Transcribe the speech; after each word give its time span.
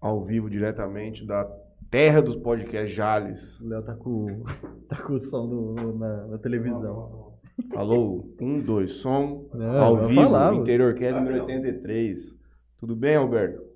Ao 0.00 0.24
vivo, 0.24 0.48
diretamente 0.48 1.26
da 1.26 1.44
terra 1.90 2.20
dos 2.20 2.36
podcasts 2.36 2.94
Jales. 2.94 3.60
O 3.60 3.68
Léo 3.68 3.82
tá 3.82 3.94
com, 3.94 4.44
tá 4.88 5.02
com 5.02 5.14
o 5.14 5.18
som 5.18 5.48
do, 5.48 5.98
na, 5.98 6.26
na 6.26 6.38
televisão. 6.38 7.32
Alô, 7.74 8.24
um, 8.40 8.60
dois, 8.60 8.92
som. 8.94 9.48
Não, 9.52 9.82
ao 9.82 9.98
eu 9.98 10.08
vivo, 10.08 10.22
falava. 10.22 10.54
Interior 10.54 10.94
Cast 10.94 11.18
número 11.18 11.42
83. 11.42 12.36
Tudo 12.78 12.94
bem, 12.94 13.16
Alberto? 13.16 13.66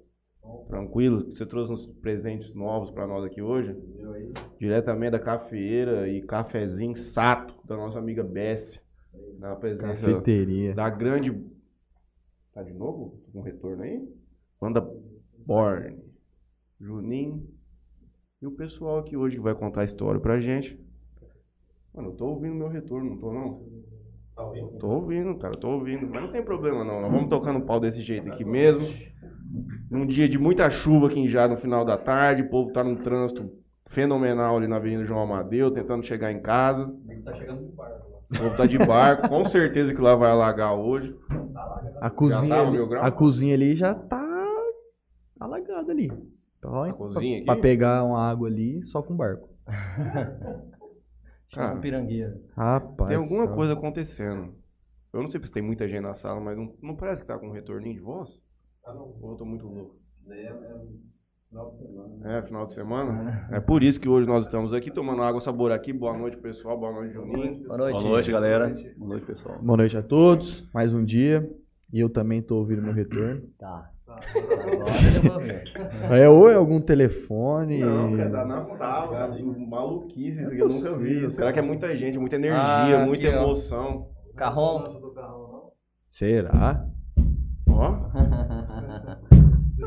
Tranquilo? 0.69 1.35
Você 1.35 1.45
trouxe 1.47 1.73
uns 1.73 1.87
presentes 2.01 2.55
novos 2.55 2.91
pra 2.91 3.07
nós 3.07 3.25
aqui 3.25 3.43
hoje? 3.43 3.77
Diretamente 4.59 5.13
da 5.13 5.19
cafeeira 5.19 6.09
e 6.09 6.23
cafezinho 6.23 6.97
sato 6.97 7.55
da 7.67 7.77
nossa 7.77 7.99
amiga 7.99 8.23
Bessie. 8.23 8.81
Na 9.39 9.55
presença 9.57 10.01
Cafeteria. 10.01 10.75
da 10.75 10.89
grande. 10.89 11.31
Tá 12.53 12.63
de 12.63 12.73
novo? 12.73 13.19
Tô 13.25 13.33
com 13.33 13.41
retorno 13.41 13.83
aí? 13.83 14.07
Banda 14.61 14.87
Born. 15.47 15.99
Juninho. 16.79 17.49
E 18.43 18.47
o 18.47 18.51
pessoal 18.51 18.99
aqui 18.99 19.17
hoje 19.17 19.37
que 19.37 19.43
vai 19.43 19.55
contar 19.55 19.83
a 19.83 19.85
história 19.85 20.21
pra 20.21 20.41
gente. 20.41 20.79
Mano, 21.95 22.11
eu 22.11 22.13
tô 22.15 22.27
ouvindo 22.27 22.55
meu 22.55 22.69
retorno, 22.69 23.11
não 23.11 23.19
tô 23.19 23.33
não? 23.33 23.63
Tá 24.35 24.45
ouvindo? 24.45 24.79
Tô 24.79 24.89
ouvindo, 24.89 25.39
cara, 25.39 25.57
tô 25.57 25.71
ouvindo. 25.71 26.07
Mas 26.09 26.23
não 26.23 26.33
tem 26.33 26.45
problema 26.45 26.85
não. 26.85 27.01
Nós 27.01 27.11
vamos 27.11 27.29
tocar 27.31 27.53
no 27.53 27.65
pau 27.65 27.81
desse 27.81 28.03
jeito 28.03 28.31
aqui 28.31 28.45
mesmo. 28.45 28.87
Num 29.91 30.07
dia 30.07 30.29
de 30.29 30.39
muita 30.39 30.69
chuva 30.71 31.07
aqui 31.07 31.29
já 31.29 31.47
no 31.49 31.57
final 31.57 31.85
da 31.85 31.97
tarde, 31.97 32.43
o 32.43 32.51
povo 32.51 32.73
tá 32.73 32.83
num 32.83 32.97
trânsito 32.97 33.51
fenomenal 33.87 34.57
ali 34.57 34.67
na 34.67 34.77
Avenida 34.77 35.05
João 35.05 35.23
Amadeu, 35.23 35.71
tentando 35.71 36.05
chegar 36.05 36.33
em 36.33 36.41
casa. 36.41 36.95
O 38.35 38.39
povo 38.39 38.57
tá 38.57 38.67
de 38.67 38.79
barco, 38.79 39.29
com 39.29 39.45
certeza 39.45 39.95
que 39.95 40.01
lá 40.01 40.15
vai 40.15 40.31
alagar 40.31 40.75
hoje. 40.75 41.15
A 42.01 42.11
cozinha, 42.11 42.49
tá 42.49 42.61
ali, 42.69 42.79
a 43.01 43.11
cozinha 43.11 43.55
ali 43.55 43.75
já 43.75 43.95
tá 43.95 44.23
alagada 45.39 45.93
ali. 45.93 46.11
Então, 46.59 46.83
A 46.85 46.93
cozinha 46.93 47.37
aqui? 47.39 47.47
pra 47.47 47.57
pegar 47.57 48.05
uma 48.05 48.21
água 48.31 48.49
ali, 48.49 48.85
só 48.87 49.03
com 49.03 49.17
barco. 49.17 49.49
Cara, 51.53 51.77
Pirangueira. 51.81 52.41
Rapaz. 52.57 53.09
tem 53.09 53.19
alguma 53.19 53.47
céu. 53.47 53.55
coisa 53.55 53.73
acontecendo. 53.75 54.55
Eu 55.13 55.23
não 55.23 55.31
sei 55.31 55.41
se 55.45 55.53
tem 55.53 55.63
muita 55.63 55.87
gente 55.87 56.01
na 56.01 56.15
sala, 56.15 56.41
mas 56.41 56.57
não, 56.57 56.75
não 56.83 56.97
parece 56.97 57.21
que 57.21 57.29
tá 57.29 57.39
com 57.39 57.49
um 57.49 57.53
retorninho 57.53 57.95
de 57.97 58.01
voz? 58.01 58.41
Ou 59.21 59.33
eu 59.33 59.37
tô 59.37 59.45
muito 59.45 59.67
louco? 59.67 59.97
É, 60.31 60.53
final 62.47 62.67
de 62.67 62.73
semana. 62.73 63.47
É 63.51 63.61
por 63.61 63.83
isso 63.83 64.01
que 64.01 64.09
hoje 64.09 64.27
nós 64.27 64.47
estamos 64.47 64.73
aqui 64.73 64.91
tomando 64.91 65.23
água 65.23 65.41
sabor 65.41 65.71
aqui. 65.71 65.93
Boa 65.93 66.17
noite, 66.17 66.37
pessoal. 66.39 66.79
Boa 66.79 66.93
noite, 66.93 67.13
Juninho. 67.13 67.65
Boa 67.67 67.77
noite. 67.79 67.99
Boa 67.99 68.11
noite, 68.11 68.33
galera. 68.33 68.75
Boa 68.97 69.09
noite, 69.11 69.27
pessoal. 69.27 69.59
Boa 69.61 69.77
noite 69.77 69.97
a 69.97 70.03
todos. 70.03 70.69
Mais 70.73 70.93
um 70.93 71.05
dia. 71.05 71.49
E 71.93 72.01
eu 72.01 72.09
também 72.09 72.41
tô 72.41 72.57
ouvindo 72.57 72.81
meu 72.83 72.95
retorno. 72.95 73.43
Tá. 73.59 73.91
Agora 74.07 74.25
eu 75.15 75.31
vou 75.31 75.41
ver. 75.41 75.65
É, 76.11 76.29
ou 76.29 76.51
é 76.51 76.55
algum 76.55 76.81
telefone. 76.81 77.81
Não, 77.81 78.17
cara, 78.17 78.31
tá 78.31 78.45
na 78.45 78.63
sala, 78.63 79.29
tá 79.29 79.39
maluquice, 79.69 80.39
isso 80.39 80.49
aqui 80.49 80.59
eu 80.59 80.69
nunca 80.69 80.97
vi. 80.97 81.31
Será 81.31 81.53
que 81.53 81.59
é 81.59 81.63
muita 81.63 81.97
gente, 81.97 82.19
muita 82.19 82.37
energia, 82.37 82.59
Ah, 82.59 83.07
muita 83.07 83.27
emoção? 83.27 84.09
Carrom. 84.37 84.85
Será? 86.11 86.87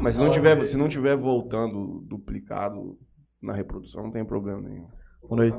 Mas 0.06 0.14
se 0.14 0.22
não, 0.22 0.30
tiver, 0.30 0.68
se 0.68 0.78
não 0.78 0.88
tiver 0.88 1.18
voltando 1.18 2.00
duplicado 2.08 2.96
na 3.42 3.54
reprodução, 3.54 4.04
não 4.04 4.12
tem 4.12 4.24
problema 4.24 4.62
nenhum. 4.62 4.86
Boa 5.28 5.36
noite. 5.36 5.58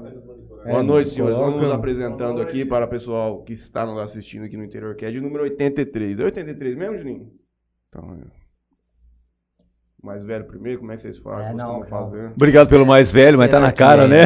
Boa 0.64 0.82
noite, 0.84 1.10
senhores. 1.10 1.36
Vamos 1.36 1.62
nos 1.62 1.70
apresentando 1.72 2.40
aqui 2.40 2.64
para 2.64 2.86
o 2.86 2.88
pessoal 2.88 3.42
que 3.42 3.54
está 3.54 3.84
nos 3.84 3.98
assistindo 3.98 4.44
aqui 4.44 4.56
no 4.56 4.62
Interior 4.62 4.94
Cast, 4.94 5.20
número 5.20 5.42
83. 5.42 6.20
É 6.20 6.22
83 6.22 6.76
mesmo, 6.76 6.96
Juninho? 6.96 7.26
Então, 7.88 8.14
é. 8.14 8.46
Mais 10.00 10.22
velho 10.22 10.44
primeiro, 10.44 10.78
como 10.78 10.92
é 10.92 10.94
que 10.94 11.02
vocês 11.02 11.18
fazem? 11.18 11.50
É, 11.50 11.52
não, 11.52 11.84
fazer? 11.86 12.30
Obrigado 12.36 12.68
pelo 12.68 12.86
mais 12.86 13.10
velho, 13.10 13.38
mas 13.38 13.50
tá 13.50 13.58
na 13.58 13.72
que 13.72 13.78
cara, 13.78 14.04
é? 14.04 14.08
né? 14.08 14.22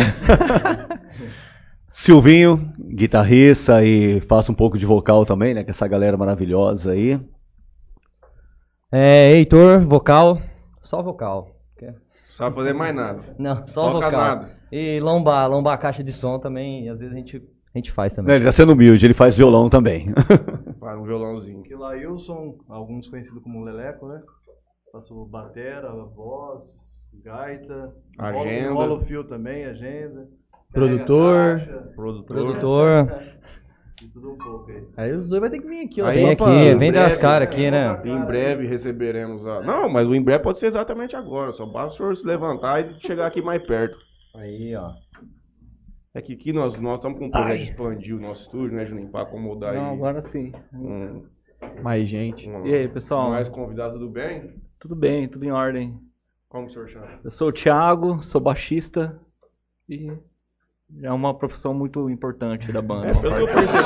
Silvinho, 1.90 2.70
guitarrista 2.78 3.82
e 3.82 4.20
faço 4.28 4.52
um 4.52 4.54
pouco 4.54 4.76
de 4.76 4.84
vocal 4.84 5.24
também, 5.24 5.54
né? 5.54 5.64
Com 5.64 5.70
essa 5.70 5.88
galera 5.88 6.18
maravilhosa 6.18 6.92
aí. 6.92 7.18
É, 8.92 9.30
Heitor, 9.32 9.86
vocal. 9.86 10.40
Só 10.82 11.02
vocal. 11.02 11.54
Sabe 12.32 12.56
fazer 12.56 12.72
mais 12.72 12.94
nada. 12.94 13.22
Não, 13.38 13.68
só 13.68 13.90
Toca 13.90 14.06
vocal. 14.06 14.20
nada. 14.20 14.50
E 14.72 14.98
lombar, 15.00 15.48
lombar 15.50 15.74
a 15.74 15.78
caixa 15.78 16.02
de 16.02 16.12
som 16.12 16.38
também, 16.38 16.88
às 16.88 16.98
vezes 16.98 17.14
a 17.14 17.18
gente, 17.18 17.36
a 17.36 17.78
gente 17.78 17.92
faz 17.92 18.14
também. 18.14 18.34
Ele 18.34 18.44
tá 18.44 18.52
sendo 18.52 18.72
humilde, 18.72 19.04
ele 19.04 19.12
faz 19.14 19.36
violão 19.36 19.68
também. 19.68 20.06
Faz 20.80 20.98
um 20.98 21.04
violãozinho. 21.04 21.62
Que 21.62 21.74
Lailson, 21.74 22.56
alguns 22.66 23.06
conhecidos 23.08 23.42
como 23.42 23.62
Leleco, 23.62 24.06
né? 24.08 24.22
Faço 24.90 25.26
batera, 25.26 25.92
voz, 25.92 26.70
gaita. 27.22 27.94
Agenda. 28.18 28.70
Enrolo 28.70 28.96
o 28.96 29.00
fio 29.04 29.22
também, 29.24 29.66
agenda. 29.66 30.26
Produtor. 30.72 31.58
caixa, 31.58 31.92
Produtor. 31.94 32.36
Produtor, 32.36 33.22
tudo 34.08 34.32
um 34.32 34.38
pouco 34.38 34.70
aí. 34.70 34.84
Aí 34.96 35.12
os 35.12 35.28
dois 35.28 35.40
vai 35.40 35.50
ter 35.50 35.60
que 35.60 35.66
vir 35.68 35.84
aqui, 35.84 36.02
ó. 36.02 36.06
Aí, 36.06 36.24
vem 36.24 36.36
pra- 36.36 36.54
aqui, 36.54 36.74
vem 36.76 36.88
em 36.88 36.92
das 36.92 37.16
caras 37.16 37.48
aqui, 37.48 37.70
né? 37.70 38.00
Em 38.04 38.24
breve 38.24 38.66
receberemos 38.66 39.46
a. 39.46 39.60
Não, 39.62 39.88
mas 39.88 40.06
o 40.08 40.14
em 40.14 40.22
breve 40.22 40.42
pode 40.42 40.58
ser 40.58 40.66
exatamente 40.66 41.14
agora. 41.16 41.52
Só 41.52 41.66
basta 41.66 41.94
o 41.94 41.96
senhor 41.96 42.16
se 42.16 42.26
levantar 42.26 42.80
e 42.80 43.00
chegar 43.06 43.26
aqui 43.26 43.40
mais 43.42 43.62
perto. 43.66 43.98
Aí, 44.34 44.74
ó. 44.76 44.92
É 46.12 46.20
que 46.20 46.32
aqui 46.32 46.52
nós, 46.52 46.76
nós 46.80 46.96
estamos 46.96 47.18
com 47.18 47.26
um 47.26 47.30
projeto 47.30 47.56
de 47.58 47.62
expandir 47.62 48.16
o 48.16 48.20
nosso 48.20 48.42
estúdio, 48.42 48.76
né, 48.76 48.84
Juninho? 48.84 49.08
Para 49.10 49.22
acomodar 49.22 49.74
Não, 49.74 49.90
aí 49.90 49.94
agora 49.94 50.26
sim. 50.26 50.52
um, 50.74 51.22
Mais 51.82 52.08
gente. 52.08 52.48
um- 52.50 52.66
E 52.66 52.74
aí, 52.74 52.88
pessoal? 52.88 53.30
mais 53.30 53.48
convidado, 53.48 53.94
tudo 53.94 54.08
bem? 54.08 54.54
Tudo 54.80 54.96
bem, 54.96 55.28
tudo 55.28 55.44
em 55.44 55.52
ordem. 55.52 55.96
Como 56.48 56.66
o 56.66 56.68
senhor 56.68 56.88
chama? 56.88 57.06
Eu 57.22 57.30
sou 57.30 57.50
o 57.50 57.52
Thiago, 57.52 58.20
sou 58.24 58.40
baixista 58.40 59.20
e 59.88 60.10
é 61.02 61.10
uma 61.12 61.32
profissão 61.34 61.72
muito 61.72 62.10
importante 62.10 62.70
da 62.72 62.82
banda. 62.82 63.12
Pelo 63.18 63.34
que 63.34 63.40
eu 63.42 63.46
percebi. 63.48 63.82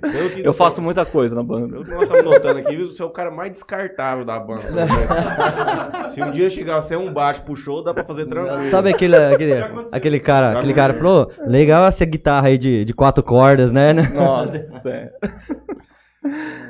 Pelo 0.00 0.30
que- 0.30 0.40
Eu 0.46 0.54
faço 0.54 0.80
muita 0.80 1.04
coisa 1.04 1.34
na 1.34 1.42
banda. 1.42 1.68
Pelo 1.68 1.84
que 1.84 1.90
nós 1.90 2.02
estamos 2.04 2.24
notando 2.24 2.58
aqui, 2.60 2.76
você 2.84 3.02
é 3.02 3.04
o 3.04 3.10
cara 3.10 3.30
mais 3.30 3.52
descartável 3.52 4.24
da 4.24 4.38
banda. 4.38 4.70
né? 4.70 4.86
Se 6.10 6.22
um 6.22 6.30
dia 6.30 6.48
chegar 6.50 6.78
a 6.78 6.82
ser 6.82 6.96
um 6.96 7.12
baixo 7.12 7.42
pro 7.42 7.56
show, 7.56 7.82
dá 7.82 7.92
pra 7.92 8.04
fazer 8.04 8.26
tranquilo. 8.26 8.70
Sabe 8.70 8.90
aquele, 8.90 9.16
aquele, 9.34 9.54
aquele 9.92 10.20
cara, 10.20 10.52
Já 10.52 10.58
aquele 10.58 10.74
cara 10.74 10.94
falou, 10.94 11.30
legal 11.46 11.84
essa 11.86 12.04
guitarra 12.04 12.48
aí 12.48 12.58
de, 12.58 12.84
de 12.84 12.92
quatro 12.94 13.22
cordas, 13.22 13.72
né? 13.72 13.92
Nossa, 13.92 14.56
é. 14.88 15.10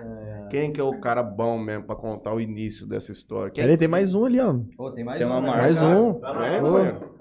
Quem 0.55 0.73
que 0.73 0.81
é 0.81 0.85
o 0.85 1.01
cara 1.01 1.21
bom 1.21 1.59
mesmo 1.59 1.85
pra 1.85 1.97
contar 1.97 2.33
o 2.33 2.41
início 2.41 2.87
dessa 2.87 3.11
história? 3.11 3.51
Quem 3.51 3.65
Ele 3.65 3.77
tem 3.77 3.89
mais 3.89 4.15
um 4.15 4.25
ali, 4.25 4.39
ó. 4.41 4.55
Pô, 4.77 4.93
tem 4.93 5.03
mais 5.05 5.19
Tem 5.19 5.27
uma 5.27 5.41
né? 5.41 5.47
marca. 5.49 5.63
Mais 5.63 5.83
um. 5.83 6.21
É, 6.45 6.63
Ô. 6.63 6.71
mano. 6.73 7.15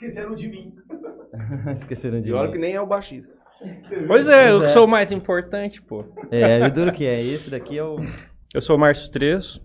Esqueceram 1.74 2.20
de 2.22 2.30
E 2.30 2.32
olha 2.32 2.46
mim. 2.46 2.52
que 2.52 2.58
nem 2.58 2.72
é 2.74 2.80
o 2.80 2.86
baixista. 2.86 3.32
Pois 4.06 4.26
é, 4.26 4.50
eu 4.50 4.58
Pois 4.60 4.70
é. 4.70 4.72
sou 4.74 4.86
o 4.86 4.88
mais 4.88 5.12
importante, 5.12 5.82
pô. 5.82 6.04
É, 6.30 6.66
o 6.66 6.72
duro 6.72 6.92
que 6.94 7.06
é, 7.06 7.22
esse 7.22 7.50
daqui 7.50 7.76
é 7.76 7.84
o... 7.84 7.96
Eu 8.54 8.62
sou 8.62 8.76
o 8.76 8.78
Márcio 8.78 9.12
Três. 9.12 9.60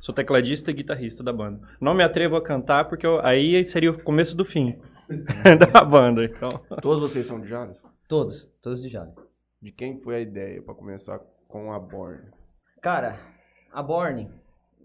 Sou 0.00 0.14
tecladista 0.14 0.70
e 0.70 0.74
guitarrista 0.74 1.22
da 1.24 1.32
banda. 1.32 1.60
Não 1.80 1.94
me 1.94 2.04
atrevo 2.04 2.36
a 2.36 2.40
cantar 2.42 2.84
porque 2.88 3.04
eu- 3.04 3.20
aí 3.26 3.64
seria 3.64 3.90
o 3.90 4.00
começo 4.00 4.36
do 4.36 4.44
fim 4.44 4.78
da 5.74 5.84
banda. 5.84 6.24
Então, 6.24 6.48
Todos 6.80 7.00
vocês 7.00 7.26
são 7.26 7.40
de 7.40 7.48
Jales? 7.48 7.82
Todos, 8.08 8.48
todos 8.62 8.80
de 8.80 8.88
Jales. 8.88 9.14
De 9.60 9.72
quem 9.72 10.00
foi 10.00 10.14
a 10.14 10.20
ideia 10.20 10.62
pra 10.62 10.72
começar 10.74 11.20
com 11.50 11.72
a 11.72 11.78
Born? 11.78 12.22
Cara, 12.80 13.18
a 13.72 13.82
Borne, 13.82 14.30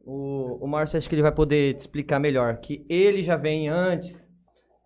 o, 0.05 0.57
o 0.61 0.67
Márcio 0.67 0.97
acho 0.97 1.07
que 1.07 1.15
ele 1.15 1.21
vai 1.21 1.31
poder 1.31 1.75
te 1.75 1.81
explicar 1.81 2.19
melhor. 2.19 2.57
Que 2.57 2.85
ele 2.89 3.23
já 3.23 3.37
vem 3.37 3.69
antes, 3.69 4.29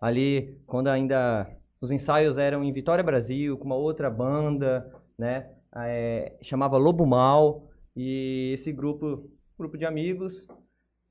ali, 0.00 0.58
quando 0.66 0.88
ainda 0.88 1.50
os 1.80 1.90
ensaios 1.90 2.38
eram 2.38 2.62
em 2.62 2.72
Vitória 2.72 3.02
Brasil, 3.02 3.56
com 3.58 3.64
uma 3.64 3.76
outra 3.76 4.08
banda, 4.08 4.90
né? 5.18 5.50
é, 5.76 6.36
chamava 6.42 6.76
Lobo 6.76 7.06
Mal. 7.06 7.68
E 7.96 8.52
esse 8.54 8.72
grupo, 8.72 9.30
grupo 9.58 9.76
de 9.76 9.84
amigos, 9.84 10.46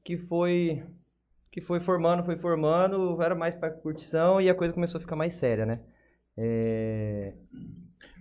que 0.04 0.18
foi 0.18 0.84
que 1.52 1.62
foi 1.62 1.80
formando, 1.80 2.24
foi 2.24 2.38
formando, 2.38 3.20
era 3.22 3.34
mais 3.34 3.56
pra 3.56 3.72
curtição 3.72 4.40
e 4.40 4.50
a 4.50 4.56
coisa 4.56 4.74
começou 4.74 5.00
a 5.00 5.02
ficar 5.02 5.16
mais 5.16 5.34
séria, 5.34 5.66
né? 5.66 5.80
É, 6.38 7.34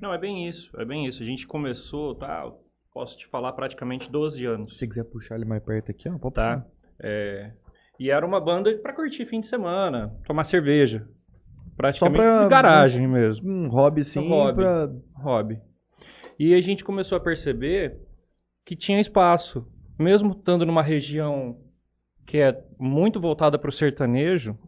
não, 0.00 0.12
é 0.12 0.18
bem 0.18 0.48
isso, 0.48 0.70
é 0.80 0.84
bem 0.84 1.06
isso. 1.06 1.22
A 1.22 1.26
gente 1.26 1.46
começou, 1.46 2.14
tá? 2.14 2.50
Posso 2.92 3.16
te 3.16 3.26
falar 3.28 3.52
praticamente 3.52 4.10
12 4.10 4.44
anos. 4.44 4.78
Se 4.78 4.86
quiser 4.86 5.04
puxar 5.04 5.36
ele 5.36 5.44
mais 5.44 5.62
perto 5.62 5.90
aqui, 5.90 6.08
ó, 6.08 6.18
pode 6.18 6.34
Tá. 6.34 6.64
É, 7.00 7.52
e 7.98 8.10
era 8.10 8.26
uma 8.26 8.40
banda 8.40 8.76
pra 8.78 8.92
curtir 8.92 9.26
fim 9.26 9.40
de 9.40 9.46
semana, 9.46 10.12
tomar 10.26 10.44
cerveja. 10.44 11.06
Só 11.06 11.76
Praticamente 11.76 12.16
pra 12.22 12.42
de 12.44 12.48
garagem 12.48 13.06
mesmo, 13.06 13.48
Um 13.48 13.68
hobby 13.68 14.04
sim 14.04 14.18
Um 14.18 14.28
hobby. 14.28 14.54
pra... 14.56 14.90
hobby. 15.14 15.60
E 16.38 16.54
a 16.54 16.60
gente 16.60 16.84
começou 16.84 17.16
a 17.16 17.20
perceber 17.20 17.96
que 18.64 18.74
tinha 18.74 19.00
espaço, 19.00 19.66
mesmo 19.98 20.32
estando 20.32 20.66
numa 20.66 20.82
região 20.82 21.58
que 22.26 22.38
é 22.38 22.62
muito 22.78 23.20
voltada 23.20 23.58
para 23.58 23.70
o 23.70 23.72
sertanejo, 23.72 24.58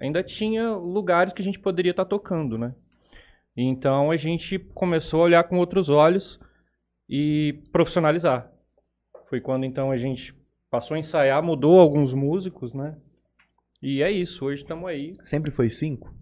ainda 0.00 0.22
tinha 0.22 0.72
lugares 0.72 1.32
que 1.32 1.40
a 1.40 1.44
gente 1.44 1.58
poderia 1.58 1.92
estar 1.92 2.04
tocando, 2.04 2.58
né? 2.58 2.74
Então 3.60 4.10
a 4.12 4.16
gente 4.16 4.56
começou 4.56 5.22
a 5.22 5.24
olhar 5.24 5.44
com 5.44 5.58
outros 5.58 5.88
olhos 5.88 6.38
e 7.08 7.60
profissionalizar. 7.72 8.48
Foi 9.28 9.40
quando 9.40 9.64
então 9.64 9.90
a 9.90 9.98
gente 9.98 10.32
passou 10.70 10.94
a 10.94 10.98
ensaiar, 11.00 11.42
mudou 11.42 11.80
alguns 11.80 12.14
músicos, 12.14 12.72
né? 12.72 12.96
E 13.82 14.00
é 14.00 14.10
isso, 14.12 14.44
hoje 14.44 14.62
estamos 14.62 14.88
aí. 14.88 15.14
Sempre 15.24 15.50
foi 15.50 15.68
cinco? 15.68 16.14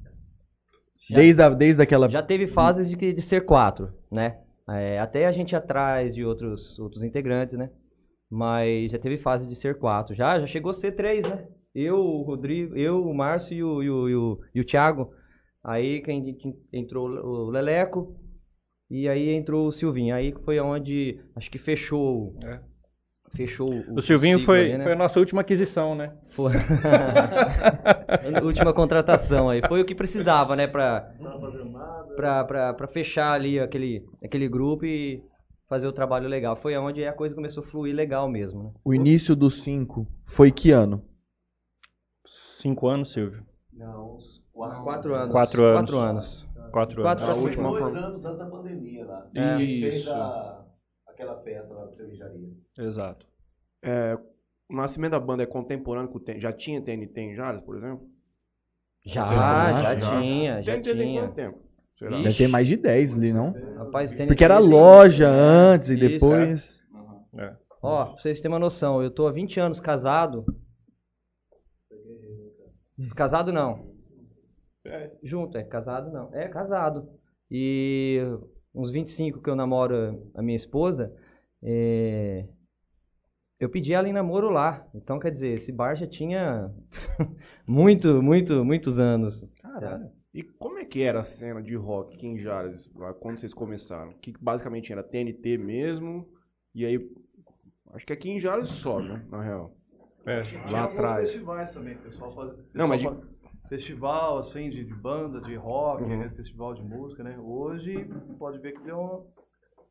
Desde, 1.11 1.43
a, 1.43 1.49
desde 1.51 1.83
aquela. 1.83 2.09
Já 2.09 2.23
teve 2.23 2.47
fases 2.47 2.89
de, 2.89 2.97
que- 2.97 3.13
de 3.13 3.21
ser 3.23 3.45
quatro, 3.45 3.93
né? 4.11 4.39
É, 4.69 4.99
até 4.99 5.27
a 5.27 5.33
gente 5.33 5.55
atrás 5.55 6.15
de 6.15 6.25
outros, 6.25 6.79
outros 6.79 7.05
integrantes, 7.05 7.57
né? 7.57 7.71
Mas 8.31 8.91
já 8.93 8.99
teve 8.99 9.19
fase 9.19 9.47
de 9.47 9.55
ser 9.55 9.79
quatro. 9.79 10.15
Já, 10.15 10.41
já 10.41 10.47
chegou 10.47 10.71
a 10.71 10.75
ser 10.75 10.93
três, 10.93 11.23
né? 11.23 11.47
Eu, 11.75 11.99
o 12.01 12.23
Rodrigo, 12.23 12.75
eu, 12.77 13.07
o 13.07 13.15
Márcio 13.15 13.55
e 13.55 13.63
o, 13.63 13.83
e 13.83 13.91
o, 13.91 14.09
e 14.09 14.17
o, 14.17 14.41
e 14.55 14.61
o 14.61 14.65
Thiago. 14.65 15.13
Aí 15.67 16.01
quem 16.01 16.39
entrou 16.73 17.09
o 17.09 17.51
Leleco 17.51 18.17
e 18.89 19.09
aí 19.09 19.31
entrou 19.31 19.67
o 19.67 19.73
Silvinho. 19.73 20.15
Aí 20.15 20.33
foi 20.45 20.61
onde 20.61 21.21
acho 21.35 21.51
que 21.51 21.59
fechou. 21.59 22.39
É. 22.45 22.61
Fechou 23.35 23.69
o, 23.69 23.99
O 23.99 24.01
Silvinho 24.01 24.39
foi, 24.45 24.61
ali, 24.61 24.79
né? 24.79 24.85
foi 24.85 24.93
a 24.93 24.97
nossa 24.97 25.19
última 25.19 25.41
aquisição, 25.41 25.97
né? 25.97 26.17
Foi. 26.29 26.53
Última 28.45 28.73
contratação 28.73 29.51
aí. 29.51 29.61
Foi 29.67 29.83
o 29.83 29.85
que 29.85 29.95
precisava, 29.95 30.55
né? 30.55 30.69
Pra, 30.69 31.13
pra, 32.15 32.45
pra, 32.45 32.75
pra 32.75 32.87
fechar 32.87 33.33
ali 33.33 33.59
aquele, 33.59 34.07
aquele 34.23 34.49
grupo 34.49 34.87
e 34.87 35.21
fazer 35.69 35.89
o 35.89 35.93
trabalho 35.93 36.29
legal. 36.29 36.55
Foi 36.55 36.77
onde 36.77 37.05
a 37.05 37.13
coisa 37.13 37.35
começou 37.35 37.65
a 37.65 37.67
fluir 37.67 37.95
legal 37.95 38.29
mesmo, 38.29 38.63
né? 38.63 38.73
O 38.85 38.95
início 38.95 39.35
dos 39.35 39.63
cinco 39.63 40.07
foi 40.25 40.53
que 40.53 40.71
ano? 40.71 41.03
Cinco 42.63 42.87
anos, 42.87 43.13
Silvio. 43.13 43.45
Quatro 44.57 45.15
anos. 45.15 45.33
Quatro 45.33 45.65
anos. 45.65 45.77
Quatro 45.81 45.99
anos. 45.99 46.47
Quatro 46.73 47.03
Quatro 47.03 47.25
anos. 47.25 47.39
cinco. 47.39 47.49
última 47.49 47.71
Dois 47.81 47.97
anos 47.97 48.25
antes 48.25 48.39
da 48.39 48.47
pandemia 48.47 49.05
lá. 49.07 49.27
É. 49.35 49.41
A 49.41 49.59
gente 49.59 49.81
fez 49.81 49.95
Isso. 49.97 50.11
a- 50.11 50.65
aquela 51.09 51.37
festa 51.43 51.75
lá 51.75 51.85
da 51.85 51.93
cervejaria. 51.93 52.49
Exato. 52.79 53.27
O 54.69 54.75
nascimento 54.75 55.13
da 55.13 55.21
banda 55.21 55.43
é 55.43 55.47
contemporâneo 55.47 56.11
com 56.11 56.19
o 56.19 56.21
TNT. 56.21 56.41
Já 56.41 56.53
tinha 56.53 56.83
TNT 56.83 57.21
em 57.21 57.35
Jales, 57.37 57.63
por 57.63 57.77
exemplo? 57.77 58.09
Já, 59.05 59.25
Já, 59.29 59.73
já, 59.83 59.95
já. 60.01 60.21
tinha, 60.21 60.63
já 60.63 60.73
TNT 60.73 60.95
tem 60.95 61.07
tinha. 61.07 61.23
quanto 61.23 61.35
tempo? 61.35 61.59
Será? 61.99 62.17
Deve 62.23 62.35
ter 62.37 62.49
mais 62.49 62.67
de 62.67 62.77
10 62.77 63.15
ali, 63.15 63.33
não? 63.33 63.55
Rapaz, 63.77 64.13
tem 64.13 64.27
Porque 64.27 64.45
era 64.45 64.59
loja 64.59 65.29
antes 65.29 65.89
e 65.91 65.95
Isso. 65.95 66.09
depois. 66.09 66.81
Ó, 67.81 68.05
pra 68.07 68.21
vocês 68.21 68.41
terem 68.41 68.53
uma 68.55 68.59
noção, 68.59 69.01
eu 69.03 69.11
tô 69.11 69.27
há 69.29 69.33
20 69.33 69.61
anos 69.61 69.79
casado. 69.81 70.45
Casado 73.15 73.53
não. 73.53 73.95
Junto, 75.23 75.57
é 75.59 75.65
casado 75.65 76.11
não. 76.13 76.35
É 76.35 76.49
casado. 76.49 77.09
E 77.51 78.21
uns 78.75 78.91
25 78.91 79.41
que 79.41 79.49
eu 79.51 79.57
namoro 79.57 80.31
a 80.35 80.43
minha 80.43 80.57
esposa, 80.57 81.15
é, 81.63 82.47
eu 83.59 83.69
pedi 83.71 83.93
ela 83.93 84.09
em 84.09 84.13
namoro 84.13 84.51
lá. 84.51 84.87
Então, 84.95 85.19
quer 85.19 85.31
dizer, 85.31 85.55
esse 85.55 85.73
bar 85.73 85.95
já 85.97 86.07
tinha 86.07 86.71
muito, 87.67 88.23
muito, 88.23 88.65
muitos 88.65 88.99
anos. 88.99 89.43
Caralho. 89.63 90.11
E 90.35 90.43
como 90.43 90.79
é 90.79 90.85
que 90.85 91.03
era 91.03 91.21
a 91.21 91.25
cena 91.25 91.63
de 91.63 91.75
rock 91.75 92.15
aqui 92.15 92.27
em 92.27 92.39
Jales, 92.39 92.87
quando 93.21 93.39
vocês 93.39 93.55
começaram? 93.55 94.13
Que 94.21 94.35
basicamente 94.39 94.93
era 94.93 95.03
TNT 95.03 95.57
mesmo, 95.57 96.29
e 96.75 96.85
aí... 96.85 97.11
Acho 97.95 98.05
que 98.05 98.13
aqui 98.13 98.29
em 98.31 98.39
Jales 98.39 98.69
só, 98.69 99.01
né, 99.01 99.25
na 99.31 99.41
real. 99.43 99.75
É. 100.27 100.43
Tinha 100.43 100.61
Lá 100.71 100.83
alguns 100.83 100.99
atrás. 100.99 101.31
festivais 101.31 101.73
também, 101.73 101.95
que 101.95 102.01
o 102.01 102.11
pessoal 102.11 102.35
faz. 102.35 102.53
Não, 102.75 102.87
mas 102.89 103.03
fa- 103.03 103.17
Festival, 103.69 104.39
assim, 104.39 104.71
de, 104.71 104.85
de 104.85 104.95
banda, 104.95 105.41
de 105.41 105.55
rock, 105.57 106.03
Uhum. 106.03 106.19
né, 106.21 106.29
festival 106.31 106.75
de 106.75 106.83
música, 106.83 107.23
né? 107.25 107.37
Hoje, 107.39 108.09
pode 108.39 108.59
ver 108.59 108.73
que 108.73 108.81
deu 108.83 108.99
uma... 108.99 109.23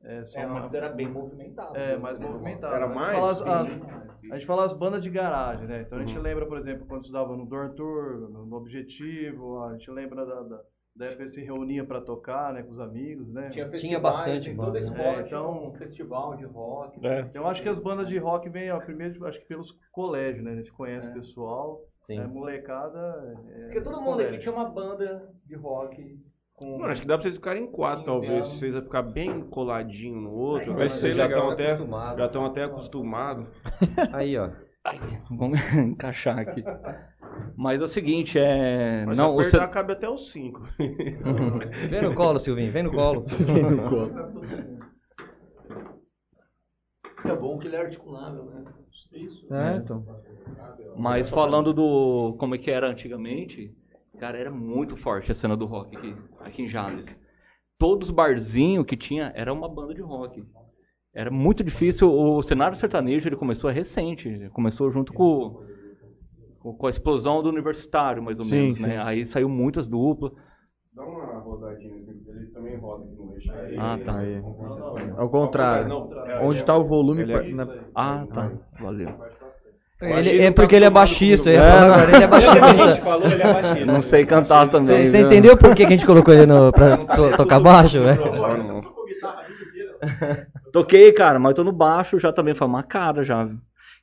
É, 0.04 0.24
só 0.25 0.39
É, 0.39 0.45
uma- 0.45 0.60
mas 0.62 0.74
era 0.74 0.89
bem 0.89 1.10
movimentado. 1.10 1.75
É, 1.75 1.95
né? 1.95 1.98
mais 1.98 2.19
movimentado. 2.19 2.75
Era 2.75 2.88
né? 2.88 2.95
mais? 2.95 3.16
Fala 3.18 3.31
as- 3.31 3.42
a, 3.42 3.62
a 4.31 4.38
gente 4.38 4.45
fala 4.45 4.63
as 4.63 4.74
bandas 4.74 5.01
de 5.01 5.10
garagem, 5.10 5.68
né? 5.68 5.81
Então 5.81 5.98
a 5.98 6.04
gente 6.04 6.16
Uhum. 6.16 6.22
lembra, 6.24 6.45
por 6.45 6.57
exemplo, 6.57 6.86
quando 6.86 7.01
estudava 7.01 7.36
no 7.36 7.45
Dorn 7.45 7.74
Tour, 7.75 8.30
no, 8.30 8.45
no 8.45 8.56
Objetivo, 8.56 9.63
a 9.63 9.74
gente 9.74 9.89
lembra 9.89 10.25
da, 10.25 10.42
da, 10.44 10.62
da 10.95 11.07
época 11.07 11.24
que 11.25 11.30
se 11.31 11.44
reunia 11.44 11.83
pra 11.83 12.00
tocar, 12.00 12.53
né, 12.53 12.63
com 12.63 12.71
os 12.71 12.80
amigos, 12.80 13.27
né? 13.33 13.50
Tinha, 13.50 13.69
Tinha 13.71 14.00
bastante 14.00 14.50
em 14.50 14.56
toda 14.56 14.68
banda, 14.68 14.80
né? 14.80 14.86
escola 14.88 15.18
É, 15.18 15.21
então- 15.21 15.68
um 15.68 15.74
festival 15.74 16.36
de 16.38 16.45
rock. 16.45 17.06
É. 17.06 17.30
Eu 17.33 17.45
acho 17.47 17.62
que 17.62 17.68
as 17.68 17.77
bandas 17.80 18.07
de 18.07 18.18
rock 18.18 18.47
vêm, 18.50 18.71
ó, 18.71 18.80
primeiro, 18.80 19.25
acho 19.27 19.39
que 19.42 19.45
pelos 19.45 19.71
colégios, 19.92 20.44
né? 20.45 20.53
A 20.53 20.56
gente 20.56 20.71
conhece 20.71 21.07
o 21.09 21.13
pessoal, 21.13 21.81
Sim. 21.97 22.19
é, 22.19 22.25
molecada... 22.25 23.38
É, 23.50 23.63
Porque 23.65 23.81
todo 23.81 23.95
do 23.95 24.00
mundo 24.01 24.12
colégio. 24.13 24.33
aqui 24.36 24.44
tinha 24.44 24.56
uma 24.56 24.69
banda 24.69 25.30
de 25.45 25.56
rock 25.56 26.18
com... 26.53 26.77
Mano, 26.77 26.92
acho 26.92 27.01
que 27.01 27.07
dá 27.07 27.15
pra 27.15 27.24
vocês 27.24 27.36
ficarem 27.36 27.63
em 27.65 27.71
quatro, 27.71 28.00
Sim, 28.00 28.06
talvez. 28.06 28.47
Vocês 28.47 28.74
vão 28.74 28.83
ficar 28.83 29.01
bem 29.01 29.42
coladinho 29.50 30.21
no 30.21 30.31
outro. 30.31 30.74
Vai 30.75 30.88
vocês 30.89 31.01
ser 31.01 31.12
já 31.12 31.24
legal. 31.24 31.39
estão 31.39 31.51
até, 31.51 31.71
Acostumado. 31.74 32.18
já 32.19 32.25
estão 32.25 32.45
até 32.45 32.63
acostumados. 32.63 33.47
Aí, 34.13 34.38
ó. 34.38 34.50
Vamos 35.31 35.59
encaixar 35.75 36.39
aqui. 36.39 36.63
Mas 37.55 37.81
é 37.81 37.83
o 37.83 37.87
seguinte, 37.87 38.37
é. 38.37 39.05
Mas 39.05 39.17
não, 39.17 39.39
apertar, 39.39 39.67
cabe 39.69 39.93
até 39.93 40.09
os 40.09 40.31
cinco. 40.31 40.61
Vem 40.77 42.01
no 42.01 42.13
colo, 42.13 42.39
Silvinho, 42.39 42.71
vem 42.71 42.83
no 42.83 42.91
colo. 42.91 43.25
É 47.25 47.35
bom 47.35 47.57
que 47.57 47.67
ele 47.67 47.75
é 47.75 47.81
articulável, 47.81 48.45
né? 48.45 48.63
Isso. 49.11 49.51
É, 49.51 49.77
então. 49.77 50.05
Mas 50.95 51.29
falando 51.29 51.73
do 51.73 52.35
como 52.37 52.53
é 52.53 52.57
que 52.57 52.69
era 52.69 52.87
antigamente, 52.87 53.75
cara, 54.19 54.37
era 54.37 54.51
muito 54.51 54.95
forte 54.95 55.31
a 55.31 55.35
cena 55.35 55.57
do 55.57 55.65
rock 55.65 55.97
aqui, 55.97 56.15
aqui 56.39 56.61
em 56.63 56.69
Jales. 56.69 57.05
Todos 57.79 58.09
os 58.09 58.15
barzinhos 58.15 58.85
que 58.85 58.95
tinha 58.95 59.31
era 59.35 59.51
uma 59.51 59.67
banda 59.67 59.93
de 59.93 60.01
rock. 60.01 60.43
Era 61.13 61.31
muito 61.31 61.63
difícil. 61.63 62.11
O 62.11 62.43
cenário 62.43 62.77
sertanejo 62.77 63.27
ele 63.27 63.35
começou 63.35 63.69
recente. 63.69 64.49
Começou 64.53 64.91
junto 64.91 65.13
com, 65.13 65.63
com 66.73 66.88
a 66.88 66.89
explosão 66.89 67.41
do 67.44 67.50
universitário, 67.50 68.21
mais 68.23 68.39
ou 68.39 68.45
Sim, 68.45 68.56
menos. 68.56 68.77
sim. 68.77 68.88
Né? 68.88 69.01
Aí 69.03 69.25
saiu 69.25 69.47
muitas 69.50 69.85
duplas. 69.88 70.31
Dá 70.95 71.03
uma 71.03 71.39
rodadinha, 71.39 71.94
ele 72.07 72.47
também 72.53 72.77
roda 72.77 73.03
aqui 73.06 73.21
no 73.21 73.35
eixo. 73.35 73.51
Ah, 73.77 74.00
tá. 74.03 74.17
Aí. 74.17 74.41
Ao 75.17 75.29
contrário. 75.29 75.89
Não, 75.89 76.09
Onde 76.41 76.63
tá 76.63 76.75
o 76.77 76.83
volume. 76.85 77.23
É- 77.31 77.44
na- 77.50 77.67
Ah, 77.94 78.25
tá. 78.33 78.51
Valeu. 78.79 79.09
Ele, 80.01 80.41
é 80.41 80.51
tá 80.51 80.62
porque 80.62 80.75
ele 80.75 80.83
é 80.85 80.89
baixista, 80.89 81.50
falar 81.53 81.83
agora, 81.85 82.12
ele 82.15 82.23
é 82.23 82.27
baixista. 82.27 82.97
falou, 82.97 83.25
ele 83.27 83.41
é 83.41 83.53
baixista. 83.53 83.85
Não 83.85 84.01
sei 84.01 84.25
cantar 84.25 84.69
também. 84.69 85.06
Você, 85.06 85.21
entendeu 85.21 85.57
por 85.57 85.73
que 85.73 85.85
a 85.85 85.89
gente 85.89 86.06
colocou 86.06 86.33
ele 86.33 86.45
no, 86.45 86.71
pra 86.71 86.97
to- 86.97 87.35
tocar 87.37 87.59
baixo, 87.61 88.01
velho? 88.04 88.25
Não, 88.35 88.57
não. 88.57 88.81
Toquei, 90.71 91.11
cara, 91.13 91.40
mas 91.40 91.54
tô 91.56 91.63
no 91.63 91.71
baixo 91.71 92.19
já 92.19 92.31
também, 92.33 92.54
foi 92.54 92.68
uma 92.68 92.83
cara 92.83 93.23
já. 93.23 93.47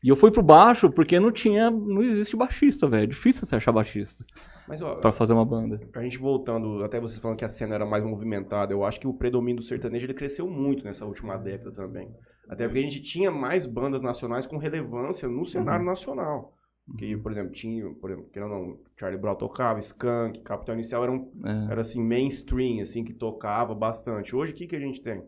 E 0.02 0.08
eu 0.08 0.16
fui 0.16 0.30
pro 0.30 0.42
baixo 0.42 0.90
porque 0.90 1.20
não 1.20 1.30
tinha, 1.30 1.70
não 1.70 2.02
existe 2.02 2.36
baixista, 2.36 2.88
velho. 2.88 3.04
É 3.04 3.06
difícil 3.06 3.46
você 3.46 3.54
achar 3.54 3.70
baixista 3.72 4.24
Mas, 4.66 4.82
ó, 4.82 4.96
pra 4.96 5.12
fazer 5.12 5.32
uma 5.32 5.44
banda. 5.44 5.80
a 5.94 6.02
gente 6.02 6.18
voltando, 6.18 6.82
até 6.82 6.98
vocês 7.00 7.20
falando 7.20 7.38
que 7.38 7.44
a 7.44 7.48
cena 7.48 7.74
era 7.76 7.86
mais 7.86 8.04
movimentada, 8.04 8.72
eu 8.72 8.84
acho 8.84 8.98
que 8.98 9.06
o 9.06 9.14
predomínio 9.14 9.60
do 9.62 9.66
sertanejo 9.66 10.06
ele 10.06 10.14
cresceu 10.14 10.48
muito 10.48 10.84
nessa 10.84 11.06
última 11.06 11.36
década 11.36 11.70
também. 11.72 12.08
Até 12.48 12.64
porque 12.66 12.80
a 12.80 12.82
gente 12.82 13.02
tinha 13.02 13.30
mais 13.30 13.64
bandas 13.64 14.02
nacionais 14.02 14.46
com 14.46 14.56
relevância 14.58 15.28
no 15.28 15.44
cenário 15.44 15.84
nacional. 15.84 16.52
Que, 16.98 17.16
por 17.16 17.30
exemplo, 17.30 17.52
tinha, 17.52 17.88
por 18.00 18.10
exemplo, 18.10 18.28
querendo 18.32 18.52
ou 18.52 18.66
não, 18.66 18.76
Charlie 18.98 19.20
Brown 19.20 19.36
tocava, 19.36 19.78
Skank, 19.78 20.40
Capital 20.42 20.74
Inicial 20.74 21.04
eram, 21.04 21.30
É. 21.44 21.72
era 21.72 21.80
assim, 21.82 22.02
mainstream, 22.02 22.82
assim, 22.82 23.04
que 23.04 23.14
tocava 23.14 23.72
bastante. 23.72 24.34
Hoje, 24.34 24.52
o 24.52 24.54
que, 24.56 24.66
que 24.66 24.74
a 24.74 24.80
gente 24.80 25.00
tem? 25.00 25.22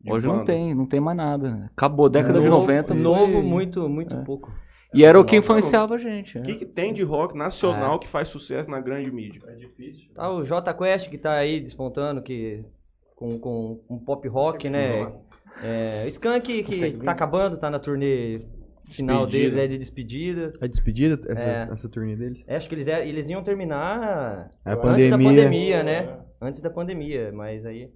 De 0.00 0.12
Hoje 0.12 0.26
não 0.26 0.44
tem, 0.44 0.74
não 0.74 0.86
tem 0.86 1.00
mais 1.00 1.16
nada. 1.16 1.70
Acabou, 1.76 2.08
década 2.08 2.40
de 2.40 2.46
Novo- 2.48 2.60
90. 2.62 2.88
foi- 2.94 2.96
Novo, 3.02 3.42
muito, 3.42 3.88
muito 3.88 4.16
pouco. 4.24 4.52
E 4.94 5.04
era 5.04 5.18
o 5.18 5.24
que 5.24 5.36
influenciava 5.36 5.94
a 5.96 5.98
gente. 5.98 6.38
O 6.38 6.40
é. 6.40 6.44
que, 6.44 6.54
que 6.56 6.64
tem 6.66 6.92
de 6.94 7.02
rock 7.02 7.36
nacional 7.36 7.98
que 7.98 8.06
faz 8.08 8.28
sucesso 8.28 8.70
na 8.70 8.80
grande 8.80 9.10
mídia? 9.10 9.40
Tá 10.14 10.30
o 10.30 10.44
J 10.44 10.72
Quest 10.74 11.10
que 11.10 11.18
tá 11.18 11.32
aí 11.34 11.60
despontando, 11.60 12.22
que 12.22 12.64
com, 13.16 13.38
com 13.38 13.80
um 13.90 13.98
pop 13.98 14.26
rock, 14.28 14.68
né? 14.70 15.12
É, 15.62 16.06
Skank 16.08 16.62
que 16.62 16.92
tá 16.98 17.12
acabando, 17.12 17.58
tá 17.58 17.70
na 17.70 17.78
turnê 17.78 18.42
final 18.92 19.26
Despedida. 19.26 19.56
deles, 19.56 19.64
é 19.64 19.66
de 19.68 19.78
despedida. 19.78 20.52
A 20.60 20.66
despedida, 20.66 21.20
essa, 21.32 21.42
É. 21.44 21.68
essa 21.72 21.88
turnê 21.88 22.14
deles? 22.14 22.44
É, 22.46 22.56
acho 22.56 22.68
que 22.68 22.74
eles, 22.74 22.86
é- 22.86 23.06
eles 23.08 23.28
iam 23.28 23.42
terminar 23.42 24.50
A 24.64 24.72
antes 24.72 24.82
pandemia. 24.82 25.10
da 25.10 25.18
pandemia, 25.18 25.82
né? 25.82 26.18
Antes 26.40 26.60
da 26.60 26.70
pandemia, 26.70 27.32
mas 27.34 27.66
aí... 27.66 27.90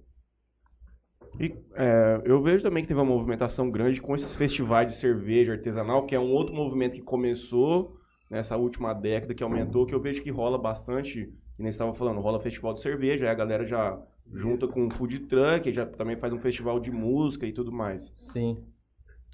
E, 1.41 1.55
é, 1.73 2.21
eu 2.23 2.39
vejo 2.41 2.61
também 2.61 2.83
que 2.83 2.87
teve 2.87 2.99
uma 2.99 3.05
movimentação 3.05 3.71
grande 3.71 3.99
com 3.99 4.15
esses 4.15 4.35
festivais 4.35 4.87
de 4.87 4.95
cerveja 4.95 5.53
artesanal, 5.53 6.05
que 6.05 6.13
é 6.13 6.19
um 6.19 6.31
outro 6.31 6.53
movimento 6.53 6.93
que 6.93 7.01
começou 7.01 7.97
nessa 8.29 8.55
última 8.55 8.93
década, 8.93 9.33
que 9.33 9.43
aumentou, 9.43 9.87
que 9.87 9.95
eu 9.95 9.99
vejo 9.99 10.21
que 10.21 10.29
rola 10.29 10.57
bastante, 10.57 11.33
que 11.55 11.63
nem 11.63 11.69
estava 11.69 11.93
falando, 11.95 12.21
rola 12.21 12.39
festival 12.39 12.73
de 12.73 12.81
cerveja, 12.81 13.25
aí 13.25 13.31
a 13.31 13.35
galera 13.35 13.65
já 13.65 13.99
junta 14.31 14.67
com 14.67 14.89
food 14.91 15.19
truck, 15.21 15.73
já 15.73 15.85
também 15.85 16.15
faz 16.15 16.31
um 16.31 16.39
festival 16.39 16.79
de 16.79 16.91
música 16.91 17.45
e 17.45 17.51
tudo 17.51 17.71
mais. 17.71 18.11
Sim. 18.15 18.63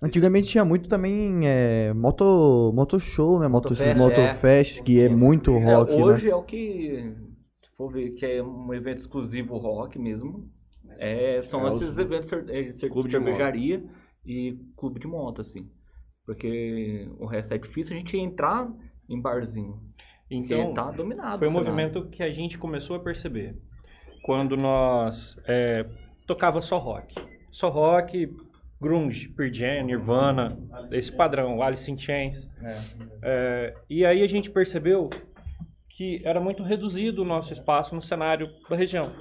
Antigamente 0.02 0.48
tinha 0.48 0.64
muito 0.64 0.88
também 0.88 1.42
é, 1.44 1.92
moto, 1.94 2.72
moto 2.74 3.00
show, 3.00 3.40
né? 3.40 3.48
Moto, 3.48 3.74
esses 3.74 3.98
Motofest, 3.98 4.80
é. 4.80 4.84
que 4.84 5.02
é 5.02 5.10
muito 5.10 5.52
É, 5.52 5.76
rock, 5.76 5.92
né? 5.92 6.04
hoje 6.04 6.30
é 6.30 6.36
o 6.36 6.44
que 6.44 7.14
for 7.76 7.92
ver 7.92 8.12
que 8.12 8.26
é 8.26 8.42
um 8.42 8.74
evento 8.74 9.00
exclusivo 9.00 9.58
rock 9.58 10.00
mesmo, 10.00 10.50
é, 11.00 11.42
são 11.44 11.68
É, 11.68 11.76
esses 11.76 11.90
os- 11.90 11.98
eventos 11.98 12.28
cer- 12.30 12.46
é, 12.50 12.90
clube 12.90 13.10
de 13.10 13.12
cervejaria 13.12 13.84
e 14.26 14.58
clube 14.76 15.00
de 15.00 15.08
moto, 15.08 15.42
assim. 15.42 15.70
Porque 16.26 17.08
o 17.20 17.26
resto 17.26 17.54
é 17.54 17.58
difícil 17.58 17.96
a 17.96 18.00
gente 18.00 18.18
entrar 18.18 18.70
em 19.10 19.20
barzinho. 19.22 19.80
Então, 20.30 20.74
tá 20.74 20.92
dominado. 20.92 21.40
Foi 21.40 21.48
um 21.48 21.52
movimento 21.52 22.06
que 22.10 22.22
a 22.22 22.30
gente 22.30 22.58
começou 22.58 22.96
a 22.98 23.00
perceber 23.00 23.56
quando 24.24 24.58
nós 24.58 25.40
é, 25.48 25.86
tocava 26.28 26.60
só 26.62 26.78
rock. 26.78 27.16
Só 27.50 27.70
rock, 27.70 28.30
grunge, 28.82 29.30
Pearl 29.30 29.54
Jam, 29.54 29.84
Nirvana, 29.86 30.58
esse 30.92 31.12
padrão, 31.12 31.62
Alice 31.64 31.90
in 31.90 31.98
Chains. 31.98 32.50
É, 33.22 33.74
e 33.90 34.06
aí 34.06 34.22
a 34.22 34.28
gente 34.28 34.50
percebeu 34.50 35.10
que 35.98 36.22
era 36.24 36.40
muito 36.40 36.62
reduzido 36.62 37.24
o 37.24 37.26
nosso 37.26 37.52
espaço 37.52 37.96
no 37.96 38.02
cenário 38.04 38.48
da 38.70 38.76
região. 38.76 39.12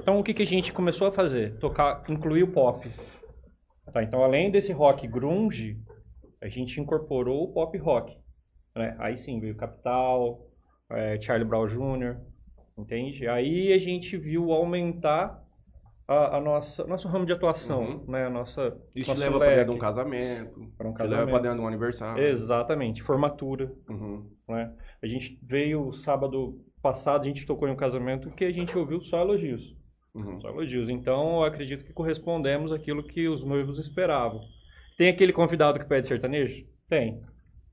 Então 0.00 0.20
o 0.20 0.22
que, 0.22 0.34
que 0.34 0.42
a 0.42 0.46
gente 0.46 0.70
começou 0.70 1.06
a 1.08 1.12
fazer? 1.12 1.56
Tocar, 1.58 2.04
incluir 2.06 2.42
o 2.42 2.52
pop. 2.52 2.86
Tá, 3.90 4.02
então 4.02 4.22
além 4.22 4.50
desse 4.50 4.72
rock 4.72 5.06
grunge, 5.08 5.78
a 6.42 6.48
gente 6.48 6.78
incorporou 6.78 7.44
o 7.44 7.52
pop 7.52 7.76
rock. 7.78 8.14
né? 8.76 8.94
Aí 8.98 9.16
sim 9.16 9.40
veio 9.40 9.56
Capital, 9.56 10.46
é, 10.90 11.18
Charlie 11.20 11.48
Brown 11.48 11.66
Jr., 11.66 12.18
entende? 12.76 13.26
Aí 13.26 13.72
a 13.72 13.78
gente 13.78 14.14
viu 14.18 14.52
aumentar 14.52 15.42
a, 16.06 16.36
a 16.36 16.40
nossa 16.40 16.84
nosso 16.86 17.08
ramo 17.08 17.24
de 17.24 17.32
atuação, 17.32 17.82
Uhum. 17.84 18.04
né? 18.08 18.26
A 18.26 18.30
nossa 18.30 18.76
Isso 18.94 19.14
leva 19.14 19.38
pra 19.38 19.48
dentro 19.48 19.64
de 19.64 19.76
um 19.76 19.78
casamento. 19.78 20.72
Pra 20.76 20.88
um 20.88 20.92
te 20.92 21.02
leva 21.02 21.14
casamento. 21.16 21.42
dentro 21.42 21.56
de 21.58 21.64
um 21.64 21.68
aniversário. 21.68 22.22
Exatamente, 22.22 23.02
formatura. 23.02 23.72
Uhum. 23.88 24.30
né? 24.48 24.74
A 25.02 25.06
gente 25.06 25.38
veio 25.42 25.92
sábado 25.92 26.60
passado, 26.80 27.22
a 27.22 27.26
gente 27.26 27.46
tocou 27.46 27.68
em 27.68 27.72
um 27.72 27.76
casamento 27.76 28.30
que 28.30 28.44
a 28.44 28.52
gente 28.52 28.76
ouviu 28.76 29.00
só 29.00 29.20
elogios. 29.20 29.74
Uhum. 30.14 30.40
Só 30.40 30.48
elogios. 30.48 30.88
Então, 30.88 31.36
eu 31.36 31.44
acredito 31.44 31.84
que 31.84 31.92
correspondemos 31.92 32.72
àquilo 32.72 33.02
que 33.02 33.28
os 33.28 33.42
noivos 33.42 33.78
esperavam. 33.78 34.40
Tem 34.96 35.08
aquele 35.08 35.32
convidado 35.32 35.78
que 35.78 35.86
pede 35.86 36.06
sertanejo? 36.06 36.64
Tem. 36.88 37.20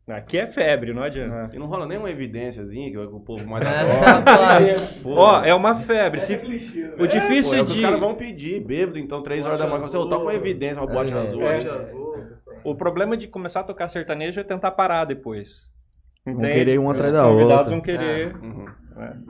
Aqui 0.07 0.39
é 0.39 0.47
febre, 0.47 0.91
não 0.91 1.03
adianta. 1.03 1.55
E 1.55 1.59
não 1.59 1.67
rola 1.67 1.85
nem 1.85 1.97
uma 1.97 2.09
evidênciazinha 2.09 2.89
que 2.89 2.97
o 2.97 3.19
povo 3.19 3.45
mais 3.45 3.63
É, 3.63 4.09
adora. 4.09 4.87
Pô, 5.03 5.13
Ó, 5.13 5.43
é 5.43 5.53
uma 5.53 5.75
febre. 5.75 6.19
Se... 6.21 6.33
O 6.97 7.05
difícil 7.05 7.51
Pô, 7.51 7.57
é 7.57 7.61
o 7.61 7.65
que 7.65 7.73
de. 7.73 7.77
os 7.77 7.81
caras 7.81 7.99
vão 7.99 8.15
pedir, 8.15 8.59
bêbado, 8.59 8.97
então, 8.97 9.21
três 9.21 9.45
horas 9.45 9.59
da 9.59 9.67
manhã. 9.67 9.81
Você, 9.81 9.97
tá 10.09 10.17
com 10.17 10.31
evidência, 10.31 10.81
uma 10.81 10.87
boate 10.87 11.13
É, 11.13 11.15
azul. 11.15 11.43
é. 11.43 11.57
azul. 11.57 12.15
O 12.63 12.73
problema 12.73 13.15
de 13.15 13.27
começar 13.27 13.59
a 13.59 13.63
tocar 13.63 13.87
sertanejo 13.87 14.39
é 14.39 14.43
tentar 14.43 14.71
parar 14.71 15.05
depois. 15.05 15.69
Vão 16.33 16.41
querer 16.43 16.79
um 16.79 16.89
atrás 16.89 17.07
Os 17.07 17.13
da 17.13 17.23
convidados 17.27 17.57
outra. 17.57 17.71
vão 17.71 17.81
querer. 17.81 18.35
Uhum. 18.37 18.65
né? 18.95 19.21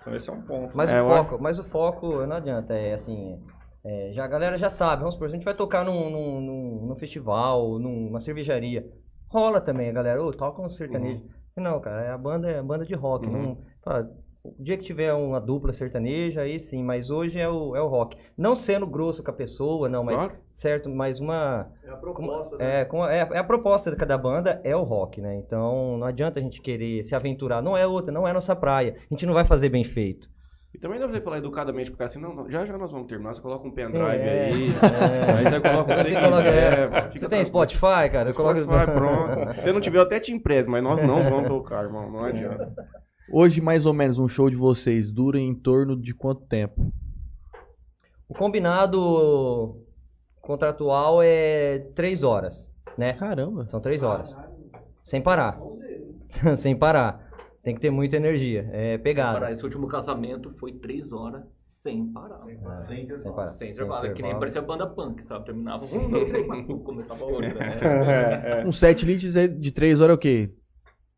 Então, 0.00 0.14
esse 0.14 0.30
é 0.30 0.32
um 0.32 0.42
ponto. 0.42 0.76
Mas, 0.76 0.90
É, 0.90 1.02
o 1.02 1.04
eu 1.04 1.08
foco, 1.24 1.38
mas 1.42 1.58
o 1.58 1.64
foco 1.64 2.26
não 2.26 2.36
adianta, 2.36 2.74
é 2.74 2.92
assim, 2.94 3.40
é, 3.84 4.10
já, 4.12 4.24
a 4.24 4.28
galera 4.28 4.56
já 4.56 4.68
sabe, 4.70 5.00
vamos 5.00 5.14
supor, 5.14 5.28
se 5.28 5.34
a 5.34 5.36
gente 5.36 5.44
vai 5.44 5.54
tocar 5.54 5.84
num, 5.84 6.08
num, 6.10 6.40
num, 6.40 6.86
num 6.86 6.96
festival, 6.96 7.78
numa 7.78 8.20
cervejaria, 8.20 8.86
rola 9.28 9.60
também, 9.60 9.88
a 9.90 9.92
galera, 9.92 10.22
ô, 10.22 10.32
toca 10.32 10.62
um 10.62 10.68
sertanejo. 10.68 11.22
Não, 11.56 11.80
cara, 11.80 12.02
é 12.02 12.10
a 12.10 12.18
banda, 12.18 12.50
é 12.50 12.58
a 12.58 12.62
banda 12.62 12.84
de 12.84 12.94
rock, 12.94 13.26
Uhum. 13.26 13.56
não, 13.84 14.06
o 14.58 14.62
dia 14.62 14.76
que 14.76 14.84
tiver 14.84 15.12
uma 15.14 15.40
dupla 15.40 15.72
sertaneja, 15.72 16.42
aí 16.42 16.58
sim, 16.60 16.82
mas 16.82 17.10
hoje 17.10 17.38
é 17.38 17.48
o, 17.48 17.74
é 17.76 17.80
o 17.80 17.86
rock. 17.86 18.16
Não 18.36 18.54
sendo 18.54 18.86
grosso 18.86 19.22
com 19.22 19.30
a 19.30 19.34
pessoa, 19.34 19.88
não, 19.88 20.04
mas, 20.04 20.16
Claro. 20.16 20.32
certo, 20.54 20.88
mas 20.88 21.18
uma... 21.20 21.68
É 21.84 21.90
a 21.90 21.96
proposta, 21.96 22.56
né? 22.56 22.80
é, 22.80 22.84
com- 22.84 23.06
é, 23.06 23.18
é 23.32 23.38
a 23.38 23.44
proposta 23.44 23.90
de 23.90 23.96
cada 23.96 24.16
banda 24.18 24.60
é 24.64 24.74
o 24.76 24.82
rock, 24.82 25.20
né? 25.20 25.36
Então 25.36 25.96
não 25.98 26.06
adianta 26.06 26.38
a 26.38 26.42
gente 26.42 26.60
querer 26.60 27.02
se 27.04 27.14
aventurar. 27.14 27.62
Não 27.62 27.76
é 27.76 27.86
outra, 27.86 28.12
não 28.12 28.26
é 28.28 28.32
nossa 28.32 28.54
praia. 28.56 28.96
A 29.10 29.14
gente 29.14 29.26
não 29.26 29.34
vai 29.34 29.44
fazer 29.46 29.68
bem 29.68 29.84
feito. 29.84 30.28
E 30.74 30.78
também 30.78 30.98
deve 30.98 31.10
você 31.12 31.20
falar 31.22 31.38
educadamente 31.38 31.90
pro 31.90 31.96
cara 31.96 32.10
assim, 32.10 32.20
não, 32.20 32.34
não, 32.34 32.50
já 32.50 32.66
já 32.66 32.76
nós 32.76 32.90
vamos 32.92 33.06
terminar, 33.06 33.32
você 33.32 33.40
coloca 33.40 33.66
um 33.66 33.70
pendrive 33.70 33.96
Sim, 33.98 34.04
é, 34.04 34.44
aí, 34.44 34.68
é. 34.68 35.32
aí 35.38 35.44
você 35.44 35.60
coloca 35.60 35.80
o 35.94 35.96
que 35.96 36.02
você, 36.04 36.10
Você 36.10 36.20
coloca- 36.20 36.42
quiser, 36.42 36.72
é. 36.72 37.02
fica 37.04 37.18
Você 37.18 37.28
tem. 37.30 37.44
Spotify, 37.44 38.10
cara? 38.12 38.32
Spotify, 38.34 38.66
Coloca- 38.66 38.92
pronto. 38.92 39.60
Se 39.62 39.72
não 39.72 39.80
tiver, 39.80 39.96
eu 39.98 40.02
até 40.02 40.20
te 40.20 40.32
empresto, 40.32 40.70
mas 40.70 40.82
nós 40.84 41.00
não 41.00 41.22
vamos 41.30 41.48
tocar, 41.48 41.82
irmão, 41.84 42.10
não 42.10 42.24
adianta. 42.24 42.70
Hoje, 43.30 43.60
mais 43.60 43.86
ou 43.86 43.92
menos, 43.92 44.18
um 44.18 44.28
show 44.28 44.48
de 44.48 44.56
vocês 44.56 45.10
dura 45.10 45.38
em 45.38 45.54
torno 45.54 46.00
de 46.00 46.14
quanto 46.14 46.42
tempo? 46.42 46.92
O 48.28 48.34
combinado 48.34 49.82
contratual 50.40 51.20
é 51.22 51.80
três 51.94 52.22
horas, 52.22 52.70
né? 52.96 53.12
Caramba. 53.14 53.66
São 53.66 53.80
três 53.80 54.02
horas. 54.02 54.34
Sem 55.02 55.20
parar. 55.20 55.60
Sem 56.56 56.76
parar. 56.76 57.26
Tem 57.62 57.74
que 57.74 57.80
ter 57.80 57.90
muita 57.90 58.16
energia. 58.16 58.68
É 58.72 58.96
pegada. 58.96 59.50
esse 59.50 59.64
último 59.64 59.88
casamento 59.88 60.52
foi 60.58 60.72
três 60.72 61.10
horas 61.10 61.42
sem 61.82 62.06
parar. 62.12 62.40
Sem 62.78 63.32
parar. 63.32 63.48
Sem 63.50 63.70
intervalo. 63.70 64.06
É 64.06 64.12
que 64.12 64.22
nem 64.22 64.32
intervalo. 64.32 64.38
parecia 64.38 64.62
banda 64.62 64.86
punk, 64.86 65.24
sabe? 65.24 65.46
Terminava 65.46 65.84
um, 65.86 66.78
começava 66.80 67.24
outra, 67.24 67.54
né? 67.54 67.80
É, 68.60 68.60
é. 68.62 68.66
Um 68.66 68.72
set 68.72 69.04
list 69.04 69.36
é 69.36 69.48
de 69.48 69.70
três 69.72 70.00
horas 70.00 70.12
é 70.12 70.14
o 70.14 70.18
quê? 70.18 70.50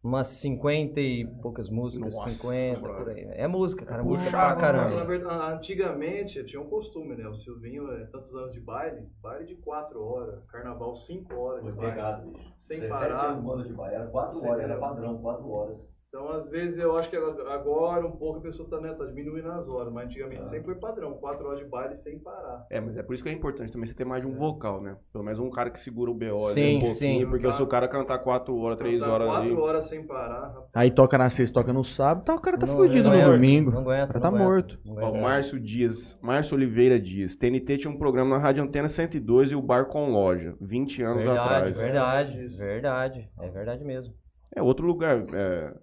Umas 0.02 0.28
50 0.28 1.00
e 1.00 1.26
poucas 1.43 1.69
músicas, 1.69 2.14
Nossa, 2.14 2.31
50, 2.31 2.81
brother. 2.81 3.05
por 3.05 3.11
aí. 3.11 3.25
É 3.33 3.49
música, 3.49 3.85
cara. 3.85 4.02
Puxa, 4.02 4.11
música 4.23 4.31
pra 4.31 4.57
caramba. 4.57 5.05
verdade, 5.05 5.55
antigamente 5.55 6.45
tinha 6.47 6.62
um 6.62 6.69
costume, 6.69 7.17
né? 7.17 7.26
O 7.26 7.35
Silvinho, 7.35 7.90
é, 7.93 8.05
tantos 8.07 8.33
anos 8.37 8.52
de 8.52 8.61
baile, 8.61 9.09
baile 9.21 9.47
de 9.47 9.57
4 9.57 10.00
horas, 10.00 10.45
carnaval 10.47 10.95
5 10.95 11.35
horas 11.35 11.64
de 11.64 11.73
baile. 11.73 12.33
Sem 12.59 12.88
parar. 12.88 13.35
de 13.64 13.73
baile, 13.73 13.97
era 13.97 14.07
4 14.07 14.38
Sem 14.38 14.49
horas, 14.49 14.64
era 14.64 14.78
padrão, 14.78 15.19
4 15.21 15.50
horas. 15.50 15.78
Então, 16.11 16.31
às 16.31 16.49
vezes, 16.49 16.79
eu 16.79 16.97
acho 16.97 17.11
que 17.11 17.17
agora 17.17 18.07
um 18.07 18.12
pouco 18.12 18.38
a 18.38 18.43
pessoa 18.43 18.67
tá, 18.67 18.81
né, 18.81 18.95
tá 18.95 19.05
diminuindo 19.05 19.47
as 19.50 19.69
horas, 19.69 19.93
mas 19.93 20.07
antigamente 20.07 20.47
sempre 20.47 20.65
foi 20.73 20.75
padrão, 20.77 21.12
4 21.19 21.47
horas 21.47 21.59
de 21.59 21.67
baile 21.67 21.97
sem 21.99 22.19
parar. 22.19 22.67
É, 22.71 22.81
mas 22.81 22.97
é 22.97 23.03
por 23.03 23.15
isso 23.15 23.23
que 23.23 23.29
é 23.29 23.33
importante 23.33 23.71
também 23.71 23.87
você 23.87 23.93
ter 23.93 24.07
mais 24.07 24.23
de 24.23 24.27
um 24.27 24.35
vocal, 24.35 24.81
né? 24.81 24.97
Pelo 25.12 25.23
menos 25.23 25.38
um 25.38 25.50
cara 25.50 25.69
que 25.69 25.79
segura 25.79 26.11
o 26.11 26.15
BO 26.15 26.25
ali 26.47 26.55
Sim, 26.55 26.77
um 26.77 26.81
pouquinho, 26.81 27.25
sim. 27.27 27.27
porque 27.31 27.53
se 27.53 27.62
o 27.62 27.67
cara 27.67 27.87
cantar 27.87 28.21
4 28.21 28.57
horas, 28.57 28.79
3 28.79 29.00
Tá 29.00 29.07
horas 29.07 29.29
ali... 29.29 29.49
4 29.50 29.62
horas 29.62 29.85
sem 29.87 30.07
parar, 30.07 30.47
rapaz. 30.47 30.71
Aí 30.75 30.91
toca 30.91 31.19
na 31.19 31.29
sexta, 31.29 31.61
toca 31.61 31.75
no 31.75 31.85
sábado, 31.85 32.25
tá, 32.25 32.35
o 32.35 32.41
cara 32.41 32.57
tá 32.57 32.65
Não- 32.67 32.75
fudido 32.75 33.05
não 33.05 33.11
no 33.11 33.17
aguenta, 33.19 33.33
domingo. 33.35 33.71
Não 33.71 33.81
aguenta, 33.81 34.05
O 34.05 34.07
cara 34.09 34.15
não 34.15 34.21
tá 34.23 34.29
aguenta, 34.29 34.45
morto. 34.45 34.79
não 34.87 34.95
Ó, 35.03 35.21
Márcio 35.21 35.61
Dias, 35.61 36.19
Márcio 36.23 36.57
Oliveira 36.57 36.99
Dias. 36.99 37.37
TNT 37.37 37.77
tinha 37.77 37.91
um 37.93 37.99
programa 37.99 38.38
na 38.38 38.43
Rádio 38.43 38.65
Antena 38.65 38.88
102 38.88 39.50
e 39.50 39.55
o 39.55 39.61
Bar 39.61 39.85
com 39.85 40.11
Loja, 40.11 40.57
20 40.59 41.03
anos 41.03 41.19
Verdade, 41.23 41.38
atrás. 41.38 41.77
verdade, 41.77 42.47
verdade. 42.57 43.31
É 43.38 43.49
verdade 43.50 43.85
mesmo. 43.85 44.15
É 44.57 44.62
outro 44.62 44.87
lugar. 44.87 45.23
é, 45.35 45.75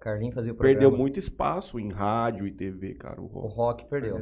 Carlinho 0.00 0.32
fazia 0.32 0.52
o 0.52 0.56
programa. 0.56 0.80
perdeu 0.80 0.96
muito 0.98 1.18
espaço 1.18 1.78
em 1.78 1.90
rádio 1.90 2.46
e 2.46 2.52
TV, 2.52 2.94
cara, 2.94 3.20
o 3.20 3.24
O 3.24 3.28
rock. 3.46 3.82
rock 3.82 3.84
perdeu. 3.86 4.16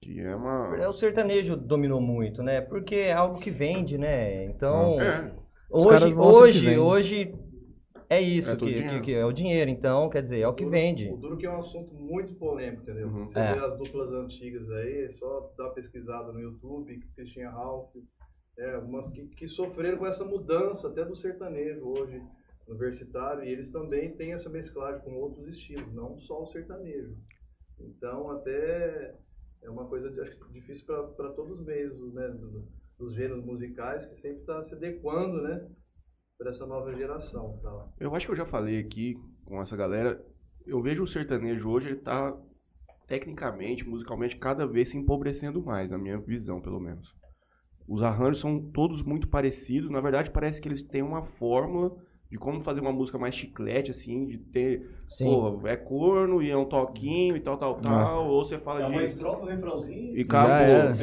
Que 0.00 0.20
é 0.20 0.34
uma. 0.36 0.76
É, 0.78 0.88
O 0.88 0.92
sertanejo 0.92 1.56
dominou 1.56 2.00
muito, 2.00 2.42
né? 2.42 2.60
Porque 2.60 2.94
é 2.96 3.12
algo 3.12 3.38
que 3.40 3.50
vende, 3.50 3.98
né? 3.98 4.44
Então, 4.46 5.00
É, 5.00 5.32
hoje, 5.70 5.88
caras 5.88 6.10
vão 6.12 6.32
sempre 6.34 6.42
hoje, 6.44 6.78
hoje 6.78 7.34
é 8.08 8.20
isso 8.20 8.50
É 8.52 8.56
que, 8.56 8.74
que, 8.82 9.00
que 9.00 9.14
é 9.14 9.24
o 9.24 9.32
dinheiro. 9.32 9.70
Então, 9.70 10.08
quer 10.08 10.22
dizer, 10.22 10.40
é 10.40 10.48
o 10.48 10.54
que 10.54 10.64
vende. 10.66 11.10
O 11.10 11.16
duro 11.16 11.36
que 11.36 11.46
é 11.46 11.50
um 11.50 11.60
assunto 11.60 11.94
muito 11.94 12.34
polêmico, 12.34 12.82
entendeu? 12.82 13.08
Uhum. 13.08 13.26
Você 13.26 13.38
É. 13.38 13.54
vê 13.54 13.60
as 13.60 13.76
duplas 13.78 14.10
antigas 14.12 14.70
aí, 14.70 15.04
é 15.04 15.12
só 15.18 15.52
dar 15.56 15.64
uma 15.64 15.74
pesquisada 15.74 16.32
no 16.32 16.40
YouTube, 16.40 16.98
Christian 17.14 17.50
Ralph, 17.50 17.90
é, 18.58 18.76
umas 18.78 19.08
que, 19.08 19.26
que 19.28 19.46
sofreram 19.48 19.98
com 19.98 20.06
essa 20.06 20.24
mudança 20.24 20.88
até 20.88 21.04
do 21.04 21.14
sertanejo 21.16 21.82
hoje, 21.84 22.20
universitário, 22.70 23.44
e 23.44 23.48
eles 23.48 23.70
também 23.70 24.14
têm 24.16 24.32
essa 24.32 24.48
mesclagem 24.48 25.00
com 25.02 25.14
outros 25.14 25.46
estilos, 25.48 25.92
não 25.94 26.18
só 26.18 26.42
o 26.42 26.46
sertanejo. 26.46 27.16
Então, 27.78 28.30
até 28.30 29.14
é 29.62 29.70
uma 29.70 29.86
coisa 29.86 30.08
acho 30.22 30.52
difícil 30.52 30.86
para 30.86 31.30
todos 31.32 31.58
os 31.58 31.66
meios, 31.66 32.14
né, 32.14 32.28
do- 32.28 32.66
dos 32.98 33.14
gêneros 33.14 33.44
musicais, 33.44 34.04
que 34.06 34.16
sempre 34.16 34.40
está 34.40 34.62
se 34.64 34.74
adequando, 34.74 35.42
né, 35.42 35.66
para 36.38 36.50
essa 36.50 36.66
nova 36.66 36.94
geração. 36.94 37.58
Tá? 37.62 37.88
Eu 37.98 38.14
acho 38.14 38.26
que 38.26 38.32
eu 38.32 38.36
já 38.36 38.46
falei 38.46 38.78
aqui 38.78 39.18
com 39.44 39.60
essa 39.60 39.76
galera. 39.76 40.24
Eu 40.66 40.80
vejo 40.80 41.02
o 41.02 41.06
sertanejo 41.06 41.68
hoje, 41.68 41.88
ele 41.88 41.96
tá 42.00 42.36
tecnicamente, 43.06 43.86
musicalmente, 43.86 44.36
cada 44.36 44.66
vez 44.66 44.90
se 44.90 44.96
empobrecendo 44.96 45.62
mais, 45.62 45.90
na 45.90 45.98
minha 45.98 46.18
visão, 46.18 46.60
pelo 46.60 46.78
menos. 46.78 47.14
Os 47.88 48.02
arranjos 48.02 48.40
são 48.40 48.70
todos 48.70 49.02
muito 49.02 49.26
parecidos. 49.28 49.90
Na 49.90 50.00
verdade, 50.00 50.30
parece 50.30 50.60
que 50.60 50.68
eles 50.68 50.82
têm 50.82 51.02
uma 51.02 51.24
fórmula 51.24 51.96
de 52.30 52.38
como 52.38 52.62
fazer 52.62 52.80
uma 52.80 52.92
música 52.92 53.18
mais 53.18 53.34
chiclete, 53.34 53.90
assim, 53.90 54.26
de 54.26 54.38
ter. 54.38 54.88
Sim. 55.08 55.24
Pô, 55.24 55.66
é 55.66 55.76
corno 55.76 56.42
e 56.42 56.50
é 56.50 56.56
um 56.56 56.64
toquinho 56.64 57.36
e 57.36 57.40
tal, 57.40 57.56
tal, 57.58 57.74
tal. 57.80 58.28
Ou 58.28 58.44
você 58.44 58.58
fala 58.58 58.82
É 58.82 58.86
uma 58.86 59.02
de. 59.02 59.08
estrofe, 59.08 59.42
um 59.42 59.46
refrãozinho. 59.46 60.16
E 60.16 60.22
acabou. 60.22 60.94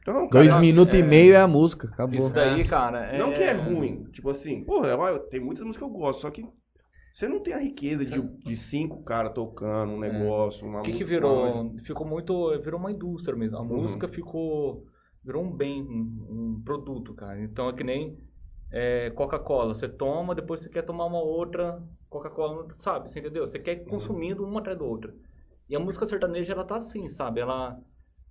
Então, 0.00 0.28
cara, 0.28 0.44
Dois 0.44 0.60
minutos 0.60 0.98
e 0.98 1.02
meio 1.02 1.34
é 1.34 1.40
a 1.40 1.46
música, 1.46 1.88
acabou. 1.88 2.18
Isso 2.18 2.34
daí, 2.34 2.64
cara. 2.64 3.06
É... 3.06 3.18
Não 3.18 3.32
que 3.32 3.42
é 3.42 3.52
ruim, 3.52 4.04
tipo 4.12 4.28
assim, 4.30 4.62
pô, 4.64 4.84
é- 4.84 5.18
tem 5.30 5.40
muitas 5.40 5.64
músicas 5.64 5.88
que 5.88 5.94
eu 5.94 5.98
gosto, 5.98 6.20
só 6.20 6.30
que 6.30 6.44
você 7.14 7.28
não 7.28 7.38
tem 7.40 7.54
a 7.54 7.58
riqueza 7.58 8.04
de, 8.04 8.20
de 8.20 8.56
cinco 8.56 9.02
caras 9.04 9.32
tocando 9.32 9.92
um 9.92 10.00
negócio, 10.00 10.66
uma 10.66 10.80
O 10.80 10.82
que, 10.82 10.92
que 10.92 11.04
virou? 11.04 11.72
Ficou 11.84 12.06
muito. 12.06 12.50
Virou 12.60 12.80
uma 12.80 12.90
indústria 12.90 13.36
mesmo. 13.36 13.56
A 13.56 13.60
Uhum. 13.60 13.68
música 13.68 14.08
ficou. 14.08 14.84
Virou 15.24 15.42
um 15.44 15.50
bem, 15.50 15.80
um, 15.82 16.56
um 16.56 16.62
produto, 16.64 17.14
cara. 17.14 17.40
Então 17.40 17.68
é 17.68 17.72
que 17.72 17.84
nem 17.84 18.18
é, 18.74 19.10
Coca-Cola. 19.10 19.72
Você 19.74 19.88
toma, 19.88 20.34
depois 20.34 20.60
você 20.60 20.68
quer 20.68 20.82
tomar 20.82 21.06
uma 21.06 21.22
outra 21.22 21.80
Coca-Cola, 22.10 22.66
sabe? 22.78 23.10
Você 23.12 23.20
entendeu? 23.20 23.46
Você 23.46 23.58
quer 23.58 23.72
ir 23.74 23.84
consumindo 23.84 24.44
uma 24.44 24.58
atrás 24.60 24.76
da 24.78 24.84
outra. 24.84 25.14
E 25.70 25.76
a 25.76 25.80
música 25.80 26.06
sertaneja, 26.06 26.52
ela 26.52 26.64
tá 26.64 26.76
assim, 26.76 27.08
sabe? 27.08 27.40
Ela. 27.40 27.78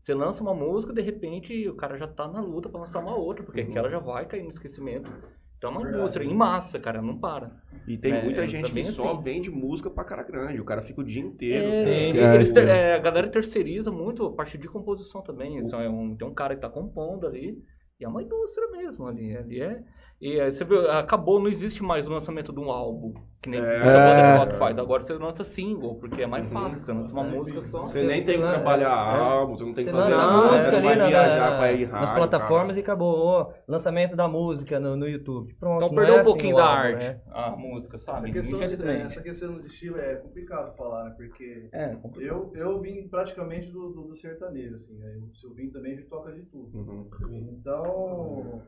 Você 0.02 0.14
lança 0.14 0.44
uma 0.44 0.54
música, 0.54 0.92
de 0.92 1.02
repente 1.02 1.68
o 1.70 1.76
cara 1.76 1.98
já 1.98 2.06
tá 2.08 2.28
na 2.28 2.42
luta 2.42 2.68
pra 2.68 2.82
lançar 2.82 3.00
uma 3.00 3.16
outra, 3.16 3.42
porque 3.42 3.62
aquela 3.62 3.90
já 3.90 4.00
vai 4.00 4.26
cair 4.26 4.44
no 4.44 4.52
esquecimento. 4.52 5.10
Então 5.58 5.72
é 5.72 5.78
uma 5.78 5.90
indústria 5.90 6.26
em 6.26 6.36
massa, 6.36 6.78
cara, 6.78 7.02
não 7.02 7.18
para. 7.18 7.52
E 7.88 7.98
tem 7.98 8.12
É, 8.14 8.22
muita 8.22 8.42
tá 8.42 8.48
gente 8.48 8.70
que 8.70 8.84
só 8.84 9.14
assim. 9.14 9.24
vende 9.24 9.50
música 9.50 9.90
pra 9.90 10.04
cara 10.04 10.22
grande. 10.24 10.60
O 10.60 10.66
cara 10.66 10.82
fica 10.82 11.00
o 11.00 11.06
dia 11.06 11.22
inteiro. 11.22 11.68
É, 11.68 11.72
sem- 11.72 12.18
eles 12.18 12.52
É, 12.52 12.54
ter- 12.54 12.68
é. 12.68 12.78
é, 12.90 12.94
a 12.96 13.00
galera 13.00 13.30
terceiriza 13.30 13.90
muito 13.90 14.26
a 14.26 14.34
parte 14.34 14.58
de 14.58 14.68
composição 14.68 15.22
também. 15.22 15.58
Então, 15.58 15.80
é 15.80 15.90
um, 15.90 16.18
tem 16.18 16.28
um 16.28 16.34
cara 16.34 16.54
que 16.54 16.62
tá 16.62 16.70
compondo 16.70 17.26
ali. 17.26 17.64
E 17.98 18.04
é 18.04 18.08
uma 18.10 18.22
indústria 18.22 18.68
mesmo 18.72 19.08
ali. 19.08 19.38
ali 19.38 19.62
é, 19.62 19.82
e 20.25 20.39
aí 20.39 20.51
você 20.51 20.63
viu, 20.63 20.89
acabou, 20.92 21.39
não 21.39 21.48
existe 21.48 21.84
mais 21.84 22.08
o 22.08 22.12
lançamento 22.12 22.51
de 22.53 22.60
um 22.60 22.72
álbum. 22.72 23.13
Que 23.42 23.50
nem 23.50 23.60
É. 23.60 23.63
muita 23.84 23.92
banda 23.92 24.22
de 24.22 24.38
rock 24.38 24.58
faz. 24.58 24.80
Agora 24.80 25.03
você 25.03 25.13
lança 25.15 25.44
single, 25.44 25.96
porque 25.96 26.22
é 26.22 26.25
mais 26.25 26.48
fácil. 26.50 26.80
Você 26.80 26.94
lança 26.94 27.12
uma 27.12 27.24
música 27.25 27.62
só. 27.68 27.80
Você 27.80 28.01
nem 28.01 28.22
Você 28.22 28.32
tem 28.32 28.42
que 28.42 28.48
trabalhar 28.48 28.88
é. 29.18 29.20
álbum, 29.20 29.58
você 29.58 29.65
não 29.65 29.74
tem 29.74 29.84
Você 29.84 29.92
que 29.92 29.98
fazer 29.98 30.10
lança 30.15 30.24
a 30.24 30.27
nada, 30.32 30.44
música 30.48 30.60
você 30.63 30.72
não 30.72 30.77
ali 30.77 30.88
vai 30.88 30.96
na- 30.96 31.08
viajar 31.10 31.50
na- 31.51 31.58
pra 31.58 31.72
ir 31.74 31.89
nas 31.89 32.00
rádio, 32.00 32.15
plataformas 32.15 32.77
e 32.77 32.80
acabou. 32.80 33.53
Lançamento 33.68 34.15
da 34.15 34.27
música 34.30 34.80
no, 34.80 34.96
no 34.96 35.10
YouTube. 35.10 35.53
Pronto. 35.56 35.84
Então 35.84 35.94
perdeu 35.94 36.13
é 36.13 36.18
um 36.18 36.22
assim 36.22 36.30
pouquinho 36.32 36.53
o 36.53 36.58
da 36.58 36.63
álbum, 36.65 36.80
arte, 36.88 37.00
né? 37.03 37.20
a 37.34 37.50
música, 37.51 37.98
Essa 37.98 38.06
sabe? 38.06 38.32
questão, 38.32 38.60
de, 38.60 38.63
é, 38.63 38.68
Infelizmente. 38.68 39.06
essa 39.08 39.22
questão 39.22 39.60
de 39.60 39.68
estilo 39.68 40.00
é 40.00 40.15
complicado 40.15 40.77
falar, 40.77 41.03
né? 41.03 41.13
Porque 41.18 41.68
É, 41.74 41.98
eu, 42.20 42.50
eu 42.56 42.80
vim 42.80 43.10
praticamente 43.10 43.70
do, 43.72 43.89
do, 43.89 44.01
do 44.03 44.15
sertanejo, 44.15 44.77
assim. 44.77 44.94
Né? 44.94 45.18
O 45.22 45.36
Silvinho 45.36 45.70
também 45.74 45.92
a 45.92 45.96
gente 45.98 46.08
toca 46.08 46.32
de 46.32 46.44
tudo. 46.44 46.70
Uhum. 46.77 47.10
Então. 47.30 48.62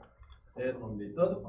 É, 0.58 0.72
tanto, 1.14 1.42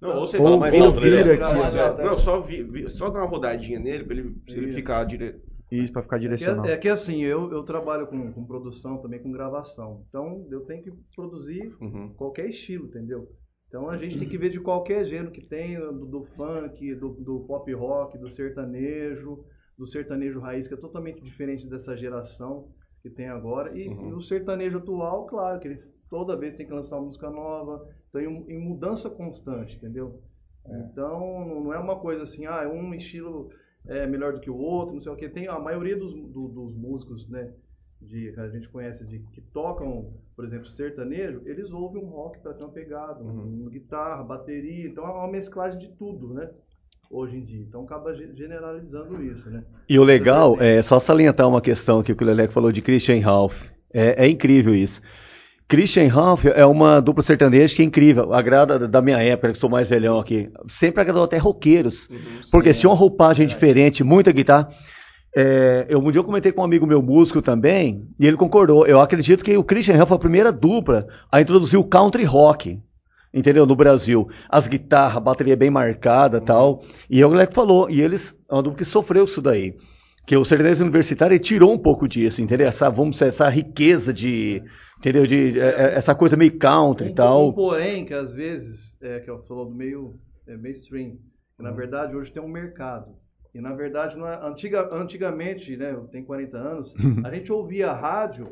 Não, 0.00 0.16
ou 0.20 0.26
você 0.26 0.38
Ou- 0.38 0.44
fala 0.44 0.56
mais 0.58 0.74
ou 0.74 0.84
alto, 0.84 1.00
vira 1.00 1.24
né? 1.24 1.32
aqui, 1.44 1.54
você- 1.58 2.02
Não, 2.04 2.18
só, 2.18 2.40
vi, 2.40 2.62
vi- 2.62 2.90
só 2.90 3.10
dá 3.10 3.18
uma 3.20 3.26
rodadinha 3.28 3.80
nele, 3.80 4.04
pra 4.04 4.16
ele, 4.16 4.34
se 4.48 4.56
ele 4.56 4.72
ficar 4.72 5.04
direto. 5.04 5.40
Isso, 5.70 5.92
pra 5.92 6.02
ficar 6.02 6.16
É 6.16 6.18
que, 6.20 6.24
direcional. 6.24 6.64
é 6.64 6.76
que 6.78 6.88
assim, 6.88 7.22
eu, 7.24 7.52
eu 7.52 7.62
trabalho 7.62 8.06
com, 8.06 8.32
com 8.32 8.44
produção 8.44 8.98
também, 8.98 9.20
com 9.20 9.30
gravação. 9.30 10.04
Então 10.08 10.46
eu 10.50 10.60
tenho 10.62 10.82
que 10.82 10.92
produzir 11.14 11.74
Uhum. 11.80 12.14
qualquer 12.14 12.48
estilo, 12.48 12.86
entendeu? 12.86 13.28
Então 13.68 13.90
a 13.90 13.98
gente 13.98 14.18
tem 14.18 14.26
que 14.28 14.38
ver 14.38 14.48
de 14.50 14.60
qualquer 14.60 15.04
gênero 15.04 15.30
que 15.30 15.42
tem, 15.46 15.78
do, 15.78 16.06
do 16.06 16.24
funk, 16.36 16.94
do, 16.94 17.10
do 17.10 17.40
pop 17.40 17.70
rock, 17.74 18.16
do 18.16 18.30
sertanejo, 18.30 19.44
do 19.76 19.86
sertanejo 19.86 20.40
raiz, 20.40 20.66
que 20.66 20.72
é 20.72 20.76
totalmente 20.78 21.20
diferente 21.22 21.68
dessa 21.68 21.94
geração 21.96 22.68
que 23.02 23.10
tem 23.10 23.28
agora. 23.28 23.76
E, 23.76 23.88
Uhum. 23.88 24.10
e 24.10 24.12
o 24.14 24.20
sertanejo 24.20 24.78
atual, 24.78 25.26
claro, 25.26 25.60
que 25.60 25.68
eles 25.68 25.92
toda 26.10 26.36
vez 26.36 26.56
tem 26.56 26.66
que 26.66 26.72
lançar 26.72 26.96
uma 26.96 27.06
música 27.06 27.30
nova, 27.30 27.88
então 28.08 28.20
em, 28.20 28.50
em 28.52 28.58
mudança 28.58 29.10
constante, 29.10 29.76
entendeu? 29.76 30.20
Então 30.66 31.44
não 31.64 31.72
é 31.72 31.78
uma 31.78 31.96
coisa 31.98 32.22
assim, 32.22 32.46
ah, 32.46 32.68
um 32.68 32.92
estilo 32.94 33.50
é 33.86 34.06
melhor 34.06 34.32
do 34.34 34.40
que 34.40 34.50
o 34.50 34.56
outro, 34.56 34.94
não 34.94 35.00
sei 35.02 35.12
o 35.12 35.16
que. 35.16 35.28
Tem 35.28 35.46
a 35.48 35.58
maioria 35.58 35.96
dos, 35.96 36.12
do- 36.14 36.48
dos 36.48 36.74
músicos, 36.74 37.28
né, 37.28 37.54
de, 38.00 38.32
que 38.32 38.40
a 38.40 38.48
gente 38.48 38.68
conhece, 38.68 39.04
de, 39.06 39.18
que 39.32 39.40
tocam, 39.40 40.12
por 40.36 40.44
exemplo, 40.44 40.68
sertanejo, 40.68 41.42
eles 41.46 41.70
ouvem 41.70 42.02
um 42.02 42.08
rock 42.08 42.38
para 42.40 42.52
ter 42.54 42.62
uma 42.64 42.72
pegada, 42.72 43.22
Uhum. 43.22 43.62
uma 43.62 43.70
guitarra, 43.70 44.22
bateria, 44.22 44.88
então 44.88 45.06
é 45.06 45.10
uma 45.10 45.28
mesclagem 45.28 45.78
de 45.78 45.88
tudo, 45.96 46.34
né? 46.34 46.50
Hoje 47.10 47.36
em 47.36 47.44
dia. 47.44 47.64
Então 47.66 47.84
acaba 47.84 48.14
ge- 48.14 48.30
generalizando 48.36 49.22
isso, 49.22 49.48
né? 49.48 49.62
E 49.88 49.98
o 49.98 50.04
legal 50.04 50.56
é 50.60 50.82
só 50.82 50.98
salientar 51.00 51.48
uma 51.48 51.60
questão 51.62 52.02
que 52.02 52.12
o 52.12 52.16
Leleco 52.20 52.52
falou 52.52 52.70
de 52.70 52.82
Christian 52.82 53.20
Ralph. 53.20 53.62
É, 53.92 54.26
é 54.26 54.28
incrível 54.28 54.74
isso. 54.74 55.00
Christian 55.66 56.08
Ralph 56.08 56.44
é 56.46 56.64
uma 56.64 57.00
dupla 57.00 57.22
sertaneja 57.22 57.74
que 57.74 57.82
é 57.82 57.84
incrível. 57.84 58.32
Agrada 58.32 58.86
da 58.86 59.02
minha 59.02 59.18
época, 59.22 59.52
que 59.52 59.58
sou 59.58 59.68
mais 59.70 59.88
velhão 59.90 60.18
aqui. 60.18 60.50
Sempre 60.68 61.00
agradou 61.02 61.24
até 61.24 61.38
roqueiros. 61.38 62.08
Porque 62.50 62.72
se 62.72 62.80
tinha 62.80 62.90
uma 62.90 62.96
roupagem 62.96 63.46
diferente, 63.46 64.02
muita 64.04 64.32
guitarra. 64.32 64.68
É, 65.36 65.86
eu, 65.88 65.98
um 66.00 66.10
dia 66.10 66.20
eu 66.20 66.24
comentei 66.24 66.52
com 66.52 66.62
um 66.62 66.64
amigo 66.64 66.86
meu 66.86 67.02
músico 67.02 67.42
também, 67.42 68.06
e 68.18 68.26
ele 68.26 68.36
concordou. 68.36 68.86
Eu 68.86 68.98
acredito 69.00 69.44
que 69.44 69.56
o 69.56 69.62
Christian 69.64 69.96
Ralph 69.96 70.08
foi 70.08 70.16
a 70.16 70.20
primeira 70.20 70.50
dupla 70.50 71.06
a 71.30 71.40
introduzir 71.40 71.78
o 71.78 71.84
country 71.84 72.24
rock. 72.24 72.80
Entendeu? 73.32 73.66
No 73.66 73.76
Brasil. 73.76 74.28
As 74.48 74.66
guitarras, 74.66 75.16
a 75.18 75.20
bateria 75.20 75.56
bem 75.56 75.70
marcada 75.70 76.38
e 76.38 76.40
tal. 76.40 76.82
E 77.10 77.22
o 77.24 77.28
Leco 77.28 77.54
falou, 77.54 77.90
e 77.90 78.00
eles, 78.00 78.34
é 78.50 78.54
uma 78.54 78.62
dupla 78.62 78.78
que 78.78 78.84
sofreu 78.84 79.24
isso 79.24 79.42
daí. 79.42 79.76
Que 80.26 80.36
o 80.36 80.44
sertanejo 80.44 80.82
universitário 80.82 81.38
tirou 81.38 81.72
um 81.72 81.78
pouco 81.78 82.06
disso, 82.08 82.42
entendeu? 82.42 82.66
Essa, 82.66 82.88
vamos 82.90 83.12
dizer, 83.16 83.26
essa 83.28 83.48
riqueza 83.48 84.12
de. 84.12 84.62
Entendeu? 84.98 85.26
De, 85.26 85.58
é, 85.60 85.64
é, 85.64 85.94
essa 85.94 86.14
coisa 86.14 86.36
meio 86.36 86.58
country 86.58 87.08
e 87.08 87.10
Um, 87.10 87.14
tal. 87.14 87.48
um 87.50 87.52
porém 87.52 88.04
que 88.04 88.12
às 88.12 88.34
vezes, 88.34 88.96
é, 89.00 89.20
que 89.20 89.30
eu 89.30 89.42
falou 89.44 89.66
do 89.66 89.74
meio 89.74 90.14
é, 90.46 90.56
mainstream, 90.56 91.10
que 91.56 91.62
Uhum. 91.62 91.68
na 91.68 91.70
verdade 91.70 92.16
hoje 92.16 92.32
tem 92.32 92.42
um 92.42 92.48
mercado. 92.48 93.14
E 93.54 93.60
na 93.60 93.72
verdade, 93.74 94.16
não 94.18 94.26
é, 94.28 94.38
antiga, 94.46 94.88
antigamente, 94.92 95.76
né, 95.76 95.92
eu 95.92 96.04
tenho 96.08 96.24
40 96.26 96.56
anos, 96.58 96.94
a 97.24 97.30
gente 97.34 97.50
ouvia 97.52 97.90
a 97.90 97.94
rádio 97.94 98.48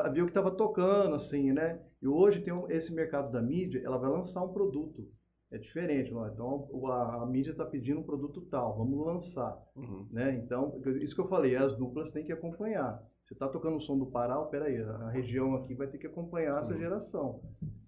para 0.00 0.08
ver 0.08 0.22
o 0.22 0.24
que 0.24 0.30
estava 0.30 0.50
tocando, 0.50 1.14
assim, 1.14 1.52
né? 1.52 1.78
E 2.00 2.08
hoje 2.08 2.40
tem 2.40 2.52
um- 2.52 2.70
esse 2.70 2.92
mercado 2.94 3.30
da 3.30 3.42
mídia, 3.42 3.82
ela 3.84 3.98
vai 3.98 4.10
lançar 4.10 4.42
um 4.42 4.52
produto. 4.52 5.06
É 5.50 5.58
diferente, 5.58 6.12
ó, 6.14 6.26
então 6.28 6.66
o- 6.70 6.86
a, 6.86 7.22
a 7.22 7.26
mídia 7.26 7.50
está 7.50 7.64
pedindo 7.64 8.00
um 8.00 8.02
produto 8.02 8.40
tal, 8.50 8.74
vamos 8.78 9.04
lançar, 9.06 9.54
Uhum. 9.76 10.06
né? 10.10 10.34
Então, 10.42 10.80
isso 11.02 11.14
que 11.14 11.20
eu 11.20 11.28
falei, 11.28 11.56
as 11.56 11.76
duplas 11.76 12.10
têm 12.10 12.24
que 12.24 12.32
acompanhar. 12.32 13.02
Você 13.26 13.34
está 13.34 13.46
tocando 13.48 13.76
o 13.76 13.80
som 13.80 13.98
do 13.98 14.06
Pará, 14.06 14.36
peraí, 14.46 14.80
a 14.80 15.10
região 15.10 15.54
aqui 15.56 15.74
vai 15.74 15.86
ter 15.88 15.98
que 15.98 16.06
acompanhar 16.06 16.58
essa 16.60 16.74
geração. 16.76 17.40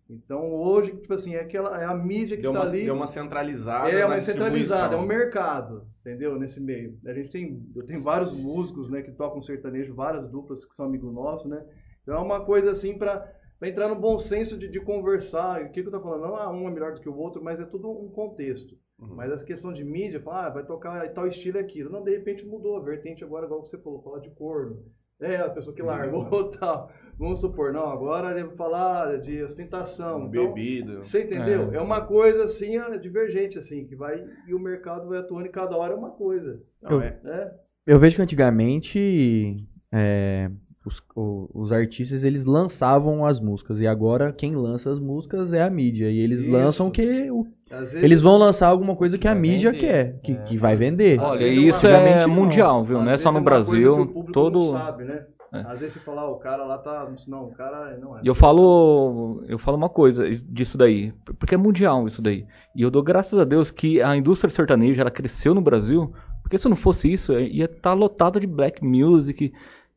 Então 0.08 0.52
hoje, 0.52 0.94
tipo 0.98 1.14
assim, 1.14 1.34
é 1.34 1.40
aquela 1.40 1.80
é 1.80 1.86
a 1.86 1.94
mídia 1.94 2.36
que 2.36 2.46
está 2.46 2.60
ali. 2.60 2.84
deu 2.84 2.94
uma 2.94 3.06
centralizada. 3.06 3.88
É 3.90 4.04
uma 4.04 4.20
centralizada, 4.20 4.94
é 4.94 4.98
um 4.98 5.06
mercado, 5.06 5.86
entendeu? 6.00 6.38
Nesse 6.38 6.60
meio. 6.60 6.98
A 7.06 7.14
gente 7.14 7.30
tem, 7.30 7.66
eu 7.74 7.86
tenho 7.86 8.02
vários 8.02 8.30
músicos, 8.30 8.90
né, 8.90 9.00
que 9.00 9.10
tocam 9.12 9.40
sertanejo, 9.40 9.94
várias 9.94 10.28
duplas 10.28 10.62
que 10.66 10.74
são 10.76 10.84
amigos 10.84 11.10
nossos, 11.12 11.48
né? 11.50 11.64
Então 12.04 12.16
é 12.16 12.20
uma 12.20 12.44
coisa 12.44 12.70
assim 12.70 12.96
para 12.96 13.34
entrar 13.62 13.88
no 13.88 13.96
bom 13.96 14.18
senso 14.18 14.56
de, 14.56 14.68
de 14.68 14.80
conversar. 14.80 15.62
E 15.62 15.64
O 15.64 15.70
que, 15.72 15.82
que 15.82 15.88
eu 15.88 15.92
tô 15.92 16.00
falando? 16.00 16.22
Não, 16.22 16.36
ah, 16.36 16.52
um 16.52 16.68
é 16.68 16.70
melhor 16.70 16.94
do 16.94 17.00
que 17.00 17.08
o 17.08 17.16
outro, 17.16 17.42
mas 17.42 17.58
é 17.58 17.64
tudo 17.64 17.90
um 17.90 18.10
contexto. 18.10 18.76
Uhum. 18.98 19.16
Mas 19.16 19.32
essa 19.32 19.44
questão 19.44 19.72
de 19.72 19.82
mídia, 19.82 20.20
falar, 20.20 20.46
ah, 20.46 20.50
vai 20.50 20.64
tocar 20.64 21.08
tal 21.12 21.26
estilo 21.26 21.58
é 21.58 21.60
aquilo. 21.62 21.90
Não, 21.90 22.04
de 22.04 22.10
repente 22.10 22.46
mudou 22.46 22.76
a 22.76 22.80
vertente 22.80 23.24
agora, 23.24 23.46
igual 23.46 23.64
você 23.64 23.78
falou, 23.78 24.02
falar 24.02 24.20
de 24.20 24.30
corno. 24.30 24.84
É, 25.20 25.36
a 25.36 25.48
pessoa 25.48 25.74
que 25.74 25.82
largou 25.82 26.50
tal. 26.58 26.90
Vamos 27.16 27.40
supor, 27.40 27.72
não, 27.72 27.88
agora 27.88 28.32
ele 28.32 28.48
vai 28.48 28.56
falar 28.56 29.20
de 29.20 29.42
ostentação. 29.42 30.26
Então, 30.26 30.52
Bebida. 30.52 30.98
você 30.98 31.22
entendeu? 31.22 31.72
É. 31.72 31.80
uma 31.80 32.04
coisa 32.04 32.44
assim, 32.44 32.76
é, 32.76 32.98
divergente, 32.98 33.58
assim, 33.58 33.86
que 33.86 33.94
vai. 33.94 34.22
E 34.46 34.52
o 34.52 34.58
mercado 34.58 35.08
vai 35.08 35.18
atuando 35.18 35.46
e 35.46 35.50
cada 35.50 35.76
hora 35.76 35.94
é 35.94 35.96
uma 35.96 36.10
coisa. 36.10 36.60
Não, 36.82 37.00
é. 37.00 37.18
Né? 37.22 37.52
Eu 37.86 37.98
vejo 37.98 38.16
que 38.16 38.22
antigamente 38.22 39.64
é, 39.92 40.50
os, 40.84 41.02
o- 41.16 41.48
os 41.54 41.72
artistas 41.72 42.24
eles 42.24 42.44
lançavam 42.44 43.24
as 43.24 43.40
músicas 43.40 43.80
e 43.80 43.86
agora 43.86 44.32
quem 44.32 44.54
lança 44.54 44.90
as 44.90 44.98
músicas 45.00 45.52
é 45.52 45.62
a 45.62 45.70
mídia 45.70 46.10
e 46.10 46.18
eles 46.18 46.40
Isso. 46.40 46.50
lançam 46.50 46.90
que 46.90 47.30
o- 47.30 47.46
vezes, 47.70 47.94
eles 47.94 48.20
vão 48.22 48.36
lançar 48.36 48.68
alguma 48.68 48.94
coisa 48.94 49.16
que 49.18 49.26
a 49.26 49.34
mídia 49.34 49.72
vender. 49.72 49.80
quer, 49.86 50.20
que, 50.22 50.34
que 50.44 50.58
vai 50.58 50.76
vender. 50.76 51.18
Olha, 51.20 51.42
é 51.44 51.48
isso 51.48 51.86
é 51.86 51.90
antigamente 51.94 52.26
não. 52.26 52.34
mundial, 52.34 52.84
viu? 52.84 52.98
às 52.98 53.04
Não 53.04 53.12
é 53.12 53.18
só 53.18 53.32
no 53.32 53.38
uma 53.38 53.44
coisa 53.50 53.64
Brasil. 53.70 53.94
que 53.96 54.00
o 54.02 54.06
público 54.06 54.32
Todo. 54.32 54.58
Não 54.60 54.72
sabe, 54.72 55.04
né? 55.04 55.24
É. 55.52 55.58
Às 55.60 55.78
vezes 55.80 55.94
você 55.94 56.00
fala, 56.00 56.22
ah, 56.22 56.30
o 56.30 56.36
cara 56.36 56.64
lá 56.64 56.78
tá. 56.78 57.08
Não, 57.28 57.44
o 57.44 57.52
cara 57.52 57.96
não 57.98 58.18
é. 58.18 58.20
E 58.24 58.26
eu 58.26 58.34
falo, 58.34 59.42
eu 59.48 59.56
falo 59.56 59.76
uma 59.76 59.88
coisa 59.88 60.28
disso 60.48 60.76
daí, 60.76 61.12
porque 61.38 61.54
é 61.54 61.58
mundial 61.58 62.08
isso 62.08 62.20
daí. 62.20 62.44
E 62.74 62.82
eu 62.82 62.90
dou 62.90 63.02
graças 63.04 63.38
a 63.38 63.44
Deus 63.44 63.70
que 63.70 64.02
a 64.02 64.16
indústria 64.16 64.50
sertaneja 64.50 65.00
ela 65.00 65.12
cresceu 65.12 65.54
no 65.54 65.60
Brasil, 65.60 66.12
porque 66.42 66.58
se 66.58 66.68
não 66.68 66.74
fosse 66.76 67.12
isso, 67.12 67.32
ia 67.38 67.66
estar 67.66 67.92
lotado 67.94 68.40
de 68.40 68.48
black 68.48 68.84
music, 68.84 69.52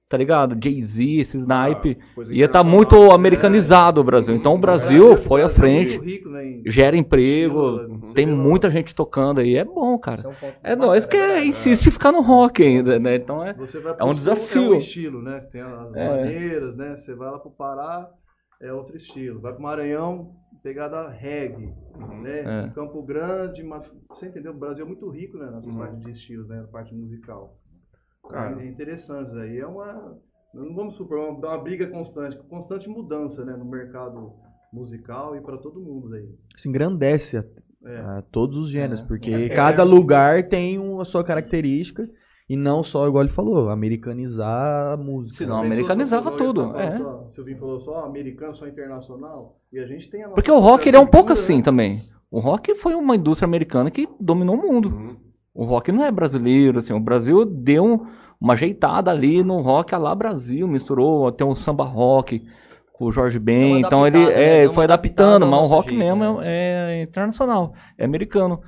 tá 0.10 0.18
ligado? 0.18 0.58
Jay-Z, 0.62 1.04
esses 1.20 1.46
naipe, 1.46 1.98
coisa 2.16 2.34
ia 2.34 2.46
estar 2.46 2.60
internacional, 2.60 2.76
muito 2.78 3.08
né? 3.08 3.14
americanizado 3.14 4.02
o 4.02 4.04
Brasil. 4.04 4.36
Então 4.36 4.54
o 4.54 4.56
O 4.56 4.60
Brasil 4.60 5.18
foi 5.18 5.42
à 5.42 5.46
Brasil 5.48 5.48
é 5.48 5.50
frente, 5.50 5.98
rico, 6.00 6.30
né, 6.30 6.62
gera 6.66 6.96
emprego, 6.96 7.76
Estilo, 7.82 8.00
você 8.02 8.14
tem 8.16 8.26
muita 8.26 8.70
gente 8.72 8.96
tocando 8.96 9.40
aí, 9.42 9.56
é 9.56 9.66
bom, 9.66 9.98
cara. 10.00 10.24
É 10.24 10.28
um 10.28 10.34
É 10.64 10.76
nós 10.76 11.06
que 11.06 11.18
bacana, 11.18 11.34
né? 11.40 11.46
insiste 11.46 11.88
em 11.88 11.92
ficar 11.92 12.12
no 12.12 12.22
rock 12.22 12.64
ainda, 12.64 12.98
né? 13.00 13.16
Então 13.16 13.44
é. 13.44 13.54
Você 13.54 13.80
vai 13.80 13.96
É 14.00 14.04
um 14.04 14.08
sul, 14.08 14.10
É 14.10 14.14
desafio. 14.16 14.72
um 14.72 14.76
estilo, 14.76 15.22
né? 15.22 15.40
Tem 15.52 15.62
as 15.62 15.94
É. 15.96 16.08
maneiras, 16.08 16.76
né? 16.78 16.96
Você 16.98 17.14
vai 17.14 17.30
lá 17.32 17.40
pro 17.40 17.52
Pará, 17.52 18.10
é 18.62 18.72
outro 18.74 18.96
estilo. 18.96 19.40
Vai 19.42 19.54
pro 19.54 19.62
Maranhão, 19.62 20.32
pegada 20.64 21.10
reggae, 21.10 21.74
né? 22.24 22.68
É. 22.68 22.70
Campo 22.74 23.02
Grande, 23.04 23.64
mas, 23.64 23.84
você 24.10 24.28
entendeu? 24.28 24.52
O 24.54 24.58
Brasil 24.58 24.86
é 24.86 24.88
muito 24.88 25.10
rico, 25.10 25.38
né? 25.38 25.50
Nessa 25.52 25.70
Uhum. 25.70 25.78
parte 25.78 25.98
de 25.98 26.12
estilos, 26.12 26.48
né? 26.48 26.62
Na 26.62 26.68
parte 26.68 26.94
musical. 26.96 27.58
Cara. 28.30 28.62
É 28.62 28.68
interessante 28.68 29.32
aí. 29.40 29.58
É 29.60 29.66
uma... 29.68 30.18
Não 30.54 30.74
vamos 30.74 30.96
supor, 30.96 31.20
é 31.20 31.30
uma, 31.30 31.38
uma 31.38 31.58
briga 31.58 31.88
constante, 31.88 32.38
constante 32.50 32.90
mudança, 32.90 33.44
né? 33.46 33.56
No 33.56 33.66
mercado 33.66 34.34
musical 34.74 35.36
e 35.36 35.42
para 35.42 35.58
todo 35.58 35.80
mundo 35.80 36.14
aí. 36.16 36.28
Isso 36.56 36.68
engrandece 36.68 37.38
a, 37.38 37.44
É. 37.86 38.00
a 38.00 38.24
todos 38.32 38.58
os 38.58 38.70
gêneros, 38.70 39.02
porque 39.02 39.32
É. 39.32 39.50
cada 39.50 39.84
lugar 39.84 40.44
tem 40.48 40.80
uma 40.80 41.06
sua 41.06 41.24
característica 41.24 42.10
e 42.50 42.56
não 42.56 42.82
só, 42.82 43.08
igual 43.08 43.24
ele 43.24 43.34
falou, 43.34 43.70
americanizar 43.70 44.94
a 44.94 44.98
música. 44.98 45.38
Senão, 45.38 45.58
americanizava 45.62 46.32
só- 46.32 46.38
tudo, 46.38 46.62
só- 46.72 46.80
é. 46.80 46.92
Só, 46.92 47.24
o 47.26 47.30
Silvinho 47.30 47.60
falou 47.60 47.80
só 47.80 48.06
americano, 48.06 48.56
só 48.56 48.68
internacional. 48.68 49.60
E 49.72 49.80
a 49.80 49.86
gente 49.86 50.10
tem 50.10 50.22
a 50.22 50.28
nossa 50.28 50.36
Porque 50.36 50.52
o 50.52 50.60
rock 50.60 50.88
ele 50.88 50.98
é 50.98 51.00
um 51.00 51.06
pouco 51.06 51.28
cultura, 51.28 51.44
assim 51.44 51.58
né? 51.58 51.64
também. 51.64 52.02
O 52.32 52.40
rock 52.40 52.74
foi 52.76 52.96
uma 52.96 53.16
indústria 53.16 53.46
americana 53.48 53.92
que 53.92 54.08
dominou 54.20 54.56
o 54.56 54.62
mundo. 54.62 54.90
Uhum. 54.90 55.17
O 55.58 55.66
rock 55.66 55.92
não 55.92 56.04
é 56.06 56.12
brasileiro, 56.12 56.80
assim, 56.80 56.94
o 56.94 57.00
Brasil 57.00 57.46
deu 57.46 57.84
um- 57.86 58.08
uma 58.40 58.54
ajeitada 58.54 59.12
ali 59.12 59.44
no 59.44 59.62
rock 59.62 59.96
a 59.96 59.98
lá 59.98 60.14
Brasil, 60.16 60.68
misturou 60.68 61.28
até 61.28 61.44
um 61.44 61.56
samba 61.56 61.84
rock 61.84 62.46
com 62.94 63.06
o 63.06 63.12
Jorge 63.12 63.40
Ben, 63.40 63.82
então 63.82 64.06
ele 64.08 64.30
é, 64.30 64.68
uma 64.68 64.74
foi 64.74 64.86
adaptando, 64.86 65.46
mas 65.48 65.60
o 65.60 65.66
rock 65.66 65.94
jeito, 65.94 65.96
mesmo 65.96 66.24
né? 66.34 66.42
é, 66.42 67.00
é 67.00 67.04
internacional, 67.04 67.74
é 67.98 68.06
americano. 68.06 68.62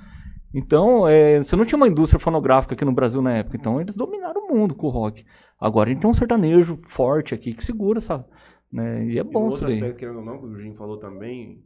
Então, 0.54 1.08
é, 1.08 1.40
você 1.40 1.56
não 1.56 1.66
tinha 1.66 1.78
uma 1.78 1.88
indústria 1.88 2.20
fonográfica 2.20 2.76
aqui 2.76 2.86
no 2.86 2.94
Brasil 2.94 3.22
na 3.22 3.34
época, 3.38 3.58
então 3.58 3.82
eles 3.82 3.96
dominaram 3.96 4.48
o 4.48 4.56
mundo 4.56 4.76
com 4.76 4.88
o 4.88 4.90
rock. 4.92 5.26
Agora 5.60 5.90
a 5.90 5.94
gente 5.94 6.02
tem 6.02 6.10
um 6.10 6.14
sertanejo 6.14 6.80
forte 6.88 7.34
aqui 7.36 7.54
que 7.54 7.64
segura, 7.66 8.02
sabe? 8.02 8.26
Né? 8.72 9.06
E 9.08 9.20
é 9.20 9.24
E 9.24 9.36
um 9.38 9.40
bom 9.40 9.50
isso 9.50 9.52
outro 9.52 9.68
daí. 9.68 9.76
aspecto, 9.76 9.98
querendo 10.00 10.20
ou 10.20 10.26
não, 10.26 10.40
que 10.40 10.46
o 10.46 10.60
Jim 10.60 10.76
falou 10.76 10.98
também, 11.00 11.64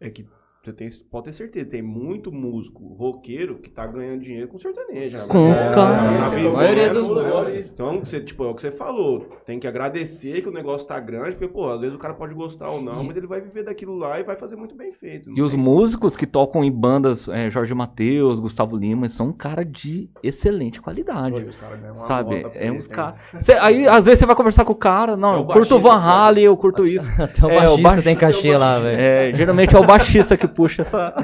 é 0.00 0.10
que 0.10 0.26
você 0.64 0.72
tem, 0.72 0.88
pode 1.10 1.24
ter 1.24 1.32
certeza, 1.32 1.66
tem 1.66 1.82
muito 1.82 2.30
músico 2.30 2.84
roqueiro 2.94 3.56
que 3.56 3.68
tá 3.68 3.84
ganhando 3.84 4.20
dinheiro 4.22 4.46
com 4.46 4.58
sertanejo. 4.58 5.16
né? 5.16 5.24
Com- 5.28 5.52
É, 5.52 5.70
cara, 5.72 6.26
a 6.26 6.50
maioria 6.52 6.90
o 6.90 6.94
dos 6.94 7.08
músicos. 7.08 7.68
Então, 7.68 7.98
você, 8.00 8.20
tipo, 8.20 8.44
é 8.44 8.46
o 8.48 8.54
que 8.54 8.62
você 8.62 8.70
falou. 8.70 9.26
Tem 9.44 9.58
que 9.58 9.66
agradecer 9.66 10.40
que 10.40 10.48
o 10.48 10.52
negócio 10.52 10.86
tá 10.86 11.00
grande, 11.00 11.32
porque, 11.32 11.48
pô, 11.48 11.68
às 11.68 11.80
vezes 11.80 11.96
o 11.96 11.98
cara 11.98 12.14
pode 12.14 12.32
gostar 12.32 12.70
ou 12.70 12.80
não, 12.80 13.02
mas 13.02 13.16
ele 13.16 13.26
vai 13.26 13.40
viver 13.40 13.64
daquilo 13.64 13.96
lá 13.98 14.20
e 14.20 14.22
vai 14.22 14.36
fazer 14.36 14.54
muito 14.54 14.76
bem 14.76 14.92
feito. 14.92 15.30
E 15.36 15.42
os 15.42 15.50
tem- 15.50 15.60
músicos 15.60 16.16
que 16.16 16.26
tocam 16.26 16.62
em 16.62 16.70
bandas, 16.70 17.26
é, 17.28 17.50
Jorge 17.50 17.74
Mateus, 17.74 18.38
Gustavo 18.38 18.76
Lima, 18.76 19.08
são 19.08 19.28
um 19.28 19.32
cara 19.32 19.64
de 19.64 20.08
excelente 20.22 20.80
qualidade. 20.80 21.34
Olha, 21.34 21.46
os 21.48 21.56
uma 21.60 21.94
Sabe? 22.06 22.46
É 22.54 22.70
uns 22.70 22.86
caras. 22.86 23.16
Aí, 23.60 23.86
às 23.88 24.04
vezes, 24.04 24.20
você 24.20 24.26
vai 24.26 24.36
conversar 24.36 24.64
com 24.64 24.72
o 24.72 24.76
cara, 24.76 25.16
não, 25.16 25.30
É 25.34 25.36
o 25.38 25.40
eu 25.40 25.46
curto 25.46 25.74
o 25.74 25.80
baixista 25.80 25.98
Van 26.00 26.12
Halen, 26.12 26.44
eu 26.44 26.56
curto 26.56 26.86
isso. 26.86 27.10
Até 27.20 27.44
o 27.44 27.50
É, 27.50 27.54
baixista 27.56 27.82
baixi- 27.82 28.02
tem 28.02 28.16
cachê 28.16 28.56
lá, 28.56 28.78
velho. 28.78 29.00
É, 29.00 29.32
geralmente 29.34 29.74
é 29.74 29.78
o 29.78 29.84
baixista 29.84 30.36
que 30.36 30.51
puxa 30.54 30.82
essa. 30.82 31.14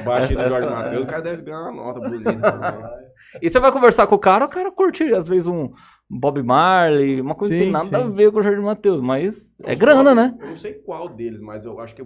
O 0.00 0.04
baixista 0.04 0.42
do 0.42 0.48
Jorge 0.48 0.68
Matheus, 0.68 1.04
o 1.04 1.08
cara 1.08 1.22
deve 1.22 1.42
ganhar 1.42 1.62
uma 1.62 1.72
nota 1.72 2.00
bonita 2.00 2.52
também. 2.52 3.06
E 3.42 3.50
você 3.50 3.60
vai 3.60 3.70
conversar 3.70 4.06
com 4.06 4.14
o 4.14 4.18
cara, 4.18 4.46
o 4.46 4.48
cara 4.48 4.72
curte, 4.72 5.12
às 5.12 5.28
vezes, 5.28 5.46
um 5.46 5.70
Bob 6.08 6.42
Marley, 6.42 7.20
uma 7.20 7.34
coisa 7.34 7.52
que 7.52 7.58
Sim, 7.58 7.64
tem 7.64 7.72
nada 7.72 7.98
a 7.98 8.04
sim. 8.06 8.14
ver 8.14 8.32
com 8.32 8.38
o 8.38 8.42
Jorge 8.42 8.62
Matheus, 8.62 9.02
mas 9.02 9.52
é 9.62 9.72
Os 9.74 9.78
grana, 9.78 10.02
qual- 10.04 10.14
né? 10.14 10.38
Eu 10.40 10.46
não 10.48 10.56
sei 10.56 10.72
qual 10.74 11.08
deles, 11.10 11.40
mas 11.40 11.64
eu 11.66 11.78
acho 11.78 11.94
que 11.94 12.02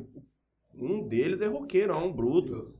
um 0.74 1.06
deles 1.06 1.40
é 1.40 1.46
roqueirão, 1.46 2.10
bruto. 2.12 2.74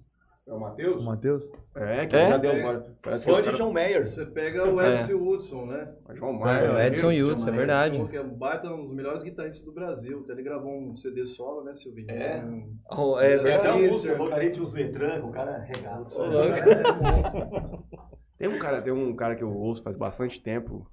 É 0.51 0.53
o 0.53 0.59
Matheus? 0.59 0.97
O 0.97 1.05
Matheus? 1.05 1.45
É, 1.77 2.07
que 2.07 2.17
É? 2.17 2.29
já 2.29 2.37
deu. 2.37 2.53
Parece 3.01 3.25
que 3.25 3.33
de 3.33 3.43
caras- 3.43 3.57
John 3.57 3.73
Mayer. 3.73 4.05
Você 4.05 4.27
pega 4.27 4.69
o 4.69 4.83
Edson 4.83 5.15
Hudson, 5.15 5.67
né? 5.67 5.95
João 6.15 6.35
É, 6.35 6.39
Maia, 6.41 6.71
o 6.71 6.75
né? 6.75 6.87
Edson 6.89 7.13
Ele- 7.13 7.23
Hudson, 7.23 7.47
é 7.47 7.51
Edson, 7.51 7.57
verdade. 7.57 8.09
Que 8.09 8.17
é 8.17 8.21
um 8.21 8.35
baita, 8.35 8.69
um 8.69 8.83
dos 8.83 8.93
melhores 8.93 9.23
guitarristas 9.23 9.65
do 9.65 9.71
Brasil. 9.73 10.23
Até 10.25 10.33
ele 10.33 10.43
gravou 10.43 10.77
um 10.77 10.97
CD 10.97 11.25
solo, 11.25 11.63
né, 11.63 11.77
Silvinho? 11.77 12.11
É. 12.11 12.45
Um- 12.45 12.77
Oh, 12.91 13.21
é 13.21 13.39
Tem 13.39 13.55
até 13.55 14.19
Margarite 14.19 14.59
e 14.59 14.63
os 14.63 14.73
Metrancos, 14.73 15.29
o 15.31 15.33
cara 15.33 15.53
arregaça. 15.53 16.19
Tem 18.37 18.49
um 18.49 18.59
cara, 18.59 18.83
tem 18.83 18.93
um 18.93 19.15
cara 19.15 19.37
que 19.37 19.45
eu 19.45 19.55
ouço 19.57 19.85
faz 19.85 19.97
bastante 19.97 20.43
tempo. 20.43 20.85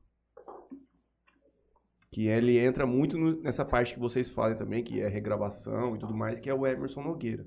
Que 2.11 2.27
ele 2.27 2.59
entra 2.59 2.85
muito 2.85 3.17
no- 3.17 3.41
nessa 3.41 3.65
parte 3.65 3.93
que 3.95 3.99
vocês 3.99 4.29
fazem 4.29 4.57
também, 4.57 4.83
que 4.83 5.01
é 5.01 5.07
regravação 5.07 5.95
e 5.95 5.99
tudo 5.99 6.13
mais, 6.15 6.39
que 6.39 6.49
é 6.49 6.53
o 6.53 6.65
Emerson 6.67 7.01
Nogueira. 7.01 7.43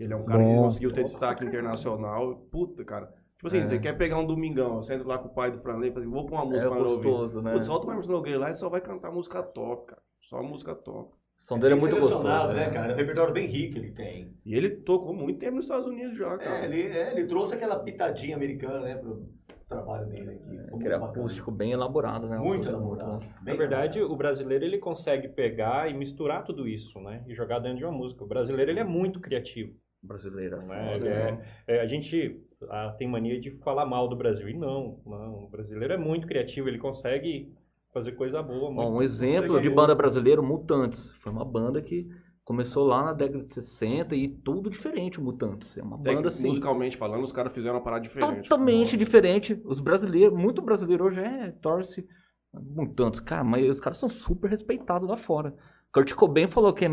Que 0.00 0.04
ele 0.04 0.14
é 0.14 0.16
um 0.16 0.24
cara 0.24 0.42
que 0.42 0.54
conseguiu 0.54 0.92
ter 0.94 1.04
destaque 1.04 1.44
internacional. 1.44 2.34
Puta, 2.50 2.82
cara. 2.86 3.12
Tipo 3.36 3.48
assim, 3.48 3.66
você 3.66 3.78
quer 3.78 3.98
pegar 3.98 4.16
um 4.18 4.26
domingão, 4.26 4.76
você 4.76 4.94
entra 4.94 5.06
lá 5.06 5.18
com 5.18 5.28
o 5.28 5.34
pai 5.34 5.50
do 5.50 5.60
Franley 5.60 5.90
e 5.90 5.92
fala 5.92 6.06
assim, 6.06 6.10
vou 6.10 6.24
pôr 6.24 6.36
uma 6.36 6.46
música 6.46 6.64
É 6.64 6.70
pra 6.70 6.78
ele 6.78 6.88
ouvir. 6.88 7.06
gostoso, 7.06 7.42
né? 7.42 7.52
Putz, 7.52 7.66
solta 7.66 7.86
o 7.86 7.90
Emerson 7.92 8.12
Nogueira 8.12 8.38
lá 8.38 8.50
e 8.50 8.54
só 8.54 8.70
vai 8.70 8.80
cantar 8.80 9.10
música 9.12 9.42
top, 9.42 9.88
cara. 9.88 10.00
Só 10.22 10.42
música 10.42 10.74
top. 10.74 11.12
O 11.12 11.42
som 11.42 11.58
dele 11.58 11.74
é 11.74 11.76
muito 11.76 11.96
gostoso. 11.96 12.22
selecionado, 12.22 12.54
né, 12.54 12.66
né? 12.68 12.72
cara? 12.72 12.92
É 12.92 12.94
um 12.94 12.96
repertório 12.96 13.34
bem 13.34 13.46
rico 13.46 13.76
ele 13.76 13.90
tem. 13.90 14.34
E 14.42 14.54
ele 14.54 14.70
tocou 14.70 15.12
muito 15.12 15.38
tempo 15.38 15.56
nos 15.56 15.66
Estados 15.66 15.86
Unidos 15.86 16.16
já, 16.16 16.38
cara. 16.38 16.60
É, 16.60 16.64
ele, 16.64 16.96
é, 16.96 17.12
ele 17.12 17.26
trouxe 17.26 17.54
aquela 17.54 17.78
pitadinha 17.78 18.36
americana, 18.36 18.80
né, 18.80 18.94
pro 18.94 19.28
trabalho 19.68 20.06
dele 20.06 20.30
aqui. 20.30 20.58
Aquele 20.74 20.98
bacana. 20.98 21.06
acústico 21.06 21.50
bem 21.50 21.72
elaborado, 21.72 22.26
né? 22.26 22.38
Muito 22.38 22.66
elaborado. 22.66 23.20
Bem 23.42 23.54
Na 23.54 23.58
verdade, 23.58 24.02
o 24.02 24.16
brasileiro 24.16 24.64
ele 24.64 24.78
consegue 24.78 25.28
pegar 25.28 25.90
e 25.90 25.94
misturar 25.94 26.42
tudo 26.42 26.66
isso, 26.66 26.98
né? 27.00 27.22
E 27.28 27.34
jogar 27.34 27.58
dentro 27.58 27.78
de 27.78 27.84
uma 27.84 27.92
música. 27.92 28.24
O 28.24 28.26
brasileiro 28.26 28.70
ele 28.70 28.80
é 28.80 28.84
muito 28.84 29.20
criativo, 29.20 29.72
brasileira. 30.02 30.56
né? 30.62 30.96
Ele 30.96 31.08
é- 31.08 31.38
é, 31.66 31.80
a 31.80 31.86
gente 31.86 32.40
ah, 32.68 32.94
tem 32.98 33.08
mania 33.08 33.40
de 33.40 33.50
falar 33.62 33.86
mal 33.86 34.08
do 34.08 34.16
Brasil 34.16 34.48
e 34.48 34.54
não, 34.54 35.00
não. 35.06 35.44
O 35.44 35.48
brasileiro 35.48 35.94
é 35.94 35.96
muito 35.96 36.26
criativo, 36.26 36.68
ele 36.68 36.78
consegue 36.78 37.52
fazer 37.92 38.12
coisa 38.12 38.42
boa. 38.42 38.68
Bom, 38.70 38.74
muito- 38.74 38.92
um 38.98 39.02
exemplo 39.02 39.60
de 39.60 39.70
banda 39.70 39.94
brasileira, 39.94 40.42
Mutantes. 40.42 41.10
Foi 41.22 41.32
uma 41.32 41.44
banda 41.44 41.80
que 41.82 42.06
começou 42.44 42.86
lá 42.86 43.04
na 43.04 43.12
década 43.12 43.44
de 43.44 43.54
60 43.54 44.14
e 44.14 44.28
tudo 44.28 44.68
diferente, 44.70 45.18
o 45.18 45.22
Mutantes. 45.22 45.76
É 45.78 45.82
uma 45.82 45.96
banda 45.96 46.28
assim, 46.28 46.48
musicalmente 46.48 46.96
falando, 46.96 47.24
os 47.24 47.32
caras 47.32 47.52
fizeram 47.52 47.76
uma 47.76 47.82
parada 47.84 48.02
diferente. 48.02 48.42
totalmente 48.48 48.96
diferente. 48.96 49.60
Os 49.64 49.80
brasileiros, 49.80 50.36
muito 50.36 50.60
brasileiro 50.60 51.04
hoje 51.04 51.20
é, 51.20 51.50
torce 51.62 52.06
Mutantes. 52.52 53.20
Cara, 53.20 53.44
mas 53.44 53.68
os 53.70 53.80
caras 53.80 53.98
são 53.98 54.08
super 54.08 54.50
respeitados 54.50 55.08
lá 55.08 55.16
fora. 55.16 55.54
Kurt 55.92 56.12
Cobain 56.14 56.46
falou 56.48 56.72
que 56.72 56.84
a 56.84 56.88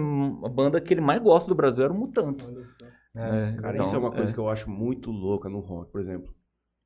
banda 0.50 0.80
que 0.82 0.94
ele 0.94 1.02
mais 1.02 1.22
gosta 1.22 1.48
do 1.50 1.56
Brasil 1.56 1.84
era 1.84 1.94
o 1.94 1.98
Mutantes. 1.98 2.52
É, 3.18 3.56
Cara, 3.62 3.76
então, 3.76 3.86
isso 3.88 3.96
é 3.96 4.00
uma 4.00 4.12
coisa 4.12 4.30
é. 4.30 4.34
que 4.34 4.40
eu 4.40 4.50
acho 4.50 4.70
muito 4.70 5.10
louca 5.10 5.50
no 5.50 5.60
rock. 5.60 5.92
Por 5.92 6.00
exemplo, 6.00 6.34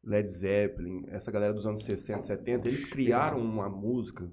Led 0.03 0.31
Zeppelin, 0.31 1.03
essa 1.07 1.31
galera 1.31 1.53
dos 1.53 1.65
anos 1.65 1.83
60, 1.83 2.21
70, 2.23 2.67
eles 2.67 2.85
criaram 2.85 3.39
uma 3.39 3.69
música 3.69 4.31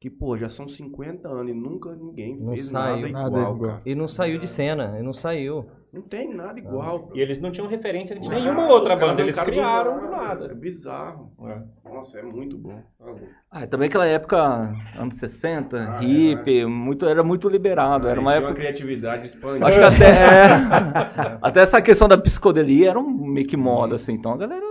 que, 0.00 0.08
pô, 0.08 0.34
já 0.36 0.48
são 0.48 0.66
50 0.66 1.28
anos 1.28 1.50
e 1.50 1.54
nunca 1.54 1.94
ninguém 1.94 2.36
Não 2.40 2.54
fez 2.54 2.68
saiu. 2.70 2.96
nada 2.96 3.08
igual, 3.08 3.30
Nada 3.30 3.38
igual. 3.40 3.58
cara. 3.60 3.82
E 3.84 3.94
não 3.94 4.08
saiu 4.08 4.38
de 4.38 4.48
cena, 4.48 4.96
e 4.98 5.02
não 5.02 5.12
saiu. 5.12 5.66
Não 5.92 6.00
tem 6.02 6.32
nada 6.32 6.58
igual. 6.58 7.10
E 7.14 7.20
eles 7.20 7.38
não 7.40 7.50
tinham 7.50 7.66
referência 7.68 8.14
de 8.18 8.22
Os 8.22 8.28
nenhuma 8.28 8.68
outra 8.70 8.94
banda, 8.96 9.20
eles 9.20 9.38
criaram 9.38 9.98
do 9.98 10.06
É 10.06 10.10
nada. 10.10 10.54
bizarro. 10.54 11.32
É. 11.44 11.60
Nossa, 11.92 12.18
é 12.18 12.22
muito 12.22 12.56
bom. 12.56 12.80
Tá. 12.98 13.12
Ah, 13.50 13.66
também 13.66 13.88
aquela 13.88 14.06
época, 14.06 14.72
anos 14.96 15.16
60, 15.18 15.76
Ah, 15.76 15.98
hippie, 15.98 16.64
muito, 16.64 17.04
era 17.06 17.22
muito 17.24 17.48
liberado. 17.48 18.06
era 18.08 18.18
Aí 18.20 18.24
uma 18.24 18.30
tinha 18.30 18.38
época. 18.38 18.52
uma 18.52 18.56
criatividade 18.56 19.26
expandida. 19.26 19.66
Acho 19.66 19.78
que 19.80 19.84
até, 19.84 20.06
é, 21.34 21.38
até 21.42 21.60
essa 21.60 21.82
questão 21.82 22.06
da 22.08 22.16
psicodelia 22.16 22.90
era 22.90 22.98
um 22.98 23.10
meio 23.10 23.46
que 23.46 23.56
moda, 23.56 23.96
assim. 23.96 24.12
Então 24.14 24.32
a 24.32 24.36
galera 24.36 24.64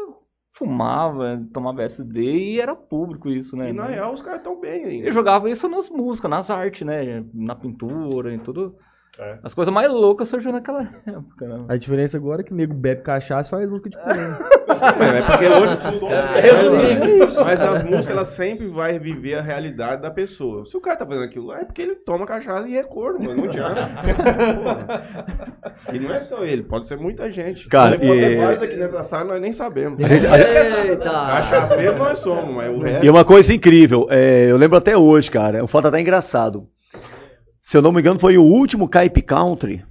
fumava, 0.54 1.42
tomava 1.54 1.84
SD 1.84 2.22
e 2.22 2.60
era 2.60 2.76
público 2.76 3.30
isso, 3.30 3.56
né? 3.56 3.70
E 3.70 3.74
na 3.74 3.86
real 3.86 4.14
os 4.14 4.22
caras 4.22 4.40
estão 4.40 4.60
bem 4.60 4.86
ainda. 4.86 5.08
Eu 5.08 5.14
jogava 5.14 5.50
isso 5.50 5.68
nas 5.70 5.90
músicas, 5.90 6.30
nas 6.30 6.50
artes, 6.50 6.86
né? 6.86 7.24
Na 7.34 7.56
pintura, 7.56 8.34
em 8.34 8.40
tudo. 8.40 8.76
É. 9.20 9.38
As 9.44 9.54
coisas 9.54 9.74
mais 9.74 9.92
loucas 9.92 10.30
surgiram 10.30 10.54
naquela 10.54 10.82
época, 11.06 11.46
né? 11.46 11.66
A 11.68 11.76
diferença 11.76 12.16
agora 12.16 12.40
é 12.40 12.44
que 12.44 12.54
o 12.54 12.56
nego 12.56 12.74
bebe 12.74 13.02
cachaça 13.02 13.50
e 13.50 13.52
faz 13.52 13.70
música 13.70 13.90
de 13.90 13.98
corrente. 13.98 14.40
É, 14.70 15.22
porque 15.24 15.46
hoje. 15.52 15.78
Caramba. 15.78 16.78
Mas, 17.20 17.36
mas 17.36 17.62
as 17.62 17.84
músicas, 17.84 18.08
elas 18.10 18.28
sempre 18.30 18.68
vai 18.68 18.98
viver 18.98 19.34
a 19.36 19.42
realidade 19.42 20.02
da 20.02 20.10
pessoa. 20.10 20.66
Se 20.66 20.78
o 20.78 20.80
cara 20.82 20.96
tá 20.96 21.06
fazendo 21.06 21.26
aquilo 21.26 21.48
lá, 21.48 21.60
é 21.60 21.66
porque 21.66 21.82
ele 21.82 21.96
toma 21.96 22.26
cachaça 22.26 22.70
e 22.70 22.78
é 22.78 22.84
corno, 22.84 23.20
mano. 23.20 23.44
Não 23.44 23.50
adianta. 23.50 23.90
E 25.94 26.00
não 26.00 26.14
é 26.14 26.20
só 26.20 26.44
ele, 26.44 26.62
pode 26.64 26.88
ser 26.88 26.98
muita 26.98 27.32
gente. 27.32 27.68
Cara, 27.68 27.98
pode 27.98 28.12
ter 28.12 28.32
e- 28.34 28.38
vários 28.38 28.62
aqui 28.62 28.76
nessa 28.76 29.04
sala, 29.04 29.34
nós 29.34 29.42
nem 29.42 29.54
sabemos. 29.54 30.00
Eita! 30.00 31.10
Cachaceiro 31.10 31.98
nós 31.98 32.20
somos, 32.20 32.54
mas 32.54 32.70
o 32.76 32.80
resto. 32.80 33.06
E 33.06 33.10
uma 33.10 33.26
coisa 33.26 33.54
incrível, 33.54 34.06
é, 34.10 34.52
eu 34.52 34.58
lembro 34.58 34.78
até 34.78 34.96
hoje, 34.98 35.32
cara, 35.32 35.58
é 35.58 35.64
um 35.64 35.68
fato 35.68 35.88
até 35.88 36.00
engraçado. 36.00 36.68
Se 37.70 37.78
eu 37.78 37.84
não 37.84 37.92
me 37.92 38.00
engano, 38.00 38.20
foi 38.20 38.36
o 38.36 38.42
último 38.42 38.90
Caip 38.90 39.22
Country, 39.22 39.86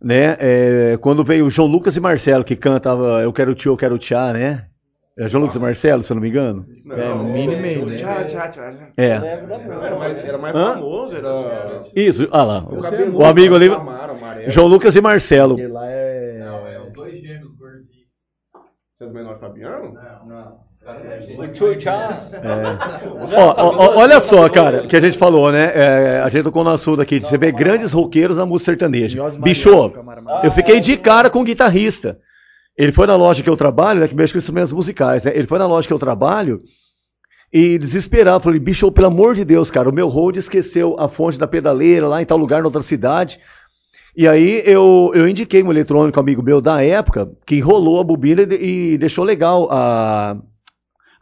né? 0.00 0.36
é, 0.38 0.96
quando 0.98 1.24
veio 1.24 1.46
o 1.46 1.50
João 1.50 1.66
Lucas 1.66 1.96
e 1.96 2.00
Marcelo, 2.00 2.44
que 2.44 2.54
cantava 2.54 3.20
Eu 3.22 3.32
Quero 3.32 3.56
Tio, 3.56 3.72
Eu 3.72 3.76
Quero 3.76 3.98
Tchá, 3.98 4.32
né? 4.32 4.66
É 5.18 5.28
João 5.28 5.40
Lucas 5.42 5.56
e 5.56 5.58
Marcelo, 5.58 6.04
se 6.04 6.12
eu 6.12 6.14
não 6.14 6.22
me 6.22 6.28
engano. 6.28 6.64
Não, 6.84 6.96
É, 6.96 7.24
mini 7.24 7.56
meio, 7.56 7.96
Tchá, 7.96 8.24
tchá, 8.24 8.48
tchá, 8.50 8.70
tchá. 8.70 8.88
É. 8.96 9.08
Era 9.08 9.98
mais, 9.98 10.18
era 10.18 10.38
mais 10.38 10.54
Hã? 10.54 10.74
famoso, 10.74 11.16
era. 11.16 11.86
Isso, 11.96 12.28
ah 12.30 12.44
lá. 12.44 12.62
O, 12.62 13.18
O, 13.18 13.24
amigo 13.24 13.56
ali, 13.56 13.68
Amaro, 13.68 14.12
amarelo. 14.12 14.50
João 14.52 14.68
Lucas 14.68 14.94
e 14.94 15.00
Marcelo. 15.00 15.56
Porque 15.56 15.66
lá 15.66 15.90
é. 15.90 16.38
Você 18.96 19.02
é 19.02 19.06
do 19.08 19.12
menor 19.12 19.40
Fabiano? 19.40 19.98
O 21.38 21.46
Tchutchá. 21.48 22.26
Ó, 23.36 23.54
ó, 23.56 23.76
ó, 23.76 23.98
olha 23.98 24.18
só, 24.18 24.48
cara, 24.48 24.86
que 24.86 24.96
a 24.96 25.00
gente 25.00 25.18
falou, 25.18 25.52
né? 25.52 25.70
É, 25.74 26.20
a 26.20 26.28
gente 26.30 26.44
tocou 26.44 26.64
no 26.64 26.70
assunto 26.70 27.02
aqui, 27.02 27.20
de 27.20 27.26
você 27.26 27.36
vê 27.36 27.52
grandes 27.52 27.92
roqueiros 27.92 28.38
na 28.38 28.46
música 28.46 28.72
sertaneja. 28.72 29.22
Bicho, 29.38 29.92
eu 30.42 30.50
fiquei 30.52 30.80
de 30.80 30.96
cara 30.96 31.28
com 31.28 31.40
o 31.40 31.44
guitarrista. 31.44 32.18
Ele 32.76 32.92
foi 32.92 33.06
na 33.06 33.14
loja 33.14 33.42
que 33.42 33.50
eu 33.50 33.56
trabalho, 33.58 34.00
né, 34.00 34.08
que 34.08 34.14
mexe 34.14 34.32
com 34.32 34.38
instrumentos 34.38 34.72
musicais, 34.72 35.24
né? 35.24 35.32
Ele 35.34 35.46
foi 35.46 35.58
na 35.58 35.66
loja 35.66 35.86
que 35.86 35.92
eu 35.92 35.98
trabalho 35.98 36.62
e 37.52 37.76
desesperado, 37.76 38.44
falei, 38.44 38.58
bicho, 38.58 38.90
pelo 38.90 39.08
amor 39.08 39.34
de 39.34 39.44
Deus, 39.44 39.70
cara, 39.70 39.88
o 39.88 39.92
meu 39.92 40.08
road 40.08 40.38
esqueceu 40.38 40.98
a 40.98 41.08
fonte 41.08 41.38
da 41.38 41.46
pedaleira 41.48 42.08
lá 42.08 42.22
em 42.22 42.26
tal 42.26 42.38
lugar, 42.38 42.62
em 42.62 42.64
outra 42.64 42.80
cidade. 42.80 43.38
E 44.16 44.26
aí 44.26 44.62
eu, 44.64 45.12
eu 45.14 45.28
indiquei 45.28 45.62
um 45.62 45.70
eletrônico 45.70 46.18
amigo 46.18 46.42
meu 46.42 46.60
da 46.60 46.82
época 46.82 47.30
que 47.44 47.56
enrolou 47.56 48.00
a 48.00 48.04
bobina 48.04 48.42
e, 48.42 48.94
e 48.94 48.98
deixou 48.98 49.24
legal 49.24 49.68
a, 49.70 50.36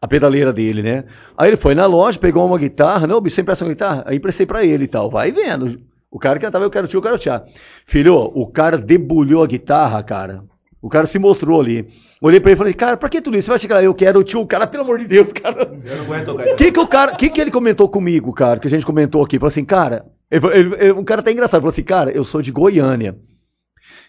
a 0.01 0.07
pedaleira 0.07 0.53
dele, 0.53 0.83
né? 0.83 1.05
Aí 1.37 1.51
ele 1.51 1.57
foi 1.57 1.75
na 1.75 1.87
loja, 1.87 2.19
pegou 2.19 2.47
uma 2.47 2.59
guitarra, 2.59 3.07
não, 3.07 3.21
bicho, 3.21 3.37
você 3.37 3.43
empresta 3.43 3.65
uma 3.65 3.73
guitarra? 3.73 4.05
Aí 4.07 4.17
emprestei 4.17 4.47
pra 4.47 4.65
ele 4.65 4.85
e 4.85 4.89
tal, 4.89 5.11
vai 5.11 5.33
vendo. 5.33 5.81
O 6.11 6.19
cara 6.19 6.39
cantava, 6.39 6.65
eu 6.65 6.71
quero 6.71 6.89
tio, 6.89 6.99
eu 6.99 7.03
quero 7.03 7.19
tchá. 7.19 7.45
Filho, 7.87 8.15
o 8.15 8.47
cara 8.47 8.79
debulhou 8.79 9.43
a 9.43 9.47
guitarra, 9.47 10.03
cara. 10.03 10.45
O 10.81 10.89
cara 10.89 11.07
se 11.07 11.19
mostrou 11.19 11.61
ali. 11.61 11.89
Olhei 12.21 12.39
pra 12.41 12.51
ele 12.51 12.57
e 12.57 12.59
falei, 12.59 12.75
cara, 12.75 12.97
pra 12.97 13.09
que 13.09 13.21
tudo 13.21 13.37
isso? 13.37 13.47
Você 13.47 13.51
vai 13.51 13.59
chegar 13.59 13.75
lá, 13.77 13.83
eu 13.83 13.93
quero 13.93 14.21
o 14.21 14.25
tio, 14.25 14.41
o 14.41 14.47
cara, 14.47 14.67
pelo 14.67 14.85
amor 14.85 14.99
de 14.99 15.07
Deus, 15.07 15.33
cara. 15.33 15.71
Eu 15.85 15.97
não 15.97 16.05
aguento 16.05 16.31
O 16.31 16.57
que 16.57 16.73
que 16.73 16.81
o 16.81 16.87
cara, 16.87 17.15
que 17.17 17.29
que 17.29 17.41
ele 17.41 17.51
comentou 17.51 17.89
comigo, 17.89 18.33
cara, 18.33 18.61
que 18.61 18.69
a 18.69 18.71
gente 18.71 18.87
comentou 18.87 19.23
aqui? 19.23 19.39
Falou 19.39 19.49
assim, 19.49 19.65
cara, 19.65 20.07
ele, 20.31 20.47
ele, 20.47 20.75
ele, 20.79 20.93
um 20.93 21.05
cara 21.05 21.23
tá 21.23 21.33
engraçado, 21.33 21.61
falou 21.61 21.71
assim, 21.71 21.83
cara, 21.83 22.11
eu 22.11 22.25
sou 22.25 22.41
de 22.41 22.53
Goiânia. 22.53 23.19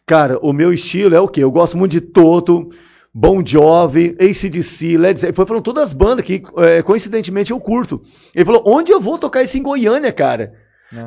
Cara, 0.05 0.39
o 0.41 0.53
meu 0.53 0.71
estilo 0.71 1.15
é 1.15 1.19
o 1.19 1.27
quê? 1.27 1.43
Eu 1.43 1.51
gosto 1.51 1.77
muito 1.77 1.91
de 1.91 2.01
Toto, 2.01 2.69
Bon 3.13 3.45
Jovi, 3.45 4.15
ACDC, 4.19 4.97
Led 4.97 5.19
Zeppelin. 5.19 5.35
Foi 5.35 5.45
falando 5.45 5.63
todas 5.63 5.83
as 5.85 5.93
bandas 5.93 6.25
que, 6.25 6.43
é, 6.57 6.81
coincidentemente, 6.81 7.51
eu 7.51 7.59
curto. 7.59 8.01
Ele 8.35 8.45
falou, 8.45 8.63
onde 8.65 8.91
eu 8.91 9.01
vou 9.01 9.17
tocar 9.17 9.43
isso 9.43 9.57
em 9.57 9.63
Goiânia, 9.63 10.11
cara? 10.11 10.53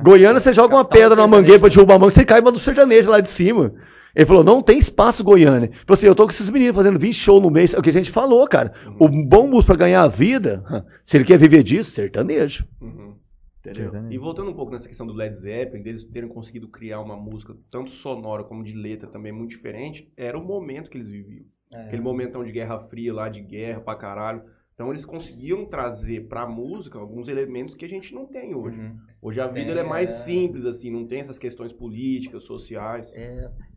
Goiânia, 0.03 0.39
você 0.39 0.53
joga 0.53 0.77
uma 0.77 0.85
pedra 0.85 1.17
numa 1.17 1.27
mangueira 1.27 1.59
pra 1.59 1.69
derrubar 1.69 1.97
a 1.97 1.99
manga, 1.99 2.13
você 2.13 2.25
cai 2.25 2.39
e 2.41 2.43
manda 2.43 2.57
um 2.57 2.61
sertanejo 2.61 3.11
lá 3.11 3.21
de 3.21 3.29
cima. 3.29 3.75
Ele 4.15 4.27
falou, 4.27 4.45
não 4.45 4.63
tem 4.63 4.79
espaço 4.79 5.25
Goiânia. 5.25 5.67
Ele 5.67 5.79
falou 5.87 5.95
assim, 5.95 6.07
eu 6.07 6.15
tô 6.15 6.25
com 6.25 6.31
esses 6.31 6.51
meninos 6.51 6.77
fazendo 6.77 6.99
20 6.99 7.15
shows 7.15 7.43
no 7.43 7.51
mês. 7.51 7.73
É 7.75 7.79
o 7.79 7.83
que 7.83 7.91
a 7.91 7.93
gente 7.93 8.11
falou, 8.11 8.47
cara. 8.47 8.73
O 8.99 9.09
bom 9.09 9.47
músico 9.47 9.67
pra 9.67 9.77
ganhar 9.77 10.03
a 10.03 10.09
vida, 10.09 10.63
se 11.03 11.17
ele 11.17 11.25
quer 11.25 11.39
viver 11.39 11.63
disso, 11.63 11.91
sertanejo. 11.91 12.65
Uhum. 12.81 13.15
Entendeu? 13.61 13.85
Sertanejo. 13.85 14.15
E 14.15 14.19
voltando 14.19 14.51
um 14.51 14.55
pouco 14.55 14.71
nessa 14.73 14.87
questão 14.87 15.07
do 15.07 15.15
Led 15.15 15.35
Zeppelin, 15.35 15.83
deles 15.83 16.05
terem 16.05 16.29
conseguido 16.29 16.69
criar 16.69 17.01
uma 17.01 17.17
música 17.17 17.57
tanto 17.71 17.91
sonora 17.91 18.45
como 18.45 18.63
de 18.63 18.75
letra 18.75 19.09
também 19.09 19.33
muito 19.33 19.51
diferente, 19.51 20.13
era 20.17 20.39
o 20.39 20.45
momento 20.45 20.91
que 20.91 20.99
eles 20.99 21.09
viviam. 21.09 21.47
Aquele 21.73 22.03
momentão 22.03 22.45
de 22.45 22.53
Guerra 22.53 22.79
Fria 22.79 23.15
lá, 23.15 23.29
de 23.29 23.41
guerra 23.41 23.81
pra 23.81 23.95
caralho. 23.95 24.43
Então 24.75 24.91
eles 24.91 25.05
conseguiam 25.05 25.67
trazer 25.67 26.29
pra 26.29 26.47
música 26.47 26.99
alguns 26.99 27.29
elementos 27.29 27.75
que 27.75 27.85
a 27.85 27.89
gente 27.89 28.15
não 28.15 28.27
tem 28.27 28.55
hoje. 28.55 28.81
Uhum. 28.81 28.97
Hoje 29.21 29.41
a 29.41 29.47
vida 29.47 29.71
ela 29.71 29.81
é 29.81 29.85
mais 29.85 30.11
simples, 30.11 30.65
assim, 30.65 30.91
não 30.91 31.07
tem 31.07 31.21
essas 31.21 31.39
questões 31.39 31.73
políticas, 31.73 32.43
sociais. 32.43 33.13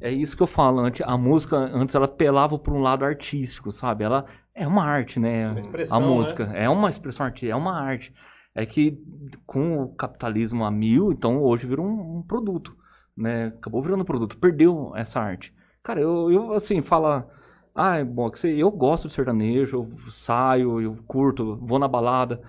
É 0.02 0.10
isso 0.10 0.36
que 0.36 0.42
eu 0.42 0.48
falo. 0.48 0.80
Antes, 0.80 1.06
a 1.06 1.18
música, 1.18 1.58
antes 1.58 1.94
ela 1.94 2.08
pelava 2.08 2.58
por 2.58 2.74
um 2.74 2.82
lado 2.82 3.06
artístico, 3.06 3.72
sabe? 3.72 4.04
Ela 4.04 4.26
é 4.56 4.66
uma 4.66 4.84
arte, 4.84 5.20
né? 5.20 5.52
Uma 5.52 5.60
expressão, 5.60 5.98
a 5.98 6.00
música 6.00 6.44
é 6.56 6.70
uma 6.70 6.90
expressão 6.90 7.26
artística, 7.26 7.54
é 7.54 7.56
uma 7.56 7.80
arte. 7.80 8.14
É 8.56 8.66
que 8.66 8.98
com 9.46 9.84
o 9.84 9.90
capitalismo 9.90 10.64
a 10.64 10.72
mil, 10.72 11.12
então 11.12 11.44
hoje 11.44 11.68
virou 11.68 11.86
um, 11.86 12.20
um 12.20 12.24
produto, 12.24 12.76
né? 13.16 13.48
Acabou 13.48 13.82
virando 13.82 14.02
um 14.02 14.06
produto, 14.06 14.38
perdeu 14.38 14.94
essa 14.96 15.20
arte. 15.20 15.54
Cara, 15.84 16.00
eu, 16.00 16.32
eu 16.32 16.54
assim, 16.54 16.82
fala, 16.82 17.30
ah, 17.76 17.98
é 17.98 18.04
você- 18.06 18.50
eu 18.56 18.72
gosto 18.72 19.08
de 19.08 19.14
sertanejo, 19.14 19.76
eu 19.76 20.12
saio, 20.12 20.80
eu 20.82 20.98
curto, 21.06 21.58
vou 21.58 21.78
na 21.78 21.88
balada, 21.88 22.42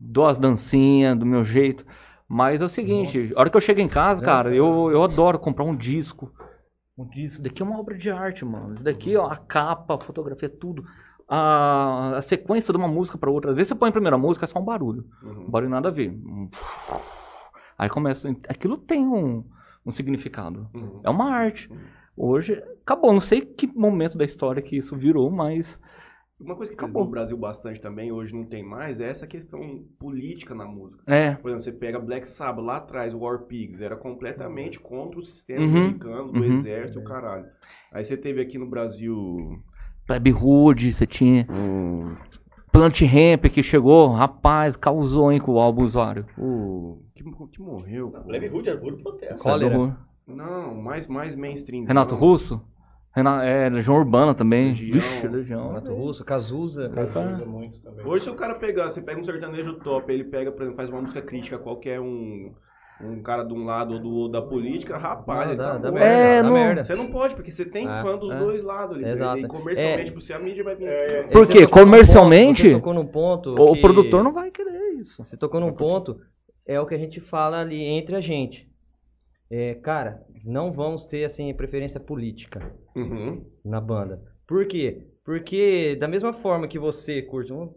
dou 0.00 0.26
as 0.26 0.38
dancinhas 0.38 1.16
do 1.18 1.26
meu 1.26 1.44
jeito. 1.44 1.84
Mas 2.28 2.60
é 2.62 2.64
o 2.64 2.68
seguinte, 2.68 3.32
a 3.36 3.40
hora 3.40 3.50
que 3.50 3.56
eu 3.56 3.60
chego 3.60 3.80
em 3.80 3.88
casa, 3.88 4.22
cara, 4.24 4.54
eu, 4.54 4.90
eu 4.90 5.02
adoro 5.04 5.38
comprar 5.38 5.64
um 5.64 5.76
disco. 5.76 6.32
Um 6.96 7.04
disco. 7.04 7.34
Isso 7.34 7.42
daqui 7.42 7.62
é 7.62 7.64
uma 7.66 7.78
obra 7.78 7.96
de 7.98 8.10
arte, 8.10 8.42
mano. 8.44 8.74
Isso 8.74 8.82
daqui, 8.82 9.14
ó, 9.16 9.26
a 9.26 9.36
capa, 9.36 9.94
a 9.96 9.98
fotografia, 9.98 10.48
tudo. 10.48 10.84
A, 11.28 12.16
a 12.16 12.22
sequência 12.22 12.72
de 12.72 12.78
uma 12.78 12.88
música 12.88 13.16
pra 13.18 13.30
outra. 13.30 13.50
Às 13.50 13.56
vezes 13.56 13.68
você 13.68 13.74
põe 13.74 13.90
a 13.90 13.92
primeira 13.92 14.16
música, 14.16 14.44
é 14.46 14.48
só 14.48 14.58
um 14.58 14.64
barulho. 14.64 15.04
Uhum. 15.22 15.44
Um 15.46 15.50
barulho 15.50 15.70
nada 15.70 15.88
a 15.88 15.92
ver. 15.92 16.18
Aí 17.78 17.88
começa. 17.88 18.28
Aquilo 18.48 18.76
tem 18.76 19.06
um, 19.06 19.44
um 19.84 19.92
significado. 19.92 20.68
Uhum. 20.74 21.00
É 21.02 21.10
uma 21.10 21.30
arte. 21.32 21.70
Hoje, 22.16 22.62
acabou. 22.82 23.12
Não 23.12 23.20
sei 23.20 23.40
que 23.40 23.66
momento 23.66 24.18
da 24.18 24.24
história 24.24 24.62
que 24.62 24.76
isso 24.76 24.96
virou, 24.96 25.30
mas. 25.30 25.78
Uma 26.38 26.56
coisa 26.56 26.72
que 26.72 26.76
Acabou. 26.76 27.04
no 27.04 27.10
Brasil 27.10 27.36
bastante 27.36 27.80
também, 27.80 28.10
hoje 28.10 28.34
não 28.34 28.44
tem 28.44 28.64
mais, 28.64 28.98
é 28.98 29.08
essa 29.08 29.28
questão 29.28 29.84
política 29.96 30.52
na 30.56 30.64
música. 30.64 31.00
É. 31.06 31.36
Por 31.36 31.48
exemplo, 31.48 31.62
você 31.62 31.70
pega 31.70 32.00
Black 32.00 32.28
Sabbath 32.28 32.64
lá 32.64 32.76
atrás, 32.78 33.14
War 33.14 33.44
Pigs, 33.44 33.80
era 33.80 33.94
completamente 33.94 34.80
contra 34.80 35.20
o 35.20 35.24
sistema 35.24 35.64
Uhum, 35.64 35.76
americano, 35.78 36.32
do 36.32 36.40
uhum. 36.40 36.58
exército 36.58 36.98
o 36.98 37.04
caralho. 37.04 37.46
Aí 37.92 38.04
você 38.04 38.16
teve 38.16 38.40
aqui 38.40 38.58
no 38.58 38.66
Brasil 38.66 39.62
Plebe 40.04 40.32
Hood, 40.32 40.92
você 40.92 41.06
tinha. 41.06 41.46
um, 41.48 42.16
Plant 42.72 43.02
Ramp 43.02 43.44
que 43.52 43.62
chegou, 43.62 44.08
rapaz, 44.08 44.74
causou, 44.74 45.30
hein, 45.30 45.38
com 45.38 45.52
o 45.52 45.60
álbum 45.60 45.84
usuário. 45.84 46.26
o 46.36 46.98
que, 47.14 47.22
que 47.22 47.60
morreu. 47.60 48.10
pô. 48.10 48.30
Leve 48.30 48.48
Hood 48.48 48.68
é 48.68 48.76
puro 48.76 48.96
protesto. 48.96 49.38
Cólera. 49.38 49.96
Não, 50.34 50.74
mais, 50.74 51.06
mais 51.06 51.34
mainstream. 51.34 51.84
Renato 51.84 52.14
não. 52.14 52.20
Russo? 52.20 52.60
Rena- 53.14 53.44
é, 53.44 53.68
Legião 53.68 53.96
Urbana 53.96 54.34
também. 54.34 54.68
Legião. 54.70 54.92
Vixe, 54.92 55.28
Legião. 55.28 55.68
Renato 55.68 55.92
Russo, 55.94 56.24
Cazuza. 56.24 56.90
Usa 56.90 57.44
muito 57.46 57.78
também. 57.80 58.06
Hoje 58.06 58.24
se 58.24 58.30
o 58.30 58.34
cara 58.34 58.54
pegar, 58.54 58.90
você 58.90 59.02
pega 59.02 59.20
um 59.20 59.24
sertanejo 59.24 59.74
top, 59.80 60.10
ele 60.12 60.24
pega, 60.24 60.50
por 60.50 60.62
exemplo, 60.62 60.76
faz 60.76 60.88
uma 60.88 61.02
música 61.02 61.20
crítica, 61.20 61.58
qualquer 61.58 62.00
um, 62.00 62.52
um 63.02 63.20
cara 63.22 63.42
de 63.44 63.52
um 63.52 63.64
lado 63.66 63.94
ou 63.94 64.00
do 64.00 64.10
outro 64.10 64.32
da 64.40 64.40
política, 64.40 64.96
rapaz, 64.96 65.40
Não, 65.44 65.48
ele 65.52 65.56
dá, 65.58 65.70
tá 65.72 65.78
dá 65.78 65.92
merda, 65.92 66.06
É, 66.08 66.36
dá 66.36 66.48
não- 66.48 66.54
merda. 66.54 66.84
Você 66.84 66.94
não 66.94 67.08
pode, 67.10 67.34
porque 67.34 67.52
você 67.52 67.66
tem 67.66 67.86
É, 67.86 68.02
fã 68.02 68.16
dos 68.16 68.30
é. 68.32 68.38
dois 68.38 68.62
lados 68.62 68.96
ali. 68.96 69.04
Exato. 69.06 69.38
E 69.40 69.46
comercialmente, 69.46 70.08
É. 70.08 70.12
por 70.12 70.22
ser 70.22 70.32
a 70.32 70.38
mídia 70.38 70.64
vai 70.64 70.74
vir. 70.74 70.86
É, 70.88 71.22
Por 71.24 71.44
Você 71.46 71.52
quê? 71.52 71.66
Comercialmente, 71.66 72.62
ponto- 72.62 72.72
Você 72.72 72.78
tocou 72.80 72.94
num 72.94 73.06
ponto. 73.06 73.54
O 73.62 73.74
que- 73.74 73.80
produtor 73.82 74.24
não 74.24 74.32
vai 74.32 74.50
querer 74.50 74.94
isso. 75.00 75.22
Você 75.22 75.36
tocou 75.36 75.60
num 75.60 75.72
ponto, 75.72 76.18
é 76.66 76.80
o 76.80 76.86
que 76.86 76.94
a 76.94 76.98
gente 76.98 77.20
fala 77.20 77.60
ali 77.60 77.82
entre 77.84 78.16
a 78.16 78.20
gente. 78.22 78.71
É, 79.54 79.74
cara, 79.74 80.24
não 80.42 80.72
vamos 80.72 81.04
ter 81.04 81.24
assim 81.24 81.52
preferência 81.52 82.00
política 82.00 82.72
Uhum. 82.96 83.44
na 83.62 83.80
banda. 83.82 84.22
Por 84.46 84.66
quê? 84.66 85.06
Porque 85.24 85.94
da 85.96 86.08
mesma 86.08 86.32
forma 86.32 86.66
que 86.66 86.78
você 86.78 87.20
curte 87.20 87.52
um, 87.52 87.70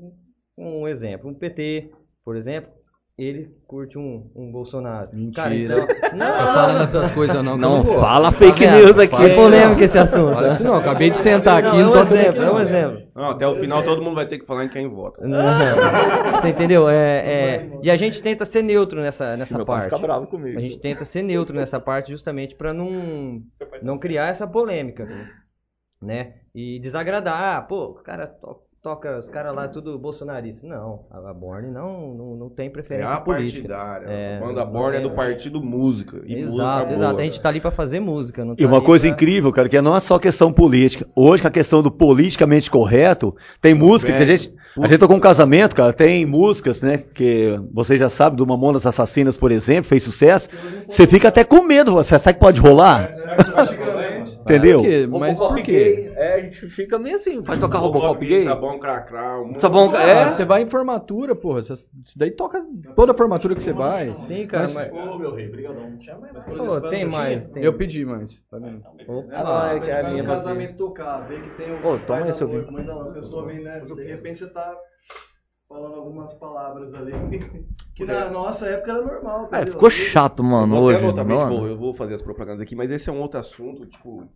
um 0.58 0.88
exemplo, 0.88 1.30
um 1.30 1.34
PT, 1.34 1.92
por 2.24 2.38
exemplo, 2.38 2.72
ele 3.18 3.50
curte 3.66 3.98
um, 3.98 4.30
um 4.36 4.52
Bolsonaro. 4.52 5.10
Cara, 5.34 5.50
Mentira. 5.50 5.88
então, 5.88 6.12
Não 6.20 6.26
fala 6.26 6.84
essas 6.84 7.12
coisas 7.12 7.42
não. 7.44 7.58
Não, 7.58 7.82
vou. 7.82 8.02
fala 8.02 8.30
fake 8.32 8.68
news 8.68 9.00
aqui. 9.00 9.16
É 9.16 9.34
polêmico 9.34 9.76
não. 9.76 9.86
esse 9.86 9.98
assunto. 9.98 10.34
Fala 10.34 10.48
isso 10.50 10.64
não, 10.64 10.76
acabei 10.76 11.10
de 11.10 11.18
sentar 11.18 11.60
aqui 11.60 11.70
Não, 11.70 11.78
e 11.78 11.80
é 11.80 11.84
não 11.84 11.90
um 11.90 11.94
tô 11.94 12.04
dando 12.04 12.14
exemplo, 12.14 12.30
aqui, 12.32 12.40
é 12.40 12.50
um 12.50 12.54
não. 12.54 12.62
exemplo. 12.62 13.08
Não, 13.16 13.30
até 13.30 13.48
o 13.48 13.56
final 13.56 13.84
todo 13.84 14.02
mundo 14.02 14.16
vai 14.16 14.28
ter 14.28 14.38
que 14.38 14.46
falar 14.46 14.66
em 14.66 14.70
quem 14.70 14.90
vota. 14.90 15.26
Não, 15.26 15.40
Você 16.34 16.50
entendeu? 16.50 16.90
É, 16.90 16.96
é, 16.96 17.70
e 17.82 17.90
a 17.90 17.96
gente 17.96 18.22
tenta 18.22 18.44
ser 18.44 18.62
neutro 18.62 19.00
nessa, 19.02 19.38
nessa 19.38 19.56
Meu 19.56 19.66
pai 19.66 19.76
parte. 19.78 19.90
fica 19.92 20.02
bravo 20.06 20.28
comigo. 20.28 20.58
A 20.58 20.62
gente 20.62 20.80
tenta 20.80 21.06
ser 21.06 21.22
neutro 21.24 21.56
nessa 21.56 21.80
parte 21.80 22.12
justamente 22.12 22.54
para 22.54 22.74
não, 22.74 23.42
não 23.82 23.98
criar 23.98 24.28
essa 24.28 24.46
polêmica, 24.46 25.08
né? 26.02 26.34
E 26.54 26.80
desagradar. 26.80 27.56
Ah, 27.58 27.62
pô, 27.62 27.92
o 27.92 27.94
cara 27.96 28.36
toca, 28.86 29.18
os 29.18 29.28
caras 29.28 29.56
lá 29.56 29.68
tudo 29.68 29.98
bolsonarista. 29.98 30.68
Não, 30.68 31.00
a 31.10 31.34
Borne 31.34 31.72
não, 31.72 32.14
não, 32.14 32.36
não 32.36 32.50
tem 32.50 32.68
É 32.68 32.70
preferência 32.70 33.16
a 33.16 33.20
política. 33.20 33.68
partidária. 33.68 34.06
É, 34.08 34.38
a 34.38 34.40
banda 34.46 34.64
não 34.64 34.72
Born 34.72 34.96
é 34.96 35.00
tem- 35.00 35.10
do 35.10 35.16
partido 35.16 35.60
música. 35.60 36.18
E 36.18 36.36
música 36.36 36.40
Exato, 36.62 36.86
boa. 36.86 36.96
exato. 36.96 37.20
A 37.20 37.24
gente 37.24 37.42
tá 37.42 37.50
ali 37.50 37.60
para 37.60 37.72
fazer 37.72 38.00
música, 38.00 38.46
não 38.46 38.54
E 38.54 38.58
tá 38.58 38.68
uma 38.68 38.82
coisa 38.82 39.08
pra- 39.08 39.16
incrível, 39.16 39.52
cara, 39.52 39.68
que 39.68 39.82
não 39.82 39.96
é 39.96 40.00
só 40.00 40.20
questão 40.20 40.54
política. 40.54 41.08
Hoje, 41.16 41.42
com 41.42 41.48
a 41.48 41.52
questão 41.52 41.82
do 41.82 41.90
politicamente 41.90 42.70
correto, 42.70 43.36
tem 43.60 43.74
música 43.74 44.12
que 44.12 44.22
a 44.22 44.24
velho. 44.24 44.38
gente. 44.38 44.54
A 44.80 44.88
gente 44.88 45.00
tocou 45.00 45.16
um 45.16 45.22
casamento, 45.22 45.74
cara, 45.74 45.92
tem 45.94 46.26
músicas, 46.26 46.82
né, 46.82 46.98
que 47.14 47.58
vocês 47.74 47.98
já 47.98 48.10
sabem, 48.10 48.36
do 48.38 48.46
Mamonas 48.46 48.86
Assassinas, 48.86 49.38
por 49.38 49.50
exemplo, 49.52 49.86
fez 49.90 50.04
sucesso. 50.04 50.50
Você 50.88 51.08
fica 51.08 51.30
até 51.30 51.44
com 51.46 51.64
medo, 51.64 51.94
você 51.94 52.20
sabe 52.20 52.34
que 52.38 52.42
pode 52.44 52.60
rolar? 52.60 53.10
Entendeu? 54.46 54.84
Mas 55.20 55.40
por 55.40 55.62
quê? 55.64 56.14
É, 56.16 56.34
a 56.36 56.40
gente 56.42 56.70
fica 56.70 57.00
meio 57.00 57.16
assim. 57.16 57.42
Vai 57.42 57.60
tocar 57.60 57.80
Robocop 57.80 58.24
gay? 58.24 58.44
Sabão 58.44 58.80
cracrau. 58.80 59.46
um 59.46 59.60
Sabão- 59.60 59.90
de- 59.90 59.96
é? 59.98 60.24
Ah, 60.24 60.34
Você 60.34 60.46
vai 60.46 60.62
em 60.62 60.70
formatura, 60.70 61.36
porra. 61.36 61.62
Isso 61.62 61.88
daí 62.16 62.30
toca 62.32 62.64
toda 62.96 63.12
a 63.12 63.16
formatura 63.16 63.56
que 63.56 63.64
você 63.64 63.74
vai. 63.74 64.06
Sim, 64.10 64.46
cara, 64.46 64.70
mas. 64.74 64.94
Ô, 64.94 65.18
meu 65.18 65.34
rei, 65.34 65.48
brigadão. 65.48 65.92
Pô, 66.58 66.80
tem 66.82 67.06
mais. 67.06 67.44
Tem... 67.48 67.64
Eu 67.64 67.74
pedi 67.74 68.06
mais, 68.06 68.40
tá 68.50 68.58
vendo? 68.60 68.84
Opa. 69.08 69.64
Ah, 69.64 69.74
é 69.74 69.80
que 69.80 69.90
é 69.90 70.02
a 70.02 70.10
minha 70.12 70.24
casamento 70.24 70.78
tocar, 70.78 71.28
ver 71.28 71.42
que 71.42 71.58
tem 71.58 71.72
o 71.72 71.86
Ô, 71.86 71.98
toma 71.98 72.30
esse 72.30 72.46
vem, 72.46 73.64
né? 73.64 73.80
De 73.80 74.04
repente 74.04 74.38
você 74.40 74.48
tá 74.48 74.78
falando 75.68 75.96
algumas 75.96 76.34
palavras 76.36 76.94
ali. 76.94 77.12
Que 77.96 78.04
na 78.04 78.30
nossa 78.30 78.68
época 78.68 78.92
era 78.92 79.02
normal. 79.02 79.48
É, 79.54 79.66
ficou 79.68 79.90
chato, 79.90 80.44
Eu 80.44 80.50
mano, 80.50 80.82
hoje. 80.82 81.02
mano. 81.02 81.14
tipo, 81.24 81.66
eu 81.66 81.78
vou 81.78 81.94
fazer 81.94 82.16
as 82.16 82.22
propagandas 82.22 82.60
aqui, 82.60 82.76
mas 82.76 82.92
esse 82.92 83.10
é 83.10 83.14
um 83.14 83.22
outro 83.22 83.40
assunto, 83.40 83.86
tipo. 83.86 84.28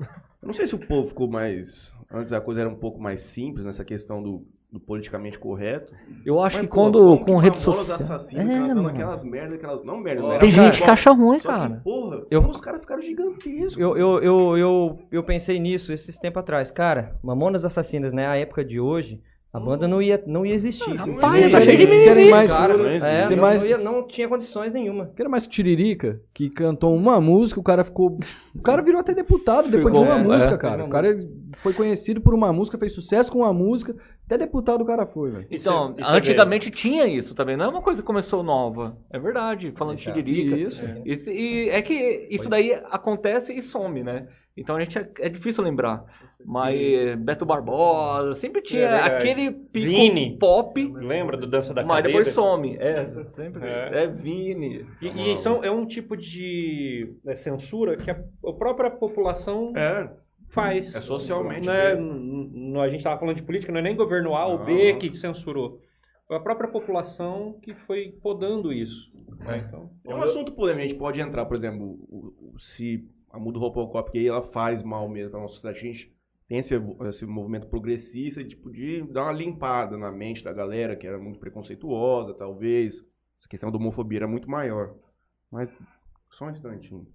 Eu 0.00 0.06
não 0.48 0.52
sei 0.52 0.66
se 0.66 0.74
o 0.74 0.84
povo 0.84 1.06
ficou 1.10 1.30
mais. 1.30 1.92
Antes 2.10 2.32
a 2.32 2.40
coisa 2.40 2.62
era 2.62 2.68
um 2.68 2.74
pouco 2.74 3.00
mais 3.00 3.20
simples 3.20 3.64
nessa 3.64 3.84
questão 3.84 4.20
do, 4.20 4.44
do 4.68 4.80
politicamente 4.80 5.38
correto. 5.38 5.94
Eu 6.26 6.40
acho 6.40 6.56
Mas, 6.56 6.66
que 6.66 6.68
pô, 6.72 6.74
quando 6.74 7.18
com 7.20 7.24
que 7.24 7.32
rede 7.44 7.60
Mamonas 7.60 7.60
social. 7.60 7.94
Assassinas 7.96 8.46
É, 8.50 8.58
cantando 8.58 8.74
mano. 8.82 8.88
aquelas 8.88 9.22
merdas, 9.22 9.54
aquelas. 9.58 9.84
Não 9.84 9.98
merda, 10.00 10.20
não 10.20 10.28
Ó, 10.30 10.32
era 10.32 10.40
Tem 10.40 10.50
bom. 10.50 10.56
gente 10.56 10.82
que 10.82 10.90
acha 10.90 11.12
ruim, 11.12 11.38
Só 11.38 11.52
que, 11.52 11.58
cara. 11.60 11.80
porra, 11.84 12.26
Eu- 12.28 12.40
como 12.40 12.52
os 12.52 12.60
caras 12.60 12.80
ficaram 12.80 13.00
gigantescos. 13.00 13.78
Eu, 13.78 13.96
eu, 13.96 14.20
eu, 14.20 14.58
eu, 14.58 14.98
eu 15.12 15.22
pensei 15.22 15.60
nisso 15.60 15.92
esses 15.92 16.16
tempos 16.18 16.40
atrás. 16.40 16.72
Cara, 16.72 17.16
Mamonas 17.22 17.64
Assassinas, 17.64 18.12
né? 18.12 18.26
A 18.26 18.36
época 18.36 18.64
de 18.64 18.80
hoje, 18.80 19.22
a 19.54 19.60
banda 19.60 19.86
não 19.86 20.02
ia, 20.02 20.20
não 20.26 20.44
ia 20.44 20.52
existir. 20.52 20.90
Rapaz, 20.96 21.14
simplesmente. 21.14 21.52
tá 21.52 21.60
cheio 21.62 21.78
de 21.78 21.86
querem 21.86 22.30
mais. 22.30 22.50
Cara, 22.52 22.76
não 22.76 22.86
é, 22.86 23.30
não, 23.30 23.36
mais- 23.36 23.62
não 23.62 23.70
ia- 23.70 23.78
não 23.78 24.06
tinha 24.06 24.28
condições 24.28 24.72
nenhuma. 24.72 25.12
Que 25.14 25.22
era 25.22 25.28
mais 25.28 25.46
Tiririca, 25.46 26.20
que 26.34 26.50
cantou 26.50 26.92
uma 26.94 27.20
música, 27.20 27.60
o 27.60 27.62
cara 27.62 27.84
ficou. 27.84 28.18
O 28.52 28.60
cara 28.60 28.82
virou 28.82 29.00
até 29.00 29.14
deputado 29.14 29.70
depois 29.70 29.94
Ficou, 29.94 30.04
de 30.04 30.10
uma 30.12 30.18
é, 30.18 30.22
música, 30.36 30.54
é. 30.54 30.58
cara. 30.58 30.84
O 30.84 30.88
cara 30.90 31.16
foi 31.62 31.72
conhecido 31.72 32.20
por 32.20 32.34
uma 32.34 32.52
música, 32.52 32.76
fez 32.76 32.92
sucesso 32.92 33.30
com 33.30 33.38
uma 33.38 33.52
música, 33.52 33.94
até 34.26 34.36
deputado 34.36 34.80
o 34.82 34.84
cara 34.84 35.06
foi, 35.06 35.30
velho. 35.30 35.46
Então, 35.48 35.94
Isso 35.96 36.10
é- 36.10 36.16
antigamente 36.16 36.70
tinha 36.72 37.06
isso 37.06 37.32
também, 37.32 37.56
não 37.56 37.66
é 37.66 37.68
uma 37.68 37.80
coisa 37.82 38.02
que 38.02 38.06
começou 38.06 38.42
nova. 38.42 38.96
É 39.08 39.20
verdade, 39.20 39.72
falando 39.76 39.98
de 39.98 40.02
tiririca. 40.02 40.56
Isso. 40.56 40.82
Isso- 41.04 41.30
e 41.30 41.68
é 41.68 41.80
que 41.80 42.26
isso 42.28 42.48
daí 42.48 42.72
acontece 42.90 43.52
e 43.56 43.62
some, 43.62 44.02
né? 44.02 44.26
Então 44.56 44.76
a 44.76 44.80
gente 44.80 44.98
é, 44.98 45.08
é 45.20 45.28
difícil 45.28 45.62
lembrar. 45.62 46.04
Mas 46.44 47.16
Beto 47.20 47.46
Barbosa, 47.46 48.34
sempre 48.34 48.60
tinha 48.60 48.82
É 48.84 49.00
aquele 49.06 49.50
pico 49.50 49.86
Vini. 49.88 50.36
pop, 50.38 50.92
Lembra 50.94 51.36
do 51.36 51.46
Dança 51.46 51.72
da 51.72 51.82
mas 51.82 51.96
Cadeira? 52.02 52.18
depois 52.18 52.34
some. 52.34 52.76
É, 52.78 53.24
sempre. 53.24 53.64
É. 53.66 54.02
É, 54.02 54.06
Vini. 54.06 54.84
E, 55.00 55.32
e 55.32 55.36
são, 55.38 55.64
é 55.64 55.70
um 55.70 55.86
tipo 55.86 56.16
de 56.16 57.14
é, 57.26 57.34
censura 57.34 57.96
que 57.96 58.10
a, 58.10 58.22
a 58.46 58.52
própria 58.52 58.90
população 58.90 59.72
É, 59.74 60.10
faz. 60.50 60.94
é 60.94 61.00
socialmente. 61.00 61.66
Não 61.66 61.72
é- 61.72 61.94
mesmo. 61.94 62.12
n- 62.12 62.70
n- 62.72 62.78
a 62.80 62.88
gente 62.88 62.98
estava 62.98 63.18
falando 63.18 63.36
de 63.36 63.42
política, 63.42 63.72
não 63.72 63.80
é 63.80 63.82
nem 63.82 63.96
governo 63.96 64.34
A 64.34 64.46
ou 64.46 64.58
Não. 64.58 64.66
B 64.66 64.94
que 64.96 65.16
censurou. 65.16 65.80
Foi 66.28 66.36
a 66.36 66.40
própria 66.40 66.68
população 66.68 67.58
que 67.62 67.74
foi 67.74 68.14
podando 68.22 68.72
isso. 68.72 69.12
né? 69.40 69.64
Então, 69.66 69.90
É 70.06 70.14
um 70.14 70.22
assunto 70.22 70.52
polêmico. 70.52 70.80
A 70.84 70.88
gente 70.88 70.98
pode 70.98 71.20
entrar, 71.20 71.44
por 71.46 71.56
exemplo, 71.56 71.98
se 72.58 73.02
a 73.30 73.38
muda 73.38 73.58
Robocop 73.58 74.10
que 74.10 74.18
aí 74.18 74.26
ela 74.28 74.42
faz 74.42 74.82
mal 74.82 75.08
mesmo 75.08 75.32
pra 75.32 75.40
nossa 75.40 75.54
sociedade. 75.54 75.78
A 75.86 75.92
gente 75.92 76.13
tem 76.48 76.58
esse, 76.58 76.74
esse 77.08 77.24
movimento 77.26 77.66
progressista 77.68 78.44
tipo, 78.44 78.70
de 78.70 79.02
dar 79.12 79.24
uma 79.24 79.32
limpada 79.32 79.96
na 79.96 80.10
mente 80.12 80.44
da 80.44 80.52
galera 80.52 80.94
que 80.96 81.06
era 81.06 81.18
muito 81.18 81.38
preconceituosa, 81.38 82.34
talvez. 82.34 82.94
Essa 83.38 83.48
questão 83.48 83.70
da 83.70 83.78
homofobia 83.78 84.18
era 84.20 84.28
muito 84.28 84.48
maior. 84.50 84.94
Mas 85.50 85.70
só 86.30 86.46
um 86.46 86.50
instantinho. 86.50 87.06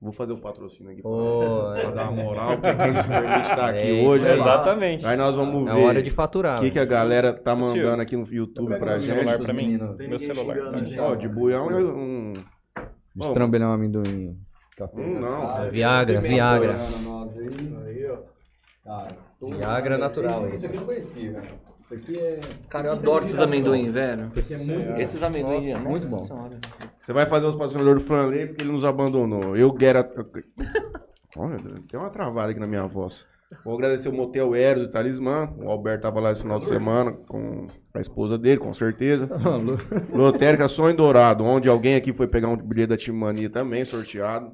Vou 0.00 0.12
fazer 0.12 0.34
o 0.34 0.38
patrocínio 0.38 0.92
aqui 0.92 1.00
pra, 1.00 1.10
Ô, 1.10 1.72
pra 1.72 1.90
dar 1.90 2.10
uma 2.10 2.22
moral, 2.22 2.58
porque 2.60 2.74
quem 2.74 2.92
nos 2.92 3.06
permite 3.06 3.48
estar 3.50 3.70
aqui 3.70 3.78
É 3.78 3.92
isso 3.92 4.10
hoje. 4.10 4.26
exatamente. 4.26 5.06
Aí 5.06 5.16
nós 5.16 5.34
vamos 5.34 5.68
é 5.68 5.74
ver 5.74 5.84
hora 5.84 6.02
de 6.02 6.10
faturar. 6.10 6.58
o 6.58 6.60
que, 6.60 6.70
que 6.70 6.78
a 6.78 6.84
galera 6.84 7.32
tá 7.32 7.56
mandando 7.56 8.02
aqui 8.02 8.14
no 8.14 8.26
YouTube 8.30 8.78
pra 8.78 8.92
meu 8.92 9.00
celular 9.00 9.32
gente. 9.32 9.44
pra 9.44 9.54
mim. 9.54 9.78
Meu 10.06 10.18
celular. 10.18 10.84
gente. 10.84 11.00
Ó, 11.00 11.14
de 11.14 11.26
buião 11.28 11.70
é 11.70 11.82
um. 11.82 12.34
Destrambelhar 13.14 13.70
um 13.70 13.72
amendoim. 13.72 14.36
Café. 14.76 15.00
Um 15.00 15.18
não. 15.18 15.64
É 15.64 15.70
Viagra, 15.70 16.20
Viagra. 16.20 16.76
Ó. 17.06 17.25
Cara, 18.86 19.16
Viagra 19.42 19.98
natural. 19.98 20.46
Esse, 20.46 20.54
esse 20.54 20.66
aqui 20.66 20.76
eu 20.76 20.80
não 20.80 20.86
conhecia, 20.86 21.32
cara. 21.32 21.46
Isso 21.80 21.94
aqui 21.94 22.18
é. 22.18 22.40
Cara, 22.68 22.88
eu 22.88 22.92
adoro 22.92 23.24
esses 23.24 23.38
amendoim, 23.38 23.90
velho. 23.90 24.28
Isso 24.28 24.38
aqui 24.38 24.54
é 24.54 24.58
muito 24.58 25.00
Esses 25.00 25.22
amendoim, 25.22 25.72
Nossa, 25.72 25.88
muito 25.88 26.08
bom. 26.08 26.26
Senhora. 26.26 26.58
Você 27.00 27.12
vai 27.12 27.26
fazer 27.26 27.46
os 27.46 27.54
patrocinadores 27.56 28.02
do 28.02 28.06
Franley 28.06 28.46
porque 28.46 28.62
ele 28.62 28.72
nos 28.72 28.84
abandonou. 28.84 29.56
Eu, 29.56 29.72
Guerra. 29.72 30.08
Olha, 31.36 31.58
tem 31.88 32.00
uma 32.00 32.10
travada 32.10 32.50
aqui 32.50 32.60
na 32.60 32.66
minha 32.66 32.86
voz. 32.86 33.26
Vou 33.64 33.74
agradecer 33.74 34.08
o 34.08 34.12
Motel 34.12 34.54
Eros 34.54 34.84
e 34.84 34.90
Talismã. 34.90 35.52
O 35.58 35.70
Alberto 35.70 36.02
tava 36.02 36.18
lá 36.18 36.32
esse 36.32 36.42
final 36.42 36.58
de 36.58 36.66
semana 36.66 37.12
com 37.12 37.68
a 37.94 38.00
esposa 38.00 38.36
dele, 38.36 38.58
com 38.58 38.74
certeza. 38.74 39.28
Lotérica 40.12 40.66
Sonho 40.66 40.96
Dourado, 40.96 41.44
onde 41.44 41.68
alguém 41.68 41.94
aqui 41.94 42.12
foi 42.12 42.26
pegar 42.26 42.48
um 42.48 42.56
bilhete 42.56 42.88
da 42.88 42.96
Timania 42.96 43.48
também, 43.48 43.84
sorteado. 43.84 44.52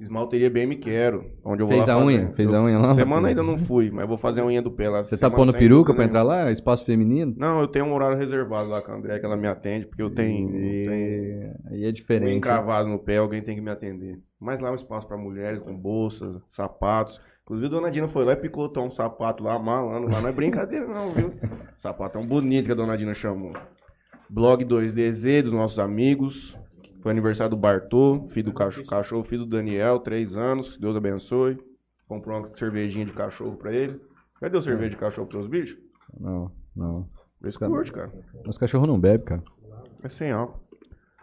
Esmalteria 0.00 0.50
Bem 0.50 0.66
Me 0.66 0.76
Quero, 0.76 1.24
onde 1.44 1.62
eu 1.62 1.68
vou 1.68 1.76
Fez 1.76 1.88
a 1.88 1.94
fazer. 1.94 2.04
unha? 2.06 2.32
Fez 2.34 2.50
Eu- 2.50 2.58
a 2.58 2.64
unha 2.64 2.78
lá? 2.78 2.94
Semana 2.94 3.28
ainda 3.28 3.44
não 3.44 3.56
fui, 3.58 3.90
mas 3.92 4.08
vou 4.08 4.18
fazer 4.18 4.40
a 4.40 4.44
unha 4.44 4.60
do 4.60 4.70
pé 4.72 4.88
lá. 4.88 5.04
Você 5.04 5.16
tá 5.16 5.30
pondo 5.30 5.52
peruca 5.52 5.94
pra 5.94 6.04
entrar 6.04 6.24
lá? 6.24 6.50
Espaço 6.50 6.84
feminino? 6.84 7.32
Não, 7.36 7.60
eu 7.60 7.68
tenho 7.68 7.84
um 7.84 7.94
horário 7.94 8.18
reservado 8.18 8.68
lá 8.68 8.82
com 8.82 8.90
a 8.90 8.96
André, 8.96 9.20
que 9.20 9.24
ela 9.26 9.36
me 9.36 9.46
atende, 9.46 9.86
porque 9.86 10.02
eu 10.02 10.10
tenho, 10.10 10.48
eu 10.48 10.90
tenho 10.90 11.54
Aí 11.70 11.84
é 11.84 11.88
um 11.88 11.92
diferente. 11.92 12.36
encravado 12.36 12.88
no 12.88 12.98
pé, 12.98 13.18
alguém 13.18 13.40
tem 13.40 13.54
que 13.54 13.60
me 13.60 13.70
atender. 13.70 14.18
Mas 14.40 14.58
lá 14.58 14.68
é 14.68 14.72
um 14.72 14.76
espaço 14.76 15.06
pra 15.06 15.16
mulheres, 15.16 15.60
com 15.60 15.72
bolsas, 15.72 16.42
sapatos. 16.50 17.20
Inclusive, 17.44 17.68
a 17.68 17.70
dona 17.78 17.90
Dina 17.90 18.08
foi 18.08 18.24
lá 18.24 18.32
e 18.32 18.36
picotou 18.36 18.84
um 18.84 18.90
sapato 18.90 19.44
lá, 19.44 19.56
malando. 19.60 20.08
Lá 20.10 20.20
não 20.20 20.28
é 20.28 20.32
brincadeira, 20.32 20.86
não, 20.88 21.12
viu? 21.12 21.32
Sapatão 21.78 22.26
bonito 22.26 22.66
que 22.66 22.72
a 22.72 22.74
dona 22.74 22.96
Dina 22.96 23.14
chamou. 23.14 23.52
Blog 24.28 24.64
2DZ 24.64 25.42
dos 25.42 25.52
nossos 25.52 25.78
amigos. 25.78 26.58
Foi 27.04 27.12
aniversário 27.12 27.50
do 27.50 27.56
Bartô, 27.60 28.26
filho 28.30 28.46
do 28.46 28.52
cachorro, 28.54 28.86
cachorro, 28.86 29.24
filho 29.24 29.44
do 29.44 29.50
Daniel, 29.50 29.98
três 30.00 30.34
anos. 30.34 30.70
que 30.74 30.80
Deus 30.80 30.96
abençoe. 30.96 31.58
Comprou 32.08 32.38
uma 32.38 32.46
cervejinha 32.56 33.04
de 33.04 33.12
cachorro 33.12 33.56
pra 33.56 33.74
ele. 33.74 34.00
Cadê 34.40 34.56
o 34.56 34.62
cerveja 34.62 34.88
de 34.92 34.96
cachorro 34.96 35.26
pros 35.26 35.46
bichos? 35.46 35.78
Não, 36.18 36.50
não. 36.74 37.06
Eles 37.42 37.58
curte, 37.58 37.92
cara. 37.92 38.10
Nosso 38.46 38.58
cachorro 38.58 38.86
não 38.86 38.98
bebe, 38.98 39.22
cara. 39.24 39.42
É 40.02 40.08
sem 40.08 40.30
álcool. 40.32 40.60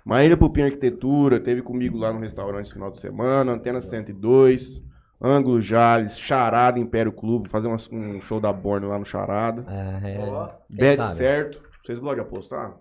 Maíra 0.06 0.38
Pupim 0.38 0.62
Arquitetura, 0.62 1.40
teve 1.40 1.64
comigo 1.64 1.98
lá 1.98 2.14
no 2.14 2.20
restaurante 2.20 2.66
esse 2.66 2.74
final 2.74 2.92
de 2.92 3.00
semana, 3.00 3.52
Antena 3.52 3.82
102, 3.82 4.84
Ângulo 5.20 5.60
Jales, 5.62 6.20
Charada 6.20 6.78
Império 6.80 7.12
Clube, 7.12 7.50
fazer 7.50 7.68
uma- 7.68 7.78
um 7.92 8.22
show 8.22 8.40
da 8.40 8.54
Borne 8.54 8.86
lá 8.86 9.00
no 9.00 9.06
Charada. 9.06 9.66
É, 9.68 10.12
é. 10.12 10.56
Bet 10.70 10.98
sabe? 11.02 11.16
certo. 11.16 11.62
Vocês 11.84 11.98
gostam 11.98 12.16
de 12.24 12.30
apostar? 12.30 12.78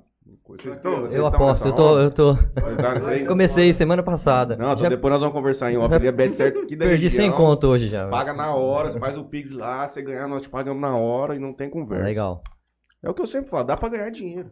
Vocês 0.46 0.76
estão, 0.76 1.00
vocês 1.00 1.14
Eu 1.14 1.24
estão 1.26 1.42
aposto, 1.42 1.68
eu 1.68 1.74
tô, 1.74 1.98
eu 1.98 2.10
tô. 2.10 2.36
Aí? 3.08 3.26
Comecei 3.26 3.72
semana 3.74 4.02
passada. 4.02 4.56
Não, 4.56 4.76
Já 4.76 4.88
depois 4.88 5.12
nós 5.12 5.20
vamos 5.20 5.34
conversar 5.34 5.72
em 5.72 5.76
off. 5.76 5.92
Ali 5.94 6.06
é 6.06 6.12
Bet 6.12 6.34
certo 6.34 6.60
da 6.60 6.66
perdi 6.66 7.04
região. 7.04 7.10
100 7.10 7.32
conto 7.32 7.66
hoje 7.68 7.88
já. 7.88 8.08
Paga 8.08 8.32
na 8.32 8.54
hora, 8.54 8.90
você 8.90 8.98
faz 8.98 9.16
o 9.16 9.24
Pix 9.24 9.50
lá, 9.50 9.86
você 9.86 10.02
ganhar, 10.02 10.28
nós 10.28 10.42
te 10.42 10.48
pagamos 10.48 10.80
na 10.80 10.96
hora 10.96 11.34
e 11.34 11.38
não 11.38 11.52
tem 11.52 11.68
conversa. 11.68 12.04
Legal. 12.04 12.42
É 13.02 13.08
o 13.08 13.14
que 13.14 13.22
eu 13.22 13.26
sempre 13.26 13.50
falo, 13.50 13.64
dá 13.64 13.76
pra 13.76 13.88
ganhar 13.88 14.10
dinheiro. 14.10 14.50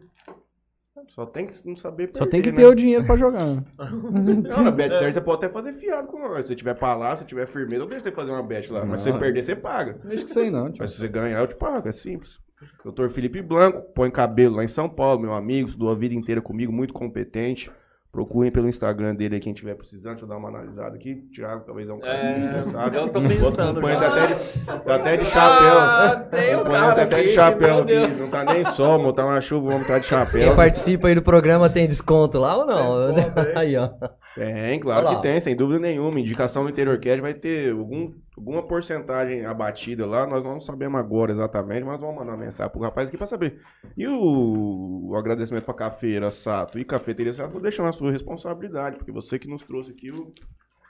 Só 1.09 1.25
tem 1.25 1.47
que 1.47 1.67
não 1.67 1.77
saber 1.77 2.07
perder, 2.07 2.19
Só 2.19 2.25
tem 2.29 2.41
que 2.41 2.51
né? 2.51 2.57
ter 2.57 2.65
o 2.65 2.75
dinheiro 2.75 3.05
pra 3.05 3.15
jogar. 3.15 3.45
Não, 3.79 4.63
na 4.63 4.71
bet 4.71 4.97
certo 4.97 5.13
você 5.13 5.21
pode 5.21 5.45
até 5.45 5.53
fazer 5.53 5.73
fiado 5.73 6.07
com 6.07 6.19
nós. 6.19 6.41
Se 6.41 6.47
você 6.49 6.55
tiver 6.55 6.73
pra 6.73 6.93
lá, 6.93 7.15
se 7.15 7.25
tiver 7.25 7.47
firmeza, 7.47 7.83
eu 7.83 7.87
deixo 7.87 8.03
você 8.03 8.11
fazer 8.11 8.31
uma 8.31 8.43
bet 8.43 8.71
lá. 8.71 8.83
Mas 8.85 8.99
se 8.99 9.05
você 9.05 9.11
Não. 9.13 9.19
perder, 9.19 9.41
você 9.43 9.55
paga. 9.55 9.97
Não 10.03 10.11
isso 10.13 10.37
aí, 10.37 10.51
não, 10.51 10.69
tio. 10.69 10.81
Mas 10.81 10.91
se 10.91 10.97
você 10.97 11.07
ganhar, 11.07 11.39
eu 11.39 11.47
te 11.47 11.55
pago. 11.55 11.87
É 11.87 11.91
simples. 11.93 12.37
Doutor 12.83 13.09
Felipe 13.11 13.41
Blanco, 13.41 13.81
põe 13.93 14.09
cabelo 14.11 14.55
lá 14.57 14.63
em 14.63 14.67
São 14.67 14.89
Paulo, 14.89 15.19
meu 15.21 15.33
amigo, 15.33 15.67
estudou 15.69 15.91
a 15.91 15.95
vida 15.95 16.13
inteira 16.15 16.41
comigo, 16.41 16.71
muito 16.71 16.93
competente. 16.93 17.71
Procurem 18.11 18.51
pelo 18.51 18.67
Instagram 18.67 19.13
dele 19.13 19.35
aí 19.35 19.39
quem 19.39 19.53
tiver 19.53 19.75
precisando. 19.75 20.13
Deixa 20.13 20.25
eu 20.25 20.29
dar 20.29 20.37
uma 20.37 20.49
analisada 20.49 20.95
aqui. 20.95 21.13
Thiago, 21.31 21.63
talvez 21.63 21.87
é 21.87 21.93
um 21.93 21.99
cara 21.99 22.13
É, 22.17 22.33
que 22.33 22.47
você 22.63 22.71
sabe. 22.71 22.97
eu 22.97 23.07
tô 23.09 23.21
pensando. 23.21 23.81
Tá 23.81 24.07
até 24.07 24.27
de, 24.33 24.83
tá 24.83 24.95
até 24.95 25.17
de 25.17 25.25
chapéu. 25.25 25.77
Ah, 25.79 26.27
tem 26.31 26.55
um 26.55 26.63
cara 26.63 26.95
tá 26.95 27.01
até 27.03 27.21
de 27.21 27.29
chapéu 27.29 27.75
aqui. 27.77 27.85
Deus. 27.93 28.17
Não 28.17 28.29
tá 28.31 28.43
nem 28.45 28.65
sol, 28.65 28.97
mano. 28.97 29.13
Tá 29.13 29.23
uma 29.27 29.39
chuva, 29.41 29.67
vamos 29.67 29.83
estar 29.83 29.99
de 29.99 30.07
chapéu. 30.07 30.47
Quem 30.47 30.55
participa 30.55 31.07
aí 31.07 31.13
do 31.13 31.21
programa 31.21 31.69
tem 31.69 31.87
desconto 31.87 32.39
lá 32.39 32.57
ou 32.57 32.65
não? 32.65 33.13
Desconto 33.13 33.59
aí, 33.59 33.77
ó. 33.77 33.91
Tem, 34.35 34.79
claro 34.79 35.07
Olha 35.07 35.15
lá. 35.15 35.21
que 35.21 35.27
tem, 35.27 35.41
sem 35.41 35.55
dúvida 35.55 35.79
nenhuma. 35.79 36.19
Indicação 36.19 36.63
no 36.63 36.69
Interior 36.69 36.99
Cash 36.99 37.19
vai 37.19 37.33
ter 37.33 37.71
algum, 37.71 38.13
alguma 38.37 38.63
porcentagem 38.63 39.45
abatida 39.45 40.05
lá. 40.05 40.27
Nós 40.27 40.43
não 40.43 40.61
sabemos 40.61 40.99
agora 40.99 41.31
exatamente, 41.31 41.83
mas 41.83 41.99
vamos 41.99 42.15
mandar 42.15 42.33
uma 42.33 42.45
mensagem 42.45 42.71
pro 42.71 42.81
rapaz 42.81 43.07
aqui 43.07 43.17
pra 43.17 43.27
saber. 43.27 43.59
E 43.97 44.07
o, 44.07 45.09
o 45.09 45.15
agradecimento 45.15 45.65
pra 45.65 45.73
Cafeira 45.73 46.31
Sato 46.31 46.79
e 46.79 46.85
Cafeteria 46.85 47.33
Sato, 47.33 47.51
vou 47.51 47.61
deixar 47.61 47.83
na 47.83 47.91
sua 47.91 48.11
responsabilidade, 48.11 48.97
porque 48.97 49.11
você 49.11 49.39
que 49.39 49.47
nos 49.47 49.63
trouxe 49.63 49.91
aqui 49.91 50.11
o, 50.11 50.33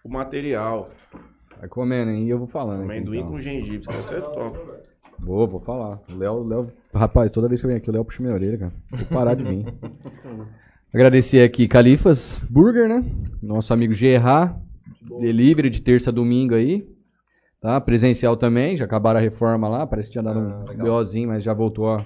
o 0.04 0.10
material. 0.10 0.89
Vai 1.60 1.67
comendo, 1.67 2.12
hein? 2.12 2.25
E 2.25 2.30
eu 2.30 2.38
vou 2.38 2.47
falando. 2.47 2.84
Amendoim 2.84 3.19
então. 3.19 3.32
com 3.32 3.41
gengibre, 3.41 3.86
vai 3.86 4.04
ser 4.04 4.21
top. 4.21 4.60
Vou, 5.19 5.47
vou 5.47 5.60
falar. 5.60 5.99
Léo, 6.08 6.43
Léo. 6.47 6.71
Rapaz, 6.93 7.32
toda 7.32 7.47
vez 7.47 7.60
que 7.60 7.65
eu 7.65 7.69
venho 7.69 7.80
aqui, 7.80 7.89
o 7.89 7.93
Léo 7.93 8.06
puxa 8.06 8.21
minha 8.21 8.34
orelha, 8.34 8.58
cara. 8.58 8.73
Vou 8.91 9.06
parar 9.06 9.34
de 9.34 9.43
vir. 9.43 9.65
Agradecer 10.91 11.43
aqui 11.43 11.67
Califas 11.67 12.41
Burger, 12.49 12.89
né? 12.89 13.06
Nosso 13.43 13.71
amigo 13.71 13.93
Gerard. 13.93 14.56
Delivery 15.21 15.69
de 15.69 15.82
terça 15.82 16.10
a 16.10 16.13
domingo 16.13 16.56
aí. 16.56 16.84
Tá? 17.62 17.80
Presencial 17.80 18.36
também. 18.36 18.75
Já 18.75 18.86
acabaram 18.86 19.19
a 19.19 19.21
reforma 19.21 19.69
lá. 19.69 19.86
Parece 19.86 20.10
que 20.10 20.13
tinha 20.13 20.23
dado 20.23 20.39
um 20.39 20.78
BOzinho, 20.78 21.28
mas 21.28 21.43
já 21.43 21.54
voltou 21.54 21.89
a 21.89 22.06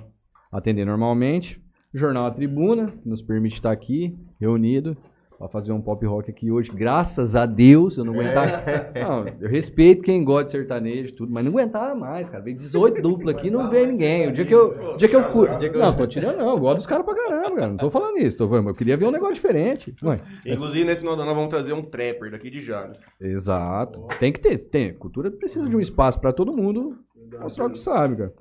atender 0.51 0.85
normalmente. 0.85 1.61
Jornal 1.93 2.25
A 2.25 2.31
Tribuna, 2.31 2.87
que 2.87 3.07
nos 3.07 3.21
permite 3.21 3.55
estar 3.55 3.71
aqui, 3.71 4.17
reunido. 4.37 4.97
Pra 5.37 5.47
fazer 5.49 5.71
um 5.73 5.81
pop 5.81 6.05
rock 6.05 6.29
aqui 6.29 6.51
hoje, 6.51 6.71
graças 6.71 7.35
a 7.35 7.45
Deus, 7.45 7.97
eu 7.97 8.05
não 8.05 8.13
aguentava. 8.13 8.63
Não, 8.95 9.27
eu 9.41 9.49
respeito 9.49 10.01
quem 10.01 10.23
gosta 10.23 10.45
de 10.45 10.51
sertanejo 10.51 11.09
e 11.09 11.11
tudo, 11.11 11.31
mas 11.33 11.43
não 11.43 11.51
aguentava 11.51 11.95
mais, 11.95 12.29
cara. 12.29 12.43
Veio 12.43 12.57
18 12.57 13.01
dupla 13.01 13.31
aqui 13.31 13.49
não 13.49 13.69
veio 13.69 13.87
ninguém. 13.87 14.29
O 14.29 14.31
dia 14.31 14.45
que 14.45 14.53
eu, 14.53 14.93
o 14.93 14.97
dia 14.97 15.09
que 15.09 15.15
eu 15.15 15.31
fui. 15.31 15.47
Não, 15.77 15.95
tô 15.95 16.07
tirando, 16.07 16.37
não. 16.37 16.49
Eu 16.51 16.59
gosto 16.59 16.77
dos 16.77 16.87
caras 16.87 17.05
pra 17.05 17.15
caramba, 17.15 17.55
cara. 17.55 17.67
Não 17.67 17.77
tô 17.77 17.91
falando 17.91 18.17
isso. 18.19 18.37
Tô 18.37 18.47
falando, 18.47 18.69
eu 18.69 18.75
queria 18.75 18.95
ver 18.95 19.05
um 19.05 19.11
negócio 19.11 19.35
diferente. 19.35 19.93
Ué, 20.03 20.21
Inclusive, 20.45 20.85
nesse 20.85 20.99
final 21.01 21.15
nós 21.15 21.25
vamos 21.25 21.49
trazer 21.49 21.73
um 21.73 21.81
trapper 21.81 22.31
daqui 22.31 22.49
de 22.49 22.61
Jales. 22.61 22.99
Exato. 23.19 24.07
Tem 24.19 24.31
que 24.31 24.39
ter. 24.39 24.57
Tem. 24.57 24.93
Cultura 24.93 25.29
precisa 25.31 25.67
de 25.67 25.75
um 25.75 25.81
espaço 25.81 26.19
pra 26.19 26.31
todo 26.31 26.55
mundo. 26.55 26.97
Mostrar 27.41 27.65
o 27.65 27.71
que 27.71 27.79
sabe, 27.79 28.15
cara. 28.15 28.33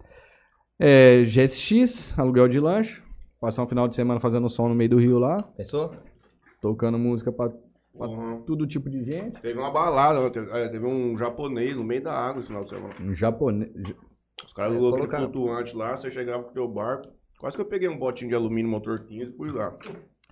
É, 0.78 1.24
GSX, 1.24 2.14
aluguel 2.18 2.48
de 2.48 2.60
lanche. 2.60 3.00
Passar 3.40 3.62
um 3.64 3.66
final 3.66 3.88
de 3.88 3.94
semana 3.94 4.20
fazendo 4.20 4.48
som 4.48 4.68
no 4.68 4.74
meio 4.74 4.90
do 4.90 4.98
rio 4.98 5.18
lá. 5.18 5.42
Pensou? 5.56 5.92
Tocando 6.62 6.98
música 6.98 7.30
pra, 7.30 7.50
pra 7.50 8.06
Uhum. 8.08 8.40
todo 8.42 8.66
tipo 8.66 8.88
de 8.88 9.04
gente. 9.04 9.38
Teve 9.42 9.58
uma 9.58 9.70
balada, 9.70 10.30
teve, 10.30 10.50
é, 10.50 10.68
teve 10.70 10.86
um 10.86 11.18
japonês 11.18 11.76
no 11.76 11.84
meio 11.84 12.02
da 12.04 12.12
água 12.14 12.38
esse 12.38 12.46
final 12.46 12.64
de 12.64 12.70
semana. 12.70 12.94
Um 13.00 13.12
japonês. 13.14 13.70
Os 14.46 14.52
caras 14.54 14.72
É, 14.74 14.78
colocam 14.78 15.04
aquele 15.04 15.22
flutuante 15.24 15.76
lá, 15.76 15.96
você 15.96 16.10
chegava 16.10 16.42
com 16.44 16.50
o 16.50 16.54
teu 16.54 16.68
barco. 16.68 17.08
Quase 17.38 17.56
que 17.56 17.60
eu 17.62 17.66
peguei 17.66 17.88
um 17.88 17.98
botinho 17.98 18.30
de 18.30 18.34
alumínio 18.36 18.70
motor 18.70 19.00
15 19.00 19.32
e 19.32 19.36
fui 19.36 19.50
lá. 19.50 19.76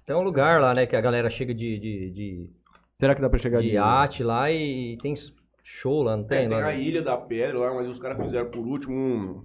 Tem 0.06 0.14
um 0.16 0.22
lugar 0.22 0.60
lá, 0.60 0.72
né, 0.72 0.86
que 0.86 0.94
a 0.96 1.00
galera 1.00 1.28
chega 1.28 1.52
de, 1.52 1.78
de, 1.78 2.10
de, 2.12 2.50
Será 2.98 3.14
que 3.14 3.20
dá 3.20 3.28
pra 3.28 3.38
chegar 3.38 3.60
de 3.60 3.68
de 3.70 3.74
iate 3.74 4.22
lá 4.22 4.50
e 4.50 4.96
tem 5.02 5.14
show 5.62 6.02
lá, 6.02 6.16
não 6.16 6.24
Tem, 6.24 6.40
tem? 6.40 6.48
tem 6.48 6.58
lá? 6.58 6.66
a 6.68 6.74
Ilha 6.74 7.02
da 7.02 7.16
Pedra 7.16 7.58
lá, 7.58 7.74
mas 7.74 7.88
os 7.88 7.98
caras 7.98 8.22
fizeram 8.24 8.48
por 8.50 8.60
último 8.66 8.94
um. 8.94 9.44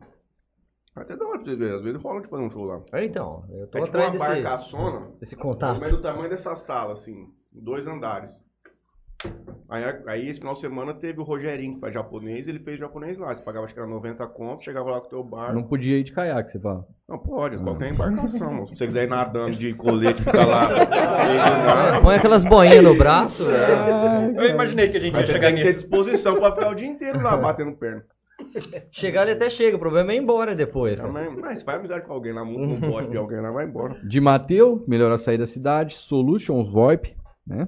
Até 0.95 1.15
da 1.15 1.25
hora 1.25 1.37
pra 1.39 1.45
vocês 1.45 1.57
verem, 1.59 1.75
às 1.75 1.83
vezes 1.83 2.01
rola 2.01 2.21
de 2.21 2.27
fazer 2.29 2.43
um 2.43 2.49
show 2.49 2.63
lá. 2.63 2.79
É, 2.93 3.03
Então, 3.03 3.43
eu 3.49 3.67
tô 3.67 3.77
É 3.77 3.81
tipo 3.81 3.97
atrás 3.97 4.07
uma 4.07 4.11
desse, 4.11 4.41
barcaçona, 4.43 5.07
desse 5.19 5.35
contato. 5.35 5.73
menos 5.79 5.89
do 5.91 6.01
tamanho 6.01 6.29
dessa 6.29 6.55
sala, 6.55 6.93
assim, 6.93 7.27
dois 7.51 7.85
andares. 7.85 8.31
Aí, 9.67 9.83
aí 10.07 10.29
esse 10.29 10.39
final 10.39 10.53
de 10.53 10.59
semana 10.59 10.93
teve 10.93 11.19
o 11.19 11.23
Rogerinho, 11.23 11.73
que 11.75 11.79
faz 11.79 11.93
japonês, 11.93 12.47
ele 12.47 12.59
fez 12.59 12.77
japonês 12.79 13.17
lá. 13.17 13.35
Você 13.35 13.41
pagava, 13.43 13.65
acho 13.65 13.73
que 13.73 13.79
era 13.79 13.89
90 13.89 14.25
conto, 14.27 14.63
chegava 14.63 14.91
lá 14.91 15.01
com 15.01 15.07
o 15.07 15.09
teu 15.09 15.23
bar. 15.23 15.47
Não 15.47 15.61
Não, 15.61 15.67
podia 15.67 15.97
ir 15.97 16.03
de 16.03 16.11
caiaque, 16.13 16.51
você 16.51 16.59
fala. 16.59 16.85
pode, 17.25 17.57
qualquer 17.57 17.91
embarcação. 17.91 18.53
moço. 18.53 18.73
Se 18.73 18.77
você 18.77 18.87
quiser 18.87 19.03
ir 19.05 19.09
nadando 19.09 19.55
de 19.57 19.73
colete, 19.73 20.21
ficar 20.23 20.45
lá. 20.45 20.69
Põe 22.03 22.15
aquelas 22.15 22.43
boinhas 22.43 22.83
no 22.83 22.95
braço. 22.95 23.43
é. 23.49 24.31
Eu 24.37 24.45
imaginei 24.51 24.89
que 24.89 24.97
a 24.97 24.99
gente 24.99 25.13
ia 25.13 25.17
Mas 25.19 25.25
você 25.27 25.33
chegar 25.33 25.47
tem 25.47 25.55
que 25.55 25.61
ter 25.63 25.67
nisso. 25.69 25.79
disposição 25.79 26.35
pra 26.39 26.51
ficar 26.53 26.69
o 26.69 26.75
dia 26.75 26.87
inteiro 26.87 27.19
lá 27.21 27.35
batendo 27.35 27.71
perna. 27.73 28.05
Chegar 28.91 29.23
ele 29.23 29.31
até 29.31 29.49
chega, 29.49 29.75
o 29.75 29.79
problema 29.79 30.11
é 30.11 30.15
ir 30.15 30.19
embora 30.19 30.55
depois. 30.55 31.01
né? 31.01 31.07
Mas, 31.09 31.35
mas 31.35 31.61
faz 31.63 31.79
amizade 31.79 32.05
com 32.05 32.13
alguém 32.13 32.33
lá, 32.33 32.43
no 32.45 32.77
bote 32.77 33.09
de 33.09 33.17
alguém 33.17 33.39
lá, 33.39 33.51
vai 33.51 33.65
embora. 33.65 33.95
De 34.07 34.19
Mateu, 34.21 34.83
melhor 34.87 35.11
açaí 35.11 35.37
da 35.37 35.47
cidade. 35.47 35.95
Solutions 35.95 36.69
VoIP, 36.71 37.15
né? 37.45 37.67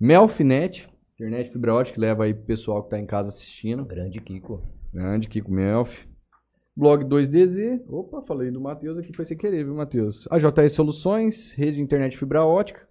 Melfinet, 0.00 0.88
internet 1.14 1.52
fibra 1.52 1.74
ótica, 1.74 1.94
que 1.94 2.00
leva 2.00 2.24
aí 2.24 2.34
pro 2.34 2.44
pessoal 2.44 2.82
que 2.82 2.90
tá 2.90 2.98
em 2.98 3.06
casa 3.06 3.28
assistindo. 3.28 3.84
Grande 3.84 4.20
Kiko. 4.20 4.62
Grande 4.92 5.28
Kiko 5.28 5.50
Melf. 5.50 5.90
Blog 6.76 7.04
2DZ. 7.04 7.82
Opa, 7.88 8.22
falei 8.22 8.50
do 8.50 8.60
Matheus 8.60 8.96
aqui, 8.98 9.12
foi 9.14 9.26
sem 9.26 9.36
querer, 9.36 9.64
viu, 9.64 9.74
Matheus? 9.74 10.26
A 10.30 10.38
JS 10.38 10.72
Soluções, 10.72 11.52
rede 11.52 11.76
de 11.76 11.82
internet 11.82 12.16
fibra 12.16 12.44
ótica. 12.44 12.88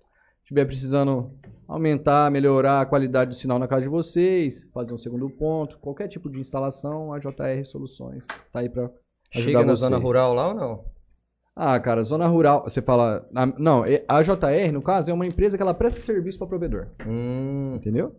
Se 0.52 0.54
estiver 0.54 0.66
precisando 0.66 1.32
aumentar, 1.66 2.30
melhorar 2.30 2.82
a 2.82 2.86
qualidade 2.86 3.30
do 3.32 3.38
sinal 3.38 3.58
na 3.58 3.70
casa 3.70 3.84
de 3.84 3.88
vocês, 3.88 4.70
fazer 4.74 4.94
um 4.94 4.98
segundo 4.98 5.30
ponto, 5.30 5.78
qualquer 5.80 6.10
tipo 6.10 6.30
de 6.30 6.42
instalação, 6.42 7.14
a 7.14 7.20
JR 7.20 7.64
Soluções 7.64 8.28
tá 8.52 8.60
aí 8.60 8.68
pra 8.68 8.84
ajudar 8.84 8.92
Chega 9.32 9.60
na 9.60 9.66
vocês. 9.68 9.80
zona 9.80 9.96
rural 9.98 10.34
lá 10.34 10.50
ou 10.50 10.54
não? 10.54 10.84
Ah, 11.56 11.80
cara, 11.80 12.04
zona 12.04 12.28
rural, 12.28 12.64
você 12.66 12.82
fala. 12.82 13.26
não, 13.58 13.86
é- 13.86 14.04
a 14.10 14.22
JR, 14.22 14.74
no 14.74 14.82
caso, 14.82 15.10
é 15.10 15.14
uma 15.14 15.26
empresa 15.26 15.56
que 15.56 15.64
ela 15.64 15.74
presta 15.74 16.02
serviço 16.02 16.38
para 16.38 16.48
provedor. 16.48 16.88
Hum, 17.08 17.76
Entendeu? 17.78 18.14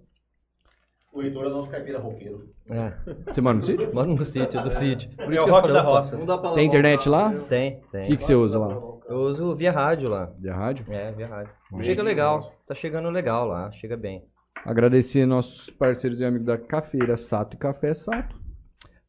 O 1.13 1.21
Heitor 1.21 1.45
é 1.45 1.49
nosso 1.51 1.69
caipira 1.69 1.99
roqueiro. 1.99 2.49
é. 2.71 2.95
Você 3.27 3.43
mora 3.43 3.59
no 3.59 3.63
sítio? 3.63 3.95
Mora 3.95 4.07
no 4.07 4.17
sítio, 4.25 4.63
do 4.63 4.71
sítio. 4.71 5.11
Por 5.17 5.31
É 5.31 5.35
isso 5.35 5.43
o 5.43 5.45
que 5.45 5.51
eu 5.51 5.55
rock 5.55 5.71
da 5.71 5.83
roça. 5.83 6.17
Tem 6.55 6.67
internet 6.67 7.07
o 7.07 7.13
lá? 7.13 7.25
carro, 7.25 7.35
viu? 7.41 7.43
Tem, 7.49 7.75
O 7.75 7.91
tem. 7.91 8.07
que, 8.07 8.17
que 8.17 8.25
você 8.25 8.35
usa 8.35 8.59
lá? 8.59 8.92
Eu 9.07 9.19
uso 9.23 9.55
via 9.55 9.73
rádio 9.73 10.09
lá. 10.09 10.33
De 10.39 10.49
rádio? 10.49 10.85
É, 10.89 11.13
via 11.13 11.27
rádio. 11.27 11.53
Chega 11.83 12.03
legal. 12.03 12.53
Tá 12.67 12.75
chegando 12.75 13.11
legal 13.11 13.47
lá, 13.47 13.71
chega 13.73 13.97
bem. 13.97 14.25
Agradecer 14.65 15.27
nossos 15.27 15.71
parceiros 15.71 16.21
e 16.21 16.25
amigos 16.25 16.47
da 16.47 16.57
Cafeira 16.57 17.17
Sato 17.17 17.55
e 17.57 17.59
Café 17.59 17.95
Sato, 17.95 18.37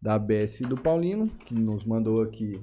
da 0.01 0.15
ABS 0.15 0.61
do 0.61 0.75
Paulino, 0.75 1.27
que 1.27 1.53
nos 1.53 1.85
mandou 1.85 2.21
aqui 2.21 2.59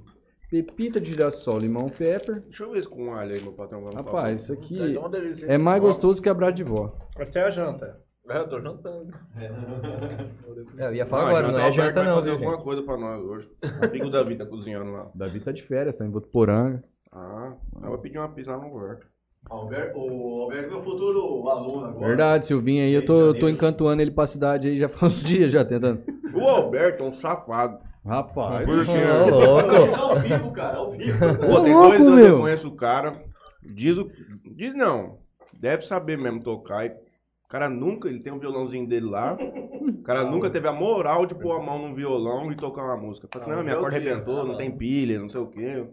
pepita 0.51 1.01
de 1.01 1.11
girassol, 1.11 1.59
limão 1.59 1.89
pepper. 1.89 2.41
Deixa 2.41 2.64
eu 2.64 2.72
ver 2.72 2.81
isso 2.81 2.91
com 2.91 3.14
alho 3.14 3.33
aí, 3.33 3.41
meu 3.41 3.53
patrão. 3.53 3.81
vamos 3.81 3.95
Rapaz, 3.95 4.43
isso 4.43 4.53
Isso 4.53 4.61
aqui 4.61 4.99
é 4.99 5.09
delícia. 5.09 5.47
é 5.47 5.57
mais 5.57 5.81
gostoso 5.81 6.20
que 6.20 6.28
a 6.28 6.35
brade 6.35 6.57
de 6.57 6.64
vó. 6.64 6.93
Essa 7.16 7.39
é 7.39 7.45
a 7.45 7.51
janta. 7.51 8.01
É, 8.28 8.39
eu 8.39 8.49
tô 8.49 8.61
jantando. 8.61 9.12
É, 9.37 10.87
eu 10.87 10.95
ia 10.95 11.07
falar. 11.07 11.26
falar 11.26 11.39
agora, 11.39 11.53
não 11.53 11.59
é 11.61 11.72
janta 11.72 12.03
não, 12.03 12.16
fazer 12.16 12.37
viu, 12.37 12.49
alguma 12.49 12.62
coisa 12.62 12.83
pra 12.83 12.97
nós 12.97 13.20
hoje. 13.24 13.51
Amigo 13.83 14.07
o 14.07 14.11
Davi 14.11 14.37
tá 14.37 14.47
cozinhando 14.47 14.93
lá. 14.93 15.11
Davi 15.14 15.41
tá 15.41 15.51
de 15.53 15.62
férias, 15.62 15.97
tá 15.97 16.05
em 16.05 16.11
Votuporanga. 16.11 16.83
Ah, 17.13 17.53
eu 17.83 17.89
vou 17.89 17.99
pedir 17.99 18.19
uma 18.19 18.29
pizza 18.29 18.53
lá 18.53 18.59
no 18.59 18.73
Alberto. 18.75 19.07
Alberto, 19.49 19.99
o 19.99 20.43
Alberto 20.43 20.67
é 20.67 20.71
meu 20.71 20.83
futuro 20.83 21.49
aluno 21.49 21.87
agora. 21.87 22.07
Verdade, 22.07 22.47
Silvinho 22.47 22.85
aí, 22.85 22.93
eu 22.93 23.05
tô, 23.05 23.35
tô 23.35 23.49
encantuando 23.49 24.03
ele 24.03 24.11
pra 24.11 24.27
cidade 24.27 24.69
aí 24.69 24.79
já 24.79 24.89
faz 24.89 25.15
uns 25.15 25.23
dias 25.23 25.53
já 25.53 25.65
tentando. 25.65 26.03
O 26.35 26.41
Alberto 26.41 27.03
é 27.03 27.07
um 27.07 27.13
safado. 27.13 27.79
Rapaz, 28.05 28.67
Ô, 28.67 28.73
louco. 28.73 28.83
Isso 28.83 28.91
é 28.93 29.99
ao 29.99 30.21
vivo, 30.21 30.53
cara, 30.53 30.77
ao 30.79 30.91
vivo. 30.93 31.19
Pô, 31.19 31.61
tem 31.63 31.75
louco, 31.75 31.89
dois 31.89 32.07
anos 32.07 32.23
que 32.23 32.29
meu. 32.29 32.37
eu 32.37 32.41
conheço 32.41 32.69
o 32.69 32.77
cara. 32.77 33.23
Diz 33.63 33.99
o. 33.99 34.11
Diz 34.57 34.75
não. 34.75 35.19
Deve 35.53 35.85
saber 35.85 36.17
mesmo 36.17 36.43
tocar. 36.43 36.87
E 36.87 36.91
o 36.91 36.95
cara 37.51 37.69
nunca. 37.69 38.09
Ele 38.09 38.21
tem 38.21 38.33
um 38.33 38.39
violãozinho 38.39 38.87
dele 38.87 39.07
lá. 39.07 39.37
O 39.37 40.03
cara 40.03 40.25
nunca 40.25 40.49
teve 40.49 40.67
a 40.67 40.73
moral 40.73 41.27
de 41.27 41.35
pôr 41.35 41.53
a 41.53 41.63
mão 41.63 41.79
num 41.79 41.95
violão 41.95 42.51
e 42.51 42.57
tocar 42.57 42.85
uma 42.85 42.97
música. 42.97 43.29
Fala 43.31 43.45
assim, 43.45 43.55
não, 43.55 43.63
minha 43.63 43.77
corda 43.77 43.97
arrebentou, 43.97 44.47
não 44.47 44.57
tem 44.57 44.71
pilha, 44.71 45.19
não 45.19 45.29
sei 45.29 45.41
o 45.41 45.47
quê. 45.47 45.85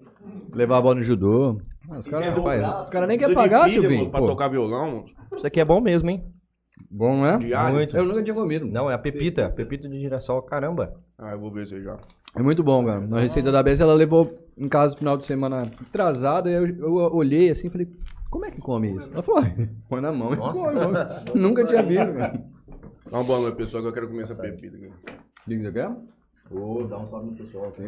levar 0.53 0.77
a 0.77 0.81
bola 0.81 0.95
no 0.95 1.03
judô. 1.03 1.59
Ah, 1.89 1.99
os 1.99 2.07
caras 2.07 2.89
cara 2.89 3.07
nem 3.07 3.17
querem 3.17 3.35
pagar, 3.35 3.69
Silvinho. 3.69 4.09
Pra 4.09 4.19
Pô, 4.19 4.27
tocar 4.27 4.49
violão, 4.49 5.05
Isso 5.35 5.47
aqui 5.47 5.59
é 5.59 5.65
bom 5.65 5.81
mesmo, 5.81 6.09
hein? 6.09 6.23
Bom, 6.89 7.17
não 7.17 7.25
é? 7.25 7.37
diário. 7.37 7.75
Muito. 7.75 7.97
Eu 7.97 8.05
nunca 8.05 8.23
tinha 8.23 8.35
comido. 8.35 8.65
Não, 8.65 8.89
é 8.89 8.93
a 8.93 8.97
pepita. 8.97 9.49
Pepita 9.49 9.89
de 9.89 9.99
girassol, 9.99 10.41
caramba. 10.41 10.93
Ah, 11.17 11.31
eu 11.31 11.39
vou 11.39 11.51
ver 11.51 11.63
isso 11.63 11.75
aí 11.75 11.83
já. 11.83 11.97
É 12.35 12.41
muito 12.41 12.63
bom, 12.63 12.85
cara. 12.85 12.99
Na 12.99 13.19
receita 13.19 13.51
da 13.51 13.63
Bess, 13.63 13.81
ela 13.81 13.93
levou 13.93 14.37
em 14.57 14.69
casa 14.69 14.93
no 14.93 14.99
final 14.99 15.17
de 15.17 15.25
semana 15.25 15.63
atrasado, 15.81 16.49
e 16.49 16.53
eu, 16.53 16.67
eu 16.67 16.93
olhei 17.15 17.49
assim 17.49 17.67
e 17.67 17.69
falei, 17.69 17.87
como 18.29 18.45
é 18.45 18.51
que 18.51 18.59
come 18.61 18.95
isso? 18.95 19.09
Ela 19.11 19.23
falou, 19.23 19.41
"Ai, 19.41 19.69
põe 19.89 20.01
na 20.01 20.11
mão 20.11 20.33
e 20.33 20.37
Nossa. 20.37 20.59
come. 20.59 20.75
mano." 20.75 20.99
Nunca 21.35 21.65
tinha 21.65 21.83
visto, 21.83 22.13
cara. 22.13 22.43
Dá 23.09 23.17
uma 23.17 23.23
boa 23.23 23.39
noite, 23.39 23.55
pessoal, 23.57 23.83
que 23.83 23.89
eu 23.89 23.93
quero 23.93 24.07
comer 24.07 24.23
essa 24.23 24.35
pepita 24.35 24.75
aqui. 24.75 24.91
Liga, 25.47 25.63
você 25.63 25.71
quer? 25.71 25.89
Ô, 26.51 26.83
dá 26.83 26.97
um 26.97 27.09
salve 27.09 27.31
no 27.31 27.35
pessoal 27.37 27.67
aqui. 27.69 27.83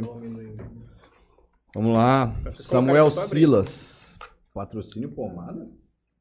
Vamos 1.76 1.94
lá. 1.94 2.34
Samuel 2.56 3.08
abrir. 3.08 3.40
Silas. 3.42 4.18
Patrocínio 4.54 5.12
pomada? 5.12 5.68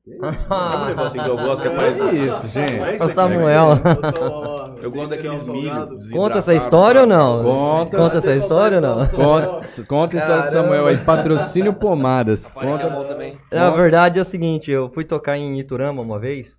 Sabe 0.07 0.83
um 0.83 0.87
negócio 0.87 1.23
que 1.23 1.29
eu 1.29 1.37
gosto 1.37 1.63
que 1.63 1.69
é 1.69 1.77
mais. 1.77 1.99
Que 1.99 2.17
isso, 2.17 2.49
gente? 2.49 2.77
É 2.77 2.95
aqui, 2.95 3.15
Samuel. 3.15 3.75
né? 3.77 3.83
Eu 4.81 4.93
gosto 4.93 5.11
daqueles 5.11 5.47
milhos. 5.49 6.11
Conta 6.11 6.39
essa 6.39 6.55
história 6.55 7.01
ou 7.01 7.07
não? 7.07 7.43
Conta. 7.43 7.97
Conta 7.97 8.19
essa 8.19 8.35
história 8.35 8.77
ou 8.77 8.81
não? 8.81 9.09
Conta, 9.09 9.85
conta 9.89 10.17
a 10.17 10.21
história 10.21 10.43
do 10.45 10.51
Samuel 10.51 10.87
aí. 10.87 10.97
Patrocínio 10.99 11.75
pomadas. 11.75 12.47
Conta. 12.47 12.89
também. 13.09 13.39
Na 13.51 13.71
verdade 13.71 14.19
é 14.19 14.23
o 14.23 14.25
seguinte, 14.25 14.71
eu 14.71 14.89
fui 14.91 15.05
tocar 15.05 15.37
em 15.37 15.59
Iturama 15.59 16.01
uma 16.01 16.19
vez 16.19 16.57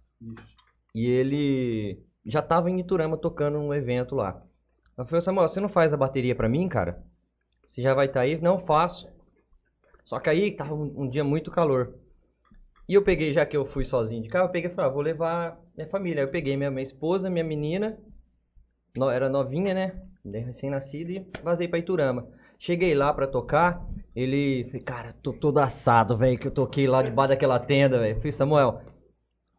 e 0.94 1.08
ele 1.08 2.04
já 2.26 2.42
tava 2.42 2.70
em 2.70 2.80
Iturama 2.80 3.18
tocando 3.18 3.58
um 3.58 3.74
evento 3.74 4.16
lá. 4.16 4.42
Eu 4.98 5.06
falei, 5.06 5.22
Samuel, 5.22 5.48
você 5.48 5.62
não 5.62 5.70
faz 5.70 5.94
a 5.94 5.98
bateria 5.98 6.36
pra 6.36 6.50
mim, 6.50 6.68
cara? 6.68 7.02
Você 7.68 7.82
já 7.82 7.94
vai 7.94 8.08
estar 8.08 8.22
aí? 8.22 8.40
Não, 8.42 8.60
faço. 8.60 9.08
Só 10.04 10.20
que 10.20 10.30
aí 10.30 10.52
tava 10.52 10.74
um, 10.74 10.94
um 10.98 11.10
dia 11.10 11.24
muito 11.24 11.50
calor. 11.50 11.94
E 12.90 12.94
eu 12.96 13.02
peguei, 13.02 13.32
já 13.32 13.46
que 13.46 13.56
eu 13.56 13.66
fui 13.66 13.86
sozinho 13.86 14.22
de 14.22 14.28
carro, 14.28 14.48
eu 14.48 14.52
peguei 14.52 14.70
e 14.70 14.74
falei, 14.74 14.90
ah, 14.90 14.94
vou 14.94 15.02
levar 15.02 15.58
minha 15.78 15.88
família. 15.88 16.22
Aí 16.24 16.28
eu 16.28 16.32
peguei 16.32 16.58
minha, 16.58 16.70
minha 16.70 16.84
esposa, 16.84 17.30
minha 17.30 17.44
menina, 17.46 17.98
no- 18.98 19.10
era 19.10 19.30
novinha, 19.30 19.74
né? 19.74 19.94
Recém-nascida 20.26 21.12
e 21.12 21.26
vazei 21.44 21.68
pra 21.68 21.80
Iturama. 21.80 22.28
Cheguei 22.60 22.94
lá 22.94 23.14
pra 23.14 23.26
tocar, 23.28 23.82
ele, 24.16 24.66
falei, 24.66 24.82
cara, 24.82 25.14
tô 25.24 25.32
todo 25.34 25.60
assado, 25.60 26.18
velho, 26.18 26.38
que 26.38 26.48
eu 26.48 26.52
toquei 26.52 26.88
lá 26.88 27.02
debaixo 27.02 27.30
daquela 27.30 27.60
tenda, 27.60 28.00
velho. 28.00 28.18
Falei, 28.18 28.32
Samuel, 28.32 28.82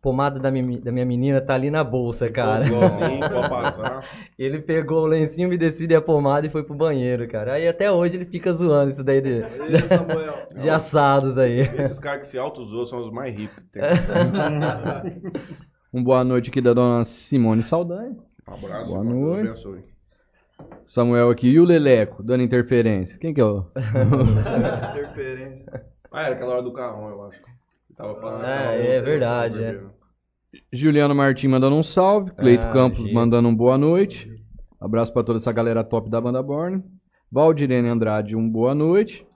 pomada 0.01 0.39
da 0.41 0.51
minha, 0.51 0.81
da 0.81 0.91
minha 0.91 1.05
menina 1.05 1.41
tá 1.41 1.55
ali 1.55 1.71
na 1.71 1.85
bolsa, 1.85 2.31
cara. 2.31 2.67
Igualzinho, 2.67 3.21
pode 3.21 3.49
passar. 3.49 4.05
Ele 4.39 4.61
pegou 4.61 5.03
o 5.03 5.07
lencinho 5.07 5.49
umedecido 5.49 5.93
e 5.93 5.97
a 5.97 6.01
pomada 6.01 6.47
e 6.47 6.51
foi 6.51 6.63
pro 6.63 6.75
banheiro, 6.75 7.29
cara. 7.29 7.55
Aí 7.55 7.69
até 7.69 7.91
hoje 7.91 8.17
ele 8.17 8.25
fica 8.25 8.53
zoando 8.53 8.93
isso 8.93 9.05
daí 9.05 9.21
de, 9.21 9.43
Ei, 9.43 9.79
Samuel. 9.87 10.35
de 10.57 10.71
assados 10.71 11.37
aí. 11.37 11.61
Esses 11.61 11.99
caras 11.99 12.23
que 12.23 12.27
se 12.29 12.39
auto-zoam 12.39 12.87
são 12.87 13.01
os 13.01 13.13
mais 13.13 13.37
ricos 13.37 13.57
que 13.63 13.71
tem. 13.71 13.83
Um 15.93 16.05
boa 16.05 16.23
noite 16.23 16.51
aqui 16.51 16.61
da 16.61 16.73
dona 16.73 17.05
Simone 17.05 17.65
Saldanha. 17.65 18.17
Um 18.49 18.55
abraço. 18.55 18.93
Boa 18.93 19.03
Deus 19.05 19.13
noite. 19.21 19.49
abençoe. 19.49 19.85
Samuel 20.87 21.31
aqui. 21.31 21.49
E 21.49 21.59
o 21.59 21.65
Leleco, 21.65 22.23
dando 22.23 22.45
interferência. 22.45 23.19
Quem 23.19 23.35
que 23.35 23.41
é 23.41 23.45
o... 23.45 23.65
Interferência. 24.93 25.85
Ah, 26.13 26.23
era 26.23 26.35
aquela 26.37 26.53
hora 26.53 26.63
do 26.63 26.73
carrão, 26.73 27.09
eu 27.09 27.25
acho. 27.25 27.41
Você 28.01 28.07
tava 28.07 28.21
falando. 28.21 28.45
É, 28.45 28.97
é 28.97 29.01
verdade, 29.03 29.63
é. 29.63 29.81
Juliano 30.73 31.15
Martins 31.15 31.51
mandando 31.51 31.77
um 31.77 31.83
salve. 31.83 32.31
Cleito 32.33 32.65
Ah, 32.65 32.73
Campos 32.73 33.07
Gi. 33.07 33.13
mandando 33.13 33.49
um 33.49 33.55
boa 33.55 33.77
noite. 33.79 34.31
Abraço 34.81 35.13
pra 35.13 35.23
toda 35.23 35.39
essa 35.39 35.53
galera 35.53 35.85
top 35.85 36.09
da 36.11 36.21
banda 36.21 36.43
Born. 36.43 36.83
Valdirene 37.31 37.89
Andrade, 37.89 38.35
um 38.35 38.49
boa 38.49 38.75
noite. 38.75 39.27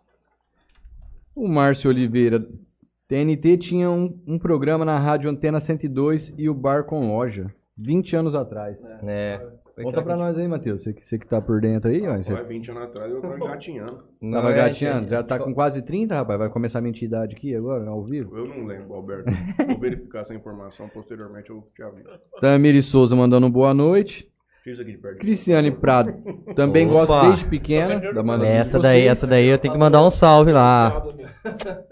O 1.35 1.47
Márcio 1.49 1.91
Oliveira. 1.91 2.45
TNT 3.07 3.59
tinha 3.59 3.91
um, 3.91 4.19
um 4.27 4.39
programa 4.39 4.85
na 4.85 4.99
rádio 4.99 5.29
Antena 5.31 5.61
102 5.61 6.33
e 6.39 6.49
o 6.49 6.55
Bar 6.55 6.85
com 6.85 7.09
Loja. 7.09 7.53
20 7.77 8.17
anos 8.17 8.35
atrás. 8.35 8.77
É. 9.03 9.41
Conta 9.83 10.03
pra 10.03 10.17
nós 10.17 10.39
aí, 10.39 10.47
Matheus. 10.47 10.83
Você, 10.83 10.93
que- 10.93 11.07
você 11.07 11.19
que 11.19 11.27
tá 11.27 11.41
por 11.41 11.61
dentro 11.61 11.91
aí, 11.91 12.07
ó. 12.07 12.17
Você 12.17 12.33
Vai 12.33 12.45
20 12.45 12.71
anos 12.71 12.83
atrás 12.85 13.11
eu 13.11 13.21
tava 13.21 13.37
engatinhando. 13.37 14.05
Não 14.21 14.33
tava 14.33 14.51
é, 14.53 14.55
gatinhando. 14.57 15.01
gente. 15.01 15.11
Já 15.11 15.23
tá 15.23 15.39
com 15.39 15.53
quase 15.53 15.83
30, 15.83 16.15
rapaz. 16.15 16.39
Vai 16.39 16.49
começar 16.49 16.79
a 16.79 16.83
mentir 16.83 17.05
idade 17.09 17.35
aqui 17.35 17.55
agora, 17.55 17.89
ao 17.89 18.05
vivo. 18.05 18.37
Eu 18.37 18.47
não 18.47 18.65
lembro, 18.67 18.95
Alberto. 18.95 19.25
Vou 19.67 19.79
verificar 19.79 20.21
essa 20.21 20.35
informação 20.35 20.89
posteriormente, 20.89 21.51
eu 21.51 21.67
te 21.75 21.83
aviso. 21.83 22.09
Tamiri 22.41 22.83
Souza 22.83 23.17
mandando 23.17 23.51
boa 23.51 23.75
noite. 23.75 24.31
Tira 24.65 24.73
isso 24.73 24.81
aqui 24.81 24.93
de 24.93 24.99
perto. 24.99 25.19
Cristiane 25.19 25.71
Prado. 25.71 26.15
Também 26.57 26.87
Opa. 26.87 27.05
gosto 27.05 27.27
desde 27.27 27.45
pequena 27.45 28.01
da 28.15 28.23
banda 28.23 28.47
Essa 28.47 28.79
de 28.79 28.83
daí, 28.83 29.03
vocês. 29.03 29.11
essa 29.11 29.27
daí 29.27 29.47
eu 29.47 29.59
tenho 29.59 29.75
que 29.75 29.79
mandar 29.79 30.03
um 30.03 30.09
salve 30.09 30.53
lá. 30.53 31.05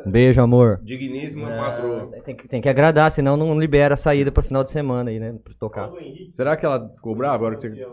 Um 0.06 0.10
beijo, 0.10 0.40
amor. 0.40 0.80
Digníssima 0.82 1.48
patroa. 1.48 2.10
Tem 2.24 2.34
que, 2.34 2.48
tem 2.48 2.60
que 2.62 2.68
agradar, 2.68 3.10
senão 3.12 3.36
não 3.36 3.60
libera 3.60 3.92
a 3.92 3.96
saída 3.96 4.32
pra 4.32 4.42
final 4.42 4.64
de 4.64 4.70
semana 4.70 5.10
aí, 5.10 5.20
né? 5.20 5.34
Pra 5.44 5.52
tocar. 5.58 5.90
Será 6.32 6.56
que 6.56 6.64
ela 6.64 6.88
ficou 6.96 7.14
brava 7.14 7.34
agora 7.34 7.56
que 7.56 7.68
você 7.68 7.86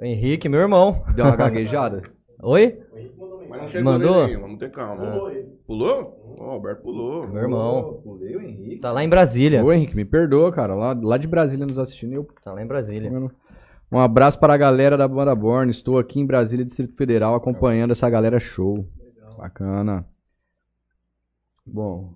Henrique, 0.00 0.48
meu 0.48 0.60
irmão. 0.60 1.04
deu 1.14 1.26
uma 1.26 1.36
gaguejada? 1.36 2.02
Oi? 2.42 2.78
Mas 3.48 3.60
não 3.60 3.68
chegou 3.68 3.92
Mandou? 3.92 4.40
vamos 4.40 4.58
ter 4.58 4.70
calma. 4.70 5.30
Pulou? 5.66 6.36
Ó, 6.38 6.46
o 6.46 6.50
Alberto 6.52 6.82
pulou. 6.82 7.28
Meu 7.28 7.42
irmão. 7.42 8.00
Pulei 8.02 8.34
o 8.34 8.40
Henrique. 8.40 8.80
Tá 8.80 8.90
lá 8.90 9.04
em 9.04 9.08
Brasília. 9.08 9.62
Ô, 9.62 9.70
Henrique, 9.72 9.94
me 9.94 10.06
perdoa, 10.06 10.50
cara. 10.50 10.74
Lá, 10.74 10.98
lá 11.00 11.18
de 11.18 11.28
Brasília 11.28 11.66
nos 11.66 11.78
assistindo. 11.78 12.14
Eu... 12.14 12.26
Tá 12.42 12.52
lá 12.52 12.62
em 12.62 12.66
Brasília. 12.66 13.10
Um 13.92 13.98
abraço 13.98 14.40
para 14.40 14.54
a 14.54 14.56
galera 14.56 14.96
da 14.96 15.06
banda 15.06 15.34
Born. 15.34 15.70
Estou 15.70 15.98
aqui 15.98 16.18
em 16.18 16.24
Brasília, 16.24 16.64
Distrito 16.64 16.96
Federal, 16.96 17.34
acompanhando 17.34 17.90
essa 17.90 18.08
galera 18.08 18.40
show. 18.40 18.88
Bacana. 19.36 20.06
Bom, 21.66 22.14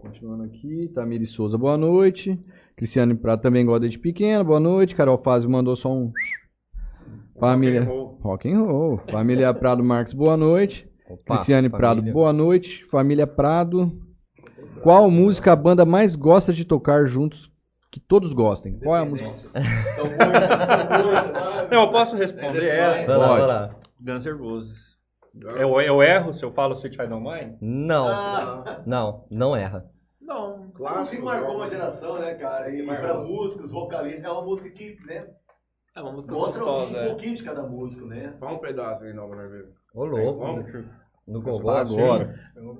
continuando 0.00 0.42
aqui. 0.42 0.90
Tamiri 0.92 1.24
Souza, 1.24 1.56
boa 1.56 1.78
noite. 1.78 2.36
Cristiane 2.74 3.14
Prado 3.14 3.40
também 3.40 3.64
gosta 3.64 3.82
desde 3.82 4.00
pequeno, 4.00 4.42
boa 4.42 4.58
noite. 4.58 4.96
Carol 4.96 5.16
Fazio 5.18 5.48
mandou 5.48 5.76
só 5.76 5.92
um. 5.92 6.12
Família. 7.38 7.84
Rock 7.84 8.52
and 8.52 8.64
roll. 8.64 8.98
Família 9.08 9.54
Prado 9.54 9.84
Marques, 9.84 10.12
boa 10.12 10.36
noite. 10.36 10.90
Opa, 11.08 11.34
Cristiane 11.36 11.70
Prado, 11.70 11.98
família. 11.98 12.12
boa 12.12 12.32
noite. 12.32 12.84
Família 12.86 13.28
Prado. 13.28 13.96
Qual 14.82 15.08
música 15.08 15.52
a 15.52 15.56
banda 15.56 15.86
mais 15.86 16.16
gosta 16.16 16.52
de 16.52 16.64
tocar 16.64 17.06
juntos? 17.06 17.48
Que 17.96 18.00
todos 18.00 18.34
gostem. 18.34 18.78
Qual 18.78 18.94
é 18.94 19.00
a 19.00 19.04
música? 19.06 19.58
Não, 21.70 21.84
eu 21.84 21.90
posso 21.90 22.14
responder 22.14 22.68
essa. 22.68 23.06
Vai 23.06 23.16
lá, 23.16 23.28
Pode. 23.28 23.40
vai 23.40 23.48
lá. 23.48 23.76
Guns 23.98 24.26
N' 24.26 24.32
Roses. 24.36 24.98
Eu, 25.34 25.80
eu 25.80 26.02
erro 26.02 26.34
se 26.34 26.44
eu 26.44 26.52
falo 26.52 26.74
Sweet 26.74 26.94
Child 26.94 27.14
Mine? 27.14 27.56
Não. 27.58 28.06
Ah. 28.06 28.82
Não, 28.84 29.24
não 29.30 29.56
erra. 29.56 29.90
Não. 30.20 30.70
Clássico, 30.74 31.24
marcou 31.24 31.56
uma 31.56 31.68
geração, 31.68 32.18
né, 32.18 32.34
cara? 32.34 32.70
E 32.70 32.84
para 32.84 33.14
músicos, 33.14 33.72
vocalistas, 33.72 34.24
é 34.24 34.30
uma 34.30 34.42
música 34.42 34.68
que, 34.68 34.98
né, 35.06 35.28
É 35.96 36.00
uma 36.02 36.12
música 36.12 36.34
mostra 36.34 36.62
um 36.62 36.66
gostosa, 36.66 36.98
é. 36.98 37.06
pouquinho 37.06 37.34
de 37.34 37.42
cada 37.44 37.62
músico, 37.62 38.04
né? 38.04 38.36
Fala 38.38 38.52
um 38.52 38.58
pedaço 38.58 39.04
aí, 39.04 39.14
pra 39.14 39.46
ver. 39.46 39.70
Ô, 39.94 40.04
louco. 40.04 40.44
No 41.26 41.40
Gogó. 41.42 41.70
agora. 41.70 42.34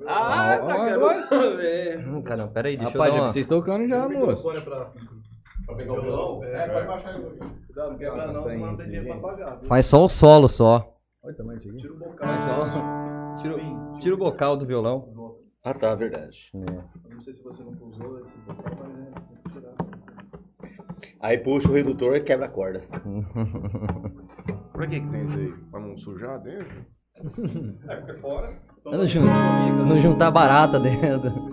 Ah, 0.06 0.58
tá 0.58 0.84
querendo 0.84 2.08
Hum, 2.16 2.22
caramba, 2.22 2.52
peraí, 2.52 2.76
deixa 2.76 2.92
Rapaz, 2.92 3.08
eu 3.10 3.14
já 3.14 3.20
dar 3.20 3.26
vi 3.26 3.32
vocês 3.32 3.48
tocando 3.48 3.88
já, 3.88 4.08
moço. 4.08 4.42
Pra 5.66 5.74
pegar 5.74 5.92
o 5.94 6.00
violão? 6.00 6.44
É, 6.44 6.68
pode 6.68 6.86
baixar 6.86 7.08
aí 7.10 7.18
um 7.18 7.22
pouquinho. 7.22 7.50
Cuidado, 7.66 7.90
não 7.90 7.98
quebra 7.98 8.26
não, 8.28 8.42
Tá 8.44 8.48
senão 8.50 8.66
não 8.68 8.76
tem 8.76 8.86
aí, 8.86 8.92
dinheiro 8.92 9.20
pra 9.20 9.30
pagar. 9.30 9.50
viu? 9.50 9.58
uma... 9.60 9.66
Faz 9.68 9.86
só 9.86 10.04
o 10.04 10.08
solo, 10.08 10.48
só. 10.48 10.96
Olha 11.24 11.32
o 11.32 11.36
tamanho 11.36 11.58
disso 11.58 11.70
aqui. 11.70 11.78
Tira 11.80 11.92
o 11.92 11.98
bocal. 11.98 12.28
Faz 12.28 12.42
só... 12.44 13.42
Tira, 13.42 13.56
o- 13.56 13.98
tira 13.98 14.14
o 14.14 14.18
bocal 14.18 14.56
do 14.56 14.64
violão. 14.64 15.08
Ah, 15.64 15.74
tá, 15.74 15.94
verdade. 15.96 16.36
Eu 16.54 16.60
Não 17.10 17.20
sei 17.22 17.34
se 17.34 17.42
você 17.42 17.64
não 17.64 17.72
usou 17.72 18.20
esse 18.20 18.38
bocal, 18.38 18.72
mas 18.78 18.88
né, 18.96 19.10
tem 19.28 19.36
que 19.42 19.50
tirar. 19.60 19.74
Aí 21.18 21.38
puxa 21.38 21.68
o 21.68 21.72
redutor 21.72 22.14
e 22.14 22.20
quebra 22.20 22.46
a 22.46 22.48
corda. 22.48 22.82
Pra 24.72 24.86
que 24.86 25.00
que 25.00 25.08
tem 25.10 25.24
isso 25.26 25.36
aí? 25.36 25.52
Pra 25.70 25.80
não 25.80 25.96
sujar 25.98 26.38
dentro? 26.40 26.86
Porque 27.22 28.12
fora. 28.20 28.52
Eu 28.84 28.98
não, 28.98 29.06
jun... 29.06 29.22
não 29.24 30.00
juntar 30.00 30.30
barata 30.30 30.78
dentro. 30.78 31.50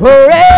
Forever 0.00 0.49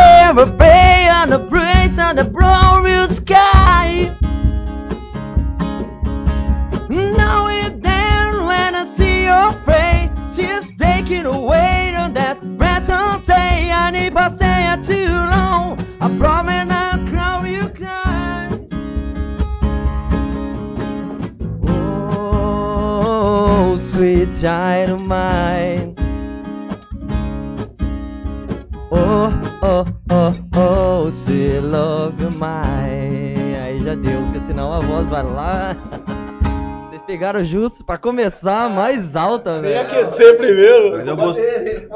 começar 38.02 38.68
mais 38.68 39.14
alta, 39.16 39.60
velho. 39.60 39.80
aquecer 39.80 40.36
primeiro. 40.36 40.92
Mas 40.98 41.08
eu 41.08 41.16
gostei. 41.16 41.88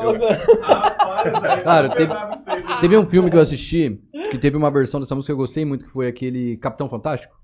Cara, 1.65 1.89
teve, 1.91 2.13
teve 2.81 2.97
um 2.97 3.07
filme 3.07 3.31
que 3.31 3.37
eu 3.37 3.41
assisti 3.41 4.01
que 4.31 4.39
teve 4.39 4.57
uma 4.57 4.71
versão 4.71 5.01
dessa 5.01 5.15
música 5.15 5.33
que 5.33 5.35
eu 5.35 5.37
gostei 5.45 5.65
muito, 5.65 5.85
que 5.85 5.91
foi 5.91 6.07
aquele 6.09 6.57
Capitão 6.59 6.89
Fantástico. 6.89 7.35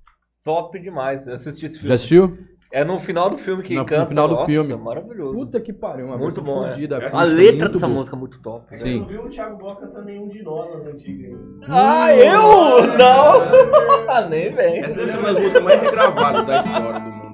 Top 0.44 0.78
demais. 0.78 1.26
Eu 1.26 1.34
assisti 1.34 1.66
esse 1.66 1.76
filme. 1.76 1.88
Já 1.88 1.94
assistiu? 1.94 2.38
É 2.74 2.82
no 2.84 2.98
final 3.00 3.28
do 3.28 3.36
filme 3.36 3.62
que 3.62 3.74
No- 3.74 3.80
no 3.82 3.86
canta. 3.86 4.06
final 4.06 4.26
do 4.28 4.34
Nossa, 4.34 4.46
filme. 4.46 4.74
maravilhoso. 4.76 5.34
Puta 5.34 5.60
que 5.60 5.74
pariu, 5.74 6.06
uma 6.06 6.16
Muito 6.16 6.40
música 6.42 6.60
bom, 6.60 6.66
é. 6.66 6.70
A 6.70 6.96
acústica 6.96 7.22
letra 7.24 7.68
dessa 7.68 7.86
boa. 7.86 7.98
música 7.98 8.16
é 8.16 8.18
muito 8.18 8.40
top. 8.40 8.66
Eu 8.72 8.78
Sim. 8.78 9.00
não 9.00 9.06
vi 9.08 9.18
o 9.18 9.28
Thiago 9.28 9.58
Boa 9.58 9.76
cantando 9.76 10.06
nenhum 10.06 10.28
de 10.28 10.42
nós 10.42 10.74
nas 10.74 10.86
antigas. 10.94 11.38
Ah, 11.68 12.16
eu? 12.16 12.96
Não! 12.96 13.42
Nem 14.30 14.54
vem. 14.54 14.78
Essa 14.78 14.96
deve 15.00 15.10
ser 15.12 15.18
uma 15.18 15.28
das 15.34 15.38
músicas 15.38 15.62
mais 15.62 15.82
regravadas 15.82 16.46
da 16.46 16.58
história 16.60 17.00
do 17.00 17.10
mundo. 17.10 17.32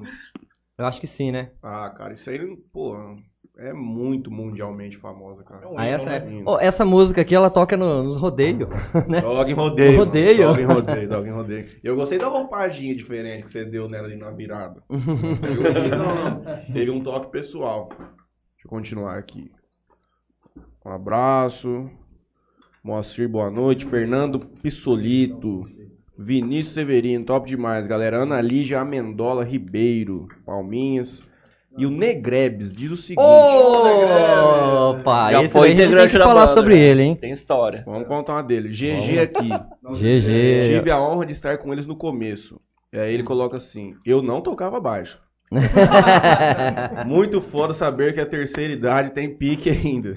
Eu 0.79 0.85
acho 0.85 1.01
que 1.01 1.07
sim, 1.07 1.29
né? 1.29 1.51
Ah, 1.61 1.89
cara, 1.89 2.13
isso 2.13 2.29
aí, 2.29 2.39
pô, 2.71 2.95
é 3.57 3.73
muito 3.73 4.31
mundialmente 4.31 4.95
famosa, 4.95 5.43
cara. 5.43 5.67
Ah, 5.75 5.85
essa, 5.85 6.09
é... 6.09 6.25
Ô, 6.45 6.57
essa 6.57 6.85
música 6.85 7.19
aqui, 7.19 7.35
ela 7.35 7.49
toca 7.49 7.75
no- 7.75 8.01
nos 8.01 8.15
rodeios, 8.15 8.69
né? 9.05 9.19
Dog 9.19 9.51
em 9.51 9.53
rodeio. 9.53 9.91
No 9.91 9.97
rodeio. 10.05 10.37
Dog 10.47 10.61
em 10.61 10.65
rodeio, 10.65 11.09
dog 11.09 11.27
em 11.27 11.31
rodeio. 11.33 11.67
Eu 11.83 11.95
gostei 11.97 12.17
da 12.17 12.27
roupagem 12.29 12.95
diferente 12.95 13.43
que 13.43 13.51
você 13.51 13.65
deu 13.65 13.89
nela 13.89 14.07
ali 14.07 14.15
na 14.15 14.31
virada. 14.31 14.81
não, 14.89 16.15
não. 16.15 16.73
Teve 16.73 16.89
um 16.89 17.03
toque 17.03 17.29
pessoal. 17.29 17.89
Deixa 17.89 18.65
eu 18.65 18.69
continuar 18.69 19.17
aqui. 19.17 19.51
Um 20.85 20.91
abraço. 20.91 21.89
Moacir, 22.81 23.27
boa 23.27 23.51
noite. 23.51 23.85
Fernando 23.85 24.39
Pissolito. 24.39 25.65
Vinícius 26.21 26.73
Severino, 26.73 27.23
top 27.23 27.47
demais, 27.47 27.87
galera. 27.87 28.17
Ana 28.23 28.41
Lígia 28.41 28.81
Amendola 28.81 29.45
Ribeiro. 29.45 30.27
Palminhas. 30.45 31.23
E 31.77 31.85
o 31.85 31.89
Negrebes 31.89 32.73
diz 32.73 32.91
o 32.91 32.97
seguinte. 32.97 33.23
Opa, 34.99 35.31
Já 35.31 35.43
esse 35.43 35.53
foi 35.53 35.71
integrante 35.71 36.11
que 36.11 36.17
da 36.17 36.25
falar 36.25 36.47
banda, 36.47 36.53
sobre 36.57 36.75
né? 36.75 36.81
ele, 36.81 37.03
hein? 37.03 37.15
Tem 37.15 37.31
história. 37.31 37.83
Vamos 37.85 38.05
contar 38.05 38.33
uma 38.33 38.43
dele. 38.43 38.67
GG 38.67 39.19
aqui. 39.19 39.47
GG. 39.95 40.67
Tive 40.67 40.91
a 40.91 40.99
honra 41.01 41.25
de 41.25 41.31
estar 41.31 41.57
com 41.57 41.71
eles 41.71 41.87
no 41.87 41.95
começo. 41.95 42.59
E 42.91 42.99
aí 42.99 43.13
ele 43.13 43.23
coloca 43.23 43.55
assim: 43.55 43.95
Eu 44.05 44.21
não 44.21 44.41
tocava 44.41 44.77
baixo. 44.77 45.21
Muito 47.05 47.41
foda 47.41 47.73
saber 47.73 48.13
que 48.13 48.19
a 48.19 48.25
terceira 48.25 48.71
idade 48.71 49.11
tem 49.11 49.35
pique 49.35 49.69
ainda. 49.69 50.15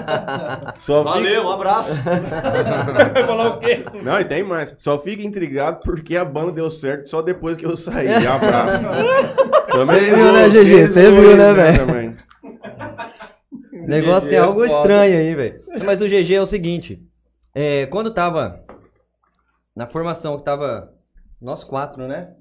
Só 0.76 1.02
Valeu, 1.02 1.44
um 1.44 1.50
abraço. 1.50 1.90
Vai 3.12 3.22
falar 3.24 3.48
o 3.48 3.58
quê? 3.60 3.84
Fica... 3.84 4.02
Não, 4.02 4.18
e 4.18 4.24
tem 4.24 4.42
mais. 4.42 4.74
Só 4.78 4.98
fica 4.98 5.22
intrigado 5.22 5.80
porque 5.84 6.16
a 6.16 6.24
banda 6.24 6.52
deu 6.52 6.70
certo 6.70 7.10
só 7.10 7.20
depois 7.20 7.58
que 7.58 7.66
eu 7.66 7.76
saí. 7.76 8.08
Abraço. 8.26 8.82
Também 9.70 10.00
Você 10.00 10.14
viu, 10.14 10.32
né, 10.32 10.48
GG? 10.48 10.88
Você 10.88 11.10
viu, 11.10 11.24
eles, 11.24 11.36
né, 11.38 11.52
velho? 11.52 11.86
também. 11.86 12.16
O 13.72 13.86
negócio 13.86 14.28
tem 14.28 14.38
é 14.38 14.40
algo 14.40 14.66
foda. 14.66 14.72
estranho 14.80 15.18
aí, 15.18 15.34
velho. 15.34 15.62
Mas 15.84 16.00
o 16.00 16.06
GG 16.06 16.34
é 16.34 16.40
o 16.40 16.46
seguinte. 16.46 17.02
é, 17.54 17.86
quando 17.86 18.10
tava 18.14 18.64
na 19.76 19.86
formação 19.86 20.38
que 20.38 20.44
tava 20.44 20.92
nós 21.40 21.64
quatro, 21.64 22.06
né? 22.08 22.34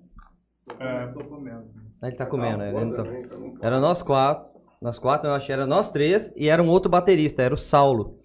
É, 0.79 1.07
tô 1.07 1.23
comendo. 1.25 1.82
Ele 2.07 2.15
tá 2.17 2.25
comendo, 2.25 2.57
né? 2.57 2.69
Ele 2.69 2.85
não 2.85 2.91
tá- 2.95 3.03
Também, 3.03 3.21
então. 3.23 3.57
Era 3.61 3.79
nós 3.79 4.01
quatro. 4.01 4.51
Nós 4.81 4.99
quatro, 4.99 5.29
eu 5.29 5.33
acho 5.33 5.45
que 5.45 5.51
era 5.53 5.65
nós 5.65 5.89
três 5.91 6.31
e 6.35 6.49
era 6.49 6.61
um 6.61 6.67
outro 6.69 6.89
baterista, 6.89 7.41
era 7.41 7.53
o 7.53 7.57
Saulo, 7.57 8.19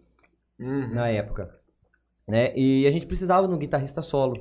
na 0.93 1.09
época. 1.09 1.55
Né? 2.27 2.53
E 2.57 2.87
a 2.87 2.91
gente 2.91 3.07
precisava 3.07 3.47
de 3.47 3.55
um 3.55 3.59
guitarrista 3.59 4.03
solo. 4.03 4.35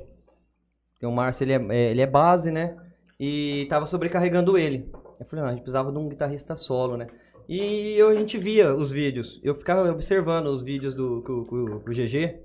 Porque 0.92 1.06
o 1.06 1.12
Márcio, 1.12 1.44
ele 1.44 1.52
é, 1.52 1.76
é- 1.76 1.90
ele 1.92 2.00
é 2.00 2.06
base, 2.06 2.50
né? 2.50 2.76
E 3.20 3.66
tava 3.70 3.86
sobrecarregando 3.86 4.58
ele. 4.58 4.90
Eu 5.20 5.26
falei, 5.26 5.42
não, 5.44 5.48
a 5.50 5.52
gente 5.52 5.62
precisava 5.62 5.92
de 5.92 5.98
um 5.98 6.08
guitarrista 6.08 6.56
solo, 6.56 6.96
né? 6.96 7.06
E 7.48 7.94
eu, 7.96 8.08
a 8.08 8.14
gente 8.14 8.36
via 8.36 8.74
os 8.74 8.90
vídeos. 8.90 9.40
Eu 9.42 9.54
ficava 9.54 9.88
observando 9.90 10.48
os 10.48 10.60
vídeos 10.62 10.92
do 10.94 11.22
com- 11.22 11.44
com 11.44 11.56
o 11.88 11.94
GG 11.94 12.40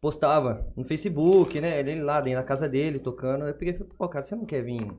postava 0.00 0.66
no 0.76 0.84
Facebook, 0.84 1.60
né? 1.60 1.80
Ele 1.80 2.02
lá 2.02 2.20
dentro 2.20 2.40
da 2.40 2.46
casa 2.46 2.68
dele, 2.68 2.98
tocando. 2.98 3.46
Eu 3.46 3.54
peguei 3.54 3.74
e 3.74 3.78
falei, 3.78 3.92
pô, 3.98 4.08
cara, 4.08 4.22
você 4.22 4.34
não 4.36 4.44
quer 4.46 4.62
vir 4.62 4.90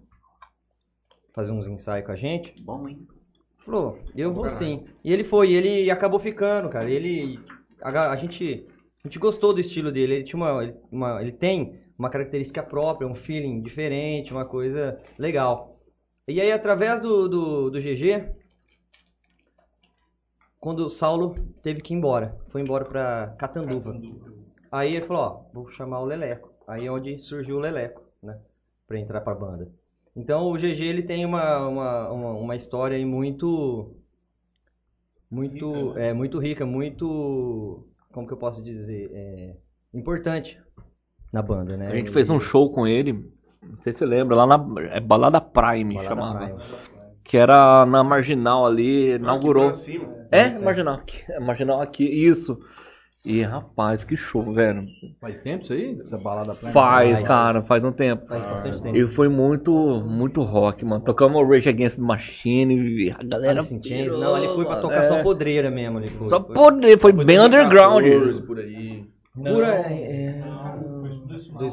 fazer 1.35 1.51
uns 1.51 1.67
ensaios 1.67 2.05
com 2.05 2.13
a 2.13 2.15
gente? 2.15 2.55
Bom, 2.63 2.87
hein? 2.87 3.05
Falou, 3.65 3.99
eu 4.15 4.33
vou 4.33 4.47
sim. 4.47 4.85
E 5.03 5.11
ele 5.11 5.23
foi, 5.23 5.49
e 5.49 5.55
ele 5.55 5.91
acabou 5.91 6.19
ficando, 6.19 6.69
cara. 6.69 6.89
Ele. 6.89 7.39
A, 7.81 8.11
a 8.11 8.15
gente. 8.15 8.65
A 9.03 9.07
gente 9.07 9.19
gostou 9.19 9.53
do 9.53 9.59
estilo 9.59 9.91
dele. 9.91 10.15
Ele 10.15 10.23
tinha 10.23 10.37
uma, 10.37 10.73
uma. 10.91 11.21
Ele 11.21 11.31
tem 11.31 11.79
uma 11.97 12.09
característica 12.09 12.63
própria, 12.63 13.07
um 13.07 13.15
feeling 13.15 13.61
diferente, 13.61 14.31
uma 14.31 14.45
coisa 14.45 14.99
legal. 15.17 15.79
E 16.27 16.39
aí, 16.39 16.51
através 16.51 16.99
do, 16.99 17.27
do, 17.27 17.69
do 17.69 17.79
GG, 17.79 18.33
quando 20.59 20.85
o 20.85 20.89
Saulo 20.89 21.35
teve 21.61 21.81
que 21.81 21.93
ir 21.93 21.97
embora, 21.97 22.35
foi 22.49 22.61
embora 22.61 22.85
pra 22.85 23.35
Catanduva. 23.37 23.99
Aí 24.71 24.95
ele 24.95 25.05
falou, 25.05 25.21
ó, 25.21 25.43
vou 25.53 25.69
chamar 25.69 25.99
o 25.99 26.05
Leleco. 26.05 26.51
Aí 26.67 26.87
é 26.87 26.91
onde 26.91 27.19
surgiu 27.19 27.57
o 27.57 27.59
Leleco, 27.59 28.01
né? 28.21 28.39
Pra 28.87 28.99
entrar 28.99 29.21
pra 29.21 29.35
banda. 29.35 29.71
Então 30.15 30.49
o 30.51 30.53
GG 30.53 30.81
ele 30.81 31.03
tem 31.03 31.25
uma, 31.25 31.67
uma, 31.67 32.09
uma, 32.09 32.31
uma 32.31 32.55
história 32.55 32.95
aí 32.95 33.05
muito. 33.05 33.93
Muito. 35.29 35.97
É, 35.97 36.13
muito 36.13 36.39
rica, 36.39 36.65
muito. 36.65 37.85
Como 38.13 38.25
que 38.25 38.33
eu 38.33 38.37
posso 38.37 38.63
dizer? 38.63 39.11
É, 39.13 39.55
importante 39.93 40.57
na 41.35 41.41
banda, 41.41 41.75
né? 41.75 41.89
A 41.91 41.95
gente 41.95 42.11
fez 42.11 42.29
um 42.29 42.39
show 42.39 42.71
com 42.71 42.87
ele, 42.87 43.13
não 43.61 43.77
sei 43.81 43.91
se 43.91 43.99
você 43.99 44.05
lembra, 44.05 44.35
lá 44.37 44.47
na 44.47 44.55
é 44.91 45.01
Balada 45.01 45.41
Prime 45.41 45.95
Balada 45.95 46.09
chamava. 46.09 46.45
Prime. 46.45 46.85
Que 47.25 47.37
era 47.37 47.85
na 47.85 48.03
Marginal 48.03 48.65
ali, 48.65 49.15
inaugurou. 49.15 49.69
Aqui 49.69 49.73
pra 49.73 49.83
cima. 49.83 50.27
É, 50.31 50.47
é. 50.47 50.61
Marginal 50.61 50.95
aqui, 50.95 51.23
é, 51.29 51.39
Marginal 51.39 51.81
aqui, 51.81 52.05
isso. 52.05 52.57
E 53.25 53.41
rapaz, 53.41 54.03
que 54.03 54.15
show, 54.15 54.53
velho. 54.53 54.85
Faz 55.19 55.39
tempo 55.41 55.63
isso 55.63 55.73
aí? 55.73 55.97
Essa 55.99 56.15
balada 56.17 56.53
pra 56.53 56.71
Faz, 56.71 57.21
cara, 57.21 57.63
faz 57.63 57.83
um 57.83 57.91
tempo. 57.91 58.27
Faz 58.27 58.45
bastante 58.45 58.83
tempo. 58.83 58.95
E 58.95 59.07
foi 59.07 59.27
muito, 59.27 59.73
muito 60.05 60.43
rock, 60.43 60.85
mano. 60.85 61.03
Tocamos 61.03 61.41
o 61.41 61.45
Rage 61.49 61.67
Against 61.69 61.95
the 61.97 62.03
Machine 62.03 62.75
e 62.75 63.11
a 63.11 63.17
galera. 63.23 63.59
Alice 63.59 63.73
in 63.73 63.81
Chains, 63.81 64.13
não, 64.13 64.35
ali 64.35 64.47
foi 64.49 64.63
pra 64.65 64.79
tocar 64.79 64.97
mano. 64.97 65.07
só 65.07 65.15
É. 65.17 65.23
podreira 65.23 65.71
mesmo. 65.71 65.97
Ali 65.97 66.09
foi, 66.09 66.27
Só 66.29 66.43
foi. 66.43 66.53
poder, 66.53 66.99
foi, 66.99 67.11
bem 67.11 67.37
2014, 67.37 67.45
underground. 67.47 68.45
Por 68.45 68.59
aí. 68.59 69.05
Pura, 69.35 69.67
é, 69.67 70.41
Foi 71.01 71.09
tudo 71.09 71.35
isso, 71.35 71.51
não. 71.51 71.67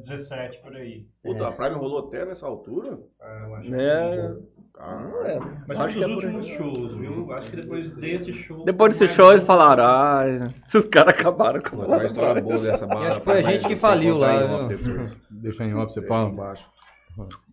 17 0.00 0.58
por 0.62 0.76
aí. 0.76 1.04
Puta, 1.24 1.48
a 1.48 1.52
Prime 1.52 1.74
rolou 1.74 2.06
até 2.06 2.24
nessa 2.24 2.46
altura? 2.46 2.98
É. 3.20 3.40
Mas 3.48 3.60
Acho 3.60 3.68
foi 3.70 3.78
que 3.78 4.55
é 4.78 5.38
dos 5.38 5.66
por 5.66 5.80
aí. 5.80 6.04
últimos 6.14 6.46
shows, 6.48 6.94
viu? 6.96 7.32
Acho 7.32 7.50
que 7.50 7.56
depois 7.56 7.92
desse 7.96 8.32
show. 8.34 8.64
Depois 8.64 8.96
desse 8.98 9.14
show 9.14 9.30
eles 9.30 9.42
falaram, 9.44 9.84
ah, 9.84 10.24
esses 10.68 10.84
caras 10.86 11.14
acabaram 11.18 11.60
com 11.60 11.76
uma 11.76 12.04
história 12.04 12.42
boa 12.42 12.58
dessa 12.58 12.86
balada. 12.86 13.08
acho 13.12 13.18
que 13.20 13.24
foi 13.24 13.38
a 13.38 13.42
gente 13.42 13.66
que 13.66 13.76
faliu 13.76 14.18
lá. 14.18 14.68
Deixa 15.30 15.64
em 15.64 15.74
off, 15.74 15.92
você 15.92 16.02
fala. 16.02 16.28
embaixo. 16.30 16.66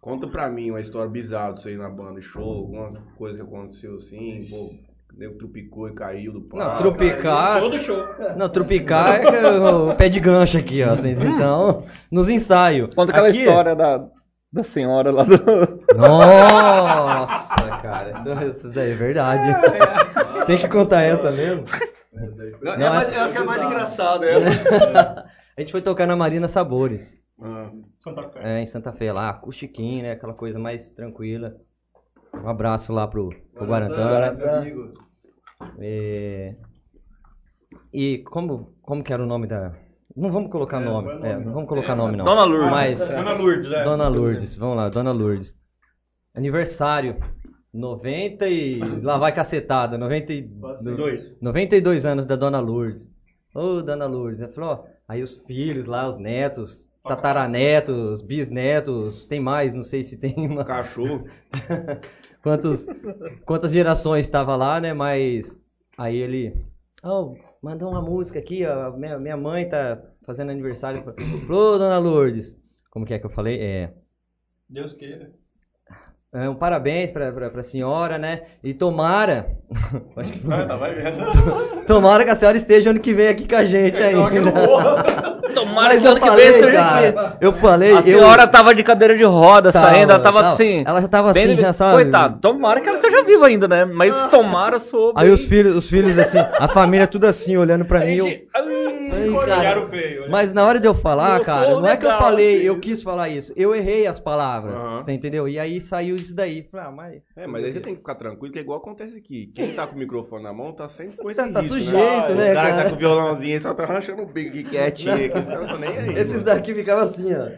Conta 0.01 0.28
pra 0.28 0.49
mim 0.49 0.71
uma 0.71 0.82
história 0.82 1.09
bizarra 1.09 1.53
disso 1.53 1.69
aí 1.69 1.78
na 1.78 1.89
banda, 1.89 2.21
show, 2.21 2.43
alguma 2.43 2.91
coisa 3.17 3.38
que 3.38 3.43
aconteceu 3.43 3.95
assim, 3.95 4.45
pô, 4.49 4.74
nego 5.17 5.38
trupicou 5.38 5.88
e 5.88 5.93
caiu 5.93 6.34
do 6.34 6.41
palco. 6.41 6.65
Não, 6.67 6.76
trupicar. 6.76 7.61
Todo 7.61 7.80
show. 7.80 8.03
Não, 8.36 8.49
trupicar 8.49 9.21
é 9.24 9.47
o 9.71 9.95
pé 9.95 10.09
de 10.09 10.19
gancho 10.19 10.57
aqui, 10.57 10.84
ó. 10.84 10.91
assim, 10.91 11.11
Então, 11.11 11.86
nos 12.11 12.28
ensaios. 12.28 12.93
Conta 12.93 13.13
aquela 13.13 13.30
Aqui- 13.30 13.39
história 13.39 13.74
da, 13.74 14.05
da 14.51 14.63
senhora 14.65 15.09
lá 15.11 15.24
do. 15.24 15.72
Nossa, 15.96 17.78
cara, 17.82 18.12
isso, 18.12 18.30
isso 18.50 18.72
daí 18.72 18.91
é 18.91 18.96
verdade. 18.96 19.48
Tem 20.46 20.58
que 20.58 20.68
contar 20.68 21.02
essa 21.04 21.32
mesmo. 21.32 21.66
Não, 22.14 22.78
Não, 22.78 22.86
é 22.86 22.89
mais, 22.89 23.12
eu 23.12 23.22
acho 23.22 23.34
que 23.34 23.39
é 23.39 23.44
mais 23.44 23.64
engraçado 23.64 24.24
essa. 24.28 25.26
A 25.58 25.62
gente 25.62 25.72
foi 25.72 25.82
tocar 25.82 26.06
na 26.08 26.16
Marina 26.16 26.48
Sabores. 26.48 27.16
Ah, 27.41 27.70
Santa 28.00 28.30
Fé. 28.30 28.39
É, 28.44 28.62
em 28.62 28.66
Santa 28.66 28.94
Fé 28.94 29.12
lá, 29.12 29.30
acustiquinho, 29.30 30.04
né? 30.04 30.12
Aquela 30.12 30.34
coisa 30.34 30.60
mais 30.60 30.89
tranquila. 30.89 31.56
Um 32.34 32.48
abraço 32.48 32.94
lá 32.94 33.08
pro, 33.08 33.30
pro 33.54 33.66
Guarantã. 33.66 34.36
É, 35.80 36.56
E 37.94 38.24
como, 38.30 38.74
como 38.82 39.04
que 39.04 39.14
era 39.14 39.24
o 39.24 39.28
nome 39.28 39.48
da. 39.48 39.74
Não 40.16 40.32
vamos 40.32 40.52
colocar 40.52 40.80
nome. 40.80 41.10
É, 41.26 41.38
não 41.38 41.54
vamos 41.54 41.70
colocar 41.70 41.96
nome, 41.96 42.18
não. 42.18 42.26
Dona 42.26 42.44
Lourdes. 42.44 42.72
Mas, 42.72 43.00
Dona 43.00 43.34
Lourdes, 43.34 43.72
é. 43.72 43.84
Dona 43.84 44.08
Lourdes, 44.08 44.58
vamos 44.58 44.78
lá, 44.78 44.89
Dona 44.89 45.12
Lourdes. 45.12 45.56
Aniversário. 46.34 47.18
90 47.74 48.48
e. 48.48 48.80
Lá 49.02 49.18
vai 49.18 49.34
cacetada. 49.34 49.98
90 49.98 50.34
e... 50.34 50.42
Dois. 50.96 51.36
92 51.42 52.06
anos 52.06 52.26
da 52.26 52.36
Dona 52.36 52.60
Lourdes. 52.60 53.10
Ô, 53.54 53.82
Dona 53.82 54.06
Lourdes. 54.06 54.42
Ela 54.42 54.52
falou, 54.52 54.70
ó, 54.72 54.84
aí 55.08 55.22
os 55.22 55.38
filhos 55.40 55.86
lá, 55.86 56.08
os 56.08 56.18
netos, 56.18 56.88
tataranetos, 57.04 58.22
bisnetos, 58.22 59.26
tem 59.26 59.40
mais, 59.40 59.74
não 59.74 59.84
sei 59.84 60.04
se 60.04 60.18
tem 60.18 60.36
uma. 60.48 60.64
cachorro. 60.64 61.26
Quantos, 62.44 62.86
quantas 63.46 63.72
gerações 63.72 64.26
estava 64.26 64.54
lá, 64.58 64.82
né? 64.82 64.94
Mas 64.94 65.58
aí 65.98 66.18
ele. 66.18 66.54
Oh, 67.02 67.38
mandou 67.62 67.90
uma 67.90 68.02
música 68.02 68.38
aqui, 68.38 68.66
ó. 68.66 68.92
Minha, 68.92 69.18
minha 69.18 69.38
mãe 69.38 69.70
tá 69.70 69.98
fazendo 70.26 70.52
aniversário. 70.52 71.04
Falou, 71.48 71.80
Dona 71.80 71.98
Lourdes. 71.98 72.54
Como 72.92 73.06
que 73.06 73.14
é 73.14 73.20
que 73.20 73.26
eu 73.26 73.30
falei? 73.30 73.62
É. 73.62 73.94
Deus 74.70 74.92
queira. 74.92 75.32
É, 76.34 76.50
um 76.50 76.56
parabéns 76.56 77.12
pra, 77.12 77.32
pra, 77.32 77.50
pra 77.50 77.62
senhora, 77.62 78.18
né? 78.18 78.42
E 78.64 78.74
tomara. 78.74 79.52
Acho 80.18 80.34
que- 80.34 80.40
tomara 81.86 82.24
que 82.24 82.32
a 82.32 82.36
senhora 82.36 82.58
esteja 82.58 82.90
ano 82.90 83.00
que 83.00 83.14
vem 83.14 83.28
aqui 83.28 83.48
com 83.48 83.56
a 83.56 83.64
gente 83.64 84.02
ainda. 84.02 84.52
Tomara 85.54 85.89
Mas 85.89 86.02
que 86.02 86.08
eu 86.08 86.12
ano 86.12 86.20
que 86.22 86.28
falei, 86.28 86.52
vem 86.62 86.72
cara, 86.72 87.38
eu 87.41 87.54
falei, 87.54 87.91
A 87.91 87.96
eu- 87.98 88.02
senhora 88.04 88.48
tava 88.48 88.74
de 88.74 88.82
cadeira 88.84 89.18
de 89.18 89.24
roda 89.24 89.72
Tava, 89.72 89.88
saindo, 89.89 90.12
ela 90.12 90.20
tava 90.20 90.41
tava. 90.41 90.54
assim. 90.54 90.84
Ela 90.86 91.02
já 91.02 91.08
tava 91.08 91.30
assim, 91.32 91.56
já 91.56 91.74
sabe. 91.74 91.96
Coitado, 92.04 92.39
tomara 92.39 92.80
que 92.80 92.88
ela 92.88 92.98
esteja 92.98 93.24
viva 93.24 93.48
ainda, 93.48 93.68
né? 93.68 93.84
Mas 93.86 94.28
tomara 94.28 94.80
sobre. 94.80 95.22
Aí 95.22 95.30
os 95.30 95.44
filhos, 95.46 95.76
os 95.76 95.89
filhos 95.89 96.18
assim, 96.18 96.38
a 96.39 96.68
família 96.68 97.08
tudo 97.08 97.26
assim, 97.26 97.58
olhando 97.58 97.84
pra 97.86 98.00
mim. 98.06 98.16
Eu, 98.18 98.28
Ai, 98.28 99.46
cara, 99.46 99.88
feio. 99.89 100.30
Mas 100.30 100.54
na 100.54 100.66
hora 100.66 100.80
de 100.80 100.88
eu 100.88 100.94
falar, 100.94 101.39
Eu 101.39 101.44
cara, 101.46 101.70
não 101.72 101.88
é 101.88 101.98
que 101.98 102.06
eu 102.06 102.12
falei, 102.12 102.56
assim. 102.58 102.66
eu 102.66 102.80
quis 102.80 103.04
falar 103.04 103.30
isso. 103.30 103.54
Eu 103.56 103.76
errei 103.76 104.08
as 104.08 104.20
palavras, 104.20 104.80
Aham. 104.80 105.02
você 105.02 105.12
entendeu? 105.12 105.48
E 105.48 105.60
aí 105.60 105.80
saiu 105.82 106.16
isso 106.16 106.34
daí. 106.36 106.68
Falei, 106.72 106.88
ah, 106.88 106.91
mas... 106.91 107.22
É, 107.36 107.48
mas 107.48 107.64
aí 107.66 107.74
você 107.74 107.80
tem 107.80 107.94
que 107.94 108.00
ficar 108.00 108.16
tranquilo, 108.16 108.52
que 108.54 108.60
é 108.60 108.62
igual 108.62 108.80
acontece 108.80 109.18
aqui. 109.18 109.52
Quem 109.54 109.74
tá 109.74 109.86
com 109.88 109.96
o 109.96 110.00
microfone 110.00 110.44
na 110.44 110.54
mão 110.54 110.72
tá 110.72 110.88
sempre 110.88 111.18
com 111.18 111.30
esse 111.32 111.41
Tá- 111.44 111.52
tá 111.52 111.60
risco, 111.62 111.76
sujeito, 111.78 112.30
né? 112.30 112.36
né, 112.36 112.48
Os 112.50 112.54
caras 112.54 112.72
cara? 112.72 112.84
tá 112.84 112.89
com 112.89 112.96
o 112.96 113.00
violãozinho 113.00 113.54
aí, 113.54 113.60
só 113.60 113.74
tá 113.74 113.86
rachando 113.86 114.22
o 114.24 114.26
bico 114.26 114.50
aqui 114.50 114.64
quietinho, 114.64 115.33
não 115.34 115.80
nem 115.80 115.98
aí. 115.98 116.10
Esses 116.14 116.32
mano. 116.32 116.44
daqui 116.44 116.74
ficavam 116.74 117.04
assim, 117.06 117.34
ó. 117.34 117.50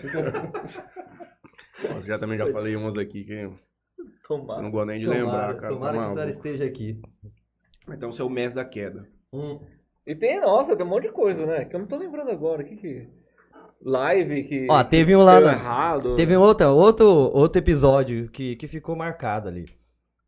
Nossa, 1.94 2.08
já 2.08 2.18
também 2.18 2.38
já 2.38 2.52
falei 2.52 2.76
umas 2.76 2.98
aqui 2.98 3.24
que 3.24 3.34
eu 3.34 3.60
Tomara. 4.28 4.62
não 4.62 4.72
gosto 4.72 4.88
nem 4.88 5.00
de 5.00 5.06
Tomara, 5.06 5.24
lembrar, 5.24 5.56
cara. 5.56 5.74
tomara 5.74 5.94
tá 5.94 5.98
que 5.98 6.06
a 6.06 6.10
senhora 6.10 6.26
maluco. 6.26 6.30
esteja 6.30 6.66
aqui. 6.66 7.02
Então 7.90 8.12
você 8.12 8.22
é 8.22 8.26
o 8.26 8.30
mestre 8.30 8.56
da 8.56 8.66
queda. 8.66 9.08
E 10.08 10.16
tem, 10.16 10.40
nossa, 10.40 10.76
tem 10.76 10.86
um 10.86 10.90
monte 10.90 11.04
de 11.04 11.12
coisa, 11.12 11.46
né? 11.46 11.66
Que 11.66 11.76
eu 11.76 11.80
não 11.80 11.88
tô 11.88 11.98
lembrando 11.98 12.32
agora. 12.32 12.62
O 12.62 12.66
que 12.66 12.76
que. 12.76 13.08
Live 13.82 14.44
que. 14.44 14.68
Ó, 14.70 14.84
teve 14.84 15.12
que 15.12 15.16
um 15.16 15.24
lá 15.24 15.40
errado. 15.40 16.16
Teve 16.16 16.36
um 16.36 16.42
outro, 16.42 16.70
outro, 16.70 17.06
outro 17.08 17.60
episódio 17.60 18.30
que, 18.30 18.56
que 18.56 18.68
ficou 18.68 18.96
marcado 18.96 19.50
ali. 19.50 19.66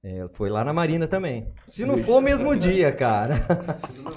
É, 0.04 0.28
foi 0.34 0.50
lá 0.50 0.64
na 0.64 0.74
Marina 0.74 1.08
também. 1.08 1.54
Se 1.68 1.86
não 1.86 1.98
for 1.98 2.18
o 2.18 2.22
mesmo 2.22 2.56
dia, 2.56 2.92
cara. 2.92 3.36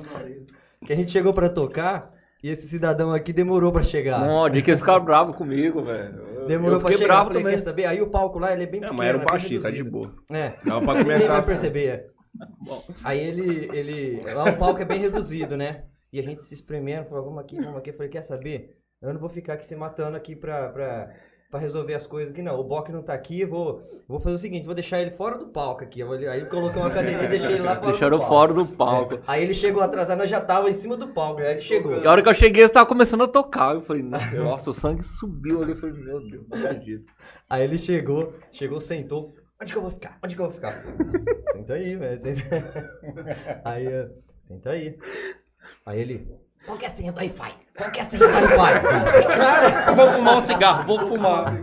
que 0.84 0.92
a 0.92 0.96
gente 0.96 1.10
chegou 1.10 1.32
pra 1.32 1.48
tocar 1.48 2.12
e 2.42 2.48
esse 2.48 2.66
cidadão 2.68 3.12
aqui 3.12 3.32
demorou 3.32 3.70
pra 3.70 3.82
chegar. 3.82 4.20
Não, 4.20 4.48
de 4.48 4.62
que 4.62 4.70
eles 4.70 4.80
ficaram 4.80 5.04
bravos 5.04 5.36
comigo, 5.36 5.82
velho. 5.82 6.46
Demorou 6.46 6.78
eu 6.78 6.80
pra 6.80 6.92
chegar, 6.92 7.06
bravo 7.06 7.28
falei, 7.28 7.42
também. 7.42 7.56
quer 7.58 7.62
saber? 7.62 7.84
Aí 7.86 8.00
o 8.00 8.08
palco 8.08 8.38
lá, 8.38 8.52
ele 8.52 8.64
é 8.64 8.66
bem 8.66 8.80
Não, 8.80 8.88
pequeno. 8.88 8.98
mas 8.98 9.08
era 9.08 9.18
um 9.18 9.22
é 9.22 9.24
baixinho, 9.24 9.62
tá 9.62 9.70
de 9.70 9.84
boa. 9.84 10.14
É. 10.30 10.54
Dava 10.64 10.84
pra 10.84 11.02
começar 11.02 11.38
assim. 11.38 11.50
perceber. 11.50 12.10
Aí 13.04 13.20
ele, 13.20 13.68
ele. 13.76 14.20
Lá 14.32 14.50
o 14.50 14.56
palco 14.56 14.80
é 14.80 14.84
bem 14.84 15.00
reduzido, 15.00 15.56
né? 15.56 15.84
E 16.12 16.18
a 16.18 16.22
gente 16.22 16.42
se 16.42 16.54
espremendo, 16.54 17.08
falou, 17.08 17.24
vamos 17.24 17.40
aqui, 17.40 17.56
vamos 17.56 17.76
aqui. 17.76 17.90
Eu 17.90 17.94
falei, 17.94 18.10
quer 18.10 18.22
saber? 18.22 18.76
Eu 19.02 19.12
não 19.12 19.20
vou 19.20 19.28
ficar 19.28 19.54
aqui 19.54 19.64
se 19.64 19.76
matando 19.76 20.16
aqui 20.16 20.34
pra, 20.36 20.68
pra, 20.68 21.10
pra 21.50 21.58
resolver 21.58 21.94
as 21.94 22.06
coisas 22.06 22.32
aqui, 22.32 22.42
não. 22.42 22.58
O 22.58 22.64
Bock 22.64 22.92
não 22.92 23.02
tá 23.02 23.12
aqui, 23.12 23.40
eu 23.40 23.48
vou, 23.48 23.82
eu 23.92 24.04
vou 24.06 24.20
fazer 24.20 24.36
o 24.36 24.38
seguinte, 24.38 24.64
vou 24.64 24.74
deixar 24.74 25.00
ele 25.00 25.10
fora 25.10 25.36
do 25.36 25.48
palco 25.48 25.82
aqui. 25.82 26.00
Eu 26.00 26.12
Aí 26.12 26.40
eu 26.40 26.46
coloquei 26.46 26.80
uma 26.80 26.90
cadeirinha 26.90 27.24
e 27.24 27.28
deixei 27.28 27.54
ele 27.54 27.64
lá 27.64 27.76
fora 27.76 27.90
Deixaram 27.90 28.16
do 28.16 28.20
palco. 28.20 28.34
fora 28.34 28.54
do 28.54 28.66
palco. 28.66 29.14
É. 29.14 29.20
Aí 29.26 29.42
ele 29.42 29.54
chegou 29.54 29.82
atrasado, 29.82 30.18
nós 30.18 30.30
já 30.30 30.40
tava 30.40 30.70
em 30.70 30.74
cima 30.74 30.96
do 30.96 31.08
palco, 31.08 31.40
aí 31.40 31.52
ele 31.52 31.60
chegou. 31.60 31.96
E 32.00 32.06
a 32.06 32.10
hora 32.10 32.22
que 32.22 32.28
eu 32.28 32.34
cheguei, 32.34 32.62
eles 32.62 32.70
estavam 32.70 32.88
começando 32.88 33.24
a 33.24 33.28
tocar. 33.28 33.74
Eu 33.74 33.82
falei, 33.82 34.02
nossa, 34.38 34.70
o 34.70 34.74
sangue 34.74 35.02
subiu 35.02 35.62
ali. 35.62 35.72
Eu 35.72 35.76
falei, 35.78 35.96
meu 35.96 36.20
Deus, 36.20 36.48
não 36.48 36.58
acredito. 36.58 37.12
Aí 37.48 37.64
ele 37.64 37.78
chegou, 37.78 38.32
chegou, 38.52 38.80
sentou. 38.80 39.34
Onde 39.60 39.72
que 39.72 39.78
eu 39.78 39.82
vou 39.82 39.90
ficar? 39.90 40.18
Onde 40.24 40.36
que 40.36 40.40
eu 40.40 40.46
vou 40.46 40.54
ficar? 40.54 40.82
senta 41.52 41.74
aí, 41.74 41.96
velho. 41.96 42.20
Senta... 42.20 42.90
Aí, 43.64 43.86
eh, 43.86 44.08
senta 44.44 44.70
aí. 44.70 44.98
Aí 45.84 46.00
ele. 46.00 46.26
Qual 46.66 46.76
que 46.78 46.84
é 46.84 46.88
a 46.88 46.90
senha 46.90 47.12
do 47.12 47.18
Wi-Fi? 47.18 47.52
Qual 47.76 47.90
que 47.90 47.98
é 48.00 48.02
a 48.02 48.06
senha 48.06 48.26
do 48.26 48.32
Wi-Fi? 48.32 49.26
Cara, 49.36 49.92
Vou 49.96 50.06
fumar 50.08 50.36
um 50.36 50.40
cigarro, 50.40 50.86
vou 50.86 50.98
fumar. 50.98 51.54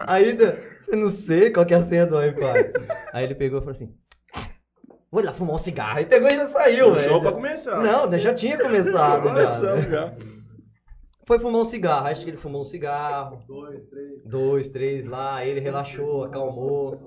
aí 0.00 0.36
eu 0.88 0.96
não 0.98 1.08
sei 1.08 1.50
qual 1.50 1.64
que 1.64 1.74
é 1.74 1.76
a 1.78 1.82
senha 1.82 2.06
do 2.06 2.16
Wi-Fi. 2.16 2.72
Aí 3.12 3.24
ele 3.24 3.34
pegou 3.34 3.58
e 3.58 3.62
falou 3.62 3.72
assim: 3.72 3.94
Vou 5.10 5.22
lá 5.24 5.32
fumar 5.32 5.54
um 5.54 5.58
cigarro. 5.58 5.98
Aí 5.98 6.06
pegou 6.06 6.28
e 6.28 6.34
já 6.36 6.48
saiu, 6.48 6.92
velho. 6.94 7.08
show 7.08 7.20
pra 7.22 7.32
começar. 7.32 7.80
Não, 7.80 8.08
né, 8.08 8.18
já 8.18 8.34
tinha 8.34 8.58
começado 8.58 9.28
já. 9.34 9.58
Né? 9.60 9.80
já. 9.82 10.14
Foi 11.26 11.38
fumar 11.38 11.62
um 11.62 11.64
cigarro. 11.64 12.08
Acho 12.08 12.24
que 12.24 12.30
ele 12.30 12.36
fumou 12.36 12.62
um 12.62 12.64
cigarro. 12.64 13.42
Dois, 13.46 13.86
três. 13.86 14.24
Dois, 14.24 14.68
três 14.68 15.06
lá. 15.06 15.36
Aí 15.36 15.50
ele 15.50 15.60
relaxou, 15.60 16.24
acalmou. 16.24 17.00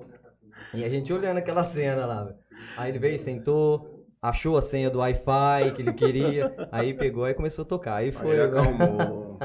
E 0.74 0.84
a 0.84 0.88
gente 0.88 1.12
olhando 1.12 1.38
aquela 1.38 1.62
cena 1.62 2.04
lá. 2.06 2.24
velho. 2.24 2.36
Aí 2.76 2.90
ele 2.90 2.98
veio, 2.98 3.18
sentou, 3.18 3.87
achou 4.22 4.56
a 4.56 4.62
senha 4.62 4.90
do 4.90 4.98
Wi-Fi 4.98 5.72
que 5.74 5.82
ele 5.82 5.92
queria. 5.92 6.54
Aí 6.72 6.92
pegou 6.94 7.28
e 7.28 7.34
começou 7.34 7.64
a 7.64 7.68
tocar. 7.68 7.94
Aí 7.96 8.06
Aí 8.06 8.12
foi. 8.12 8.30
ele 8.36 8.42
acalmou. 8.42 9.38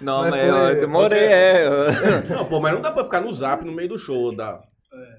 Não, 0.00 0.22
Mas 0.22 0.30
mas, 0.30 0.50
foi- 0.52 0.72
eu 0.72 0.80
demorei, 0.80 1.24
é. 1.26 1.68
Não, 2.28 2.44
pô, 2.46 2.60
mas 2.60 2.74
não 2.74 2.80
dá 2.80 2.90
pra 2.90 3.04
ficar 3.04 3.20
no 3.20 3.30
zap 3.32 3.64
no 3.64 3.72
meio 3.72 3.88
do 3.90 3.98
show, 3.98 4.34
dá. 4.34 4.60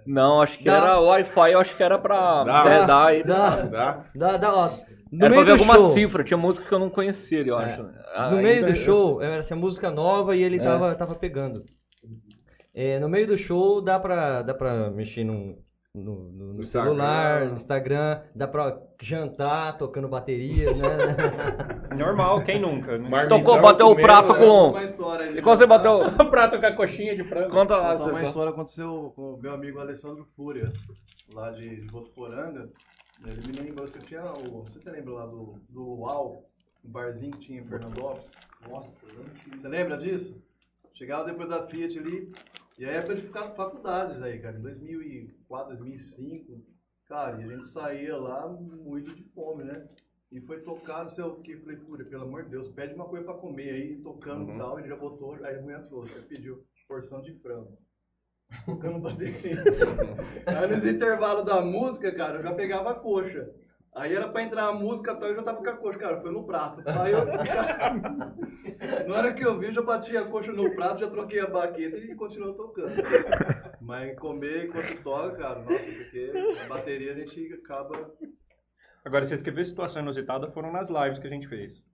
Não, 0.06 0.42
acho 0.42 0.58
que 0.58 0.66
Dá. 0.66 0.78
era 0.78 1.00
Wi-Fi, 1.00 1.52
eu 1.52 1.60
acho 1.60 1.76
que 1.76 1.84
era 1.84 1.98
pra 2.00 2.44
Dá. 2.44 2.64
é, 2.70 2.86
dar 2.86 3.06
aí. 3.08 3.24
Dá. 3.24 3.56
Dá? 3.62 4.04
Dá, 4.16 4.38
dá, 4.38 4.54
ó. 4.56 4.70
No 5.12 5.26
Era 5.26 5.28
pra 5.28 5.30
meio 5.30 5.42
ver 5.42 5.46
do 5.46 5.52
alguma 5.54 5.76
show. 5.76 5.92
cifra, 5.92 6.24
tinha 6.24 6.38
música 6.38 6.68
que 6.68 6.74
eu 6.74 6.80
não 6.80 6.90
conhecia, 6.90 7.42
eu 7.46 7.58
É. 7.60 7.64
acho. 7.74 7.84
No 7.84 8.38
Aí 8.38 8.44
meio 8.44 8.66
do 8.66 8.76
show, 8.76 9.22
era 9.22 9.38
essa 9.38 9.56
música 9.56 9.90
nova 9.92 10.36
e 10.36 10.44
ele 10.44 10.58
É. 10.58 10.64
tava, 10.64 10.94
tava 10.96 11.16
pegando. 11.16 11.64
É, 12.74 13.00
no 13.00 13.08
meio 13.10 13.26
do 13.28 13.38
show 13.38 13.82
dá 13.82 14.00
pra, 14.00 14.42
dá 14.42 14.54
pra 14.54 14.90
mexer 14.92 15.24
num- 15.24 15.58
no, 16.04 16.32
no- 16.32 16.54
no 16.54 16.62
Instagram. 16.62 16.90
celular, 16.90 17.46
no 17.48 17.54
Instagram, 17.54 18.22
dá 18.36 18.48
pra 18.48 18.80
jantar 19.02 19.78
tocando 19.78 20.08
bateria, 20.08 20.74
né? 20.74 20.88
Normal, 21.98 22.44
quem 22.44 22.60
nunca? 22.60 22.98
Né? 22.98 23.10
Marmitão 23.10 23.40
Tocou, 23.40 23.62
bateu 23.62 23.88
o 23.90 23.96
prato 23.96 24.34
né? 24.34 24.40
com. 24.40 24.70
Uma 24.70 24.84
história 24.84 25.26
aí. 25.28 25.38
E 25.38 25.42
quando 25.42 25.60
você 25.60 25.68
bateu. 25.68 26.00
O 26.28 26.30
prato 26.30 26.60
com 26.60 26.66
a 26.66 26.72
coxinha 26.74 27.16
de 27.16 27.24
frango. 27.24 27.50
Conta 27.50 27.78
lá. 27.78 27.96
Uma 27.96 28.24
história 28.24 28.52
aconteceu 28.52 29.12
com 29.16 29.34
o 29.36 29.42
meu 29.42 29.54
amigo 29.54 29.80
Alessandro 29.80 30.26
Fúria, 30.36 30.72
lá 31.34 31.52
de, 31.52 31.82
de 31.82 31.88
Votuporanga. 31.88 32.70
Ele 33.26 33.48
me 33.48 33.60
lembrou, 33.70 33.88
você 33.88 34.00
tinha 34.00 34.22
o. 34.24 34.64
Não 34.64 34.66
sei 34.68 34.74
se 34.82 34.84
você 34.84 34.92
lembra 34.92 35.14
lá 35.14 35.26
do, 35.26 35.56
do 35.70 35.82
Luau, 35.96 36.44
um 36.86 36.90
barzinho 36.92 37.32
que 37.32 37.40
tinha 37.48 37.62
em 37.62 37.66
Fernandópolis. 37.66 38.32
Nossa, 38.70 38.90
você 39.62 39.68
lembra 39.68 39.98
disso? 39.98 40.36
Chegava 40.94 41.26
depois 41.26 41.50
da 41.50 41.66
Fiat 41.68 41.98
ali, 42.00 42.32
e 42.78 42.86
aí 42.86 43.16
de 43.16 43.22
ficar 43.24 43.52
faculdades 43.52 44.22
aí, 44.22 44.40
cara, 44.40 44.58
em 44.58 44.62
2004, 44.62 45.68
2005. 45.70 46.62
Cara, 47.08 47.42
e 47.42 47.44
a 47.44 47.48
gente 47.48 47.68
saía 47.68 48.18
lá 48.18 48.48
muito 48.48 49.16
de 49.16 49.24
fome, 49.34 49.64
né? 49.64 49.88
E 50.32 50.42
foi 50.42 50.60
tocar, 50.60 51.06
não 51.06 51.10
sei 51.10 51.24
o 51.24 51.36
que, 51.38 51.58
falei, 51.58 51.78
Fúria, 51.78 52.06
pelo 52.06 52.24
amor 52.24 52.44
de 52.44 52.50
Deus, 52.50 52.70
pede 52.70 52.94
uma 52.94 53.06
coisa 53.06 53.26
pra 53.26 53.34
comer 53.36 53.70
aí, 53.70 53.96
tocando 54.02 54.52
e 54.52 54.58
tal, 54.58 54.78
ele 54.78 54.90
já 54.90 54.96
botou, 54.96 55.34
aí 55.44 55.56
a 55.56 55.62
mulher 55.62 55.88
trouxe, 55.88 56.20
pediu 56.28 56.66
porção 56.88 57.22
de 57.22 57.34
frango. 57.40 57.78
Tocando 58.66 59.00
bateria. 59.00 59.64
aí 60.46 60.68
nos 60.68 60.86
intervalos 60.86 61.46
da 61.46 61.62
música, 61.62 62.14
cara, 62.14 62.38
eu 62.38 62.44
já 62.44 62.54
pegava 62.54 62.92
a 62.92 62.96
coxa. 62.96 63.50
Aí 63.94 64.14
era 64.14 64.30
pra 64.30 64.44
entrar 64.44 64.68
a 64.68 64.74
música 64.74 65.16
tal, 65.16 65.30
eu 65.30 65.36
já 65.36 65.44
tava 65.44 65.64
com 65.64 65.70
a 65.70 65.78
coxa, 65.78 66.00
cara, 66.00 66.22
foi 66.22 66.32
no 66.32 66.46
prato. 66.46 66.82
Aí 66.86 67.12
eu, 67.12 67.20
na 69.08 69.16
hora 69.18 69.34
que 69.34 69.44
eu 69.46 69.58
vi, 69.60 69.72
já 69.72 69.82
bati 69.82 70.16
a 70.18 70.26
coxa 70.26 70.52
no 70.52 70.76
prato, 70.76 71.00
já 71.02 71.10
troquei 71.10 71.40
a 71.40 71.48
baqueta 71.48 71.98
e 71.98 72.16
continuou 72.16 72.54
tocando. 72.54 72.94
Mas 73.82 74.18
comer 74.20 74.66
enquanto 74.66 75.02
toca, 75.04 75.36
cara, 75.38 75.60
nossa, 75.62 75.84
porque 75.84 76.32
a 76.64 76.68
bateria 76.68 77.14
a 77.14 77.16
gente 77.16 77.54
acaba. 77.54 78.12
Agora, 79.06 79.26
vocês 79.26 79.42
querem 79.42 79.56
ver 79.58 79.66
situação 79.66 80.02
inusitada 80.02 80.50
foram 80.52 80.72
nas 80.72 80.90
lives 80.90 81.20
que 81.20 81.28
a 81.28 81.30
gente 81.30 81.48
fez. 81.48 81.86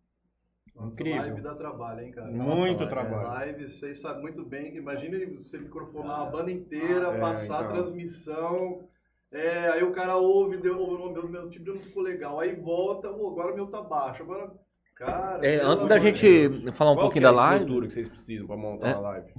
Nossa, 0.76 0.93
Incrível. 0.95 1.22
live 1.22 1.41
dá 1.41 1.53
trabalho, 1.53 1.99
hein, 2.01 2.11
cara? 2.11 2.32
Muito 2.32 2.80
Nossa, 2.80 2.88
trabalho. 2.89 3.28
Live, 3.28 3.70
vocês 3.70 3.99
sabem 4.01 4.24
muito 4.24 4.43
bem. 4.43 4.76
Imagina 4.76 5.20
você 5.36 5.59
microfonar 5.59 6.22
a 6.22 6.26
banda 6.26 6.51
inteira, 6.51 7.09
É, 7.09 7.20
passar 7.20 7.59
a 7.59 7.64
então. 7.66 7.74
transmissão. 7.76 8.89
É, 9.32 9.68
aí 9.70 9.84
o 9.84 9.91
cara 9.91 10.16
ouve, 10.16 10.57
deu, 10.57 10.82
o 10.82 11.11
meu, 11.14 11.28
meu 11.30 11.49
timbre 11.49 11.74
não 11.74 11.82
ficou 11.82 12.01
legal. 12.01 12.39
Aí 12.39 12.55
volta, 12.55 13.11
"Ô, 13.11 13.30
agora 13.30 13.51
o 13.51 13.55
meu 13.55 13.68
tá 13.68 13.82
baixo. 13.82 14.24
Agora, 14.24 14.51
cara. 14.95 15.39
É, 15.45 15.59
pelo 15.59 15.71
antes 15.71 15.87
da 15.87 15.99
gente 15.99 16.49
Deus. 16.49 16.75
falar 16.77 16.91
um 16.91 16.95
Qual 16.95 17.05
pouquinho 17.05 17.21
é 17.23 17.23
da 17.23 17.31
live. 17.31 17.59
estrutura 17.63 17.87
que 17.87 17.93
vocês 17.93 18.07
precisam 18.07 18.47
pra 18.47 18.57
montar 18.57 18.87
É. 18.87 18.93
uma 18.93 19.01
live? 19.01 19.33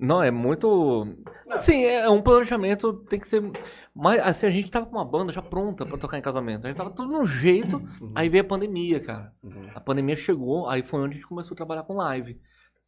Não, 0.00 0.22
é 0.22 0.30
muito. 0.30 1.06
Assim, 1.50 1.84
é 1.84 2.08
um 2.08 2.22
planejamento, 2.22 2.92
tem 3.08 3.20
que 3.20 3.28
ser. 3.28 3.42
Mas 3.94 4.20
assim, 4.20 4.46
a 4.46 4.50
gente 4.50 4.70
tava 4.70 4.86
com 4.86 4.96
uma 4.96 5.04
banda 5.04 5.32
já 5.32 5.42
pronta 5.42 5.84
pra 5.86 5.98
tocar 5.98 6.18
em 6.18 6.22
casamento. 6.22 6.64
A 6.64 6.68
gente 6.68 6.76
tava 6.78 6.90
tudo 6.90 7.12
no 7.12 7.26
jeito, 7.26 7.80
aí 8.14 8.28
veio 8.28 8.42
a 8.42 8.46
pandemia, 8.46 8.98
cara. 9.00 9.32
Uhum. 9.42 9.68
A 9.74 9.80
pandemia 9.80 10.16
chegou, 10.16 10.68
aí 10.68 10.82
foi 10.82 10.98
onde 11.00 11.12
a 11.12 11.14
gente 11.18 11.26
começou 11.28 11.54
a 11.54 11.56
trabalhar 11.56 11.82
com 11.84 11.94
live. 11.94 12.40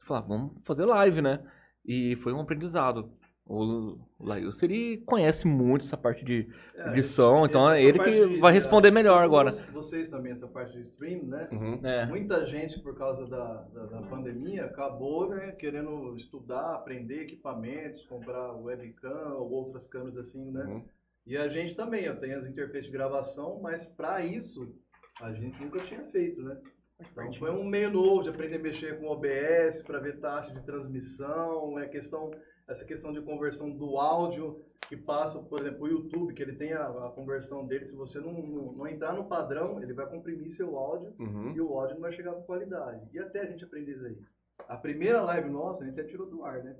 Falar, 0.07 0.23
vamos 0.23 0.53
fazer 0.65 0.87
live, 0.87 1.23
né? 1.23 1.41
E 1.87 2.17
foi 2.17 2.33
um 2.33 2.41
aprendizado. 2.41 3.11
O 3.47 3.99
Laílson, 4.19 4.65
ele 4.65 4.99
conhece 5.05 5.47
muito 5.47 5.85
essa 5.85 5.99
parte 5.99 6.25
de 6.25 6.49
É, 6.77 6.89
edição, 6.89 7.45
então 7.45 7.71
é 7.71 7.83
ele 7.83 7.99
que 7.99 8.11
de- 8.27 8.41
vai 8.41 8.53
de- 8.53 8.59
responder 8.59 8.91
melhor 8.91 9.23
agora. 9.23 9.51
Vocês 9.71 10.09
também, 10.09 10.33
essa 10.33 10.49
parte 10.49 10.73
de 10.73 10.81
stream, 10.81 11.25
né? 11.25 11.47
Uhum. 11.53 11.79
É. 11.87 12.07
Muita 12.07 12.47
gente, 12.47 12.81
por 12.81 12.97
causa 12.97 13.27
da, 13.27 13.55
da, 13.75 13.85
da 13.85 14.03
pandemia, 14.09 14.65
acabou 14.65 15.29
né, 15.29 15.53
querendo 15.53 16.17
estudar, 16.17 16.75
aprender 16.75 17.23
equipamentos, 17.25 18.07
comprar 18.07 18.53
webcam 18.55 19.35
ou 19.37 19.51
outras 19.51 19.87
câmeras 19.87 20.17
assim, 20.17 20.51
né? 20.51 20.65
Uhum. 20.65 20.83
E 21.27 21.37
a 21.37 21.47
gente 21.49 21.75
também, 21.75 22.05
eu 22.05 22.19
tenho 22.19 22.39
as 22.39 22.47
interfaces 22.47 22.87
de 22.87 22.93
gravação, 22.93 23.61
mas 23.63 23.85
para 23.85 24.25
isso 24.25 24.75
a 25.21 25.33
gente 25.35 25.63
nunca 25.63 25.81
tinha 25.85 26.03
feito, 26.05 26.41
né? 26.43 26.57
Então 27.13 27.31
foi 27.35 27.51
um 27.51 27.65
meio 27.65 27.91
novo 27.91 28.23
de 28.23 28.31
aprender 28.31 28.57
a 28.57 28.59
mexer 28.61 28.99
com 28.99 29.07
OBS 29.07 29.83
para 29.83 29.99
ver 29.99 30.19
taxa 30.21 30.55
de 30.55 30.63
transmissão, 30.65 31.79
é 31.79 31.87
questão 31.89 32.31
essa 32.69 32.85
questão 32.85 33.13
de 33.13 33.21
conversão 33.21 33.71
do 33.71 33.99
áudio 33.99 34.65
que 34.89 34.97
passa, 34.97 35.39
por 35.39 35.61
exemplo, 35.61 35.85
o 35.85 35.89
YouTube, 35.89 36.35
que 36.35 36.43
ele 36.43 36.57
tem 36.57 36.73
a, 36.75 36.87
a 36.87 37.11
conversão 37.15 37.67
dele, 37.67 37.87
se 37.87 37.95
você 37.97 38.21
não, 38.21 38.33
não, 38.33 38.73
não 38.73 38.87
entrar 38.87 39.15
no 39.15 39.25
padrão, 39.25 39.83
ele 39.83 39.93
vai 39.95 40.07
comprimir 40.07 40.51
seu 40.53 40.77
áudio 40.79 41.15
Uhum. 41.19 41.53
e 41.55 41.61
o 41.61 41.79
áudio 41.79 41.95
não 41.95 42.03
vai 42.03 42.13
chegar 42.13 42.33
com 42.33 42.43
qualidade. 42.43 43.01
E 43.13 43.19
até 43.19 43.41
a 43.41 43.47
gente 43.47 43.65
aprender 43.65 43.93
isso 43.93 44.05
aí. 44.07 44.19
A 44.69 44.77
primeira 44.77 45.23
live 45.23 45.49
nossa, 45.51 45.83
a 45.83 45.87
gente 45.87 45.99
até 45.99 46.09
tirou 46.09 46.29
do 46.29 46.45
ar, 46.45 46.63
né? 46.63 46.77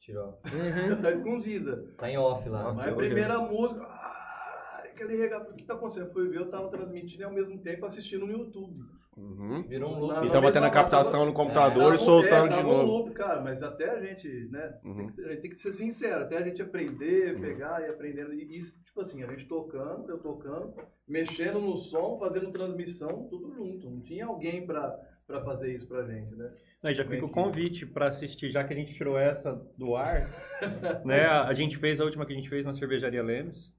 Tirou. 0.00 0.38
tá 1.02 1.10
escondida. 1.10 1.84
Tá 1.98 2.08
em 2.08 2.16
off 2.16 2.48
lá. 2.48 2.72
Mas 2.72 2.92
a 2.92 2.94
primeira 2.94 3.38
música. 3.40 3.82
Ah, 3.82 4.82
aquele 4.84 5.16
regalo. 5.16 5.50
O 5.50 5.54
que 5.54 5.64
tá 5.64 5.74
acontecendo? 5.74 6.06
Eu 6.06 6.12
fui 6.12 6.28
ver, 6.28 6.38
eu 6.38 6.50
tava 6.50 6.68
transmitindo 6.70 7.22
e 7.22 7.24
ao 7.24 7.32
mesmo 7.32 7.58
tempo 7.58 7.84
assistindo 7.84 8.24
no 8.26 8.32
YouTube. 8.32 8.80
Uhum. 9.18 9.62
Virou 9.62 9.90
um 9.90 9.94
Na- 9.94 9.98
loop. 10.00 10.12
na 10.14 10.24
E 10.26 10.28
tava 10.28 10.40
mesma 10.46 10.52
tendo 10.52 10.66
a 10.66 10.70
captação 10.70 11.26
no 11.26 11.32
computador 11.32 11.82
Tava 11.92 11.94
e 11.96 11.98
soltando 11.98 12.46
é, 12.46 12.48
de 12.50 12.56
tava 12.56 12.68
um 12.68 12.72
novo. 12.72 12.86
loop, 12.86 13.10
cara, 13.14 13.40
mas 13.42 13.62
até 13.62 13.90
a 13.90 14.00
gente, 14.00 14.28
né? 14.50 14.78
Tem, 14.80 14.90
Uhum. 14.92 15.06
que, 15.08 15.12
ser- 15.14 15.24
a 15.26 15.28
gente 15.30 15.40
tem 15.40 15.50
que 15.50 15.56
ser 15.56 15.72
sincero, 15.72 16.22
até 16.24 16.36
a 16.36 16.42
gente 16.42 16.62
aprender, 16.62 17.40
pegar 17.40 17.82
e 17.82 17.88
aprendendo. 17.88 18.32
E 18.32 18.56
isso, 18.56 18.80
tipo 18.84 19.00
assim, 19.00 19.22
a 19.24 19.26
gente 19.26 19.46
tocando, 19.46 20.08
eu 20.08 20.18
tocando, 20.18 20.72
mexendo 21.08 21.60
no 21.60 21.76
som, 21.76 22.16
fazendo 22.20 22.52
transmissão, 22.52 23.26
tudo 23.28 23.52
junto. 23.54 23.90
Não 23.90 24.00
tinha 24.02 24.26
alguém 24.26 24.64
pra, 24.64 24.96
pra 25.26 25.42
fazer 25.42 25.74
isso 25.74 25.88
pra 25.88 26.04
gente, 26.04 26.34
né? 26.36 26.52
Aí 26.84 26.94
já 26.94 27.04
fica 27.04 27.24
o 27.26 27.28
convite 27.30 27.84
para 27.84 28.06
assistir, 28.06 28.50
já 28.52 28.62
que 28.62 28.72
a 28.72 28.76
gente 28.76 28.94
tirou 28.94 29.18
essa 29.18 29.52
do 29.76 29.96
ar, 29.96 30.30
né? 31.04 31.26
A 31.26 31.48
a 31.48 31.54
gente 31.54 31.76
fez 31.76 32.00
a 32.00 32.04
última 32.04 32.24
que 32.24 32.32
a 32.32 32.36
gente 32.36 32.48
fez 32.48 32.64
na 32.64 32.72
cervejaria 32.72 33.22
Lemes. 33.22 33.72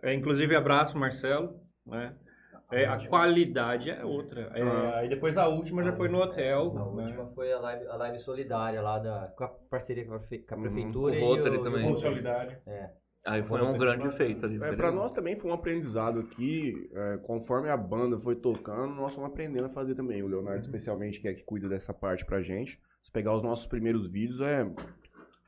É, 0.00 0.14
inclusive 0.14 0.54
abraço 0.54 0.96
Marcelo, 0.96 1.58
né? 1.84 2.14
É, 2.70 2.84
a 2.86 2.98
qualidade 3.08 3.90
é 3.90 4.04
outra. 4.04 4.50
É, 4.54 4.62
Ah. 4.62 4.98
Aí 4.98 5.08
depois 5.08 5.38
a 5.38 5.48
última 5.48 5.82
já 5.82 5.92
foi 5.92 6.08
no 6.08 6.18
hotel. 6.18 6.70
A 6.76 6.94
né? 6.96 7.04
última 7.04 7.26
foi 7.28 7.50
a 7.52 7.58
live, 7.60 7.86
a 7.86 7.96
live 7.96 8.18
solidária 8.20 8.82
lá 8.82 8.98
da, 8.98 9.32
com 9.36 9.44
a 9.44 9.48
parceria 9.48 10.04
com 10.04 10.14
a, 10.14 10.18
prefe- 10.18 10.38
com 10.46 10.54
a 10.54 10.56
Uhum. 10.58 10.62
prefeitura 10.64 11.14
Com 11.14 11.18
o 11.20 11.24
e 11.24 11.24
Rotary 11.36 11.56
o, 11.56 11.62
também. 11.62 11.80
e 11.80 11.84
o 11.84 11.88
Rotary. 11.94 12.08
solidário. 12.14 12.58
É. 12.66 12.90
Aí 13.26 13.42
foi 13.42 13.60
um 13.62 13.76
grande 13.76 14.10
feito 14.16 14.44
ali. 14.46 14.62
É, 14.62 14.72
pra 14.76 14.90
nós 14.92 15.12
também 15.12 15.36
foi 15.36 15.50
um 15.50 15.54
aprendizado 15.54 16.20
aqui, 16.20 16.88
é, 16.94 17.18
conforme 17.18 17.68
a 17.68 17.76
banda 17.76 18.18
foi 18.18 18.36
tocando, 18.36 18.94
nós 18.94 19.14
fomos 19.14 19.30
aprendendo 19.30 19.66
a 19.66 19.70
fazer 19.70 19.94
também. 19.94 20.22
O 20.22 20.26
Leonardo, 20.28 20.60
especialmente, 20.64 21.20
que 21.20 21.28
é 21.28 21.34
que 21.34 21.42
cuida 21.44 21.68
dessa 21.68 21.92
parte 21.92 22.24
pra 22.24 22.40
gente. 22.42 22.78
Se 23.02 23.10
pegar 23.10 23.34
os 23.34 23.42
nossos 23.42 23.66
primeiros 23.66 24.06
vídeos, 24.10 24.40
é 24.40 24.66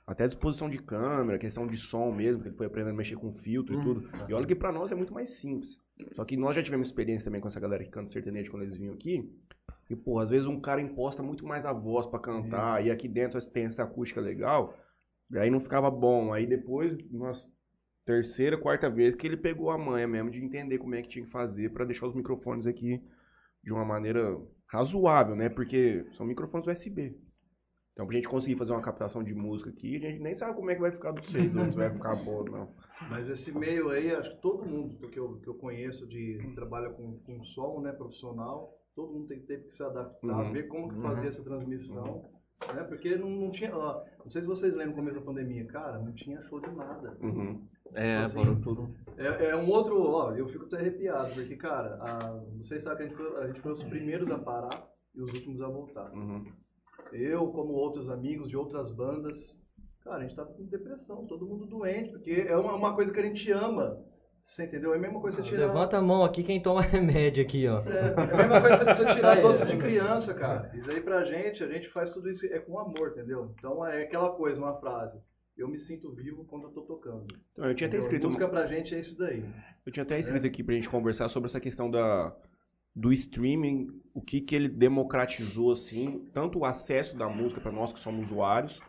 até 0.06 0.26
disposição 0.26 0.68
de 0.68 0.78
câmera, 0.78 1.38
questão 1.38 1.66
de 1.66 1.76
som 1.76 2.10
mesmo, 2.10 2.42
que 2.42 2.48
ele 2.48 2.56
foi 2.56 2.66
aprendendo 2.66 2.94
a 2.94 2.96
mexer 2.96 3.16
com 3.16 3.30
filtro 3.30 3.74
e 3.78 3.82
tudo. 3.82 4.10
E 4.28 4.34
olha 4.34 4.46
que 4.46 4.54
pra 4.54 4.72
nós 4.72 4.90
é 4.90 4.94
muito 4.94 5.14
mais 5.14 5.30
simples. 5.30 5.78
Só 6.14 6.24
que 6.24 6.36
nós 6.36 6.54
já 6.54 6.62
tivemos 6.62 6.88
experiência 6.88 7.24
também 7.24 7.40
com 7.40 7.48
essa 7.48 7.60
galera 7.60 7.84
que 7.84 7.90
canta 7.90 8.10
sertanejo 8.10 8.50
quando 8.50 8.62
eles 8.64 8.76
vinham 8.76 8.94
aqui. 8.94 9.30
E, 9.88 9.96
pô, 9.96 10.18
às 10.18 10.30
vezes 10.30 10.46
um 10.46 10.60
cara 10.60 10.80
imposta 10.80 11.22
muito 11.22 11.44
mais 11.46 11.64
a 11.64 11.72
voz 11.72 12.06
pra 12.06 12.18
cantar, 12.18 12.84
e 12.84 12.90
aqui 12.90 13.08
dentro 13.08 13.40
tem 13.50 13.64
essa 13.64 13.82
acústica 13.82 14.20
legal, 14.20 14.76
e 15.30 15.38
aí 15.38 15.50
não 15.50 15.60
ficava 15.60 15.90
bom. 15.90 16.32
Aí 16.32 16.46
depois, 16.46 16.96
nós 17.10 17.46
terceira, 18.04 18.56
quarta 18.56 18.88
vez 18.88 19.14
que 19.14 19.26
ele 19.26 19.36
pegou 19.36 19.70
a 19.70 19.78
manha 19.78 20.06
mesmo 20.06 20.30
de 20.30 20.42
entender 20.42 20.78
como 20.78 20.94
é 20.94 21.02
que 21.02 21.08
tinha 21.08 21.24
que 21.24 21.30
fazer 21.30 21.70
pra 21.70 21.84
deixar 21.84 22.06
os 22.06 22.14
microfones 22.14 22.66
aqui 22.66 23.02
de 23.62 23.72
uma 23.72 23.84
maneira 23.84 24.36
razoável, 24.66 25.36
né? 25.36 25.48
Porque 25.48 26.06
são 26.16 26.26
microfones 26.26 26.66
USB. 26.66 27.16
Então, 27.92 28.06
pra 28.06 28.16
gente 28.16 28.28
conseguir 28.28 28.56
fazer 28.56 28.72
uma 28.72 28.80
captação 28.80 29.22
de 29.22 29.34
música 29.34 29.70
aqui, 29.70 29.96
a 29.96 30.10
gente 30.10 30.22
nem 30.22 30.34
sabe 30.34 30.54
como 30.54 30.70
é 30.70 30.74
que 30.74 30.80
vai 30.80 30.90
ficar 30.90 31.12
do 31.12 31.22
cedo, 31.24 31.70
se 31.70 31.76
vai 31.76 31.90
ficar 31.90 32.14
bom 32.16 32.36
ou 32.36 32.44
não. 32.44 32.74
Mas 33.08 33.28
esse 33.28 33.56
meio 33.56 33.88
aí, 33.90 34.10
acho 34.14 34.30
que 34.36 34.42
todo 34.42 34.66
mundo 34.66 35.08
que 35.08 35.18
eu, 35.18 35.38
que 35.40 35.48
eu 35.48 35.54
conheço 35.54 36.06
de 36.06 36.38
que 36.40 36.54
trabalha 36.54 36.90
com, 36.90 37.18
com 37.20 37.42
som, 37.44 37.80
né, 37.80 37.92
profissional, 37.92 38.76
todo 38.94 39.12
mundo 39.12 39.26
tem, 39.26 39.40
teve 39.40 39.64
que 39.64 39.74
se 39.74 39.82
adaptar, 39.82 40.26
Uhum. 40.46 40.52
ver 40.52 40.68
como 40.68 40.88
que 40.88 40.96
Uhum. 40.96 41.02
fazer 41.02 41.28
essa 41.28 41.42
transmissão. 41.42 42.24
Né? 42.74 42.82
Porque 42.84 43.16
não, 43.16 43.30
não 43.30 43.50
tinha. 43.50 43.74
ó, 43.74 44.04
não 44.22 44.30
sei 44.30 44.42
se 44.42 44.46
vocês 44.46 44.74
lembram 44.74 44.90
no 44.90 44.96
começo 44.96 45.18
da 45.18 45.24
pandemia, 45.24 45.64
cara, 45.64 45.98
não 45.98 46.12
tinha 46.12 46.42
show 46.42 46.60
de 46.60 46.70
nada. 46.72 47.16
Uhum. 47.22 47.66
É, 47.94 48.18
Assim, 48.18 48.38
parou 48.38 48.56
tudo. 48.60 48.94
É, 49.16 49.46
é 49.46 49.56
um 49.56 49.68
outro, 49.70 50.00
ó, 50.02 50.32
eu 50.32 50.46
fico 50.48 50.66
até 50.66 50.76
arrepiado, 50.76 51.32
porque, 51.34 51.56
cara, 51.56 51.96
a- 52.02 52.38
vocês 52.58 52.82
sabem 52.84 53.08
que 53.08 53.14
a 53.14 53.16
gente, 53.16 53.30
foi, 53.32 53.42
a 53.42 53.46
gente 53.46 53.60
foi 53.60 53.72
os 53.72 53.82
primeiros 53.84 54.30
a 54.30 54.38
parar 54.38 54.86
e 55.14 55.22
os 55.22 55.32
últimos 55.32 55.60
a 55.62 55.68
voltar. 55.68 56.12
Uhum. 56.12 56.44
Eu, 57.12 57.48
como 57.48 57.72
outros 57.72 58.10
amigos 58.10 58.48
de 58.50 58.56
outras 58.56 58.90
bandas, 58.92 59.56
cara, 60.04 60.18
a 60.18 60.22
gente 60.22 60.36
tá 60.36 60.44
com 60.44 60.64
depressão, 60.64 61.26
todo 61.26 61.46
mundo 61.46 61.66
doente, 61.66 62.10
porque 62.10 62.44
é 62.48 62.56
uma, 62.56 62.74
uma 62.74 62.94
coisa 62.94 63.12
que 63.12 63.20
a 63.20 63.22
gente 63.22 63.50
ama. 63.52 64.02
Você 64.44 64.64
entendeu? 64.64 64.92
É 64.92 64.96
a 64.96 65.00
mesma 65.00 65.20
coisa 65.20 65.42
você 65.42 65.48
tirar. 65.48 65.66
Levanta 65.66 65.96
a 65.96 66.02
mão 66.02 66.24
aqui 66.24 66.42
quem 66.42 66.60
toma 66.60 66.82
remédio 66.82 67.44
aqui, 67.44 67.68
ó. 67.68 67.82
É, 67.82 68.08
é 68.08 68.14
a 68.14 68.36
mesma 68.36 68.60
coisa 68.60 68.76
você 68.78 69.04
você 69.04 69.14
tirar 69.14 69.40
doce 69.40 69.64
de 69.64 69.76
criança, 69.76 70.34
cara. 70.34 70.70
Isso 70.74 70.90
aí 70.90 71.00
pra 71.00 71.24
gente, 71.24 71.62
a 71.62 71.68
gente 71.68 71.88
faz 71.90 72.10
tudo 72.10 72.28
isso 72.28 72.44
é 72.46 72.58
com 72.58 72.78
amor, 72.78 73.10
entendeu? 73.10 73.54
Então 73.56 73.86
é 73.86 74.02
aquela 74.02 74.30
coisa, 74.30 74.60
uma 74.60 74.74
frase. 74.80 75.20
Eu 75.56 75.68
me 75.68 75.78
sinto 75.78 76.10
vivo 76.12 76.44
quando 76.46 76.64
eu 76.64 76.70
tô 76.70 76.82
tocando. 76.82 77.26
Então, 77.52 77.66
eu 77.66 77.74
tinha 77.74 77.86
até 77.86 77.98
Entendeu? 77.98 78.00
escrito 78.00 78.24
Música 78.24 78.48
pra 78.48 78.66
gente 78.66 78.94
é 78.94 79.00
isso 79.00 79.16
daí. 79.16 79.44
Eu 79.84 79.92
tinha 79.92 80.02
até 80.02 80.18
escrito 80.18 80.46
aqui 80.46 80.64
pra 80.64 80.74
gente 80.74 80.88
conversar 80.88 81.28
sobre 81.28 81.48
essa 81.48 81.60
questão 81.60 81.90
da, 81.90 82.34
do 82.94 83.12
streaming, 83.12 83.88
o 84.14 84.20
que, 84.20 84.40
que 84.40 84.54
ele 84.56 84.68
democratizou, 84.68 85.70
assim, 85.70 86.28
tanto 86.32 86.60
o 86.60 86.64
acesso 86.64 87.16
da 87.16 87.28
música 87.28 87.60
para 87.60 87.70
nós 87.70 87.92
que 87.92 88.00
somos 88.00 88.26
usuários, 88.26 88.80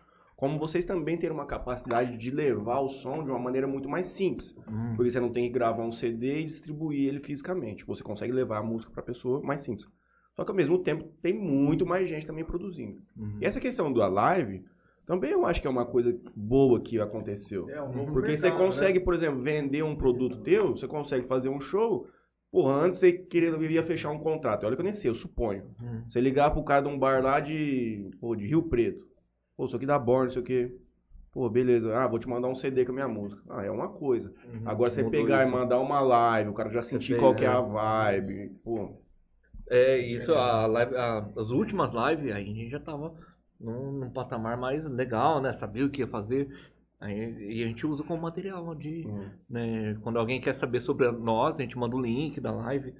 como 0.42 0.58
vocês 0.58 0.86
também 0.86 1.20
terem 1.20 1.36
uma 1.36 1.46
capacidade 1.46 2.18
de 2.18 2.32
levar 2.32 2.80
o 2.80 2.90
som 2.90 3.24
de 3.24 3.30
uma 3.30 3.38
maneira 3.38 3.68
muito 3.68 3.88
mais 3.88 4.08
simples. 4.08 4.56
Porque 4.96 5.12
você 5.12 5.20
não 5.20 5.32
tem 5.32 5.44
que 5.44 5.54
gravar 5.54 5.84
um 5.84 5.92
CD 5.92 6.40
e 6.40 6.46
distribuir 6.46 7.08
ele 7.08 7.20
fisicamente. 7.20 7.86
Você 7.86 8.02
consegue 8.02 8.34
levar 8.34 8.58
a 8.58 8.64
música 8.64 8.92
pra 8.92 9.04
pessoa 9.04 9.40
mais 9.40 9.62
simples. 9.62 9.88
Só 10.36 10.44
que 10.44 10.50
ao 10.50 10.58
mesmo 10.58 10.80
tempo 10.80 11.04
tem 11.22 11.32
muito 11.32 11.86
mais 11.86 12.10
gente 12.10 12.26
também 12.26 12.44
produzindo. 12.44 13.00
E 13.40 13.46
essa 13.46 13.60
questão 13.60 13.94
da 13.94 14.08
live, 14.08 14.66
também 15.06 15.30
eu 15.30 15.46
acho 15.46 15.62
que 15.62 15.68
é 15.68 15.70
uma 15.70 15.86
coisa 15.86 16.20
boa 16.36 16.82
que 16.82 17.00
aconteceu. 17.00 17.70
É 17.70 17.80
um 17.80 17.94
novo 17.94 18.12
Porque 18.12 18.36
você 18.36 18.48
mercado, 18.48 18.66
consegue, 18.66 18.98
né? 18.98 19.06
por 19.06 19.14
exemplo, 19.14 19.44
vender 19.44 19.84
um 19.84 19.96
produto 19.96 20.42
teu, 20.42 20.72
você 20.76 20.88
consegue 20.88 21.28
fazer 21.28 21.50
um 21.50 21.62
show. 21.62 22.08
Porra, 22.52 22.74
antes 22.78 22.98
você 22.98 23.12
queria, 23.12 23.56
ia 23.58 23.84
fechar 23.84 24.10
um 24.10 24.18
contrato. 24.18 24.66
Olha 24.66 24.76
que 24.76 24.82
eu 24.82 24.86
nem 24.86 24.92
sei, 24.92 25.12
eu 25.12 25.14
suponho. 25.14 25.66
Você 26.10 26.20
ligar 26.20 26.50
pro 26.50 26.64
cara 26.64 26.82
de 26.82 26.90
um 26.90 26.98
bar 26.98 27.22
lá 27.22 27.40
de, 27.40 28.10
pô, 28.20 28.36
de 28.36 28.48
Rio 28.48 28.64
Preto. 28.64 29.11
Pô, 29.62 29.66
isso 29.66 29.76
aqui 29.76 29.86
dá 29.86 30.00
born, 30.00 30.26
não 30.26 30.32
sei 30.32 30.42
o 30.42 30.46
quê. 30.46 30.76
Pô, 31.32 31.48
beleza. 31.48 31.96
Ah, 31.96 32.08
vou 32.08 32.18
te 32.18 32.28
mandar 32.28 32.48
um 32.48 32.56
CD 32.56 32.84
com 32.84 32.92
a 32.94 32.96
minha 32.96 33.08
música. 33.08 33.44
Ah, 33.48 33.64
é 33.64 33.70
uma 33.70 33.90
coisa. 33.90 34.34
Agora 34.66 34.90
você 34.90 35.04
pegar 35.04 35.44
isso. 35.46 35.50
e 35.54 35.56
mandar 35.56 35.80
uma 35.80 36.00
live, 36.02 36.50
o 36.50 36.54
cara 36.56 36.72
já 36.72 36.82
sentir 36.82 37.16
qual 37.20 37.36
que 37.36 37.44
é 37.44 37.48
é. 37.48 37.52
a 37.52 37.62
vibe. 37.62 38.50
Pô, 38.64 38.90
É, 39.70 40.00
isso, 40.00 40.34
a 40.34 40.66
live, 40.66 40.96
a- 40.96 41.30
as 41.38 41.52
últimas 41.52 41.92
lives, 41.94 42.34
aí 42.34 42.44
a 42.44 42.56
gente 42.56 42.70
já 42.72 42.80
tava 42.80 43.14
num, 43.60 43.92
num 43.92 44.10
patamar 44.10 44.58
mais 44.58 44.84
legal, 44.84 45.40
né? 45.40 45.54
Sabia 45.54 45.86
o 45.86 45.92
que 45.92 46.02
ia 46.02 46.08
fazer. 46.08 46.50
Aí, 47.00 47.60
e 47.60 47.64
a 47.64 47.68
gente 47.68 47.86
usa 47.86 48.04
como 48.04 48.20
material 48.24 48.74
de, 48.74 49.06
Uhum. 49.06 49.30
né? 49.48 49.96
Quando 50.02 50.18
alguém 50.18 50.42
quer 50.42 50.56
saber 50.56 50.82
sobre 50.82 51.10
nós, 51.12 51.60
a 51.60 51.62
gente 51.62 51.78
manda 51.78 51.96
o 51.96 52.02
link 52.02 52.42
da 52.42 52.52
live. 52.52 52.96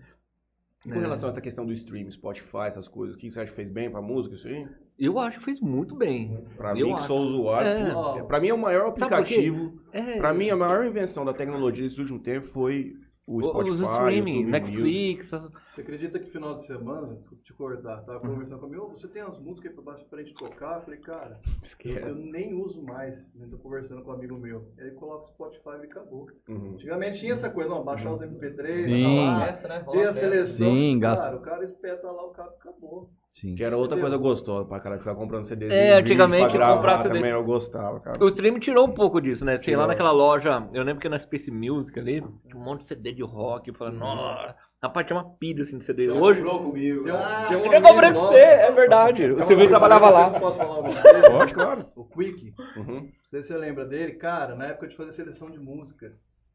Né? 0.86 0.96
com 0.96 1.00
relação 1.00 1.30
a 1.30 1.32
essa 1.32 1.42
questão 1.42 1.66
do 1.66 1.74
stream, 1.74 2.10
Spotify, 2.12 2.66
essas 2.68 2.88
coisas, 2.88 3.16
o 3.16 3.20
que 3.20 3.32
você 3.32 3.40
acha 3.40 3.50
que 3.50 3.56
fez 3.56 3.70
bem 3.70 3.92
pra 3.92 4.02
música, 4.02 4.36
isso 4.36 4.48
aí? 4.48 4.68
Eu 5.00 5.18
acho 5.20 5.40
que 5.40 5.46
fez 5.46 5.60
muito 5.60 5.96
bem. 5.96 6.46
Pra 6.58 6.72
Eu 6.72 6.88
mim, 6.88 6.92
que 6.94 6.98
acho. 7.00 7.08
sou 7.08 7.20
usuário, 7.20 8.20
É. 8.20 8.24
pra 8.24 8.40
mim 8.40 8.50
é 8.50 8.54
o 8.54 8.58
maior 8.58 8.88
aplicativo. 8.90 9.80
É, 9.92 10.18
Pra 10.18 10.34
mim, 10.34 10.50
a 10.50 10.56
maior 10.56 10.86
invenção 10.86 11.26
da 11.26 11.34
tecnologia 11.34 11.84
desse 11.84 12.00
último 12.00 12.20
tempo 12.20 12.46
foi 12.48 12.94
o 13.28 13.42
Spotify, 13.42 13.72
os 13.72 13.82
streaming, 13.82 14.32
YouTube. 14.42 14.52
Netflix, 14.52 15.34
as- 15.34 15.50
Você 15.72 15.82
acredita 15.82 16.20
que 16.20 16.30
final 16.32 16.54
de 16.56 16.64
semana, 16.66 17.16
desculpa 17.16 17.44
te 17.44 17.54
cortar, 17.54 18.02
tava 18.04 18.20
conversando 18.20 18.60
comigo, 18.60 18.84
"Ô, 18.84 18.90
você 18.90 19.08
tem 19.08 19.22
as 19.22 19.40
músicas 19.40 19.70
aí 19.72 19.76
pra 19.76 19.84
baixo 19.94 20.06
pra 20.10 20.22
gente 20.22 20.34
tocar? 20.34 20.76
Eu 20.78 20.82
falei, 20.82 21.00
cara, 21.00 21.40
eu, 21.46 21.52
Esquece. 21.64 22.08
eu 22.10 22.16
nem 22.16 22.54
uso 22.54 22.84
mais, 22.84 23.16
né? 23.34 23.48
tô 23.50 23.58
conversando 23.58 24.02
com 24.04 24.12
um 24.12 24.14
amigo 24.14 24.38
meu. 24.38 24.68
E 24.78 24.82
aí 24.84 24.92
coloca 24.92 25.24
o 25.24 25.28
Spotify 25.28 25.70
e 25.82 25.86
acabou. 25.86 26.28
Uhum. 26.50 26.74
Antigamente 26.74 27.20
tinha 27.20 27.34
essa 27.34 27.50
coisa, 27.50 27.70
não, 27.70 27.84
baixar 27.84 28.12
os 28.14 28.22
MP3, 28.22 28.84
Sim. 28.84 29.04
falar, 29.04 29.48
Essa, 29.50 29.68
né? 29.68 29.78
Rola 29.86 30.10
a 30.10 30.14
seleção. 30.14 30.68
Sim, 30.74 31.00
gasta- 31.00 31.26
Cara, 31.26 31.38
o 31.38 31.42
cara 31.42 31.64
espeta 31.66 32.12
lá, 32.12 32.26
o 32.26 32.32
cara 32.32 32.50
acabou. 32.50 33.10
Sim. 33.32 33.56
Que 33.56 33.64
era 33.64 33.78
outra 33.78 33.96
Entendeu? 33.98 34.20
coisa 34.20 34.30
gostosa 34.30 34.68
pra 34.68 34.80
cara 34.82 34.98
ficar 34.98 35.16
comprando 35.16 35.46
CDs. 35.46 35.72
É, 35.72 35.94
antigamente 35.94 36.58
pra 36.58 36.68
comprar 36.74 36.82
gravar 36.82 36.98
CD. 37.04 37.16
também 37.16 37.32
eu 37.32 37.44
gostava, 37.44 38.00
cara. 38.02 38.22
O 38.24 38.28
stream 38.28 38.60
tirou 38.60 38.86
um 38.88 38.92
pouco 38.92 39.22
disso, 39.22 39.46
né? 39.46 39.54
Sei 39.54 39.66
Tirou. 39.66 39.82
lá 39.82 39.88
naquela 39.88 40.12
loja, 40.12 40.68
eu 40.74 40.84
lembro 40.84 41.02
que 41.02 41.08
na 41.08 41.18
Space 41.18 41.50
Music 41.50 41.98
ali, 41.98 42.22
tinha 42.22 42.58
um 42.58 42.64
monte 42.64 42.82
de 42.82 42.88
CD 42.88 43.14
de 43.14 43.24
rock, 43.24 43.70
eu 43.70 43.74
falei, 43.76 43.98
nossa, 43.98 44.54
rapaz, 44.84 45.08
tinha 45.08 45.18
uma 45.18 45.30
pilha 45.38 45.64
assim 45.64 45.78
de 45.78 45.86
CD. 45.86 46.10
Hoje, 46.10 46.42
Comprou 46.44 46.72
comigo. 46.72 47.02
Um, 47.02 47.04
tem 47.48 47.58
um 47.58 47.62
eu 47.62 47.70
amigo 47.70 47.88
comprei 47.88 48.12
pra 48.12 48.20
você, 48.20 48.36
é 48.36 48.72
verdade. 48.72 49.32
O 49.32 49.46
Silvio 49.46 49.68
trabalhava 49.70 50.10
lá. 50.10 50.26
se 50.26 50.36
eu 50.36 50.40
posso 50.42 50.58
falar 50.58 50.80
o 50.80 50.84
nome 50.84 51.02
dele. 51.02 51.30
Pode, 51.30 51.54
claro. 51.54 51.86
O 51.96 52.04
Quick. 52.04 52.54
Uhum. 52.76 52.86
Não 52.86 53.10
sei 53.30 53.44
se 53.44 53.48
você 53.48 53.58
lembra 53.58 53.86
dele. 53.86 54.12
Cara, 54.16 54.56
na 54.56 54.66
época 54.66 54.90
de 54.90 54.96
fazer 54.98 55.14
seleção 55.14 55.50
de 55.50 55.58
música. 55.58 56.12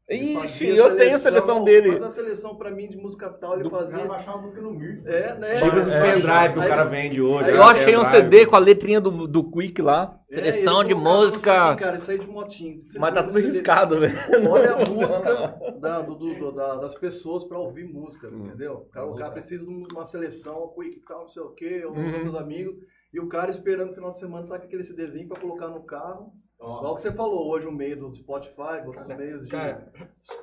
Ele 0.09 0.39
Ixi, 0.45 0.67
eu 0.69 0.95
tenho 0.95 1.15
a 1.17 1.19
seleção 1.19 1.65
dele. 1.65 1.89
Faz 1.91 2.03
a 2.03 2.09
seleção 2.11 2.55
pra 2.55 2.71
mim 2.71 2.87
de 2.87 2.95
música 2.95 3.29
tal, 3.29 3.59
ele 3.59 3.69
fazia. 3.69 4.05
baixar 4.05 4.35
a 4.35 4.37
música 4.37 4.61
no 4.61 4.71
Mir. 4.73 5.01
É, 5.05 5.35
né? 5.37 5.55
Tipo 5.61 5.77
esses 5.77 5.93
É, 5.93 6.01
pendrive 6.01 6.53
que 6.53 6.59
o 6.59 6.61
aí- 6.61 6.69
cara 6.69 6.83
vende 6.85 7.21
hoje. 7.21 7.49
Eu 7.49 7.57
né? 7.57 7.61
achei 7.63 7.97
um. 7.97 8.05
CD 8.05 8.45
com 8.45 8.55
a 8.55 8.59
letrinha 8.59 9.01
do, 9.01 9.27
do 9.27 9.43
Quick 9.51 9.81
lá, 9.81 10.17
É, 10.31 10.35
seleção 10.37 10.79
ele 10.79 10.87
de 10.87 10.95
música, 10.95 11.67
CD, 11.71 11.75
cara, 11.81 11.97
isso 11.97 12.09
aí 12.11 12.19
de 12.19 12.25
motinho. 12.27 12.81
Você 12.81 12.97
mas 12.97 13.13
tá 13.13 13.21
tudo 13.23 13.37
riscado, 13.37 13.99
velho. 13.99 14.15
Olha 14.49 14.75
a 14.75 14.77
música 14.89 15.57
da- 15.77 15.99
do- 16.01 16.15
do- 16.15 16.35
do- 16.35 16.51
da- 16.53 16.75
das 16.75 16.95
pessoas 16.95 17.43
pra 17.43 17.59
ouvir 17.59 17.83
música, 17.83 18.29
Hum. 18.29 18.45
entendeu? 18.45 18.73
O 18.75 18.89
cara, 18.89 19.05
o 19.07 19.15
cara 19.15 19.31
precisa 19.31 19.65
de 19.65 19.69
uma 19.93 20.05
seleção, 20.05 20.71
quick 20.73 21.01
tal, 21.05 21.23
não 21.23 21.27
sei 21.29 21.43
o 21.43 21.49
quê, 21.49 21.83
ou 21.85 21.91
Uhum. 21.93 22.13
outros 22.13 22.35
amigos, 22.35 22.75
e 23.13 23.19
o 23.19 23.27
cara 23.27 23.51
esperando 23.51 23.89
no 23.89 23.95
final 23.95 24.11
de 24.11 24.19
semana, 24.19 24.47
tá 24.47 24.57
com 24.57 24.63
aquele 24.65 24.83
CDzinho 24.85 25.27
pra 25.27 25.37
colocar 25.41 25.67
no 25.67 25.83
carro. 25.83 26.31
Igual 26.59 26.95
que 26.95 27.01
você 27.01 27.11
falou, 27.11 27.47
hoje 27.49 27.67
o 27.67 27.71
meio 27.71 27.97
do 27.99 28.13
Spotify, 28.13 28.85
outros 28.85 29.07
meios 29.07 29.43
de. 29.45 29.49
Cara. 29.51 29.91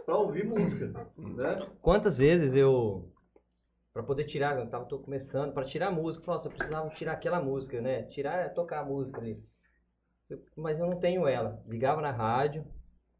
pra 0.06 0.16
ouvir 0.16 0.44
música. 0.46 0.86
Né? 1.18 1.58
Quantas 1.82 2.18
vezes 2.18 2.54
eu, 2.54 3.12
pra 3.92 4.02
poder 4.02 4.24
tirar, 4.24 4.58
eu 4.58 4.68
tava 4.68 4.84
tô 4.84 4.98
começando, 4.98 5.52
pra 5.52 5.64
tirar 5.64 5.88
a 5.88 5.92
música, 5.92 6.22
eu 6.22 6.26
falava, 6.26 6.44
nossa, 6.44 6.48
eu 6.54 6.56
precisava 6.56 6.88
tirar 6.94 7.12
aquela 7.12 7.40
música, 7.40 7.80
né? 7.80 8.04
Tirar 8.04 8.38
é 8.44 8.48
tocar 8.48 8.80
a 8.80 8.84
música 8.84 9.20
ali. 9.20 9.42
Eu- 10.30 10.40
mas 10.56 10.78
eu 10.78 10.86
não 10.86 10.98
tenho 10.98 11.26
ela. 11.26 11.62
Ligava 11.66 12.00
na 12.00 12.10
rádio, 12.12 12.64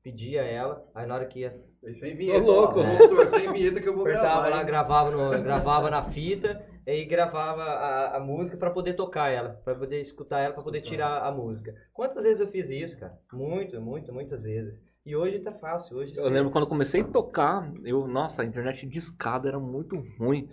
pedia 0.04 0.42
ela, 0.42 0.86
aí 0.94 1.06
na 1.06 1.14
hora 1.14 1.24
que 1.24 1.40
ia, 1.40 1.58
E 1.82 1.94
sem 1.94 2.14
vinheta. 2.14 2.44
Ô, 2.46 2.54
louco. 2.60 2.78
ó, 2.80 3.26
sem 3.26 3.50
vinheta 3.50 3.80
que 3.80 3.88
eu 3.88 3.94
vou 3.94 4.02
apertava 4.02 4.42
gravar. 4.42 4.48
lá, 4.50 4.60
hein? 4.60 4.66
gravava, 4.66 5.10
no, 5.10 5.30
gravava 5.42 5.90
na 5.90 6.02
fita, 6.10 6.62
e 6.86 6.90
aí 6.90 7.04
gravava 7.06 7.62
a, 7.62 8.16
a 8.18 8.20
música 8.20 8.56
pra 8.58 8.70
poder 8.70 8.92
tocar 8.94 9.30
ela, 9.30 9.60
pra 9.64 9.74
poder 9.74 10.00
escutar 10.02 10.40
ela, 10.40 10.52
pra 10.52 10.62
poder 10.62 10.82
tirar 10.82 11.22
a 11.26 11.32
música. 11.32 11.74
Quantas 11.92 12.24
vezes 12.24 12.40
eu 12.40 12.48
fiz 12.48 12.68
isso, 12.70 13.00
cara? 13.00 13.18
Muito, 13.32 13.80
muito, 13.80 14.12
muitas 14.12 14.42
vezes. 14.42 14.78
E 15.06 15.16
hoje 15.16 15.38
tá 15.40 15.52
fácil, 15.52 15.96
hoje 15.96 16.14
Eu 16.16 16.22
você- 16.24 16.30
lembro 16.30 16.50
quando 16.52 16.64
eu 16.64 16.68
comecei 16.68 17.00
a 17.00 17.04
tocar, 17.04 17.70
eu, 17.84 18.06
nossa, 18.06 18.42
a 18.42 18.44
internet 18.44 18.86
de 18.86 18.98
escada 18.98 19.48
era 19.48 19.58
muito 19.58 19.96
ruim. 20.18 20.48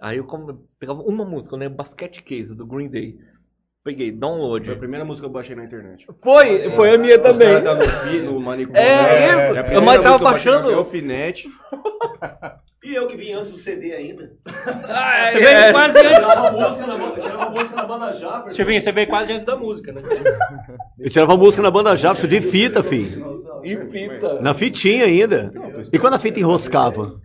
Aí 0.00 0.16
eu 0.18 0.24
como- 0.24 0.66
pegava 0.78 1.00
uma 1.02 1.24
música, 1.24 1.54
eu 1.54 1.58
lembro 1.58 1.76
Basket 1.76 2.20
Case, 2.22 2.54
do 2.54 2.66
Green 2.66 2.88
Day. 2.88 3.18
Peguei, 3.82 4.10
Foi 4.10 4.16
a 4.16 4.20
download. 4.20 4.74
primeira 4.76 5.04
música 5.06 5.26
que 5.26 5.30
eu 5.30 5.32
baixei 5.32 5.56
na 5.56 5.64
internet. 5.64 6.06
Foi, 6.22 6.70
foi 6.72 6.94
a 6.94 6.98
minha 6.98 7.18
também. 7.18 7.62
tá 7.62 7.74
no, 7.74 8.32
no 8.32 8.40
manicômio. 8.40 8.78
É, 8.78 8.84
né? 8.84 9.26
isso. 9.26 9.36
a 9.36 9.46
Eu 9.46 9.54
primeira 9.64 9.80
mais 9.80 10.02
tava 10.02 10.14
eu 10.16 10.18
baixando- 10.18 10.64
foi 10.64 10.74
Alfinete. 10.74 11.48
E 12.82 12.94
eu 12.94 13.06
que 13.08 13.14
vim 13.14 13.32
antes 13.34 13.50
do 13.50 13.58
CD 13.58 13.92
ainda. 13.92 14.32
Ah, 14.46 15.30
Você 15.32 15.38
é, 15.38 15.60
veio 15.60 15.72
quase 15.74 15.98
Eu 15.98 16.02
antes. 16.06 16.16
tirava 16.18 16.50
música 16.50 16.86
na 16.86 16.96
banda, 16.96 17.14
eu 17.18 17.22
tirava 17.22 17.50
música 17.50 17.76
na 17.76 17.84
banda 17.84 18.12
já. 18.14 18.50
Chivinho, 18.50 18.80
você 18.80 18.92
veio 18.92 19.06
quase 19.06 19.32
antes 19.34 19.44
da 19.44 19.54
música, 19.56 19.92
né? 19.92 20.00
Eu 20.98 21.10
tirava 21.10 21.36
música 21.36 21.62
na 21.62 21.70
banda 21.70 21.94
Java, 21.94 22.26
de 22.26 22.40
fita, 22.40 22.82
filho. 22.82 23.44
E 23.62 23.76
fita. 23.76 24.40
Na 24.40 24.54
fitinha 24.54 25.04
ainda. 25.04 25.52
E 25.92 25.98
quando 25.98 26.14
a 26.14 26.18
fita 26.18 26.40
enroscava? 26.40 27.20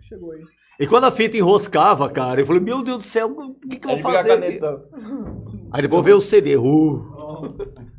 E 0.78 0.86
quando 0.86 1.04
a 1.04 1.10
fita 1.10 1.38
enroscava, 1.38 2.10
cara, 2.10 2.38
eu 2.42 2.46
falei, 2.46 2.60
meu 2.60 2.82
Deus 2.82 2.98
do 2.98 3.04
céu, 3.04 3.28
o 3.30 3.54
que, 3.66 3.76
que 3.78 3.86
eu 3.88 3.92
Aí 3.92 4.02
vou 4.02 4.10
a 4.10 4.14
fazer? 4.14 4.60
Aí 5.76 5.82
depois 5.82 6.02
veio 6.02 6.16
o 6.16 6.20
CD. 6.22 6.56
Uh. 6.56 7.04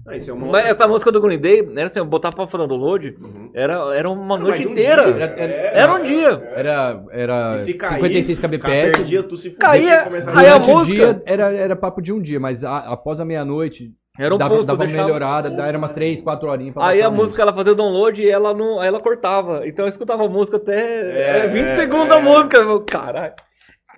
Ah, 0.08 0.16
isso 0.16 0.32
é 0.32 0.34
uma 0.34 0.48
Mas 0.48 0.66
essa 0.66 0.88
música 0.88 1.12
do 1.12 1.22
Green 1.22 1.38
Day, 1.38 1.60
era 1.76 1.88
assim, 1.88 2.00
eu 2.00 2.06
botava 2.06 2.36
pra 2.36 2.48
fazer 2.48 2.66
download, 2.68 3.16
era, 3.54 3.94
era 3.96 4.10
uma 4.10 4.36
noite 4.36 4.68
um 4.68 4.72
inteira. 4.72 5.14
dia, 5.14 5.24
Era, 5.26 5.52
Era 5.52 5.94
um 5.94 6.04
dia. 6.04 6.52
Era, 6.56 7.04
era 7.12 7.56
E 7.68 7.74
caísse, 7.74 8.36
56 8.36 8.40
cara, 8.40 8.58
kbps. 8.58 8.98
perdia, 8.98 9.24
tu 9.24 9.36
se 9.36 9.52
Caía, 9.52 10.08
aí 10.34 10.48
a 10.48 10.58
música- 10.58 10.86
dia 10.86 11.22
era, 11.26 11.54
era 11.54 11.76
papo 11.76 12.02
de 12.02 12.12
um 12.12 12.20
dia, 12.20 12.40
mas 12.40 12.64
a- 12.64 12.80
após 12.94 13.20
a 13.20 13.26
meia-noite 13.26 13.92
Era 14.18 14.34
um 14.34 14.38
dava, 14.40 14.56
pulso, 14.56 14.68
dava 14.68 14.84
uma 14.84 14.92
melhorada, 14.92 15.52
daí 15.52 15.70
era 15.70 15.78
umas 15.78 15.92
3, 15.92 16.22
4 16.24 16.50
horinhas 16.50 16.74
pra 16.74 16.88
Aí 16.88 17.02
a 17.04 17.12
música 17.12 17.44
ela 17.44 17.54
fazia 17.54 17.74
o 17.74 17.76
download 17.76 18.20
e 18.20 18.28
ela 18.30 18.54
não, 18.56 18.80
aí 18.80 18.88
ela 18.88 19.00
cortava. 19.00 19.68
Então 19.68 19.86
eu 19.86 19.90
escutava 19.90 20.26
a 20.26 20.30
música 20.30 20.58
até 20.58 21.44
é, 21.44 21.48
20 21.50 21.66
é, 21.68 21.76
segundos 21.76 22.08
é. 22.08 22.10
da 22.10 22.20
música. 22.20 22.58
Eu, 22.58 22.82
Caralho. 22.82 23.34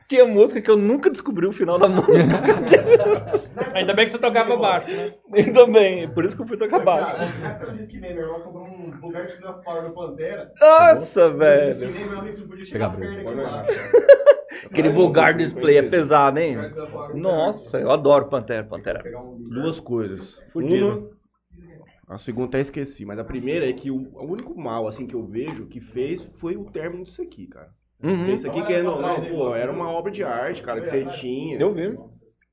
Tinha 0.09 0.25
música 0.25 0.59
que 0.59 0.71
eu 0.71 0.75
nunca 0.75 1.09
descobri 1.09 1.45
o 1.45 1.53
final 1.53 1.77
da 1.77 1.87
música. 1.87 2.13
Ainda 3.75 3.93
bem 3.93 4.05
que 4.05 4.11
você 4.11 4.17
tocava 4.17 4.57
baixo, 4.57 4.89
né? 4.89 5.13
Ainda 5.31 5.67
bem, 5.67 6.09
por 6.11 6.25
isso 6.25 6.35
que 6.35 6.41
eu 6.41 6.47
fui 6.47 6.57
tocar 6.57 6.79
baixo. 6.79 7.15
Um. 8.55 8.91
Nossa, 10.59 11.29
velho. 11.29 11.93
Aquele 14.65 14.89
vulgar 14.89 15.35
display 15.35 15.77
é 15.77 15.83
pesado, 15.83 16.39
hein? 16.39 16.57
Nossa, 17.13 17.79
eu 17.79 17.91
adoro 17.91 18.25
Pantera. 18.29 18.63
Pantera. 18.63 19.03
Duas 19.51 19.79
coisas. 19.79 20.41
Fudido. 20.51 21.11
Uma, 22.07 22.15
a 22.15 22.17
segunda 22.17 22.47
até 22.47 22.61
esqueci, 22.61 23.05
mas 23.05 23.19
a 23.19 23.23
primeira 23.23 23.69
é 23.69 23.73
que 23.73 23.91
o, 23.91 24.09
o 24.15 24.25
único 24.31 24.59
mal 24.59 24.87
assim 24.87 25.05
que 25.05 25.15
eu 25.15 25.23
vejo 25.23 25.67
que 25.67 25.79
fez 25.79 26.19
foi 26.39 26.57
o 26.57 26.65
término 26.65 27.03
disso 27.03 27.21
aqui, 27.21 27.45
cara. 27.45 27.69
Uhum. 28.01 28.31
Isso 28.31 28.47
aqui, 28.47 28.63
querendo 28.63 28.91
ou 28.91 29.01
não, 29.01 29.21
pô, 29.21 29.55
era 29.55 29.71
uma 29.71 29.91
obra 29.91 30.11
de 30.11 30.23
arte, 30.23 30.61
cara, 30.61 30.79
que 30.79 30.87
você 30.87 31.05
tinha. 31.05 31.57
Eu 31.59 31.73
vi. 31.73 31.97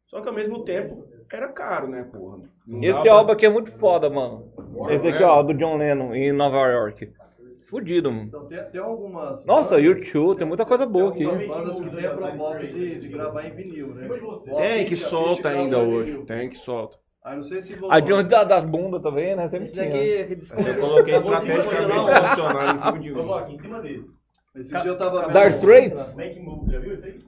Só 0.06 0.20
que 0.20 0.28
ao 0.28 0.34
mesmo 0.34 0.64
tempo 0.64 1.04
era 1.32 1.48
caro, 1.48 1.88
né, 1.88 2.04
porra? 2.12 2.38
Não 2.66 2.80
Esse 2.82 2.92
dava- 3.04 3.10
álbum 3.10 3.32
aqui 3.32 3.46
é 3.46 3.48
muito 3.48 3.72
foda, 3.72 4.08
mano. 4.10 4.50
Esse 4.88 5.06
aqui, 5.08 5.22
ó, 5.22 5.42
do 5.42 5.54
John 5.54 5.76
Lennon, 5.76 6.14
em 6.14 6.32
Nova 6.32 6.66
York. 6.68 7.12
Fudido, 7.68 8.12
mano. 8.12 8.26
Então 8.28 8.46
tem, 8.46 8.62
tem 8.70 8.80
algumas. 8.80 9.44
Nossa, 9.44 9.80
YouTube, 9.80 10.38
tem 10.38 10.46
muita 10.46 10.64
coisa 10.64 10.86
boa 10.86 11.10
aqui. 11.10 11.26
Tem 11.26 11.48
bandas 11.48 11.80
que 11.80 11.90
tem 11.90 12.06
a 12.06 12.10
proposta 12.14 12.64
de, 12.66 13.00
de 13.00 13.08
gravar 13.08 13.44
em 13.44 13.50
vinil, 13.54 13.88
né? 13.88 14.08
Tem 14.56 14.84
que 14.84 14.94
solta 14.94 15.48
ainda 15.48 15.78
hoje. 15.80 16.22
Tem 16.26 16.48
que 16.48 16.56
solta. 16.56 16.96
Ah, 17.24 17.34
não 17.34 17.42
sei 17.42 17.60
se 17.60 17.74
voltou. 17.74 17.90
A 17.90 17.98
John 17.98 18.22
da- 18.22 18.44
das 18.44 18.64
bundas 18.64 19.02
também, 19.02 19.34
né? 19.34 19.48
Sempre 19.48 19.64
Esse 19.64 19.74
daqui, 19.74 20.68
Eu 20.70 20.78
coloquei 20.80 21.16
estrategicamente 21.16 22.74
em 22.74 22.78
cima 22.78 22.98
de 23.00 23.12
um. 23.12 23.48
Em 23.50 23.58
cima 23.58 23.80
desse. 23.82 24.12
Esse 24.56 24.70
dia 24.80 24.90
eu 24.90 24.96
tava 24.96 25.22
vendo- 25.22 25.32
Dark 25.32 25.54
Straits? 25.56 26.00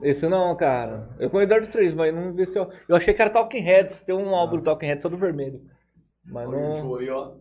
Esse 0.02 0.26
não, 0.28 0.56
cara. 0.56 1.08
Eu 1.18 1.28
conheço 1.30 1.50
Dark 1.50 1.64
Straits, 1.64 1.94
mas 1.94 2.14
não 2.14 2.32
vi 2.32 2.46
se 2.46 2.58
eu... 2.58 2.70
Eu 2.88 2.96
achei 2.96 3.12
que 3.12 3.20
era 3.20 3.30
Talking 3.30 3.60
Heads. 3.60 3.98
Tem 4.00 4.14
um 4.14 4.34
álbum 4.34 4.56
do 4.56 4.62
Talking 4.62 4.86
Heads 4.86 5.02
só 5.02 5.08
do 5.08 5.16
vermelho. 5.16 5.60
Mas 6.24 6.48
Olha 6.48 6.56
o 6.58 6.60
não... 6.60 6.74
show 6.76 6.96
aí, 6.98 7.10
ó. 7.10 7.32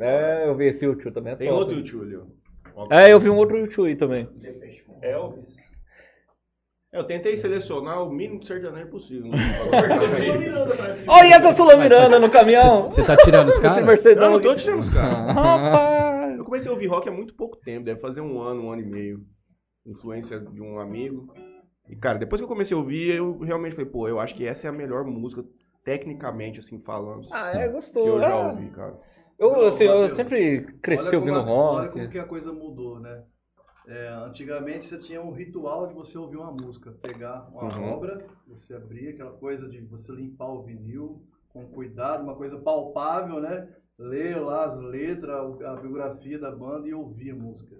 É, 0.00 0.48
eu 0.48 0.56
vi 0.56 0.66
esse 0.66 0.84
YouTube 0.84 1.12
também. 1.12 1.32
É 1.32 1.36
Tem 1.36 1.48
top. 1.48 1.60
outro 1.60 1.76
YouTube 1.76 2.04
ali, 2.04 2.16
ó. 2.16 2.86
É, 2.90 3.12
eu 3.12 3.20
vi 3.20 3.30
um 3.30 3.36
outro 3.36 3.56
YouTube 3.58 3.88
aí 3.88 3.96
também. 3.96 4.28
Elvis. 5.00 5.56
É, 6.92 6.98
Eu 6.98 7.04
tentei 7.04 7.36
selecionar 7.36 8.02
o 8.02 8.10
mínimo 8.10 8.40
de 8.40 8.46
sertanejo 8.48 8.88
possível. 8.88 9.30
né? 9.30 9.38
Olha 11.06 11.34
essa 11.34 11.54
Sula 11.54 11.76
Miranda 11.76 12.18
no 12.18 12.30
caminhão! 12.30 12.84
Você 12.90 13.04
tá 13.04 13.16
tirando 13.16 13.48
os 13.48 13.58
caras? 13.58 13.84
Mercedão 13.84 14.24
Não, 14.24 14.32
não 14.32 14.40
tô 14.40 14.54
tirando 14.56 14.80
os 14.80 14.88
caras. 14.90 15.14
Rapaz! 15.34 16.13
Eu 16.44 16.46
comecei 16.46 16.70
a 16.70 16.74
ouvir 16.74 16.86
rock 16.88 17.08
há 17.08 17.12
muito 17.12 17.34
pouco 17.34 17.56
tempo, 17.56 17.86
deve 17.86 18.00
fazer 18.00 18.20
um 18.20 18.38
ano, 18.38 18.64
um 18.64 18.70
ano 18.70 18.82
e 18.82 18.84
meio. 18.84 19.24
Influência 19.86 20.38
de 20.38 20.60
um 20.60 20.78
amigo. 20.78 21.32
E, 21.88 21.96
cara, 21.96 22.18
depois 22.18 22.38
que 22.38 22.44
eu 22.44 22.48
comecei 22.48 22.76
a 22.76 22.78
ouvir, 22.78 23.14
eu 23.14 23.38
realmente 23.38 23.74
falei, 23.74 23.90
pô, 23.90 24.06
eu 24.06 24.20
acho 24.20 24.34
que 24.34 24.46
essa 24.46 24.66
é 24.66 24.70
a 24.70 24.72
melhor 24.72 25.04
música, 25.06 25.42
tecnicamente, 25.82 26.60
assim, 26.60 26.78
falando. 26.82 27.26
Ah, 27.32 27.50
é 27.56 27.66
Que 27.66 27.72
gostoso. 27.72 28.06
eu 28.06 28.20
já 28.20 28.28
É. 28.36 28.46
ouvi, 28.46 28.68
cara. 28.72 29.00
Eu, 29.38 29.66
assim, 29.66 29.84
eu 29.84 30.14
sempre 30.14 30.64
cresci 30.82 31.16
ouvindo 31.16 31.36
a- 31.38 31.42
Olha 31.42 31.46
rock. 31.46 31.92
como 31.94 32.08
que 32.10 32.18
a 32.18 32.24
coisa 32.26 32.52
mudou, 32.52 33.00
né? 33.00 33.24
É, 33.86 34.08
antigamente 34.26 34.84
você 34.86 34.98
tinha 34.98 35.22
um 35.22 35.32
ritual 35.32 35.86
de 35.86 35.94
você 35.94 36.16
ouvir 36.18 36.36
uma 36.36 36.52
música, 36.52 36.92
pegar 37.02 37.48
uma 37.50 37.64
Uhum. 37.64 37.90
obra, 37.90 38.22
você 38.46 38.74
abrir 38.74 39.08
aquela 39.08 39.32
coisa 39.32 39.66
de 39.66 39.80
você 39.80 40.12
limpar 40.12 40.48
o 40.48 40.62
vinil 40.62 41.22
com 41.54 41.64
cuidado, 41.68 42.22
uma 42.22 42.34
coisa 42.34 42.58
palpável, 42.58 43.40
né? 43.40 43.66
Ler 43.98 44.40
lá 44.40 44.64
as 44.64 44.76
letras, 44.76 45.60
a 45.62 45.76
biografia 45.76 46.38
da 46.38 46.50
banda 46.50 46.88
e 46.88 46.94
ouvir 46.94 47.30
a 47.30 47.36
música. 47.36 47.76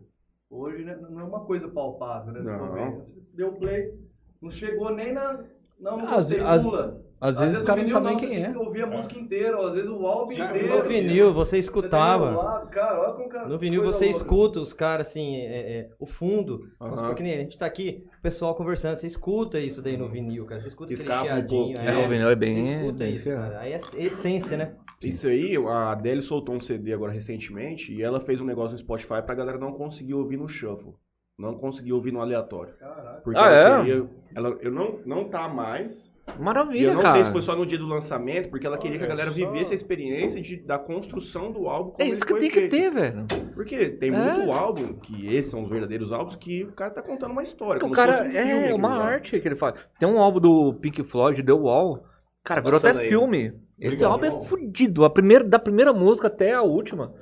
Hoje 0.49 0.85
né, 0.85 0.97
não 0.97 1.21
é 1.21 1.25
uma 1.25 1.45
coisa 1.45 1.69
palpável, 1.69 2.33
né? 2.33 2.41
Você, 2.41 2.53
Não. 2.53 3.03
deu 3.33 3.53
play, 3.55 3.93
não 4.41 4.51
chegou 4.51 4.95
nem 4.95 5.13
na. 5.13 5.45
Não, 5.85 5.99
não 5.99 6.09
Às- 6.09 6.33
às- 6.33 6.63
pula. 6.63 7.05
Às 7.21 7.41
vezes 7.41 7.63
o 7.63 7.65
cara 7.65 7.81
não 7.83 7.89
sabe 7.89 8.07
nem 8.07 8.19
você 8.19 8.27
quem 8.27 8.45
é. 8.45 8.51
que 8.51 8.59
ouvir 8.59 8.83
a 8.83 8.87
música 8.87 9.19
inteira, 9.19 9.57
ou 9.59 9.67
às 9.69 9.75
vezes 9.75 9.89
o 9.89 10.07
álbum 10.07 10.35
Já 10.35 10.47
inteiro. 10.51 10.77
No 10.77 10.83
vinil, 10.83 11.33
você 11.33 11.51
Você 11.53 11.59
escutava. 11.59 12.31
ao 12.33 12.37
lado, 12.45 12.69
cara, 12.69 13.01
olha 13.01 13.13
como 13.15 13.29
cara- 13.31 13.49
No 13.49 13.57
vinil 13.59 13.83
você 13.83 14.05
louca. 14.05 14.19
escuta 14.19 14.61
os 14.61 14.75
caras, 14.75 15.07
assim, 15.07 15.37
é, 15.37 15.47
é, 15.79 15.89
o 15.99 16.05
fundo. 16.05 16.69
Supor 16.79 17.15
que 17.15 17.23
nem 17.23 17.33
a 17.33 17.37
gente 17.39 17.57
tá 17.57 17.65
aqui, 17.65 18.05
o 18.19 18.21
pessoal 18.23 18.55
conversando, 18.55 18.99
você 18.99 19.07
escuta 19.07 19.59
isso 19.59 19.81
daí 19.81 19.97
no 19.97 20.07
vinil, 20.09 20.45
cara. 20.45 20.61
Você 20.61 20.69
escuta 20.69 20.93
Escapa 20.93 21.15
um 21.15 21.21
aquele 21.23 21.35
chiadinho. 21.49 21.75
pouco. 21.79 21.89
É, 21.89 22.05
o 22.05 22.09
vinil 22.11 22.29
é 22.29 22.35
bem- 22.37 22.63
Você 22.63 22.73
escuta 22.75 23.05
bem 23.05 23.15
isso, 23.15 23.31
cara. 23.31 23.59
Aí 23.61 23.73
é 23.73 23.77
essência, 24.05 24.57
né? 24.59 24.73
Isso 25.03 25.27
aí, 25.27 25.57
a 25.57 25.93
Adele 25.93 26.21
soltou 26.23 26.55
um 26.55 26.61
CD 26.61 26.93
agora 26.93 27.13
recentemente 27.13 27.95
e 27.95 28.03
ela 28.03 28.21
fez 28.21 28.39
um 28.41 28.45
negócio 28.45 28.73
no 28.73 28.79
Spotify 28.79 29.23
pra 29.25 29.35
galera 29.35 29.57
não 29.59 29.73
conseguir 29.73 30.15
ouvir 30.15 30.37
no 30.37 30.49
shuffle. 30.49 30.93
Não 31.39 31.55
conseguir 31.55 31.93
ouvir 31.93 32.13
no 32.13 32.21
aleatório. 32.21 32.75
Caraca. 32.79 33.21
Porque 33.25 33.39
Ah, 33.39 33.51
ela 33.51 33.81
é? 33.81 33.85
queria. 33.85 34.07
Ela, 34.37 34.57
eu 34.61 34.71
não, 34.71 34.99
não 35.05 35.25
tá 35.29 35.49
mais. 35.49 36.09
E 36.39 36.41
Maravilha, 36.43 36.87
eu 36.89 36.95
não 36.95 37.03
cara. 37.03 37.17
sei 37.17 37.25
se 37.25 37.33
foi 37.33 37.43
só 37.43 37.55
no 37.55 37.67
dia 37.67 37.77
do 37.77 37.87
lançamento, 37.87 38.49
porque 38.49 38.67
ela 38.67 38.79
queria 38.79 38.99
que 38.99 39.05
a 39.05 39.09
galera 39.09 39.31
vivesse 39.31 39.73
a 39.73 39.75
experiência 39.75 40.41
de, 40.41 40.57
da 40.57 40.79
construção 40.79 41.53
do 41.53 41.69
álbum 41.69 41.91
como 41.91 42.03
É 42.03 42.13
isso 42.13 42.25
que 42.25 42.35
tem 42.35 42.51
que 42.51 42.69
ter, 42.69 42.91
velho. 42.91 43.27
Porque 43.53 43.91
tem 43.91 44.15
É. 44.15 44.33
muito 44.35 44.51
álbum, 44.53 44.95
que 44.95 45.27
esses 45.35 45.51
são 45.51 45.65
os 45.65 45.69
verdadeiros 45.69 46.13
álbuns, 46.13 46.37
que 46.37 46.65
o 46.65 46.73
cara 46.73 46.93
tá 46.93 47.03
contando 47.03 47.33
uma 47.33 47.43
história. 47.43 47.85
O 47.85 47.91
cara 47.91 48.13
se 48.13 48.25
fosse 48.25 48.29
um 48.31 48.33
filme, 48.33 48.51
é 48.53 48.59
aquilo 48.63 48.79
uma 48.79 48.97
arte 48.97 49.39
que 49.39 49.47
ele 49.49 49.57
faz. 49.57 49.75
Tem 49.99 50.09
um 50.09 50.19
álbum 50.19 50.41
do 50.41 50.75
Pink 50.75 51.03
Floyd, 51.03 51.43
The 51.43 51.53
Wall. 51.53 52.05
Cara, 52.43 52.61
virou 52.63 52.81
Passando 52.81 52.97
até 52.97 53.05
aí. 53.05 53.09
filme. 53.09 53.53
Esse 53.79 53.89
Obrigado, 54.05 54.13
álbum 54.13 54.27
é 54.27 54.45
fudido. 54.45 55.05
A 55.05 55.11
primeira, 55.11 55.45
da 55.45 55.59
primeira 55.59 55.93
música 55.93 56.29
até 56.29 56.53
a 56.55 56.63
última. 56.63 57.13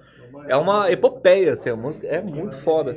É 0.46 0.56
uma 0.56 0.90
epopeia, 0.92 1.54
assim. 1.54 1.70
A 1.70 1.76
música 1.76 2.06
é 2.06 2.20
muito 2.20 2.56
foda. 2.58 2.96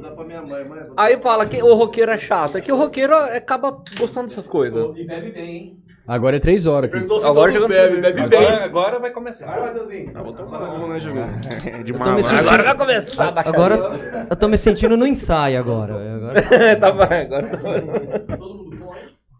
Dá 0.00 0.10
pra 0.12 0.24
minha 0.24 0.42
mãe, 0.42 0.64
mãe. 0.68 0.80
Aí 0.96 1.16
fala 1.18 1.46
que 1.46 1.62
o 1.62 1.74
roqueiro 1.74 2.10
é 2.10 2.18
chato. 2.18 2.58
É 2.58 2.60
que 2.60 2.70
o 2.72 2.76
roqueiro 2.76 3.14
acaba 3.14 3.82
gostando 3.98 4.28
dessas 4.28 4.46
coisas. 4.48 4.96
E 4.96 5.04
bebe 5.04 5.30
bem, 5.32 5.56
hein? 5.56 5.78
Agora 6.06 6.36
é 6.36 6.40
três 6.40 6.66
horas 6.66 6.84
aqui. 6.88 6.92
Perguntou 6.92 7.20
se 7.20 7.26
Agora 7.26 7.52
todos 7.52 7.68
bebe, 7.68 8.00
bebe 8.00 8.20
Agora, 8.20 8.28
bem. 8.30 8.48
agora 8.64 8.98
vai 8.98 9.10
começar. 9.10 9.46
Vai, 9.46 9.60
Matheusinho. 9.60 10.10
Ah, 10.14 10.22
vou 10.22 10.32
tomar 10.32 10.62
um, 10.74 10.88
né, 10.88 11.00
Júlio? 11.00 11.22
É 11.22 11.82
de 11.82 11.92
tô 11.92 11.98
me 11.98 12.04
malandro. 12.04 12.22
sentindo- 12.22 12.48
Agora 12.48 12.62
vai 12.62 12.76
começar 12.78 13.24
a. 13.36 13.48
Agora 13.48 14.26
eu 14.30 14.36
tô 14.36 14.48
me 14.48 14.56
sentindo 14.56 14.96
no 14.96 15.06
ensaio 15.06 15.58
agora. 15.58 15.94
agora. 16.14 16.42
tá 16.80 16.92
bom, 16.92 17.02
agora 17.02 17.46
tá 17.48 17.56
bom. 17.58 18.36
Todo 18.38 18.54
mundo? 18.54 18.88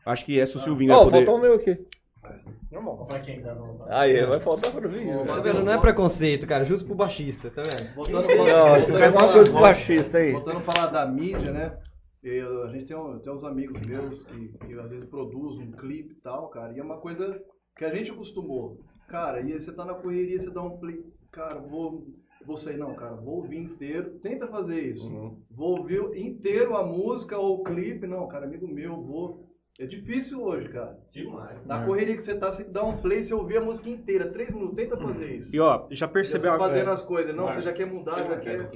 Acho 0.05 0.25
que 0.27 0.39
essa 0.39 0.59
o 0.59 0.61
Silvinho 0.61 0.93
Ó, 0.93 0.97
vai 0.97 1.05
poder... 1.05 1.17
faltou 1.25 1.37
o 1.37 1.41
meu 1.41 1.55
aqui. 1.55 1.79
Pra 2.71 3.21
quem 3.21 3.41
tá 3.41 3.55
não 3.55 3.79
Aí, 3.89 4.25
vai 4.27 4.41
faltar 4.41 4.71
pra 4.71 4.89
mim. 4.89 5.07
Tá 5.27 5.41
vendo? 5.41 5.65
Não 5.65 5.73
é 5.73 5.79
preconceito, 5.79 6.47
cara. 6.47 6.65
Justo 6.65 6.87
pro 6.87 6.95
baixista, 6.95 7.51
tá 7.51 7.63
vendo? 7.63 7.95
Voltando 7.95 8.19
a 8.19 8.23
Não, 8.23 8.37
falar, 8.37 8.81
você 8.81 8.93
faz 8.93 9.17
uma 9.17 9.33
coisa 9.33 9.51
com 9.51 9.59
o 9.59 9.61
baixista 9.61 10.19
aí. 10.19 10.33
voltando 10.33 10.59
a 10.59 10.63
falar 10.63 10.87
da 10.89 11.07
mídia, 11.07 11.51
né? 11.51 11.79
Eu- 12.23 12.65
a 12.65 12.69
gente 12.69 12.87
tem, 12.87 12.97
um- 12.97 13.19
tem 13.21 13.33
uns 13.33 13.45
amigos 13.45 13.81
meus 13.87 14.25
que, 14.25 14.49
que 14.67 14.79
às 14.79 14.91
vezes 14.91 15.09
produzem 15.09 15.69
um 15.69 15.73
clipe 15.73 16.13
e 16.13 16.21
tal, 16.21 16.49
cara, 16.49 16.73
e 16.75 16.79
é 16.79 16.83
uma 16.83 16.99
coisa 16.99 17.41
que 17.77 17.85
a 17.85 17.95
gente 17.95 18.11
acostumou. 18.11 18.77
Cara, 19.07 19.41
e 19.41 19.53
aí 19.53 19.61
você 19.61 19.73
tá 19.73 19.85
na 19.85 19.95
correria, 19.95 20.39
você 20.39 20.51
dá 20.51 20.61
um 20.63 20.79
play, 20.79 21.01
cara, 21.31 21.61
vou, 21.61 22.05
vou 22.45 22.57
sair, 22.57 22.77
não, 22.77 22.93
cara, 22.95 23.15
vou 23.15 23.37
ouvir 23.37 23.57
inteiro, 23.59 24.19
tenta 24.19 24.47
fazer 24.49 24.81
isso. 24.81 25.09
Uhum. 25.09 25.39
Vou 25.51 25.79
ouvir 25.79 26.01
inteiro 26.17 26.77
a 26.77 26.85
música 26.85 27.39
ou 27.39 27.61
o 27.61 27.65
clipe, 27.65 28.07
não, 28.07 28.27
cara, 28.27 28.45
amigo 28.47 28.67
meu, 28.69 29.01
vou. 29.01 29.48
É 29.79 29.87
difícil 29.87 30.43
hoje, 30.43 30.69
cara. 30.71 30.99
Demais. 31.13 31.65
Na 31.65 31.85
correria 31.85 32.17
que 32.17 32.23
você 32.23 32.35
tá, 32.35 32.51
você 32.51 32.65
dá 32.65 32.83
um 32.83 32.97
play, 32.97 33.23
você 33.23 33.33
ouvir 33.33 33.59
a 33.59 33.61
música 33.61 33.89
inteira, 33.89 34.29
três 34.29 34.53
minutos, 34.53 34.75
tenta 34.75 34.97
fazer 34.97 35.37
isso. 35.37 35.55
E 35.55 35.61
ó, 35.61 35.87
já 35.91 36.07
Você 36.07 36.13
percebeu 36.13 36.59
fazendo 36.59 36.91
é, 36.91 36.93
as 36.93 37.03
coisas, 37.03 37.35
não, 37.35 37.47
você 37.47 37.63
já 37.63 37.73
quer 37.73 37.87
mudar, 37.87 38.25
já 38.25 38.41
quer. 38.41 38.69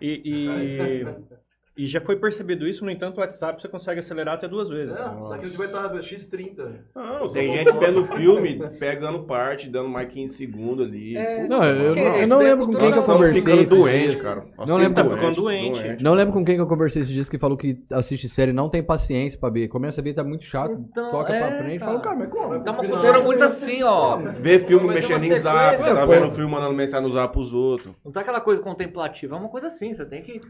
e, 0.00 0.22
e, 0.24 1.04
e 1.76 1.86
já 1.86 2.00
foi 2.00 2.16
percebido 2.16 2.66
isso, 2.66 2.84
no 2.84 2.90
entanto, 2.90 3.18
o 3.18 3.20
WhatsApp 3.20 3.60
você 3.60 3.68
consegue 3.68 4.00
acelerar 4.00 4.34
até 4.34 4.48
duas 4.48 4.68
vezes. 4.68 4.94
É, 4.94 5.04
daqui 5.28 5.44
a 5.44 5.48
gente 5.48 5.56
vai 5.58 5.66
estar 5.66 5.92
X30. 5.92 6.74
Não, 6.94 7.28
tem 7.32 7.56
gente 7.56 7.72
vendo 7.78 8.06
filme, 8.06 8.58
pegando 8.78 9.24
parte, 9.24 9.68
dando 9.68 9.88
mais 9.88 10.08
15 10.08 10.34
segundos 10.36 10.86
ali. 10.86 11.14
Não, 11.48 11.62
eu, 11.64 11.94
não- 11.94 12.16
eu 12.20 12.28
não 12.28 12.40
é 12.40 12.44
lembro 12.44 12.66
com 12.66 12.72
quem 12.74 12.90
que 12.92 12.98
eu 12.98 13.02
conversei 13.04 13.40
ficando 13.42 13.62
esses 13.62 13.76
doente, 13.76 14.08
dias. 14.10 14.22
cara. 14.22 14.46
Nós 14.56 14.68
Não 14.68 14.76
lembro- 14.76 14.94
Tá 14.94 15.04
ficando 15.10 15.34
doente. 15.34 16.02
Não 16.02 16.14
lembro 16.14 16.32
com 16.34 16.44
quem 16.44 16.54
que 16.56 16.60
eu 16.62 16.66
conversei 16.66 17.02
esses 17.02 17.12
dias 17.12 17.28
que 17.28 17.38
falou 17.38 17.56
que 17.56 17.78
assiste 17.92 18.28
série 18.28 18.50
e 18.52 18.54
não 18.54 18.68
tem 18.70 18.82
paciência 18.82 19.38
pra 19.38 19.50
ver. 19.50 19.68
Começa 19.68 20.00
a 20.00 20.04
ver, 20.04 20.14
tá 20.14 20.24
muito 20.24 20.44
chato, 20.44 20.72
Então, 20.72 21.10
toca 21.10 21.32
é, 21.34 21.38
pra 21.40 21.58
frente 21.58 21.76
e 21.76 21.78
fala, 21.78 22.00
cara. 22.00 22.16
mas 22.16 22.28
como? 22.30 22.58
Tá 22.64 22.70
uma 22.72 22.84
cultura 22.84 23.20
muito 23.20 23.44
assim, 23.44 23.82
ó. 23.82 24.16
Vê 24.40 24.58
filme 24.60 24.88
é 24.90 24.94
mexendo 24.94 25.24
em 25.24 25.36
zap, 25.36 25.78
tá 25.82 26.06
vendo 26.06 26.30
filme 26.30 26.50
mandando 26.50 26.72
mensagem 26.74 27.06
no 27.06 27.12
zap 27.12 27.32
pros 27.32 27.52
outros. 27.52 27.92
Não 28.04 28.10
tá 28.12 28.20
aquela 28.20 28.40
coisa 28.40 28.62
contemplativa, 28.62 29.36
é 29.36 29.38
uma 29.38 29.48
coisa 29.50 29.66
assim, 29.68 29.92
você 29.92 30.04
tem 30.06 30.22
que. 30.22 30.40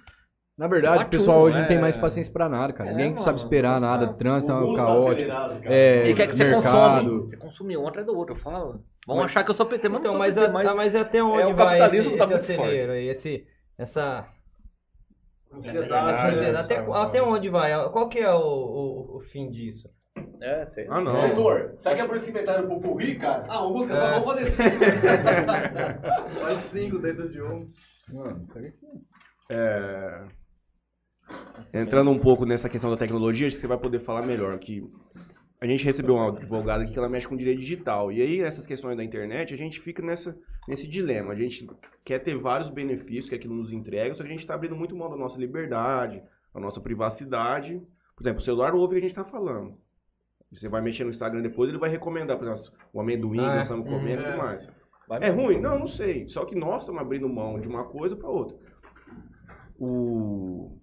Na 0.57 0.66
verdade, 0.68 1.04
o 1.04 1.09
pessoal 1.09 1.42
hoje 1.42 1.57
não 1.59 1.64
é. 1.64 1.68
tem 1.68 1.78
mais 1.78 1.96
paciência 1.98 2.32
pra 2.32 2.48
nada, 2.48 2.72
cara. 2.72 2.88
É, 2.88 2.92
Ninguém 2.92 3.11
mano. 3.11 3.18
sabe 3.22 3.38
esperar 3.38 3.78
nada, 3.78 4.14
trânsito 4.14 4.52
O 4.52 4.57
é 4.57 4.61
mundo 4.61 4.76
tá 4.76 4.84
caótico. 4.86 5.30
cara. 5.30 5.61
É, 5.64 6.09
E 6.09 6.14
quer 6.14 6.26
que 6.28 6.34
você 6.36 6.44
mercado. 6.44 7.04
consome. 7.11 7.26
Você 7.30 7.36
consome 7.36 7.76
um 7.76 7.86
atrás 7.86 8.07
do 8.07 8.16
outro, 8.16 8.34
eu 8.34 8.38
falo. 8.40 8.82
Vão 9.07 9.22
achar 9.22 9.44
que 9.44 9.50
eu 9.50 9.54
sou 9.54 9.66
PT, 9.66 9.88
mas 9.90 10.00
Então, 10.00 10.12
não 10.12 10.18
mas, 10.18 10.34
sou 10.34 10.42
a- 10.44 10.46
PT, 10.46 10.54
mas... 10.59 10.66
ah, 10.68 10.74
mas 10.74 10.96
até 10.96 11.22
onde 11.22 11.42
é, 11.42 11.46
o 11.46 11.54
vai 11.54 11.78
esse, 11.78 11.78
capitalismo 11.78 12.16
tá 12.16 12.24
esse 12.24 12.32
muito 12.32 12.42
acelero 12.42 12.92
aí, 12.92 13.09
esse, 13.09 13.46
essa... 13.76 14.28
Ansiedade. 15.52 16.26
ansiedade, 16.26 16.57
até, 16.57 16.74
essa- 16.76 17.02
até 17.02 17.22
onde 17.22 17.48
vai? 17.50 17.90
Qual 17.90 18.09
que 18.09 18.18
é 18.18 18.32
o, 18.32 18.38
o, 18.40 19.16
o 19.18 19.20
fim 19.20 19.50
disso? 19.50 19.88
É, 20.40 20.66
sei. 20.74 20.86
Ah, 20.90 21.00
não. 21.00 21.20
Diretor, 21.20 21.74
sabe 21.80 21.96
que 21.96 22.02
é 22.02 22.07
por 22.07 22.16
isso 22.16 22.24
que 22.24 22.30
inventaram 22.30 22.64
o 22.64 22.68
Pupurri, 22.68 23.16
cara? 23.18 23.44
Ah, 23.48 23.61
uma 23.61 23.70
música 23.78 23.96
só 23.96 24.11
vamos 24.20 24.24
fazer 24.32 24.46
cinco. 24.46 24.78
Faz 26.40 26.61
cinco 26.62 26.98
dentro 26.98 27.30
de 27.30 27.42
um. 27.42 27.70
É... 29.50 30.24
entrando 31.72 32.10
um 32.10 32.18
pouco 32.18 32.44
nessa 32.44 32.68
questão 32.68 32.90
da 32.90 32.96
tecnologia, 32.96 33.46
acho 33.46 33.56
que 33.56 33.60
você 33.60 33.66
vai 33.66 33.78
poder 33.78 34.00
falar 34.00 34.22
melhor. 34.22 34.58
Que 34.58 34.88
a 35.60 35.66
gente 35.66 35.84
recebeu 35.84 36.14
uma 36.14 36.28
advogada 36.28 36.82
aqui 36.84 36.92
que 36.92 36.98
ela 36.98 37.08
mexe 37.08 37.26
com 37.26 37.36
direito 37.36 37.60
digital. 37.60 38.12
E 38.12 38.20
aí, 38.20 38.40
essas 38.40 38.66
questões 38.66 38.96
da 38.96 39.04
internet, 39.04 39.54
a 39.54 39.56
gente 39.56 39.80
fica 39.80 40.02
nessa, 40.02 40.36
nesse 40.68 40.86
dilema. 40.86 41.32
A 41.32 41.36
gente 41.36 41.66
quer 42.04 42.18
ter 42.18 42.36
vários 42.36 42.70
benefícios 42.70 43.28
que 43.28 43.34
aquilo 43.34 43.54
nos 43.54 43.72
entrega, 43.72 44.14
só 44.14 44.22
que 44.22 44.28
a 44.28 44.32
gente 44.32 44.40
está 44.40 44.54
abrindo 44.54 44.76
muito 44.76 44.96
mão 44.96 45.10
da 45.10 45.16
nossa 45.16 45.38
liberdade, 45.38 46.22
da 46.54 46.60
nossa 46.60 46.80
privacidade. 46.80 47.80
Por 48.14 48.22
exemplo, 48.22 48.40
o 48.40 48.44
celular 48.44 48.74
ouve 48.74 48.86
o 48.86 48.90
que 48.90 48.98
a 48.98 49.08
gente 49.08 49.18
está 49.18 49.24
falando. 49.24 49.76
Você 50.52 50.68
vai 50.68 50.80
mexer 50.80 51.04
no 51.04 51.10
Instagram 51.10 51.42
depois, 51.42 51.68
ele 51.68 51.78
vai 51.78 51.90
recomendar, 51.90 52.38
por 52.38 52.46
exemplo, 52.46 52.78
o 52.92 53.00
amendoim 53.00 53.38
que 53.38 53.44
Ah, 53.44 53.54
nós 53.56 53.62
estamos 53.62 53.88
comendo 53.88 54.22
e 54.22 54.24
uhum. 54.24 54.30
tudo 54.30 54.38
mais. 54.38 54.68
Vai 55.08 55.24
É 55.24 55.30
ruim? 55.30 55.60
Não, 55.60 55.78
não 55.78 55.86
sei. 55.86 56.28
Só 56.28 56.44
que 56.44 56.54
nós 56.54 56.82
estamos 56.82 57.00
abrindo 57.00 57.28
mão 57.28 57.60
de 57.60 57.68
uma 57.68 57.84
coisa 57.84 58.16
para 58.16 58.28
outra. 58.28 58.56
O... 59.78 60.75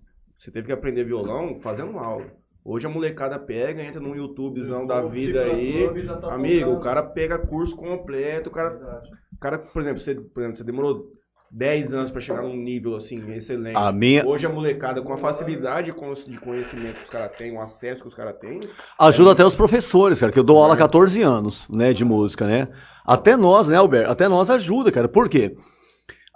Você 0.44 0.52
teve 0.52 0.68
que 0.68 0.74
aprender 0.74 1.06
violão 1.06 1.58
fazendo 1.62 1.98
aula. 1.98 2.26
Hoje 2.66 2.86
a 2.86 2.90
molecada 2.90 3.40
pega, 3.40 3.82
entra 3.82 4.02
num 4.02 4.14
YouTubezão 4.14 4.86
da 4.86 4.98
YouTube, 4.98 5.14
vida 5.16 5.42
aí. 5.44 5.90
Tá 6.20 6.34
Amigo, 6.34 6.72
o 6.72 6.80
cara 6.82 7.02
pega 7.02 7.38
curso 7.38 7.74
completo, 7.78 8.50
o 8.50 8.52
cara, 8.52 8.72
Verdade. 8.72 9.10
o 9.34 9.40
cara 9.40 9.58
por, 9.60 9.82
exemplo, 9.82 10.02
você, 10.02 10.16
por 10.16 10.42
exemplo, 10.42 10.58
você 10.58 10.64
demorou 10.66 11.06
10 11.50 11.94
anos 11.94 12.12
para 12.12 12.20
chegar 12.20 12.42
num 12.42 12.58
nível 12.58 12.94
assim 12.98 13.32
excelente. 13.32 13.78
A 13.78 13.90
minha- 13.94 14.26
Hoje 14.28 14.46
a 14.46 14.50
molecada, 14.50 15.02
com 15.02 15.14
a 15.14 15.18
facilidade 15.18 15.92
de 15.92 15.94
con- 15.98 16.12
de 16.14 16.38
conhecimento 16.38 16.96
que 16.98 17.04
os 17.04 17.10
caras 17.10 17.32
têm, 17.38 17.56
o 17.56 17.62
acesso 17.62 18.02
que 18.02 18.08
os 18.10 18.14
caras 18.16 18.36
têm, 18.38 18.60
Ajuda 19.00 19.32
até 19.32 19.46
os 19.46 19.56
professores, 19.56 20.20
cara, 20.20 20.32
que 20.34 20.40
eu 20.40 20.44
dou 20.44 20.58
aula 20.62 20.74
há 20.74 20.78
14 20.78 21.22
anos, 21.22 21.66
né, 21.70 21.94
de 21.94 22.04
música, 22.04 22.46
né? 22.46 22.68
Até 23.06 23.38
nós, 23.38 23.70
né, 23.70 23.78
Alberto? 23.78 24.12
Até 24.12 24.28
nós 24.28 24.50
ajuda, 24.50 24.92
cara. 24.92 25.08
Por 25.08 25.30
quê? 25.30 25.56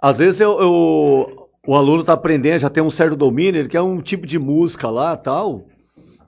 Às 0.00 0.16
vezes 0.18 0.40
eu, 0.40 0.58
eu- 0.60 1.47
o 1.66 1.74
aluno 1.74 2.04
tá 2.04 2.12
aprendendo, 2.12 2.60
já 2.60 2.70
tem 2.70 2.82
um 2.82 2.90
certo 2.90 3.16
domínio, 3.16 3.60
ele 3.60 3.68
quer 3.68 3.80
um 3.80 4.00
tipo 4.00 4.26
de 4.26 4.38
música 4.38 4.88
lá, 4.90 5.16
tal, 5.16 5.66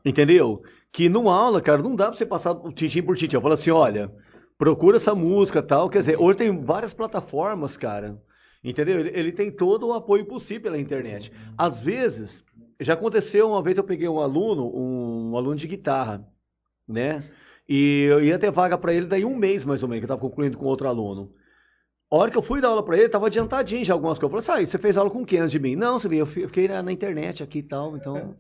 entendeu? 0.04 0.62
Que 0.92 1.08
numa 1.08 1.34
aula, 1.34 1.60
cara, 1.60 1.82
não 1.82 1.94
dá 1.94 2.08
pra 2.08 2.16
você 2.16 2.26
passar 2.26 2.52
o 2.52 2.72
tintim 2.72 3.02
por 3.02 3.16
tintim. 3.16 3.36
Eu 3.36 3.40
falo 3.40 3.54
assim, 3.54 3.70
olha, 3.70 4.10
procura 4.58 4.96
essa 4.96 5.14
música, 5.14 5.62
tal. 5.62 5.88
Quer 5.88 6.00
dizer, 6.00 6.20
hoje 6.20 6.38
tem 6.38 6.62
várias 6.62 6.92
plataformas, 6.92 7.76
cara, 7.76 8.20
entendeu? 8.62 9.00
Ele, 9.00 9.10
ele 9.14 9.32
tem 9.32 9.50
todo 9.50 9.86
o 9.86 9.94
apoio 9.94 10.26
possível 10.26 10.64
pela 10.64 10.78
internet. 10.78 11.32
Às 11.56 11.80
vezes, 11.80 12.44
já 12.80 12.94
aconteceu 12.94 13.48
uma 13.48 13.62
vez 13.62 13.78
eu 13.78 13.84
peguei 13.84 14.08
um 14.08 14.20
aluno, 14.20 14.70
um, 14.74 15.36
aluno 15.36 15.56
de 15.56 15.68
guitarra, 15.68 16.26
né? 16.88 17.22
E 17.68 18.06
eu 18.10 18.22
ia 18.22 18.38
ter 18.38 18.50
vaga 18.50 18.76
pra 18.76 18.92
ele 18.92 19.06
daí 19.06 19.24
um 19.24 19.36
mês 19.36 19.64
mais 19.64 19.82
ou 19.82 19.88
menos, 19.88 20.00
que 20.00 20.04
eu 20.04 20.08
tava 20.08 20.20
concluindo 20.20 20.58
com 20.58 20.66
outro 20.66 20.88
aluno. 20.88 21.32
A 22.12 22.16
hora 22.16 22.30
que 22.30 22.36
eu 22.36 22.42
fui 22.42 22.61
dar 22.61 22.68
aula 22.68 22.82
pra 22.84 22.96
ele, 22.98 23.08
tava 23.08 23.26
adiantadinho 23.28 23.84
já 23.84 23.94
algumas 23.94 24.18
coisas. 24.18 24.34
Eu 24.36 24.42
falei 24.44 24.62
assim, 24.64 24.64
ah, 24.64 24.70
você 24.70 24.78
fez 24.78 24.96
aula 24.96 25.11
com 25.11 25.24
quem 25.24 25.38
antes 25.38 25.52
de 25.52 25.58
mim? 25.61 25.76
Não, 25.76 25.98
você 26.00 26.08
eu 26.12 26.26
fi- 26.26 26.40
eu 26.42 26.48
fiquei 26.48 26.66
na 26.66 26.90
internet 26.92 27.42
aqui 27.42 27.58
e 27.58 27.62
tal, 27.62 27.96
então... 27.96 28.34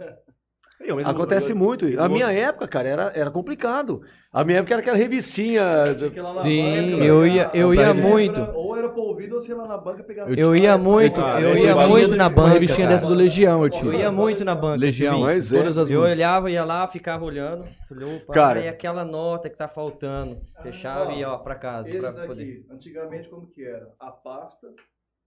Eu 0.80 0.96
mesmo- 0.96 1.10
Acontece 1.10 1.52
eu- 1.52 1.56
muito. 1.56 1.86
eu- 1.86 2.02
A 2.02 2.08
minha 2.08 2.32
época, 2.32 2.66
cara, 2.66 2.88
era, 2.88 3.12
era 3.14 3.30
complicado. 3.30 4.00
A 4.32 4.42
minha 4.44 4.58
época 4.60 4.72
era 4.74 4.80
aquela 4.80 4.96
revistinha... 4.96 5.84
Sim, 5.84 6.92
banca, 6.92 7.04
eu 7.04 7.26
ia- 7.26 7.50
eu 7.52 7.74
ia 7.74 7.80
Era- 7.82 7.94
muito. 7.94 8.40
Ou 8.54 8.76
era 8.76 8.88
pra 8.88 9.00
ouvir, 9.02 9.30
ou 9.32 9.40
ia 9.44 9.56
lá 9.56 9.68
na 9.68 9.76
banca 9.76 10.02
pegar 10.02 10.26
Eu 10.30 10.56
ia 10.56 10.78
muito, 10.78 11.20
Ah, 11.20 11.38
eu 11.40 11.52
esse 11.52 11.66
ia 11.66 11.74
muito 11.86 12.16
na 12.16 12.26
Uma 12.28 12.34
banca. 12.34 12.52
revistinha 12.54 12.86
cara. 12.86 12.96
dessa 12.96 13.06
do 13.06 13.14
Legião, 13.14 13.62
eu 13.62 13.70
tinha. 13.70 13.84
Eu 13.84 13.92
ia 13.92 14.10
muito 14.10 14.42
na 14.44 14.54
banca. 14.54 14.76
Legião, 14.80 15.20
Mas 15.20 15.52
é. 15.52 15.58
todas 15.58 15.76
as 15.76 15.90
Eu 15.90 16.00
olhava, 16.00 16.50
ia 16.50 16.64
lá, 16.64 16.88
ficava 16.88 17.24
olhando. 17.26 17.64
Falei, 17.88 18.16
opa, 18.16 18.32
Cara. 18.32 18.60
e 18.60 18.68
aquela 18.68 19.04
nota 19.04 19.50
que 19.50 19.56
tá 19.56 19.68
faltando. 19.68 20.38
Fechava 20.62 21.10
ó, 21.10 21.12
e 21.12 21.18
ia 21.20 21.30
ó, 21.30 21.38
pra 21.38 21.56
casa. 21.56 21.90
Esse 21.90 21.98
Pra 22.00 22.10
daqui, 22.12 22.26
poder. 22.26 22.66
antigamente 22.70 23.28
como 23.28 23.46
que 23.48 23.62
era? 23.64 23.86
A 24.00 24.10
pasta, 24.10 24.66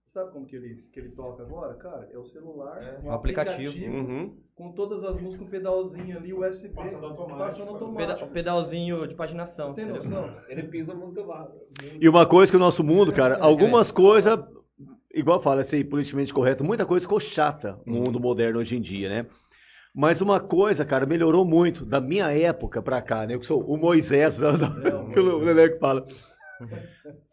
sabe 0.08 0.32
como 0.32 0.46
que 0.46 0.56
ele, 0.56 0.82
que 0.92 0.98
ele 0.98 1.10
toca 1.10 1.42
agora? 1.44 1.74
Cara, 1.74 2.08
é 2.12 2.18
o 2.18 2.24
celular, 2.24 2.80
um 3.04 3.08
Um 3.08 3.12
aplicativo. 3.12 3.72
Uhum. 3.86 4.36
Com 4.54 4.70
todas 4.72 5.02
as 5.02 5.20
músicas, 5.20 5.46
um 5.46 5.50
pedalzinho 5.50 6.16
ali, 6.16 6.32
USB, 6.32 6.68
passando 6.68 7.04
automático. 7.06 7.38
Passando 7.38 7.68
automático. 7.70 7.96
peda- 7.96 8.24
um 8.24 8.28
pedalzinho 8.28 9.06
de 9.08 9.14
paginação. 9.14 9.74
Tem 9.74 9.84
entendeu? 9.84 10.02
noção? 10.02 10.36
Ele 10.48 10.62
pisa 10.64 10.92
a 10.92 10.94
música. 10.94 11.22
E 12.00 12.08
uma 12.08 12.24
coisa 12.24 12.52
que 12.52 12.56
o 12.56 12.60
nosso 12.60 12.84
mundo, 12.84 13.12
cara, 13.12 13.36
algumas 13.40 13.90
coisas, 13.90 14.38
igual 15.12 15.42
fala, 15.42 15.62
assim, 15.62 15.84
politicamente 15.84 16.32
correto, 16.32 16.62
muita 16.62 16.86
coisa 16.86 17.04
ficou 17.04 17.18
chata 17.18 17.80
no 17.84 17.94
mundo 17.94 18.20
moderno 18.20 18.60
hoje 18.60 18.76
em 18.76 18.80
dia, 18.80 19.08
né? 19.08 19.26
Mas 19.96 20.20
uma 20.20 20.38
coisa, 20.40 20.84
cara, 20.84 21.06
melhorou 21.06 21.44
muito 21.44 21.84
da 21.84 22.00
minha 22.00 22.30
época 22.32 22.80
pra 22.82 23.00
cá, 23.02 23.26
né? 23.26 23.34
Eu 23.34 23.42
sou 23.42 23.60
o 23.62 23.76
Moisés, 23.76 24.38
né? 24.40 24.48
que 25.12 25.18
o 25.20 25.38
Leleco 25.38 25.78
fala. 25.78 26.04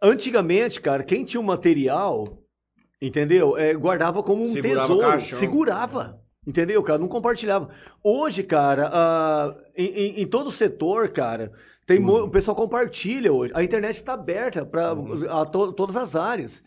Antigamente, 0.01 0.81
cara, 0.81 1.03
quem 1.03 1.23
tinha 1.23 1.39
um 1.41 1.43
material, 1.43 2.39
entendeu? 3.01 3.57
É, 3.57 3.73
guardava 3.73 4.21
como 4.23 4.43
um 4.43 4.47
Segurava 4.47 4.87
tesouro. 4.87 5.07
caixão. 5.07 5.39
Segurava. 5.39 6.20
Entendeu, 6.45 6.81
cara? 6.81 6.97
Não 6.97 7.07
compartilhava. 7.07 7.69
Hoje, 8.03 8.41
cara, 8.43 8.89
ah, 8.91 9.55
em, 9.77 10.21
em- 10.21 10.27
todo 10.27 10.49
setor, 10.49 11.09
cara, 11.11 11.51
tem 11.85 11.99
mo- 11.99 12.23
o 12.23 12.29
pessoal 12.29 12.55
compartilha 12.55 13.31
hoje. 13.31 13.53
A 13.55 13.63
internet 13.63 13.95
está 13.95 14.13
aberta 14.13 14.65
para 14.65 14.95
todas 15.45 15.95
as 15.95 16.15
áreas. 16.15 16.63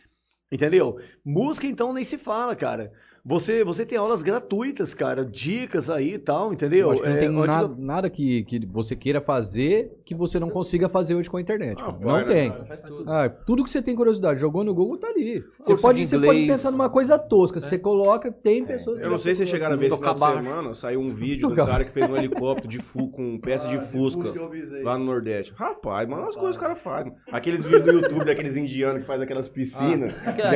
Entendeu? 0.52 1.00
Música, 1.24 1.66
então, 1.66 1.92
nem 1.92 2.04
se 2.04 2.16
fala, 2.16 2.54
cara. 2.54 2.92
Você, 3.24 3.64
você 3.64 3.84
tem 3.86 3.96
aulas 3.98 4.22
gratuitas, 4.22 4.92
cara, 4.94 5.24
dicas 5.24 5.88
aí 5.90 6.14
e 6.14 6.18
tal, 6.18 6.52
entendeu? 6.52 6.92
Não 6.94 7.04
É, 7.04 7.16
tem 7.16 7.28
nada, 7.30 7.74
nada 7.76 8.10
que, 8.10 8.44
que 8.44 8.64
você 8.66 8.94
queira 8.94 9.20
fazer 9.20 9.90
que 10.04 10.14
você 10.14 10.38
não 10.38 10.50
consiga 10.50 10.88
fazer 10.88 11.14
hoje 11.14 11.30
com 11.30 11.36
a 11.36 11.40
internet. 11.40 11.80
Ah, 11.80 11.86
cara. 11.86 11.96
não 12.00 12.16
né, 12.16 12.24
tem. 12.24 12.50
cara? 12.52 12.76
Tudo. 12.76 13.10
Ah, 13.10 13.28
tudo 13.28 13.64
que 13.64 13.70
você 13.70 13.80
tem 13.80 13.94
curiosidade, 13.96 14.38
jogou 14.38 14.62
no 14.62 14.74
Google, 14.74 14.98
tá 14.98 15.08
ali. 15.08 15.42
Você 15.58 15.76
pode, 15.76 16.00
de 16.00 16.08
você 16.08 16.16
pode 16.16 16.40
inglês. 16.40 16.46
pensar 16.58 16.70
numa 16.70 16.90
coisa 16.90 17.18
tosca. 17.18 17.60
Você 17.60 17.78
coloca, 17.78 18.30
tem 18.30 18.64
pessoas 18.64 18.98
que 18.98 19.04
Eu 19.04 19.10
não 19.10 19.18
sei 19.18 19.32
se 19.34 19.38
vocês 19.38 19.48
chegaram 19.48 19.74
a 19.74 19.78
ver 19.78 19.86
esse 19.86 19.96
final 19.96 20.14
de 20.14 20.20
semana, 20.20 20.74
saiu 20.74 21.00
um 21.00 21.08
vídeo 21.14 21.48
do 21.48 21.54
cara 21.56 21.84
que 21.84 21.90
fez 21.90 22.08
um 22.10 22.16
helicóptero 22.16 22.68
de 22.68 22.78
fu 22.80 23.08
com 23.08 23.38
peça 23.38 23.66
de 23.68 23.76
Ah, 23.76 23.80
Fusca 23.80 24.28
eu 24.28 24.48
visei. 24.48 24.82
lá 24.82 24.98
no 24.98 25.04
Nordeste. 25.04 25.54
Rapaz, 25.56 26.08
mano, 26.08 26.26
as 26.28 26.36
coisas 26.36 26.56
que 26.56 26.62
o 26.62 26.66
cara 26.68 26.76
faz. 26.76 27.10
Aqueles 27.32 27.64
vídeos 27.64 27.84
do 27.84 27.92
YouTube 27.92 28.24
daqueles 28.24 28.56
indianos 28.56 29.00
que 29.02 29.06
faz 29.06 29.20
aquelas 29.20 29.48
piscinas. 29.48 30.14
Aquilo 30.26 30.48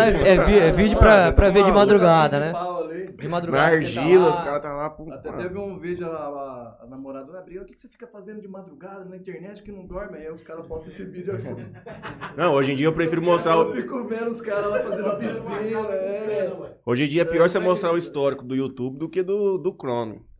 é, 0.00 0.28
é 0.28 0.68
é 0.68 0.72
vídeo 0.72 0.98
pra, 0.98 1.28
Ah, 1.28 1.32
pra 1.32 1.46
tá 1.46 1.52
ver 1.52 1.64
de 1.64 1.72
madrugada, 1.72 2.38
né? 2.38 2.52
De 3.16 3.24
Na 3.24 3.30
madrugada. 3.30 3.70
tá 3.70 3.76
argila, 3.76 4.28
lá. 4.28 4.34
os 4.34 4.40
caras 4.44 4.62
tá 4.62 4.72
lá. 4.74 4.96
Até 5.14 5.32
teve 5.32 5.58
um 5.58 5.78
vídeo, 5.78 6.06
a, 6.06 6.86
namorada 6.88 7.30
da 7.32 7.40
briga, 7.40 7.62
o 7.62 7.64
que 7.64 7.74
você 7.76 7.88
fica 7.88 8.06
fazendo 8.06 8.40
de 8.40 8.48
madrugada 8.48 8.89
na 8.98 9.16
internet 9.16 9.62
que 9.62 9.70
não 9.72 9.86
dorme? 9.86 10.18
Aí 10.18 10.30
os 10.30 10.42
caras 10.42 10.66
postam 10.66 10.92
esse 10.92 11.04
vídeo 11.04 11.34
aqui. 11.34 11.46
Não, 12.36 12.54
hoje 12.54 12.72
em 12.72 12.76
dia 12.76 12.86
eu 12.86 12.92
prefiro 12.92 13.22
mostrar 13.22 13.54
Eu 13.54 13.68
o... 13.68 13.72
fico 13.72 14.04
vendo 14.04 14.30
os 14.30 14.40
caras 14.40 14.70
lá 14.70 14.82
fazendo 14.82 15.08
a 15.08 15.16
piscina, 15.16 15.78
é. 15.92 16.76
Hoje 16.84 17.04
em 17.04 17.08
dia 17.08 17.22
é 17.22 17.24
pior 17.24 17.48
você 17.48 17.58
mostrar 17.58 17.92
o 17.92 17.98
histórico 17.98 18.44
do 18.44 18.54
YouTube 18.54 18.98
do 18.98 19.08
que 19.08 19.22
do, 19.22 19.58
do 19.58 19.72
Chrome. 19.72 20.22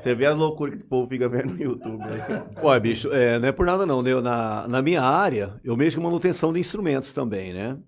Você 0.00 0.14
vê 0.14 0.24
as 0.24 0.36
loucuras 0.36 0.76
que 0.76 0.84
o 0.84 0.88
povo 0.88 1.06
fica 1.06 1.28
vendo 1.28 1.52
no 1.52 1.62
YouTube. 1.62 1.98
né? 1.98 2.46
Olha, 2.62 2.80
bicho, 2.80 3.12
é, 3.12 3.38
não 3.38 3.46
é 3.46 3.52
por 3.52 3.66
nada 3.66 3.84
não, 3.84 4.02
né? 4.02 4.10
Eu, 4.10 4.22
Na, 4.22 4.66
na 4.66 4.80
minha 4.80 5.02
área, 5.02 5.60
eu 5.62 5.76
mexo 5.76 5.98
com 5.98 6.02
manutenção 6.02 6.52
de 6.52 6.58
instrumentos 6.58 7.12
também, 7.12 7.52
né? 7.52 7.78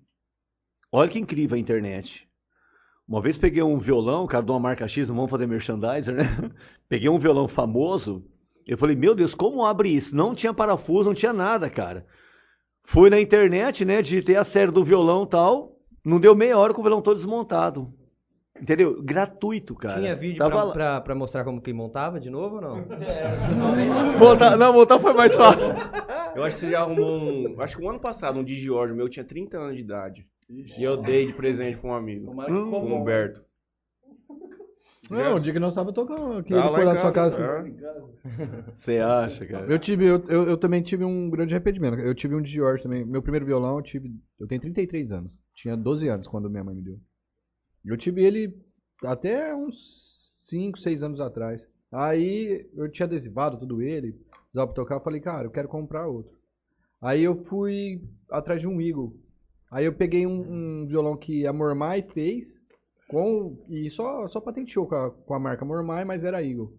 Olha 0.91 1.09
que 1.09 1.19
incrível 1.19 1.55
a 1.55 1.59
internet. 1.59 2.27
Uma 3.07 3.21
vez 3.21 3.37
peguei 3.37 3.63
um 3.63 3.77
violão, 3.79 4.27
cara, 4.27 4.45
de 4.45 4.51
uma 4.51 4.59
marca 4.59 4.87
X, 4.87 5.09
não 5.09 5.15
vamos 5.15 5.31
fazer 5.31 5.47
merchandiser, 5.47 6.13
né? 6.13 6.23
Peguei 6.87 7.09
um 7.09 7.17
violão 7.17 7.47
famoso, 7.47 8.23
eu 8.67 8.77
falei, 8.77 8.95
meu 8.95 9.15
Deus, 9.15 9.33
como 9.33 9.65
abre 9.65 9.89
isso? 9.89 10.15
Não 10.15 10.35
tinha 10.35 10.53
parafuso, 10.53 11.09
não 11.09 11.15
tinha 11.15 11.33
nada, 11.33 11.69
cara. 11.69 12.05
Fui 12.83 13.09
na 13.09 13.19
internet, 13.19 13.85
né, 13.85 14.01
digitei 14.01 14.35
a 14.35 14.43
série 14.43 14.71
do 14.71 14.83
violão 14.83 15.23
e 15.23 15.27
tal, 15.27 15.77
não 16.03 16.19
deu 16.19 16.35
meia 16.35 16.57
hora 16.57 16.73
com 16.73 16.81
o 16.81 16.83
violão 16.83 17.01
todo 17.01 17.15
desmontado. 17.15 17.93
Entendeu? 18.59 19.01
Gratuito, 19.01 19.73
cara. 19.73 19.99
Tinha 19.99 20.15
vídeo 20.15 20.37
Tava 20.37 20.65
pra, 20.65 20.71
pra, 20.71 21.01
pra 21.01 21.15
mostrar 21.15 21.43
como 21.43 21.59
que 21.59 21.73
montava 21.73 22.19
de 22.19 22.29
novo 22.29 22.57
ou 22.57 22.61
não? 22.61 22.85
Montar, 24.19 24.55
não, 24.55 24.71
montar 24.71 24.99
foi 24.99 25.13
mais 25.13 25.35
fácil. 25.35 25.73
Eu 26.35 26.43
acho 26.43 26.55
que 26.55 26.61
você 26.61 26.69
já 26.69 26.81
arrumou 26.81 27.17
um. 27.17 27.59
Acho 27.59 27.77
que 27.77 27.83
um 27.83 27.89
ano 27.89 27.99
passado, 27.99 28.39
um 28.39 28.43
Digiordio 28.43 28.95
meu 28.95 29.09
tinha 29.09 29.25
30 29.25 29.57
anos 29.57 29.75
de 29.75 29.81
idade. 29.81 30.27
E 30.47 30.83
eu 30.83 30.97
dei 30.97 31.25
de 31.25 31.33
presente 31.33 31.77
pra 31.77 31.89
um 31.89 31.93
amigo. 31.95 32.25
Tomara 32.25 32.53
que 32.53 32.59
bom. 32.59 33.01
Humberto. 33.01 33.41
Não, 35.11 35.35
o 35.35 35.39
dia 35.39 35.53
que 35.53 35.59
nós 35.59 35.75
tava 35.75 35.91
tocando 35.93 36.33
aqui, 36.39 36.49
Tá 36.49 36.55
ele 36.55 36.63
lá 36.65 36.71
foi 36.75 36.85
lá 36.85 36.93
na 36.93 37.01
sua 37.01 37.11
casa. 37.11 37.37
é. 37.37 38.71
Você 38.73 38.97
acha, 38.97 39.45
cara? 39.45 39.71
Eu 39.71 39.79
tive, 39.79 40.05
eu, 40.05 40.23
eu, 40.27 40.43
eu 40.49 40.57
também 40.57 40.81
tive 40.81 41.03
um 41.03 41.29
grande 41.29 41.53
arrependimento. 41.53 41.99
Eu 41.99 42.15
tive 42.15 42.35
um 42.35 42.41
Dior 42.41 42.79
também. 42.79 43.05
Meu 43.05 43.21
primeiro 43.21 43.45
violão, 43.45 43.77
eu 43.77 43.81
tive. 43.83 44.11
Eu 44.39 44.47
tenho 44.47 44.61
33 44.61 45.11
anos. 45.11 45.39
Tinha 45.55 45.75
12 45.75 46.07
anos 46.07 46.27
quando 46.27 46.49
minha 46.49 46.63
mãe 46.63 46.75
me 46.75 46.81
deu. 46.81 46.99
Eu 47.85 47.97
tive 47.97 48.23
ele 48.23 48.55
até 49.03 49.53
uns 49.55 50.37
5, 50.45 50.79
6 50.79 51.03
anos 51.03 51.19
atrás. 51.19 51.65
Aí 51.91 52.69
eu 52.73 52.89
tinha 52.89 53.05
adesivado 53.05 53.57
tudo 53.57 53.81
ele, 53.81 54.15
usava 54.53 54.67
pra 54.67 54.75
tocar, 54.75 54.95
eu 54.95 55.01
falei, 55.01 55.19
cara, 55.19 55.45
eu 55.45 55.51
quero 55.51 55.67
comprar 55.67 56.07
outro. 56.07 56.37
Aí 57.01 57.23
eu 57.23 57.43
fui 57.45 58.01
atrás 58.29 58.61
de 58.61 58.67
um 58.67 58.79
Eagle. 58.79 59.13
Aí 59.69 59.85
eu 59.85 59.93
peguei 59.93 60.25
um, 60.27 60.81
um 60.83 60.87
violão 60.87 61.17
que 61.17 61.45
a 61.47 61.51
Mormai 61.51 62.01
fez, 62.01 62.57
com, 63.11 63.57
e 63.69 63.89
só, 63.91 64.27
só 64.27 64.39
patenteou 64.39 64.87
com 64.87 64.95
a, 64.95 65.11
com 65.11 65.33
a 65.33 65.39
marca 65.39 65.65
Mormai, 65.65 66.05
mas 66.05 66.23
era 66.23 66.41
Eagle. 66.43 66.73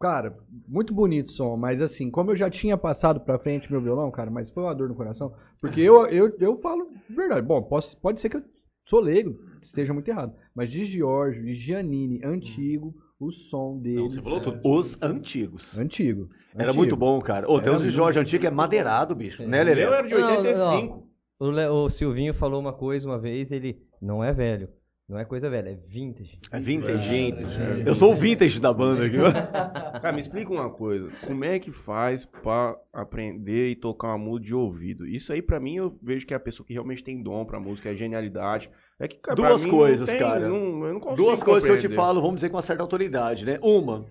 Cara, 0.00 0.34
muito 0.66 0.94
bonito 0.94 1.28
o 1.28 1.32
som, 1.32 1.56
mas 1.58 1.82
assim, 1.82 2.10
como 2.10 2.30
eu 2.30 2.36
já 2.36 2.48
tinha 2.48 2.76
passado 2.78 3.20
pra 3.20 3.38
frente 3.38 3.70
meu 3.70 3.82
violão, 3.82 4.10
cara, 4.10 4.30
mas 4.30 4.48
foi 4.48 4.62
uma 4.62 4.74
dor 4.74 4.88
no 4.88 4.94
coração. 4.94 5.34
Porque 5.60 5.80
eu, 5.80 6.06
eu, 6.08 6.34
eu 6.40 6.56
falo 6.60 6.88
verdade. 7.10 7.46
Bom, 7.46 7.62
posso, 7.62 7.96
pode 7.98 8.20
ser 8.20 8.30
que 8.30 8.38
eu 8.38 8.42
sou 8.86 9.00
leigo, 9.00 9.38
esteja 9.62 9.92
muito 9.92 10.08
errado. 10.08 10.34
Mas 10.54 10.70
de 10.70 10.86
Giorgio, 10.86 11.44
de 11.44 11.54
Giannini, 11.54 12.20
antigo, 12.24 12.94
o 13.20 13.30
som 13.30 13.78
deles. 13.78 14.14
Você 14.14 14.22
falou 14.22 14.40
tudo. 14.40 14.60
Os 14.64 14.96
antigos. 15.02 15.78
Antigo. 15.78 16.30
Era 16.54 16.64
antigo. 16.68 16.78
muito 16.78 16.96
bom, 16.96 17.20
cara. 17.20 17.50
Ô, 17.50 17.60
tem 17.60 17.72
uns 17.72 17.82
de. 17.82 17.90
Jorge 17.90 18.18
antigo 18.18 18.40
que 18.40 18.46
é 18.46 18.50
madeirado, 18.50 19.14
bicho. 19.14 19.42
Né, 19.42 19.48
O 19.48 19.50
meu 19.50 19.74
Lelê? 19.74 19.82
era 19.82 20.02
de 20.02 20.14
Não, 20.14 20.20
não, 20.20 20.28
85. 20.38 21.08
O, 21.38 21.50
Le- 21.50 21.68
o 21.68 21.90
Silvinho 21.90 22.32
falou 22.32 22.58
uma 22.60 22.72
coisa 22.72 23.06
uma 23.06 23.18
vez, 23.18 23.50
ele 23.52 23.82
não 24.00 24.24
é 24.24 24.32
velho. 24.32 24.68
Não 25.06 25.18
é 25.18 25.24
coisa 25.26 25.50
velha, 25.50 25.68
é 25.68 25.74
vintage. 25.74 26.38
É 26.50 26.58
vintage. 26.58 27.08
Vintage, 27.10 27.60
é. 27.60 27.82
Eu 27.88 27.94
sou 27.94 28.12
o 28.12 28.16
vintage 28.16 28.58
da 28.58 28.72
banda 28.72 29.04
aqui. 29.04 29.16
Cara, 30.00 30.12
me 30.12 30.20
explica 30.20 30.50
uma 30.50 30.70
coisa. 30.70 31.10
Como 31.26 31.44
é 31.44 31.58
que 31.58 31.70
faz 31.70 32.24
pra 32.24 32.74
aprender 32.90 33.70
e 33.72 33.76
tocar 33.76 34.08
uma 34.08 34.18
música 34.18 34.46
de 34.46 34.54
ouvido? 34.54 35.06
Isso 35.06 35.30
aí, 35.30 35.42
pra 35.42 35.60
mim, 35.60 35.76
eu 35.76 35.94
vejo 36.02 36.26
que 36.26 36.32
é 36.32 36.36
a 36.38 36.40
pessoa 36.40 36.66
que 36.66 36.72
realmente 36.72 37.04
tem 37.04 37.22
dom 37.22 37.44
pra 37.44 37.60
música, 37.60 37.90
é 37.90 37.94
genialidade. 37.94 38.70
É 38.98 39.06
que, 39.06 39.16
cara, 39.16 39.36
Duas 39.36 39.62
mim, 39.62 39.70
coisas, 39.70 40.08
tem- 40.08 40.18
cara. 40.18 40.48
não- 40.48 40.86
eu 40.86 40.94
não 40.94 41.00
consigo 41.00 41.22
Duas 41.22 41.42
coisas 41.42 41.70
que 41.70 41.86
eu 41.86 41.90
te 41.90 41.94
falo, 41.94 42.22
vamos 42.22 42.36
dizer 42.36 42.48
com 42.48 42.56
uma 42.56 42.62
certa 42.62 42.82
autoridade, 42.82 43.44
né? 43.44 43.58
Uma, 43.60 44.06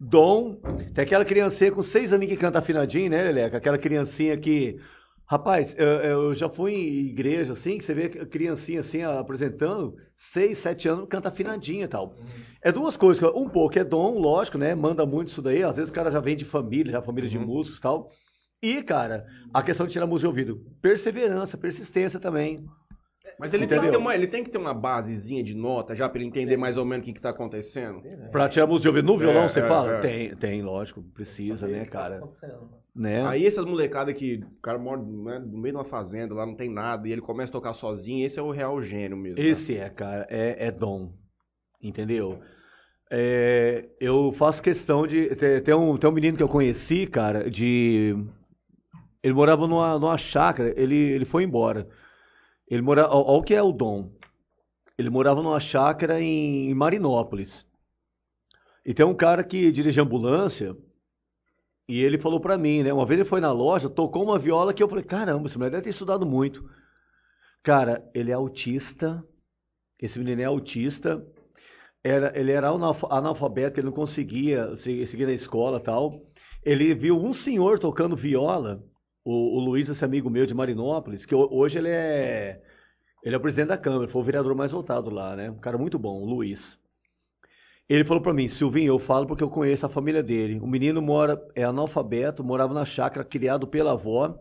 dom. 0.00 0.56
Tem 0.92 1.04
aquela 1.04 1.24
criancinha 1.24 1.70
com 1.70 1.82
seis 1.82 2.12
aninhos 2.12 2.34
que 2.34 2.40
canta 2.40 2.58
afinadinho, 2.58 3.08
né, 3.10 3.22
Leleca? 3.22 3.58
Aquela 3.58 3.78
criancinha 3.78 4.36
que. 4.36 4.80
Rapaz, 5.32 5.74
eu, 5.78 5.86
eu 5.86 6.34
já 6.34 6.46
fui 6.46 6.74
em 6.74 7.06
igreja 7.06 7.54
assim, 7.54 7.78
que 7.78 7.84
você 7.84 7.94
vê 7.94 8.04
a 8.20 8.26
criancinha 8.26 8.80
assim 8.80 9.02
apresentando, 9.02 9.96
seis, 10.14 10.58
sete 10.58 10.86
anos, 10.86 11.08
canta 11.08 11.30
afinadinha 11.30 11.86
e 11.86 11.88
tal. 11.88 12.14
É 12.60 12.70
duas 12.70 12.98
coisas. 12.98 13.22
Um 13.34 13.48
pouco 13.48 13.78
é 13.78 13.82
dom, 13.82 14.18
lógico, 14.18 14.58
né? 14.58 14.74
Manda 14.74 15.06
muito 15.06 15.28
isso 15.28 15.40
daí. 15.40 15.62
Às 15.62 15.76
vezes 15.76 15.90
o 15.90 15.94
cara 15.94 16.10
já 16.10 16.20
vem 16.20 16.36
de 16.36 16.44
família, 16.44 16.92
já 16.92 17.00
família 17.00 17.30
de 17.30 17.38
músicos 17.38 17.78
e 17.78 17.80
tal. 17.80 18.10
E, 18.62 18.82
cara, 18.82 19.24
a 19.54 19.62
questão 19.62 19.86
de 19.86 19.94
tirar 19.94 20.06
música 20.06 20.30
de 20.30 20.38
ouvido. 20.38 20.66
Perseverança, 20.82 21.56
persistência 21.56 22.20
também. 22.20 22.66
Mas 23.38 23.54
ele 23.54 23.66
tem, 23.66 23.80
que 23.80 23.88
ter 23.90 23.96
uma, 23.96 24.14
ele 24.14 24.26
tem 24.26 24.44
que 24.44 24.50
ter 24.50 24.58
uma 24.58 24.74
basezinha 24.74 25.42
de 25.42 25.54
nota 25.54 25.96
já 25.96 26.10
pra 26.10 26.18
ele 26.18 26.28
entender 26.28 26.58
mais 26.58 26.76
ou 26.76 26.84
menos 26.84 27.04
o 27.04 27.06
que, 27.06 27.14
que 27.14 27.22
tá 27.22 27.30
acontecendo. 27.30 28.02
Pra 28.30 28.50
tirar 28.50 28.66
música 28.66 28.82
de 28.82 28.88
ouvido 28.88 29.06
no 29.06 29.16
violão, 29.16 29.44
É, 29.44 29.48
você 29.48 29.60
é, 29.60 29.66
fala? 29.66 29.92
é. 29.92 30.00
Tem, 30.00 30.36
tem, 30.36 30.60
lógico. 30.60 31.02
Precisa, 31.02 31.66
né, 31.66 31.86
cara? 31.86 32.20
Né? 32.94 33.26
Aí 33.26 33.46
essas 33.46 33.64
molecadas 33.64 34.14
que 34.14 34.36
o 34.36 34.60
cara 34.60 34.78
mora 34.78 35.00
né, 35.00 35.38
no 35.38 35.58
meio 35.58 35.72
de 35.72 35.78
uma 35.78 35.84
fazenda, 35.84 36.34
lá 36.34 36.44
não 36.44 36.54
tem 36.54 36.70
nada, 36.70 37.08
e 37.08 37.12
ele 37.12 37.22
começa 37.22 37.50
a 37.50 37.52
tocar 37.52 37.72
sozinho, 37.72 38.26
esse 38.26 38.38
é 38.38 38.42
o 38.42 38.50
real 38.50 38.82
gênio 38.82 39.16
mesmo. 39.16 39.38
né? 39.38 39.44
Esse 39.46 39.76
é, 39.76 39.88
cara, 39.88 40.26
é, 40.28 40.66
é 40.66 40.70
dom. 40.70 41.12
Entendeu? 41.82 42.40
É, 43.10 43.88
eu 44.00 44.32
faço 44.32 44.62
questão 44.62 45.06
de. 45.06 45.34
Tem, 45.36 45.74
um, 45.74 45.96
tem 45.96 46.08
um 46.08 46.12
menino 46.12 46.36
que 46.36 46.42
eu 46.42 46.48
conheci, 46.48 47.06
cara, 47.06 47.50
de. 47.50 48.16
Ele 49.22 49.34
morava 49.34 49.66
numa, 49.66 49.98
numa 49.98 50.16
chácara, 50.16 50.72
ele, 50.76 50.96
ele 50.96 51.24
foi 51.24 51.44
embora. 51.44 51.88
Ele 52.68 52.82
morava. 52.82 53.14
Olha 53.14 53.38
o 53.38 53.42
que 53.42 53.54
é 53.54 53.62
o 53.62 53.72
dom. 53.72 54.10
Ele 54.96 55.10
morava 55.10 55.42
numa 55.42 55.60
chácara 55.60 56.20
em 56.20 56.72
Marinópolis. 56.74 57.66
E 58.84 58.94
tem 58.94 59.04
um 59.04 59.14
cara 59.14 59.42
que 59.44 59.70
dirige 59.72 60.00
ambulância. 60.00 60.76
E 61.88 62.00
ele 62.02 62.18
falou 62.18 62.40
pra 62.40 62.58
mim, 62.58 62.82
né? 62.82 62.92
Uma 62.92 63.06
vez 63.06 63.20
ele 63.20 63.28
foi 63.28 63.40
na 63.40 63.52
loja, 63.52 63.88
tocou 63.90 64.22
uma 64.24 64.38
viola 64.38 64.74
que 64.74 64.82
eu 64.82 64.88
falei: 64.88 65.04
caramba, 65.04 65.46
esse 65.46 65.58
moleque 65.58 65.72
deve 65.76 65.84
ter 65.84 65.90
estudado 65.90 66.26
muito. 66.26 66.64
Cara, 67.62 68.08
ele 68.14 68.30
é 68.30 68.34
autista. 68.34 69.24
Esse 70.00 70.18
menino 70.18 70.42
é 70.42 70.46
autista. 70.46 71.26
Era, 72.04 72.38
ele 72.38 72.52
era 72.52 72.70
analfa- 72.70 73.08
analfabeto, 73.10 73.80
ele 73.80 73.86
não 73.86 73.94
conseguia 73.94 74.76
se- 74.76 75.06
seguir 75.06 75.26
na 75.26 75.32
escola 75.34 75.80
tal. 75.80 76.22
Ele 76.64 76.94
viu 76.94 77.18
um 77.18 77.32
senhor 77.32 77.78
tocando 77.78 78.16
viola, 78.16 78.84
o, 79.24 79.58
o 79.58 79.60
Luiz, 79.60 79.88
esse 79.88 80.04
amigo 80.04 80.30
meu 80.30 80.46
de 80.46 80.54
Marinópolis, 80.54 81.26
que 81.26 81.34
ho- 81.34 81.48
hoje 81.52 81.78
ele 81.78 81.88
é, 81.90 82.62
ele 83.24 83.34
é 83.36 83.38
o 83.38 83.42
presidente 83.42 83.68
da 83.70 83.78
Câmara, 83.78 84.08
foi 84.08 84.22
o 84.22 84.24
vereador 84.24 84.54
mais 84.56 84.72
votado 84.72 85.10
lá, 85.10 85.36
né? 85.36 85.50
Um 85.50 85.60
cara 85.60 85.78
muito 85.78 85.98
bom, 85.98 86.22
o 86.22 86.26
Luiz. 86.26 86.80
Ele 87.92 88.04
falou 88.04 88.22
pra 88.22 88.32
mim, 88.32 88.48
Silvinho, 88.48 88.94
eu 88.94 88.98
falo 88.98 89.26
porque 89.26 89.44
eu 89.44 89.50
conheço 89.50 89.84
a 89.84 89.88
família 89.88 90.22
dele. 90.22 90.58
O 90.60 90.66
menino 90.66 91.02
mora, 91.02 91.38
é 91.54 91.62
analfabeto, 91.62 92.42
morava 92.42 92.72
na 92.72 92.86
chácara, 92.86 93.22
criado 93.22 93.66
pela 93.66 93.92
avó. 93.92 94.34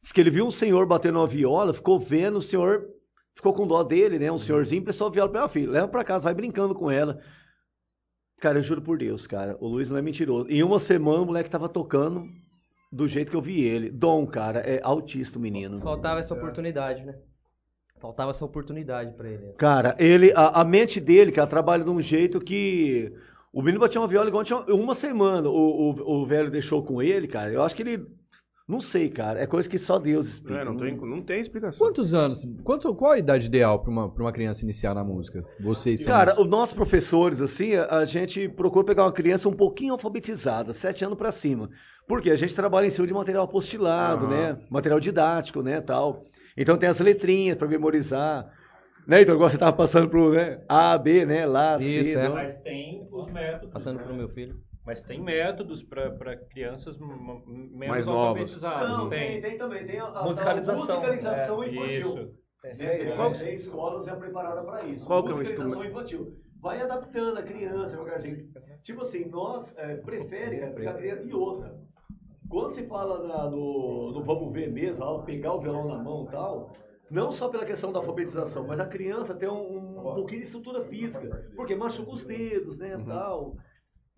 Diz 0.00 0.12
que 0.12 0.20
ele 0.20 0.30
viu 0.30 0.46
um 0.46 0.52
senhor 0.52 0.86
batendo 0.86 1.18
uma 1.18 1.26
viola, 1.26 1.74
ficou 1.74 1.98
vendo, 1.98 2.36
o 2.36 2.40
senhor 2.40 2.86
ficou 3.34 3.52
com 3.52 3.66
dó 3.66 3.82
dele, 3.82 4.20
né? 4.20 4.30
Um 4.30 4.38
senhorzinho, 4.38 4.84
prestou 4.84 5.08
a 5.08 5.10
viola 5.10 5.28
pra 5.28 5.40
ela, 5.40 5.48
filho, 5.48 5.72
leva 5.72 5.88
pra 5.88 6.04
casa, 6.04 6.26
vai 6.26 6.34
brincando 6.34 6.76
com 6.76 6.88
ela. 6.88 7.20
Cara, 8.40 8.60
eu 8.60 8.62
juro 8.62 8.80
por 8.80 8.96
Deus, 8.98 9.26
cara, 9.26 9.56
o 9.58 9.66
Luiz 9.66 9.90
não 9.90 9.98
é 9.98 10.02
mentiroso. 10.02 10.48
Em 10.48 10.62
uma 10.62 10.78
semana 10.78 11.22
o 11.22 11.26
moleque 11.26 11.50
tava 11.50 11.68
tocando 11.68 12.24
do 12.92 13.08
jeito 13.08 13.32
que 13.32 13.36
eu 13.36 13.42
vi 13.42 13.64
ele. 13.64 13.90
Dom, 13.90 14.24
cara, 14.28 14.60
é 14.60 14.80
autista 14.84 15.40
o 15.40 15.42
menino. 15.42 15.80
Faltava 15.80 16.20
essa 16.20 16.34
oportunidade, 16.34 17.04
né? 17.04 17.18
Faltava 18.00 18.30
essa 18.30 18.44
oportunidade 18.44 19.12
pra 19.14 19.28
ele. 19.28 19.52
Cara, 19.56 19.96
ele, 19.98 20.32
a, 20.34 20.60
a 20.60 20.64
mente 20.64 21.00
dele, 21.00 21.32
cara, 21.32 21.46
trabalha 21.46 21.82
de 21.84 21.90
um 21.90 22.00
jeito 22.00 22.40
que. 22.40 23.12
O 23.52 23.62
menino 23.62 23.80
batia 23.80 24.00
uma 24.00 24.06
viola 24.06 24.28
igual 24.28 24.44
tinha 24.44 24.58
uma 24.68 24.94
semana. 24.94 25.48
O, 25.48 25.90
o, 25.92 26.20
o 26.22 26.26
velho 26.26 26.50
deixou 26.50 26.82
com 26.82 27.00
ele, 27.02 27.26
cara. 27.26 27.50
Eu 27.50 27.62
acho 27.62 27.74
que 27.74 27.82
ele. 27.82 28.06
Não 28.68 28.80
sei, 28.80 29.08
cara. 29.08 29.40
É 29.40 29.46
coisa 29.46 29.68
que 29.68 29.78
só 29.78 29.98
Deus 29.98 30.26
explica. 30.26 30.60
É, 30.60 30.64
não, 30.64 30.76
tem, 30.76 30.94
não 30.96 31.22
tem 31.22 31.40
explicação. 31.40 31.78
Quantos 31.78 32.12
anos? 32.12 32.44
Quanto, 32.64 32.92
qual 32.96 33.12
a 33.12 33.18
idade 33.18 33.46
ideal 33.46 33.78
pra 33.78 33.90
uma, 33.90 34.10
pra 34.10 34.24
uma 34.24 34.32
criança 34.32 34.64
iniciar 34.64 34.92
na 34.92 35.04
música? 35.04 35.42
Vocês 35.60 36.02
são- 36.02 36.12
Cara, 36.12 36.38
os 36.40 36.48
nossos 36.48 36.74
professores, 36.74 37.40
assim, 37.40 37.76
a, 37.76 37.98
a 37.98 38.04
gente 38.04 38.48
procura 38.48 38.84
pegar 38.84 39.04
uma 39.04 39.12
criança 39.12 39.48
um 39.48 39.52
pouquinho 39.52 39.92
alfabetizada, 39.92 40.72
sete 40.72 41.04
anos 41.04 41.16
pra 41.16 41.30
cima. 41.30 41.70
Porque 42.08 42.28
a 42.28 42.36
gente 42.36 42.54
trabalha 42.54 42.86
em 42.86 42.90
cima 42.90 43.06
de 43.06 43.14
material 43.14 43.44
apostilado, 43.44 44.26
Aham. 44.26 44.34
né? 44.34 44.58
Material 44.68 44.98
didático, 45.00 45.62
né, 45.62 45.80
tal. 45.80 46.24
Então 46.56 46.76
tem 46.78 46.88
as 46.88 47.00
letrinhas 47.00 47.56
pra 47.58 47.68
memorizar. 47.68 48.50
Né, 49.06 49.22
então, 49.22 49.34
igual 49.36 49.48
você 49.48 49.56
tava 49.58 49.76
passando 49.76 50.08
pro, 50.08 50.32
né? 50.32 50.60
A, 50.68 50.98
B, 50.98 51.24
né? 51.24 51.46
Lá, 51.46 51.78
C, 51.78 51.84
Isso, 52.00 52.18
é. 52.18 52.26
Dó. 52.28 52.34
Mas 52.34 52.56
tem 52.56 53.06
os 53.12 53.32
métodos. 53.32 53.72
Passando 53.72 54.00
pro 54.02 54.14
meu 54.14 54.28
filho. 54.28 54.56
Mas 54.84 55.02
tem 55.02 55.20
métodos 55.20 55.82
para 55.82 56.36
crianças 56.50 56.98
menos 56.98 57.86
Mais 57.88 58.06
novas. 58.06 58.28
alfabetizadas. 58.28 58.88
Não, 58.88 59.08
tem. 59.08 59.40
tem, 59.40 59.58
também. 59.58 59.84
Tem 59.86 59.98
a, 60.00 60.04
a- 60.06 60.20
a 60.20 60.24
Musicalização. 60.24 60.80
musicalização 60.96 61.62
É, 61.62 61.68
infantil. 61.68 61.98
isso. 62.00 62.34
Né? 62.82 63.12
Qual- 63.14 63.32
Tem 63.32 63.52
escolas 63.52 64.06
já 64.06 64.16
preparadas 64.16 64.64
para 64.64 64.84
isso. 64.86 65.06
Qual 65.06 65.22
que 65.22 65.30
é 65.30 65.34
o 65.34 65.36
Musicalização 65.38 65.84
infantil. 65.84 66.32
Vai 66.60 66.80
adaptando 66.80 67.38
a 67.38 67.42
criança 67.42 67.90
devagarzinho. 67.92 68.38
Tipo 68.82 69.02
assim, 69.02 69.28
nós 69.28 69.72
é, 69.76 69.96
prefere 69.98 70.58
cara, 70.58 70.90
a 70.90 70.94
criança 70.94 71.22
e 71.22 71.32
outra. 71.32 71.76
Quando 72.48 72.72
se 72.72 72.86
fala 72.86 73.26
na- 73.26 73.48
no, 73.50 74.12
no 74.12 74.22
vamos 74.24 74.52
ver 74.52 74.70
mesmo, 74.70 75.24
pegar 75.24 75.52
o 75.54 75.60
violão 75.60 75.86
na 75.88 75.98
mão 75.98 76.26
e 76.26 76.30
tal, 76.30 76.72
não 77.10 77.30
só 77.32 77.48
pela 77.48 77.64
questão 77.64 77.92
da 77.92 77.98
alfabetização, 77.98 78.66
mas 78.66 78.78
a 78.80 78.86
criança 78.86 79.34
tem 79.34 79.48
um, 79.48 80.08
um 80.10 80.12
pouquinho 80.14 80.40
de 80.40 80.46
estrutura 80.46 80.82
física, 80.82 81.28
porque 81.56 81.74
machuca 81.74 82.12
os 82.12 82.24
dedos, 82.24 82.76
né, 82.76 82.96
tal. 83.04 83.56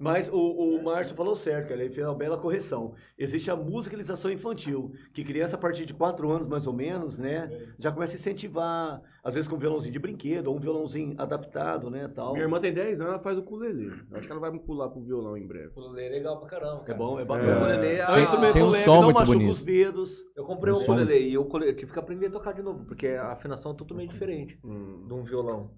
Mas 0.00 0.28
o, 0.32 0.36
o 0.38 0.80
Márcio 0.84 1.16
falou 1.16 1.34
certo, 1.34 1.70
cara, 1.70 1.82
ele 1.82 1.92
fez 1.92 2.06
uma 2.06 2.14
bela 2.14 2.38
correção. 2.38 2.94
Existe 3.18 3.50
a 3.50 3.56
musicalização 3.56 4.30
infantil, 4.30 4.92
que 5.12 5.24
criança 5.24 5.56
a 5.56 5.58
partir 5.58 5.84
de 5.86 5.92
4 5.92 6.30
anos, 6.30 6.46
mais 6.46 6.68
ou 6.68 6.72
menos, 6.72 7.18
né, 7.18 7.50
já 7.80 7.90
começa 7.90 8.14
a 8.14 8.18
incentivar, 8.18 9.02
às 9.24 9.34
vezes 9.34 9.48
com 9.48 9.56
um 9.56 9.58
violãozinho 9.58 9.92
de 9.92 9.98
brinquedo, 9.98 10.46
ou 10.46 10.56
um 10.56 10.60
violãozinho 10.60 11.16
adaptado, 11.18 11.90
né, 11.90 12.06
tal. 12.06 12.32
Minha 12.32 12.44
irmã 12.44 12.60
tem 12.60 12.72
10 12.72 13.00
anos, 13.00 13.12
ela 13.14 13.18
faz 13.22 13.36
o 13.36 13.40
ukulele. 13.40 13.90
Acho 14.12 14.26
que 14.26 14.30
ela 14.32 14.40
vai 14.40 14.56
pular 14.56 14.88
pro 14.88 15.00
violão 15.02 15.36
em 15.36 15.44
breve. 15.48 15.72
O 15.74 15.80
ukulele 15.80 16.06
é 16.06 16.10
legal 16.10 16.38
pra 16.38 16.48
caramba. 16.48 16.82
É 16.82 16.86
Cara. 16.86 16.98
bom, 16.98 17.18
é 17.18 17.24
O 17.24 17.26
bacana. 17.26 17.84
É. 17.84 17.96
É 17.98 18.10
um 18.12 18.18
instrumento 18.20 18.52
Tem 18.54 18.62
um 18.62 18.70
leve, 18.70 18.84
som 18.84 18.94
não 18.94 19.02
muito 19.02 19.16
machuca 19.18 19.36
bonito. 19.36 19.50
os 19.52 19.62
dedos. 19.64 20.24
Eu 20.36 20.44
comprei 20.44 20.72
um 20.72 20.76
Um 20.76 20.80
som. 20.80 20.92
ukulele 20.92 21.28
e 21.28 21.36
o 21.36 21.42
ukulele 21.42 21.74
tive 21.74 21.92
que 21.92 21.98
aprender 21.98 22.26
a 22.26 22.30
tocar 22.30 22.52
de 22.54 22.62
novo, 22.62 22.84
porque 22.84 23.08
a 23.08 23.32
afinação 23.32 23.72
é 23.72 23.74
totalmente 23.74 24.12
diferente 24.12 24.60
Hum. 24.64 25.06
de 25.08 25.12
um 25.12 25.24
violão. 25.24 25.72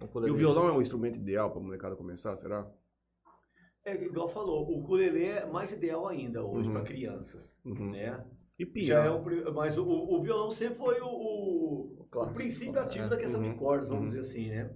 Um 0.00 0.26
E 0.26 0.30
o 0.30 0.34
violão 0.36 0.68
é 0.68 0.72
um 0.72 0.80
instrumento 0.80 1.16
ideal 1.16 1.50
pra 1.50 1.60
molecada 1.60 1.96
começar, 1.96 2.36
será? 2.36 2.64
É, 3.84 3.94
igual 3.94 4.28
falou, 4.28 4.66
o 4.68 4.78
ukulele 4.80 5.24
é 5.26 5.44
mais 5.46 5.70
ideal 5.72 6.08
ainda 6.08 6.42
hoje 6.42 6.68
Uhum. 6.68 6.74
para 6.74 6.82
crianças, 6.84 7.54
Uhum. 7.64 7.90
né? 7.90 8.24
E 8.58 8.84
Já 8.84 9.04
é 9.04 9.18
pri- 9.18 9.44
mas 9.52 9.76
o, 9.76 9.84
o 9.84 10.22
violão 10.22 10.50
sempre 10.50 10.76
foi 10.76 11.00
o, 11.00 11.06
o, 11.06 12.06
o 12.14 12.26
princípio 12.32 12.80
ativo 12.80 13.08
da 13.10 13.16
questão 13.16 13.42
Uhum. 13.42 13.50
de 13.52 13.58
cordas, 13.58 13.88
vamos 13.88 14.04
Uhum. 14.04 14.08
dizer 14.08 14.20
assim, 14.20 14.48
né? 14.48 14.70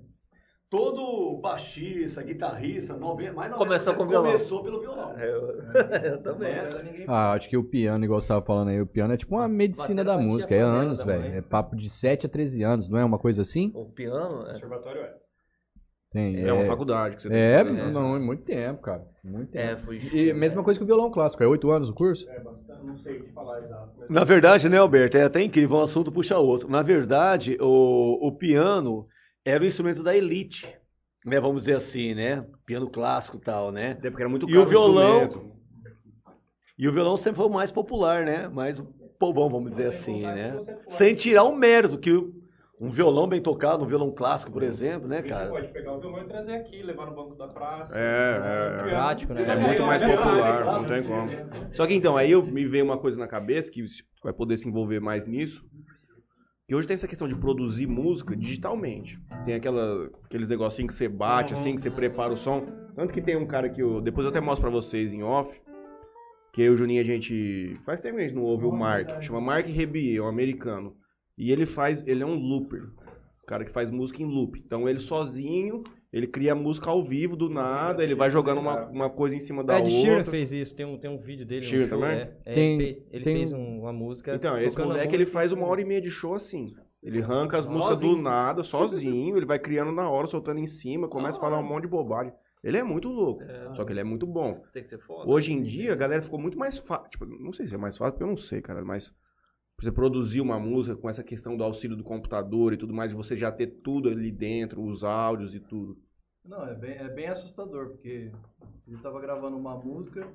Todo 0.68 1.38
baixista, 1.40 2.22
guitarrista, 2.22 2.94
nove- 2.94 3.30
mais 3.30 3.50
90% 3.52 3.56
Começou 3.56 3.94
com 3.94 4.06
violão. 4.06 4.32
começou 4.32 4.62
pelo 4.62 4.80
violão. 4.80 5.18
É, 5.18 5.30
eu, 5.30 5.62
eu 6.12 6.22
também. 6.22 6.52
Né? 6.52 7.04
Ah, 7.06 7.32
acho 7.32 7.48
que 7.48 7.56
o 7.56 7.64
piano, 7.64 8.04
igual 8.04 8.20
você 8.20 8.28
tava 8.28 8.44
falando 8.44 8.68
aí, 8.68 8.80
o 8.80 8.86
piano 8.86 9.14
é 9.14 9.16
tipo 9.16 9.34
uma 9.34 9.48
medicina 9.48 10.04
Batera 10.04 10.18
da 10.18 10.22
música, 10.22 10.54
é 10.54 10.60
anos, 10.60 11.02
velho. 11.02 11.34
É 11.38 11.40
papo 11.40 11.74
de 11.74 11.88
7 11.88 12.26
a 12.26 12.28
13 12.28 12.62
anos, 12.62 12.86
não 12.90 12.98
é 12.98 13.04
uma 13.04 13.18
coisa 13.18 13.40
assim? 13.40 13.70
O 13.74 13.86
piano 13.86 14.42
é. 14.46 14.52
Conservatório 14.52 15.00
é. 15.00 15.14
Tem. 16.10 16.40
É 16.40 16.52
uma 16.52 16.64
faculdade 16.66 17.16
que 17.16 17.22
você 17.22 17.28
tem 17.28 17.38
É, 17.38 17.62
não, 17.64 18.16
é 18.16 18.18
muito 18.18 18.42
tempo, 18.42 18.80
cara. 18.80 19.06
Muito 19.22 19.50
tempo. 19.50 19.64
É, 19.64 19.76
foi. 19.76 19.98
E 19.98 20.32
mesma 20.32 20.62
coisa 20.62 20.80
que 20.80 20.84
o 20.84 20.86
violão 20.86 21.10
clássico, 21.10 21.42
é 21.42 21.46
8 21.46 21.70
anos 21.70 21.90
o 21.90 21.94
curso? 21.94 22.28
É 22.30 22.40
bastante, 22.40 22.86
não 22.86 22.96
sei 22.98 23.20
te 23.20 23.32
falar 23.32 23.58
exato. 23.62 23.92
Mas... 23.98 24.08
Na 24.08 24.24
verdade, 24.24 24.68
né, 24.68 24.78
Alberto, 24.78 25.18
é 25.18 25.24
até 25.24 25.42
incrível, 25.42 25.76
um 25.76 25.82
assunto 25.82 26.10
puxa 26.10 26.38
outro. 26.38 26.70
Na 26.70 26.82
verdade, 26.82 27.58
o, 27.60 28.26
o 28.26 28.32
piano 28.32 29.06
era 29.44 29.62
o 29.62 29.66
instrumento 29.66 30.02
da 30.02 30.16
elite, 30.16 30.74
né? 31.26 31.38
Vamos 31.38 31.62
dizer 31.62 31.76
assim, 31.76 32.14
né? 32.14 32.42
Piano 32.64 32.88
clássico 32.88 33.36
e 33.36 33.40
tal, 33.40 33.70
né? 33.70 33.92
Até 33.92 34.08
porque 34.08 34.22
era 34.22 34.30
muito 34.30 34.48
E 34.48 34.52
caro 34.52 34.64
o 34.64 34.66
violão-. 34.66 35.58
E 36.78 36.88
o 36.88 36.92
violão 36.92 37.16
sempre 37.16 37.36
foi 37.36 37.46
o 37.46 37.52
mais 37.52 37.70
popular, 37.70 38.24
né? 38.24 38.48
Mais 38.48 38.82
povão, 39.18 39.50
vamos 39.50 39.72
dizer 39.72 39.88
assim, 39.88 40.22
né? 40.22 40.54
Sem 40.86 41.14
tirar 41.14 41.42
o 41.42 41.54
mérito, 41.54 41.98
que 41.98 42.12
o, 42.12 42.32
Um 42.80 42.90
violão 42.90 43.26
bem 43.26 43.42
tocado, 43.42 43.84
um 43.84 43.88
violão 43.88 44.12
clássico, 44.12 44.52
por 44.52 44.62
exemplo, 44.62 45.08
né, 45.08 45.18
A 45.18 45.20
gente 45.20 45.30
cara? 45.30 45.48
pode 45.50 45.68
pegar 45.68 45.94
o 45.94 46.00
violão 46.00 46.22
e 46.22 46.28
trazer 46.28 46.52
aqui, 46.52 46.80
levar 46.82 47.06
no 47.06 47.14
banco 47.14 47.34
da 47.34 47.48
praça. 47.48 47.92
É, 47.96 48.00
é, 48.00 48.80
é. 48.80 48.90
Prático, 48.90 49.34
né? 49.34 49.42
É 49.42 49.56
muito 49.56 49.82
mais 49.82 50.00
popular, 50.00 50.64
não 50.64 50.84
tem 50.84 51.02
como. 51.02 51.28
Só 51.72 51.86
que 51.86 51.94
então, 51.94 52.16
aí 52.16 52.30
eu 52.30 52.44
me 52.44 52.66
veio 52.66 52.84
uma 52.84 52.96
coisa 52.96 53.18
na 53.18 53.26
cabeça 53.26 53.70
que 53.70 53.84
vai 54.22 54.32
poder 54.32 54.56
se 54.58 54.68
envolver 54.68 55.00
mais 55.00 55.26
nisso. 55.26 55.66
Que 56.68 56.74
hoje 56.74 56.86
tem 56.86 56.94
essa 56.94 57.08
questão 57.08 57.26
de 57.26 57.34
produzir 57.34 57.86
música 57.86 58.36
digitalmente. 58.36 59.18
Tem 59.44 59.54
aquela, 59.54 60.10
aqueles 60.24 60.46
negocinhos 60.46 60.92
que 60.92 60.98
você 60.98 61.08
bate, 61.08 61.54
assim, 61.54 61.74
que 61.74 61.80
você 61.80 61.90
prepara 61.90 62.32
o 62.32 62.36
som. 62.36 62.66
Tanto 62.94 63.12
que 63.12 63.22
tem 63.22 63.36
um 63.36 63.46
cara 63.46 63.70
que 63.70 63.80
eu. 63.80 64.00
Depois 64.02 64.24
eu 64.24 64.30
até 64.30 64.40
mostro 64.40 64.62
pra 64.62 64.70
vocês 64.70 65.12
em 65.12 65.22
off. 65.22 65.50
Que 66.52 66.62
eu 66.62 66.66
e 66.66 66.70
o 66.70 66.76
Juninho 66.76 67.00
a 67.00 67.04
gente. 67.04 67.80
Faz 67.86 68.00
tempo 68.00 68.16
que 68.16 68.22
a 68.22 68.26
gente 68.26 68.36
não 68.36 68.42
ouve 68.42 68.66
o 68.66 68.72
Mark. 68.72 69.22
Chama 69.22 69.40
Mark 69.40 69.66
Rebier, 69.66 70.18
é 70.18 70.20
um 70.20 70.28
americano. 70.28 70.94
E 71.38 71.50
ele 71.52 71.64
faz. 71.64 72.04
Ele 72.06 72.22
é 72.22 72.26
um 72.26 72.34
looper. 72.34 72.84
O 73.42 73.46
cara 73.46 73.64
que 73.64 73.70
faz 73.70 73.90
música 73.90 74.22
em 74.22 74.26
loop. 74.26 74.58
Então 74.66 74.86
ele 74.88 74.98
sozinho, 75.00 75.82
ele 76.12 76.26
cria 76.26 76.54
música 76.54 76.90
ao 76.90 77.02
vivo 77.02 77.34
do 77.36 77.48
nada, 77.48 78.02
ele 78.04 78.14
vai 78.14 78.30
jogando 78.30 78.58
uma, 78.58 78.84
uma 78.86 79.08
coisa 79.10 79.34
em 79.36 79.40
cima 79.40 79.64
da 79.64 79.78
Ed 79.78 79.88
Sheeran 79.90 80.16
outra. 80.18 80.30
fez 80.30 80.52
isso, 80.52 80.74
tem 80.74 80.84
um, 80.84 80.98
tem 80.98 81.08
um 81.10 81.16
vídeo 81.18 81.46
dele. 81.46 81.64
Sheeran 81.64 81.84
um 81.84 81.88
show, 81.88 81.98
também? 82.00 82.16
é. 82.18 82.36
É, 82.44 82.54
Tem- 82.54 82.74
ele 82.74 82.84
fez, 82.94 83.04
ele 83.12 83.24
tem 83.24 83.36
fez 83.36 83.52
um- 83.52 83.56
um- 83.58 83.80
uma 83.80 83.92
música. 83.92 84.34
Então, 84.34 84.58
esse 84.58 84.76
moleque 84.78 85.14
ele 85.14 85.24
faz 85.24 85.50
uma 85.52 85.66
hora 85.66 85.80
e 85.80 85.84
meia 85.84 86.00
de 86.00 86.10
show 86.10 86.34
assim. 86.34 86.74
Ele 87.02 87.22
arranca 87.22 87.56
as 87.58 87.64
músicas 87.64 87.98
do 88.00 88.16
nada, 88.16 88.62
sozinho, 88.64 89.36
ele 89.36 89.46
vai 89.46 89.58
criando 89.58 89.92
na 89.92 90.10
hora, 90.10 90.26
soltando 90.26 90.58
em 90.58 90.66
cima, 90.66 91.06
começa 91.08 91.38
a 91.38 91.40
falar 91.40 91.58
um 91.58 91.62
monte 91.62 91.82
de 91.82 91.88
bobagem. 91.88 92.32
Ele 92.62 92.76
é 92.76 92.82
muito 92.82 93.08
louco, 93.08 93.42
só 93.76 93.84
que 93.84 93.92
ele 93.92 94.00
é 94.00 94.04
muito 94.04 94.26
bom. 94.26 94.62
Tem 94.72 94.82
que 94.82 94.88
ser 94.90 94.98
foda. 94.98 95.30
Hoje 95.30 95.52
em 95.52 95.62
dia, 95.62 95.92
a 95.92 95.96
galera 95.96 96.20
ficou 96.20 96.40
muito 96.40 96.58
mais 96.58 96.76
fácil. 96.76 97.08
Tipo, 97.08 97.24
não 97.24 97.52
sei 97.52 97.68
se 97.68 97.74
é 97.74 97.78
mais 97.78 97.96
fácil, 97.96 98.12
porque 98.14 98.24
eu 98.24 98.28
não 98.28 98.36
sei, 98.36 98.60
cara, 98.60 98.84
mas 98.84 99.14
você 99.80 99.92
produzir 99.92 100.40
uma 100.40 100.58
música 100.58 100.96
com 100.96 101.08
essa 101.08 101.22
questão 101.22 101.56
do 101.56 101.62
auxílio 101.62 101.96
do 101.96 102.02
computador 102.02 102.72
e 102.72 102.76
tudo 102.76 102.92
mais, 102.92 103.12
você 103.12 103.36
já 103.36 103.52
ter 103.52 103.80
tudo 103.82 104.08
ali 104.08 104.32
dentro, 104.32 104.82
os 104.82 105.04
áudios 105.04 105.54
e 105.54 105.60
tudo. 105.60 105.96
Não, 106.44 106.66
é 106.66 106.74
bem, 106.74 106.96
é 106.96 107.08
bem 107.08 107.28
assustador, 107.28 107.90
porque 107.90 108.32
ele 108.86 108.96
estava 108.96 109.20
gravando 109.20 109.56
uma 109.56 109.76
música 109.76 110.26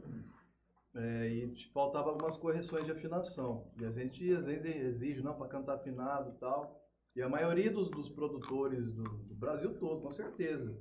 é, 0.96 1.28
e 1.28 1.48
te 1.54 1.70
faltava 1.72 2.10
algumas 2.10 2.38
correções 2.38 2.86
de 2.86 2.92
afinação. 2.92 3.68
E 3.82 3.86
a 3.86 3.92
gente 3.92 4.34
às 4.34 4.46
vezes 4.46 4.66
exige, 4.66 5.22
não, 5.22 5.34
para 5.34 5.48
cantar 5.48 5.76
afinado 5.76 6.32
e 6.32 6.40
tal. 6.40 6.82
E 7.16 7.22
a 7.22 7.28
maioria 7.28 7.72
dos, 7.72 7.90
dos 7.90 8.10
produtores 8.10 8.92
do, 8.94 9.04
do 9.04 9.36
Brasil 9.36 9.74
todo, 9.78 10.02
com 10.02 10.12
certeza. 10.12 10.76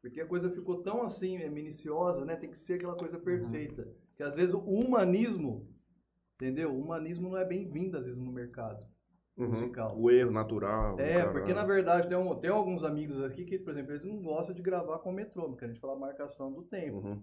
Porque 0.00 0.20
a 0.20 0.26
coisa 0.26 0.50
ficou 0.50 0.82
tão 0.82 1.02
assim, 1.02 1.36
é, 1.36 1.48
minuciosa, 1.48 2.24
né? 2.24 2.34
Tem 2.34 2.50
que 2.50 2.58
ser 2.58 2.74
aquela 2.74 2.96
coisa 2.96 3.18
perfeita. 3.18 3.88
Que 4.16 4.22
às 4.22 4.34
vezes 4.34 4.54
o 4.54 4.58
humanismo, 4.58 5.71
entendeu? 6.42 6.72
O 6.72 6.80
humanismo 6.80 7.28
não 7.30 7.36
é 7.38 7.44
bem-vindo 7.44 7.96
às 7.96 8.04
vezes 8.04 8.18
no 8.20 8.32
mercado 8.32 8.84
musical. 9.36 9.98
O 9.98 10.10
erro 10.10 10.30
natural. 10.30 10.98
É, 10.98 11.24
porque 11.26 11.54
na 11.54 11.64
verdade 11.64 12.08
tem, 12.08 12.16
um- 12.16 12.34
tem 12.38 12.50
alguns 12.50 12.84
amigos 12.84 13.22
aqui 13.22 13.44
que, 13.44 13.58
por 13.58 13.70
exemplo, 13.70 13.92
eles 13.92 14.04
não 14.04 14.20
gostam 14.22 14.54
de 14.54 14.60
gravar 14.62 14.98
com 14.98 15.12
metrônomo, 15.12 15.56
a 15.60 15.66
gente 15.66 15.80
fala 15.80 15.98
marcação 15.98 16.52
do 16.52 16.62
tempo. 16.62 16.98
Uhum. 16.98 17.22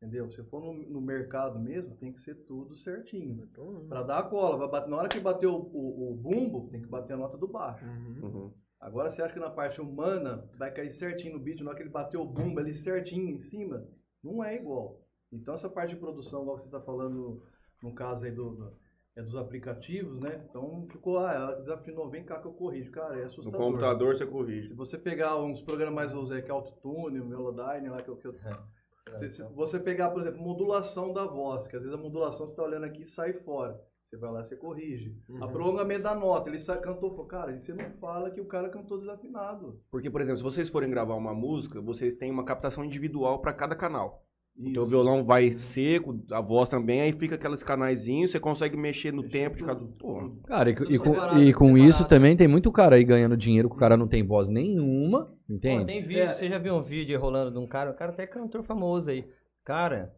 Entendeu? 0.00 0.30
Se 0.30 0.44
for 0.44 0.60
no, 0.62 0.72
no 0.74 1.00
mercado 1.00 1.58
mesmo, 1.58 1.96
tem 1.96 2.12
que 2.12 2.20
ser 2.20 2.34
tudo 2.46 2.76
certinho. 2.76 3.48
Pra 3.88 4.02
dar 4.04 4.18
a 4.20 4.22
cola. 4.22 4.56
vai 4.56 4.68
bater- 4.70 4.88
na 4.88 4.96
hora 4.98 5.08
que 5.08 5.18
bater 5.18 5.46
o, 5.48 5.56
o, 5.56 6.12
o 6.12 6.14
bumbo, 6.14 6.68
tem 6.70 6.80
que 6.80 6.86
bater 6.88 7.14
a 7.14 7.16
nota 7.16 7.36
do 7.36 7.48
baixo. 7.48 7.84
Uhum. 7.84 8.52
Agora 8.80 9.10
você 9.10 9.20
acha 9.20 9.34
que 9.34 9.40
na 9.40 9.50
parte 9.50 9.80
humana 9.80 10.48
vai 10.56 10.70
cair 10.72 10.92
certinho 10.92 11.36
no 11.36 11.40
beat, 11.42 11.60
na 11.60 11.70
hora 11.70 11.76
que 11.76 11.82
ele 11.82 11.90
bateu 11.90 12.20
o 12.20 12.24
bumbo 12.24 12.60
ali 12.60 12.72
certinho 12.72 13.28
em 13.28 13.38
cima? 13.40 13.84
Não 14.22 14.44
é 14.44 14.54
igual. 14.54 15.00
Então 15.32 15.54
essa 15.54 15.68
parte 15.68 15.94
de 15.94 16.00
produção, 16.00 16.42
igual 16.42 16.56
você 16.56 16.66
está 16.66 16.80
falando 16.80 17.42
no 17.82 17.94
caso 17.94 18.24
aí 18.24 18.30
do, 18.32 18.50
do- 18.50 18.72
é 19.16 19.22
dos 19.22 19.34
aplicativos, 19.34 20.20
né? 20.20 20.44
Então 20.48 20.86
ficou, 20.90 21.18
ah, 21.18 21.32
ela 21.34 21.52
desafinou, 21.56 22.08
vem 22.08 22.24
cá 22.24 22.38
que 22.38 22.46
eu 22.46 22.52
corrijo. 22.52 22.90
Cara, 22.92 23.14
é 23.16 23.20
No 23.20 23.26
assustador. 23.26 23.60
computador 23.60 24.16
você 24.16 24.24
corrige. 24.26 24.68
Se 24.68 24.74
você 24.74 24.96
pegar 24.96 25.36
uns 25.36 25.60
programas 25.60 25.94
mais 25.94 26.14
usados, 26.14 26.44
que 26.44 26.50
é 26.50 26.54
Autotune, 26.54 27.18
o 27.20 27.24
Melodyne, 27.26 27.88
lá 27.88 28.00
que 28.00 28.08
eu... 28.10 28.16
Que 28.16 28.28
eu 28.28 28.34
se, 29.18 29.28
se 29.30 29.42
você 29.54 29.80
pegar, 29.80 30.10
por 30.10 30.20
exemplo, 30.22 30.40
modulação 30.40 31.12
da 31.12 31.24
voz, 31.26 31.66
que 31.66 31.74
às 31.74 31.82
vezes 31.82 31.98
a 31.98 32.00
modulação 32.00 32.46
você 32.46 32.52
está 32.52 32.62
olhando 32.62 32.84
aqui 32.84 33.00
e 33.00 33.04
sai 33.04 33.32
fora. 33.32 33.80
Você 34.08 34.16
vai 34.16 34.30
lá 34.30 34.40
e 34.40 34.44
você 34.44 34.56
corrige. 34.56 35.14
A 35.40 35.48
prolongamento 35.48 36.04
da 36.04 36.14
nota, 36.14 36.48
ele 36.48 36.58
sa- 36.58 36.76
cantou, 36.78 37.10
falou, 37.10 37.26
cara, 37.26 37.52
e 37.52 37.58
você 37.58 37.74
não 37.74 37.90
fala 37.98 38.30
que 38.30 38.40
o 38.40 38.46
cara 38.46 38.68
cantou 38.70 38.98
desafinado. 38.98 39.80
Porque, 39.90 40.08
por 40.08 40.20
exemplo, 40.20 40.38
se 40.38 40.44
vocês 40.44 40.70
forem 40.70 40.88
gravar 40.88 41.14
uma 41.14 41.34
música, 41.34 41.80
vocês 41.80 42.14
têm 42.14 42.30
uma 42.30 42.44
captação 42.44 42.84
individual 42.84 43.40
para 43.40 43.52
cada 43.52 43.74
canal. 43.74 44.24
Então 44.60 44.82
o 44.82 44.86
Isso. 44.86 44.90
violão 44.90 45.24
vai 45.24 45.52
seco, 45.52 46.18
a 46.32 46.40
voz 46.40 46.68
também, 46.68 47.00
aí 47.00 47.12
fica 47.12 47.36
aqueles 47.36 47.62
canaizinhos, 47.62 48.32
você 48.32 48.40
consegue 48.40 48.76
mexer 48.76 49.12
no 49.12 49.22
tempo 49.22 49.56
de 49.56 49.64
cada. 49.64 49.80
Pô, 49.98 50.30
Cara, 50.46 50.70
e, 50.70 50.74
Tudo 50.74 50.92
e 50.92 50.98
com, 50.98 51.10
separado, 51.10 51.42
e 51.42 51.52
com 51.54 51.64
separado. 51.66 51.88
isso 51.90 52.08
também 52.08 52.36
tem 52.36 52.48
muito 52.48 52.72
cara 52.72 52.96
aí 52.96 53.04
ganhando 53.04 53.36
dinheiro 53.36 53.68
que 53.70 53.76
o 53.76 53.78
cara 53.78 53.96
não 53.96 54.08
tem 54.08 54.26
voz 54.26 54.48
nenhuma, 54.48 55.26
Pô, 55.26 55.54
entende? 55.54 55.86
tem 55.86 56.02
vídeo, 56.02 56.22
É. 56.24 56.32
você 56.32 56.48
já 56.48 56.58
viu 56.58 56.74
um 56.74 56.82
vídeo 56.82 57.20
rolando 57.20 57.52
de 57.52 57.58
um 57.58 57.66
cara, 57.68 57.90
o 57.90 57.94
cara 57.94 58.10
até 58.10 58.24
é 58.24 58.26
cantor 58.26 58.64
famoso 58.64 59.10
aí. 59.10 59.24
Cara, 59.64 60.12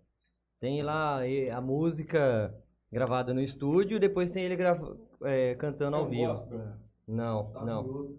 tem 0.59 0.83
lá 0.83 1.21
a 1.55 1.61
música 1.61 2.55
gravada 2.91 3.35
no 3.35 3.41
estúdio 3.43 3.97
e 3.97 4.01
depois 4.01 4.31
tem 4.31 4.45
ele 4.45 4.57
grava, 4.57 4.97
eh, 5.25 5.55
cantando 5.57 5.97
ao 5.97 6.09
vivo. 6.09 6.43
Não, 7.07 7.53
não. 7.65 8.15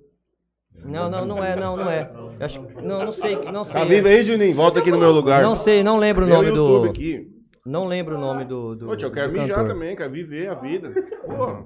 Não, 0.83 1.09
não, 1.09 1.25
não 1.25 1.43
é, 1.43 1.55
não, 1.55 1.77
não 1.77 1.89
é. 1.89 2.09
Eu 2.39 2.45
acho, 2.45 2.61
não, 2.81 3.05
não 3.05 3.11
sei, 3.11 3.35
não 3.51 3.63
sei. 3.63 3.73
Tá 3.81 3.85
vivo 3.87 4.07
aí, 4.07 4.25
Juninho? 4.25 4.55
Volta 4.55 4.79
aqui 4.79 4.89
no 4.91 4.97
meu 4.97 5.11
lugar. 5.11 5.43
Não 5.43 5.55
sei, 5.55 5.83
não 5.83 5.97
lembro 5.97 6.25
o 6.25 6.27
Meu 6.27 6.37
nome 6.37 6.47
YouTube 6.49 6.85
do. 6.85 6.89
aqui. 6.89 7.27
Não 7.65 7.85
lembro 7.85 8.15
o 8.15 8.19
nome 8.19 8.45
do. 8.45 8.75
do, 8.75 8.85
Pô, 8.87 8.95
tio, 8.95 9.05
eu 9.05 9.09
do 9.11 9.13
quero 9.13 9.31
mijar 9.31 9.49
cantor. 9.57 9.67
também, 9.73 9.95
quero 9.95 10.11
viver 10.11 10.49
a 10.49 10.55
vida. 10.55 10.91
Porra. 11.25 11.65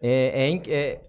É, 0.00 0.44
é, 0.44 0.48
inc- 0.50 0.68
é, 0.68 1.00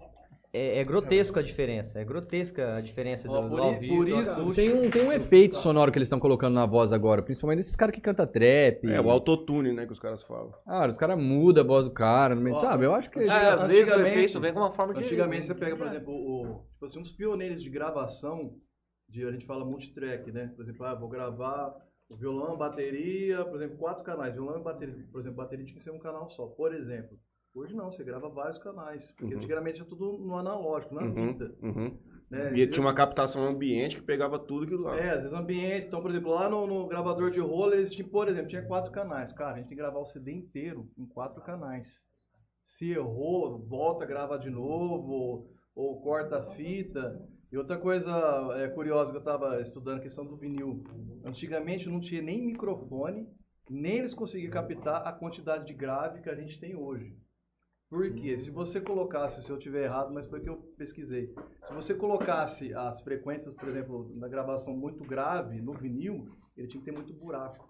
é, 0.52 0.78
é 0.80 0.84
grotesco 0.84 1.38
a 1.38 1.42
diferença. 1.42 1.98
É 2.00 2.04
grotesca 2.04 2.76
a 2.76 2.80
diferença 2.80 3.28
do, 3.28 3.34
Ó, 3.34 3.42
do 3.42 3.48
por 3.50 3.60
ao 3.60 3.72
i- 3.74 3.78
vivo. 3.78 3.96
por 3.96 4.04
do 4.06 4.20
isso-. 4.20 4.54
Tem 4.54 4.72
um, 4.74 4.90
tem 4.90 5.02
um 5.06 5.12
efeito 5.12 5.56
sonoro 5.56 5.92
que 5.92 5.98
eles 5.98 6.06
estão 6.06 6.18
colocando 6.18 6.54
na 6.54 6.66
voz 6.66 6.92
agora, 6.92 7.22
principalmente 7.22 7.60
esses 7.60 7.76
caras 7.76 7.94
que 7.94 8.00
cantam 8.00 8.26
trap. 8.26 8.84
É, 8.86 9.00
o 9.00 9.10
autotune, 9.10 9.72
né, 9.72 9.86
que 9.86 9.92
os 9.92 10.00
caras 10.00 10.22
falam. 10.24 10.52
Ah, 10.66 10.86
os 10.88 10.96
caras 10.96 11.16
mudam 11.18 11.62
a 11.64 11.66
voz 11.66 11.84
do 11.84 11.92
cara, 11.92 12.36
Ó, 12.36 12.54
sabe? 12.58 12.84
Eu 12.84 12.94
acho 12.94 13.10
que... 13.10 13.20
É, 13.20 13.22
às 13.30 13.66
vezes 13.66 13.82
o 13.82 13.84
Antigamente- 13.86 14.16
efeito 14.18 14.40
vem 14.40 14.52
com 14.52 14.60
uma 14.60 14.72
forma 14.72 14.94
de. 14.94 15.00
Antigamente 15.00 15.46
você 15.46 15.54
pega, 15.54 15.76
por 15.76 15.86
exemplo, 15.86 16.12
o, 16.12 16.64
tipo 16.72 16.84
assim, 16.84 16.98
uns 17.00 17.12
pioneiros 17.12 17.62
de 17.62 17.70
gravação, 17.70 18.54
de, 19.08 19.24
a 19.26 19.30
gente 19.32 19.46
fala 19.46 19.64
multitrack, 19.64 20.30
né? 20.32 20.52
Por 20.56 20.62
exemplo, 20.62 20.84
ah, 20.86 20.94
vou 20.94 21.08
gravar 21.08 21.74
o 22.08 22.16
violão, 22.16 22.56
bateria, 22.56 23.44
por 23.44 23.56
exemplo, 23.56 23.76
quatro 23.78 24.02
canais, 24.04 24.34
violão 24.34 24.58
e 24.58 24.62
bateria. 24.62 24.94
Por 25.12 25.20
exemplo, 25.20 25.36
bateria 25.36 25.64
tinha 25.64 25.78
que 25.78 25.84
ser 25.84 25.92
um 25.92 25.98
canal 25.98 26.28
só, 26.30 26.46
por 26.46 26.74
exemplo. 26.74 27.16
Hoje 27.54 27.74
não, 27.74 27.90
você 27.90 28.04
grava 28.04 28.28
vários 28.28 28.58
canais, 28.58 29.10
porque 29.12 29.34
Uhum. 29.34 29.40
antigamente 29.40 29.82
é 29.82 29.84
tudo 29.84 30.18
no 30.18 30.36
analógico, 30.36 30.94
na 30.94 31.02
Uhum, 31.02 31.32
fita. 31.32 31.52
uhum. 31.60 31.96
Né? 32.30 32.56
E 32.56 32.66
tinha 32.68 32.84
uma 32.84 32.94
captação 32.94 33.44
ambiente 33.44 33.96
que 33.96 34.02
pegava 34.02 34.38
tudo 34.38 34.64
aquilo 34.64 34.82
lá. 34.84 34.96
É, 34.96 35.10
às 35.10 35.22
vezes 35.22 35.32
ambiente. 35.32 35.88
Então, 35.88 36.00
por 36.00 36.10
exemplo, 36.10 36.30
lá 36.30 36.48
no, 36.48 36.64
no 36.64 36.86
gravador 36.86 37.32
de 37.32 37.40
rolo, 37.40 37.74
eles 37.74 37.90
tinham, 37.90 38.08
por 38.08 38.28
exemplo, 38.28 38.48
tinha 38.48 38.62
quatro 38.62 38.92
canais. 38.92 39.32
Cara, 39.32 39.54
a 39.54 39.58
gente 39.58 39.66
tem 39.68 39.76
que 39.76 39.82
gravar 39.82 39.98
o 39.98 40.06
CD 40.06 40.30
inteiro 40.30 40.88
em 40.96 41.04
quatro 41.06 41.42
canais. 41.42 42.04
Se 42.68 42.92
errou, 42.92 43.58
volta, 43.66 44.06
grava 44.06 44.38
de 44.38 44.48
novo, 44.48 45.10
ou, 45.12 45.50
ou 45.74 46.00
corta 46.02 46.38
a 46.38 46.46
fita. 46.54 47.20
E 47.50 47.58
outra 47.58 47.76
coisa 47.76 48.12
é, 48.58 48.68
curiosa 48.68 49.10
que 49.10 49.16
eu 49.16 49.22
estava 49.22 49.60
estudando, 49.60 49.98
a 49.98 50.02
questão 50.02 50.24
do 50.24 50.36
vinil. 50.36 50.84
Antigamente 51.24 51.88
não 51.88 52.00
tinha 52.00 52.22
nem 52.22 52.46
microfone, 52.46 53.26
nem 53.68 53.98
eles 53.98 54.14
conseguiam 54.14 54.52
captar 54.52 55.04
a 55.04 55.10
quantidade 55.12 55.66
de 55.66 55.74
grave 55.74 56.20
que 56.22 56.30
a 56.30 56.34
gente 56.36 56.60
tem 56.60 56.76
hoje. 56.76 57.12
Por 57.90 58.08
quê? 58.14 58.38
Se 58.38 58.50
você 58.50 58.80
colocasse, 58.80 59.42
se 59.42 59.50
eu 59.50 59.58
tiver 59.58 59.82
errado, 59.84 60.12
mas 60.14 60.24
foi 60.26 60.38
o 60.38 60.42
que 60.42 60.48
eu 60.48 60.56
pesquisei. 60.78 61.34
Se 61.64 61.74
você 61.74 61.92
colocasse 61.92 62.72
as 62.72 63.00
frequências, 63.02 63.52
por 63.52 63.68
exemplo, 63.68 64.12
na 64.14 64.28
gravação 64.28 64.72
muito 64.76 65.02
grave 65.02 65.60
no 65.60 65.72
vinil, 65.72 66.28
ele 66.56 66.68
tinha 66.68 66.80
que 66.80 66.88
ter 66.88 66.96
muito 66.96 67.12
buraco 67.12 67.68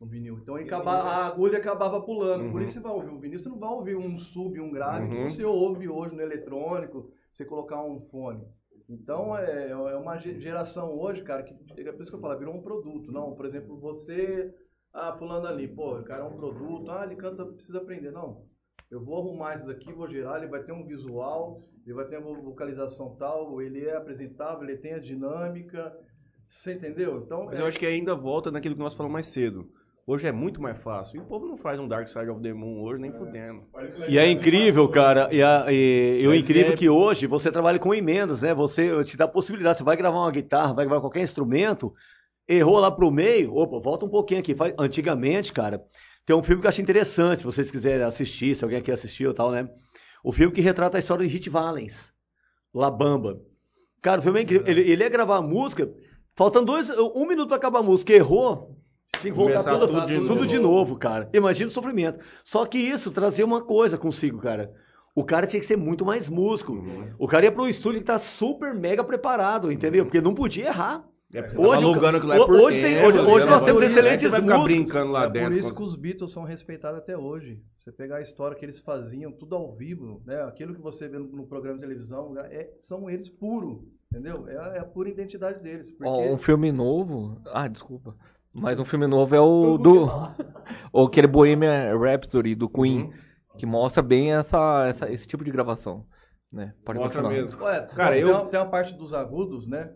no 0.00 0.06
vinil. 0.08 0.38
Então 0.40 0.58
ele 0.58 0.66
acaba- 0.68 1.02
a 1.02 1.26
agulha 1.26 1.58
acabava 1.58 2.00
pulando. 2.02 2.50
Por 2.50 2.56
Uhum. 2.58 2.62
isso 2.64 2.72
você 2.74 2.80
vai 2.80 2.92
ouvir 2.92 3.10
um 3.10 3.20
vinil, 3.20 3.38
você 3.38 3.48
não 3.48 3.60
vai 3.60 3.70
ouvir 3.70 3.94
um 3.96 4.18
sub, 4.18 4.60
um 4.60 4.72
grave, 4.72 5.04
Uhum. 5.06 5.26
que 5.28 5.32
você 5.34 5.44
ouve 5.44 5.88
hoje 5.88 6.16
no 6.16 6.20
eletrônico, 6.20 7.12
você 7.32 7.44
colocar 7.44 7.80
um 7.84 8.00
fone. 8.10 8.44
Então 8.88 9.38
é, 9.38 9.70
é 9.70 9.76
uma 9.96 10.18
ge- 10.18 10.40
geração 10.40 10.92
hoje, 10.98 11.22
cara, 11.22 11.44
que 11.44 11.54
é 11.80 11.92
por 11.92 12.02
isso 12.02 12.10
que 12.10 12.16
eu 12.16 12.20
falo, 12.20 12.36
virou 12.40 12.56
um 12.56 12.62
produto. 12.62 13.12
Não, 13.12 13.36
por 13.36 13.46
exemplo, 13.46 13.78
você, 13.78 14.52
ah, 14.92 15.12
fulano 15.12 15.46
ali, 15.46 15.68
pô, 15.68 15.96
o 15.96 16.02
cara 16.02 16.24
é 16.24 16.26
um 16.26 16.36
produto, 16.36 16.90
ah, 16.90 17.04
ele 17.06 17.14
canta, 17.14 17.46
precisa 17.46 17.78
aprender. 17.78 18.10
Não, 18.10 18.42
eu 18.92 19.00
vou 19.02 19.18
arrumar 19.18 19.56
isso 19.56 19.66
daqui, 19.66 19.90
vou 19.92 20.06
gerar, 20.06 20.36
ele 20.38 20.46
vai 20.48 20.62
ter 20.62 20.72
um 20.72 20.84
visual, 20.84 21.58
ele 21.84 21.94
vai 21.94 22.04
ter 22.04 22.18
uma 22.18 22.38
vocalização 22.40 23.16
tal, 23.18 23.60
ele 23.62 23.86
é 23.86 23.96
apresentável, 23.96 24.62
ele 24.68 24.76
tem 24.76 24.92
a 24.92 24.98
dinâmica, 24.98 25.92
você 26.48 26.74
entendeu? 26.74 27.22
Então, 27.24 27.46
Mas 27.46 27.58
é- 27.58 27.62
eu 27.62 27.66
acho 27.66 27.78
que 27.78 27.86
ainda 27.86 28.14
volta 28.14 28.50
naquilo 28.50 28.74
que 28.74 28.80
nós 28.82 28.94
falamos 28.94 29.14
mais 29.14 29.26
cedo. 29.28 29.66
Hoje 30.06 30.26
é 30.26 30.32
muito 30.32 30.60
mais 30.60 30.76
fácil. 30.78 31.16
E 31.16 31.20
o 31.20 31.26
povo 31.26 31.46
não 31.46 31.56
faz 31.56 31.78
um 31.80 31.86
Dark 31.88 32.08
Side 32.08 32.28
of 32.28 32.42
the 32.42 32.52
Moon 32.52 32.82
hoje 32.82 33.00
nem 33.00 33.12
fudendo. 33.12 33.62
E 34.08 34.18
é 34.18 34.28
incrível, 34.28 34.88
cara. 34.88 35.32
E, 35.32 35.40
a, 35.40 35.66
e, 35.70 36.20
e 36.22 36.26
o 36.26 36.34
incrível 36.34 36.72
é- 36.72 36.76
que 36.76 36.88
hoje 36.88 37.26
você 37.26 37.52
trabalha 37.52 37.78
com 37.78 37.94
emendas, 37.94 38.42
né? 38.42 38.52
Você 38.52 39.02
te 39.04 39.16
dá 39.16 39.24
a 39.26 39.28
possibilidade. 39.28 39.78
Você 39.78 39.84
vai 39.84 39.96
gravar 39.96 40.18
uma 40.18 40.30
guitarra, 40.32 40.74
vai 40.74 40.84
gravar 40.84 41.00
qualquer 41.00 41.22
instrumento, 41.22 41.94
errou 42.48 42.80
lá 42.80 42.90
pro 42.90 43.12
meio, 43.12 43.54
opa, 43.54 43.78
volta 43.78 44.04
um 44.04 44.08
pouquinho 44.08 44.40
aqui. 44.40 44.56
Antigamente, 44.76 45.52
cara, 45.52 45.80
tem 46.24 46.36
um 46.36 46.42
filme 46.42 46.60
que 46.60 46.66
eu 46.66 46.68
achei 46.68 46.82
interessante, 46.82 47.40
se 47.40 47.44
vocês 47.44 47.70
quiserem 47.70 48.04
assistir, 48.04 48.54
se 48.54 48.62
alguém 48.62 48.78
aqui 48.78 48.92
assistiu 48.92 49.34
tal, 49.34 49.50
né? 49.50 49.68
O 50.22 50.32
filme 50.32 50.54
que 50.54 50.60
retrata 50.60 50.96
a 50.96 51.00
história 51.00 51.26
de 51.26 51.32
Hit 51.32 51.50
Valens. 51.50 52.12
La 52.72 52.90
Bamba. 52.90 53.40
Cara, 54.00 54.20
o 54.20 54.22
filme 54.22 54.40
é 54.40 54.42
incrível. 54.42 54.66
Ele, 54.66 54.80
ele 54.80 55.02
ia 55.02 55.08
gravar 55.08 55.36
a 55.36 55.42
música, 55.42 55.92
faltando 56.34 56.66
dois, 56.66 56.90
um 56.90 57.26
minuto 57.26 57.48
pra 57.48 57.56
acabar 57.56 57.80
a 57.80 57.82
música, 57.82 58.12
errou. 58.12 58.78
Tinha 59.20 59.32
que 59.32 59.38
voltar 59.38 59.62
tudo, 59.62 60.06
de 60.06 60.18
tudo 60.26 60.46
de 60.46 60.58
novo. 60.58 60.68
novo, 60.68 60.96
cara. 60.96 61.28
Imagina 61.32 61.68
o 61.68 61.72
sofrimento. 61.72 62.18
Só 62.42 62.64
que 62.66 62.78
isso 62.78 63.10
trazia 63.10 63.44
uma 63.44 63.62
coisa 63.62 63.98
consigo, 63.98 64.38
cara. 64.40 64.72
O 65.14 65.24
cara 65.24 65.46
tinha 65.46 65.60
que 65.60 65.66
ser 65.66 65.76
muito 65.76 66.04
mais 66.04 66.30
músico. 66.30 66.72
O 67.18 67.28
cara 67.28 67.44
ia 67.44 67.52
pro 67.52 67.68
estúdio 67.68 68.00
e 68.00 68.04
tá 68.04 68.18
super 68.18 68.74
mega 68.74 69.04
preparado, 69.04 69.70
entendeu? 69.70 70.04
Porque 70.04 70.20
não 70.20 70.34
podia 70.34 70.66
errar. 70.66 71.04
É, 71.34 71.40
Hoje 71.58 71.84
o- 71.84 71.88
alugando 71.88 72.18
aquilo 72.18 72.32
lá 72.34 72.44
por 72.44 72.54
hoje 72.56 72.82
tem- 72.82 72.94
tempo, 72.96 73.06
hoje- 73.08 73.18
hoje 73.20 73.44
né? 73.46 73.50
nós 73.52 73.62
temos 73.62 73.82
excelentes 73.82 74.30
vai 74.30 74.40
ficar 74.42 74.58
músicos. 74.58 74.82
brincando 74.82 75.12
lá 75.12 75.24
é 75.24 75.30
dentro. 75.30 75.50
por 75.50 75.56
isso 75.58 75.74
que 75.74 75.82
os 75.82 75.96
Beatles 75.96 76.30
são 76.30 76.44
respeitados 76.44 76.98
até 76.98 77.16
hoje. 77.16 77.62
Você 77.78 77.90
pegar 77.90 78.16
a 78.16 78.20
história 78.20 78.54
que 78.56 78.64
eles 78.64 78.80
faziam, 78.80 79.32
tudo 79.32 79.54
ao 79.56 79.72
vivo, 79.74 80.20
né? 80.26 80.42
Aquilo 80.42 80.74
que 80.74 80.80
você 80.82 81.08
vê 81.08 81.18
no, 81.18 81.24
no 81.26 81.46
programa 81.46 81.78
de 81.78 81.80
televisão, 81.84 82.34
é- 82.38 82.70
são 82.78 83.08
eles 83.08 83.30
puro, 83.30 83.88
entendeu? 84.12 84.46
É, 84.46 84.56
a- 84.58 84.72
é 84.76 84.78
a 84.80 84.84
pura 84.84 85.08
identidade 85.08 85.58
deles. 85.62 85.90
Porque 85.90 86.04
Ó, 86.06 86.20
um 86.34 86.36
filme 86.36 86.70
novo. 86.70 87.40
Ah, 87.46 87.66
desculpa. 87.66 88.14
Mas 88.52 88.78
um 88.78 88.84
filme 88.84 89.06
novo 89.06 89.34
é 89.34 89.40
o 89.40 89.78
do. 89.78 90.06
ou 90.92 91.06
aquele 91.08 91.26
Bohemian 91.26 91.96
Rhapsody 91.98 92.54
do 92.54 92.68
Queen. 92.68 93.10
Que 93.56 93.64
mostra 93.66 94.02
bem 94.02 94.32
essa, 94.34 94.86
essa- 94.86 95.10
esse 95.10 95.26
tipo 95.26 95.42
de 95.44 95.50
gravação. 95.50 96.04
Né? 96.52 96.74
Pode 96.84 96.98
Mostra 96.98 97.22
continuar. 97.22 97.42
mesmo. 97.42 97.62
Ué, 97.64 97.80
Cara, 97.94 98.12
tem, 98.14 98.20
eu- 98.20 98.28
tem 98.28 98.36
uma, 98.36 98.46
tem 98.50 98.60
uma 98.60 98.66
parte 98.68 98.94
dos 98.94 99.14
agudos, 99.14 99.66
né? 99.66 99.90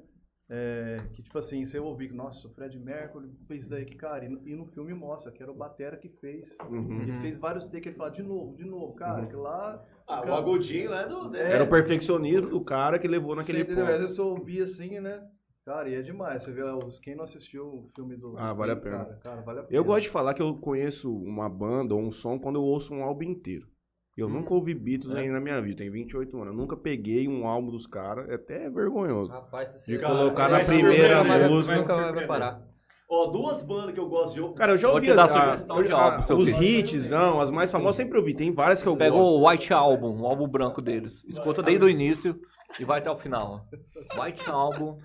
É, 0.48 1.02
que 1.12 1.22
tipo 1.22 1.36
assim, 1.38 1.66
você 1.66 1.78
ouvir 1.78 2.08
que, 2.08 2.14
nossa, 2.14 2.46
o 2.46 2.50
Fred 2.52 2.78
Mercury 2.78 3.28
fez 3.48 3.62
isso 3.62 3.70
daí, 3.70 3.84
que, 3.84 3.96
cara, 3.96 4.24
e 4.24 4.28
no, 4.28 4.46
e 4.46 4.54
no 4.54 4.64
filme 4.66 4.94
mostra 4.94 5.32
que 5.32 5.42
era 5.42 5.50
o 5.50 5.54
Batera 5.56 5.96
que 5.96 6.08
fez. 6.08 6.56
Uhum. 6.70 7.02
Ele 7.02 7.20
fez 7.20 7.36
vários 7.36 7.64
takes, 7.64 7.86
ele 7.86 7.96
fala 7.96 8.10
de 8.10 8.22
novo, 8.22 8.56
de 8.56 8.64
novo, 8.64 8.94
cara, 8.94 9.26
que 9.26 9.34
lá. 9.34 9.82
Ah, 10.06 10.20
o 10.20 10.22
cara, 10.22 10.36
agudinho 10.36 10.90
lá 10.90 11.02
é 11.02 11.08
do. 11.08 11.36
é- 11.36 11.52
Era 11.52 11.64
o 11.64 11.68
perfeccionismo 11.68 12.48
do 12.48 12.60
cara 12.60 12.96
que 12.98 13.08
levou 13.08 13.34
naquele 13.34 13.58
Você 13.58 13.64
entendeu? 13.64 13.84
Às 13.86 13.90
ponto. 13.90 14.00
vezes 14.02 14.18
eu 14.18 14.26
ouvi 14.26 14.62
assim, 14.62 15.00
né? 15.00 15.26
Cara, 15.64 15.88
e 15.88 15.94
é 15.96 16.00
demais. 16.02 16.44
Você 16.44 16.52
vê 16.52 16.62
os, 16.62 17.00
quem 17.00 17.16
não 17.16 17.24
assistiu 17.24 17.64
o 17.66 17.90
filme 17.96 18.16
do. 18.16 18.38
Ah, 18.38 18.52
vale 18.52 18.70
a 18.70 18.76
pena. 18.76 18.98
Cara, 18.98 19.16
cara, 19.16 19.40
vale 19.40 19.58
a 19.58 19.62
pena. 19.64 19.76
Eu 19.76 19.82
gosto 19.84 20.02
de 20.04 20.10
falar 20.10 20.32
que 20.32 20.40
eu 20.40 20.56
conheço 20.58 21.12
uma 21.12 21.48
banda 21.48 21.92
ou 21.92 22.00
um 22.00 22.12
som 22.12 22.38
quando 22.38 22.54
eu 22.54 22.62
ouço 22.62 22.94
um 22.94 23.02
álbum 23.02 23.24
inteiro. 23.24 23.66
Eu 24.16 24.28
nunca 24.30 24.54
ouvi 24.54 24.72
Beatles 24.72 25.14
ainda 25.14 25.34
na 25.34 25.40
minha 25.40 25.60
vida, 25.60 25.76
tenho 25.78 25.92
28 25.92 26.34
anos. 26.36 26.48
Eu 26.48 26.54
nunca 26.58 26.74
peguei 26.76 27.28
um 27.28 27.46
álbum 27.46 27.70
dos 27.70 27.86
caras, 27.86 28.28
é 28.30 28.34
até 28.36 28.70
vergonhoso. 28.70 29.30
Rapaz, 29.30 29.68
se 29.70 29.90
De 29.90 29.98
você- 29.98 30.04
colocar 30.06 30.48
na 30.48 30.60
primeira 30.60 31.22
música. 31.48 31.76
Nunca 31.76 32.12
vai, 32.12 32.26
parar. 32.26 32.62
Ó, 33.08 33.26
duas 33.26 33.62
bandas 33.62 33.92
que 33.94 34.00
eu 34.00 34.08
gosto 34.08 34.34
de 34.34 34.40
ouvir. 34.40 34.54
Cara, 34.56 34.72
eu 34.72 34.78
já 34.78 34.90
ouvi 34.90 35.10
as- 35.10 35.18
a- 35.18 35.24
a- 35.68 35.92
álbum, 36.18 36.36
os 36.38 36.48
hits, 36.48 37.10
não, 37.10 37.40
as 37.40 37.50
mais 37.50 37.70
famosas 37.70 38.00
eu 38.00 38.04
sempre 38.04 38.18
ouvi. 38.18 38.34
Tem 38.34 38.50
várias 38.52 38.82
que 38.82 38.88
eu 38.88 38.96
Pega 38.96 39.10
gosto. 39.12 39.22
o 39.42 39.48
White 39.48 39.72
Album, 39.72 40.20
o 40.22 40.26
álbum 40.26 40.48
branco 40.48 40.80
deles. 40.82 41.22
Escuta 41.28 41.62
desde 41.62 41.84
o 41.84 41.88
início 41.88 42.36
e 42.80 42.84
vai 42.84 42.98
até 42.98 43.10
o 43.10 43.16
final. 43.16 43.64
White 44.20 44.48
Album. 44.50 44.98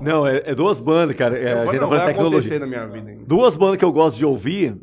Não, 0.00 0.26
é, 0.26 0.42
é 0.50 0.54
duas 0.54 0.80
bandas, 0.80 1.16
cara. 1.16 1.36
É, 1.36 1.52
a 1.52 1.64
Não, 1.64 1.72
gente 1.72 1.74
tá 1.74 1.80
não, 1.80 1.88
falando 1.88 1.98
de 1.98 2.04
vai 2.04 2.14
acontecer 2.14 2.48
tecnologia. 2.50 2.58
na 2.60 2.66
minha 2.66 2.86
vida 2.86 3.10
ainda. 3.10 3.24
Duas 3.26 3.56
bandas 3.56 3.78
que 3.78 3.84
eu 3.84 3.92
gosto 3.92 4.16
de 4.16 4.24
ouvir, 4.24 4.76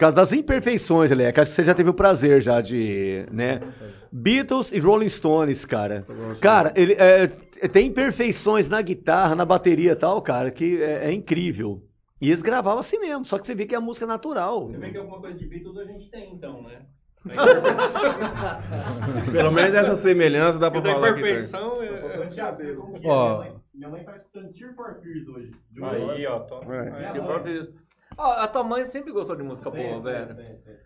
por 0.00 0.06
causa 0.06 0.16
das 0.16 0.32
imperfeições, 0.32 1.10
Lé, 1.10 1.30
que 1.30 1.40
acho 1.40 1.50
que 1.50 1.56
você 1.56 1.62
já 1.62 1.74
teve 1.74 1.90
o 1.90 1.94
prazer 1.94 2.40
já 2.40 2.62
de, 2.62 3.26
né? 3.30 3.60
Beatles 4.10 4.72
e 4.72 4.78
Rolling 4.78 5.10
Stones, 5.10 5.66
cara. 5.66 6.06
Cara, 6.40 6.72
ele 6.74 6.94
é, 6.94 7.26
tem 7.68 7.88
imperfeições 7.88 8.70
na 8.70 8.80
guitarra, 8.80 9.34
na 9.34 9.44
bateria 9.44 9.92
e 9.92 9.96
tal, 9.96 10.22
cara, 10.22 10.50
que 10.50 10.82
é, 10.82 11.08
é 11.08 11.12
incrível. 11.12 11.82
E 12.18 12.28
eles 12.28 12.40
gravavam 12.40 12.78
assim 12.78 12.98
mesmo, 12.98 13.26
só 13.26 13.38
que 13.38 13.46
você 13.46 13.54
vê 13.54 13.66
que 13.66 13.74
é 13.74 13.78
a 13.78 13.80
música 13.80 14.06
natural. 14.06 14.70
Também 14.70 14.90
que 14.90 14.96
alguma 14.96 15.20
coisa 15.20 15.36
de 15.36 15.46
Beatles 15.46 15.76
a 15.76 15.84
gente 15.84 16.10
tem, 16.10 16.32
então, 16.32 16.62
né? 16.62 16.78
Pelo 19.30 19.52
menos 19.52 19.74
essa 19.74 19.96
semelhança 19.96 20.58
dá 20.58 20.70
pra 20.70 20.80
Da 20.80 20.94
falar 20.94 21.12
que 21.12 21.20
tem. 21.20 21.30
imperfeição 21.32 21.82
é... 21.82 22.26
Thiago, 22.28 22.56
você 22.56 22.74
como 22.74 22.98
que 22.98 23.06
é? 23.06 23.10
Ó. 23.10 23.44
Minha 23.74 23.90
mãe- 23.90 24.02
tá 24.04 24.16
escutando 24.16 24.50
Tear 24.54 24.74
for 24.74 24.98
Fears 25.02 25.28
hoje. 25.28 25.50
De 25.70 25.80
uma 25.80 25.90
hora. 25.90 26.12
Aí, 26.14 26.26
ó, 26.26 26.38
tô... 26.38 26.62
É. 26.72 27.20
Próprio- 27.20 27.68
Ah, 28.18 28.44
a 28.44 28.48
tua 28.48 28.62
mãe 28.64 28.84
sempre 28.86 29.12
gostou 29.12 29.34
de 29.36 29.42
música 29.42 29.70
boa, 29.70 30.00
velho. 30.00 30.36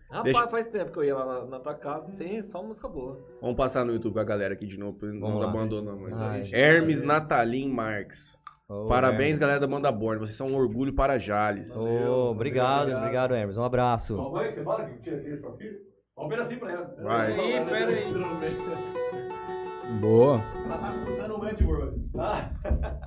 Rapaz, 0.09 0.23
Deixa- 0.23 0.47
faz 0.47 0.67
tempo 0.69 0.91
que 0.91 0.99
eu 0.99 1.03
ia 1.03 1.15
lá 1.15 1.25
na, 1.25 1.45
na 1.45 1.59
tua 1.59 1.73
casa, 1.73 2.11
sim, 2.13 2.41
só 2.43 2.63
música 2.63 2.87
boa. 2.87 3.19
Vamos 3.41 3.57
passar 3.57 3.83
no 3.83 3.91
YouTube 3.93 4.13
com 4.13 4.19
a 4.19 4.23
galera 4.23 4.53
aqui 4.53 4.65
de 4.65 4.77
novo, 4.77 4.97
pra 4.97 5.09
não 5.09 5.19
Vamos 5.19 5.41
lá. 5.41 5.49
abandonamos. 5.49 6.13
Ai. 6.13 6.49
Hermes 6.53 7.01
Natalim 7.03 7.69
Marques. 7.69 8.37
Ô, 8.69 8.85
Parabéns, 8.87 9.21
Hermes. 9.31 9.39
galera 9.39 9.59
da 9.59 9.67
banda 9.67 9.91
Born. 9.91 10.19
Vocês 10.19 10.37
são 10.37 10.47
um 10.47 10.55
orgulho 10.55 10.93
para 10.93 11.17
Jales. 11.19 11.75
Ô, 11.75 12.31
obrigado, 12.31 12.91
obrigado, 12.95 13.33
Hermes. 13.35 13.57
Um 13.57 13.63
abraço. 13.63 14.15
Mamãe, 14.17 14.51
você 14.53 14.63
fala 14.63 14.85
que 14.85 14.97
Tears 15.03 15.41
for 15.41 15.57
Fears? 15.57 15.77
Vamos 16.15 16.33
ver 16.33 16.41
assim 16.41 16.57
pra 16.57 16.71
ela. 16.71 16.95
Vai. 17.03 17.31
Ih, 17.33 17.65
pera 17.65 17.91
aí. 17.91 18.05
Boa. 20.01 20.39
Ela 20.65 20.77
tá 20.77 20.93
escutando 20.95 21.35
o 21.35 21.39
Mad 21.39 21.61
World. 21.61 22.09
Ah. 22.17 22.49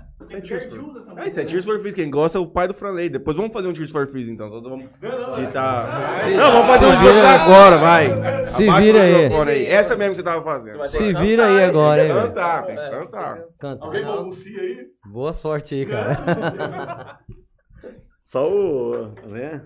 Tem 0.28 0.40
Tears 0.40 0.64
for 0.64 0.96
essa 0.98 1.20
É 1.20 1.26
isso, 1.28 1.40
é 1.40 1.44
Tears 1.44 1.64
for 1.64 1.80
Fears. 1.80 1.94
Quem 1.94 2.10
gosta 2.10 2.38
é 2.38 2.40
o 2.40 2.46
pai 2.46 2.68
do 2.68 2.74
Franley. 2.74 3.08
Depois 3.08 3.36
vamos 3.36 3.52
fazer 3.52 3.68
um 3.68 3.72
Tears 3.72 3.90
for 3.90 4.06
Fears 4.06 4.28
então. 4.28 4.48
Só 4.50 4.60
vamos... 4.60 4.86
Não, 5.00 5.18
não, 5.28 5.34
Que 5.34 5.52
tá... 5.52 6.04
Se- 6.24 6.30
Não, 6.36 6.52
vamos 6.52 6.66
fazer 6.66 6.86
um 6.86 6.96
vira- 7.00 7.28
agora, 7.30 7.78
vai. 7.78 8.44
Se 8.44 8.62
Abaixa 8.68 8.80
vira 8.86 9.02
aí. 9.02 9.22
microfone 9.22 9.66
Essa 9.66 9.96
mesmo 9.96 10.12
que 10.12 10.16
você 10.18 10.22
tava 10.24 10.44
fazendo. 10.44 10.84
Se 10.86 11.12
vira 11.14 11.46
aí 11.46 11.64
agora, 11.64 12.06
hein. 12.06 12.12
Cantar, 12.12 12.66
tem 12.66 12.76
que 12.76 12.90
cantar. 12.90 13.38
Canta. 13.58 13.84
Alguém 13.84 14.04
balbucia 14.04 14.60
aí? 14.60 14.86
Boa 15.06 15.32
sorte 15.32 15.74
aí, 15.74 15.86
cara. 15.86 17.18
Só 18.24 18.46
o. 18.50 19.08
né? 19.26 19.62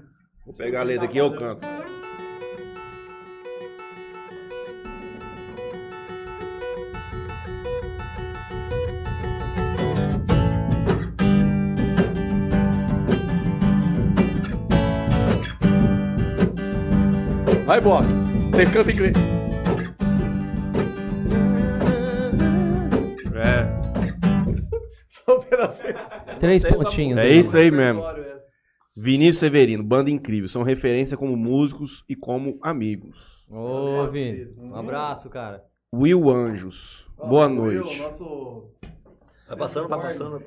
Vou 0.47 0.55
pegar 0.55 0.81
a 0.81 0.85
letra 0.85 1.05
aqui 1.07 1.17
e 1.17 1.21
eu 1.21 1.33
canto. 1.35 1.67
Vai, 17.73 17.81
Block. 17.81 18.05
Você 18.51 18.67
canta 18.67 18.91
em 18.91 18.93
inglês. 18.93 19.17
É. 23.35 23.65
Só 25.09 25.39
um 25.39 25.41
pedacinho. 25.41 25.95
Três 26.39 26.63
pontinhos. 26.65 27.19
É 27.19 27.31
isso 27.31 27.57
aí 27.57 27.71
mesmo. 27.71 28.03
Vinícius 28.95 29.39
Severino, 29.39 29.83
banda 29.83 30.11
incrível. 30.11 30.51
São 30.51 30.63
referência 30.63 31.17
como 31.17 31.35
músicos 31.35 32.05
e 32.07 32.15
como 32.15 32.59
amigos. 32.61 33.43
Ô, 33.49 34.07
Vini. 34.09 34.53
Um 34.59 34.77
abraço, 34.77 35.31
cara. 35.31 35.65
Will 35.95 36.29
Anjos. 36.29 37.09
Boa 37.17 37.47
Ó, 37.47 37.49
o 37.49 37.63
Will, 37.63 37.85
noite. 37.85 38.03
nosso. 38.03 38.71
Vai 39.49 39.57
passando, 39.57 39.89
vai 39.89 39.99
passando. 39.99 40.43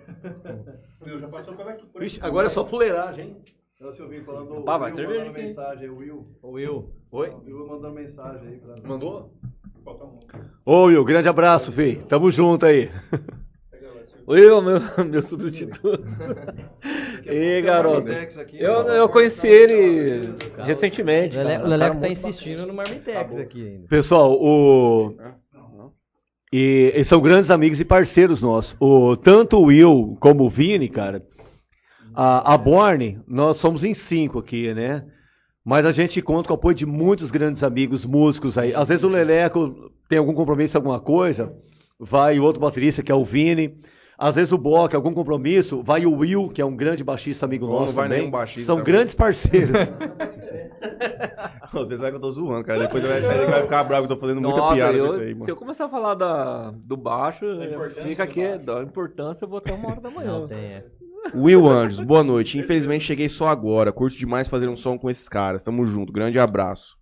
Will 1.03 1.17
já 1.17 1.27
passou 1.27 1.55
por 1.55 1.67
aqui. 1.69 1.87
Por 1.87 2.03
Ixi, 2.03 2.19
agora 2.21 2.45
é 2.45 2.51
só 2.51 2.63
fuleiragem, 2.63 3.29
hein? 3.29 3.37
Eu 3.79 3.87
ouvi 4.05 4.21
falando 4.21 4.61
Pá, 4.63 4.77
vai 4.77 4.93
cerveja 4.93 5.19
mandando 5.19 5.31
aqui. 5.37 5.47
mensagem, 5.47 5.89
Will. 5.89 6.25
Ô, 6.41 6.51
Will. 6.51 6.89
Oi? 7.11 7.29
O 7.29 7.41
Will 7.45 7.67
mandando 7.67 7.93
mensagem 7.93 8.47
aí 8.47 8.57
pra 8.57 8.75
Mandou? 8.87 9.33
Ô, 10.65 10.83
Will, 10.85 11.03
grande 11.03 11.27
abraço, 11.27 11.71
filho. 11.73 12.03
Tamo 12.05 12.31
junto 12.31 12.65
aí. 12.65 12.89
Will, 14.27 14.61
meu, 14.61 14.79
meu 15.05 15.21
substituto. 15.21 15.99
Ei, 17.25 17.61
garoto. 17.61 18.07
Eu, 18.53 18.81
eu 18.87 19.09
conheci 19.09 19.45
ele 19.45 20.33
recentemente. 20.63 21.37
O 21.37 21.43
Lele- 21.43 21.53
cara. 21.55 21.65
o 21.65 21.69
Leleco 21.69 21.93
Cara, 21.95 22.07
tá 22.07 22.11
insistindo 22.11 22.65
no 22.65 22.73
Marmitex 22.73 23.37
aqui 23.37 23.67
ainda. 23.67 23.87
Pessoal, 23.87 24.31
o. 24.33 25.15
E 26.51 26.91
eles 26.95 27.07
são 27.07 27.21
grandes 27.21 27.51
amigos 27.51 27.79
e 27.79 27.85
parceiros 27.85 28.41
nossos. 28.41 28.75
O, 28.79 29.15
tanto 29.17 29.57
o 29.57 29.65
Will 29.65 30.17
como 30.21 30.45
o 30.45 30.49
Vini, 30.49 30.87
cara. 30.89 31.21
A, 32.15 32.53
a 32.53 32.57
Borne, 32.57 33.19
nós 33.27 33.57
somos 33.57 33.83
em 33.83 33.93
cinco 33.93 34.39
aqui, 34.39 34.73
né? 34.73 35.05
Mas 35.63 35.85
a 35.85 35.91
gente 35.91 36.21
conta 36.21 36.47
com 36.47 36.53
o 36.53 36.57
apoio 36.57 36.75
de 36.75 36.85
muitos 36.85 37.31
grandes 37.31 37.63
amigos 37.63 38.05
músicos 38.05 38.57
aí. 38.57 38.73
Às 38.73 38.87
vezes 38.87 39.03
o 39.03 39.07
Leleco 39.07 39.91
tem 40.07 40.19
algum 40.19 40.33
compromisso, 40.33 40.77
alguma 40.77 40.99
coisa, 40.99 41.53
vai 41.99 42.39
o 42.39 42.43
outro 42.43 42.61
baterista, 42.61 43.01
que 43.01 43.11
é 43.11 43.15
o 43.15 43.25
Vini. 43.25 43.79
Às 44.17 44.35
vezes 44.35 44.53
o 44.53 44.57
Block, 44.57 44.95
algum 44.95 45.13
compromisso, 45.13 45.83
vai 45.83 46.05
o 46.05 46.13
Will, 46.15 46.47
que 46.49 46.61
é 46.61 46.65
um 46.65 46.75
grande 46.75 47.03
baixista 47.03 47.45
amigo 47.45 47.65
Ou 47.65 47.71
não 47.73 47.79
nosso 47.81 47.93
vai 47.93 48.05
também. 48.05 48.19
nenhum 48.19 48.31
baixista 48.31 48.65
São 48.65 48.77
também. 48.77 48.93
grandes 48.93 49.13
parceiros. 49.13 49.75
Você 51.73 51.97
sabe 51.97 52.11
que 52.11 52.15
eu 52.15 52.21
tô 52.21 52.31
zoando, 52.31 52.63
cara. 52.63 52.79
Depois 52.79 53.03
ele 53.03 53.27
vai, 53.27 53.45
vai 53.45 53.63
ficar 53.63 53.83
bravo 53.83 54.07
que 54.07 54.13
eu 54.13 54.15
tô 54.15 54.21
fazendo 54.21 54.41
muita 54.41 54.57
Nossa, 54.57 54.75
piada 54.75 54.97
eu, 54.97 55.07
com 55.07 55.13
isso 55.13 55.19
aí, 55.21 55.27
se 55.27 55.31
eu 55.33 55.37
mano. 55.39 55.55
começar 55.55 55.85
a 55.85 55.89
falar 55.89 56.13
da, 56.13 56.71
do 56.71 56.95
baixo, 56.95 57.45
fica 58.07 58.23
aqui, 58.23 58.47
baixo. 58.47 58.65
da 58.65 58.83
importância, 58.83 59.43
eu 59.45 59.49
vou 59.49 59.57
até 59.57 59.73
uma 59.73 59.89
hora 59.89 60.01
da 60.01 60.09
manhã. 60.09 60.39
Não 60.39 60.47
tem, 60.47 60.57
é. 60.57 60.85
Will 61.33 61.67
Anjos, 61.67 61.99
boa 61.99 62.23
noite. 62.23 62.57
Infelizmente 62.57 63.05
cheguei 63.05 63.29
só 63.29 63.47
agora. 63.47 63.91
Curto 63.91 64.17
demais 64.17 64.47
fazer 64.47 64.67
um 64.67 64.75
som 64.75 64.97
com 64.97 65.09
esses 65.09 65.27
caras. 65.27 65.63
Tamo 65.63 65.85
junto. 65.85 66.13
Grande 66.13 66.39
abraço. 66.39 66.97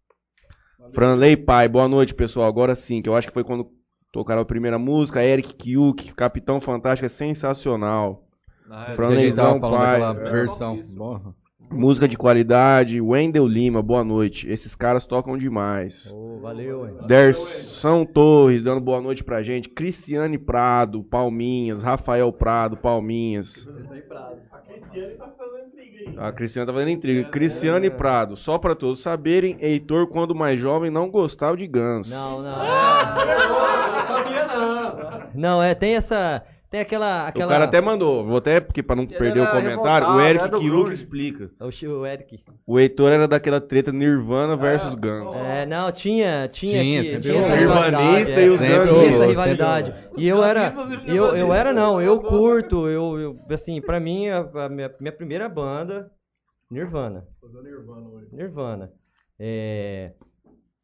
Franley 0.94 1.36
Pai, 1.36 1.68
boa 1.68 1.88
noite, 1.88 2.14
pessoal. 2.14 2.48
Agora 2.48 2.76
sim, 2.76 3.02
que 3.02 3.10
eu 3.10 3.16
acho 3.16 3.28
que 3.28 3.34
foi 3.34 3.44
quando 3.44 3.70
tocaram 4.12 4.41
a 4.41 4.45
primeira 4.45 4.78
música. 4.78 5.24
Eric 5.24 5.54
Kiuk, 5.56 6.14
Capitão 6.14 6.62
Fantástico, 6.62 7.06
é 7.06 7.10
sensacional. 7.10 8.28
Ah, 8.70 8.91
é. 8.91 8.95
Franleyzão, 8.95 9.60
pai. 9.60 10.00
daquela 10.00 10.14
É. 10.14 11.43
Música 11.72 12.07
de 12.07 12.15
qualidade. 12.15 13.02
Wendel 13.02 13.48
Lima, 13.48 13.81
boa 13.81 14.03
noite. 14.03 14.48
Esses 14.49 14.76
caras 14.76 15.06
tocam 15.06 15.38
demais. 15.38 16.11
Ô, 16.14 16.40
valeu, 16.40 16.88
hein? 16.88 16.95
Derson 17.07 18.06
Torres 18.06 18.64
dando 18.64 18.80
boa 18.80 19.02
noite 19.02 19.23
pra 19.23 19.41
gente. 19.41 19.69
Cristiane 19.69 20.38
Prado, 20.38 21.03
Palminhas. 21.03 21.81
Rafael 21.84 22.31
Prado, 22.31 22.77
Palminhas. 22.77 23.68
A 23.68 23.91
Cristiane 24.61 25.15
tá 25.15 25.27
fazendo 25.38 25.68
intriga 25.68 25.98
aí. 25.99 26.15
A 26.18 26.31
Cristiane 26.31 26.68
tá 26.68 26.73
fazendo 26.73 26.91
intriga. 26.91 27.30
Cristiane 27.30 27.90
Prado, 27.90 28.38
só 28.38 28.57
pra 28.57 28.76
todos 28.76 29.02
saberem, 29.02 29.57
Heitor, 29.60 30.07
quando 30.07 30.35
mais 30.35 30.60
jovem, 30.60 30.91
não 30.91 31.10
gostava 31.10 31.57
de 31.57 31.68
Guns. 31.68 32.10
Não, 32.10 32.41
não. 32.41 32.64
Eu 32.64 33.91
não 33.91 33.99
sabia 34.02 34.45
não. 34.45 35.23
Não, 35.34 35.64
é, 35.64 35.73
tem 35.73 35.95
essa. 35.95 36.44
Tem 36.74 36.82
aquela. 36.82 37.26
O 37.26 37.28
aquela... 37.28 37.52
cara 37.52 37.66
até 37.66 37.80
mandou, 37.80 38.26
vou 38.26 38.38
até, 38.38 38.60
porque 38.60 38.82
pra 38.82 38.95
não 38.95 39.04
Ele 39.04 39.16
perder 39.16 39.41
o 39.41 39.44
era 39.44 39.52
comentário, 39.52 40.08
o 40.08 40.20
Eric 40.20 40.41
era 40.44 40.52
do 40.52 40.60
Kiuk 40.60 40.72
grunge. 40.76 40.94
explica. 40.95 41.52
O, 41.60 41.70
Chi- 41.70 41.88
o 41.88 42.04
Eric. 42.04 42.44
O 42.66 42.80
Heitor 42.80 43.12
era 43.12 43.28
daquela 43.28 43.62
treta 43.62 43.91
Nirvana 43.91 44.56
versus 44.58 44.95
Guns. 44.95 45.36
É, 45.36 45.68
não, 45.68 45.91
tinha, 45.91 46.48
tinha, 46.48 46.82
Tinha, 46.82 47.04
que- 47.04 47.10
sempre 47.10 47.22
tinha 47.30 47.40
essa 47.41 47.50
houve. 47.52 47.60
rivalidade. 47.62 48.02
Nirvanista 48.04 48.34
é, 48.34 48.45
e 48.45 48.50
os 48.50 48.60
sempre 48.60 48.78
Guns 48.80 48.90
houve 48.90 49.06
essa 49.06 49.14
sempre 49.18 49.28
rivalidade. 49.30 49.95
E 50.18 50.28
eu 50.28 50.44
era, 50.44 50.74
eu, 51.06 51.26
eu 51.36 51.54
era 51.54 51.72
não, 51.72 52.02
eu 52.02 52.20
curto, 52.20 52.90
eu, 52.90 53.20
eu 53.20 53.36
assim, 53.52 53.80
pra 53.80 54.00
mim, 54.00 54.30
a, 54.30 54.40
a 54.40 54.68
minha, 54.70 54.91
minha 55.00 55.14
primeira 55.14 55.48
banda, 55.48 56.10
Nirvana. 56.72 57.28
Fazendo 57.40 57.62
Nirvana 57.62 58.08
hoje. 58.10 58.28
Nirvana. 58.32 58.91
É, 59.40 60.14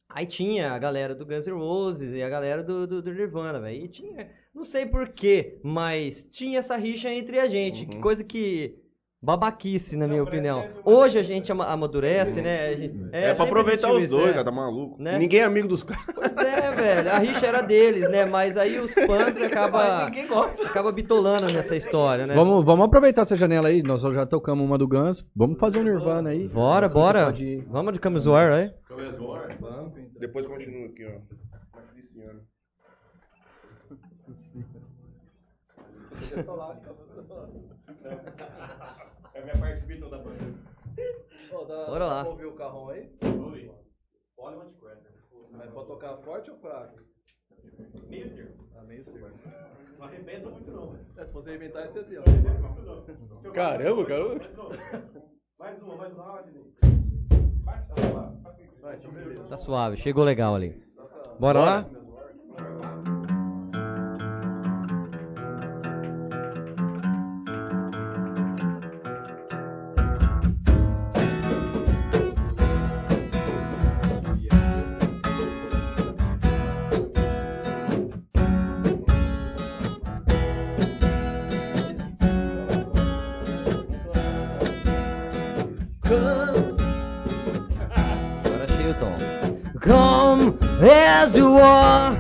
Aí 0.08 0.26
tinha 0.28 0.72
a 0.72 0.78
galera 0.80 1.14
do 1.16 1.26
Guns 1.26 1.48
N' 1.48 1.54
Roses 1.54 2.14
e 2.14 2.22
a 2.22 2.30
galera 2.30 2.64
do, 2.64 2.86
do, 2.86 3.02
do 3.02 3.12
Nirvana, 3.12 3.60
velho. 3.60 3.86
E 3.86 3.88
tinha, 3.88 4.28
não 4.54 4.64
sei 4.64 4.86
porquê, 4.86 5.60
mas 5.64 6.24
tinha 6.24 6.60
essa 6.60 6.76
rixa 6.76 7.10
entre 7.14 7.40
a 7.40 7.48
gente. 7.48 7.84
Uhum. 7.84 7.90
que 7.92 8.00
Coisa 8.00 8.24
que. 8.24 8.76
Babaquice, 9.22 9.98
na 9.98 10.08
minha 10.08 10.24
opinião. 10.24 10.70
Hoje 10.86 11.20
a 11.20 11.22
gente 11.24 11.52
ama- 11.52 11.66
amadurece, 11.66 12.42
né? 12.42 12.74
Gente- 12.78 12.98
É, 13.12 13.26
pra 13.26 13.36
sempre 13.36 13.44
aproveitar 13.50 13.92
os 13.92 14.06
isso, 14.06 14.16
dois, 14.16 14.30
é. 14.30 14.32
cara, 14.32 14.46
tá 14.46 14.52
maluco. 14.52 14.96
Né? 14.98 15.18
Ninguém 15.18 15.42
é 15.42 15.44
amigo 15.44 15.68
dos 15.68 15.84
caras. 15.84 16.06
Pois 16.16 16.38
é, 16.38 16.72
velho. 16.72 17.12
A 17.12 17.18
rixa 17.20 17.46
era 17.46 17.60
deles, 17.62 18.10
né? 18.10 18.24
Mas 18.24 18.56
aí 18.56 18.80
os 18.80 18.94
fãs 18.96 19.36
acaba, 19.42 20.08
acaba 20.08 20.90
bitolando 20.94 21.52
nessa 21.52 21.76
história, 21.76 22.26
né? 22.26 22.34
Vamos, 22.34 22.64
vamos 22.64 22.86
aproveitar 22.86 23.24
essa 23.24 23.36
janela 23.36 23.68
aí. 23.68 23.84
Nós 23.84 24.02
já 24.02 24.26
tocamos 24.26 24.66
uma 24.66 24.78
do 24.78 24.88
Guns. 24.88 25.30
Vamos 25.36 25.60
fazer 25.60 25.80
um 25.80 25.84
Nirvana 25.84 26.30
aí. 26.30 26.48
Bora, 26.48 26.88
Você 26.88 26.94
bora. 26.94 27.26
pode. 27.26 27.58
Vamos 27.68 27.92
de 27.94 28.00
Camisoar, 28.00 28.50
né? 28.52 28.74
Depois 30.18 30.48
continua 30.48 30.86
aqui, 30.86 31.04
ó. 31.06 31.20
A 36.20 36.22
Cristiane. 36.22 37.70
É 39.34 39.40
a 39.40 39.44
minha 39.44 39.58
parte 39.58 39.82
Beatle 39.86 40.10
da 40.10 40.18
banda. 40.18 40.54
Bora 41.88 42.06
lá. 42.06 42.24
Vamos 42.24 42.32
ouvir 42.32 42.46
o 42.46 42.54
carrão 42.56 42.90
aí? 42.90 43.10
Oi. 43.24 43.72
Olha 44.38 44.58
o 44.58 44.62
anticreta. 44.62 45.10
Mas 45.52 45.70
pode 45.72 45.88
tocar 45.88 46.18
forte 46.18 46.52
ou 46.52 46.58
fraco? 46.58 47.00
Meio 48.10 48.36
termo. 48.36 48.70
Ah, 48.76 48.84
meio 48.84 49.04
termo. 49.06 49.30
Não 49.98 50.06
arrebenta 50.06 50.50
muito 50.50 50.72
não, 50.72 50.92
velho. 50.92 51.06
É, 51.18 51.26
se 51.26 51.34
você 51.34 51.56
inventar 51.56 51.86
esse 51.86 52.00
assim, 52.00 52.16
ó. 52.18 53.52
Caramba, 53.52 54.06
cara. 54.06 54.24
Mais 55.58 55.82
uma, 55.82 55.96
mais 55.96 56.14
uma. 56.14 56.40
Ah, 56.40 56.44
Vai, 58.82 58.96
então 58.96 59.12
beleza. 59.12 59.44
Tá 59.46 59.58
suave, 59.58 59.98
chegou 59.98 60.24
legal 60.24 60.56
ali. 60.56 60.82
Bora 61.38 61.60
lá? 61.60 61.90
As 91.20 91.36
you 91.36 91.54
are, 91.58 92.19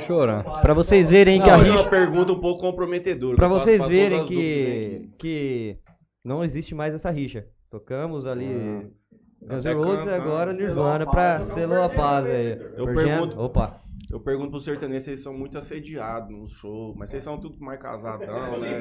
chega 0.00 0.14
a 0.14 0.16
chorar. 0.44 0.60
Pra 0.62 0.74
vocês 0.74 1.10
verem 1.10 1.40
que 1.40 1.48
a 1.50 1.56
Não, 1.56 1.64
é 1.64 1.68
rixa. 1.68 1.80
uma 1.82 1.88
pergunta 1.90 2.32
um 2.32 2.40
pouco 2.40 2.60
comprometedora. 2.60 3.36
Faço 3.36 3.48
vocês 3.50 3.78
pra 3.78 3.88
verem 3.88 4.24
que, 4.26 5.10
que 5.18 5.76
não 6.24 6.42
existe 6.44 6.74
mais 6.74 6.94
essa 6.94 7.10
rixa. 7.10 7.44
Tocamos 7.70 8.26
ali 8.26 8.86
Guns 9.42 9.64
Até 9.66 9.74
N' 9.74 9.82
Roses 9.84 10.08
agora 10.08 10.52
Nirvana 10.52 11.06
pra 11.06 11.40
selou 11.40 11.82
a 11.82 11.88
paz 11.88 12.26
aí. 12.26 12.58
Eu 12.76 12.86
pergunto- 12.94 13.38
Opa. 13.40 13.80
Eu 14.10 14.18
pergunto 14.20 14.52
pro 14.52 14.60
sertanejo 14.60 15.02
se 15.04 15.10
eles 15.10 15.22
são 15.22 15.34
muito 15.34 15.58
assediados 15.58 16.30
no 16.30 16.48
show, 16.48 16.94
mas 16.96 17.10
vocês 17.10 17.22
são 17.22 17.38
tudo 17.38 17.56
mais 17.60 17.78
casadão, 17.78 18.58
né? 18.58 18.80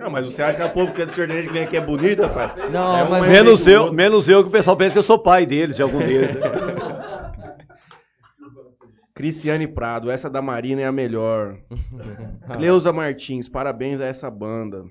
Não, 0.00 0.10
mas 0.10 0.26
você 0.28 0.42
acha 0.42 0.58
que 0.58 0.64
a 0.64 0.68
povo 0.68 0.92
que 0.92 1.02
é 1.02 1.06
do 1.06 1.12
sertanejo 1.12 1.46
que 1.48 1.54
vem 1.54 1.62
aqui 1.62 1.76
é 1.76 1.80
bonita, 1.80 2.28
pai? 2.28 2.52
Não, 2.72 2.96
é 2.96 3.04
um 3.04 3.10
mas- 3.10 3.20
mais 3.20 3.30
Menos 3.32 3.64
eu, 3.68 3.92
menos 3.92 4.28
eu 4.28 4.42
que 4.42 4.48
o 4.48 4.52
pessoal 4.52 4.76
pensa 4.76 4.94
que 4.94 4.98
eu 4.98 5.02
sou 5.04 5.20
pai 5.20 5.46
deles, 5.46 5.76
de 5.76 5.82
algum 5.82 5.98
deles. 6.00 6.30
Cristiane 9.24 9.66
Prado, 9.66 10.10
essa 10.10 10.28
da 10.28 10.42
Marina 10.42 10.82
é 10.82 10.84
a 10.84 10.92
melhor. 10.92 11.58
Cleusa 12.58 12.92
Martins, 12.92 13.48
parabéns 13.48 13.98
a 13.98 14.04
essa 14.04 14.30
banda. 14.30 14.84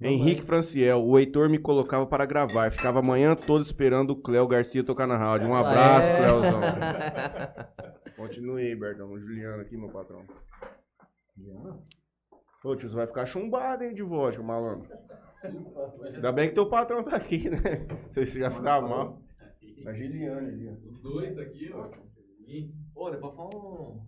Henrique 0.00 0.42
Franciel, 0.42 1.04
o 1.04 1.18
Heitor 1.18 1.48
me 1.48 1.58
colocava 1.58 2.06
para 2.06 2.24
gravar. 2.26 2.70
Ficava 2.70 3.00
a 3.00 3.02
manhã 3.02 3.34
toda 3.34 3.64
esperando 3.64 4.10
o 4.10 4.16
Cléo 4.22 4.46
Garcia 4.46 4.84
tocar 4.84 5.08
na 5.08 5.16
rádio. 5.16 5.48
Um 5.48 5.54
abraço, 5.56 6.08
É. 6.08 6.16
Cléozão. 6.16 6.60
Continue 8.16 8.68
aí, 8.68 8.76
Bertão. 8.76 9.10
O 9.10 9.18
Juliano 9.18 9.62
aqui, 9.62 9.76
meu 9.76 9.88
patrão. 9.88 10.22
Ô, 12.64 12.76
tio, 12.76 12.88
você 12.88 12.94
vai 12.94 13.08
ficar 13.08 13.26
chumbado, 13.26 13.82
hein, 13.82 13.94
de 13.94 14.02
vodka, 14.02 14.44
malandro. 14.44 14.88
Ainda 16.04 16.30
bem 16.30 16.50
que 16.50 16.54
teu 16.54 16.66
patrão 16.68 17.02
tá 17.02 17.16
aqui, 17.16 17.50
né? 17.50 17.84
Não 17.90 18.12
sei 18.12 18.26
se 18.26 18.38
já 18.38 18.48
ficar 18.48 18.80
mal. 18.80 19.20
A 19.84 19.92
Giliane 19.92 20.48
ali, 20.50 20.68
ó. 20.68 20.88
Os 20.88 21.00
dois 21.02 21.36
aqui, 21.36 21.72
ó. 21.74 21.88
Pô, 22.94 23.10
dá 23.10 23.16
pra 23.18 23.30
falar 23.30 23.48
um. 23.48 24.00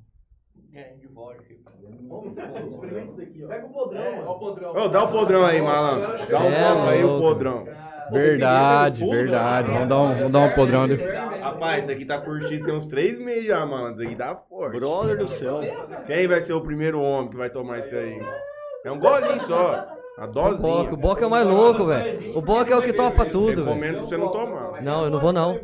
Gang 0.72 1.06
vodka. 1.12 1.42
Experimenta 1.52 3.06
isso 3.06 3.16
daqui, 3.16 3.44
ó. 3.44 3.48
Pega 3.48 3.66
o 3.66 3.70
podrão, 3.70 4.02
É, 4.02 4.16
mano. 4.16 4.28
ó 4.28 4.32
o 4.32 4.38
podrão. 4.38 4.76
Ô, 4.76 4.88
dá 4.88 5.04
o 5.04 5.08
podrão 5.12 5.44
aí, 5.44 5.62
malandro. 5.62 6.26
Dá 6.30 6.40
um 6.40 6.44
É, 6.52 6.88
aí 6.90 7.04
o 7.04 7.06
louco. 7.08 7.22
podrão. 7.28 7.64
Verdade, 8.10 9.04
verdade. 9.08 9.70
Vamos 9.72 9.88
dar 9.88 9.98
um, 10.00 10.14
vamos 10.14 10.32
dar 10.32 10.38
um 10.40 10.54
podrão 10.54 10.82
ali. 10.82 10.96
Rapaz, 10.96 11.84
isso 11.84 11.92
aqui 11.92 12.04
tá 12.04 12.20
curtido 12.20 12.64
tem 12.66 12.74
uns 12.74 12.86
três 12.86 13.18
meses 13.18 13.46
já, 13.46 13.64
malandro. 13.66 14.02
Isso 14.02 14.10
aqui 14.10 14.16
tá 14.16 14.36
forte. 14.36 14.78
Brother 14.78 15.18
do 15.18 15.28
céu. 15.28 15.60
Quem 16.06 16.28
vai 16.28 16.40
ser 16.40 16.52
o 16.52 16.60
primeiro 16.60 17.00
homem 17.00 17.30
que 17.30 17.36
vai 17.36 17.50
tomar 17.50 17.78
isso 17.80 17.94
aí? 17.94 18.20
É 18.84 18.92
um 18.92 18.98
golinho 19.00 19.40
só. 19.40 19.86
A 20.18 20.24
O 20.24 20.28
Boca, 20.28 20.48
o 20.48 20.50
dosinha. 20.56 20.96
Boca 20.96 21.24
é 21.24 21.26
o 21.26 21.30
mais 21.30 21.46
louco, 21.46 21.84
velho. 21.84 22.38
O 22.38 22.40
Boca 22.40 22.72
é 22.72 22.76
o 22.76 22.82
que 22.82 22.92
topa 22.92 23.26
tudo, 23.26 23.64
velho. 23.64 23.64
Recomendo 23.64 23.98
pra 23.98 24.06
você 24.06 24.16
não 24.16 24.28
tomar. 24.28 24.82
Não, 24.82 25.04
eu 25.04 25.10
não 25.10 25.18
vou 25.20 25.32
não. 25.32 25.58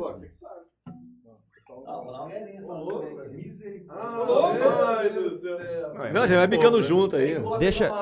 Ai, 3.89 5.11
do 5.11 5.37
céu. 5.37 6.13
Não, 6.13 6.27
já 6.27 6.37
vai 6.37 6.47
bicando 6.47 6.81
junto 6.83 7.17
aí. 7.17 7.35
Deixa, 7.59 7.93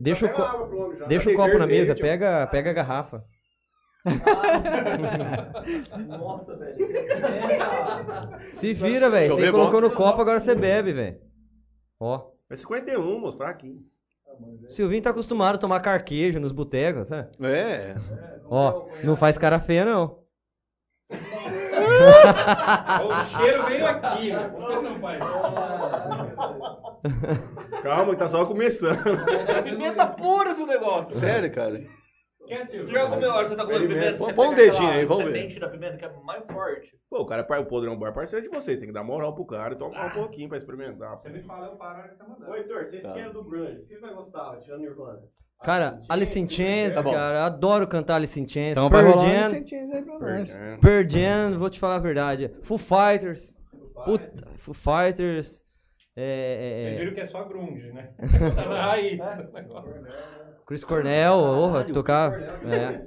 deixa 0.00 0.26
o, 0.26 0.28
co- 0.28 0.50
deixa 1.06 1.30
o 1.30 1.34
copo 1.34 1.58
na 1.58 1.66
mesa, 1.66 1.94
pega, 1.94 2.46
pega 2.48 2.70
a 2.70 2.74
garrafa. 2.74 3.24
Nossa, 6.08 6.56
velho. 6.56 6.76
Se 8.50 8.72
vira, 8.74 9.08
velho. 9.10 9.34
Você 9.34 9.50
colocou 9.52 9.80
no 9.80 9.90
copo, 9.90 10.20
agora 10.20 10.40
você 10.40 10.54
bebe, 10.54 10.92
velho. 10.92 11.18
Ó. 12.00 12.30
É 12.50 12.56
51, 12.56 13.20
moço, 13.20 13.38
tá 13.38 13.48
aqui. 13.48 13.78
Silvinho 14.66 15.02
tá 15.02 15.10
acostumado 15.10 15.56
a 15.56 15.58
tomar 15.58 15.80
carquejo 15.80 16.40
nos 16.40 16.52
botecos, 16.52 17.08
sabe? 17.08 17.30
É. 17.46 17.94
Ó, 18.50 18.88
não 19.04 19.16
faz 19.16 19.38
cara 19.38 19.60
feia, 19.60 19.84
não. 19.84 20.21
O 23.02 23.38
cheiro 23.38 23.62
veio 23.66 23.86
aqui, 23.86 24.30
que 24.30 24.82
não 24.82 25.00
faz? 25.00 25.20
Calma, 27.82 28.12
que 28.12 28.18
tá 28.18 28.28
só 28.28 28.44
começando. 28.46 28.98
É 29.48 29.62
pimenta 29.62 30.06
pura 30.06 30.50
esse 30.52 30.64
negócio. 30.64 31.18
Sério, 31.18 31.52
cara. 31.52 31.80
Quer, 32.46 32.66
Silvio? 32.66 32.86
Você 32.86 32.92
já 32.92 33.06
comeu, 33.08 33.32
você 33.32 33.56
tá 33.56 33.64
comendo 33.64 33.88
pimenta? 33.88 34.16
Você 34.18 34.32
põe 34.32 34.48
um 34.48 34.54
dedinho 34.54 34.90
aí, 34.90 35.04
vamos 35.04 35.24
ver. 35.24 35.32
semente 35.32 35.60
da 35.60 35.68
pimenta 35.68 35.96
que 35.96 36.04
é 36.04 36.12
mais 36.24 36.44
forte. 36.46 36.90
Pô, 37.08 37.22
o 37.22 37.26
cara, 37.26 37.46
o 37.60 37.66
podrão 37.66 37.98
bar 37.98 38.12
parceiro 38.12 38.44
de 38.48 38.54
vocês. 38.54 38.78
Tem 38.78 38.88
que 38.88 38.94
dar 38.94 39.04
moral 39.04 39.34
pro 39.34 39.44
cara 39.46 39.74
e 39.74 39.78
tomar 39.78 40.06
um 40.06 40.10
pouquinho 40.10 40.48
pra 40.48 40.58
experimentar. 40.58 41.16
Você 41.18 41.28
me 41.30 41.42
fala, 41.42 41.66
eu 41.66 41.76
paro 41.76 42.02
nessa 42.02 42.24
mandada. 42.24 42.50
Ô, 42.50 42.56
Heitor, 42.56 42.84
vocês 42.84 43.02
Tá. 43.02 43.12
que 43.12 43.20
eram 43.20 43.32
do 43.32 43.44
grunge, 43.44 43.84
vocês 43.86 44.00
vai 44.00 44.12
gostar, 44.12 44.58
tirando 44.58 44.80
Nirvana. 44.80 45.20
Cara, 45.64 46.00
Alice 46.08 46.38
in 46.38 46.48
Chains, 46.48 46.94
Tá 46.94 47.04
cara, 47.04 47.46
adoro 47.46 47.86
cantar 47.86 48.16
Alice 48.16 48.38
in 48.40 48.48
Chains. 48.48 48.72
Então 48.72 48.88
vai 48.88 49.04
Pearl 49.04 49.18
Jam, 49.18 49.46
incentivo 49.46 49.94
aí 49.94 50.02
pra 50.02 50.18
nós. 50.18 50.56
É. 50.56 50.76
Pearl 50.78 51.08
Jam, 51.08 51.58
vou 51.58 51.70
te 51.70 51.78
falar 51.78 51.96
a 51.96 52.00
verdade. 52.00 52.50
Full 52.62 52.78
Fighters. 52.78 53.54
Puta, 54.04 54.48
Full 54.58 54.74
Fighters. 54.74 55.62
É, 56.16 56.82
Vocês 56.84 56.94
é, 56.94 56.98
viram 56.98 57.14
que 57.14 57.20
é 57.20 57.26
só 57.26 57.44
grunge, 57.44 57.92
né? 57.92 58.10
Tá 58.54 58.68
na 58.68 58.82
raiz 58.82 59.18
do 59.18 59.52
negócio. 59.52 59.94
Chris 60.66 60.84
Cornell, 60.84 61.34
orra, 61.34 61.84
tocar. 61.84 62.32
É. 62.64 63.00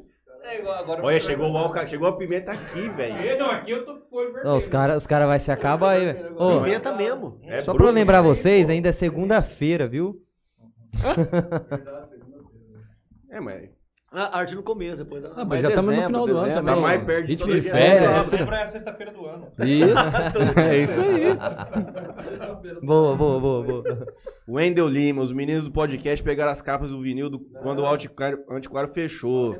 É 0.46 0.60
igual 0.60 0.76
agora. 0.76 1.04
Olha, 1.04 1.20
chegou 1.20 1.52
o 1.52 1.58
álcool, 1.58 1.88
chegou 1.88 2.08
a 2.08 2.16
pimenta 2.16 2.52
aqui, 2.52 2.88
velho. 2.96 3.40
Não, 3.40 3.50
aqui 3.52 3.72
eu 3.72 3.84
tô. 3.84 3.96
Não, 4.44 4.58
os 4.58 4.68
caras 4.68 4.98
os 4.98 5.08
cara 5.08 5.26
vai 5.26 5.40
se 5.40 5.52
acabar 5.52 5.92
aí, 5.92 6.14
velho. 6.14 6.36
Ô, 6.38 6.62
Pimenta 6.62 6.94
mesmo. 6.94 7.40
É 7.44 7.62
Só 7.62 7.74
pra 7.74 7.90
lembrar 7.90 8.22
né? 8.22 8.28
vocês, 8.28 8.70
ainda 8.70 8.90
é 8.90 8.92
segunda-feira, 8.92 9.88
viu? 9.88 10.22
É, 13.36 13.40
mas 13.42 13.70
A 14.12 14.38
arte 14.40 14.56
no 14.56 14.64
começo, 14.64 15.04
depois 15.04 15.22
da. 15.24 15.30
Ah, 15.30 15.34
mas 15.40 15.48
Mas 15.48 15.62
já 15.64 15.70
estamos 15.70 15.94
no 15.96 16.06
final 16.06 16.26
do 16.28 16.38
ano 16.38 16.54
também. 16.56 16.76
Tá 16.76 16.80
mais 16.82 17.04
perto 17.04 17.28
de 17.28 17.38
mundo. 17.38 17.62
férias. 17.62 18.34
É 18.34 18.62
a 18.64 18.68
sexta-feira 18.70 19.12
do 19.12 19.26
ano. 19.26 19.48
Isso. 19.60 20.60
É 20.60 20.78
isso 20.78 21.02
aí. 21.02 21.36
Boa, 22.82 23.16
boa, 23.16 23.40
boa, 23.40 23.64
boa. 23.64 24.08
Wendel 24.48 24.88
Lima, 24.88 25.22
os 25.22 25.32
meninos 25.34 25.66
do 25.66 25.72
podcast 25.72 26.24
pegaram 26.24 26.52
as 26.52 26.62
capas 26.62 26.92
do 26.92 27.02
vinil 27.02 27.30
do- 27.30 27.40
quando 27.40 27.80
o 27.80 27.88
antiquário, 27.88 28.44
antiquário 28.50 28.94
fechou. 28.94 29.56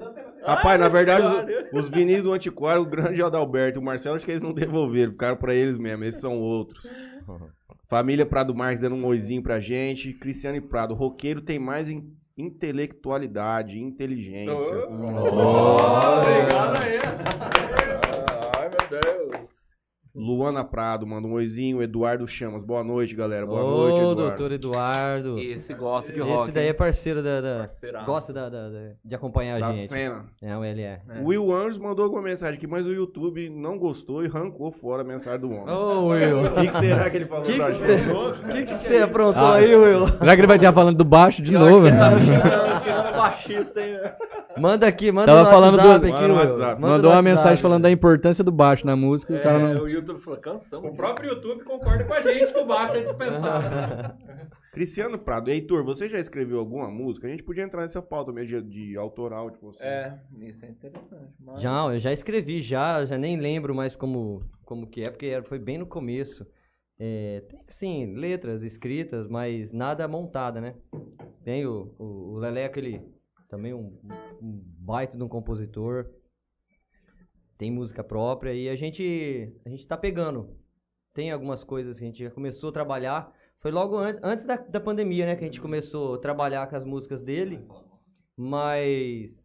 Rapaz, 0.46 0.80
na 0.80 0.88
verdade, 0.88 1.26
os, 1.74 1.84
os 1.86 1.90
vinis 1.90 2.22
do 2.24 2.32
antiquário, 2.32 2.82
o 2.82 2.86
grande 2.86 3.22
Adalberto 3.22 3.80
e 3.80 3.82
o 3.82 3.84
Marcelo, 3.84 4.16
acho 4.16 4.26
que 4.26 4.32
eles 4.32 4.44
não 4.44 4.54
devolveram, 4.54 5.12
ficaram 5.12 5.36
pra 5.38 5.54
eles 5.56 5.78
mesmo, 5.78 6.04
esses 6.04 6.22
são 6.22 6.40
outros. 6.40 6.88
Família 7.90 8.26
Prado 8.26 8.54
Marques 8.56 8.80
dando 8.80 8.96
um 8.96 9.06
oizinho 9.06 9.44
pra 9.44 9.60
gente. 9.60 10.14
Cristiano 10.14 10.58
e 10.58 10.62
Prado, 10.62 10.94
roqueiro 10.94 11.42
tem 11.42 11.60
mais 11.60 11.90
in- 11.90 12.04
intelectualidade, 12.38 13.80
inteligência. 13.80 14.88
Obrigado 16.18 16.78
aí. 16.84 17.00
Ai, 18.58 18.70
meu 18.70 18.88
Deus. 19.02 19.55
Luana 20.16 20.64
Prado 20.64 21.06
manda 21.06 21.28
um 21.28 21.34
oizinho. 21.34 21.84
Eduardo 21.84 22.26
Chamas, 22.28 22.64
boa 22.64 22.84
noite, 22.84 23.14
galera. 23.14 23.46
Boa 23.46 23.64
Ô, 23.64 23.70
noite, 23.82 23.98
Eduardo. 24.00 24.22
doutor 24.22 24.52
Eduardo. 24.54 25.38
Esse 25.40 25.74
gosta 25.74 26.12
de 26.14 26.22
rock. 26.22 26.44
Esse 26.44 26.52
daí 26.54 26.68
é 26.68 26.74
parceiro 26.74 27.22
da. 27.22 27.42
da- 27.42 27.70
gosta 28.06 28.32
da, 28.32 28.48
da- 28.50 28.70
da- 28.70 28.92
de 29.04 29.14
acompanhar 29.16 29.60
Da 29.60 29.68
a 29.68 29.74
gente. 29.74 29.88
cena. 29.88 30.26
É, 30.42 30.54
ele 30.72 30.82
é. 30.84 31.02
O 31.22 31.26
Will 31.26 31.54
Anjos 31.54 31.78
mandou 31.78 32.04
alguma 32.06 32.22
mensagem 32.22 32.56
aqui, 32.56 32.66
mas 32.66 32.86
o 32.86 32.94
YouTube 32.94 33.50
não 33.50 33.78
gostou 33.78 34.24
e 34.24 34.28
arrancou 34.28 34.72
fora 34.72 35.02
a 35.02 35.06
mensagem 35.06 35.40
do 35.42 35.52
homem. 35.52 35.74
Ô, 35.76 36.08
Will. 36.08 36.44
O 36.46 36.52
que, 36.62 36.68
que 36.68 36.74
será 36.78 37.10
que 37.10 37.18
ele 37.18 37.26
falou 37.26 37.44
Que 37.44 37.58
pra 37.58 37.68
que 37.68 37.72
gente? 37.74 38.04
você 38.06 38.54
que 38.54 38.66
que 38.68 38.76
você 38.76 38.98
aprontou 39.00 39.42
Ah, 39.46 39.56
aí, 39.56 39.76
Will? 39.76 40.08
Será 40.08 40.34
que 40.36 40.40
ele 40.42 40.48
vai 40.48 40.56
estar 40.58 40.72
falando 40.74 40.98
do 40.98 41.04
baixo 41.06 41.42
de 41.42 41.52
novo? 41.52 41.86
que 41.86 41.92
tá 41.92 42.75
baixista, 42.92 43.82
hein? 43.82 44.00
Manda 44.58 44.88
aqui, 44.88 45.12
manda 45.12 45.32
Tava 45.32 45.44
no 45.44 45.50
falando 45.52 45.72
do- 45.74 45.78
WhatsApp 45.88 46.06
aqui, 46.06 46.14
Manda 46.14 46.28
no 46.28 46.34
Will. 46.36 46.44
WhatsApp. 46.50 46.82
Mandou 46.82 47.12
uma 47.12 47.22
mensagem 47.22 47.62
falando 47.62 47.84
da 47.84 47.92
importância 47.92 48.44
do 48.44 48.52
baixo 48.52 48.86
na 48.86 48.96
música 48.96 49.34
e 49.34 49.38
o 49.38 49.44
cara 49.44 49.60
É, 49.60 49.74
não. 49.74 49.82
o 49.84 49.90
YouTube 49.90 50.20
falou, 50.22 50.40
cansamos. 50.40 50.92
O 50.92 50.96
próprio 50.96 51.30
YouTube 51.34 51.64
concorda 51.64 52.04
com 52.04 52.14
a 52.14 52.22
gente 52.22 52.54
que 52.54 52.60
o 52.60 52.66
baixo 52.66 52.96
é 52.98 53.02
dispensável. 53.02 54.12
Cristiano 54.72 55.18
Prado, 55.18 55.50
Heitor, 55.50 55.86
você 55.86 56.10
já 56.10 56.20
escreveu 56.20 56.60
alguma 56.60 56.90
música? 56.90 57.28
A 57.28 57.30
gente 57.30 57.44
podia 57.44 57.64
entrar 57.64 57.82
nessa 57.84 58.02
pauta 58.02 58.34
mesmo 58.34 58.62
de, 58.62 58.90
de 58.90 58.98
autoral 58.98 59.50
de 59.50 59.58
você. 59.60 59.82
É, 59.82 60.14
isso 60.42 60.66
é 60.66 60.70
interessante. 60.70 61.32
Mas... 61.40 61.62
Já, 61.62 61.86
eu 61.94 61.98
já 62.00 62.12
escrevi, 62.12 62.62
já, 62.62 63.06
já 63.06 63.18
nem 63.18 63.38
lembro 63.40 63.74
mais 63.74 63.96
como, 63.96 64.44
como 64.66 64.86
que 64.86 65.02
é, 65.02 65.10
porque 65.10 65.42
foi 65.44 65.60
bem 65.60 65.78
no 65.78 65.86
começo. 65.86 66.46
É, 66.98 67.42
tem, 67.42 67.60
sim, 67.68 68.16
letras 68.16 68.64
escritas, 68.64 69.28
mas 69.28 69.72
nada 69.72 70.08
montada, 70.08 70.62
né? 70.62 70.76
Tem 71.44 71.66
o, 71.66 71.94
o, 72.00 72.34
o 72.34 72.38
Leleco, 72.38 72.80
ele 72.80 73.02
também 73.50 73.74
um, 73.74 73.98
um 74.42 74.62
baita 74.80 75.18
de 75.18 75.24
um 75.24 75.28
compositor. 75.28 76.10
Tem 77.58 77.72
música 77.72 78.04
própria 78.04 78.54
e 78.54 78.68
a 78.68 78.76
gente, 78.76 79.54
a 79.66 79.70
gente 79.70 79.88
tá 79.88 79.98
pegando. 79.98 80.58
Tem 81.14 81.32
algumas 81.32 81.64
coisas 81.64 81.98
que 81.98 82.04
a 82.04 82.08
gente 82.08 82.24
já 82.24 82.32
começou 82.32 82.70
a 82.70 82.74
trabalhar. 82.74 83.34
Foi 83.60 83.72
logo 83.72 83.98
an 83.98 84.20
antes 84.22 84.46
da, 84.46 84.58
da 84.58 84.80
pandemia, 84.80 85.26
né? 85.26 85.36
Que 85.36 85.44
a 85.44 85.48
gente 85.48 85.62
começou 85.62 86.16
a 86.16 86.18
trabalhar 86.18 86.68
com 86.68 86.76
as 86.76 86.84
músicas 86.84 87.22
dele. 87.22 87.66
Mas 88.36 89.45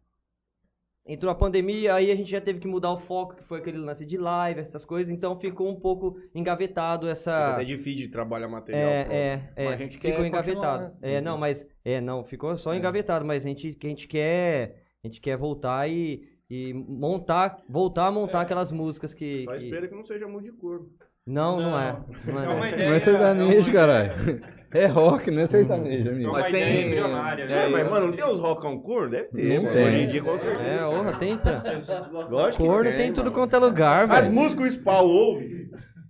entrou 1.05 1.31
a 1.31 1.35
pandemia, 1.35 1.95
aí 1.95 2.11
a 2.11 2.15
gente 2.15 2.29
já 2.29 2.39
teve 2.39 2.59
que 2.59 2.67
mudar 2.67 2.91
o 2.91 2.99
foco, 2.99 3.35
que 3.35 3.43
foi 3.43 3.59
aquele 3.59 3.77
lance 3.77 4.05
de 4.05 4.17
live, 4.17 4.59
essas 4.59 4.85
coisas, 4.85 5.11
então 5.11 5.39
ficou 5.39 5.69
um 5.69 5.79
pouco 5.79 6.15
engavetado 6.33 7.07
essa. 7.09 7.53
até 7.55 7.63
difícil 7.65 8.05
de 8.05 8.09
trabalhar 8.09 8.47
material 8.47 8.89
É, 8.89 9.01
próprio. 9.03 9.17
é, 9.19 9.49
é, 9.55 9.65
Mas 9.65 9.73
a 9.73 9.77
gente 9.77 9.97
quer 9.97 10.11
ficou 10.11 10.25
engavetado. 10.25 10.83
né? 10.83 10.91
É, 11.01 11.21
não, 11.21 11.37
mas 11.37 11.67
é, 11.83 11.99
não, 11.99 12.23
ficou 12.23 12.55
só 12.57 12.73
engavetado, 12.75 13.25
mas 13.25 13.43
a 13.45 13.47
gente, 13.47 13.73
que 13.73 13.87
a 13.87 13.89
gente 13.89 14.07
quer, 14.07 14.83
a 15.03 15.07
gente 15.07 15.19
quer 15.19 15.35
voltar 15.37 15.89
e, 15.89 16.21
e 16.49 16.73
montar, 16.73 17.57
voltar 17.67 18.07
a 18.07 18.11
montar 18.11 18.41
aquelas 18.41 18.71
músicas 18.71 19.13
que, 19.13 19.43
Só 19.45 19.51
que- 19.57 19.65
espera 19.65 19.87
que 19.87 19.95
não 19.95 20.05
seja 20.05 20.27
muito 20.27 20.45
de 20.45 20.51
cor. 20.51 20.85
não, 21.25 21.59
não, 21.59 21.79
é, 21.79 21.97
não 22.27 22.39
é. 22.41 22.45
É 22.45 22.49
uma 22.49 22.59
não. 22.59 22.67
ideia- 22.67 22.89
Não 22.89 22.95
é 22.95 22.99
sertanejo, 22.99 23.69
é 23.69 23.71
uma 23.71 23.73
caralho. 23.73 24.60
É 24.73 24.85
rock, 24.85 25.29
não 25.29 25.41
é 25.41 25.47
sertanejo, 25.47 26.07
É 26.07 26.11
amigo. 26.11 26.29
uma 26.29 26.39
Mas 26.39 26.49
ideia 26.49 26.65
tem- 26.65 26.85
embrionária, 26.87 27.43
É, 27.43 27.47
né? 27.47 27.67
mas, 27.67 27.89
mano, 27.89 28.07
não 28.07 28.13
tem 28.13 28.23
uns 28.25 28.39
rockão 28.39 28.79
cor? 28.79 29.09
Deve 29.09 29.25
ter, 29.29 29.55
Não 29.55 29.63
mano. 29.63 29.75
tem. 29.75 29.85
Hoje 29.87 29.97
em 29.97 30.07
dia, 30.07 30.21
com 30.23 30.37
certeza. 30.37 30.63
É, 30.69 30.85
orra, 30.85 31.13
tem, 31.17 31.37
tá. 31.37 31.63
Lógico 32.29 32.63
que 32.63 32.69
Corno 32.69 32.89
tem, 32.89 32.97
tem 32.97 33.13
tudo 33.13 33.25
mano. 33.25 33.35
quanto 33.35 33.55
é 33.55 33.59
lugar, 33.59 34.03
As 34.09 34.09
velho. 34.23 34.31
músicas 34.33 34.65
o 34.65 34.71
Spawn 34.71 35.05
ouve. 35.05 35.61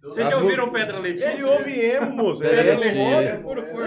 Vocês 0.03 0.25
As 0.25 0.31
já 0.33 0.39
ouviram 0.39 0.65
músicas- 0.67 0.85
Pedra 0.87 0.99
Letícia? 1.01 1.31
Ele 1.33 1.43
ouve 1.43 1.79
emo, 1.79 2.11
moço. 2.11 2.41
Pedra 2.41 2.59
Ele 2.61 2.69
é 2.69 2.75
Letícia. 2.75 2.99
É 3.01 3.37
puro 3.37 3.63
cor. 3.67 3.83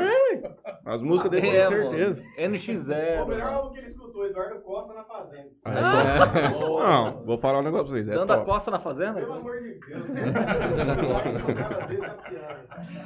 As 0.86 1.02
músicas 1.02 1.30
dele, 1.30 1.46
com 1.48 1.52
É, 1.56 1.62
certeza. 1.62 2.14
mano. 2.14 2.54
NX0. 2.54 3.22
O 3.24 3.28
melhor 3.28 3.52
álbum 3.52 3.72
que 3.72 3.78
ele 3.78 3.86
escutou, 3.88 4.03
Eduardo 4.24 4.60
Costa 4.60 4.94
na 4.94 5.04
Fazenda. 5.04 5.48
Ah, 5.64 6.50
Não, 6.50 7.24
vou 7.24 7.38
falar 7.38 7.60
um 7.60 7.62
negócio 7.62 7.86
pra 7.86 7.94
vocês. 7.94 8.08
É 8.08 8.14
Dando 8.14 8.32
a 8.32 8.44
costa 8.44 8.70
na 8.70 8.78
fazenda? 8.78 9.14
Pelo 9.20 9.32
amor 9.32 9.56
de 9.60 9.80
Deus. 9.80 10.04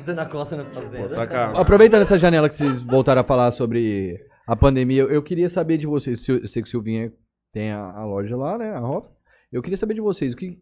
Dando 0.04 0.20
a 0.20 0.26
costa. 0.26 0.56
Na 0.56 0.64
fazenda. 0.64 1.08
sacar. 1.08 1.56
Aproveitando 1.58 2.02
essa 2.02 2.18
janela 2.18 2.48
que 2.48 2.56
vocês 2.56 2.82
voltaram 2.82 3.20
a 3.20 3.24
falar 3.24 3.52
sobre 3.52 4.18
a 4.46 4.56
pandemia, 4.56 5.02
eu 5.02 5.22
queria 5.22 5.48
saber 5.48 5.78
de 5.78 5.86
vocês. 5.86 6.26
Eu 6.28 6.46
sei 6.48 6.62
que 6.62 6.68
o 6.68 6.70
Silvinha 6.70 7.12
tem 7.52 7.70
a, 7.72 7.90
a 7.92 8.04
loja 8.04 8.36
lá, 8.36 8.58
né? 8.58 8.74
A 8.74 8.80
Hoff. 8.80 9.08
Eu 9.52 9.62
queria 9.62 9.76
saber 9.76 9.94
de 9.94 10.00
vocês, 10.00 10.34
o 10.34 10.36
que, 10.36 10.58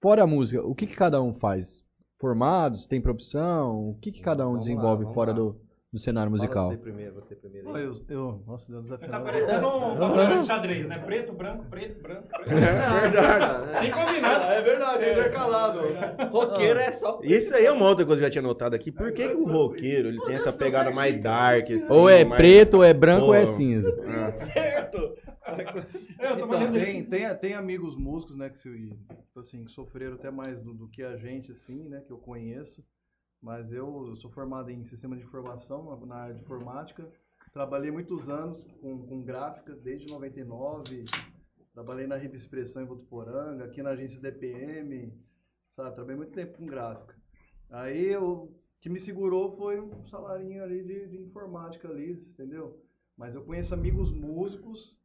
fora 0.00 0.22
a 0.22 0.26
música, 0.26 0.62
o 0.64 0.74
que, 0.74 0.86
que 0.86 0.94
cada 0.96 1.20
um 1.20 1.34
faz? 1.34 1.82
Formados? 2.20 2.86
Tem 2.86 3.00
profissão? 3.00 3.90
O 3.90 3.98
que, 4.00 4.12
que 4.12 4.20
cada 4.20 4.44
um 4.44 4.52
Vamos 4.52 4.58
lá, 4.58 4.60
desenvolve 4.74 5.02
vamos 5.02 5.14
fora 5.14 5.30
lá. 5.32 5.36
do, 5.36 5.60
do 5.90 5.98
cenário 5.98 6.30
Fala 6.30 6.42
musical? 6.42 6.68
Você 6.70 6.76
primeiro, 6.76 7.14
você 7.14 7.34
primeiro. 7.34 7.74
Aí. 7.74 7.82
eu, 7.84 7.92
eu, 8.10 8.42
nossa, 8.46 8.70
Deus 8.70 8.82
desafiado. 8.84 9.10
Tá 9.12 9.20
parecendo 9.20 9.66
um 9.68 9.98
tabuleiro 9.98 10.40
de 10.40 10.46
xadrez, 10.46 10.86
né? 10.86 10.98
Preto, 10.98 11.32
branco, 11.32 11.64
preto, 11.70 12.02
branco, 12.02 12.28
preto. 12.28 12.50
É 12.52 13.00
verdade. 13.00 13.78
Sem 13.78 13.90
combinar. 13.90 14.52
É 14.52 14.60
verdade, 14.62 15.04
é 15.04 15.12
intercalado. 15.12 15.80
Roqueiro 16.30 16.78
é 16.78 16.92
só. 16.92 17.20
Isso 17.22 17.54
aí 17.54 17.64
é 17.64 17.72
uma 17.72 17.86
outra 17.88 18.04
coisa 18.04 18.20
que 18.20 18.24
eu 18.24 18.28
já 18.28 18.32
tinha 18.32 18.42
notado 18.42 18.74
aqui. 18.74 18.92
Por 18.92 19.12
que, 19.12 19.28
que 19.28 19.34
o 19.34 19.46
roqueiro 19.46 20.08
ele 20.08 20.20
tem 20.26 20.34
essa 20.34 20.52
pegada 20.52 20.90
mais 20.90 21.18
dark? 21.22 21.70
Assim, 21.70 21.90
Ou 21.92 22.08
é 22.08 22.22
mais- 22.24 22.36
preto, 22.38 22.74
ou 22.78 22.84
é 22.84 22.92
branco, 22.92 23.26
ou 23.26 23.34
é 23.34 23.46
cinza. 23.46 23.88
Ah. 24.06 24.32
Certo. 24.52 24.96
Eu 24.98 25.16
tô 25.56 26.34
Então, 26.34 26.48
falando 26.48 26.72
tem, 26.78 27.02
tem, 27.06 27.34
tem 27.36 27.54
amigos 27.54 27.96
músicos, 27.96 28.36
né, 28.36 28.50
que, 28.50 28.58
se, 28.58 28.68
tipo 28.68 29.40
assim, 29.40 29.64
que 29.64 29.72
sofreram 29.72 30.16
até 30.16 30.30
mais 30.30 30.60
do, 30.60 30.74
do 30.74 30.86
que 30.88 31.02
a 31.02 31.16
gente, 31.16 31.50
assim, 31.52 31.88
né, 31.88 32.02
que 32.06 32.12
eu 32.12 32.18
conheço. 32.18 32.84
Mas 33.40 33.72
eu 33.72 34.14
sou 34.16 34.30
formado 34.30 34.70
em 34.70 34.84
sistema 34.84 35.16
de 35.16 35.22
informação, 35.22 35.96
na- 36.06 36.16
área 36.16 36.34
de 36.34 36.40
informática. 36.42 37.08
Trabalhei 37.52 37.90
muitos 37.90 38.28
anos 38.28 38.58
com, 38.80 39.06
com 39.06 39.22
gráfica, 39.22 39.74
desde 39.74 40.08
99. 40.08 41.08
Trabalhei 41.72 42.06
na 42.06 42.16
Revista 42.16 42.46
Expressão 42.46 42.82
em 42.82 42.86
Votuporanga, 42.86 43.64
aqui 43.64 43.82
na 43.82 43.90
agência 43.90 44.20
DPM, 44.20 45.12
sabe? 45.76 45.94
Trabalhei 45.94 46.16
muito 46.16 46.32
tempo 46.32 46.58
com 46.58 46.66
gráfica. 46.66 47.16
Aí 47.70 48.16
o 48.16 48.48
que 48.80 48.88
me 48.88 48.98
segurou 49.00 49.56
foi 49.56 49.80
um 49.80 50.04
salarinho 50.06 50.62
ali 50.62 50.82
de, 50.82 51.08
de 51.08 51.18
informática 51.18 51.88
ali, 51.88 52.12
entendeu? 52.12 52.82
Mas 53.16 53.34
eu 53.34 53.44
conheço 53.44 53.74
amigos 53.74 54.12
músicos, 54.12 54.96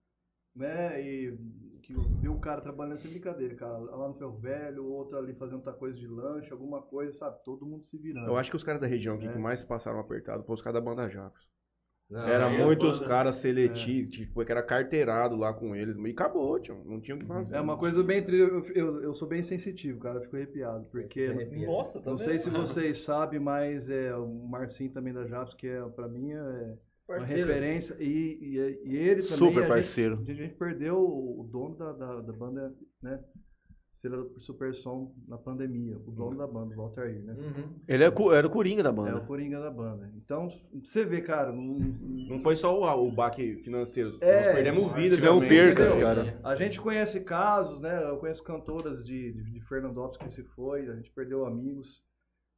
né? 0.56 1.02
E 1.02 1.38
que 1.84 1.94
eu 1.94 2.02
vi 2.02 2.30
o 2.30 2.40
cara 2.40 2.62
trabalhando 2.62 2.98
sem 2.98 3.12
brincadeira, 3.12 3.54
cara, 3.56 3.78
lá 3.78 4.08
no 4.08 4.14
Ferro 4.16 4.38
Velho, 4.40 4.86
outro 4.86 5.18
ali 5.18 5.34
fazendo 5.36 5.58
outra 5.58 5.74
coisa 5.74 5.96
de 5.98 6.08
lanche, 6.08 6.52
alguma 6.52 6.82
coisa, 6.82 7.12
sabe? 7.14 7.38
Todo 7.44 7.66
mundo 7.66 7.84
se 7.84 7.98
virando. 7.98 8.28
Eu 8.28 8.38
acho 8.38 8.50
que 8.50 8.56
os 8.56 8.64
caras 8.64 8.82
da 8.82 8.88
região 8.88 9.16
aqui 9.16 9.28
É. 9.28 9.32
que 9.34 9.38
mais 9.38 9.64
passaram 9.64 10.00
apertado 10.00 10.44
foram 10.44 10.56
os 10.56 10.62
caras 10.62 10.82
da 10.82 10.90
banda 10.90 11.10
Jacos. 11.10 11.48
Não, 12.10 12.28
Era 12.28 12.52
é, 12.52 12.64
muitos 12.64 13.00
banda- 13.00 13.10
caras 13.10 13.36
seletivos, 13.38 14.12
tipo, 14.16 14.46
que 14.46 14.52
era 14.52 14.62
carteirado 14.62 15.36
lá 15.36 15.54
com 15.54 15.76
eles. 15.76 15.96
E 15.98 16.10
acabou, 16.12 16.60
tio. 16.60 16.84
Não 16.86 17.00
tinha 17.02 17.16
o 17.16 17.20
que 17.20 17.26
fazer. 17.26 17.56
É 17.56 17.62
uma 17.62 17.78
coisa 17.78 18.04
bem. 18.04 18.24
Eu, 18.28 18.66
eu, 18.68 19.02
eu 19.04 19.14
sou 19.16 19.28
bem 19.28 19.42
sensitivo, 19.42 20.00
cara, 20.00 20.18
eu 20.18 20.22
fico 20.22 20.36
arrepiado. 20.36 20.86
Porque. 20.92 21.28
Nossa, 21.66 22.00
tá 22.00 22.10
Não 22.12 22.18
vendo? 22.18 22.26
sei 22.26 22.38
se 22.40 22.50
vocês 22.50 23.00
sabem, 23.00 23.40
mas 23.40 23.90
é, 23.90 24.16
o 24.16 24.28
Marcinho 24.28 24.92
também 24.92 25.14
da 25.14 25.26
Japs, 25.26 25.54
que 25.56 25.66
é, 25.68 25.82
pra 25.90 26.08
mim 26.08 26.32
é 26.34 26.78
uma 27.10 27.18
Parceiro. 27.18 27.48
referência. 27.48 27.96
E, 28.00 28.06
e, 28.42 28.82
e 28.86 28.96
ele 28.96 29.22
também. 29.24 29.38
Super 29.38 29.68
parceiro. 29.68 30.16
A 30.16 30.18
gente, 30.20 30.32
a 30.32 30.36
gente 30.36 30.56
perdeu 30.56 30.98
o 31.00 31.42
o 31.42 31.44
dono 31.48 31.76
da, 31.76 31.92
da, 31.92 32.22
da 32.22 32.34
banda, 32.34 32.74
né? 33.02 33.20
Estrela 33.96 34.24
do 34.24 34.42
Super 34.42 34.74
Som 34.76 35.14
na 35.28 35.38
pandemia. 35.38 35.98
O 36.06 36.12
dono 36.12 36.38
da 36.38 36.46
banda, 36.48 36.74
o 36.74 36.78
Walter 36.78 37.02
Air, 37.04 37.24
né? 37.24 37.34
Uhum. 37.34 37.80
Ele 37.88 38.04
é 38.04 38.12
cu- 38.12 38.34
era 38.34 38.46
o 38.46 38.50
Coringa 38.50 38.84
da 38.84 38.90
É 38.90 38.92
o 38.92 38.96
banda. 38.96 39.20
Coringa 39.22 39.60
da 39.62 39.72
banda. 39.72 40.12
Então, 40.18 40.50
você 40.84 41.06
vê, 41.06 41.22
cara, 41.22 41.52
não, 41.54 41.78
Não 42.30 42.42
foi 42.42 42.56
só 42.58 42.78
o, 42.78 43.08
o 43.08 43.12
baque 43.12 43.56
financeiro. 43.64 44.18
É, 44.22 44.46
Nós 44.46 44.56
perdemos 44.56 44.92
vidas. 44.94 45.16
tivemos 45.18 45.48
percas, 45.48 45.90
entendeu? 45.90 46.06
cara. 46.08 46.40
A 46.44 46.56
gente 46.56 46.82
conhece 46.82 47.22
casos, 47.22 47.80
né? 47.80 48.10
Eu 48.10 48.18
conheço 48.18 48.44
cantoras 48.44 49.06
de, 49.06 49.32
de, 49.34 49.52
de 49.54 49.62
Fernandópolis 49.68 50.18
que 50.18 50.30
se 50.34 50.44
foi, 50.50 50.90
a 50.90 50.96
gente 50.96 51.12
perdeu 51.12 51.46
amigos. 51.46 52.02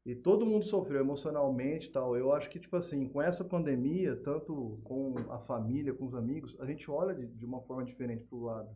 E 0.06 0.14
todo 0.14 0.46
mundo 0.46 0.66
sofreu 0.66 1.00
emocionalmente 1.00 1.88
e 1.88 1.92
tal. 1.92 2.16
Eu 2.16 2.32
acho 2.32 2.48
que, 2.50 2.60
tipo 2.60 2.76
assim, 2.76 3.08
com 3.10 3.20
essa 3.20 3.44
pandemia, 3.44 4.16
tanto 4.18 4.80
com 4.84 5.16
a 5.32 5.40
família, 5.40 5.96
com 5.96 6.06
os 6.06 6.14
amigos, 6.14 6.56
a 6.60 6.66
gente 6.66 6.90
olha 6.92 7.16
de, 7.16 7.26
de 7.26 7.44
uma 7.44 7.62
forma 7.62 7.84
diferente 7.84 8.24
pro 8.26 8.44
lado. 8.44 8.70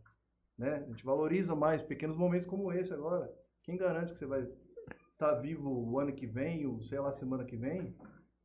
Né? 0.58 0.84
A 0.84 0.88
gente 0.88 1.04
valoriza 1.04 1.54
mais 1.54 1.82
pequenos 1.82 2.16
momentos 2.16 2.48
como 2.48 2.72
esse 2.72 2.92
agora. 2.92 3.32
Quem 3.62 3.76
garante 3.76 4.12
que 4.12 4.18
você 4.18 4.26
vai 4.26 4.48
estar 5.12 5.34
vivo 5.34 5.70
o 5.70 6.00
ano 6.00 6.12
que 6.12 6.26
vem, 6.26 6.66
ou 6.66 6.82
sei 6.82 6.98
lá, 6.98 7.12
semana 7.12 7.44
que 7.44 7.56
vem? 7.56 7.94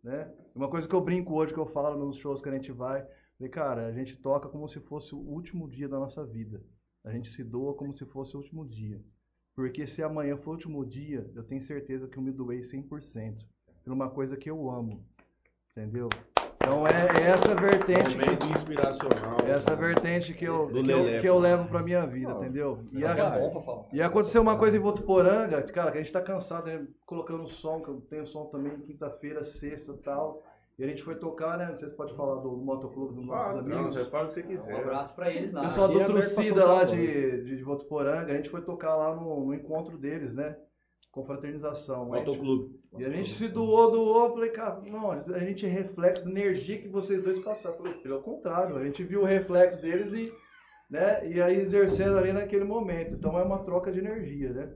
Né? 0.03 0.32
Uma 0.53 0.70
coisa 0.70 0.88
que 0.88 0.94
eu 0.94 1.02
brinco 1.02 1.34
hoje, 1.34 1.53
que 1.53 1.60
eu 1.60 1.66
falo 1.66 1.98
nos 1.98 2.18
shows 2.18 2.40
que 2.40 2.49
a 2.49 2.53
gente 2.53 2.72
vai, 2.72 3.03
falei, 3.38 3.52
cara, 3.52 3.88
a 3.88 3.91
gente 3.91 4.16
toca 4.22 4.48
como 4.48 4.70
se 4.70 4.80
fosse 4.80 5.16
o 5.16 5.18
último 5.18 5.68
dia 5.68 5.90
da 5.90 5.98
nossa 5.98 6.24
vida. 6.24 6.64
A 7.03 7.12
gente 7.12 7.32
se 7.32 7.44
doa 7.44 7.74
como 7.74 7.94
se 7.95 8.06
fosse 8.06 8.36
o 8.36 8.40
último 8.40 8.64
dia. 8.68 9.03
Porque 9.56 9.88
se 9.88 10.03
amanhã 10.03 10.36
for 10.38 10.52
o 10.52 10.53
último 10.53 10.86
dia, 10.86 11.32
eu 11.34 11.44
tenho 11.44 11.61
certeza 11.61 12.07
que 12.07 12.18
eu 12.18 12.23
me 12.23 12.32
doei 12.32 12.61
100%. 12.61 13.45
Por 13.84 13.94
uma 13.94 14.10
coisa 14.10 14.36
que 14.36 14.49
eu 14.49 14.69
amo. 14.69 15.06
Entendeu? 15.72 16.10
Então 16.60 16.88
é, 16.88 17.06
é 17.07 17.22
essa 17.22 17.53
vertente. 17.56 18.15
Momento 18.18 18.45
inspiracional. 18.45 19.45
Essa 19.45 19.76
vertente 19.76 20.34
que 20.34 20.45
eu, 20.45 20.68
que 20.68 20.91
eu, 20.91 21.22
que 21.22 21.27
eu 21.30 21.38
levo 21.38 21.69
pra 21.69 21.84
minha 21.84 22.06
vida, 22.07 22.32
entendeu? 22.32 22.80
E, 22.91 23.03
É 23.03 23.07
a- 23.07 23.40
bom, 23.40 23.52
Fafão. 23.52 23.88
e 23.94 24.02
aconteceu 24.02 24.41
uma 24.41 24.57
coisa 24.57 24.76
em 24.76 24.80
Votuporanga, 24.80 25.61
cara, 25.61 25.91
que 25.91 25.99
a 25.99 26.02
gente 26.02 26.11
tá 26.11 26.22
cansado, 26.22 26.65
né? 26.65 26.88
Colocando 27.06 27.48
som, 27.48 27.82
que 27.82 27.90
eu 27.90 28.02
tenho 28.10 28.26
som 28.26 28.45
também 28.45 28.80
quinta-feira, 28.80 29.44
sexta 29.44 29.91
e 29.91 29.98
tal. 29.98 30.44
E 30.77 30.84
a 30.84 30.88
gente 30.88 31.03
foi 31.03 31.15
tocar, 31.15 31.57
né? 31.57 31.68
Não 31.69 31.77
sei 31.77 31.88
se 31.88 31.95
pode 31.95 32.14
falar 32.15 32.41
do 32.41 32.57
motoclube 32.57 33.15
dos 33.15 33.26
nossos 33.26 33.60
Ah, 33.60 33.61
não, 33.61 33.77
amigos. 33.77 33.95
você 33.95 34.10
fala 34.10 34.26
o 34.26 34.27
que 34.27 34.34
você 34.34 34.41
Um 34.41 34.47
quiser. 34.47 34.76
abraço 34.81 35.15
pra 35.15 35.31
eles 35.31 35.53
lá. 35.53 35.61
Pessoal 35.64 35.88
do 35.88 35.93
é 35.93 35.95
aberto 36.03 36.11
pra 36.11 36.22
Trucida 36.22 36.47
soltar 36.61 36.68
lá 36.68 36.84
de, 36.84 37.43
de, 37.43 37.56
de 37.57 37.64
Votuporanga, 37.64 38.34
a 38.34 38.35
gente 38.35 38.49
foi 38.49 38.61
tocar 38.61 38.93
lá 38.95 39.15
no, 39.15 39.45
no 39.45 39.53
encontro 39.53 39.97
deles, 39.97 40.34
né? 40.34 40.57
Confraternização. 41.11 42.07
Motoclube. 42.07 42.76
E 42.97 43.06
a 43.06 43.10
gente 43.10 43.30
se 43.31 43.47
doou, 43.47 43.89
doou, 43.89 44.34
falei, 44.34 44.49
cara, 44.49 44.81
não, 44.89 45.11
a 45.11 45.39
gente 45.39 45.65
é 45.65 45.69
reflexo 45.69 46.26
da 46.26 46.30
energia 46.31 46.81
que 46.81 46.89
vocês 46.89 47.23
dois 47.23 47.39
passaram. 47.39 47.77
Falei, 47.77 47.93
pelo 47.93 48.22
contrário, 48.22 48.76
a 48.76 48.84
gente 48.84 49.02
viu 49.03 49.22
o 49.22 49.26
reflexo 49.26 49.81
deles 49.81 50.14
e, 50.14 50.30
né, 50.89 51.26
e 51.26 51.41
aí 51.41 51.57
exercendo 51.61 52.18
ali 52.18 52.34
naquele 52.34 52.65
momento. 52.65 53.14
Então 53.14 53.39
é 53.39 53.43
uma 53.43 53.64
troca 53.64 53.91
de 53.93 53.99
energia, 53.99 54.52
né? 54.52 54.73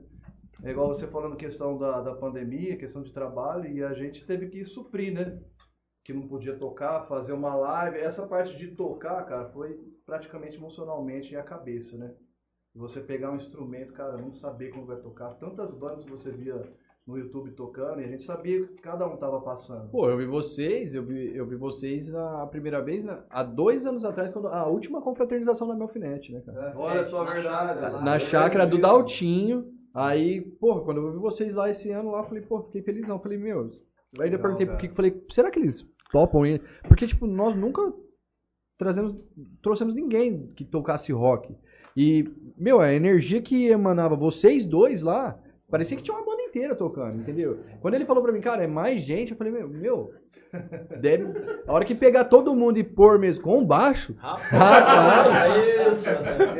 É 0.64 0.70
igual 0.70 0.88
você 0.88 1.06
falando 1.06 1.36
questão 1.36 1.76
da, 1.76 2.00
da 2.00 2.14
pandemia, 2.14 2.76
questão 2.76 3.02
de 3.02 3.12
trabalho, 3.12 3.66
e 3.70 3.82
a 3.82 3.92
gente 3.92 4.24
teve 4.26 4.48
que 4.48 4.64
suprir, 4.64 5.12
né? 5.12 5.38
Que 6.10 6.16
não 6.16 6.26
podia 6.26 6.56
tocar, 6.56 7.06
fazer 7.06 7.32
uma 7.32 7.54
live. 7.54 7.98
Essa 7.98 8.26
parte 8.26 8.56
de 8.56 8.66
tocar, 8.74 9.24
cara, 9.26 9.48
foi 9.50 9.78
praticamente 10.04 10.56
emocionalmente 10.56 11.36
a 11.36 11.42
cabeça, 11.44 11.96
né? 11.96 12.12
Você 12.74 13.00
pegar 13.00 13.30
um 13.30 13.36
instrumento, 13.36 13.92
cara, 13.92 14.16
não 14.16 14.32
saber 14.32 14.70
como 14.70 14.86
vai 14.86 14.96
tocar. 14.96 15.34
Tantas 15.34 15.72
bandas 15.72 16.04
que 16.04 16.10
você 16.10 16.32
via 16.32 16.60
no 17.06 17.16
YouTube 17.16 17.52
tocando, 17.52 18.00
e 18.00 18.04
a 18.04 18.08
gente 18.08 18.24
sabia 18.24 18.66
que 18.66 18.82
cada 18.82 19.06
um 19.06 19.16
tava 19.18 19.40
passando. 19.40 19.88
Pô, 19.90 20.10
eu 20.10 20.16
vi 20.16 20.26
vocês, 20.26 20.96
eu 20.96 21.04
vi, 21.04 21.36
eu 21.36 21.46
vi 21.46 21.54
vocês 21.54 22.12
a 22.12 22.44
primeira 22.48 22.82
vez, 22.82 23.04
né, 23.04 23.22
há 23.30 23.44
dois 23.44 23.86
anos 23.86 24.04
atrás, 24.04 24.32
quando, 24.32 24.48
a 24.48 24.66
última 24.66 25.00
confraternização 25.00 25.68
da 25.68 25.76
Melfinete, 25.76 26.32
né, 26.32 26.40
cara? 26.40 26.72
Olha 26.76 27.04
só 27.04 27.22
a 27.22 27.24
na 27.24 27.32
verdade. 27.34 27.68
chácara 27.68 27.90
lá. 27.90 28.02
Na 28.02 28.18
chácara 28.18 28.66
do. 28.66 28.80
Daltinho. 28.80 29.72
Aí, 29.94 30.40
porra, 30.40 30.82
quando 30.82 30.98
eu 30.98 31.12
vi 31.12 31.18
vocês 31.18 31.54
lá 31.54 31.70
esse 31.70 31.90
ano 31.90 32.10
lá, 32.10 32.18
eu 32.18 32.24
falei, 32.24 32.42
pô, 32.42 32.62
fiquei 32.64 32.82
felizão. 32.82 33.20
Falei, 33.20 33.38
meu. 33.38 33.70
Aí 34.18 34.32
eu 34.32 34.40
perguntei 34.40 34.66
por 34.66 34.76
que, 34.76 34.88
falei, 34.88 35.24
será 35.30 35.50
que 35.50 35.58
eles 35.58 35.88
topam 36.10 36.46
ir? 36.46 36.62
Porque, 36.86 37.06
tipo, 37.06 37.26
nós 37.26 37.56
nunca 37.56 37.92
trazemos, 38.78 39.16
trouxemos 39.62 39.94
ninguém 39.94 40.48
que 40.54 40.64
tocasse 40.64 41.12
rock. 41.12 41.54
E, 41.96 42.24
meu, 42.56 42.80
a 42.80 42.92
energia 42.92 43.42
que 43.42 43.66
emanava 43.66 44.16
vocês 44.16 44.64
dois 44.64 45.02
lá, 45.02 45.38
parecia 45.68 45.96
que 45.96 46.02
tinha 46.02 46.16
uma 46.16 46.24
banda 46.24 46.39
inteira 46.50 46.74
tocando, 46.74 47.20
entendeu? 47.20 47.60
Quando 47.80 47.94
ele 47.94 48.04
falou 48.04 48.22
pra 48.22 48.32
mim, 48.32 48.40
cara, 48.40 48.62
é 48.62 48.66
mais 48.66 49.02
gente, 49.02 49.30
eu 49.32 49.36
falei, 49.38 49.52
meu, 49.52 49.68
meu 49.68 50.10
deve. 51.00 51.24
A 51.66 51.72
hora 51.72 51.84
que 51.84 51.94
pegar 51.94 52.24
todo 52.24 52.54
mundo 52.56 52.76
e 52.78 52.82
pôr 52.84 53.18
mesmo 53.20 53.42
com 53.44 53.64
baixo, 53.64 54.16
rapaz, 54.18 55.52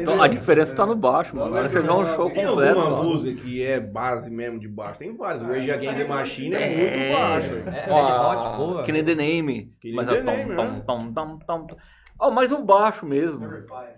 Então, 0.01 0.23
a 0.23 0.29
diferença 0.29 0.75
tá 0.75 0.87
no 0.87 0.95
baixo, 0.95 1.35
mano. 1.35 1.49
Agora 1.49 1.69
você 1.69 1.81
vê 1.81 1.91
um 1.91 2.07
show 2.15 2.31
Tem 2.31 2.47
completo. 2.47 2.79
alguma 2.79 3.01
ó. 3.01 3.03
música 3.03 3.43
que 3.43 3.63
é 3.65 3.81
base 3.81 4.31
mesmo 4.31 4.61
de 4.61 4.69
baixo? 4.69 5.01
Tem 5.01 5.17
vários. 5.17 5.43
O 5.43 5.47
Rage 5.47 5.71
Against 5.73 5.97
the 5.99 6.05
Machine 6.05 6.55
é 6.55 6.77
muito 6.77 7.13
baixo. 7.19 7.55
É, 7.57 7.87
Ó, 7.91 8.07
Red 8.07 8.37
Hot, 8.39 8.57
porra. 8.57 8.83
que 8.85 8.93
nem 8.93 9.05
The 9.05 9.15
Name. 9.17 9.73
Que 9.81 9.89
nem 9.89 9.97
mas 9.97 10.09
The 10.09 10.15
é 10.19 10.21
tom, 10.23 10.25
Name, 10.25 10.55
tom, 10.57 10.63
né? 10.63 10.83
tom, 10.87 11.13
tom, 11.13 11.39
tom, 11.39 11.67
tom. 11.67 11.77
Ó, 12.21 12.31
mas 12.31 12.53
o 12.53 12.63
baixo 12.63 13.07
mesmo. 13.07 13.41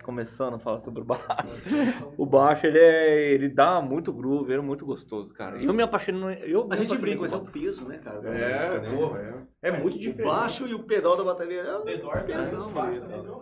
Começando 0.03 0.55
a 0.55 0.59
falar 0.59 0.79
sobre 0.81 1.01
o 1.01 1.05
baixo. 1.05 1.23
O 2.17 2.25
baixo, 2.25 2.65
ele, 2.65 2.79
é, 2.79 3.31
ele 3.31 3.49
dá 3.49 3.81
muito 3.81 4.13
groove, 4.13 4.51
ele 4.51 4.61
é 4.61 4.65
muito 4.65 4.85
gostoso, 4.85 5.33
cara. 5.33 5.57
E 5.57 5.65
eu 5.65 5.73
me 5.73 5.83
apaixonei. 5.83 6.39
Eu 6.45 6.63
A 6.63 6.67
me 6.67 6.77
gente 6.77 6.97
brinca, 6.97 7.17
com 7.17 7.21
mas 7.23 7.33
é 7.33 7.35
o 7.35 7.41
o 7.41 7.45
peso, 7.51 7.85
né, 7.87 7.97
cara? 7.97 8.19
É, 8.29 8.55
música, 8.55 8.79
né? 8.81 8.97
porra, 8.97 9.19
é. 9.19 9.69
É 9.69 9.71
muito 9.71 9.95
O 9.95 9.99
diferente. 9.99 10.25
baixo 10.25 10.67
e 10.67 10.73
o 10.73 10.83
pedal 10.83 11.17
da 11.17 11.23
bateria 11.23 11.61
é 11.61 11.77
um 11.77 11.83
pesão, 12.25 12.67
né, 12.69 12.73
mano? 12.73 13.41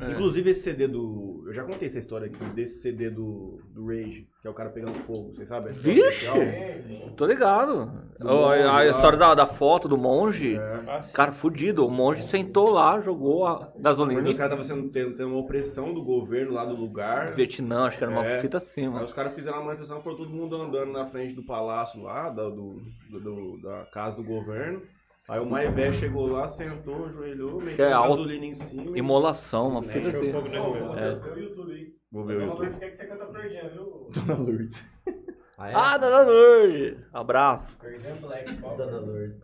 É. 0.00 0.10
Inclusive 0.12 0.50
esse 0.50 0.60
CD 0.62 0.88
do. 0.88 1.23
Eu 1.54 1.62
já 1.62 1.72
contei 1.72 1.86
essa 1.86 2.00
história 2.00 2.26
aqui, 2.26 2.44
desse 2.46 2.80
CD 2.80 3.10
do, 3.10 3.60
do 3.72 3.86
Rage, 3.86 4.26
que 4.42 4.48
é 4.48 4.50
o 4.50 4.54
cara 4.54 4.70
pegando 4.70 4.94
fogo, 5.04 5.32
vocês 5.34 5.48
sabem? 5.48 5.68
a 5.68 5.72
história 5.72 5.94
Vixe! 5.94 6.82
sim. 6.82 7.12
Tô 7.16 7.26
ligado. 7.26 7.92
Do 8.18 8.26
monge 8.28 8.62
a 8.62 8.66
lá. 8.72 8.86
história 8.86 9.16
da, 9.16 9.34
da 9.36 9.46
foto 9.46 9.86
do 9.86 9.96
monge. 9.96 10.56
É. 10.56 11.02
Cara, 11.14 11.30
fudido. 11.32 11.86
O 11.86 11.90
monge 11.90 12.24
sentou 12.24 12.70
lá, 12.70 13.00
jogou 13.00 13.46
a 13.46 13.68
gasolina. 13.78 14.20
Porque 14.20 14.32
os 14.32 14.38
caras 14.38 14.58
estavam 14.58 14.64
sendo 14.82 14.92
tendo, 14.92 15.16
tendo 15.16 15.28
uma 15.28 15.38
opressão 15.38 15.94
do 15.94 16.02
governo 16.02 16.52
lá 16.54 16.64
do 16.64 16.74
lugar. 16.74 17.32
Vietnã, 17.34 17.84
acho 17.84 17.98
que 17.98 18.04
era 18.04 18.12
uma 18.12 18.26
É. 18.26 18.40
fita 18.40 18.58
assim, 18.58 18.82
Aí 18.82 18.88
mano. 18.88 19.04
os 19.04 19.12
caras 19.12 19.32
fizeram 19.34 19.58
uma 19.58 19.66
manifestação, 19.66 20.02
foram 20.02 20.16
todo 20.16 20.30
mundo 20.30 20.56
andando 20.56 20.90
na 20.92 21.06
frente 21.06 21.34
do 21.34 21.44
palácio 21.44 22.02
lá, 22.02 22.30
da, 22.30 22.48
do, 22.48 22.82
do- 23.10 23.20
do- 23.20 23.62
da 23.62 23.84
casa 23.92 24.16
do 24.16 24.24
governo. 24.24 24.82
Aí 25.28 25.40
o 25.40 25.46
Maivé 25.46 25.90
chegou 25.92 26.26
lá, 26.26 26.46
sentou, 26.48 27.06
ajoelhou, 27.06 27.60
meteu 27.62 27.86
é 27.86 27.90
gasolina 27.90 28.44
em 28.44 28.54
cima. 28.54 28.94
e- 28.94 28.98
Imolação, 28.98 29.68
uma 29.68 29.80
Né, 29.80 29.92
fita 29.92 30.08
assim. 30.08 30.30
Ô, 30.32 30.94
É. 30.98 31.14
Vê 31.14 31.30
o 31.30 31.38
YouTube 31.38 31.72
aí. 31.72 31.94
Vou 32.12 32.24
ver 32.24 32.34
o 32.34 32.38
Dona 32.38 32.50
YouTube. 32.50 32.60
Lourdes 32.62 32.78
quer 32.78 32.90
que 32.90 32.96
você 32.96 33.06
canta 33.06 33.26
perdendo, 33.26 33.70
viu? 33.70 34.10
Dona 34.10 34.34
Lourdes. 34.38 34.84
Ah, 35.56 35.70
é? 35.70 35.74
Ah, 35.74 35.98
Dona 35.98 36.22
Lourdes. 36.22 36.98
Abraço. 37.12 37.78
Dona 38.76 38.98
Lourdes. 38.98 39.40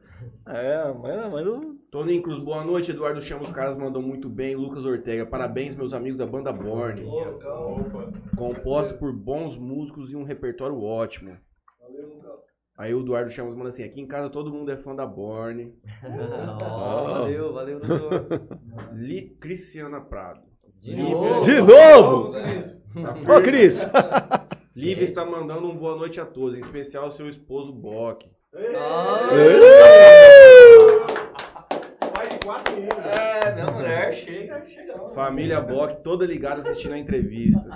É, 0.46 0.92
mas, 0.92 1.32
mas 1.32 1.46
não... 1.46 1.76
Toninho 1.90 2.20
Cruz, 2.20 2.38
boa 2.40 2.64
noite. 2.64 2.90
Eduardo 2.90 3.22
Chama, 3.22 3.44
os 3.44 3.52
caras 3.52 3.76
mandam 3.78 4.02
muito 4.02 4.28
bem. 4.28 4.56
Lucas 4.56 4.84
Ortega, 4.84 5.24
parabéns, 5.24 5.74
meus 5.74 5.92
amigos 5.92 6.18
da 6.18 6.26
banda 6.26 6.52
Borne. 6.52 7.02
Composto 8.36 8.98
por 8.98 9.12
bons 9.12 9.56
músicos 9.56 10.10
e 10.12 10.16
um 10.16 10.24
repertório 10.24 10.82
ótimo. 10.82 11.36
Aí 12.80 12.94
o 12.94 13.00
Eduardo 13.00 13.30
Chamos 13.30 13.54
manda 13.54 13.68
assim: 13.68 13.84
aqui 13.84 14.00
em 14.00 14.06
casa 14.06 14.30
todo 14.30 14.50
mundo 14.50 14.72
é 14.72 14.76
fã 14.78 14.94
da 14.96 15.04
Borne. 15.04 15.74
Ó, 16.62 17.04
valeu, 17.04 17.52
valeu, 17.52 17.78
doutor. 17.78 18.26
Li 18.96 19.36
Cristiana 19.38 20.00
Prado. 20.00 20.40
De 20.80 20.92
Lívia- 20.92 21.12
novo. 21.14 21.44
De 21.44 21.60
novo? 21.60 22.32
Tá 22.32 23.36
Ô, 23.36 23.42
Cris. 23.42 23.86
Lívia 24.74 25.04
está 25.04 25.26
mandando 25.26 25.68
um 25.68 25.76
boa 25.76 25.94
noite 25.94 26.22
a 26.22 26.24
todos, 26.24 26.56
em 26.56 26.60
especial 26.60 27.04
ao 27.04 27.10
seu 27.10 27.28
esposo 27.28 27.70
Bock. 27.70 28.26
Mais 32.16 32.32
de 32.32 32.38
quatro 32.46 32.74
meninos. 32.74 32.96
É, 33.04 33.54
minha 33.56 33.66
mulher 33.66 34.14
chega, 34.14 34.64
chega. 34.64 35.10
Família 35.10 35.60
Bock 35.60 36.02
toda 36.02 36.24
ligada 36.24 36.62
assistindo 36.62 36.92
a 36.94 36.98
entrevista. 36.98 37.68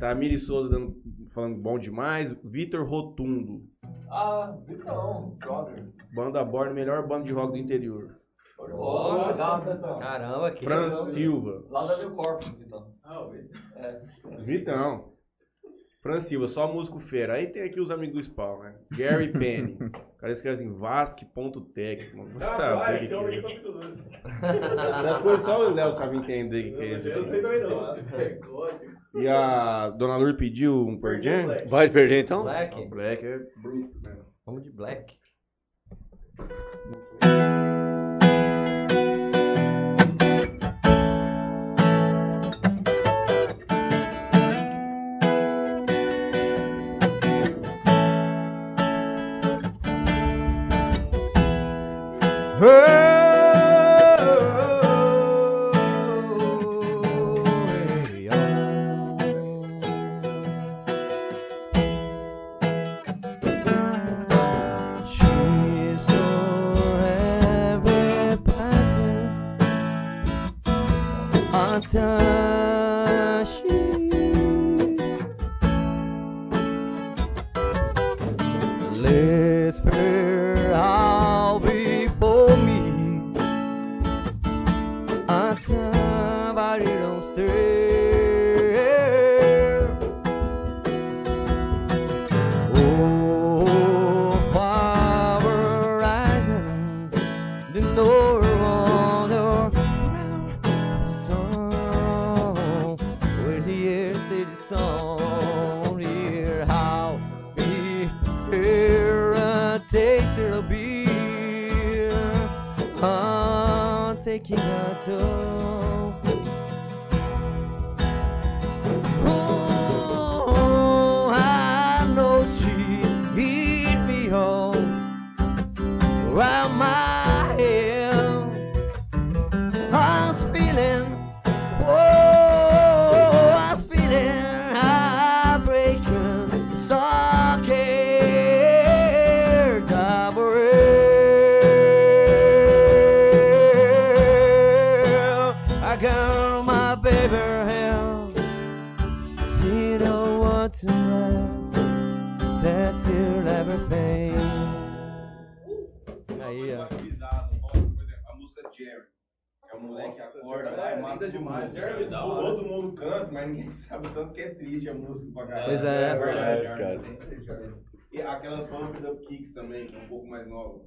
Tamiri 0.00 0.38
Souza 0.38 0.68
dando, 0.68 0.96
falando 1.32 1.56
bom 1.60 1.78
demais. 1.78 2.36
Vitor 2.42 2.84
Rotundo. 2.84 3.62
Ah, 4.10 4.56
Vitão, 4.66 5.36
jogger. 5.42 5.84
Banda 6.14 6.44
Borne, 6.44 6.72
melhor 6.74 7.06
banda 7.06 7.24
de 7.24 7.32
rock 7.32 7.52
do 7.52 7.58
interior. 7.58 8.16
Ó, 8.58 9.28
legal, 9.28 9.60
Vitão. 9.62 9.98
Caramba, 9.98 10.50
que 10.50 10.64
Fran 10.64 10.90
Silva. 10.90 11.64
Lá 11.70 11.86
da 11.86 11.96
Meu 11.98 12.10
Corpo, 12.12 12.44
Vitão. 12.56 12.86
Vitão. 14.44 15.12
Fran 16.02 16.20
Silva, 16.20 16.48
só 16.48 16.72
músico 16.72 16.98
fera. 16.98 17.34
Aí 17.34 17.48
tem 17.48 17.62
aqui 17.62 17.80
os 17.80 17.90
amigos 17.90 18.14
do 18.16 18.22
Spawn, 18.22 18.60
né? 18.62 18.74
Gary 18.92 19.28
Penny. 19.36 19.76
O 19.82 20.20
cara 20.20 20.32
escreve 20.32 20.62
assim, 20.62 20.72
vasque.tech. 20.78 22.16
Mano, 22.16 22.30
não 22.34 22.42
Ah, 22.42 22.46
sabe 22.46 22.78
vai, 22.78 23.04
o 23.04 23.08
que 23.08 23.14
é. 23.14 23.38
aqui 23.38 23.60
tá. 24.40 25.02
Das 25.02 25.18
coisas 25.20 25.44
só 25.44 25.66
o 25.68 25.74
Léo 25.74 25.94
sabe 25.94 26.16
entender 26.18 26.72
o 26.72 26.76
que, 26.76 26.82
é 26.82 26.98
isso 26.98 27.08
Eu 27.08 27.28
sei 27.28 27.42
também 27.42 27.62
não. 27.62 28.97
E 29.14 29.26
a 29.26 29.90
Dona 29.90 30.16
Lur 30.16 30.34
pediu 30.34 30.86
um 30.86 31.00
Jam? 31.22 31.46
Vai 31.68 31.88
perder 31.88 32.24
então? 32.24 32.42
Black. 32.42 32.84
Black 32.86 33.24
é 33.24 33.38
bruto, 33.56 33.98
né? 34.00 34.16
Vamos 34.44 34.64
de 34.64 34.70
Black. 34.70 35.16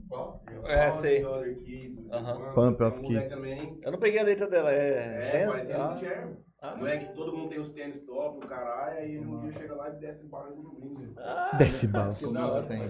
Qual? 0.10 0.44
É, 0.66 0.91
sei. 0.94 1.26
Kids. 1.64 2.06
Pump 2.53 2.82
é 2.82 2.86
um 2.86 2.88
Up 2.90 3.30
também. 3.30 3.80
Eu 3.82 3.91
não 3.91 3.99
peguei 3.99 4.20
a 4.20 4.24
letra 4.24 4.48
dela, 4.48 4.72
é. 4.72 5.32
É, 5.34 5.48
parecendo 5.48 5.82
ah. 5.82 5.88
com 5.88 5.95
o 5.95 5.99
Jerry. 5.99 6.36
Ah. 6.64 6.76
Moleque, 6.76 7.16
todo 7.16 7.36
mundo 7.36 7.49
tem 7.49 7.60
os 7.60 7.70
tênis 7.72 8.06
top, 8.06 8.45
o 8.45 8.48
caralho, 8.48 8.98
aí 8.99 9.16
ele 9.16 9.26
um 9.26 9.40
dia 9.40 9.52
chega 9.53 9.74
lá 9.74 9.90
e 9.90 9.94
desce 9.94 10.24
o 10.24 10.30
barulho 10.30 10.62
do 10.62 10.70
domingo. 10.70 11.16
Desce 11.58 11.88
bala. 11.88 12.16
Não, 12.22 12.64
tem. 12.68 12.88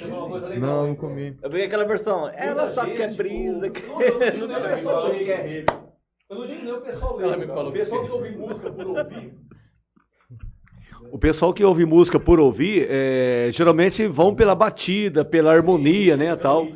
Não, 0.59 0.87
não 0.87 0.95
comi. 0.95 1.37
Eu 1.41 1.49
peguei 1.49 1.67
aquela 1.67 1.85
versão. 1.85 2.27
Ela 2.29 2.69
só 2.71 2.83
gente, 2.83 2.97
quer 2.97 3.13
brisa. 3.15 3.69
tipo, 3.69 3.79
que- 3.79 3.87
não, 3.87 4.01
eu 4.01 4.19
não 4.19 4.31
digo 4.31 4.47
nem 4.47 4.57
o 4.57 4.59
Não 4.59 4.69
pessoal 4.69 5.09
que 5.11 5.31
é 5.31 5.37
leigo. 5.37 5.41
rave. 5.41 5.65
Eu 6.29 6.35
não 6.37 6.47
digo 6.47 6.63
nem 6.65 6.73
o 6.73 6.81
pessoal 6.81 7.15
leigo. 7.15 7.53
O 7.53 7.71
pessoal 7.71 8.01
que- 8.01 8.07
que 8.07 8.13
ouve 8.13 8.29
música 8.37 8.71
por 8.71 8.87
ouvir, 8.87 9.33
O 11.11 11.17
pessoal 11.17 11.53
que 11.53 11.63
ouve 11.63 11.85
música 11.85 12.19
por 12.19 12.39
ouvir, 12.39 12.87
é, 12.89 13.49
geralmente 13.51 14.05
vão 14.07 14.35
pela 14.35 14.53
batida, 14.55 15.23
pela 15.25 15.51
harmonia, 15.53 16.15
né, 16.17 16.35
tal. 16.35 16.67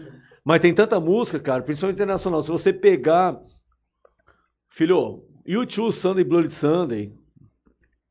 Mas 0.45 0.61
tem 0.61 0.73
tanta 0.73 0.99
música, 0.99 1.39
cara, 1.39 1.63
principalmente 1.63 1.95
internacional. 1.95 2.43
Se 2.43 2.51
você 2.51 2.71
pegar, 2.71 3.35
filho, 4.69 5.23
YouTube 5.45 5.91
Sunday 5.91 6.23
Bloody 6.23 6.53
Sunday, 6.53 7.11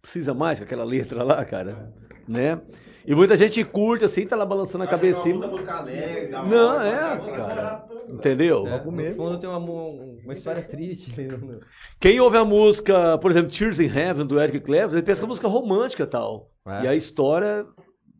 precisa 0.02 0.34
mais 0.34 0.58
com 0.58 0.64
aquela 0.64 0.84
letra 0.84 1.22
lá, 1.22 1.44
cara, 1.44 1.94
né? 2.26 2.60
E 3.06 3.14
muita 3.14 3.36
gente 3.36 3.62
curte 3.64 4.04
assim, 4.04 4.26
tá 4.26 4.34
lá 4.34 4.46
balançando 4.46 4.82
a 4.82 4.86
cabecinha. 4.86 5.34
Não, 5.36 6.76
hora, 6.76 6.88
é, 6.88 7.36
cara. 7.36 7.86
Entendeu? 8.08 8.66
É, 8.66 8.82
no 8.82 9.14
fundo 9.14 9.38
tem 9.38 9.48
uma, 9.48 9.58
uma 9.58 10.32
história 10.32 10.62
triste. 10.62 11.14
né? 11.20 11.60
Quem 12.00 12.18
ouve 12.18 12.38
a 12.38 12.44
música, 12.44 13.18
por 13.18 13.30
exemplo, 13.30 13.50
Tears 13.50 13.78
in 13.78 13.88
Heaven, 13.94 14.26
do 14.26 14.40
Eric 14.40 14.60
Clapton, 14.60 14.96
ele 14.96 15.02
pensa 15.02 15.20
que 15.20 15.26
é 15.26 15.28
música 15.28 15.48
romântica 15.48 16.02
e 16.02 16.06
tal. 16.06 16.50
É. 16.66 16.84
E 16.84 16.88
a 16.88 16.94
história, 16.94 17.66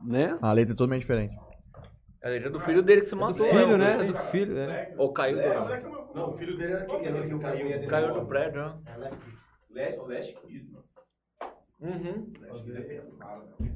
né? 0.05 0.37
A 0.43 0.53
letra 0.53 0.75
é 0.75 0.77
totalmente 0.77 1.01
diferente. 1.01 1.35
A 2.25 2.29
letra 2.31 2.49
do 2.49 2.59
filho 2.61 2.83
dele 2.83 3.03
que 3.03 3.09
se 3.09 3.15
matou. 3.15 3.47
filho, 3.47 3.77
né? 3.77 3.99
né? 3.99 4.05
Do 4.05 4.17
filho, 4.17 4.55
né? 4.55 4.95
Ou 4.97 5.13
caiu 5.13 5.39
É, 5.39 5.81
do. 5.81 6.15
Não, 6.15 6.31
o 6.31 6.39
filho 6.39 6.57
dele 6.57 6.73
era 6.73 6.87
que 6.87 7.39
caiu. 7.39 7.87
Caiu 7.89 8.15
do 8.15 8.27
prédio, 8.27 8.63
né? 8.63 9.11
Leste, 9.71 10.01
Leste 10.07 10.35
Kids, 10.41 10.71
mano. 10.71 10.85
Uhum. 11.81 12.33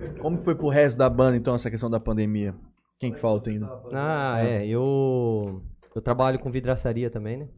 É. 0.01 0.19
Como 0.19 0.39
foi 0.39 0.55
pro 0.55 0.69
resto 0.69 0.97
da 0.97 1.11
banda, 1.11 1.37
então, 1.37 1.55
essa 1.55 1.71
questão 1.71 1.91
da 1.91 2.01
pandemia? 2.01 2.55
Quem 2.99 3.13
que 3.13 3.19
falta 3.21 3.51
ainda? 3.51 3.69
Ah, 3.93 4.39
é. 4.43 4.67
Eu, 4.67 5.63
eu 5.95 6.01
trabalho 6.01 6.39
com 6.39 6.51
vidraçaria 6.51 7.11
também, 7.11 7.37
né? 7.37 7.49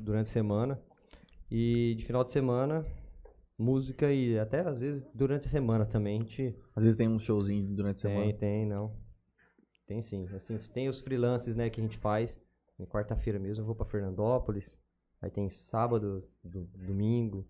Durante 0.00 0.26
a 0.26 0.32
semana. 0.32 0.80
E 1.50 1.94
de 1.96 2.04
final 2.04 2.24
de 2.24 2.30
semana, 2.32 2.84
música 3.58 4.10
e 4.12 4.38
até 4.38 4.60
às 4.60 4.80
vezes 4.80 5.06
durante 5.14 5.46
a 5.46 5.50
semana 5.50 5.86
também 5.86 6.16
a 6.16 6.20
gente 6.20 6.56
Às 6.74 6.82
vezes 6.82 6.96
tem 6.96 7.08
um 7.08 7.18
showzinho 7.18 7.76
durante 7.76 7.98
a 8.06 8.08
tem, 8.10 8.18
semana. 8.18 8.38
tem, 8.38 8.66
não. 8.66 9.01
Tem 9.92 10.00
sim. 10.00 10.26
Assim, 10.34 10.56
tem 10.72 10.88
os 10.88 11.02
freelances, 11.02 11.54
né, 11.54 11.68
que 11.68 11.78
a 11.78 11.84
gente 11.84 11.98
faz. 11.98 12.40
Em 12.80 12.86
quarta-feira 12.86 13.38
mesmo 13.38 13.60
eu 13.62 13.66
vou 13.66 13.74
pra 13.74 13.84
Fernandópolis. 13.84 14.78
Aí 15.20 15.30
tem 15.30 15.50
sábado, 15.50 16.24
do- 16.42 16.66
domingo. 16.74 17.46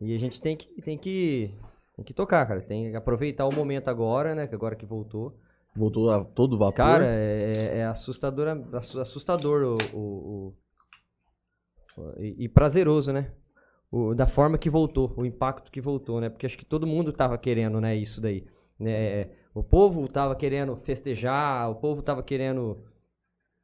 E 0.00 0.14
a 0.14 0.18
gente 0.18 0.40
tem 0.40 0.56
que, 0.56 0.80
tem 0.80 0.96
que, 0.96 1.52
tem 1.96 2.04
que 2.04 2.14
tocar, 2.14 2.46
cara. 2.46 2.60
Tem 2.62 2.92
que 2.92 2.96
aproveitar 2.96 3.44
o 3.44 3.50
momento 3.52 3.88
agora, 3.88 4.36
né, 4.36 4.46
que 4.46 4.54
agora 4.54 4.76
que 4.76 4.86
voltou. 4.86 5.36
Voltou 5.74 6.10
a 6.12 6.24
todo 6.24 6.56
vapor. 6.56 6.76
Cara, 6.76 7.06
é, 7.06 7.72
é- 7.74 7.78
é 7.78 7.86
assustador, 7.86 8.46
assu- 8.74 9.00
assustador 9.00 9.62
o, 9.64 9.96
o- 9.96 10.54
o- 11.96 12.14
e, 12.20 12.44
e 12.44 12.48
prazeroso, 12.48 13.12
né? 13.12 13.32
O- 13.90 14.14
da 14.14 14.28
forma 14.28 14.56
que 14.56 14.70
voltou, 14.70 15.12
o 15.16 15.26
impacto 15.26 15.72
que 15.72 15.80
voltou, 15.80 16.20
né? 16.20 16.28
Porque 16.30 16.46
acho 16.46 16.56
que 16.56 16.64
todo 16.64 16.86
mundo 16.86 17.12
tava 17.12 17.36
querendo, 17.36 17.80
né, 17.80 17.96
isso 17.96 18.20
daí. 18.20 18.46
Né? 18.78 19.28
O 19.58 19.62
povo 19.64 20.06
tava 20.06 20.36
querendo 20.36 20.76
festejar, 20.76 21.68
o 21.68 21.74
povo 21.74 22.00
tava 22.00 22.22
querendo. 22.22 22.78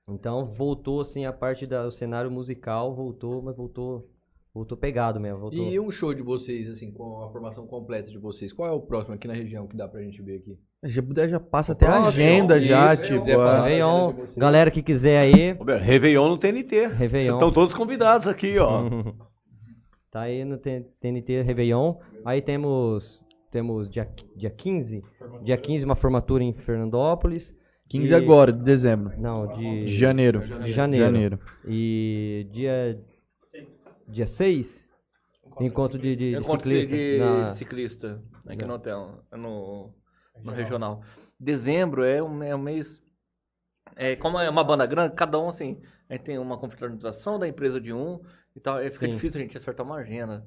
Então 0.09 0.45
voltou 0.45 1.01
assim 1.01 1.25
a 1.25 1.33
parte 1.33 1.67
do 1.67 1.89
cenário 1.91 2.31
musical, 2.31 2.93
voltou, 2.93 3.41
mas 3.41 3.57
voltou, 3.57 4.11
voltou 4.53 4.77
pegado 4.77 5.21
mesmo. 5.21 5.39
Voltou. 5.39 5.59
E 5.71 5.79
um 5.79 5.93
show 5.93 6.13
de 6.13 6.21
vocês, 6.21 6.69
assim, 6.69 6.91
com 6.91 7.23
a 7.23 7.31
formação 7.31 7.65
completa 7.65 8.11
de 8.11 8.19
vocês, 8.19 8.53
qual 8.53 8.69
é 8.69 8.73
o 8.73 8.81
próximo 8.81 9.15
aqui 9.15 9.29
na 9.29 9.35
região 9.35 9.69
que 9.69 9.77
dá 9.77 9.87
pra 9.87 10.03
gente 10.03 10.21
ver 10.21 10.39
aqui? 10.39 10.59
Já 10.83 11.29
já 11.29 11.39
passa 11.39 11.73
até 11.73 11.87
a 11.87 12.03
agenda 12.03 12.61
já, 12.61 12.93
isso, 12.95 13.05
tipo. 13.07 13.41
a- 13.41 13.63
Réveillon, 13.63 14.15
galera 14.37 14.71
que 14.73 14.83
quiser 14.83 15.19
aí. 15.21 15.53
Réveillon 15.81 16.29
no 16.29 16.37
TNT. 16.37 16.89
Réveillon. 16.89 17.35
Estão 17.35 17.53
todos 17.53 17.73
convidados 17.73 18.27
aqui, 18.27 18.59
ó. 18.59 18.83
Tá 20.11 20.21
aí 20.21 20.45
no 20.45 20.59
TNT 20.59 21.43
Réveillon. 21.43 21.97
Aí 22.25 22.41
temos 22.41 23.21
temos 23.55 23.89
dia, 23.89 24.09
dia 24.35 24.51
15, 24.51 25.01
dia 25.45 25.57
15 25.57 25.85
uma 25.85 25.95
formatura 25.95 26.43
em 26.43 26.53
Fernandópolis. 26.53 27.57
15 27.89 28.13
E- 28.13 28.17
agora, 28.17 28.53
de 28.53 28.61
dezembro. 28.65 29.13
Não, 29.17 29.47
de 29.47 29.85
De 29.85 29.95
janeiro. 29.97 30.41
De 30.41 30.73
janeiro. 30.73 31.05
Janeiro. 31.07 31.39
E 31.69 32.49
dia 32.51 33.01
dia 34.09 34.27
6 34.27 34.83
encontro 35.61 35.97
de, 35.99 36.17
de, 36.17 36.31
de 36.33 36.37
Encontro 36.37 36.69
ciclista 36.69 36.97
de 36.97 37.19
na- 37.19 37.55
ciclista 37.55 38.23
aqui 38.49 38.63
Na- 38.63 38.67
no 38.67 38.75
hotel, 38.75 39.25
no, 39.33 39.95
no 40.43 40.51
regional. 40.53 41.03
Dezembro 41.39 42.03
é 42.03 42.21
um, 42.21 42.43
é 42.43 42.55
um 42.57 42.59
mês. 42.59 43.01
É, 43.95 44.17
como 44.17 44.37
é 44.41 44.51
uma 44.51 44.65
banda 44.65 44.85
grande, 44.85 45.15
cada 45.15 45.39
um 45.39 45.49
assim, 45.49 45.81
a 46.09 46.15
gente 46.15 46.25
tem 46.25 46.39
uma 46.39 46.59
confraternização 46.59 47.39
da 47.39 47.47
empresa 47.47 47.81
de 47.81 47.93
um 47.93 48.21
e 48.57 48.61
tal. 48.61 48.81
É, 48.81 48.91
fica 48.91 49.07
Sim. 49.07 49.15
difícil 49.15 49.41
a 49.41 49.45
gente 49.45 49.57
acertar 49.57 49.87
uma 49.87 49.97
agenda. 49.99 50.45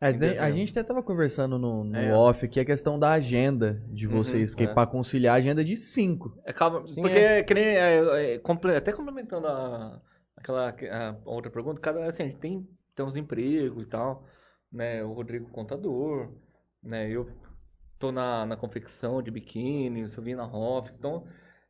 É, 0.00 0.10
Em 0.10 0.18
tem- 0.18 0.38
a 0.38 0.50
gente 0.50 0.70
até 0.72 0.82
tava 0.82 1.02
conversando 1.02 1.58
no, 1.58 1.82
no 1.82 1.96
É. 1.96 2.12
off 2.14 2.44
aqui 2.44 2.60
a 2.60 2.64
questão 2.64 2.98
da 2.98 3.12
agenda 3.12 3.82
de 3.88 4.06
Uhum, 4.06 4.12
vocês, 4.16 4.50
porque 4.50 4.64
é. 4.64 4.66
pra 4.74 4.86
conciliar 4.86 5.34
a 5.36 5.38
agenda 5.38 5.64
de 5.64 5.76
5. 5.76 6.36
Acaba, 6.46 6.86
Sim, 6.86 7.00
porque 7.00 7.18
é. 7.18 7.42
que 7.42 7.54
nem, 7.54 7.64
é, 7.64 8.34
é, 8.34 8.40
até 8.76 8.92
complementando 8.92 9.46
a, 9.46 10.00
aquela 10.36 10.68
a 10.68 11.16
outra 11.24 11.50
pergunta, 11.50 11.80
cada 11.80 12.06
assim, 12.06 12.22
a 12.24 12.26
gente 12.26 12.38
tem, 12.38 12.68
tem 12.94 13.06
uns 13.06 13.16
empregos 13.16 13.84
e 13.84 13.86
tal, 13.86 14.26
né? 14.70 15.02
O 15.02 15.12
Rodrigo 15.14 15.48
contador, 15.50 16.30
né? 16.82 17.08
Eu 17.10 17.30
tô 17.98 18.12
na, 18.12 18.44
na 18.44 18.56
confecção 18.56 19.22
de 19.22 19.30
biquíni, 19.30 20.04
o 20.04 20.08
Silvinho 20.10 20.36
na 20.36 20.46
Hoff, 20.46 20.92
então 20.98 21.24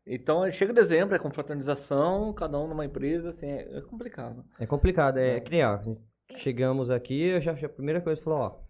então 0.05 0.51
chega 0.53 0.73
dezembro, 0.73 1.15
é 1.17 1.19
confraternização, 1.19 2.33
cada 2.33 2.59
um 2.61 2.69
numa 2.69 2.85
empresa, 2.85 3.31
assim, 3.31 3.47
é, 3.47 3.79
é 3.79 3.81
complicado. 3.83 4.45
É 4.59 4.67
complicado, 4.67 5.19
é 5.19 5.41
criar. 5.41 5.83
Chegamos 6.35 6.91
aqui, 6.91 7.21
eu 7.23 7.41
já, 7.41 7.55
já- 7.55 7.67
a 7.67 7.71
primeira 7.71 8.01
coisa 8.01 8.21
falou, 8.21 8.39
ó, 8.41 8.67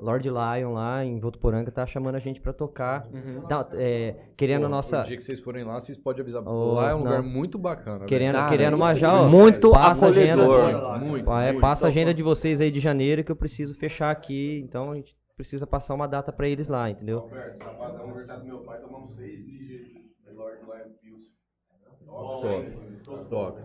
Lord 0.00 0.28
Lion 0.28 0.72
lá 0.74 1.04
em 1.04 1.18
Votuporanga 1.18 1.70
tá 1.72 1.84
chamando 1.86 2.14
a 2.16 2.18
gente 2.18 2.40
pra 2.40 2.52
tocar. 2.52 3.08
Dá- 3.48 3.68
é, 3.72 4.14
querendo 4.36 4.66
a 4.66 4.68
nossa 4.68 5.00
O 5.02 5.04
dia 5.04 5.16
que 5.16 5.22
vocês 5.22 5.40
forem 5.40 5.64
lá, 5.64 5.80
vocês 5.80 5.96
podem 5.98 6.22
avisar. 6.22 6.42
Oh, 6.46 6.74
lá 6.74 6.90
é 6.90 6.94
um 6.94 6.98
lugar 6.98 7.22
não. 7.22 7.28
muito 7.28 7.58
bacana. 7.58 8.04
Querendo, 8.04 8.34
velho. 8.36 8.48
querendo 8.48 8.74
uma 8.74 8.88
muito 8.88 9.00
já, 9.00 9.22
ó, 9.22 9.28
muito 9.28 9.70
passa 9.72 10.06
a 10.06 10.08
agenda. 10.10 10.44
Muito, 10.98 11.30
É, 11.32 11.46
muito. 11.52 11.60
passa 11.60 11.86
a 11.86 11.88
agenda 11.88 12.12
de 12.14 12.22
vocês 12.22 12.60
aí 12.60 12.70
de 12.70 12.78
janeiro 12.80 13.24
que 13.24 13.32
eu 13.32 13.36
preciso 13.36 13.74
fechar 13.74 14.10
aqui, 14.10 14.60
então 14.64 14.92
a 14.92 14.96
gente 14.96 15.16
precisa 15.36 15.66
passar 15.66 15.94
uma 15.94 16.06
data 16.06 16.32
pra 16.32 16.48
eles 16.48 16.68
lá, 16.68 16.88
entendeu? 16.90 17.20
Roberto, 17.20 17.58
sábado, 17.58 18.02
aniversário 18.02 18.42
do 18.42 18.46
meu 18.48 18.58
pai, 18.60 18.80
tomamos 18.80 19.14
seis 19.16 19.38
ligeiros. 19.44 19.88
Lord 20.36 20.60
Lion 20.62 21.18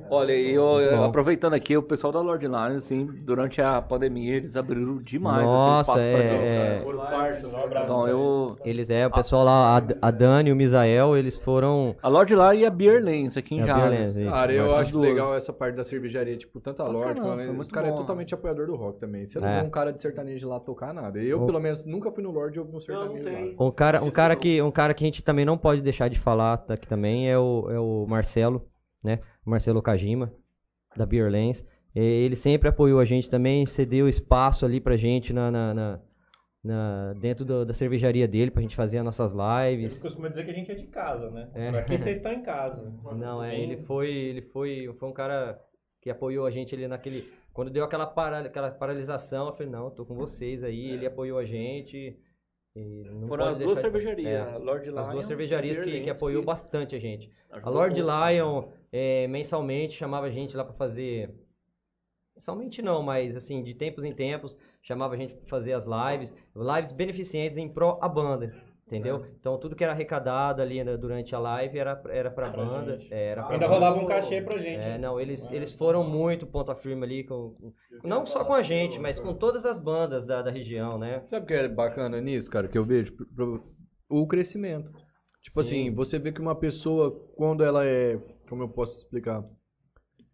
Olha, 0.09 0.33
e 0.33 0.51
eu, 0.53 1.03
aproveitando 1.03 1.53
aqui, 1.53 1.75
o 1.75 1.81
pessoal 1.81 2.13
da 2.13 2.21
Lord 2.21 2.45
Line, 2.45 2.77
assim, 2.77 3.05
durante 3.05 3.61
a 3.61 3.81
pandemia, 3.81 4.35
eles 4.35 4.55
abriram 4.55 4.97
demais 4.97 5.45
Nossa, 5.45 5.91
esse 5.91 5.99
espaço 6.01 6.11
pra 6.11 6.23
mim. 6.23 6.45
é, 6.45 6.75
é, 6.77 6.83
cara. 7.63 7.83
Então 7.83 8.07
eu. 8.07 8.57
eles 8.63 8.89
é, 8.89 9.07
o 9.07 9.11
pessoal 9.11 9.43
lá, 9.43 9.77
a, 9.77 10.07
a 10.07 10.11
Dani 10.11 10.49
e 10.49 10.53
o 10.53 10.55
Misael, 10.55 11.17
eles 11.17 11.37
foram 11.37 11.95
A 12.01 12.07
Lord 12.07 12.33
Line 12.33 12.57
e 12.61 12.65
a 12.65 12.69
Beer 12.69 13.03
Lanes 13.03 13.35
aqui 13.35 13.55
em 13.55 13.59
É, 13.59 13.63
a 13.63 13.65
Jales. 13.67 14.17
Cara, 14.29 14.53
eu 14.53 14.75
acho 14.75 14.91
duas. 14.93 15.09
legal 15.09 15.35
essa 15.35 15.51
parte 15.51 15.75
da 15.75 15.83
cervejaria, 15.83 16.37
tipo, 16.37 16.59
tanto 16.59 16.81
a 16.81 16.85
Ah, 16.85 16.89
Lorde, 16.89 17.07
caramba, 17.15 17.27
quanto- 17.35 17.45
foi 17.45 17.53
muito 17.55 17.65
os 17.65 17.71
caras 17.71 17.91
é 17.91 17.95
totalmente 17.95 18.33
apoiador 18.33 18.67
do 18.67 18.75
rock 18.75 18.99
também. 18.99 19.27
Você 19.27 19.39
não 19.39 19.47
É. 19.47 19.61
vê 19.61 19.67
um 19.67 19.69
cara 19.69 19.91
de 19.91 19.99
sertanejo 19.99 20.47
lá 20.47 20.59
tocar 20.59 20.93
nada. 20.93 21.19
Eu, 21.19 21.41
O- 21.43 21.45
pelo 21.45 21.59
menos, 21.59 21.83
nunca 21.85 22.11
fui 22.11 22.23
no 22.23 22.31
Lorde 22.31 22.57
e 22.57 22.59
ouvi 22.59 22.75
um 22.75 22.79
sertanejo 22.79 23.25
lá. 23.57 23.65
Um 23.65 23.71
cara, 23.71 24.03
um 24.03 24.11
cara 24.11 24.35
que, 24.35 24.61
um 24.61 24.71
cara 24.71 24.93
que 24.93 25.03
a 25.03 25.07
gente 25.07 25.23
também 25.23 25.43
não 25.45 25.57
pode 25.57 25.81
deixar 25.81 26.07
de 26.09 26.19
falar 26.19 26.57
tá 26.57 26.75
aqui 26.75 26.87
também 26.87 27.29
é 27.29 27.37
o, 27.37 27.67
é 27.71 27.79
o 27.79 28.05
Marcelo, 28.07 28.32
né? 29.03 29.19
O 29.45 29.49
Marcelo 29.49 29.81
Kajima, 29.81 30.31
da 30.95 31.05
Beer 31.05 31.31
Lanes. 31.31 31.65
E 31.95 31.99
Ele 31.99 32.35
sempre 32.35 32.69
apoiou 32.69 32.99
a 32.99 33.05
gente 33.05 33.29
também, 33.29 33.65
cedeu 33.65 34.07
espaço 34.09 34.65
ali 34.65 34.79
pra 34.81 34.95
gente 34.97 35.31
na, 35.33 35.51
na- 35.51 35.73
na- 35.73 35.99
na- 36.63 37.13
dentro 37.19 37.43
do- 37.45 37.65
da 37.65 37.73
cervejaria 37.73 38.27
dele 38.27 38.49
pra 38.49 38.61
gente 38.61 38.75
fazer 38.75 38.97
as 38.99 39.05
nossas 39.05 39.31
lives. 39.33 39.91
Eles 39.93 40.01
costumam 40.01 40.29
dizer 40.29 40.45
que 40.45 40.51
a 40.51 40.53
gente 40.53 40.71
é 40.71 40.75
de 40.75 40.87
casa, 40.87 41.29
né? 41.29 41.49
É. 41.53 41.69
Aqui 41.69 41.97
vocês 41.97 42.17
estão 42.17 42.31
em 42.31 42.41
casa. 42.41 42.81
Não, 43.15 43.43
é, 43.43 43.59
ele 43.59 43.77
foi, 43.83 44.09
ele 44.09 44.41
foi, 44.41 44.93
foi 44.97 45.09
um 45.09 45.13
cara 45.13 45.59
que 46.01 46.09
apoiou 46.09 46.45
a 46.45 46.51
gente 46.51 46.73
ali 46.73 46.87
naquele, 46.87 47.29
quando 47.53 47.69
deu 47.69 47.83
aquela, 47.83 48.05
para, 48.07 48.39
aquela 48.39 48.71
paralisação, 48.71 49.47
eu 49.47 49.53
falei, 49.53 49.71
não, 49.71 49.89
tô 49.91 50.05
com 50.05 50.15
vocês 50.15 50.63
aí, 50.63 50.89
ele 50.89 51.05
apoiou 51.05 51.37
a 51.37 51.45
gente. 51.45 52.17
Foram 53.27 53.45
as 53.49 53.57
duas 53.59 53.75
de- 53.75 53.81
cervejarias, 53.81 54.27
é. 54.33 54.39
a 54.39 54.57
Lord 54.57 54.89
Lion 54.89 54.99
As 54.99 55.07
duas 55.07 55.25
cervejarias 55.27 55.79
a 55.79 55.83
que, 55.83 56.01
que 56.01 56.09
apoiou 56.09 56.41
que 56.41 56.45
bastante 56.47 56.95
a 56.95 56.99
gente. 56.99 57.29
A 57.51 57.57
ajudou 57.57 57.73
Lord 57.73 58.01
muito. 58.01 58.11
Lion, 58.11 58.63
é, 58.91 59.27
mensalmente, 59.27 59.93
chamava 59.95 60.25
a 60.25 60.31
gente 60.31 60.57
lá 60.57 60.63
pra 60.63 60.73
fazer. 60.73 61.31
Mensalmente 62.35 62.81
não, 62.81 63.03
mas 63.03 63.35
assim, 63.35 63.61
de 63.61 63.75
tempos 63.75 64.03
em 64.03 64.11
tempos, 64.11 64.57
chamava 64.81 65.13
a 65.13 65.17
gente 65.17 65.35
pra 65.35 65.45
fazer 65.47 65.73
as 65.73 65.85
lives. 65.85 66.33
Lives 66.55 66.91
beneficentes 66.91 67.57
em 67.59 67.69
pró 67.69 67.99
a 68.01 68.09
banda. 68.09 68.51
Entendeu? 68.93 69.25
Então 69.39 69.57
tudo 69.57 69.75
que 69.75 69.83
era 69.83 69.91
arrecadado 69.93 70.61
ali 70.61 70.83
né, 70.83 70.95
durante 70.95 71.33
a 71.33 71.39
live 71.39 71.79
era, 71.79 71.99
era 72.09 72.29
pra 72.29 72.49
banda. 72.49 72.99
é, 73.09 73.29
Era 73.29 73.41
pra 73.43 73.53
Ainda 73.53 73.65
banda. 73.67 73.73
rolava 73.79 73.99
um 73.99 74.05
cachê 74.05 74.39
pra 74.41 74.57
gente. 74.59 74.79
É, 74.79 74.97
não, 74.99 75.19
eles, 75.19 75.49
eles 75.51 75.73
foram 75.73 76.03
muito 76.03 76.45
ponta 76.45 76.75
firme 76.75 77.03
ali, 77.03 77.23
com, 77.23 77.55
com- 77.55 77.73
não 78.03 78.23
só 78.25 78.45
com 78.45 78.53
a 78.53 78.61
gente, 78.61 78.99
mas 78.99 79.19
com 79.19 79.33
todas 79.33 79.65
as 79.65 79.77
bandas 79.79 80.25
da, 80.27 80.43
da 80.43 80.51
região, 80.51 80.99
né? 80.99 81.23
Sabe 81.25 81.45
o 81.45 81.47
que 81.47 81.53
é 81.55 81.67
bacana 81.67 82.21
nisso, 82.21 82.51
cara, 82.51 82.67
que 82.67 82.77
eu 82.77 82.85
vejo? 82.85 83.13
O 84.07 84.27
crescimento. 84.27 84.91
Tipo 85.41 85.63
Sim. 85.63 85.87
assim, 85.87 85.95
você 85.95 86.19
vê 86.19 86.31
que 86.31 86.39
uma 86.39 86.55
pessoa, 86.55 87.11
quando 87.35 87.63
ela 87.63 87.83
é. 87.85 88.17
Como 88.47 88.61
eu 88.61 88.69
posso 88.69 88.97
explicar? 88.97 89.43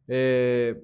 É, 0.08 0.76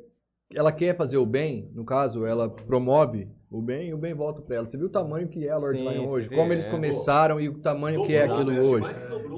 ela 0.54 0.72
quer 0.72 0.96
fazer 0.96 1.18
o 1.18 1.26
bem, 1.26 1.70
no 1.74 1.84
caso, 1.84 2.26
ela 2.26 2.50
promove 2.50 3.28
o 3.58 3.62
bem 3.62 3.90
e 3.90 3.94
o 3.94 3.98
bem 3.98 4.14
volta 4.14 4.42
pra 4.42 4.58
ela. 4.58 4.68
Você 4.68 4.78
viu 4.78 4.88
o 4.88 4.90
tamanho 4.90 5.28
que 5.28 5.48
é 5.48 5.52
a 5.52 5.58
Lord 5.58 5.78
Sim, 5.78 5.90
Lion 5.90 6.08
hoje? 6.10 6.28
vê, 6.28 6.36
Como 6.36 6.52
eles 6.52 6.68
é. 6.68 6.70
começaram 6.70 7.40
e 7.40 7.50
o 7.50 7.54
tamanho 7.60 8.06
que 8.06 8.14
é 8.14 8.24
aquilo 8.24 8.52
hoje. 8.70 8.88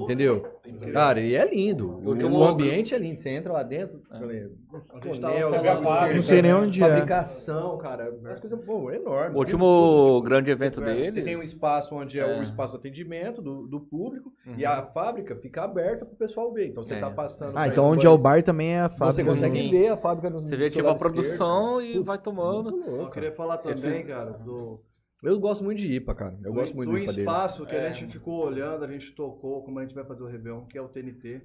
Entendeu? 0.02 0.44
Cara, 0.92 1.20
e 1.20 1.34
é 1.34 1.48
lindo. 1.48 1.88
O, 2.04 2.14
o 2.14 2.44
ambiente 2.44 2.94
é 2.94 2.98
lindo. 2.98 3.20
Você 3.20 3.30
entra 3.30 3.52
lá 3.52 3.62
dentro, 3.62 4.00
É. 4.12 4.18
de 4.18 6.14
não 6.16 6.22
sei 6.22 6.42
nem 6.42 6.54
onde 6.54 6.82
é. 6.82 6.86
fabricação, 6.88 7.78
cara. 7.78 8.12
As 8.30 8.38
coisas, 8.40 8.58
pô, 8.64 8.90
é 8.90 8.96
enorme. 8.96 9.34
O 9.34 9.38
último 9.38 10.20
grande 10.22 10.50
evento 10.50 10.80
tem- 10.80 10.94
Você 10.94 11.00
deles. 11.10 11.24
tem 11.24 11.36
um 11.36 11.42
espaço 11.42 11.94
onde 11.94 12.18
é, 12.18 12.22
É. 12.22 12.40
o 12.40 12.42
espaço 12.42 12.72
do 12.72 12.78
atendimento 12.78 13.40
do, 13.42 13.66
do 13.66 13.80
público 13.80 14.32
e 14.46 14.64
Uhum. 14.64 14.70
a 14.70 14.82
fábrica 14.82 15.36
fica 15.36 15.64
aberta 15.64 16.04
pro 16.04 16.16
pessoal 16.16 16.52
ver. 16.52 16.68
Então 16.68 16.82
você 16.82 16.94
É. 16.94 17.00
tá 17.00 17.10
passando. 17.10 17.56
Ah, 17.56 17.66
então 17.68 17.84
onde 17.84 18.06
é 18.06 18.10
o 18.10 18.18
bar 18.18 18.42
também 18.42 18.74
é 18.74 18.80
a 18.80 18.88
fábrica. 18.88 19.12
Você 19.12 19.24
consegue 19.24 19.58
Sim. 19.58 19.70
ver 19.70 19.88
a 19.88 19.96
fábrica 19.96 20.30
no 20.30 20.40
Você 20.40 20.56
vê 20.56 20.70
tipo 20.70 20.88
a 20.88 20.94
produção 20.94 21.80
e 21.80 21.86
esquerdo. 21.88 22.04
vai 22.04 22.18
tomando. 22.18 22.70
Louco, 22.70 22.90
Eu 23.02 23.10
queria 23.10 23.32
falar 23.32 23.58
também, 23.58 24.04
cara, 24.04 24.30
do, 24.32 24.80
Eu 25.22 25.38
gosto 25.40 25.64
muito 25.64 25.78
de 25.78 25.92
IPA, 25.94 26.14
cara. 26.14 26.34
Eu 26.44 26.52
do, 26.52 26.60
gosto 26.60 26.74
muito 26.76 26.88
do 26.90 26.92
do 26.92 26.98
IPA 26.98 27.12
deles. 27.12 27.28
espaço 27.28 27.66
que 27.66 27.74
É. 27.74 27.88
a 27.88 27.92
gente 27.92 28.12
ficou 28.12 28.44
olhando, 28.46 28.84
a 28.84 28.88
gente 28.88 29.12
tocou, 29.14 29.62
como 29.64 29.78
a 29.78 29.82
gente 29.82 29.94
vai 29.94 30.04
fazer 30.04 30.22
o 30.22 30.26
Réveillon, 30.26 30.64
que 30.66 30.78
é 30.78 30.82
o 30.82 30.88
TNT. 30.88 31.42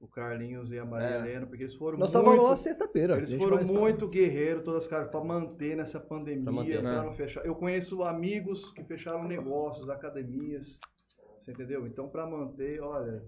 O 0.00 0.08
Carlinhos 0.08 0.72
e 0.72 0.78
a 0.78 0.84
Maria 0.84 1.08
É. 1.08 1.18
Helena, 1.18 1.46
porque 1.46 1.62
eles 1.64 1.74
foram 1.74 1.98
Nós 1.98 2.10
muito... 2.10 2.24
estávamos 2.24 2.50
lá 2.50 2.56
sexta-feira. 2.56 3.16
Eles 3.18 3.34
foram 3.34 3.62
muito 3.62 4.08
guerreiros, 4.08 4.62
todas 4.64 4.84
as 4.84 4.88
caras, 4.88 5.08
para 5.10 5.22
manter 5.22 5.76
nessa 5.76 6.00
pandemia, 6.00 6.80
pra 6.80 6.90
né? 6.90 7.02
não 7.02 7.12
fechar. 7.12 7.44
Eu 7.44 7.54
conheço 7.54 8.02
amigos 8.02 8.70
que 8.72 8.82
fecharam 8.84 9.24
negócios, 9.28 9.90
academias, 9.90 10.78
você 11.38 11.52
entendeu? 11.52 11.86
Então, 11.86 12.08
para 12.08 12.26
manter, 12.26 12.80
olha, 12.80 13.22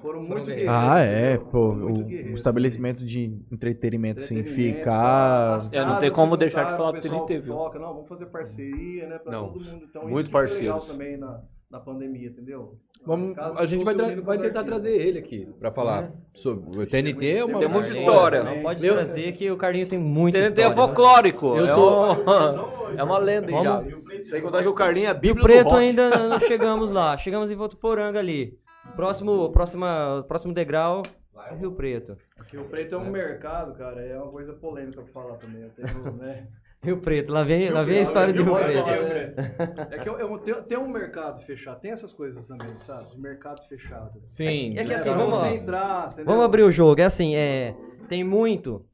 foram 0.00 0.20
muito 0.20 0.32
Foram 0.32 0.44
guerreiros. 0.44 0.74
Ah, 0.74 0.98
é, 1.00 1.36
pô. 1.38 1.70
O, 1.70 2.34
estabelecimento 2.34 3.04
de 3.04 3.24
entretenimento, 3.50 4.20
assim, 4.20 4.38
Entretenimento, 4.38 4.78
ficar. 4.78 5.58
É, 5.72 5.84
não 5.84 5.98
tem 5.98 6.10
como 6.10 6.36
deixar 6.36 6.64
de 6.70 6.76
falar 6.76 6.92
do 6.92 7.00
TNT, 7.00 7.38
viu? 7.40 7.54
toca, 7.54 7.78
não, 7.78 7.94
vamos 7.94 8.08
fazer 8.08 8.26
parceria, 8.26 9.06
né, 9.08 9.18
pra 9.18 9.32
Não, 9.32 9.48
todo 9.52 9.64
mundo. 9.64 9.84
Então, 9.88 10.02
muito 10.08 10.16
isso 10.18 10.24
que 10.26 10.32
foi 10.32 10.42
legal 10.60 10.76
parceiros. 10.78 10.86
também 10.86 11.16
na, 11.16 11.40
na 11.70 11.80
pandemia, 11.80 12.28
entendeu? 12.28 12.76
Vamos, 13.06 13.38
a 13.38 13.64
gente 13.64 13.84
vai, 13.84 13.94
vai 14.16 14.38
tentar 14.38 14.64
trazer 14.64 14.90
ele 14.90 15.20
aqui 15.20 15.48
pra 15.58 15.70
falar 15.70 16.10
sobre 16.34 16.82
o 16.82 16.86
TNT 16.86 17.36
é 17.36 17.44
uma 17.44 17.58
Temos 17.60 17.86
uma- 17.86 17.96
história. 17.96 18.42
Não 18.42 18.60
pode 18.60 18.82
Meu- 18.82 18.94
trazer 18.94 19.32
que 19.32 19.50
o 19.50 19.56
Carlinho 19.56 19.86
tem 19.86 19.98
muita 19.98 20.38
TNT 20.38 20.60
história. 20.60 20.72
é 20.72 20.76
folclórico. 20.76 21.56
Eu 21.56 21.64
é, 21.64 21.68
sou- 21.68 22.12
um- 22.12 22.18
é 22.98 23.02
uma 23.02 23.18
lenda 23.18 23.50
Vamos- 23.52 23.92
já. 23.92 24.22
Sem 24.24 24.42
contar 24.42 24.62
que 24.62 24.68
o 24.68 24.74
Carlinho 24.74 25.06
é 25.06 25.10
a 25.10 25.12
Rio 25.12 25.20
bíblia 25.20 25.44
Preto 25.44 25.64
do 25.64 25.70
rock. 25.70 25.82
ainda 25.82 26.10
não 26.28 26.40
chegamos 26.40 26.90
lá. 26.90 27.16
Chegamos 27.16 27.50
em 27.50 27.54
Votuporanga 27.54 28.18
ali. 28.18 28.58
Próximo, 28.96 29.50
próxima, 29.52 30.24
próximo 30.26 30.52
degrau 30.52 31.02
é 31.50 31.54
Rio 31.54 31.72
Preto. 31.72 32.16
Porque 32.36 32.56
o 32.58 32.64
preto 32.64 32.94
é 32.94 32.98
um 32.98 33.10
mercado, 33.10 33.74
cara, 33.74 34.00
é 34.00 34.16
uma 34.18 34.30
coisa 34.30 34.52
polêmica 34.54 35.02
pra 35.02 35.12
falar 35.12 35.36
também. 35.36 35.62
Eu 35.62 35.70
tenho, 35.70 36.12
né? 36.16 36.48
Rio 36.82 37.00
Preto, 37.00 37.32
lá 37.32 37.42
vem, 37.42 37.70
lá 37.70 37.82
vem 37.82 37.98
a 37.98 38.02
história 38.02 38.32
de 38.32 38.40
Rio 38.42 38.52
Pode 38.52 38.64
Preto. 38.64 38.86
né? 38.86 39.88
É 39.90 39.98
que 39.98 40.08
eu, 40.08 40.18
eu- 40.18 40.38
tem, 40.38 40.54
tem 40.62 40.78
um 40.78 40.88
mercado 40.88 41.40
fechado, 41.42 41.80
tem 41.80 41.90
essas 41.90 42.12
coisas 42.12 42.44
também, 42.46 42.72
sabe? 42.82 43.10
De 43.10 43.20
mercado 43.20 43.62
fechado. 43.68 44.20
Sim. 44.26 44.76
É 44.78 44.84
que 44.84 44.92
assim, 44.94 45.10
Pra 45.12 45.18
vamos 45.24 45.42
entrar? 45.44 46.08
Vamos 46.24 46.44
abrir 46.44 46.62
o 46.62 46.70
jogo. 46.70 47.00
É 47.00 47.04
assim, 47.04 47.34
é, 47.34 47.74
tem 48.08 48.22
muito, 48.24 48.84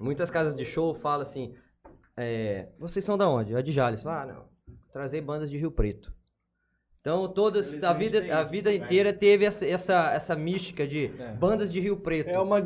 muitas 0.00 0.30
casas 0.30 0.54
de 0.56 0.64
show 0.64 0.94
falam 0.94 1.22
assim, 1.22 1.54
é, 2.16 2.68
vocês 2.78 3.04
são 3.04 3.16
da 3.16 3.28
onde? 3.28 3.54
É 3.54 3.62
de 3.62 3.72
Jales. 3.72 4.04
Ah, 4.06 4.26
não. 4.26 4.44
Trazer 4.92 5.20
bandas 5.20 5.50
de 5.50 5.56
Rio 5.58 5.70
Preto. 5.70 6.12
Então 7.02 7.26
todas, 7.26 7.82
a 7.82 7.92
vida, 7.92 8.22
a 8.38 8.44
vida 8.44 8.72
inteira 8.72 9.12
teve 9.12 9.44
essa, 9.44 9.66
essa, 9.66 10.12
essa 10.12 10.36
mística 10.36 10.86
de 10.86 11.08
bandas 11.36 11.68
de 11.68 11.80
Rio 11.80 11.96
Preto. 11.96 12.30
É 12.30 12.38
uma 12.38 12.58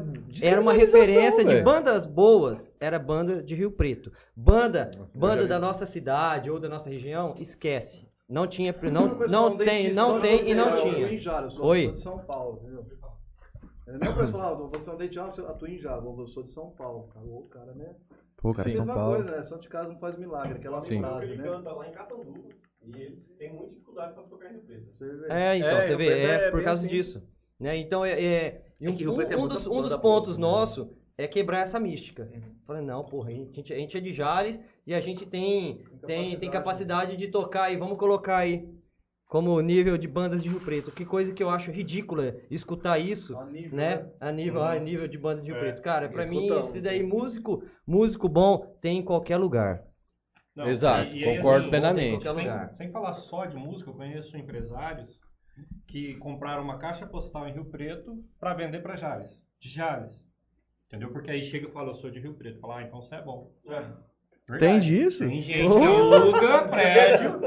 Era 0.42 0.60
uma 0.60 0.74
referência 0.74 1.42
de 1.42 1.54
velho. 1.54 1.64
bandas 1.64 2.04
boas, 2.04 2.70
era 2.78 2.98
banda 2.98 3.42
de 3.42 3.54
Rio 3.54 3.70
Preto. 3.70 4.12
Banda, 4.36 4.90
banda 5.14 5.46
da 5.46 5.58
nossa 5.58 5.86
cidade 5.86 6.50
ou 6.50 6.60
da 6.60 6.68
nossa 6.68 6.90
região, 6.90 7.34
esquece. 7.38 8.06
Não 8.28 8.46
tinha, 8.46 8.74
não, 8.92 9.14
não 9.26 9.56
tem, 9.56 9.90
não 9.94 10.20
tem 10.20 10.50
e 10.50 10.54
não 10.54 10.68
é? 10.68 10.72
Eu 10.72 10.82
tinha. 10.82 10.98
eu 10.98 11.64
Oi. 11.64 11.82
sou 11.84 11.92
de 11.92 11.98
São 12.00 12.18
Paulo? 12.18 12.60
É 13.86 13.90
a 13.90 13.98
mesma 13.98 14.14
coisa 14.14 14.32
falar, 14.32 14.52
você 14.54 14.90
é 14.90 14.92
um 14.92 14.96
dentista, 14.96 15.22
ah, 15.22 15.30
você 15.32 15.40
atua 15.42 15.70
em 15.70 15.78
Jales, 15.78 16.04
eu 16.18 16.26
sou 16.26 16.42
de 16.42 16.50
São 16.50 16.70
Paulo. 16.72 17.08
Cara, 17.14 17.24
o 17.24 17.42
cara, 17.48 17.72
né? 17.72 17.94
Pô, 18.36 18.52
cara, 18.52 18.68
É 18.68 18.72
a 18.72 18.74
São 18.74 18.84
mesma 18.84 19.00
Paulo. 19.00 19.14
coisa, 19.14 19.30
né? 19.30 19.42
Santo 19.44 19.62
de 19.62 19.68
casa 19.70 19.88
não 19.88 19.98
faz 19.98 20.18
milagre, 20.18 20.58
aquela 20.58 20.80
Sim. 20.82 21.00
frase, 21.00 21.24
Ele 21.24 21.36
né? 21.36 21.44
canta 21.48 21.72
lá 21.72 21.88
em 21.88 21.92
Catanduva 21.92 22.48
e 22.86 23.00
ele 23.00 23.16
tem 23.38 23.52
muita 23.52 23.70
dificuldade 23.72 24.14
pra 24.14 24.22
tocar 24.24 24.48
em 24.50 24.52
Rio 24.54 24.62
Preto. 24.62 24.92
Você 24.98 25.16
vê. 25.16 25.32
É, 25.32 25.56
então, 25.56 25.68
É, 25.68 25.80
você 25.82 25.88
Rio 25.88 25.98
vê, 25.98 26.08
é, 26.08 26.30
é 26.46 26.50
por 26.50 26.62
causa 26.62 26.86
assim. 26.86 26.94
disso. 26.94 27.22
Né? 27.58 27.76
Então, 27.76 28.04
é, 28.04 28.12
é- 28.22 28.62
É 28.80 28.90
um, 28.90 29.20
é 29.22 29.36
um 29.36 29.48
dos, 29.48 29.66
um 29.66 29.80
dos 29.80 29.90
banda 29.92 29.98
pontos 29.98 30.36
né? 30.36 30.42
nossos 30.42 30.86
é 31.16 31.26
quebrar 31.26 31.60
essa 31.60 31.80
mística. 31.80 32.28
Falei, 32.66 32.82
não, 32.82 33.02
porra, 33.04 33.30
a 33.30 33.32
gente, 33.32 33.72
a 33.72 33.76
gente 33.76 33.96
é 33.96 34.00
de 34.00 34.12
Jales 34.12 34.60
e 34.86 34.92
a 34.92 35.00
gente 35.00 35.24
tem, 35.24 35.80
tem, 36.06 36.38
tem 36.38 36.50
capacidade 36.50 37.16
de 37.16 37.28
tocar 37.28 37.64
aí, 37.64 37.76
vamos 37.78 37.96
colocar 37.96 38.36
aí 38.38 38.68
como 39.26 39.58
nível 39.60 39.96
de 39.96 40.06
bandas 40.06 40.42
de 40.42 40.48
Rio 40.50 40.60
Preto. 40.60 40.92
Que 40.92 41.06
coisa 41.06 41.32
que 41.32 41.42
eu 41.42 41.48
acho 41.48 41.70
ridícula 41.70 42.36
escutar 42.50 42.98
isso, 42.98 43.36
A 43.38 43.46
nível, 43.46 43.76
né? 43.76 43.96
né? 43.96 44.10
A 44.20 44.30
nível, 44.30 44.62
a 44.62 44.78
nível 44.78 45.08
de 45.08 45.16
bandas 45.16 45.42
de 45.42 45.50
Rio 45.50 45.58
Preto. 45.58 45.80
Cara, 45.80 46.08
pra 46.08 46.26
mim, 46.26 46.48
esse 46.58 46.80
daí, 46.82 47.02
músico, 47.02 47.62
músico 47.86 48.28
bom 48.28 48.76
tem 48.82 48.98
em 48.98 49.02
qualquer 49.02 49.38
lugar. 49.38 49.85
Não, 50.56 50.66
Exato, 50.66 51.14
e- 51.14 51.20
e 51.20 51.24
aí, 51.28 51.36
concordo 51.36 51.60
assim, 51.60 51.70
plenamente. 51.70 52.24
Sem, 52.32 52.76
sem 52.76 52.90
falar 52.90 53.12
só 53.12 53.44
de 53.44 53.56
música, 53.56 53.90
eu 53.90 53.94
conheço 53.94 54.36
empresários 54.38 55.20
que 55.86 56.14
compraram 56.16 56.62
uma 56.62 56.78
caixa 56.78 57.06
postal 57.06 57.46
em 57.46 57.52
Rio 57.52 57.66
Preto 57.66 58.24
para 58.40 58.54
vender 58.54 58.80
para 58.82 58.96
Jales, 58.96 59.38
de 59.60 59.68
Jales. 59.68 60.24
Entendeu? 60.86 61.10
Porque 61.10 61.30
aí 61.30 61.42
chega 61.44 61.68
e 61.68 61.72
fala, 61.72 61.90
eu 61.90 61.94
sou 61.94 62.10
de 62.10 62.20
Rio 62.20 62.34
Preto. 62.34 62.60
Fala, 62.60 62.78
ah, 62.78 62.82
então 62.84 63.02
você 63.02 63.14
é 63.16 63.20
bom. 63.22 63.50
Verdade. 63.64 63.96
Tem 64.60 64.78
disso? 64.78 65.18
Tem 65.26 65.42
gente 65.42 65.68
que 65.68 65.76
aluga 65.84 66.62
prédio. 66.68 67.40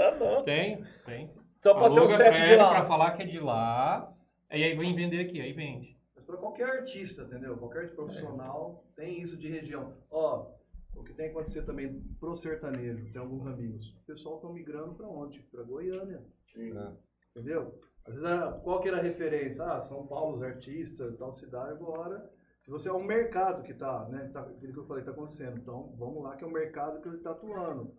Tem, 0.44 0.84
tem. 1.06 1.32
Só 1.64 1.74
pra 1.74 1.84
ter 1.90 1.98
Aluga 1.98 2.08
de 2.08 2.16
prédio 2.18 2.58
lá. 2.58 2.70
pra 2.72 2.86
falar 2.86 3.12
que 3.12 3.24
é 3.24 3.26
de 3.26 3.40
lá. 3.40 4.14
E 4.52 4.64
aí 4.64 4.76
vem 4.76 4.94
vender 4.96 5.20
aqui, 5.22 5.40
aí 5.42 5.54
vende. 5.54 5.96
Mas 6.16 6.26
para 6.26 6.38
qualquer 6.38 6.70
artista, 6.70 7.22
entendeu? 7.24 7.56
Qualquer 7.58 7.90
profissional 7.96 8.84
tem 8.96 9.22
isso 9.22 9.38
de 9.38 9.48
região. 9.50 9.94
Ó, 10.12 10.48
o 11.00 11.04
que 11.04 11.14
tem 11.14 11.32
que 11.32 11.38
acontecer 11.38 11.64
também 11.64 12.02
pro 12.20 12.36
sertanejo, 12.36 13.12
tem 13.12 13.22
alguns 13.22 13.48
amigos. 13.48 13.96
O 14.04 14.06
pessoal 14.06 14.36
estão 14.36 14.54
migrando 14.54 14.96
para 14.96 15.08
onde? 15.08 15.40
Para 15.44 15.64
Goiânia. 15.64 16.22
Entendeu? 17.32 17.80
Às 18.06 18.14
vezes, 18.14 18.26
ah, 18.26 18.60
qual 18.64 18.82
que 18.82 18.88
era 18.88 18.98
a 18.98 19.02
referência? 19.02 19.64
Ah, 19.64 19.82
São 19.82 20.06
Paulo, 20.08 20.34
os 20.34 20.44
artistas, 20.44 21.18
tal 21.18 21.34
cidade 21.36 21.72
agora. 21.72 22.30
Se 22.64 22.70
você 22.70 22.90
é 22.90 22.94
um 22.94 23.04
mercado 23.04 23.64
que 23.64 23.72
está, 23.72 24.08
né? 24.10 24.30
Tá, 24.34 24.42
aquilo 24.42 24.74
que 24.74 24.80
eu 24.80 24.86
falei 24.86 25.02
está 25.02 25.12
acontecendo. 25.12 25.58
Então, 25.58 25.94
vamos 25.98 26.24
lá 26.24 26.36
que 26.36 26.44
é 26.44 26.48
o 26.48 26.52
mercado 26.52 27.02
que 27.02 27.08
ele 27.08 27.18
está 27.18 27.32
atuando. 27.32 27.94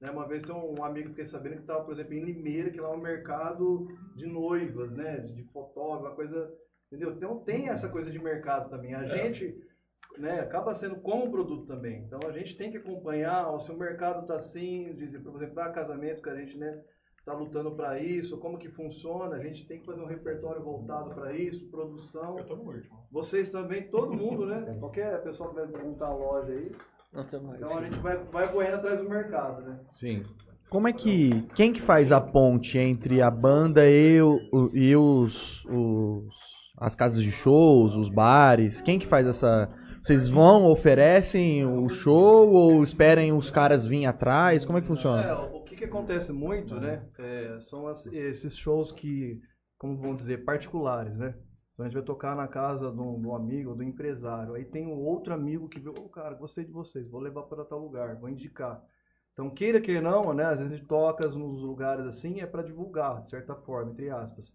Né, 0.00 0.10
uma 0.10 0.28
vez 0.28 0.42
tem 0.42 0.54
um 0.54 0.84
amigo 0.84 1.06
que 1.06 1.14
fiquei 1.14 1.26
sabendo 1.26 1.54
que 1.54 1.60
estava, 1.62 1.82
por 1.82 1.94
exemplo, 1.94 2.12
em 2.12 2.24
Limeira, 2.24 2.70
que 2.70 2.80
lá 2.80 2.90
é 2.90 2.92
um 2.92 3.00
mercado 3.00 3.88
de 4.14 4.26
noivas, 4.26 4.90
né? 4.92 5.20
De, 5.20 5.34
de 5.34 5.42
fotógrafo, 5.44 6.06
uma 6.06 6.14
coisa. 6.14 6.54
Entendeu? 6.86 7.12
Então 7.12 7.40
tem 7.40 7.68
essa 7.68 7.88
coisa 7.88 8.10
de 8.10 8.18
mercado 8.18 8.70
também. 8.70 8.94
A 8.94 9.04
gente 9.04 9.58
né, 10.18 10.40
acaba 10.40 10.74
sendo 10.74 10.96
como 10.96 11.30
produto 11.30 11.66
também. 11.66 12.02
Então 12.06 12.20
a 12.28 12.32
gente 12.32 12.56
tem 12.56 12.70
que 12.70 12.78
acompanhar 12.78 13.48
ó, 13.48 13.58
se 13.58 13.70
o 13.70 13.76
mercado 13.78 14.22
está 14.22 14.36
assim, 14.36 14.92
de, 14.94 15.08
de, 15.08 15.18
por 15.18 15.36
exemplo, 15.36 15.54
para 15.54 15.70
casamentos 15.72 16.22
que 16.22 16.30
a 16.30 16.34
gente 16.36 16.56
né, 16.56 16.80
está 17.18 17.32
lutando 17.34 17.72
para 17.72 17.98
isso, 17.98 18.38
como 18.38 18.56
que 18.58 18.68
funciona, 18.70 19.34
a 19.36 19.40
gente 19.40 19.66
tem 19.66 19.80
que 19.80 19.86
fazer 19.86 20.00
um 20.00 20.06
repertório 20.06 20.62
voltado 20.62 21.10
para 21.14 21.32
isso, 21.34 21.66
produção. 21.70 22.38
Eu 22.38 22.44
tô 22.44 22.56
no 22.56 22.62
último. 22.62 22.96
Vocês 23.10 23.50
também, 23.50 23.82
todo 23.88 24.14
mundo, 24.14 24.46
né? 24.46 24.76
Qualquer 24.80 25.22
pessoa 25.22 25.50
que 25.50 25.56
vai 25.56 25.82
montar 25.82 26.06
a 26.06 26.14
loja 26.14 26.52
aí. 26.52 26.70
Então 27.56 27.76
a 27.76 27.82
gente 27.84 27.98
vai, 27.98 28.16
vai 28.24 28.52
correndo 28.52 28.74
atrás 28.74 29.00
do 29.02 29.08
mercado, 29.08 29.62
né? 29.62 29.80
Sim. 29.90 30.24
Como 30.70 30.88
é 30.88 30.92
que. 30.92 31.42
Quem 31.54 31.72
que 31.72 31.80
faz 31.80 32.10
a 32.10 32.20
ponte 32.20 32.76
entre 32.78 33.22
a 33.22 33.30
banda 33.30 33.88
e, 33.88 34.20
o- 34.20 34.70
e 34.74 34.94
os, 34.96 35.64
os- 35.66 36.34
as 36.78 36.94
casas 36.94 37.22
de 37.22 37.30
shows, 37.30 37.96
os 37.96 38.08
bares? 38.08 38.80
Quem 38.80 38.98
que 38.98 39.06
faz 39.06 39.26
essa. 39.26 39.68
Vocês 40.06 40.28
vão, 40.28 40.66
oferecem 40.70 41.66
o 41.66 41.88
show 41.88 42.48
ou 42.52 42.84
esperem 42.84 43.32
os 43.32 43.50
caras 43.50 43.86
virem 43.86 44.06
atrás? 44.06 44.64
Como 44.64 44.78
é 44.78 44.80
que 44.80 44.86
É, 44.86 44.88
funciona? 44.88 45.34
o 45.34 45.62
que, 45.64 45.76
que 45.76 45.84
acontece 45.84 46.32
muito, 46.32 46.78
né? 46.78 47.02
é, 47.18 47.58
são 47.60 47.88
as- 47.88 48.06
esses 48.06 48.56
shows 48.56 48.92
que, 48.92 49.40
como 49.78 49.96
vão 49.96 50.14
dizer, 50.14 50.44
particulares, 50.44 51.16
né? 51.16 51.34
Então 51.72 51.84
a 51.84 51.88
gente 51.88 51.94
vai 51.96 52.04
tocar 52.04 52.34
na 52.36 52.46
casa 52.48 52.90
de 52.90 53.00
um 53.00 53.34
amigo, 53.34 53.74
do 53.74 53.82
empresário. 53.82 54.54
Aí 54.54 54.64
tem 54.64 54.86
um 54.86 54.98
outro 55.04 55.34
amigo 55.34 55.68
que 55.68 55.80
viu, 55.80 55.92
ô 55.92 56.08
cara, 56.08 56.34
gostei 56.34 56.64
de 56.64 56.70
vocês, 56.72 57.08
vou 57.10 57.20
levar 57.20 57.42
para 57.42 57.64
tal 57.64 57.78
lugar, 57.80 58.16
vou 58.16 58.28
indicar. 58.30 58.80
Então, 59.32 59.50
queira 59.50 59.80
que 59.80 60.00
não, 60.00 60.32
né? 60.32 60.44
Às 60.44 60.60
vezes 60.60 60.72
a 60.72 60.76
gente 60.76 60.88
toca 60.88 61.28
nos 61.28 61.60
lugares 61.62 62.06
assim, 62.06 62.40
é 62.40 62.46
para 62.46 62.62
divulgar, 62.62 63.20
de 63.20 63.28
certa 63.28 63.54
forma, 63.54 63.90
entre 63.92 64.08
aspas. 64.08 64.50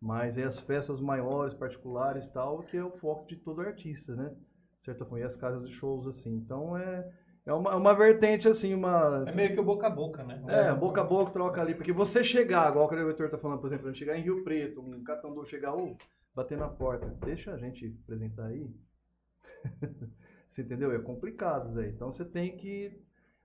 Mas 0.00 0.38
é 0.38 0.44
as 0.44 0.58
festas 0.58 1.00
maiores, 1.00 1.54
particulares 1.54 2.26
tal, 2.28 2.60
que 2.64 2.76
é 2.76 2.84
o 2.84 2.90
foco 2.92 3.26
de 3.28 3.36
todo 3.36 3.60
artista, 3.60 4.16
né? 4.16 4.34
Certa 4.82 5.04
forma, 5.04 5.20
e 5.20 5.24
as 5.24 5.36
casas 5.36 5.68
de 5.68 5.74
shows 5.74 6.06
assim. 6.06 6.34
Então 6.36 6.76
é, 6.76 7.10
é 7.44 7.52
uma, 7.52 7.72
é 7.72 7.74
uma 7.74 7.94
vertente 7.94 8.48
assim, 8.48 8.74
uma. 8.74 9.24
É 9.26 9.32
meio 9.32 9.52
que 9.54 9.60
o 9.60 9.64
boca 9.64 9.86
a 9.86 9.90
boca, 9.90 10.22
né? 10.22 10.40
É, 10.46 10.74
boca 10.74 11.00
a 11.00 11.04
boca 11.04 11.32
troca 11.32 11.60
ali. 11.60 11.74
Porque 11.74 11.92
você 11.92 12.22
chegar, 12.22 12.70
igual 12.70 12.86
o 12.86 12.88
que 12.88 12.94
o 12.94 12.98
diretor 12.98 13.30
tá 13.30 13.38
falando, 13.38 13.60
por 13.60 13.66
exemplo, 13.66 13.88
a 13.88 13.90
gente 13.90 13.98
chegar 13.98 14.16
em 14.16 14.22
Rio 14.22 14.44
Preto, 14.44 14.80
um 14.80 15.02
catandu 15.02 15.44
chegar, 15.46 15.74
ô, 15.74 15.96
bater 16.34 16.56
na 16.56 16.68
porta, 16.68 17.06
deixa 17.24 17.52
a 17.52 17.56
gente 17.56 17.96
apresentar 18.04 18.46
aí. 18.46 18.70
você 20.48 20.62
entendeu? 20.62 20.92
É 20.92 20.98
complicado 20.98 21.70
isso 21.70 21.78
aí. 21.78 21.88
Então 21.90 22.12
você 22.12 22.24
tem 22.24 22.56
que 22.56 22.92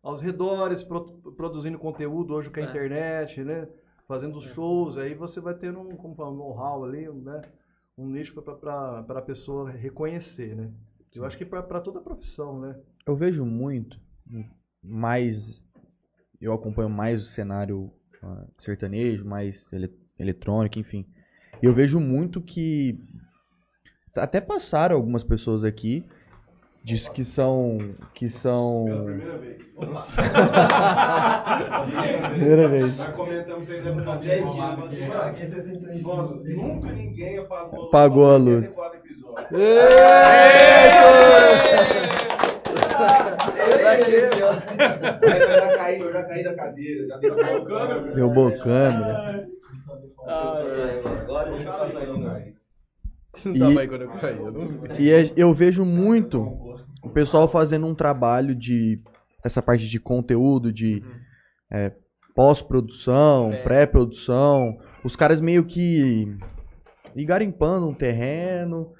aos 0.03 0.21
redores, 0.21 0.81
pro- 0.83 1.17
produzindo 1.35 1.77
conteúdo 1.77 2.33
hoje 2.33 2.49
com 2.49 2.59
a 2.59 2.63
É. 2.63 2.65
internet, 2.65 3.43
né? 3.43 3.67
Fazendo 4.07 4.37
os 4.37 4.43
shows, 4.45 4.97
aí 4.97 5.13
você 5.13 5.39
vai 5.39 5.53
ter 5.53 5.75
um, 5.75 5.95
como 5.95 6.15
fala, 6.15 6.31
um 6.31 6.35
know-how 6.35 6.83
ali, 6.83 7.07
um, 7.07 7.21
né? 7.21 7.41
Um 7.97 8.07
nicho 8.07 8.33
para 8.41 8.99
a 8.99 9.21
pessoa 9.21 9.69
reconhecer, 9.69 10.55
né? 10.55 10.71
Eu 11.15 11.25
acho 11.25 11.37
que 11.37 11.45
para 11.45 11.81
toda 11.81 11.99
a 11.99 12.03
profissão, 12.03 12.59
né? 12.59 12.75
Eu 13.05 13.15
vejo 13.15 13.45
muito, 13.45 13.99
mais. 14.83 15.63
Eu 16.39 16.53
acompanho 16.53 16.89
mais 16.89 17.21
o 17.21 17.25
cenário 17.25 17.91
ah, 18.23 18.45
sertanejo, 18.59 19.25
mais 19.25 19.67
ele- 19.73 19.93
eletrônico, 20.17 20.79
enfim. 20.79 21.05
E 21.61 21.65
eu 21.65 21.73
vejo 21.73 21.99
muito 21.99 22.41
que. 22.41 22.97
Até 24.15 24.39
passaram 24.41 24.95
algumas 24.95 25.23
pessoas 25.23 25.63
aqui. 25.63 26.03
Diz 26.83 27.07
que 27.07 27.23
são. 27.23 27.77
Que 28.15 28.27
são. 28.29 28.85
Primeira 29.05 29.37
vez. 29.37 29.63
Primeira 32.33 32.67
vez. 32.67 32.97
Nós 32.97 33.15
comentamos 33.15 33.69
aí 33.69 33.81
deve 33.81 33.99
uns 34.01 34.05
10 34.05 34.21
dias. 34.23 34.45
Falamos 34.51 34.83
assim, 34.85 35.07
mano, 35.07 36.01
nossa, 36.01 36.35
nunca 36.35 36.91
ninguém 36.91 37.37
apagou, 37.37 37.87
Apagou 37.87 38.31
a 38.31 38.37
luz. 38.37 38.65
74 38.67 38.97
episódios. 38.97 39.00
Eu 45.31 45.59
já 45.59 45.77
caí, 45.77 45.99
eu 45.99 46.11
já 46.13 46.23
caí 46.23 46.43
da 46.43 46.55
cadeira, 46.55 47.07
já 47.07 47.17
dei 47.17 47.29
câmera. 47.65 48.13
Derrubou 48.13 48.57
câmera. 48.59 49.47
Agora 50.25 51.51
gente 51.53 51.65
tá 51.65 51.87
saindo 51.89 52.29
aí. 52.29 52.53
Não 53.45 53.55
E- 53.55 53.59
tava 53.59 53.79
aí 53.81 53.87
quando 53.87 54.01
eu 54.01 54.09
caí, 54.09 54.37
eu 54.37 54.51
não 54.51 54.67
vi. 54.67 55.03
E 55.03 55.11
é- 55.11 55.31
eu 55.35 55.53
vejo 55.53 55.85
muito 55.85 56.41
o 57.03 57.09
pessoal 57.09 57.47
fazendo 57.47 57.87
um 57.87 57.95
trabalho 57.95 58.53
de 58.53 59.01
essa 59.43 59.61
parte 59.61 59.87
de 59.87 59.99
conteúdo, 59.99 60.71
de 60.71 61.03
é, 61.71 61.93
pós-produção, 62.35 63.51
pré-produção. 63.63 64.77
Os 65.03 65.15
caras 65.15 65.39
meio 65.39 65.63
que 65.65 66.37
garimpando 67.25 67.87
um 67.87 67.93
terreno 67.93 68.91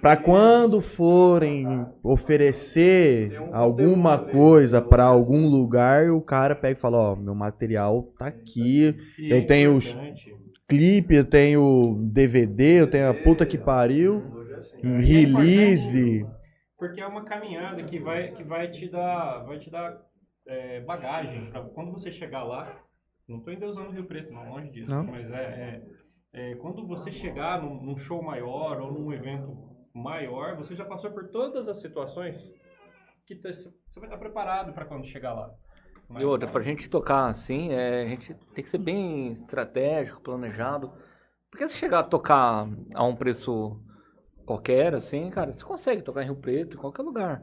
para 0.00 0.16
quando 0.16 0.80
forem 0.80 1.86
oferecer 2.02 3.32
alguma 3.52 4.18
coisa 4.18 4.80
para 4.80 5.04
algum 5.04 5.48
lugar, 5.48 6.10
o 6.10 6.20
cara 6.20 6.54
pega 6.54 6.78
e 6.78 6.80
fala, 6.80 6.98
ó, 6.98 7.16
meu 7.16 7.34
material 7.34 8.02
tá 8.18 8.26
aqui, 8.28 8.94
é 9.18 9.32
eu 9.32 9.46
tenho 9.46 9.76
os 9.76 9.96
clipe, 10.68 11.14
eu 11.14 11.24
tenho 11.24 11.98
DVD, 12.12 12.80
eu 12.82 12.90
tenho 12.90 13.08
a 13.08 13.14
puta 13.14 13.46
que 13.46 13.56
pariu, 13.58 14.22
um 14.82 15.00
release. 15.00 16.26
Porque 16.78 17.00
é 17.00 17.06
uma 17.06 17.24
caminhada 17.24 17.82
que 17.84 17.98
vai, 17.98 18.32
que 18.32 18.42
vai 18.42 18.70
te 18.70 18.88
dar, 18.88 19.44
vai 19.44 19.58
te 19.58 19.70
dar 19.70 19.96
é, 20.46 20.80
bagagem 20.80 21.46
para 21.50 21.62
quando 21.62 21.92
você 21.92 22.12
chegar 22.12 22.44
lá. 22.44 22.80
Não 23.28 23.38
estou 23.38 23.52
endeusando 23.52 23.88
o 23.88 23.92
Rio 23.92 24.04
Preto, 24.04 24.32
não, 24.32 24.50
longe 24.50 24.70
disso. 24.70 24.90
Não. 24.90 25.04
Mas 25.04 25.30
é, 25.30 25.36
é- 25.36 25.82
é, 26.32 26.54
quando 26.56 26.86
você 26.86 27.10
chegar 27.10 27.62
num, 27.62 27.82
num 27.82 27.96
show 27.96 28.22
maior 28.22 28.80
ou 28.80 28.92
num 28.92 29.12
evento 29.12 29.56
maior, 29.96 30.56
você 30.56 30.74
já 30.74 30.84
passou 30.84 31.10
por 31.10 31.28
todas 31.28 31.68
as 31.68 31.80
situações 31.80 32.36
que 33.26 33.34
você 33.34 33.72
vai 33.96 34.04
estar 34.04 34.18
preparado 34.18 34.72
para 34.72 34.84
quando 34.84 35.06
chegar 35.06 35.32
lá. 35.32 35.50
Mas- 36.08 36.22
E 36.22 36.26
outra, 36.26 36.48
pra 36.48 36.62
gente 36.62 36.88
tocar 36.88 37.26
assim, 37.28 37.72
é, 37.72 38.02
a 38.02 38.06
gente 38.06 38.34
tem 38.54 38.62
que 38.62 38.70
ser 38.70 38.78
bem 38.78 39.32
estratégico, 39.32 40.20
planejado. 40.20 40.92
Porque 41.50 41.68
se 41.68 41.74
chegar 41.76 42.00
a 42.00 42.04
tocar 42.04 42.68
a 42.94 43.04
um 43.04 43.16
preço 43.16 43.80
qualquer, 44.44 44.94
assim, 44.94 45.30
cara, 45.30 45.52
você 45.52 45.64
consegue 45.64 46.02
tocar 46.02 46.22
em 46.22 46.26
Rio 46.26 46.36
Preto, 46.36 46.76
em 46.76 46.80
qualquer 46.80 47.02
lugar. 47.02 47.42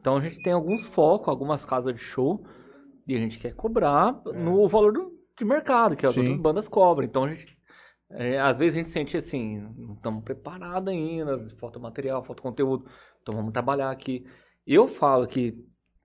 Então 0.00 0.16
a 0.16 0.20
gente 0.20 0.42
tem 0.42 0.52
alguns 0.52 0.84
focos, 0.86 1.28
algumas 1.28 1.64
casas 1.64 1.94
de 1.94 2.00
show, 2.00 2.44
e 3.06 3.14
a 3.14 3.18
gente 3.18 3.38
quer 3.38 3.54
cobrar 3.54 4.20
no 4.34 4.66
valor 4.66 4.92
do, 4.92 5.12
de 5.38 5.44
mercado, 5.44 5.94
que 5.94 6.06
as 6.06 6.14
Sim. 6.14 6.20
outras 6.20 6.40
bandas 6.40 6.66
cobram. 6.68 7.06
Então 7.06 7.24
a 7.24 7.28
gente. 7.28 7.56
É, 8.12 8.38
às 8.40 8.56
vezes 8.56 8.76
a 8.76 8.82
gente 8.82 8.92
sente 8.92 9.16
assim, 9.16 9.58
não 9.76 9.94
estamos 9.94 10.22
preparados 10.24 10.88
ainda, 10.92 11.38
falta 11.58 11.78
material, 11.78 12.24
falta 12.24 12.42
conteúdo, 12.42 12.86
então 13.20 13.34
vamos 13.34 13.52
trabalhar 13.52 13.90
aqui. 13.90 14.26
Eu 14.66 14.88
falo 14.88 15.26
que 15.26 15.56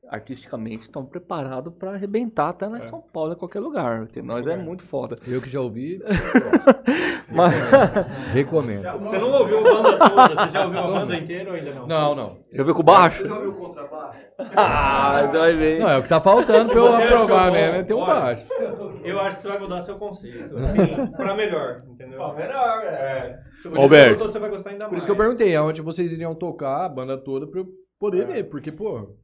artisticamente 0.09 0.83
estão 0.83 1.05
preparados 1.05 1.73
para 1.73 1.91
arrebentar 1.91 2.49
até 2.49 2.67
lá 2.67 2.79
em 2.79 2.83
São 2.83 3.01
Paulo, 3.01 3.33
em 3.33 3.35
qualquer 3.35 3.59
lugar, 3.59 4.05
porque 4.05 4.21
nós 4.21 4.45
é 4.47 4.55
muito 4.55 4.83
foda. 4.83 5.17
Eu 5.27 5.41
que 5.41 5.49
já 5.49 5.59
ouvi, 5.59 5.99
Mas 7.29 7.53
recomendo. 8.33 8.83
Você 8.99 9.17
não 9.17 9.31
ouviu 9.31 9.59
a 9.59 9.63
banda 9.63 10.09
toda? 10.09 10.45
Você 10.45 10.51
já 10.51 10.65
ouviu 10.65 10.79
a 10.79 10.87
banda 10.87 11.15
inteira 11.17 11.49
ou 11.49 11.55
ainda 11.55 11.73
não? 11.73 11.87
Não, 11.87 12.15
não. 12.15 12.37
eu 12.51 12.65
vi 12.65 12.73
com 12.73 12.83
baixo. 12.83 13.23
Você 13.23 13.29
já 13.29 13.39
viu 13.39 13.49
o 13.49 13.55
contrabaixo? 13.55 14.25
Ah, 14.55 15.25
então 15.27 15.41
vai 15.41 15.53
ver. 15.53 15.79
Não, 15.79 15.89
é 15.89 15.97
o 15.97 16.03
que 16.03 16.09
tá 16.09 16.21
faltando 16.21 16.69
pra 16.69 16.77
eu 16.77 16.95
aprovar 16.95 17.51
mesmo, 17.51 17.73
bom? 17.73 17.79
é 17.79 17.83
ter 17.83 17.93
um 17.93 17.99
Olha, 17.99 18.13
baixo. 18.13 18.53
Eu 19.03 19.19
acho 19.19 19.35
que 19.35 19.41
você 19.41 19.47
vai 19.49 19.59
mudar 19.59 19.81
seu 19.81 19.97
conceito. 19.97 20.55
Assim, 20.57 21.11
pra 21.11 21.35
melhor, 21.35 21.83
entendeu? 21.89 22.17
Pra 22.17 22.33
melhor, 22.33 22.83
é. 22.85 23.39
Se 23.61 23.67
você 23.67 24.07
gostou, 24.09 24.27
você 24.29 24.39
vai 24.39 24.49
gostar 24.49 24.69
ainda 24.69 24.85
Por 24.85 24.91
mais. 24.91 25.03
isso 25.03 25.07
que 25.07 25.11
eu 25.11 25.17
perguntei 25.17 25.55
aonde 25.55 25.81
vocês 25.81 26.11
iriam 26.13 26.33
tocar 26.33 26.85
a 26.85 26.89
banda 26.89 27.17
toda 27.17 27.47
pra 27.47 27.59
eu 27.59 27.67
poder 27.99 28.25
ver, 28.25 28.43
porque, 28.45 28.71
pô, 28.71 29.15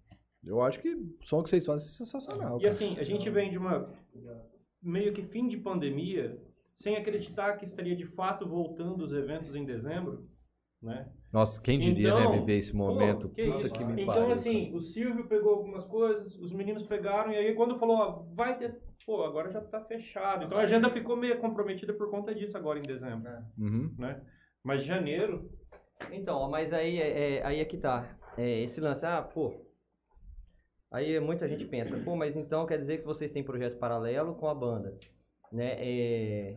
eu 0.45 0.61
acho 0.61 0.79
que 0.79 0.93
o 0.93 1.17
som 1.21 1.41
que 1.41 1.49
vocês 1.49 1.65
fazem 1.65 1.87
é 1.87 1.91
sensacional. 1.91 2.57
E 2.57 2.61
cara. 2.61 2.73
assim, 2.73 2.97
a 2.97 3.03
gente 3.03 3.29
vem 3.29 3.51
de 3.51 3.57
uma 3.57 3.89
meio 4.81 5.13
que 5.13 5.23
fim 5.23 5.47
de 5.47 5.57
pandemia, 5.57 6.37
sem 6.75 6.97
acreditar 6.97 7.57
que 7.57 7.65
estaria 7.65 7.95
de 7.95 8.05
fato 8.05 8.47
voltando 8.47 9.03
os 9.03 9.13
eventos 9.13 9.55
em 9.55 9.63
dezembro, 9.65 10.27
né? 10.81 11.07
Nossa, 11.31 11.59
quem 11.61 11.79
diria, 11.79 12.09
Então, 12.09 12.31
né, 12.31 12.39
viver 12.39 12.57
esse 12.57 12.75
momento? 12.75 13.29
Pô, 13.29 13.35
que 13.35 13.45
Puta 13.45 13.65
isso? 13.65 13.73
que 13.73 13.83
me 13.83 14.01
então, 14.01 14.13
pariu, 14.13 14.33
assim, 14.33 14.75
o 14.75 14.81
Silvio 14.81 15.25
pegou 15.27 15.53
algumas 15.53 15.85
coisas, 15.85 16.37
os 16.37 16.51
meninos 16.51 16.83
pegaram, 16.83 17.31
e 17.31 17.37
aí 17.37 17.55
quando 17.55 17.79
falou, 17.79 17.97
ó, 17.97 18.11
vai 18.35 18.57
ter. 18.57 18.81
Pô, 19.05 19.23
agora 19.23 19.51
já 19.51 19.61
tá 19.61 19.81
fechado. 19.81 20.45
Então 20.45 20.57
a 20.57 20.61
agenda 20.61 20.89
ficou 20.89 21.15
meio 21.15 21.37
comprometida 21.39 21.93
por 21.93 22.09
conta 22.09 22.33
disso 22.35 22.57
agora 22.57 22.79
em 22.79 22.83
dezembro. 22.83 23.29
Uhum. 23.57 23.93
Né? 23.97 24.21
Mas 24.63 24.83
janeiro. 24.83 25.49
Então, 26.11 26.49
mas 26.49 26.71
aí 26.71 26.99
é, 26.99 27.37
é- 27.37 27.45
aí 27.45 27.59
é 27.59 27.65
que 27.65 27.77
tá. 27.77 28.17
É, 28.37 28.61
esse 28.61 28.79
lance, 28.79 29.05
ah, 29.05 29.21
pô. 29.21 29.53
Aí 30.93 31.19
muita 31.19 31.47
gente 31.49 31.65
pensa, 31.65 31.97
pô, 32.05 32.15
mas 32.15 32.35
então 32.37 32.65
quer 32.67 32.77
dizer 32.77 32.99
que 32.99 33.05
vocês 33.05 33.31
têm 33.31 33.43
projeto 33.43 33.77
paralelo 33.79 34.35
com 34.35 34.47
a 34.47 34.53
banda, 34.53 34.95
né? 35.51 35.73
É, 35.79 36.55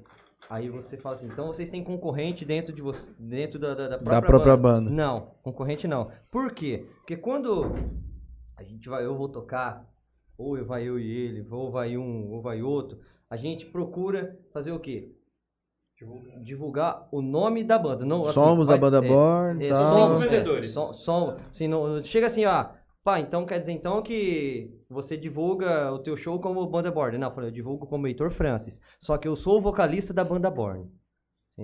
aí 0.50 0.68
você 0.68 0.98
fala 0.98 1.16
assim, 1.16 1.26
então 1.26 1.46
vocês 1.46 1.70
têm 1.70 1.82
concorrente 1.82 2.44
dentro 2.44 2.74
de 2.74 2.82
você, 2.82 3.10
dentro 3.18 3.58
da, 3.58 3.74
da, 3.74 3.88
da 3.88 3.98
própria, 3.98 4.20
própria 4.28 4.56
banda. 4.56 4.90
Não, 4.90 5.30
concorrente 5.42 5.88
não. 5.88 6.10
Por 6.30 6.52
quê? 6.52 6.86
Porque 6.96 7.16
quando 7.16 7.74
a 8.58 8.62
gente 8.62 8.86
vai, 8.90 9.06
eu 9.06 9.16
vou 9.16 9.28
tocar, 9.30 9.84
ou 10.36 10.62
vai 10.66 10.84
eu 10.86 10.98
e 10.98 11.10
ele, 11.10 11.46
ou 11.50 11.70
vai 11.70 11.96
um, 11.96 12.30
ou 12.30 12.42
vai 12.42 12.60
outro, 12.60 12.98
a 13.30 13.38
gente 13.38 13.64
procura 13.64 14.38
fazer 14.52 14.70
o 14.70 14.78
quê? 14.78 15.12
Divulgar 16.42 17.08
o 17.10 17.22
nome 17.22 17.64
da 17.64 17.78
banda. 17.78 18.04
Não, 18.04 18.20
assim, 18.22 18.34
Somos 18.34 18.66
da 18.66 18.74
vai- 18.76 18.80
banda 18.80 18.98
é, 18.98 19.08
Born, 19.08 19.64
é, 19.64 19.74
Somos 19.74 20.20
vendedores. 20.20 20.70
É, 20.70 20.74
som- 20.74 20.92
som- 20.92 21.36
assim, 21.50 21.66
não- 21.66 22.04
chega 22.04 22.26
assim, 22.26 22.44
ó. 22.44 22.66
Pá, 23.06 23.20
então 23.20 23.46
quer 23.46 23.60
dizer 23.60 23.70
então 23.70 24.02
que 24.02 24.68
você 24.90 25.16
divulga 25.16 25.92
o 25.92 26.00
teu 26.00 26.16
show 26.16 26.40
como 26.40 26.66
banda 26.66 26.90
Born. 26.90 27.16
Não, 27.16 27.28
eu 27.28 27.34
falei, 27.34 27.50
eu 27.50 27.54
divulgo 27.54 27.86
como 27.86 28.04
Heitor 28.08 28.30
Francis. 28.32 28.80
Só 29.00 29.16
que 29.16 29.28
eu 29.28 29.36
sou 29.36 29.58
o 29.58 29.60
vocalista 29.60 30.12
da 30.12 30.24
banda 30.24 30.50
Born. 30.50 30.86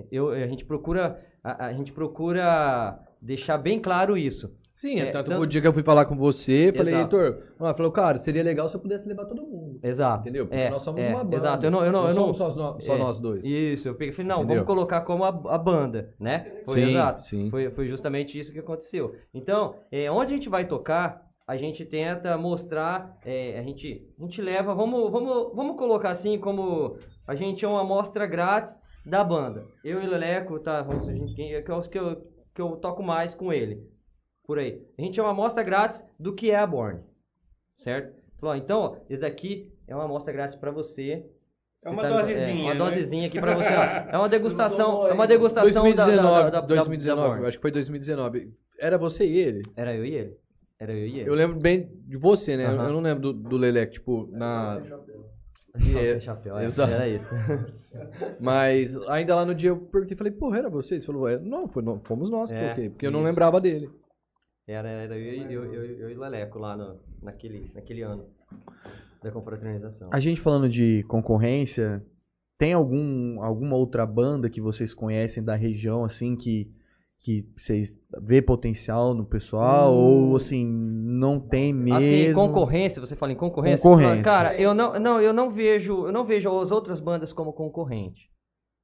Eu, 0.09 0.29
a 0.29 0.47
gente 0.47 0.63
procura 0.63 1.19
a, 1.43 1.65
a 1.65 1.73
gente 1.73 1.91
procura 1.91 2.97
deixar 3.21 3.57
bem 3.57 3.77
claro 3.81 4.17
isso. 4.17 4.55
Sim, 4.73 4.99
é, 5.01 5.09
É, 5.09 5.11
tanto 5.11 5.29
tanto- 5.31 5.41
o 5.41 5.45
dia 5.45 5.59
que 5.61 5.67
eu 5.67 5.73
fui 5.73 5.83
falar 5.83 6.05
com 6.05 6.15
você, 6.15 6.71
falei. 6.75 6.95
Heitor, 6.95 7.43
ela 7.59 7.73
falou, 7.75 7.91
cara, 7.91 8.17
seria 8.19 8.41
legal 8.41 8.69
se 8.69 8.75
eu 8.75 8.79
pudesse 8.79 9.05
levar 9.07 9.25
todo 9.25 9.41
mundo. 9.45 9.79
Exato. 9.83 10.21
Entendeu? 10.23 10.47
Porque 10.47 10.59
É, 10.61 10.69
nós 10.69 10.81
somos 10.81 11.01
é, 11.01 11.09
uma 11.09 11.23
banda. 11.25 11.35
Exato. 11.35 11.65
Eu 11.65 11.71
não, 11.71 11.85
eu 11.85 11.91
não, 11.91 12.01
Não 12.03 12.09
eu 12.09 12.15
não 12.15 12.33
somos 12.33 12.37
só 12.37 12.55
nó- 12.55 12.79
só 12.79 12.97
nós 12.97 13.19
dois. 13.19 13.43
Isso, 13.43 13.87
eu 13.89 13.95
peguei 13.95 14.13
falei, 14.13 14.29
não, 14.29 14.37
Entendeu? 14.39 14.55
vamos 14.63 14.67
colocar 14.67 15.01
como 15.01 15.25
a, 15.25 15.27
a 15.27 15.57
banda, 15.57 16.15
né? 16.17 16.61
Foi 16.65 16.79
Sim, 16.79 16.89
exato. 16.89 17.21
sim. 17.21 17.49
Foi, 17.51 17.69
foi 17.69 17.85
justamente 17.87 18.39
isso 18.39 18.51
que 18.53 18.59
aconteceu. 18.59 19.13
Então, 19.33 19.75
é, 19.91 20.09
onde 20.09 20.33
a 20.33 20.35
gente 20.37 20.49
vai 20.49 20.65
tocar, 20.65 21.21
a 21.53 21.57
gente 21.57 21.85
tenta 21.85 22.35
mostrar, 22.35 23.15
é, 23.23 23.59
a, 23.59 23.61
gente, 23.61 24.11
a 24.19 24.23
gente 24.23 24.41
leva, 24.41 24.73
vamos, 24.73 25.11
vamos, 25.11 25.55
vamos 25.55 25.77
colocar 25.77 26.09
assim 26.09 26.39
como 26.39 26.97
a 27.27 27.35
gente 27.35 27.63
é 27.63 27.67
uma 27.67 27.81
amostra 27.81 28.25
grátis 28.25 28.75
da 29.05 29.23
banda. 29.23 29.63
Eu 29.83 30.01
e 30.01 30.07
o 30.07 30.09
Leleco, 30.09 30.59
tá, 30.59 30.81
vamos, 30.81 31.07
a 31.07 31.13
gente, 31.13 31.35
que, 31.35 31.41
eu, 31.53 31.81
que, 31.81 31.99
eu, 31.99 32.15
que 32.55 32.61
eu 32.61 32.77
toco 32.77 33.03
mais 33.03 33.35
com 33.35 33.53
ele, 33.53 33.83
por 34.47 34.57
aí. 34.57 34.81
A 34.97 35.01
gente 35.03 35.19
é 35.19 35.23
uma 35.23 35.29
amostra 35.31 35.61
grátis 35.61 36.03
do 36.19 36.33
que 36.33 36.49
é 36.49 36.55
a 36.55 36.65
Born, 36.65 37.01
certo? 37.77 38.15
Então, 38.57 38.79
ó, 38.79 38.95
esse 39.07 39.21
daqui 39.21 39.71
é 39.87 39.93
uma 39.93 40.05
amostra 40.05 40.33
grátis 40.33 40.55
para 40.55 40.71
você. 40.71 41.23
É 41.85 41.89
uma 41.89 42.01
tá- 42.01 42.17
dosezinha, 42.17 42.63
uma 42.63 42.73
né? 42.73 42.79
dosezinha 42.79 43.27
aqui 43.27 43.39
para 43.39 43.53
você. 43.55 43.73
ó. 43.73 43.83
É 44.11 44.17
uma 44.17 44.27
degustação, 44.27 45.07
é 45.07 45.13
uma 45.13 45.27
degustação 45.27 45.71
da- 45.71 45.81
2019, 45.81 46.23
da, 46.23 46.49
da, 46.49 46.61
da, 46.61 46.67
2019, 46.67 47.21
da 47.21 47.27
eu 47.27 47.29
Born. 47.35 47.47
acho 47.47 47.57
que 47.57 47.61
foi 47.61 47.71
2019. 47.71 48.51
Era 48.79 48.97
você 48.97 49.25
e 49.25 49.37
ele. 49.37 49.61
Era 49.77 49.95
eu 49.95 50.03
e 50.03 50.15
ele. 50.15 50.42
Era 50.83 50.91
eu 50.91 51.07
e 51.07 51.19
ele. 51.21 51.29
Eu 51.29 51.33
lembro 51.33 51.57
bem 51.57 51.89
de 52.05 52.17
você, 52.17 52.57
né? 52.57 52.67
Eu 52.67 52.91
não 52.91 52.99
lembro 52.99 53.21
do, 53.21 53.33
do 53.33 53.55
Lelec, 53.55 53.93
tipo, 53.93 54.27
na... 54.31 54.81
É, 55.75 56.19
chapéu, 56.19 56.57
é, 56.57 56.65
exato. 56.65 56.91
era 56.91 57.07
isso. 57.07 57.33
Mas 58.39 58.95
ainda 59.07 59.33
lá 59.33 59.45
no 59.45 59.55
dia 59.55 59.69
eu 59.69 59.77
perguntei, 59.77 60.15
falei, 60.17 60.33
porra, 60.33 60.57
era 60.57 60.69
você? 60.69 60.99
Você 60.99 61.05
falou, 61.05 61.27
é, 61.27 61.39
não, 61.39 61.69
foi, 61.69 61.81
nó- 61.81 61.99
fomos 62.03 62.29
nós 62.29 62.51
que 62.51 62.55
É, 62.57 62.89
porque 62.89 63.07
eu 63.07 63.11
não 63.11 63.23
lembrava 63.23 63.61
dele. 63.61 63.89
Era, 64.67 64.89
era 64.89 65.17
eu, 65.17 65.33
e- 65.33 65.53
eu, 65.53 65.73
eu, 65.73 65.85
eu 65.85 66.09
e 66.11 66.13
Leleco 66.15 66.59
lá 66.59 66.75
no, 66.75 66.99
naquele, 67.21 67.71
naquele 67.73 68.01
ano 68.01 68.25
da 69.23 69.31
confraternização. 69.31 70.09
A 70.11 70.19
gente 70.19 70.41
falando 70.41 70.69
de 70.69 71.03
concorrência, 71.07 72.05
tem 72.59 72.73
algum, 72.73 73.41
alguma 73.41 73.75
outra 73.77 74.05
banda 74.05 74.49
que 74.49 74.61
vocês 74.61 74.93
conhecem 74.93 75.43
da 75.43 75.55
região, 75.55 76.03
assim, 76.05 76.35
que, 76.35 76.69
que 77.23 77.47
vocês 77.57 77.97
vê 78.21 78.41
potencial 78.41 79.13
no 79.13 79.25
pessoal? 79.25 79.93
Ou, 79.93 80.35
assim, 80.35 80.65
não 80.65 81.39
tem 81.39 81.73
mesmo? 81.73 81.95
Assim, 81.95 82.33
concorrência, 82.33 82.99
você 82.99 83.15
fala 83.15 83.31
em 83.31 83.35
concorrência? 83.35 83.81
Concorrência. 83.81 84.23
Cara, 84.23 84.59
eu 84.59 84.73
não, 84.73 84.99
não, 84.99 85.21
eu 85.21 85.31
não 85.31 85.49
vejo, 85.49 86.05
eu 86.05 86.11
não 86.11 86.25
vejo 86.25 86.59
as 86.59 86.69
outras 86.69 86.99
bandas 86.99 87.31
como 87.31 87.53
concorrente. 87.53 88.29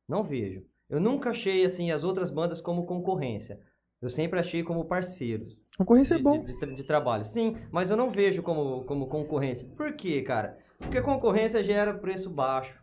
Não 0.08 0.24
vejo. 0.24 0.64
Eu 0.90 1.02
nunca 1.02 1.32
achei 1.32 1.66
assim 1.66 1.92
as 1.92 2.06
outras 2.06 2.32
bandas 2.32 2.62
como 2.62 2.86
concorrência. 2.86 3.60
Eu 4.02 4.10
sempre 4.10 4.40
achei 4.40 4.64
como 4.64 4.86
parceiros. 4.86 5.58
Concorrência 5.78 6.16
é 6.16 6.18
de, 6.18 6.24
bom. 6.24 6.42
de, 6.42 6.58
de 6.58 6.76
de 6.76 6.84
trabalho. 6.86 7.26
Sim, 7.26 7.58
mas 7.72 7.92
eu 7.92 7.98
não 7.98 8.10
vejo 8.10 8.42
como, 8.42 8.86
como 8.86 9.08
concorrência. 9.08 9.68
Por 9.76 9.94
quê, 9.94 10.22
cara? 10.22 10.58
Porque 10.78 11.02
concorrência 11.02 11.62
gera 11.62 11.94
preço 11.94 12.30
baixo. 12.30 12.74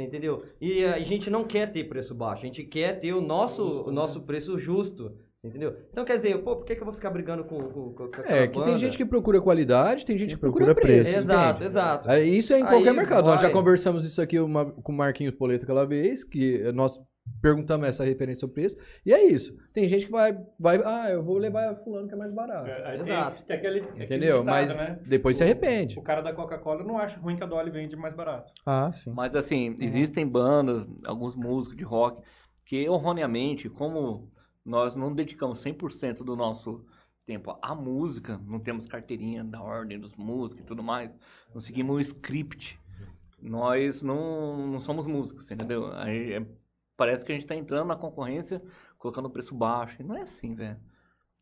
Você 0.00 0.06
entendeu? 0.06 0.42
E 0.60 0.84
a 0.84 0.98
gente 1.00 1.28
não 1.30 1.44
quer 1.44 1.70
ter 1.70 1.84
preço 1.84 2.14
baixo, 2.14 2.42
a 2.42 2.46
gente 2.46 2.64
quer 2.64 2.98
ter 2.98 3.12
o 3.12 3.20
nosso, 3.20 3.62
o 3.82 3.92
nosso 3.92 4.22
preço 4.22 4.58
justo. 4.58 5.12
Você 5.40 5.48
entendeu? 5.48 5.74
Então 5.90 6.04
quer 6.04 6.16
dizer, 6.18 6.36
pô, 6.42 6.56
por 6.56 6.66
que, 6.66 6.74
que 6.74 6.80
eu 6.82 6.84
vou 6.84 6.92
ficar 6.92 7.08
brigando 7.10 7.44
com, 7.44 7.58
com, 7.58 7.92
com 7.94 8.10
É, 8.26 8.46
que 8.46 8.62
tem 8.62 8.76
gente 8.76 8.96
que 8.98 9.06
procura 9.06 9.40
qualidade, 9.40 10.04
tem 10.04 10.18
gente 10.18 10.34
que 10.34 10.40
procura, 10.40 10.66
procura 10.66 10.86
preço. 10.86 11.10
preço. 11.10 11.24
Exato, 11.24 11.64
exato. 11.64 12.10
É, 12.10 12.22
Isso 12.22 12.52
é 12.52 12.58
em 12.60 12.64
qualquer 12.64 12.90
Aí 12.90 12.96
mercado. 12.96 13.24
Nós 13.24 13.40
já 13.40 13.46
vai. 13.48 13.52
conversamos 13.52 14.06
isso 14.06 14.20
aqui 14.20 14.38
uma- 14.38 14.66
com 14.70 14.92
o 14.92 14.94
Marquinhos 14.94 15.34
Poleto 15.34 15.64
aquela 15.64 15.86
vez, 15.86 16.22
que 16.24 16.70
nós 16.72 16.98
perguntamos 17.40 17.86
essa 17.88 18.04
referência 18.04 18.44
ao 18.44 18.50
preço, 18.52 18.76
e 19.04 19.12
é 19.12 19.24
isso. 19.24 19.56
Tem 19.72 19.88
gente 19.88 20.06
que 20.06 20.12
vai, 20.12 20.36
vai 20.58 20.82
ah, 20.84 21.10
eu 21.10 21.22
vou 21.22 21.38
levar 21.38 21.74
fulano 21.76 22.06
que 22.08 22.14
é 22.14 22.16
mais 22.16 22.32
barato. 22.32 22.64
Tem- 22.66 23.00
Exato. 23.00 23.42
Tem 23.44 23.56
aquele, 23.56 23.80
aquele 23.80 24.04
Entendeu? 24.04 24.40
ditado, 24.40 24.46
Mas 24.46 24.76
né? 24.76 24.98
depois 25.06 25.36
se 25.36 25.42
O- 25.42 25.46
arrepende. 25.46 25.98
O 25.98 26.02
cara 26.02 26.20
da 26.20 26.32
Coca-Cola 26.32 26.84
não 26.84 26.98
acha 26.98 27.18
ruim 27.18 27.36
que 27.36 27.42
a 27.42 27.46
Dolly 27.46 27.70
vende 27.70 27.96
mais 27.96 28.14
barato. 28.14 28.52
Ah, 28.66 28.92
sim. 28.92 29.10
Uhum. 29.10 29.12
Uhum. 29.12 29.16
Mas 29.16 29.34
assim, 29.34 29.76
existem 29.80 30.26
bandas, 30.26 30.86
alguns 31.04 31.34
músicos 31.34 31.76
de 31.76 31.84
rock, 31.84 32.22
que 32.64 32.76
erroneamente, 32.84 33.68
como 33.70 34.30
nós 34.64 34.94
não 34.94 35.14
dedicamos 35.14 35.62
100% 35.62 36.22
do 36.22 36.36
nosso 36.36 36.84
tempo 37.26 37.56
à 37.62 37.74
música, 37.74 38.38
não 38.46 38.58
temos 38.58 38.86
carteirinha 38.86 39.42
da 39.44 39.62
ordem 39.62 39.98
dos 39.98 40.14
músicos 40.16 40.64
e 40.64 40.66
tudo 40.66 40.82
mais, 40.82 41.10
não 41.54 41.60
seguimos 41.60 41.96
um 41.96 42.00
script. 42.00 42.78
Nós 43.40 44.02
não, 44.02 44.66
não 44.66 44.80
somos 44.80 45.06
músicos, 45.06 45.50
entendeu? 45.50 45.90
Aí, 45.94 46.34
é- 46.34 46.46
parece 47.00 47.24
que 47.24 47.32
a 47.32 47.34
gente 47.34 47.44
está 47.44 47.56
entrando 47.56 47.88
na 47.88 47.96
concorrência 47.96 48.60
colocando 48.98 49.24
o 49.24 49.30
preço 49.30 49.54
baixo. 49.54 49.96
E 49.98 50.04
não 50.04 50.14
é 50.14 50.20
assim, 50.20 50.54
velho. 50.54 50.76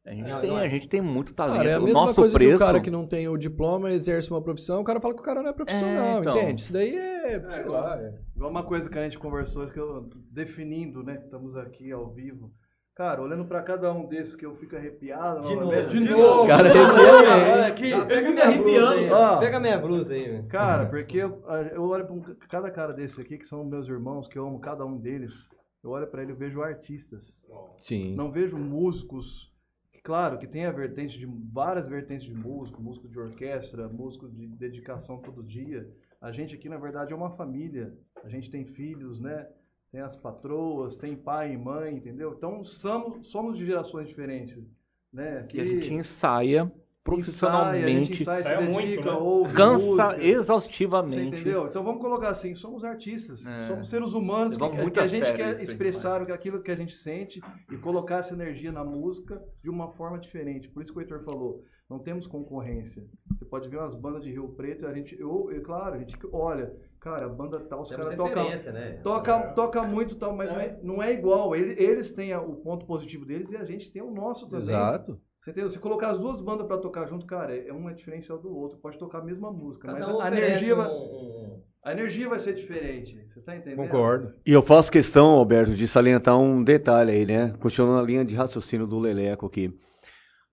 A 0.07 0.15
gente, 0.15 0.31
Não, 0.31 0.41
tem, 0.41 0.57
é. 0.57 0.61
a 0.61 0.69
gente 0.69 0.89
tem 0.89 1.01
muito 1.03 1.35
talento. 1.35 1.57
Cara, 1.57 1.69
é 1.71 1.75
a 1.75 1.81
o 1.81 1.83
mesma 1.83 2.01
nosso 2.01 2.15
coisa 2.15 2.33
preço. 2.35 2.51
que 2.51 2.55
o 2.57 2.59
cara 2.67 2.81
que 2.81 2.91
não 2.91 3.05
tem 3.07 3.29
o 3.29 3.37
diploma 3.37 3.91
exerce 3.91 4.31
uma 4.31 4.41
profissão, 4.41 4.81
o 4.81 4.85
cara 4.85 5.01
fala 5.01 5.13
que 5.15 5.21
o 5.21 5.25
cara 5.25 5.43
não 5.43 5.51
é 5.51 5.53
profissional, 5.53 6.17
É, 6.17 6.21
então. 6.21 6.37
entende? 6.39 6.63
Isso 6.63 6.73
daí 6.73 6.97
é, 6.97 7.41
sei 7.53 7.63
igual- 7.63 7.83
lá, 7.83 8.01
é. 8.01 8.15
Igual 8.37 8.51
uma 8.51 8.63
coisa 8.63 8.89
que 8.89 8.97
a 8.99 9.03
gente 9.03 9.19
conversou, 9.19 9.65
isso 9.65 9.73
que 9.75 9.81
eu 9.81 10.09
definindo, 10.31 11.03
né? 11.03 11.21
Estamos 11.25 11.57
aqui 11.57 11.91
ao 11.93 12.09
vivo. 12.09 12.51
Cara, 12.99 13.23
olhando 13.23 13.45
pra 13.45 13.62
cada 13.62 13.93
um 13.93 14.07
desses 14.07 14.35
que 14.35 14.45
eu 14.45 14.57
fico 14.57 14.75
arrepiado. 14.75 15.47
De 15.47 15.55
novo. 15.55 15.87
De 15.87 16.01
De 16.01 16.11
novo. 16.11 16.49
Cara, 16.49 16.69
Olha, 16.69 17.33
arrepia 17.33 17.53
olha 17.55 17.66
aqui. 17.69 18.07
Pega 18.09 18.31
minha 18.33 18.51
blusa 18.51 18.91
aí. 18.91 19.39
Pega 19.39 19.61
minha 19.61 19.79
blusa 19.79 20.15
aí, 20.15 20.29
velho. 20.29 20.47
Cara, 20.49 20.87
porque 20.91 21.16
eu, 21.19 21.41
eu 21.73 21.83
olho 21.85 22.05
pra 22.05 22.12
um- 22.12 22.35
cada 22.49 22.69
cara 22.73 22.93
desse 22.93 23.20
aqui, 23.20 23.39
que 23.39 23.47
são 23.47 23.65
meus 23.65 23.87
irmãos, 23.87 24.27
que 24.27 24.37
eu 24.37 24.45
amo 24.45 24.59
cada 24.59 24.85
um 24.85 24.99
deles. 24.99 25.49
Eu 25.85 25.91
olho 25.91 26.09
pra 26.09 26.23
ele 26.25 26.33
e 26.33 26.35
vejo 26.35 26.61
artistas. 26.61 27.41
Sim. 27.79 28.16
Não 28.16 28.33
vejo 28.33 28.59
músicos. 28.59 29.49
Claro 30.03 30.37
que 30.37 30.49
tem 30.49 30.66
a 30.66 30.73
vertente 30.73 31.20
de 31.20 31.27
várias 31.53 31.87
vertentes 31.87 32.27
de 32.27 32.35
músico, 32.35 32.83
músico 32.83 33.07
de 33.09 33.16
orquestra, 33.16 33.89
músico 33.89 34.29
de 34.29 34.45
dedicação 34.49 35.19
todo 35.19 35.41
dia. 35.45 35.89
A 36.20 36.33
gente 36.33 36.53
aqui, 36.57 36.69
na 36.69 36.79
verdade, 36.79 37.12
é 37.12 37.16
uma 37.16 37.31
família. 37.37 37.95
A 38.25 38.29
gente 38.29 38.51
tem 38.51 38.65
filhos, 38.65 39.20
né? 39.20 39.47
Tem 39.90 40.01
as 40.02 40.16
patroas, 40.16 40.97
tem 40.97 41.16
pai 41.16 41.52
e 41.52 41.56
mãe, 41.56 41.94
entendeu? 41.97 42.35
Então 42.36 42.62
somos, 42.65 43.27
somos 43.28 43.56
de 43.56 43.65
gerações 43.65 44.06
diferentes, 44.09 44.59
né? 45.12 45.47
E 45.52 45.60
a 45.60 45.65
gente 45.65 45.94
ensaia 45.94 46.70
profissionalmente. 47.02 47.78
Ensaia, 47.81 47.97
a 47.97 48.05
gente 48.05 48.23
ensaia, 48.23 48.44
se 48.44 48.51
Ensaia 48.52 48.70
muito, 48.70 48.86
dedica, 48.86 49.10
né? 49.12 49.16
ouve 49.19 49.55
Cansa 49.55 49.78
música. 49.85 50.15
Você 50.15 50.27
exaustivamente. 50.27 51.27
entendeu? 51.40 51.66
Então 51.69 51.82
vamos 51.82 52.02
colocar 52.02 52.28
assim, 52.28 52.55
somos 52.55 52.85
artistas, 52.85 53.47
É. 53.47 53.66
somos 53.66 53.89
seres 53.89 54.12
humanos 54.12 54.59
que, 54.59 54.90
que 54.90 55.01
a 55.01 55.06
gente 55.06 55.32
quer 55.32 55.48
isso 55.48 55.56
que 55.56 55.62
expressar 55.62 56.23
aquilo 56.31 56.62
que 56.62 56.70
a 56.70 56.77
gente 56.77 56.94
sente 56.94 57.40
e 57.73 57.77
colocar 57.78 58.19
essa 58.19 58.35
energia 58.35 58.70
na 58.70 58.85
música 58.85 59.43
de 59.62 59.70
uma 59.70 59.89
forma 59.93 60.19
diferente. 60.19 60.69
Por 60.69 60.82
isso 60.82 60.93
que 60.93 60.98
o 60.98 61.01
Heitor 61.01 61.24
falou, 61.24 61.65
não 61.89 61.98
temos 61.98 62.27
concorrência. 62.27 63.02
Você 63.39 63.44
pode 63.44 63.69
ver 63.69 63.78
umas 63.78 63.94
bandas 63.94 64.23
de 64.23 64.31
Rio 64.31 64.48
Preto, 64.48 64.86
a 64.86 64.93
gente, 64.93 65.19
eu, 65.19 65.51
eu- 65.51 65.62
claro, 65.62 65.94
a 65.94 65.98
gente 65.98 66.16
olha, 66.32 66.73
cara, 67.01 67.27
a 67.27 67.28
banda 67.28 67.60
tal, 67.60 67.82
os 67.82 67.90
caras 67.90 68.15
tocam, 68.15 68.51
né? 68.51 69.01
toca, 69.02 69.39
toca 69.55 69.82
muito 69.82 70.16
tal, 70.16 70.35
mas 70.36 70.51
não 70.51 70.60
é, 70.60 70.78
não 70.82 71.02
é 71.02 71.12
igual. 71.12 71.56
Ele- 71.56 71.82
Eles 71.82 72.12
têm 72.12 72.35
o 72.36 72.56
ponto 72.56 72.85
positivo 72.85 73.24
deles 73.24 73.51
e 73.51 73.56
a 73.56 73.65
gente 73.65 73.90
tem 73.90 74.02
o 74.02 74.10
nosso 74.10 74.47
também. 74.47 74.65
Exato. 74.65 75.20
Você 75.40 75.51
entendeu? 75.52 75.70
Se 75.70 75.78
colocar 75.78 76.09
as 76.09 76.19
duas 76.19 76.40
bandas 76.43 76.66
pra 76.66 76.77
tocar 76.78 77.06
junto, 77.06 77.24
cara, 77.24 77.56
é 77.56 77.73
um 77.73 77.89
é 77.89 77.94
diferencial 77.94 78.39
do 78.39 78.55
outro. 78.55 78.77
Pode 78.78 78.98
tocar 78.98 79.19
a 79.19 79.24
mesma 79.24 79.51
música, 79.52 79.86
Cada 79.86 79.98
mas 79.98 80.09
um 80.09 80.20
a 80.20 80.28
energia, 80.28 80.74
vai, 80.74 80.89
um- 80.90 80.93
um- 80.93 81.62
a 81.85 81.93
energia 81.93 82.28
vai 82.28 82.40
ser 82.40 82.55
diferente. 82.55 83.24
Você 83.32 83.40
tá 83.40 83.56
entendendo? 83.56 83.77
Concordo. 83.89 84.35
E 84.44 84.52
eu 84.52 84.62
faço 84.62 84.90
questão, 84.90 85.31
Alberto, 85.31 85.74
de 85.74 85.86
salientar 85.86 86.39
um 86.39 86.62
detalhe 86.62 87.12
aí, 87.12 87.24
né? 87.24 87.55
Continuando 87.60 87.98
a 88.01 88.02
linha 88.02 88.24
de 88.24 88.35
raciocínio 88.35 88.86
do 88.86 88.98
Leleco 88.98 89.47
aqui. 89.47 89.73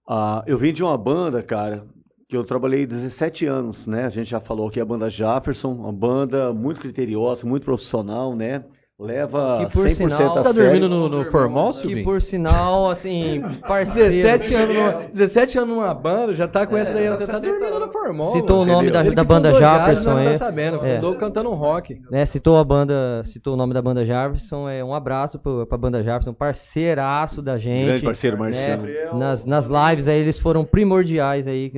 Ah, 0.07 0.43
eu 0.45 0.57
vim 0.57 0.71
de 0.73 0.83
uma 0.83 0.97
banda, 0.97 1.41
cara, 1.41 1.85
que 2.27 2.37
eu 2.37 2.43
trabalhei 2.43 2.85
17 2.85 3.45
anos, 3.45 3.87
né? 3.87 4.05
A 4.05 4.09
gente 4.09 4.29
já 4.29 4.39
falou 4.39 4.67
aqui 4.67 4.79
a 4.79 4.85
banda 4.85 5.09
Jefferson, 5.09 5.73
uma 5.73 5.91
banda 5.91 6.53
muito 6.53 6.79
criteriosa, 6.81 7.45
muito 7.45 7.63
profissional, 7.63 8.35
né? 8.35 8.63
Leva 8.97 9.57
Que 9.65 9.73
por 9.73 9.87
100% 9.89 9.93
sinal- 9.93 10.21
a 10.21 10.27
Você 10.29 10.41
tá 10.41 10.53
sério. 10.53 10.63
dormindo 10.71 10.87
no, 10.87 11.09
no 11.09 11.25
formal, 11.29 11.73
Que 11.73 11.79
Silvinho? 11.79 12.03
por 12.05 12.21
sinal, 12.21 12.89
assim, 12.89 13.41
parceiro. 13.67 14.09
17 14.09 14.55
anos, 14.55 14.73
numa, 14.75 14.91
17 15.11 15.57
anos 15.59 15.69
numa 15.75 15.93
banda, 15.93 16.33
já 16.33 16.47
tá 16.47 16.65
com 16.65 16.77
essa 16.77 16.93
daí, 16.93 17.09
você 17.09 17.29
tá 17.29 17.37
dormindo 17.37 17.77
no 17.77 17.91
formal. 17.91 18.31
Citou 18.31 18.61
o 18.61 18.65
nome 18.65 18.89
da, 18.91 19.03
da 19.03 19.23
banda 19.25 19.51
Jefferson 19.51 19.85
nós 19.89 20.05
não 20.05 20.17
aí. 20.17 20.25
tá 20.25 20.37
sabendo, 20.37 20.85
É. 20.85 20.95
fundou 20.95 21.15
cantando 21.15 21.49
um 21.51 21.55
rock. 21.55 21.99
né, 22.09 22.25
citou 22.25 22.57
a 22.57 22.63
banda, 22.63 23.21
citou 23.25 23.55
o 23.55 23.57
nome 23.57 23.73
da 23.73 23.81
banda 23.81 24.05
Jefferson, 24.05 24.69
é 24.69 24.81
um 24.81 24.93
abraço 24.93 25.39
pro, 25.39 25.65
pra 25.67 25.77
banda 25.77 26.01
Jefferson, 26.01 26.33
parceiraço 26.33 27.41
da 27.41 27.57
gente. 27.57 27.87
Grande 27.87 28.05
parceiro, 28.05 28.37
né, 28.37 28.43
Marcelo. 28.43 28.87
nas, 29.19 29.45
nas 29.45 29.67
lives 29.67 30.07
aí 30.07 30.19
eles 30.21 30.39
foram 30.39 30.63
primordiais 30.63 31.49
aí. 31.49 31.69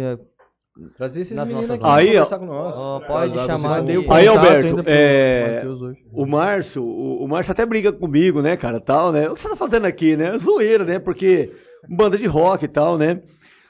Trazer 0.96 1.22
esses 1.22 1.36
Nas 1.36 1.48
meninos 1.48 1.70
aqui 1.70 1.80
pra 1.80 2.00
lives. 2.00 2.14
conversar 2.14 2.40
com 2.40 2.46
nós. 2.46 2.78
Ó, 2.78 3.00
pode 3.00 3.34
chamar 3.34 3.84
o 3.84 3.90
aí. 3.90 4.08
Aí, 4.10 4.28
Alberto, 4.28 4.84
é, 4.86 5.56
Matheus 5.56 5.82
hoje. 5.82 6.06
o 6.12 6.26
Márcio, 6.26 6.84
o, 6.84 7.24
o 7.24 7.28
Márcio 7.28 7.52
até 7.52 7.66
briga 7.66 7.92
comigo, 7.92 8.42
né, 8.42 8.56
cara, 8.56 8.80
tal, 8.80 9.12
né? 9.12 9.30
O 9.30 9.34
que 9.34 9.40
você 9.40 9.50
tá 9.50 9.56
fazendo 9.56 9.86
aqui, 9.86 10.16
né? 10.16 10.38
Zoeira, 10.38 10.84
né? 10.86 11.00
Porque 11.00 11.52
banda 11.90 12.18
de 12.18 12.26
rock 12.28 12.66
e 12.66 12.68
tal, 12.68 12.98
né? 12.98 13.22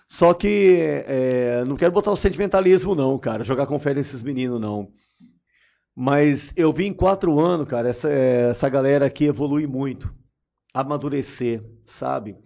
Só 0.09 0.33
que 0.33 0.77
é, 1.05 1.63
não 1.65 1.75
quero 1.75 1.91
botar 1.91 2.11
o 2.11 2.17
sentimentalismo, 2.17 2.95
não, 2.95 3.17
cara, 3.17 3.43
jogar 3.43 3.67
com 3.67 3.79
fé 3.79 3.93
nesses 3.93 4.23
meninos, 4.23 4.59
não. 4.59 4.89
Mas 5.95 6.53
eu 6.55 6.71
vi 6.71 6.85
em 6.85 6.93
quatro 6.93 7.39
anos, 7.39 7.67
cara, 7.67 7.89
essa, 7.89 8.09
essa 8.09 8.69
galera 8.69 9.05
aqui 9.05 9.25
evolui 9.25 9.65
muito, 9.65 10.13
amadurecer, 10.73 11.63
sabe? 11.83 12.37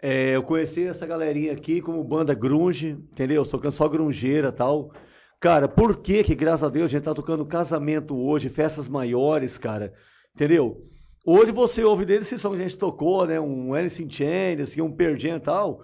É, 0.00 0.36
eu 0.36 0.42
conheci 0.42 0.86
essa 0.86 1.06
galerinha 1.06 1.52
aqui 1.52 1.80
como 1.80 2.02
banda 2.04 2.32
grunge, 2.32 2.90
entendeu? 2.90 3.44
Sou 3.44 3.60
só 3.72 3.88
grungeira 3.88 4.48
e 4.48 4.52
tal. 4.52 4.92
Cara, 5.40 5.68
por 5.68 5.96
que 5.98 6.22
que, 6.22 6.34
graças 6.34 6.64
a 6.64 6.68
Deus, 6.68 6.86
a 6.86 6.88
gente 6.88 7.04
tá 7.04 7.14
tocando 7.14 7.44
casamento 7.46 8.16
hoje, 8.16 8.48
festas 8.48 8.88
maiores, 8.88 9.58
cara? 9.58 9.92
Entendeu? 10.34 10.84
Hoje 11.26 11.52
você 11.52 11.82
ouve 11.82 12.04
deles, 12.04 12.26
esses 12.26 12.40
sons 12.40 12.56
que 12.56 12.62
a 12.62 12.68
gente 12.68 12.78
tocou, 12.78 13.26
né? 13.26 13.40
Um 13.40 13.74
Alice 13.74 14.02
in 14.02 14.08
Chains, 14.08 14.60
assim, 14.60 14.80
um 14.80 14.90
Pearl 14.90 15.16
Jam 15.16 15.36
e 15.36 15.40
tal. 15.40 15.82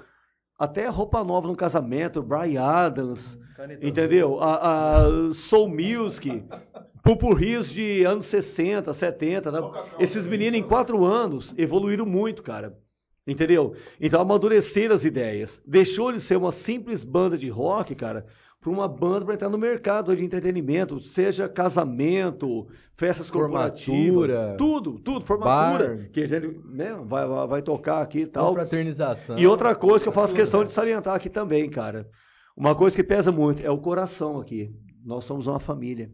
Até 0.58 0.86
roupa 0.86 1.24
nova 1.24 1.48
no 1.48 1.56
casamento, 1.56 2.22
Brian 2.22 2.62
Adams, 2.62 3.38
entendeu? 3.82 4.40
A, 4.40 5.02
a 5.02 5.32
Soul 5.32 5.68
Music, 5.68 6.44
pupurris 7.02 7.70
de 7.72 8.04
anos 8.04 8.26
60, 8.26 8.92
70. 8.92 9.50
Né? 9.50 9.60
Esses 9.98 10.26
meninos, 10.26 10.58
em 10.58 10.62
quatro 10.62 11.04
anos, 11.04 11.52
evoluíram 11.58 12.06
muito, 12.06 12.42
cara. 12.42 12.78
Entendeu? 13.26 13.74
Então 13.98 14.20
amadureceram 14.20 14.94
as 14.94 15.04
ideias. 15.04 15.60
Deixou 15.66 16.12
de 16.12 16.20
ser 16.20 16.36
uma 16.36 16.52
simples 16.52 17.02
banda 17.02 17.38
de 17.38 17.48
rock, 17.48 17.94
cara, 17.94 18.26
para 18.60 18.70
uma 18.70 18.88
banda 18.88 19.24
para 19.24 19.34
entrar 19.34 19.48
no 19.48 19.58
mercado 19.58 20.16
de 20.16 20.24
entretenimento, 20.24 20.98
seja 21.00 21.48
casamento, 21.48 22.66
festas 22.96 23.30
corporativas, 23.30 24.30
Formatura. 24.30 24.56
tudo, 24.56 24.98
tudo, 24.98 25.24
formatura, 25.24 25.96
Bar. 25.96 26.10
que 26.10 26.20
a 26.22 26.26
gente 26.26 26.60
né, 26.66 26.94
vai, 27.04 27.26
vai, 27.46 27.62
tocar 27.62 28.00
aqui 28.00 28.20
e 28.20 28.26
tal. 28.26 28.48
Confraternização. 28.48 29.38
E 29.38 29.46
outra 29.46 29.74
coisa 29.74 30.02
que 30.02 30.08
eu 30.08 30.14
faço 30.14 30.34
questão 30.34 30.64
de 30.64 30.70
salientar 30.70 31.14
aqui 31.14 31.28
também, 31.28 31.68
cara. 31.68 32.08
Uma 32.56 32.74
coisa 32.74 32.94
que 32.94 33.02
pesa 33.02 33.32
muito 33.32 33.64
é 33.64 33.70
o 33.70 33.78
coração 33.78 34.40
aqui. 34.40 34.70
Nós 35.04 35.24
somos 35.24 35.46
uma 35.46 35.60
família, 35.60 36.10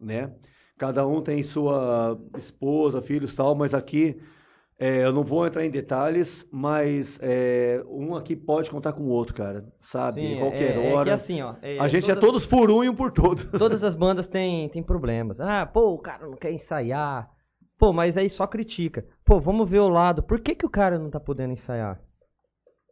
né? 0.00 0.32
Cada 0.76 1.06
um 1.06 1.22
tem 1.22 1.42
sua 1.42 2.18
esposa, 2.36 3.02
filhos, 3.02 3.34
tal, 3.34 3.54
mas 3.54 3.74
aqui 3.74 4.20
é, 4.80 5.04
eu 5.04 5.12
não 5.12 5.22
vou 5.22 5.46
entrar 5.46 5.64
em 5.64 5.70
detalhes, 5.70 6.44
mas 6.50 7.18
é, 7.22 7.84
um 7.86 8.14
aqui 8.16 8.34
pode 8.34 8.70
contar 8.70 8.94
com 8.94 9.02
o 9.02 9.08
outro, 9.10 9.34
cara, 9.34 9.64
sabe? 9.78 10.22
Sim, 10.22 10.32
Em 10.34 10.38
qualquer 10.38 10.76
é- 10.76 10.90
é 10.90 10.94
hora. 10.94 11.04
que 11.04 11.10
assim, 11.10 11.42
ó, 11.42 11.54
é- 11.60 11.78
a 11.78 11.86
gente 11.86 12.10
é 12.10 12.14
todas- 12.14 12.30
todos 12.30 12.46
por 12.46 12.70
um 12.70 12.82
e 12.82 12.88
um 12.88 12.94
por 12.94 13.12
todos. 13.12 13.44
Todas 13.58 13.84
as 13.84 13.94
bandas 13.94 14.26
têm, 14.26 14.68
têm 14.70 14.82
problemas. 14.82 15.38
Ah, 15.40 15.66
pô, 15.66 15.92
o 15.92 15.98
cara 15.98 16.26
não 16.26 16.36
quer 16.36 16.50
ensaiar. 16.50 17.30
Pô, 17.78 17.92
mas 17.92 18.16
aí 18.18 18.28
só 18.28 18.46
critica. 18.46 19.06
Pô, 19.24 19.38
vamos 19.38 19.68
ver 19.68 19.80
o 19.80 19.88
lado. 19.88 20.22
Por 20.22 20.40
que, 20.40 20.54
que 20.54 20.66
o 20.66 20.70
cara 20.70 20.98
não 20.98 21.10
tá 21.10 21.20
podendo 21.20 21.52
ensaiar? 21.52 22.00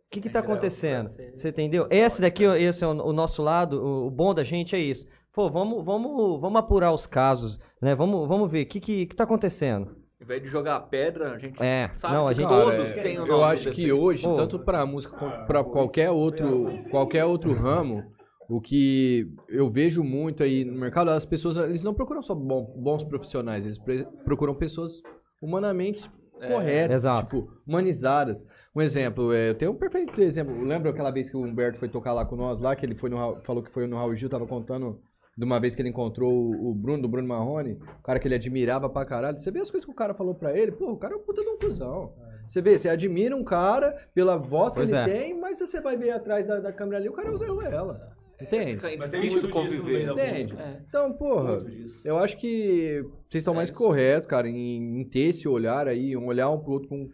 O 0.07 0.11
que 0.11 0.21
que 0.21 0.31
tá 0.31 0.41
acontecendo? 0.41 1.11
Você 1.35 1.49
entendeu? 1.51 1.87
Esse 1.91 2.21
daqui, 2.23 2.45
esse 2.45 2.83
é 2.85 2.87
o, 2.87 2.91
o 2.93 3.13
nosso 3.13 3.43
lado, 3.43 3.83
o, 3.83 4.07
o 4.07 4.11
bom 4.11 4.33
da 4.35 4.43
gente 4.45 4.75
é 4.75 4.79
isso. 4.79 5.07
Pô, 5.33 5.51
vamos, 5.51 5.85
vamos, 5.85 6.41
vamos 6.41 6.59
apurar 6.59 6.93
os 6.93 7.07
casos, 7.07 7.59
né? 7.81 7.95
Vamos, 7.95 8.27
vamos 8.27 8.51
ver 8.51 8.63
o 8.65 8.67
que, 8.67 8.81
que 8.81 9.07
que 9.07 9.15
tá 9.17 9.25
acontecendo. 9.25 9.97
Ao 10.21 10.25
invés 10.25 10.43
de 10.43 10.49
jogar 10.49 10.81
pedra, 10.81 11.33
a 11.33 11.39
gente 11.39 11.63
É, 11.63 11.91
sabe 11.97 12.15
não, 12.15 12.27
a 12.27 12.31
que 12.35 12.41
gente- 12.41 12.49
todos 12.49 12.89
Cara, 12.91 13.03
têm 13.03 13.21
o 13.21 13.27
eu 13.27 13.45
acho 13.45 13.71
que 13.71 13.93
hoje, 13.93 14.25
Pô. 14.27 14.35
tanto 14.35 14.59
pra 14.59 14.85
música 14.85 15.17
quanto 15.17 15.47
pra 15.47 15.63
qualquer 15.63 16.11
outro, 16.11 16.67
qualquer 16.91 17.25
outro 17.25 17.53
ramo, 17.55 18.03
o 18.49 18.61
que 18.61 19.33
eu 19.49 19.71
vejo 19.71 20.03
muito 20.03 20.43
aí 20.43 20.65
no 20.65 20.77
mercado, 20.77 21.11
as 21.11 21.25
pessoas, 21.25 21.57
eles 21.57 21.85
não 21.85 21.95
procuram 21.95 22.21
só 22.21 22.35
bom- 22.35 22.75
bons 22.77 23.05
profissionais, 23.05 23.65
eles 23.65 23.79
procuram 24.25 24.55
pessoas 24.57 25.01
humanamente 25.41 26.11
corretas, 26.49 27.05
Exato. 27.05 27.37
tipo, 27.37 27.53
humanizadas. 27.65 28.45
Um 28.75 28.81
exemplo, 28.83 29.33
é, 29.33 29.51
eu 29.51 29.55
tenho 29.55 29.71
um 29.71 29.77
perfeito 29.77 30.21
exemplo. 30.21 30.65
Lembra 30.65 30.91
aquela 30.91 31.13
vez 31.13 31.31
que 31.31 31.37
o 31.37 31.41
Humberto 31.45 31.79
foi 31.79 31.89
tocar 31.89 32.13
lá 32.13 32.25
com 32.25 32.35
nós 32.35 32.59
lá, 32.61 32.75
que 32.75 32.85
ele 32.85 32.97
foi 32.97 33.09
no, 33.09 33.37
falou 33.43 33.63
que 33.63 33.71
foi 33.71 33.87
no 33.87 33.97
Raul 33.97 34.17
Gil, 34.17 34.29
tava 34.29 34.47
contando 34.49 34.99
de 35.39 35.45
uma 35.45 35.61
vez 35.61 35.77
que 35.77 35.81
ele 35.81 35.89
encontrou 35.89 36.33
o 36.51 36.75
Bruno, 36.75 37.03
do 37.03 37.09
Bruno 37.09 37.29
Marrone, 37.29 37.75
o 37.75 38.03
cara 38.03 38.19
que 38.19 38.27
ele 38.27 38.35
admirava 38.35 38.89
pra 38.91 39.05
caralho. 39.05 39.39
Você 39.39 39.53
vê 39.53 39.61
as 39.61 39.71
coisas 39.71 39.85
que 39.85 39.91
o 39.93 39.95
cara 39.95 40.13
falou 40.13 40.35
pra 40.35 40.59
ele, 40.59 40.73
pô, 40.73 40.91
o 40.91 40.97
cara 40.97 41.15
é 41.15 41.17
um 41.17 41.21
puta 41.21 41.43
de 41.43 41.49
um 41.49 41.57
cuzão. 41.57 42.13
Você 42.49 42.61
vê, 42.61 42.77
você 42.77 42.89
admira 42.89 43.37
um 43.37 43.45
cara 43.45 43.95
pela 44.13 44.37
voz 44.37 44.73
que 44.73 44.81
Pois 44.81 44.91
ele 44.91 44.99
é. 44.99 45.05
tem, 45.05 45.39
mas 45.39 45.59
se 45.59 45.67
você 45.67 45.81
vai 45.81 45.97
ver 45.97 46.11
atrás 46.11 46.45
da, 46.47 46.59
da 46.59 46.73
câmera 46.73 46.97
ali, 46.99 47.09
o 47.09 47.13
cara 47.13 47.33
usou 47.33 47.63
ela. 47.63 48.17
Entende? 48.41 48.85
É 48.87 48.97
Mas 48.97 49.11
tem 49.11 49.21
difícil 49.21 49.43
muito 49.49 49.63
disso 49.63 49.77
no 49.77 49.81
conviver. 49.83 49.93
meio 49.93 50.15
da 50.17 50.27
Entende? 50.29 50.57
É. 50.59 50.81
Então, 50.89 51.13
porra, 51.13 51.61
disso. 51.61 52.01
eu 52.05 52.19
acho 52.19 52.37
que 52.37 53.03
vocês 53.29 53.43
estão 53.43 53.55
mais 53.55 53.71
corretos, 53.71 54.29
cara, 54.29 54.49
em, 54.49 55.01
em 55.01 55.05
ter 55.05 55.29
esse 55.31 55.47
olhar 55.49 55.87
aí, 55.87 56.17
um 56.17 56.27
olhar 56.27 56.49
um 56.51 56.59
pro 56.59 56.73
outro 56.73 56.89
com, 56.89 57.09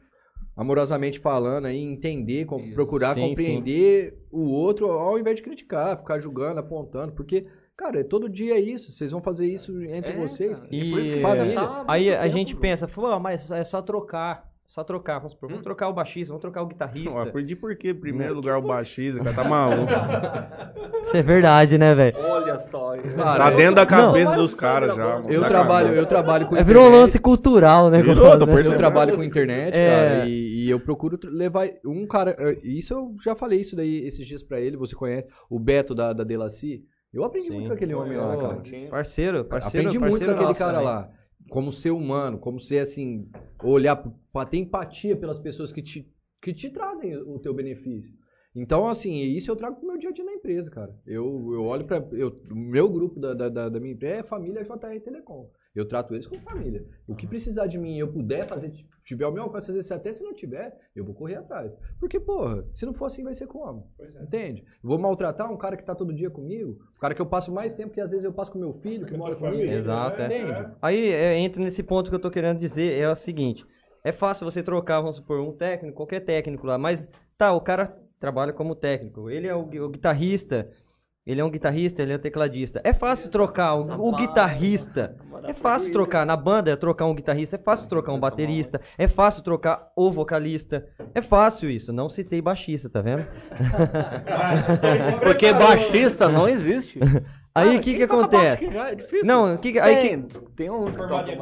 amorosamente 0.57 1.19
falando 1.19 1.67
aí, 1.67 1.79
entender, 1.83 2.45
com- 2.45 2.71
procurar 2.73 3.15
Sim, 3.15 3.29
compreender 3.29 4.15
o 4.31 4.43
outro 4.51 4.87
ao 4.91 5.19
invés 5.19 5.37
de 5.37 5.43
criticar, 5.43 5.97
ficar 5.99 6.21
julgando, 6.21 6.61
apontando, 6.61 7.13
porque, 7.13 7.47
cara, 7.77 8.01
é 8.01 8.05
todo 8.05 8.29
dia 8.29 8.59
isso, 8.59 8.93
vocês 8.93 9.11
vão 9.11 9.21
fazer 9.23 9.47
isso 9.47 9.83
entre 9.83 10.13
É, 10.13 10.17
vocês. 10.17 10.61
cara. 10.61 10.75
E 10.75 10.91
por 10.91 11.01
isso 11.01 11.13
que 11.15 11.21
família. 11.21 11.55
já 11.55 11.67
tá 11.67 11.85
aí 11.89 12.15
a 12.15 12.23
tempo, 12.23 12.33
gente 12.37 12.57
pensa, 12.57 12.87
pô, 12.89 13.19
mas 13.19 13.51
é 13.51 13.65
só 13.65 13.83
trocar. 13.83 14.53
Só 14.67 14.83
trocar, 14.83 15.19
vamos 15.19 15.33
supor, 15.33 15.51
vamos 15.51 15.61
Hum. 15.61 15.65
trocar 15.65 15.89
o 15.89 15.93
baixista, 15.93 16.29
vamos 16.33 16.41
trocar 16.41 16.63
o 16.63 16.67
guitarrista. 16.67 17.11
Não, 17.15 17.21
aprendi 17.21 17.55
por 17.55 17.77
quê? 17.77 17.93
Primeiro 17.93 18.35
lugar 18.35 18.57
o 18.59 18.63
baixista, 18.63 19.21
o 19.21 19.23
cara 19.23 19.37
tá 19.37 19.45
maluco. 19.45 19.93
Isso 21.03 21.17
é 21.17 21.23
verdade, 21.23 21.77
né, 21.77 21.95
velho? 21.95 22.17
Olha 22.19 22.59
só. 22.59 22.97
Cara, 22.97 23.37
Tá 23.45 23.51
eu- 23.53 23.57
dentro 23.59 23.75
da 23.75 23.87
cabeça 23.87 24.31
Não, 24.31 24.37
dos 24.39 24.55
caras 24.55 24.97
já. 24.97 25.05
mano. 25.05 25.27
Eu 25.31 25.43
Sacanagem. 25.43 25.49
trabalho, 25.49 25.95
eu 25.95 26.07
trabalho 26.07 26.47
com 26.47 26.57
É, 26.57 26.65
virou 26.65 26.87
um 26.87 26.91
lance 26.91 27.19
cultural, 27.19 27.91
né? 27.91 27.99
Virou, 28.01 28.15
que 28.15 28.21
eu 28.43 28.47
né? 28.47 28.67
Eu 28.67 28.77
trabalho 28.77 29.15
com 29.15 29.23
internet, 29.23 29.75
É. 29.77 29.87
cara, 29.91 30.27
e, 30.29 30.65
e 30.65 30.71
eu 30.71 30.81
procuro 30.81 31.19
levar 31.25 31.69
um 31.85 32.07
cara. 32.07 32.35
eh, 32.39 32.59
Isso 32.65 32.95
eu 32.95 33.15
já 33.23 33.37
falei 33.37 33.61
isso 33.61 33.77
daí 33.77 34.07
esses 34.07 34.27
dias 34.27 34.43
pra 34.43 34.59
ele, 34.59 34.79
você 34.79 34.97
conhece 34.97 35.29
o 35.51 35.59
Beto 35.59 35.95
da, 35.95 36.15
da 36.15 36.25
Delacy. 36.25 36.83
Eu 37.15 37.25
aprendi 37.25 37.49
Sim. 37.49 37.55
muito 37.55 37.69
com 37.69 37.75
aquele 37.75 37.95
homem 37.95 38.17
lá, 38.17 38.35
Pô, 38.35 38.41
cara. 38.43 38.55
Parceiro, 38.91 39.45
parceiro. 39.45 39.89
Aprendi 39.89 39.99
muito 39.99 40.11
parceiro 40.11 40.33
com 40.33 40.37
aquele 40.37 40.49
nosso 40.49 40.59
cara 40.59 40.73
também. 40.73 40.87
lá. 40.87 41.11
Como 41.51 41.71
ser 41.73 41.91
humano, 41.91 42.39
como 42.39 42.59
ser 42.59 42.79
assim, 42.79 43.29
olhar 43.63 43.97
p- 43.97 44.11
pra 44.33 44.45
ter 44.47 44.59
empatia 44.59 45.17
pelas 45.17 45.39
pessoas 45.39 45.71
que 45.71 45.83
te, 45.83 46.11
que 46.43 46.53
te 46.53 46.71
trazem 46.71 47.17
o 47.17 47.39
teu 47.39 47.55
benefício. 47.55 48.13
Então, 48.57 48.87
assim, 48.89 49.13
isso 49.23 49.51
eu 49.51 49.57
trago 49.57 49.77
pro 49.77 49.87
meu 49.87 49.99
dia 49.99 50.11
a 50.11 50.13
dia 50.13 50.25
na 50.25 50.33
empresa, 50.33 50.71
cara. 50.71 50.95
Eu, 51.07 51.51
eu 51.53 51.65
olho 51.65 51.85
pra. 51.85 51.97
Eu, 52.13 52.41
o 52.51 52.55
meu 52.55 52.89
grupo 52.89 53.19
da, 53.21 53.35
da, 53.35 53.49
da- 53.49 53.69
da 53.69 53.81
minha 53.81 53.95
empresa 53.95 54.21
é 54.21 54.23
família 54.23 54.63
JR 54.65 55.01
Telecom. 55.05 55.51
Eu 55.75 55.87
trato 55.87 56.15
eles 56.15 56.27
como 56.27 56.41
família. 56.43 56.87
O 57.07 57.17
que 57.17 57.27
precisar 57.27 57.67
de 57.67 57.77
mim 57.77 57.99
eu 57.99 58.07
puder 58.07 58.47
fazer, 58.47 58.73
tiver 59.05 59.27
o 59.27 59.33
meu 59.33 59.43
alcance, 59.43 59.71
às 59.71 59.75
vezes 59.75 59.91
até 59.91 60.13
se 60.13 60.23
não 60.23 60.33
tiver, 60.33 60.79
eu 60.95 61.05
vou 61.05 61.15
correr 61.15 61.35
atrás. 61.35 61.77
Porque, 61.99 62.21
porra, 62.21 62.65
se 62.73 62.87
não 62.87 62.95
for 62.95 63.07
assim, 63.07 63.25
vai 63.25 63.35
ser 63.35 63.49
como? 63.49 63.91
Entende? 64.23 64.65
Eu 64.83 64.89
vou 64.89 64.99
maltratar 64.99 65.51
um 65.53 65.57
cara 65.57 65.77
que 65.77 65.85
tá 65.85 65.95
todo 65.95 66.15
dia 66.15 66.31
comigo, 66.31 66.79
um 66.97 67.01
cara 67.01 67.15
que 67.15 67.21
eu 67.21 67.27
passo 67.27 67.51
mais 67.53 67.75
tempo 67.75 67.93
que 67.93 68.01
às 68.01 68.13
vezes 68.13 68.25
eu 68.25 68.33
passo 68.33 68.53
com 68.53 68.59
meu 68.59 68.73
filho, 68.75 69.05
que 69.05 69.17
mora 69.17 69.35
comigo. 69.35 69.63
Exato, 69.63 70.23
é. 70.23 70.27
Entende? 70.27 70.77
Aí 70.81 71.09
é, 71.09 71.37
entra 71.39 71.61
nesse 71.61 71.83
ponto 71.83 72.09
que 72.09 72.15
eu 72.15 72.21
tô 72.21 72.31
querendo 72.31 72.59
dizer, 72.59 72.93
é 72.93 73.11
o 73.11 73.17
seguinte, 73.17 73.67
é 74.05 74.13
fácil 74.13 74.49
você 74.49 74.63
trocar, 74.63 75.01
vamos 75.01 75.17
supor, 75.17 75.41
um 75.41 75.53
técnico, 75.53 75.97
qualquer 75.97 76.21
técnico 76.21 76.67
lá, 76.67 76.79
mas 76.79 77.09
tá, 77.37 77.53
o 77.53 77.61
cara 77.61 77.99
trabalha 78.21 78.53
como 78.53 78.77
técnico, 78.77 79.29
ele 79.29 79.49
é 79.49 79.55
o, 79.55 79.63
o 79.63 79.89
guitarrista, 79.89 80.71
ele 81.27 81.41
é 81.41 81.45
um 81.45 81.51
guitarrista, 81.51 82.03
ele 82.03 82.13
é 82.13 82.17
um 82.17 82.19
tecladista. 82.19 82.81
É 82.85 82.93
fácil 82.93 83.31
trocar 83.31 83.75
o, 83.75 84.09
o 84.09 84.13
guitarrista, 84.15 85.17
é 85.45 85.55
fácil 85.55 85.91
trocar, 85.93 86.27
na 86.27 86.37
banda 86.37 86.71
é 86.71 86.77
trocar 86.77 87.07
um 87.07 87.15
guitarrista, 87.15 87.57
é 87.57 87.59
fácil 87.59 87.89
trocar 87.89 88.13
um 88.13 88.21
baterista, 88.21 88.81
é 88.99 89.09
fácil 89.09 89.43
trocar 89.43 89.89
o 89.97 90.11
vocalista, 90.13 90.87
é 91.15 91.23
fácil 91.23 91.71
isso, 91.71 91.93
não 91.93 92.11
citei 92.11 92.43
baixista, 92.43 92.91
tá 92.91 93.01
vendo? 93.01 93.25
Porque 95.23 95.53
baixista 95.53 96.29
não 96.29 96.49
existe. 96.49 96.99
Aí 97.57 97.77
o 97.77 97.81
que 97.81 97.95
que 97.95 98.03
acontece? 98.03 98.69
Não, 99.23 99.55
o 99.55 99.59
que 99.59 99.71
que- 99.73 99.79
aí 99.79 100.19
que- 100.57 100.69
um 100.69 100.87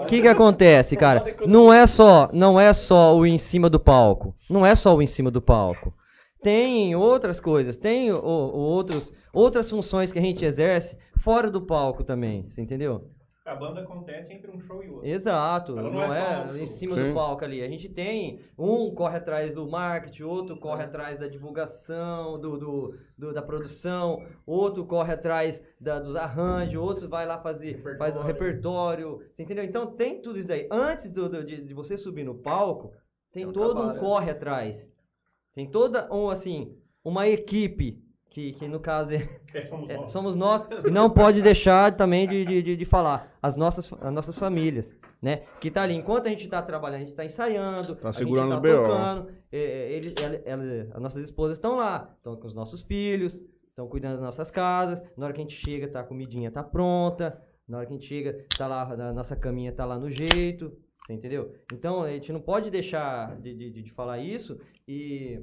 O 0.02 0.04
que 0.04 0.20
que 0.20 0.28
acontece, 0.28 0.94
cara? 0.94 1.24
Não 1.46 1.72
é 1.72 1.86
só, 1.86 2.28
não 2.34 2.60
é 2.60 2.70
só 2.74 3.16
o 3.16 3.24
em 3.24 3.38
cima 3.38 3.70
do 3.70 3.80
palco. 3.80 4.34
Não 4.48 4.66
é 4.66 4.74
só 4.74 4.94
o 4.94 5.00
em 5.00 5.06
cima 5.06 5.30
do 5.30 5.40
palco. 5.40 5.94
Tem 6.42 6.94
outras 6.96 7.38
coisas, 7.38 7.76
tem 7.76 8.10
o, 8.12 8.16
o 8.16 8.58
outros, 8.58 9.12
outras 9.32 9.70
funções 9.70 10.10
que 10.12 10.18
a 10.18 10.22
gente 10.22 10.44
exerce 10.44 10.98
fora 11.20 11.50
do 11.50 11.62
palco 11.62 12.02
também, 12.02 12.48
você 12.50 12.60
entendeu? 12.60 13.10
A 13.44 13.56
banda 13.56 13.80
acontece 13.80 14.32
entre 14.32 14.50
um 14.52 14.60
show 14.60 14.84
e 14.84 14.88
outro. 14.88 15.04
Exato, 15.08 15.72
Ela 15.76 15.82
não, 15.90 15.92
não 15.92 16.14
é 16.14 16.48
é 16.48 16.52
um 16.52 16.56
em 16.56 16.64
cima 16.66 16.94
Sim. 16.94 17.08
do 17.08 17.14
palco 17.14 17.44
ali. 17.44 17.60
A 17.60 17.68
gente 17.68 17.88
tem 17.88 18.38
um 18.56 18.94
corre 18.94 19.16
atrás 19.16 19.52
do 19.52 19.68
marketing, 19.68 20.22
outro 20.22 20.56
corre 20.56 20.84
atrás 20.84 21.18
da 21.18 21.26
divulgação, 21.26 22.38
do, 22.40 22.56
do- 22.56 22.94
do- 23.18 23.32
da 23.32 23.42
produção, 23.42 24.24
outro 24.46 24.84
corre 24.86 25.12
atrás 25.14 25.60
da- 25.80 25.98
dos 25.98 26.14
arranjos, 26.14 26.80
outro 26.80 27.08
vai 27.08 27.26
lá 27.26 27.36
fazer 27.38 27.82
faz 27.98 28.16
o 28.16 28.22
repertório. 28.22 29.20
Você 29.32 29.42
entendeu? 29.42 29.64
Então 29.64 29.86
tem 29.86 30.22
tudo 30.22 30.38
isso 30.38 30.46
daí. 30.46 30.68
Antes 30.70 31.10
do- 31.10 31.28
do- 31.28 31.44
de, 31.44 31.64
de 31.64 31.74
você 31.74 31.96
subir 31.96 32.22
no 32.24 32.36
palco, 32.36 32.92
tem 33.32 33.42
É 33.42 33.46
um 33.48 33.52
todo 33.52 33.74
trabalho, 33.74 33.96
um 33.98 34.00
corre 34.00 34.30
atrás. 34.30 34.91
Tem 35.54 35.66
toda 35.66 36.12
um 36.12 36.28
assim, 36.30 36.74
uma 37.04 37.28
equipe. 37.28 38.00
Que, 38.30 38.52
que 38.54 38.66
no 38.66 38.80
caso 38.80 39.14
é, 39.14 39.28
É, 39.52 39.66
somos 39.68 39.90
é, 39.90 39.96
nós. 39.98 40.10
somos 40.10 40.34
nós 40.34 40.68
e 40.86 40.90
não 40.90 41.10
pode 41.10 41.42
deixar 41.42 41.94
também 41.94 42.26
de, 42.26 42.46
de, 42.46 42.62
de- 42.62 42.76
de 42.78 42.84
falar 42.86 43.30
as 43.42 43.58
nossas, 43.58 43.92
as 44.00 44.10
nossas 44.10 44.38
famílias, 44.38 44.96
né? 45.20 45.42
Que 45.60 45.70
tá 45.70 45.82
ali, 45.82 45.94
enquanto 45.94 46.28
a 46.28 46.30
gente 46.30 46.48
tá 46.48 46.62
trabalhando, 46.62 47.02
a 47.02 47.04
gente 47.04 47.14
tá 47.14 47.26
ensaiando, 47.26 47.94
Tá 47.96 48.08
a 48.08 48.12
segurando 48.14 48.52
gente 48.54 48.62
tá 48.62 48.82
tocando, 48.82 49.28
é, 49.52 49.58
é, 49.58 49.92
ele, 49.92 50.14
ela- 50.18 50.40
ela- 50.46 50.88
as 50.94 51.02
nossas 51.02 51.22
esposas 51.24 51.58
estão 51.58 51.76
lá, 51.76 52.10
estão 52.16 52.34
com 52.34 52.46
os 52.46 52.54
nossos 52.54 52.80
filhos, 52.80 53.44
estão 53.68 53.86
cuidando 53.86 54.12
das 54.14 54.22
nossas 54.22 54.50
casas, 54.50 55.02
na 55.14 55.26
hora 55.26 55.34
que 55.34 55.40
a 55.40 55.44
gente 55.44 55.54
chega, 55.54 55.86
tá, 55.86 56.00
a 56.00 56.04
comidinha 56.04 56.50
tá 56.50 56.62
pronta, 56.62 57.38
na 57.68 57.76
hora 57.76 57.86
que 57.86 57.92
a 57.92 57.96
gente 57.96 58.06
chega, 58.06 58.46
tá 58.56 58.66
lá, 58.66 58.82
a 58.90 59.12
nossa 59.12 59.36
caminha 59.36 59.72
tá 59.72 59.84
lá 59.84 59.98
no 59.98 60.10
jeito, 60.10 60.72
você 61.04 61.12
entendeu? 61.12 61.52
Então, 61.70 62.02
a 62.02 62.10
gente 62.12 62.32
não 62.32 62.40
pode 62.40 62.70
deixar 62.70 63.36
de, 63.40 63.52
de, 63.54 63.70
de- 63.72 63.82
de 63.82 63.90
falar 63.92 64.18
isso 64.20 64.58
e... 64.88 65.40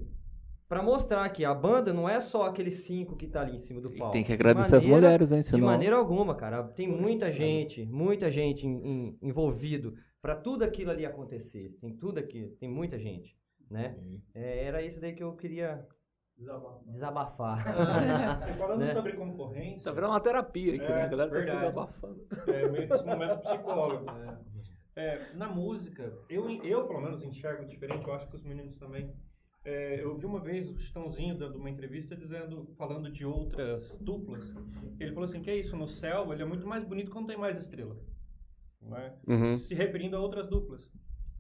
Pra 0.68 0.84
mostrar 0.84 1.28
que 1.30 1.44
a 1.44 1.52
banda 1.54 1.92
não 1.92 2.08
é 2.08 2.20
só 2.20 2.44
aqueles 2.44 2.86
cinco 2.86 3.16
que 3.16 3.26
tá 3.28 3.42
ali 3.42 3.56
em 3.56 3.58
cima 3.58 3.82
do 3.82 3.92
palco. 3.96 4.14
Tem 4.14 4.22
que 4.22 4.28
De 4.28 4.34
agradecer 4.36 4.76
as 4.76 4.84
maneira- 4.84 5.02
mulheres, 5.08 5.32
hein? 5.32 5.42
De 5.42 5.48
Senão... 5.48 5.66
maneira 5.66 5.96
alguma, 5.96 6.36
cara. 6.36 6.62
Tem 6.64 6.88
muita 6.88 7.32
gente, 7.32 7.84
muita 7.88 8.30
gente 8.30 8.68
em- 8.68 8.78
em- 8.88 9.18
envolvido 9.20 9.96
pra 10.22 10.36
tudo 10.36 10.64
aquilo 10.64 10.92
ali 10.92 11.08
acontecer. 11.08 11.76
Tem 11.82 11.92
tudo 11.98 12.20
aqui, 12.20 12.56
tem 12.60 12.70
muita 12.70 13.00
gente, 13.00 13.36
né? 13.68 13.98
É, 14.36 14.64
era 14.66 14.84
isso 14.84 15.02
daí 15.02 15.14
que 15.14 15.24
eu 15.24 15.34
queria 15.36 15.84
desabafar. 16.86 17.66
E 18.48 18.54
falando 18.60 18.80
Né? 18.82 18.94
sobre 18.94 19.14
concorrência, 19.14 19.86
Tá 19.86 19.92
virando 19.92 20.12
uma 20.12 20.20
terapia 20.22 20.76
aqui, 20.76 20.84
É, 20.84 20.90
né? 20.96 21.02
A 21.04 21.08
galera 21.08 21.30
tá 21.32 21.36
se 21.40 21.46
verdade. 21.46 21.66
abafando. 21.66 22.28
é 22.48 22.70
meio 22.70 22.88
que 22.88 22.94
esse 22.94 23.06
momento 23.06 23.40
psicólogo. 23.42 24.06
É, 24.96 25.34
na 25.34 25.48
música, 25.48 26.12
eu, 26.30 26.50
eu 26.62 26.86
pelo 26.86 27.00
menos 27.00 27.24
enxergo 27.24 27.64
diferente, 27.66 28.06
eu 28.06 28.14
acho 28.14 28.28
que 28.28 28.36
os 28.36 28.44
meninos 28.44 28.76
também. 28.76 29.10
É, 29.70 30.02
eu 30.02 30.18
vi 30.18 30.26
uma 30.26 30.40
vez 30.40 30.68
o 30.68 30.80
Chitãozinho 30.80 31.38
dando 31.38 31.60
uma 31.60 31.70
entrevista 31.70 32.16
dizendo, 32.16 32.66
falando 32.76 33.12
de 33.12 33.24
outras 33.24 34.00
duplas. 34.02 34.52
Ele 35.00 35.12
falou 35.12 35.26
assim, 35.26 35.44
que 35.44 35.52
é 35.52 35.58
isso, 35.58 35.78
no 35.78 35.88
céu 35.88 36.34
ele 36.34 36.42
é 36.42 36.46
muito 36.46 36.66
mais 36.66 36.84
bonito 36.84 37.12
quando 37.12 37.28
tem 37.28 37.38
mais 37.38 37.56
estrela. 37.56 37.96
Não 38.82 38.98
é? 38.98 39.16
Uhum. 39.28 39.60
Se 39.60 39.76
referindo 39.76 40.18
a 40.18 40.20
outras 40.20 40.50
duplas. 40.50 40.90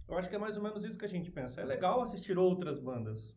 Eu 0.07 0.15
acho 0.15 0.29
que 0.29 0.35
é 0.35 0.37
mais 0.37 0.55
ou 0.55 0.61
menos 0.61 0.83
isso 0.83 0.99
que 0.99 1.05
a 1.05 1.09
gente 1.09 1.31
pensa. 1.31 1.59
É 1.59 1.65
legal 1.65 2.01
assistir 2.01 2.37
outras 2.37 2.79
bandas. 2.79 3.35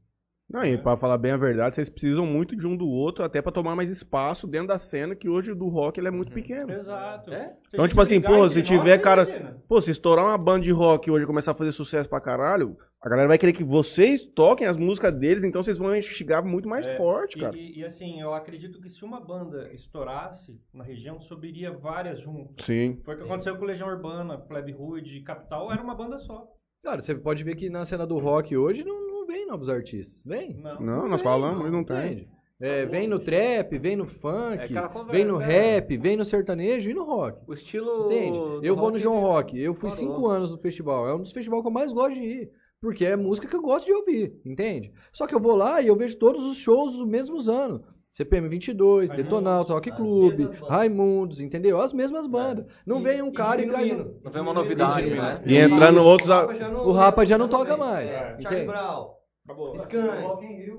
Não, 0.52 0.62
e 0.64 0.76
pra 0.76 0.96
falar 0.96 1.16
bem 1.16 1.32
a 1.32 1.36
verdade, 1.36 1.74
vocês 1.74 1.88
precisam 1.88 2.26
muito 2.26 2.54
de 2.54 2.66
um 2.66 2.76
do 2.76 2.86
outro, 2.86 3.24
até 3.24 3.40
pra 3.40 3.50
tomar 3.50 3.74
mais 3.74 3.88
espaço 3.88 4.46
dentro 4.46 4.68
da 4.68 4.78
cena, 4.78 5.14
que 5.14 5.28
hoje 5.28 5.52
o 5.52 5.56
do 5.56 5.68
rock 5.68 5.98
ele 5.98 6.08
é 6.08 6.10
muito 6.10 6.30
pequeno. 6.32 6.70
Exato. 6.70 7.30
Se 7.30 7.34
a 7.36 7.50
Então, 7.72 7.88
tipo 7.88 8.00
assim, 8.00 8.20
pô, 8.20 8.48
se 8.48 8.58
nós, 8.58 8.68
tiver 8.68 8.98
cara. 8.98 9.22
imagina. 9.22 9.56
Pô, 9.66 9.80
se 9.80 9.90
estourar 9.90 10.26
uma 10.26 10.36
banda 10.36 10.64
de 10.64 10.70
rock 10.70 11.10
hoje 11.10 11.24
e 11.24 11.26
começar 11.26 11.52
a 11.52 11.54
fazer 11.54 11.72
sucesso 11.72 12.08
pra 12.08 12.20
caralho, 12.20 12.76
a 13.00 13.08
galera 13.08 13.28
vai 13.28 13.38
querer 13.38 13.52
que 13.54 13.64
vocês 13.64 14.20
toquem 14.22 14.66
as 14.66 14.76
músicas 14.76 15.12
deles, 15.14 15.42
então 15.42 15.62
vocês 15.62 15.78
vão 15.78 16.00
chegar 16.02 16.42
muito 16.42 16.68
mais 16.68 16.86
É, 16.86 16.96
forte, 16.96 17.38
e- 17.38 17.40
cara. 17.40 17.56
E, 17.56 17.78
e, 17.78 17.84
assim, 17.84 18.20
eu 18.20 18.34
acredito 18.34 18.80
que 18.80 18.90
se 18.90 19.04
uma 19.04 19.18
banda 19.20 19.70
estourasse 19.72 20.60
na 20.72 20.84
região, 20.84 21.20
subiria 21.20 21.72
várias 21.72 22.20
juntas. 22.20 22.64
Sim. 22.64 23.00
Foi 23.04 23.14
o 23.14 23.18
que 23.18 23.24
aconteceu 23.24 23.56
com 23.56 23.64
Legião 23.64 23.88
Urbana, 23.88 24.36
Plebe 24.38 24.74
Hood, 24.78 25.20
Capital, 25.22 25.72
era 25.72 25.82
uma 25.82 25.94
banda 25.94 26.18
só. 26.18 26.46
Cara, 26.84 27.00
você 27.00 27.14
pode 27.14 27.42
ver 27.44 27.54
que 27.54 27.70
na 27.70 27.84
cena 27.84 28.06
do 28.06 28.18
rock 28.18 28.56
hoje 28.56 28.84
não 28.84 29.01
vem 29.32 29.46
novos 29.46 29.68
artistas. 29.68 30.22
Vem? 30.24 30.54
Não. 30.62 30.80
Não, 30.80 31.09
nós 31.09 31.20
vem, 31.20 31.30
falamos, 31.30 31.62
mas 31.62 31.72
não 31.72 31.84
tem. 31.84 31.96
Entende? 32.12 32.28
É, 32.60 32.86
vem 32.86 33.09
no 33.09 33.18
trap, 33.18 33.76
vem 33.78 33.96
no 33.96 34.04
É 34.04 34.09
funk, 34.09 34.59
aquela 34.62 34.88
conversa, 34.88 35.12
vem 35.12 35.24
no 35.24 35.40
é. 35.40 35.44
rap, 35.44 35.96
vem 35.96 36.16
no 36.16 36.24
sertanejo 36.24 36.88
e 36.90 36.94
no 36.94 37.02
rock. 37.04 37.38
O 37.48 37.52
estilo. 37.52 38.06
Entende? 38.06 38.38
Eu 38.62 38.76
vou 38.76 38.90
no 38.90 39.00
João 39.00 39.18
Rock. 39.20 39.59
Eu 39.60 39.74
fui 39.74 39.90
parou. 39.90 39.96
cinco 39.98 40.26
anos 40.28 40.52
no 40.52 40.59
festival. 40.59 41.09
É 41.09 41.14
um 41.14 41.22
dos 41.22 41.32
festivais 41.32 41.60
que 41.62 41.66
eu 41.68 41.72
mais 41.72 41.92
gosto 41.92 42.14
de 42.14 42.20
ir. 42.20 42.50
Porque 42.80 43.04
é 43.04 43.16
música 43.16 43.48
que 43.48 43.54
eu 43.56 43.62
gosto 43.62 43.86
de 43.86 43.92
ouvir, 43.92 44.32
entende? 44.44 44.92
Só 45.12 45.26
que 45.26 45.34
eu 45.34 45.40
vou 45.40 45.54
lá 45.56 45.80
e 45.80 45.86
eu 45.88 45.96
vejo 45.96 46.16
todos 46.18 46.44
os 46.44 46.56
shows 46.56 46.96
dos 46.96 47.06
mesmos 47.06 47.48
anos. 47.48 47.80
CPM 48.12 48.46
22, 48.48 49.09
Raimundos, 49.09 49.16
Detonautas, 49.24 49.70
Rock 49.74 49.90
bandas. 49.90 50.59
Raimundos, 50.68 51.40
entendeu? 51.40 51.80
As 51.80 51.92
mesmas 51.92 52.26
bandas. 52.26 52.66
Não 52.86 53.00
E- 53.00 53.02
vem 53.04 53.22
um 53.22 53.28
e 53.28 53.32
cara 53.32 53.62
e 53.62 53.68
traz 53.68 53.90
um... 53.90 54.20
Não 54.22 54.30
vem 54.32 54.42
uma 54.42 54.52
novidade, 54.52 55.10
né? 55.10 55.42
E 55.46 55.56
entrando 55.56 56.00
outros. 56.02 56.28
a- 56.30 56.44
O 56.84 56.92
Rapa 56.92 57.24
já 57.24 57.38
não 57.38 57.48
toca 57.48 57.76
mais. 57.76 58.10
É. 58.10 58.36
Charlie? 58.42 58.66
Brown, 58.66 59.06
Acabou. 59.44 59.74
Skank. 59.74 60.78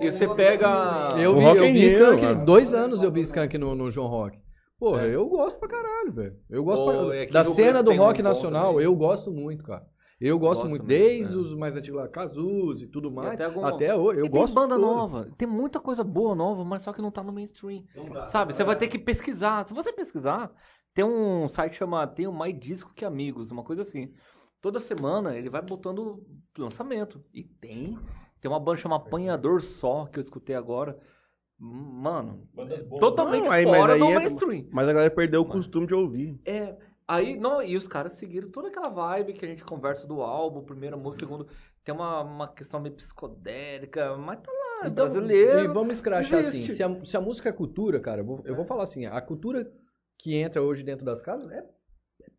E 0.00 0.10
você 0.10 0.28
pega. 0.34 1.14
Eu 1.18 1.36
vi, 1.36 1.44
eu 1.44 1.72
vi 1.72 1.86
Skank, 1.86 2.44
dois 2.44 2.72
anos 2.74 3.02
eu 3.02 3.10
vi 3.10 3.20
Skunk 3.20 3.56
no, 3.58 3.74
no 3.74 3.90
João 3.90 4.08
Rock. 4.08 4.38
Porra, 4.78 5.02
É. 5.06 5.14
eu 5.14 5.26
gosto 5.28 5.58
pra 5.58 5.68
caralho, 5.68 6.12
velho. 6.12 6.36
Eu 6.48 6.62
gosto 6.64 6.82
Ou 6.82 7.06
pra- 7.08 7.16
é 7.16 7.26
da 7.26 7.44
cena 7.44 7.82
do 7.82 7.92
rock 7.94 8.20
um 8.20 8.24
nacional, 8.24 8.80
eu 8.80 8.94
gosto 8.94 9.30
muito, 9.30 9.64
cara. 9.64 9.84
Eu 10.20 10.36
gosto, 10.36 10.62
Gosto 10.62 10.70
muito, 10.70 10.84
desde 10.84 11.32
é. 11.32 11.36
os 11.36 11.54
mais 11.56 11.76
antigos 11.76 12.00
lá, 12.00 12.08
Cazuza 12.08 12.84
e 12.84 12.88
tudo 12.88 13.08
mais, 13.08 13.34
até 13.34 13.44
até, 13.44 13.90
alguma- 13.90 13.94
hoje. 14.08 14.20
Eu 14.20 14.26
E 14.26 14.28
gosto 14.28 14.46
tem 14.46 14.54
banda 14.54 14.76
nova, 14.76 15.28
tem 15.38 15.46
muita 15.46 15.78
coisa 15.78 16.02
boa 16.02 16.34
nova, 16.34 16.64
mas 16.64 16.82
só 16.82 16.92
que 16.92 17.00
não 17.00 17.10
tá 17.10 17.22
no 17.22 17.32
mainstream. 17.32 17.84
Sabe? 18.28 18.52
Você 18.52 18.64
vai 18.64 18.74
ter 18.74 18.88
que 18.88 18.98
pesquisar. 18.98 19.64
Se 19.68 19.72
você 19.74 19.92
pesquisar, 19.92 20.50
tem 20.92 21.04
um 21.04 21.46
site 21.46 21.76
chamado 21.76 22.14
tem 22.16 22.26
o 22.26 22.32
Mais 22.32 22.58
Disco 22.58 22.92
que 22.96 23.04
Amigos, 23.04 23.52
uma 23.52 23.62
coisa 23.62 23.82
assim. 23.82 24.10
Toda 24.60 24.80
semana 24.80 25.36
ele 25.36 25.48
vai 25.48 25.62
botando 25.62 26.26
lançamento. 26.56 27.24
E 27.32 27.44
tem. 27.44 27.98
Tem 28.40 28.50
uma 28.50 28.60
banda 28.60 28.78
chamada 28.78 29.04
Apanhador 29.04 29.62
Só, 29.62 30.06
que 30.06 30.18
eu 30.18 30.22
escutei 30.22 30.54
agora. 30.54 30.98
Mano, 31.58 32.48
é 32.70 32.78
totalmente 33.00 33.44
Não, 33.44 33.50
aí, 33.50 33.66
mas 33.66 33.80
fora 33.80 33.94
aí 33.94 33.98
do 33.98 34.06
é- 34.06 34.14
mainstream. 34.14 34.66
Mas 34.70 34.88
a 34.88 34.92
galera 34.92 35.14
perdeu 35.14 35.40
o 35.40 35.44
costume 35.44 35.86
de 35.88 35.94
ouvir. 35.94 36.40
É, 36.44 36.76
aí, 37.06 37.36
não, 37.36 37.60
e 37.60 37.76
os 37.76 37.88
caras 37.88 38.12
seguiram 38.16 38.48
toda 38.48 38.68
aquela 38.68 38.88
vibe 38.88 39.32
que 39.32 39.44
a 39.44 39.48
gente 39.48 39.64
conversa 39.64 40.06
do 40.06 40.22
álbum, 40.22 40.62
primeira 40.62 40.96
música, 40.96 41.26
segundo. 41.26 41.48
Tem 41.84 41.92
uma, 41.92 42.20
uma 42.20 42.48
questão 42.48 42.78
meio 42.78 42.94
psicodélica, 42.94 44.16
mas 44.16 44.40
tá 44.40 44.52
lá, 44.52 44.84
é 44.84 44.88
Então, 44.88 45.06
brasileiro. 45.06 45.58
E 45.60 45.68
vamos 45.68 45.94
escrachar 45.94 46.40
existe. 46.40 46.64
assim, 46.64 46.74
se 46.74 46.82
a, 46.82 47.04
se 47.04 47.16
a 47.16 47.20
música 47.20 47.48
é 47.48 47.52
cultura, 47.52 47.98
cara, 47.98 48.20
eu 48.20 48.24
vou, 48.24 48.42
eu 48.44 48.54
vou 48.54 48.64
falar 48.64 48.84
assim, 48.84 49.06
a 49.06 49.20
cultura 49.20 49.68
que 50.16 50.36
entra 50.36 50.62
hoje 50.62 50.84
dentro 50.84 51.04
das 51.04 51.22
casas 51.22 51.50
é, 51.50 51.58
é 51.58 51.64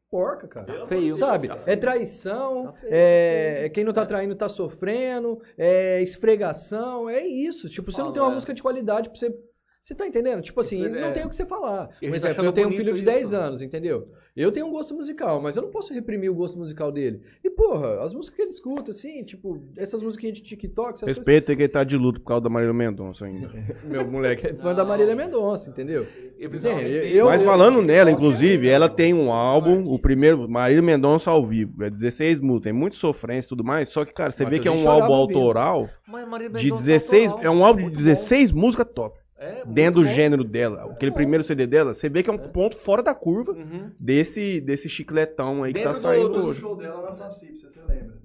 porca, 0.10 0.48
cara. 0.48 0.88
feio. 0.88 1.16
Sabe? 1.16 1.48
Tá 1.48 1.60
É 1.66 1.76
traição, 1.76 2.66
Tá 2.66 2.74
feio, 2.74 2.94
é, 2.94 3.66
é 3.66 3.70
quem 3.70 3.84
não 3.84 3.94
tá 3.94 4.06
traindo 4.06 4.36
tá 4.36 4.50
sofrendo, 4.50 5.40
é 5.58 6.02
esfregação, 6.02 7.10
é 7.10 7.26
isso. 7.26 7.70
Tipo, 7.70 7.92
você 7.92 8.00
não 8.00 8.08
Fala, 8.08 8.14
tem 8.14 8.24
uma 8.24 8.32
é. 8.32 8.34
música 8.36 8.54
de 8.54 8.62
qualidade 8.62 9.10
pra 9.10 9.18
você... 9.20 9.34
Você 9.82 9.96
tá 9.96 10.06
entendendo? 10.06 10.42
Tipo 10.42 10.60
assim, 10.60 10.84
É. 10.86 10.90
não 10.90 11.14
tem 11.14 11.26
o 11.26 11.30
que 11.30 11.36
você 11.36 11.46
falar. 11.46 11.88
Por 11.88 12.00
tá 12.00 12.06
exemplo, 12.08 12.28
achando 12.32 12.46
eu 12.46 12.52
tenho 12.52 12.68
um 12.68 12.72
filho 12.72 12.94
de 12.94 13.02
isso. 13.02 13.06
10 13.06 13.34
anos, 13.34 13.62
entendeu? 13.62 14.12
Eu 14.38 14.52
tenho 14.52 14.68
um 14.68 14.72
gosto 14.72 14.94
musical, 14.94 15.42
mas 15.42 15.58
eu 15.58 15.64
não 15.64 15.70
posso 15.70 15.94
reprimir 15.94 16.30
o 16.32 16.34
gosto 16.36 16.58
musical 16.58 16.92
dele. 16.92 17.22
E, 17.44 17.50
porra, 17.50 18.04
as 18.04 18.14
músicas 18.14 18.36
que 18.38 18.42
ele 18.44 18.52
escuta, 18.52 18.92
assim, 18.92 19.24
tipo, 19.24 19.62
essas 19.76 20.02
musiquinhas 20.02 20.36
de 20.38 20.44
TikTok, 20.44 20.90
essas 20.90 21.02
coisas... 21.02 21.18
Respeita 21.18 21.56
que 21.56 21.64
ele 21.64 21.70
tá 21.70 21.84
de 21.84 21.98
luto 21.98 22.22
por 22.22 22.28
causa 22.28 22.44
da 22.44 22.50
Marília 22.50 22.74
Mendonça 22.74 23.26
ainda. 23.26 23.50
Meu 23.84 24.06
moleque 24.10 24.48
é 24.48 24.54
fã 24.54 24.74
da 24.74 24.86
Marília 24.86 25.16
Mendonça, 25.16 25.70
entendeu? 25.70 26.08
Eu? 26.38 26.50
Eu- 26.52 27.26
Mas 27.26 27.42
eu- 27.42 27.48
falando 27.48 27.82
nela, 27.82 28.10
inclusive, 28.12 28.70
ela 28.70 28.88
tem 28.88 29.14
um 29.14 29.30
álbum, 29.32 29.84
o 29.92 30.00
primeiro, 30.00 30.48
Marília 30.48 30.82
Mendonça 30.82 31.30
ao 31.32 31.46
vivo, 31.46 31.84
é 31.84 31.90
16 31.90 32.40
músicas, 32.40 32.64
tem 32.64 32.74
muito 32.74 32.96
sofrência 32.96 33.48
e 33.48 33.50
tudo 33.50 33.64
mais, 33.64 33.90
só 33.90 34.06
que, 34.06 34.14
cara, 34.14 34.32
você 34.32 34.46
vê 34.46 34.60
que 34.60 34.68
é 34.68 34.72
um 34.72 34.76
Matheusinho 34.76 34.94
chorava 34.94 35.12
álbum 35.14 35.22
ouvindo. 35.22 35.38
autoral 35.40 35.90
Mas 36.08 36.24
de 36.24 36.50
Mendonça 36.50 36.86
16, 36.86 37.32
autoral, 37.34 37.54
é 37.54 37.58
um 37.58 37.66
álbum 37.66 37.78
de 37.80 37.84
muito 37.88 37.98
16 37.98 38.52
músicas 38.54 38.88
top. 38.94 39.19
É, 39.40 39.64
Dentro 39.66 40.02
do 40.02 40.08
bom. 40.08 40.14
gênero 40.14 40.44
dela, 40.44 40.92
aquele 40.92 41.12
primeiro 41.14 41.44
CD 41.46 41.66
dela, 41.66 41.94
você 41.94 42.10
vê 42.10 42.22
que 42.22 42.30
é 42.30 42.34
um 42.34 42.38
ponto 42.38 42.78
fora 42.78 43.02
da 43.02 43.16
curva 43.16 43.54
Uhum. 43.54 43.90
desse, 44.00 44.60
desse 44.60 44.90
chicletão 44.90 45.64
aí 45.64 45.74
que 45.74 45.82
tá 45.82 45.94
Dentro 45.94 46.02
do- 46.02 46.08
saindo 46.08 46.30
do 46.30 46.38
No 46.40 46.46
hoje. 46.46 46.60
show 46.60 46.76
dela 46.76 47.02
na 47.12 47.16
Facip, 47.16 47.56
você 47.58 47.70
se 47.70 47.80
lembra? 47.80 48.20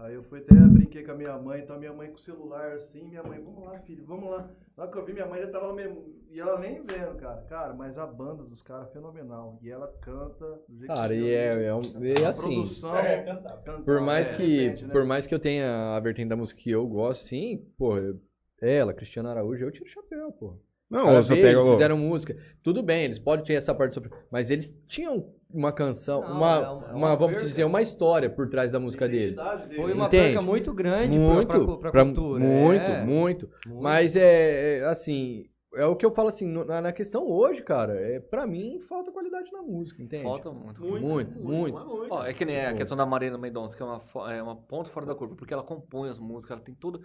Aí 0.00 0.14
eu 0.14 0.22
fui 0.22 0.38
até 0.38 0.54
brinquei 0.68 1.02
com 1.02 1.10
a 1.10 1.14
minha 1.16 1.36
mãe, 1.38 1.60
então 1.60 1.76
minha 1.78 1.92
mãe 1.92 2.08
com 2.08 2.14
o 2.16 2.20
celular 2.20 2.72
assim, 2.72 3.02
minha 3.04 3.22
mãe, 3.22 3.40
vamos 3.40 3.64
lá, 3.64 3.78
filho, 3.80 4.04
vamos 4.06 4.30
lá. 4.30 4.48
Na 4.76 4.84
hora 4.84 4.92
que 4.92 4.98
eu 4.98 5.04
vi, 5.04 5.12
minha 5.12 5.26
mãe 5.26 5.40
já 5.40 5.48
tava 5.50 5.66
lá 5.68 5.72
mesmo, 5.74 6.04
e 6.30 6.38
ela 6.38 6.58
nem 6.60 6.80
vendo, 6.84 7.16
cara. 7.16 7.42
Cara, 7.48 7.74
mas 7.74 7.98
a 7.98 8.06
banda 8.06 8.44
dos 8.44 8.62
caras 8.62 8.88
é 8.88 8.92
fenomenal. 8.92 9.58
E 9.60 9.68
ela 9.70 9.88
canta 10.00 10.44
do 10.68 10.76
jeito 10.78 10.86
Cara, 10.86 11.12
que 11.14 11.20
e 11.20 11.34
é, 11.34 11.64
é, 11.64 11.74
um- 11.74 11.80
a 12.24 12.28
assim, 12.28 12.50
produção, 12.50 12.92
cantar, 13.24 13.56
por 13.84 14.00
mais 14.00 14.30
é, 14.30 14.34
que 14.36 14.42
infelizmente, 14.44 14.84
né? 14.86 14.92
por 14.92 15.04
mais 15.04 15.26
que 15.26 15.34
eu 15.34 15.38
tenha 15.40 15.96
a 15.96 16.00
vertente 16.00 16.28
da 16.28 16.36
música 16.36 16.60
que 16.60 16.70
eu 16.70 16.86
gosto, 16.86 17.22
sim, 17.24 17.64
pô, 17.76 17.96
eu- 17.98 18.20
ela, 18.60 18.92
Cristiana 18.94 19.30
Araújo, 19.30 19.64
eu 19.64 19.70
tiro 19.72 19.84
o 19.84 19.88
chapéu, 19.88 20.32
pô. 20.32 20.56
Não, 20.90 21.04
Cara, 21.04 21.22
você 21.22 21.34
vê, 21.34 21.42
pega 21.42 21.58
eles 21.58 21.64
o- 21.68 21.72
fizeram 21.72 21.98
música. 21.98 22.34
Tudo 22.62 22.82
bem, 22.82 23.04
eles 23.04 23.18
podem 23.18 23.44
ter 23.44 23.54
essa 23.54 23.74
parte 23.74 23.92
sobre. 23.94 24.10
Mas 24.32 24.50
eles 24.50 24.74
tinham 24.86 25.34
uma 25.52 25.70
canção, 25.70 26.22
Não, 26.22 26.32
uma, 26.36 26.54
é 26.56 26.58
uma- 26.60 26.72
uma, 26.72 26.88
é 26.88 26.94
uma 26.94 27.16
vamos 27.16 27.32
perca. 27.34 27.46
dizer, 27.46 27.64
uma 27.64 27.82
história 27.82 28.30
por 28.30 28.48
trás 28.48 28.72
da 28.72 28.80
música 28.80 29.06
deles. 29.06 29.38
Identidade 29.38 29.68
dele. 29.68 29.82
Foi 29.82 29.92
uma 29.92 30.06
Entende? 30.06 30.24
perca 30.24 30.40
muito 30.42 30.72
grande 30.72 31.18
Muito, 31.18 31.46
pra, 31.46 31.58
pra, 31.58 31.76
pra 31.76 31.90
pra- 31.90 32.04
cultura. 32.04 32.42
muito, 32.42 32.80
é. 32.82 33.04
muito. 33.04 33.50
Muito. 33.66 33.82
Mas 33.82 34.16
é, 34.16 34.78
é, 34.78 34.84
assim, 34.86 35.44
é 35.74 35.84
o 35.84 35.94
que 35.94 36.06
eu 36.06 36.10
falo 36.10 36.28
assim, 36.28 36.46
na, 36.46 36.80
na 36.80 36.92
questão 36.92 37.28
hoje, 37.30 37.62
cara, 37.62 37.92
é, 37.92 38.18
pra 38.20 38.46
mim 38.46 38.80
falta 38.88 39.12
qualidade 39.12 39.52
na 39.52 39.60
música, 39.60 40.02
entende? 40.02 40.22
Falta 40.24 40.50
muito. 40.50 40.80
Muito, 40.82 41.38
muito. 41.38 41.74
mas 41.74 41.84
muito. 41.86 42.14
Ó, 42.14 42.24
é 42.24 42.32
que 42.32 42.46
nem 42.46 42.64
a 42.64 42.72
questão 42.72 42.96
da 42.96 43.04
Marina 43.04 43.36
Mendonça, 43.36 43.76
que 43.76 43.82
é 43.82 43.86
uma, 43.86 44.02
é 44.32 44.42
uma 44.42 44.56
ponta 44.56 44.88
fora 44.88 45.04
da 45.04 45.14
curva, 45.14 45.36
porque 45.36 45.52
ela 45.52 45.62
compõe 45.62 46.08
as 46.08 46.18
músicas, 46.18 46.56
ela 46.56 46.64
tem 46.64 46.74
tudo, 46.74 46.98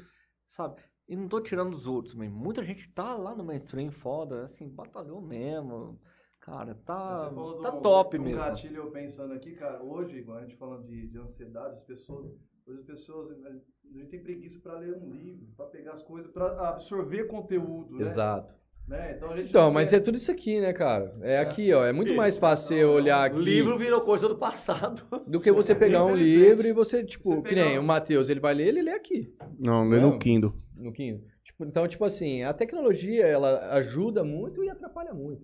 sabe? 0.47 0.75
E 1.07 1.15
não 1.15 1.27
tô 1.27 1.41
tirando 1.41 1.73
os 1.73 1.85
outros, 1.85 2.13
mas 2.15 2.31
muita 2.31 2.63
gente 2.63 2.89
tá 2.93 3.15
lá 3.15 3.35
no 3.35 3.43
mainstream 3.43 3.91
foda, 3.91 4.45
assim, 4.45 4.69
batalhou 4.69 5.21
mesmo. 5.21 5.99
Cara, 6.39 6.75
tá, 6.85 7.31
falou 7.33 7.61
tá 7.61 7.69
do- 7.71 7.81
top 7.81 8.17
do 8.17 8.23
mesmo. 8.23 8.37
gatilho 8.39 8.77
eu 8.77 8.91
pensando 8.91 9.33
aqui, 9.33 9.51
cara, 9.53 9.81
hoje, 9.81 10.17
igual 10.17 10.37
a 10.37 10.41
gente 10.41 10.55
falando 10.57 10.85
de, 10.85 11.07
de 11.07 11.17
ansiedade, 11.17 11.75
as 11.75 11.83
pessoas, 11.83 12.25
hoje 12.67 12.79
as 12.79 12.85
pessoas, 12.85 13.37
né, 13.39 13.49
a 13.49 13.97
gente 13.97 14.09
tem 14.09 14.21
preguiça 14.23 14.59
para 14.61 14.79
ler 14.79 14.93
um 14.97 15.09
livro, 15.13 15.45
para 15.55 15.67
pegar 15.67 15.93
as 15.93 16.03
coisas, 16.03 16.29
para 16.31 16.69
absorver 16.69 17.25
conteúdo, 17.27 17.97
né? 17.97 18.03
Exato. 18.03 18.55
Né? 18.85 19.13
Então, 19.15 19.29
a 19.29 19.35
gente 19.37 19.49
Então, 19.49 19.71
mas 19.71 19.93
é 19.93 19.99
tudo 20.01 20.17
isso 20.17 20.29
aqui, 20.29 20.59
né, 20.59 20.73
cara? 20.73 21.15
É 21.21 21.39
aqui, 21.39 21.71
ó. 21.71 21.85
É 21.85 21.93
muito 21.93 22.13
mais 22.13 22.35
fácil 22.35 22.67
você 22.75 22.83
olhar 22.83 23.23
aqui 23.23 23.37
O 23.37 23.39
livro 23.41 23.77
virou 23.77 24.01
coisa 24.01 24.27
do 24.27 24.37
passado. 24.37 25.03
do 25.25 25.39
que 25.39 25.49
você 25.53 25.73
pegar 25.73 26.03
um 26.05 26.13
livro 26.17 26.67
e 26.67 26.73
você, 26.73 27.05
tipo, 27.05 27.35
Você 27.37 27.47
que 27.47 27.55
nem 27.55 27.79
um- 27.79 27.81
o 27.81 27.85
Matheus, 27.85 28.29
ele 28.29 28.41
vai 28.41 28.53
ler, 28.53 28.67
ele 28.67 28.81
lê 28.81 28.91
aqui. 28.91 29.33
Não, 29.57 29.87
lê 29.87 30.01
no 30.01 30.19
Kindle. 30.19 30.53
No 30.83 30.91
Kindle. 30.93 31.23
Tipo, 31.43 31.65
então, 31.65 31.87
tipo 31.87 32.03
assim, 32.05 32.43
a 32.43 32.53
tecnologia, 32.53 33.25
ela 33.25 33.71
ajuda 33.73 34.23
muito 34.23 34.63
e 34.63 34.69
atrapalha 34.69 35.13
muito. 35.13 35.43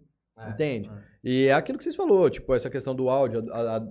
entende? 0.50 0.90
E 1.24 1.46
é 1.48 1.54
aquilo 1.54 1.78
que 1.78 1.84
vocês 1.84 1.96
falou, 1.96 2.30
tipo, 2.30 2.54
essa 2.54 2.70
questão 2.70 2.96
do 2.96 3.10
áudio, 3.10 3.52
a, 3.52 3.78
a 3.78 3.82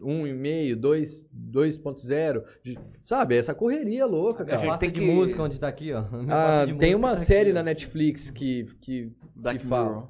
1,5, 0.00 0.74
2, 0.76 1.24
2.0, 1.32 2.42
de- 2.64 2.78
sabe? 3.02 3.36
Essa 3.36 3.54
correria 3.54 4.04
louca, 4.04 4.42
A 4.42 4.46
cara. 4.46 4.66
pasta 4.66 4.80
tem 4.86 4.90
de 4.92 5.00
que- 5.00 5.06
música 5.06 5.42
onde 5.42 5.60
tá 5.60 5.68
aqui, 5.68 5.92
ó. 5.92 6.04
Ah, 6.28 6.64
de 6.66 6.74
tem 6.76 6.94
uma 6.94 7.08
tá 7.12 7.14
aqui, 7.18 7.24
série 7.26 7.50
ó. 7.50 7.54
na 7.54 7.62
Netflix 7.62 8.30
que, 8.30 8.64
que, 8.80 9.12
Black 9.36 9.60
que 9.60 9.66
fala. 9.66 9.88
Mirror. 9.90 10.08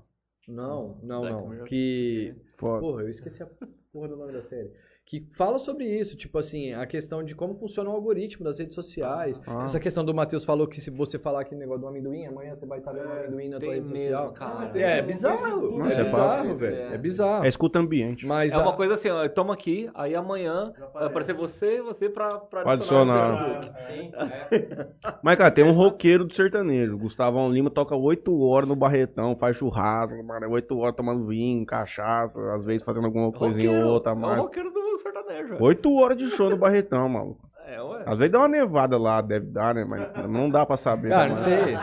Não, 0.48 0.98
não, 1.02 1.20
Black 1.20 1.36
não. 1.36 1.48
Mirror. 1.48 1.66
Que. 1.66 2.35
Porra, 2.56 3.02
eu 3.02 3.09
esqueci 3.10 3.43
a 3.43 3.48
porra 3.93 4.09
do 4.09 4.16
nome 4.16 4.32
da 4.32 4.43
série. 4.43 4.70
Que 5.12 5.20
fala 5.36 5.59
sobre 5.59 5.84
isso, 5.84 6.16
tipo 6.16 6.39
assim, 6.39 6.72
a 6.72 6.86
questão 6.86 7.22
de 7.22 7.34
como 7.34 7.55
funciona 7.55 7.90
o 7.90 7.93
algoritmo 7.93 8.43
das 8.47 8.59
redes 8.59 8.74
sociais. 8.74 9.39
Ah. 9.47 9.64
Essa 9.64 9.78
questão 9.78 10.02
do 10.02 10.14
Matheus 10.14 10.43
falou 10.43 10.66
que 10.66 10.80
se 10.80 10.89
você 10.89 11.18
falar 11.18 11.43
aquele 11.43 11.60
negócio 11.60 11.82
do 11.82 11.86
amendoim, 11.86 12.24
amanhã 12.24 12.55
você 12.55 12.64
vai 12.64 12.78
estar 12.78 12.93
vendo 12.93 13.09
o 13.09 13.12
amendoim 13.12 13.51
na 13.51 13.60
tua 13.60 13.74
rede 13.74 13.93
mesmo, 13.93 13.98
social. 14.10 14.32
cara. 14.32 14.70
É, 14.74 14.98
é 15.01 15.02
bizarro. 15.02 15.78
Nossa, 15.78 15.93
é 15.93 16.01
é 16.01 16.05
bizarro, 16.05 16.56
velho. 16.56 16.76
É. 16.76 16.94
É 16.94 16.98
bizarro. 16.98 17.44
É 17.44 17.48
escuta 17.51 17.78
ambiente. 17.78 18.24
Mas 18.26 18.55
É 18.55 18.56
uma 18.56 18.72
a- 18.72 18.74
coisa 18.74 18.94
assim, 18.94 19.10
ó, 19.10 19.28
toma 19.28 19.52
aqui, 19.52 19.90
aí 19.94 20.14
amanhã 20.14 20.72
vai 20.94 21.05
aparecer 21.05 21.34
você 21.34 21.76
e 21.76 21.82
você 21.82 22.09
pra, 22.09 22.39
pra 22.39 22.62
Pra 22.62 22.72
adicionar. 22.72 23.59
adicionar. 23.59 23.74
Sim, 23.89 24.12
é. 24.14 24.89
Mas, 25.22 25.36
cara, 25.36 25.51
tem 25.51 25.62
um 25.62 25.74
roqueiro 25.74 26.24
do 26.24 26.34
sertanejo. 26.34 26.97
Gustavão 26.97 27.51
Lima 27.51 27.68
toca 27.68 27.94
8 27.94 28.34
horas 28.40 28.66
no 28.66 28.74
Barretão, 28.74 29.36
faz 29.36 29.59
churrasco, 29.59 30.24
mano, 30.24 30.48
8 30.48 30.74
horas 30.78 30.97
tomando 30.97 31.26
vinho, 31.26 31.66
cachaça, 31.66 32.40
às 32.55 32.64
vezes 32.64 32.82
fazendo 32.82 33.05
alguma 33.05 33.30
coisinha 33.30 33.84
ou 33.84 33.93
outra 33.93 34.12
a 34.12 34.14
É 34.14 34.39
o 34.39 34.43
roqueiro 34.44 34.70
do 34.70 34.80
sertanejo. 35.02 35.48
velho. 35.50 35.62
8 35.62 35.94
horas 35.94 36.18
de 36.18 36.28
show 36.30 36.48
no 36.50 36.56
Barretão, 36.56 37.08
maluco. 37.08 37.50
É, 37.66 37.80
ué. 37.80 38.02
Às 38.06 38.18
vezes 38.18 38.32
dá 38.32 38.38
uma 38.40 38.48
nevada 38.48 38.98
lá, 38.98 39.20
deve 39.20 39.46
dar, 39.46 39.74
né? 39.74 39.84
Mas 39.84 40.28
não 40.28 40.50
dá 40.50 40.66
pra 40.66 40.76
saber. 40.76 41.10
Cara, 41.10 41.24
né, 41.24 41.30
não 41.30 41.36
sei. 41.38 41.76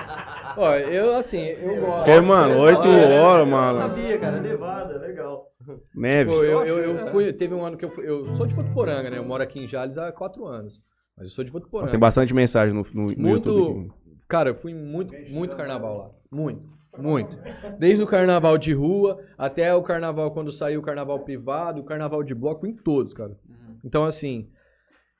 Ó, 0.57 0.75
eu 0.75 1.15
assim, 1.15 1.39
eu 1.39 1.79
gosto. 1.79 1.97
Porque, 2.05 2.19
mano, 2.21 2.59
8 2.59 2.79
horas, 2.87 3.45
Eu 3.45 3.51
mano. 3.51 3.79
sabia, 3.79 4.17
cara. 4.17 4.39
Nevada, 4.41 4.97
legal. 4.97 5.47
Neve. 5.95 6.31
Pô, 6.31 6.43
eu, 6.43 6.65
eu, 6.65 6.77
eu 6.79 7.11
fui, 7.11 7.31
teve 7.31 7.53
um 7.53 7.63
ano 7.63 7.77
que 7.77 7.85
eu 7.85 7.91
fui, 7.91 8.07
eu 8.07 8.35
sou 8.35 8.45
de 8.47 8.53
Votuporanga, 8.55 9.09
né? 9.09 9.17
Eu 9.17 9.25
moro 9.25 9.43
aqui 9.43 9.63
em 9.63 9.67
Jales 9.67 9.97
há 9.97 10.11
quatro 10.11 10.45
anos. 10.45 10.81
Mas 11.15 11.27
eu 11.27 11.33
sou 11.33 11.43
de 11.43 11.51
Votuporanga. 11.51 11.91
Tem 11.91 11.99
bastante 11.99 12.33
mensagem 12.33 12.73
no, 12.73 12.85
no, 12.93 13.05
no 13.07 13.17
muito, 13.17 13.49
YouTube. 13.49 13.91
cara, 14.27 14.49
eu 14.49 14.55
fui 14.55 14.71
em 14.71 14.75
muito, 14.75 15.13
muito 15.29 15.55
carnaval 15.55 15.97
lá. 15.97 16.09
Muito, 16.31 16.61
muito. 16.99 17.37
Desde 17.79 18.03
o 18.03 18.07
carnaval 18.07 18.57
de 18.57 18.73
rua 18.73 19.19
até 19.37 19.73
o 19.73 19.81
carnaval 19.81 20.31
quando 20.31 20.51
saiu 20.51 20.79
o 20.79 20.83
carnaval 20.83 21.19
privado, 21.19 21.81
o 21.81 21.85
carnaval 21.85 22.23
de 22.23 22.35
bloco, 22.35 22.67
em 22.67 22.73
todos, 22.73 23.13
cara. 23.13 23.37
Então, 23.83 24.03
assim, 24.03 24.49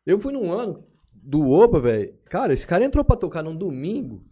eu 0.06 0.20
fui 0.20 0.34
num 0.34 0.52
ano 0.52 0.84
do 1.14 1.50
Oba, 1.50 1.80
velho. 1.80 2.14
Cara, 2.26 2.54
esse 2.54 2.68
cara 2.68 2.84
entrou 2.84 3.04
pra 3.04 3.16
tocar 3.16 3.44
num 3.44 3.56
domingo. 3.56 4.24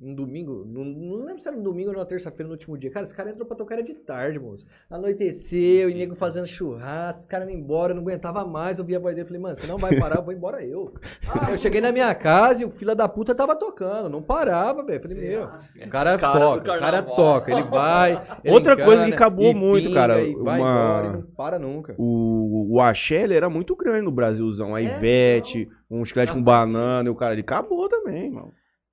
Um 0.00 0.14
domingo, 0.14 0.64
não, 0.66 0.84
não 0.84 1.24
lembro 1.24 1.40
se 1.40 1.46
era 1.48 1.56
um 1.56 1.62
domingo 1.62 1.90
ou 1.90 1.96
na 1.96 2.04
terça-feira 2.06 2.48
no 2.48 2.54
último 2.54 2.76
dia. 2.78 2.90
Cara, 2.90 3.04
esse 3.04 3.14
cara 3.14 3.30
entrou 3.30 3.46
pra 3.46 3.56
tocar 3.56 3.74
era 3.74 3.84
de 3.84 3.94
tarde, 3.94 4.38
moço. 4.38 4.66
Anoiteceu, 4.90 5.88
e 5.90 5.94
nego 5.94 6.16
fazendo 6.16 6.46
churrasco, 6.46 7.20
os 7.20 7.26
caras 7.26 7.48
indo 7.48 7.56
embora, 7.58 7.92
eu 7.92 7.96
não 7.96 8.02
aguentava 8.02 8.44
mais. 8.44 8.78
Eu 8.78 8.84
vi 8.84 8.96
a 8.96 8.98
voz 8.98 9.14
dele 9.14 9.26
falei, 9.28 9.40
mano, 9.42 9.56
você 9.56 9.66
não 9.66 9.78
vai 9.78 9.96
parar, 9.96 10.16
eu 10.16 10.24
vou 10.24 10.32
embora 10.32 10.64
eu. 10.64 10.94
eu 11.50 11.58
cheguei 11.58 11.80
na 11.80 11.92
minha 11.92 12.12
casa 12.14 12.62
e 12.62 12.64
o 12.64 12.70
filho 12.70 12.96
da 12.96 13.06
puta 13.08 13.34
tava 13.34 13.54
tocando, 13.54 14.08
não 14.08 14.22
parava, 14.22 14.82
velho. 14.82 15.00
Falei, 15.02 15.16
meu, 15.18 15.44
o 15.44 15.88
cara, 15.88 16.18
Cara 16.18 16.18
toca, 16.18 16.60
o 16.76 16.80
cara 16.80 17.02
toca, 17.02 17.52
ele 17.52 17.62
vai. 17.62 18.12
ele 18.42 18.54
Outra 18.54 18.74
coisa 18.76 19.02
que 19.02 19.08
engana, 19.08 19.14
acabou 19.14 19.54
muito, 19.54 19.84
pinga, 19.84 20.00
cara, 20.00 20.14
vai 20.14 20.60
uma- 20.60 20.70
embora 20.70 21.06
e 21.06 21.12
não 21.12 21.22
para 21.22 21.58
nunca. 21.58 21.94
O, 21.98 22.74
o 22.74 22.80
axé, 22.80 23.22
era 23.32 23.48
muito 23.48 23.76
grande 23.76 24.02
no 24.02 24.10
Brasilzão. 24.10 24.74
A 24.74 24.82
É, 24.82 24.84
Ivete, 24.96 25.68
um 25.90 26.04
chiclete 26.04 26.32
com 26.32 26.42
banana, 26.42 27.08
e 27.08 27.12
o 27.12 27.14
cara, 27.14 27.34
ele 27.34 27.42
acabou 27.42 27.88
também, 27.88 28.30
mano. 28.30 28.52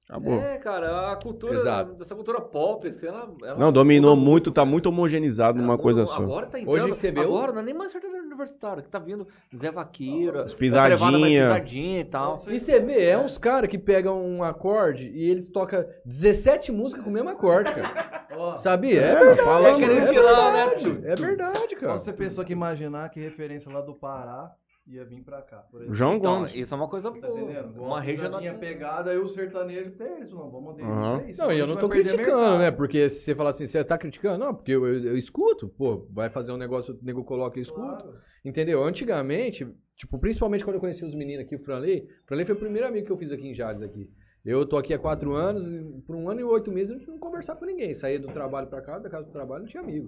Acabou. 0.09 0.33
É, 0.41 0.57
cara, 0.57 1.11
a 1.11 1.15
cultura, 1.17 1.53
Exato. 1.53 1.93
dessa 1.93 2.15
cultura 2.15 2.41
pop, 2.41 2.87
assim, 2.87 3.05
ela, 3.05 3.31
ela 3.43 3.59
Não, 3.59 3.71
dominou 3.71 4.15
muito, 4.15 4.51
tá 4.51 4.65
muito 4.65 4.87
homogeneizado 4.89 5.61
numa 5.61 5.77
coisa 5.77 6.03
só. 6.07 6.23
Agora 6.23 6.47
tá 6.47 6.59
entrando, 6.59 6.73
Hoje 6.75 6.91
que 6.93 6.97
você 6.97 7.11
vê 7.11 7.19
o- 7.19 7.23
agora 7.25 7.51
não 7.51 7.59
é 7.59 7.63
nem 7.65 7.75
mais 7.75 7.91
sertanejo 7.91 8.23
universitário, 8.23 8.81
que 8.81 8.89
tá 8.89 8.97
vindo 8.97 9.27
Zé 9.55 9.69
Vaqueira, 9.69 10.45
As 10.45 10.53
essa 10.59 10.87
levada 10.87 11.19
mais 11.19 11.31
pisadinha. 11.31 11.43
pisadinha 11.53 12.01
e 12.01 12.05
tal. 12.05 12.35
E 12.49 12.59
você 12.59 12.79
vê, 12.79 13.03
é 13.05 13.17
uns 13.19 13.37
caras 13.37 13.69
que 13.69 13.77
pegam 13.77 14.19
um 14.25 14.41
acorde 14.43 15.07
e 15.13 15.29
eles 15.29 15.47
tocam 15.49 15.85
17 16.03 16.71
músicas 16.71 17.03
com 17.03 17.11
o 17.11 17.13
mesmo 17.13 17.29
acorde, 17.29 17.71
cara. 17.71 18.25
Sabia? 18.61 19.01
É, 19.01 19.11
É, 19.11 19.15
verdade. 19.15 19.43
fala 19.43 19.67
é, 19.67 19.71
aí. 19.73 19.79
verdade, 19.79 20.09
tirar, 20.11 20.53
né? 20.53 21.01
é 21.11 21.15
verdade, 21.15 21.75
cara. 21.75 21.93
Quando 21.93 21.99
você 22.01 22.13
pensou 22.13 22.43
que 22.43 22.53
imaginar 22.53 23.09
que 23.09 23.19
referência 23.19 23.71
lá 23.71 23.81
do 23.81 23.93
Pará 23.93 24.51
ia 24.89 25.05
vir 25.05 25.21
pra 25.23 25.41
cá, 25.41 25.57
por 25.69 25.77
exemplo. 25.81 25.95
João 25.95 26.15
Então, 26.15 26.37
Gomes. 26.39 26.55
isso 26.55 26.73
é 26.73 26.77
uma 26.77 26.87
coisa 26.87 27.11
Tá 27.11 27.27
boa. 27.27 27.39
entendendo? 27.39 27.81
Uma 27.81 28.01
região 28.01 28.39
tinha 28.39 28.53
pegada, 28.55 29.11
aí 29.11 29.17
o 29.17 29.27
sertanejo 29.27 29.91
tem 29.91 30.21
isso, 30.21 30.35
não, 30.35 30.49
vamos 30.49 30.73
aderir 30.73 30.89
Aham. 30.91 31.23
isso 31.29 31.39
Não, 31.39 31.51
e 31.53 31.59
eu 31.59 31.67
não 31.67 31.77
tô 31.77 31.87
criticando, 31.87 32.21
mercado. 32.25 32.57
né? 32.59 32.71
Porque 32.71 33.07
se 33.09 33.21
você 33.21 33.35
falar 33.35 33.51
assim, 33.51 33.67
você 33.67 33.83
tá 33.83 33.97
criticando? 33.97 34.43
Não, 34.43 34.53
porque 34.55 34.71
eu, 34.71 34.85
eu, 34.87 35.03
eu 35.11 35.17
escuto. 35.17 35.69
Pô, 35.69 36.07
vai 36.11 36.29
fazer 36.29 36.51
um 36.51 36.57
negócio, 36.57 36.93
o 36.95 37.05
nego 37.05 37.23
coloca 37.23 37.57
e 37.57 37.59
eu 37.59 37.63
escuto. 37.63 37.85
Claro. 38.03 38.15
Entendeu? 38.43 38.83
Antigamente, 38.83 39.67
tipo, 39.95 40.17
principalmente 40.17 40.63
quando 40.63 40.75
eu 40.75 40.79
conheci 40.81 41.05
os 41.05 41.13
meninos 41.13 41.45
aqui, 41.45 41.55
o 41.55 41.59
Franley, 41.59 42.07
o 42.23 42.27
Franley 42.27 42.45
foi 42.45 42.55
o 42.55 42.59
primeiro 42.59 42.87
amigo 42.87 43.05
que 43.05 43.11
eu 43.11 43.17
fiz 43.17 43.31
aqui 43.31 43.47
em 43.47 43.53
Jales 43.53 43.81
aqui. 43.81 44.09
Eu 44.45 44.65
tô 44.65 44.77
aqui 44.77 44.93
há 44.93 44.97
quatro 44.97 45.33
anos, 45.33 45.67
e 45.67 46.01
por 46.07 46.15
um 46.15 46.29
ano 46.29 46.39
e 46.39 46.43
oito 46.45 46.71
meses 46.71 46.97
gente 46.97 47.07
não 47.07 47.19
conversava 47.19 47.59
com 47.59 47.65
ninguém. 47.65 47.93
Saía 47.93 48.17
do 48.19 48.29
trabalho 48.29 48.67
pra 48.67 48.81
casa, 48.81 49.03
da 49.03 49.09
casa 49.09 49.25
do 49.25 49.31
trabalho, 49.31 49.63
não 49.63 49.69
tinha 49.69 49.83
amigo. 49.83 50.07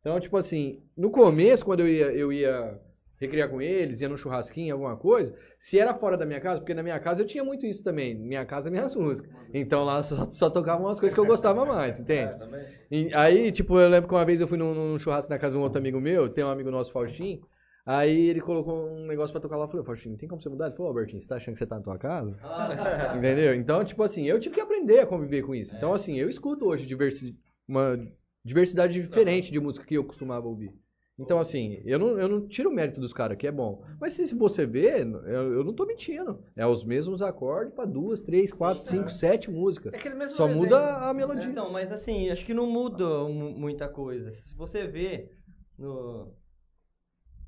Então, 0.00 0.20
tipo 0.20 0.36
assim, 0.36 0.82
no 0.96 1.10
começo, 1.10 1.64
quando 1.64 1.80
eu 1.80 1.88
ia, 1.88 2.12
eu 2.12 2.32
ia 2.32 2.78
recriar 3.18 3.48
com 3.48 3.60
eles, 3.60 4.00
ia 4.00 4.08
no 4.08 4.16
churrasquinho, 4.16 4.74
alguma 4.74 4.96
coisa, 4.96 5.34
se 5.58 5.78
era 5.78 5.94
fora 5.94 6.16
da 6.16 6.26
minha 6.26 6.40
casa, 6.40 6.60
porque 6.60 6.74
na 6.74 6.82
minha 6.82 6.98
casa 7.00 7.22
eu 7.22 7.26
tinha 7.26 7.44
muito 7.44 7.66
isso 7.66 7.82
também. 7.82 8.14
Minha 8.14 8.44
casa, 8.44 8.70
minhas 8.70 8.94
músicas. 8.94 9.30
Então 9.52 9.84
lá 9.84 10.02
só, 10.02 10.30
só 10.30 10.50
tocavam 10.50 10.86
umas 10.86 11.00
coisas 11.00 11.14
que 11.14 11.20
eu 11.20 11.26
gostava 11.26 11.64
mais, 11.64 11.98
entende? 12.00 12.34
E 12.88 13.12
aí, 13.14 13.50
tipo, 13.50 13.80
eu 13.80 13.88
lembro 13.88 14.08
que 14.08 14.14
uma 14.14 14.24
vez 14.24 14.40
eu 14.40 14.46
fui 14.46 14.56
num, 14.56 14.72
num 14.72 14.98
churrasco 14.98 15.28
na 15.28 15.40
casa 15.40 15.54
de 15.54 15.58
um 15.58 15.62
outro 15.62 15.78
amigo 15.78 16.00
meu, 16.00 16.28
tem 16.28 16.44
um 16.44 16.48
amigo 16.48 16.70
nosso, 16.70 16.92
Faustinho, 16.92 17.40
aí 17.84 18.28
ele 18.28 18.40
colocou 18.40 18.88
um 18.90 19.06
negócio 19.06 19.32
pra 19.32 19.40
tocar 19.40 19.56
lá, 19.56 19.64
eu 19.64 19.68
falei, 19.68 19.84
Faustinho, 19.84 20.16
tem 20.16 20.28
como 20.28 20.40
você 20.40 20.48
mudar? 20.48 20.66
Ele 20.66 20.76
falou, 20.76 20.90
Albertinho, 20.90 21.20
você 21.20 21.26
tá 21.26 21.34
achando 21.36 21.54
que 21.54 21.58
você 21.58 21.66
tá 21.66 21.76
na 21.76 21.82
tua 21.82 21.98
casa? 21.98 22.38
Entendeu? 23.18 23.54
Então, 23.56 23.84
tipo 23.84 24.02
assim, 24.04 24.24
eu 24.24 24.38
tive 24.38 24.54
que 24.54 24.60
aprender 24.60 25.00
a 25.00 25.06
conviver 25.06 25.42
com 25.42 25.54
isso. 25.54 25.74
Então, 25.74 25.92
assim, 25.92 26.16
eu 26.16 26.28
escuto 26.30 26.64
hoje 26.66 26.86
diversi 26.86 27.36
uma 27.66 27.98
diversidade 28.44 29.00
diferente 29.00 29.50
de 29.50 29.58
música 29.58 29.84
que 29.84 29.94
eu 29.96 30.04
costumava 30.04 30.46
ouvir. 30.46 30.72
Então, 31.18 31.38
assim, 31.38 31.80
eu 31.86 31.98
não, 31.98 32.20
eu 32.20 32.28
não 32.28 32.46
tiro 32.46 32.68
o 32.68 32.72
mérito 32.72 33.00
dos 33.00 33.12
caras, 33.12 33.38
que 33.38 33.46
é 33.46 33.52
bom. 33.52 33.82
Mas 33.98 34.12
se 34.12 34.34
você 34.34 34.66
vê, 34.66 35.00
eu, 35.00 35.54
eu 35.54 35.64
não 35.64 35.72
tô 35.72 35.86
mentindo. 35.86 36.42
É 36.54 36.66
os 36.66 36.84
mesmos 36.84 37.22
acordes 37.22 37.72
pra 37.74 37.86
duas, 37.86 38.20
três, 38.20 38.52
quatro, 38.52 38.84
cinco, 38.84 39.08
sete 39.10 39.50
músicas. 39.50 39.94
É 39.94 39.96
aquele 39.96 40.14
mesmo 40.14 40.36
Só 40.36 40.46
desenho. 40.46 40.62
muda 40.64 40.96
a 41.08 41.14
melodia. 41.14 41.46
Então, 41.50 41.70
mas 41.72 41.90
assim, 41.90 42.28
acho 42.28 42.44
que 42.44 42.52
não 42.52 42.66
muda 42.66 43.04
mu- 43.28 43.50
muita 43.52 43.88
coisa. 43.88 44.30
Se 44.30 44.54
você 44.54 44.86
vê 44.86 45.30
no, 45.78 46.34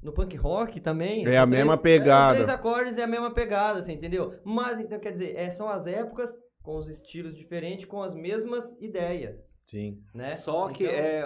no 0.03 0.13
punk 0.13 0.35
rock 0.37 0.81
também. 0.81 1.27
É 1.27 1.37
a 1.37 1.45
mesma 1.47 1.77
pegada. 1.77 2.39
É, 2.39 2.45
três 2.45 2.49
acordes 2.49 2.97
é 2.97 3.03
a 3.03 3.07
mesma 3.07 3.33
pegada, 3.35 3.81
assim, 3.81 3.93
entendeu? 3.93 4.35
Mas 4.45 4.81
então 4.81 4.99
quer 4.99 5.13
dizer, 5.13 5.37
é, 5.37 5.51
são 5.51 5.69
as 5.69 5.87
épocas 5.87 6.35
com 6.63 6.77
os 6.77 6.89
estilos 6.89 7.37
diferentes, 7.37 7.85
com 7.85 8.03
as 8.03 8.15
mesmas 8.15 8.77
ideias, 8.81 9.37
Sim. 9.67 10.03
né? 10.15 10.37
Só 10.39 10.69
que 10.69 10.85
Então, 10.85 10.97
é, 10.97 11.23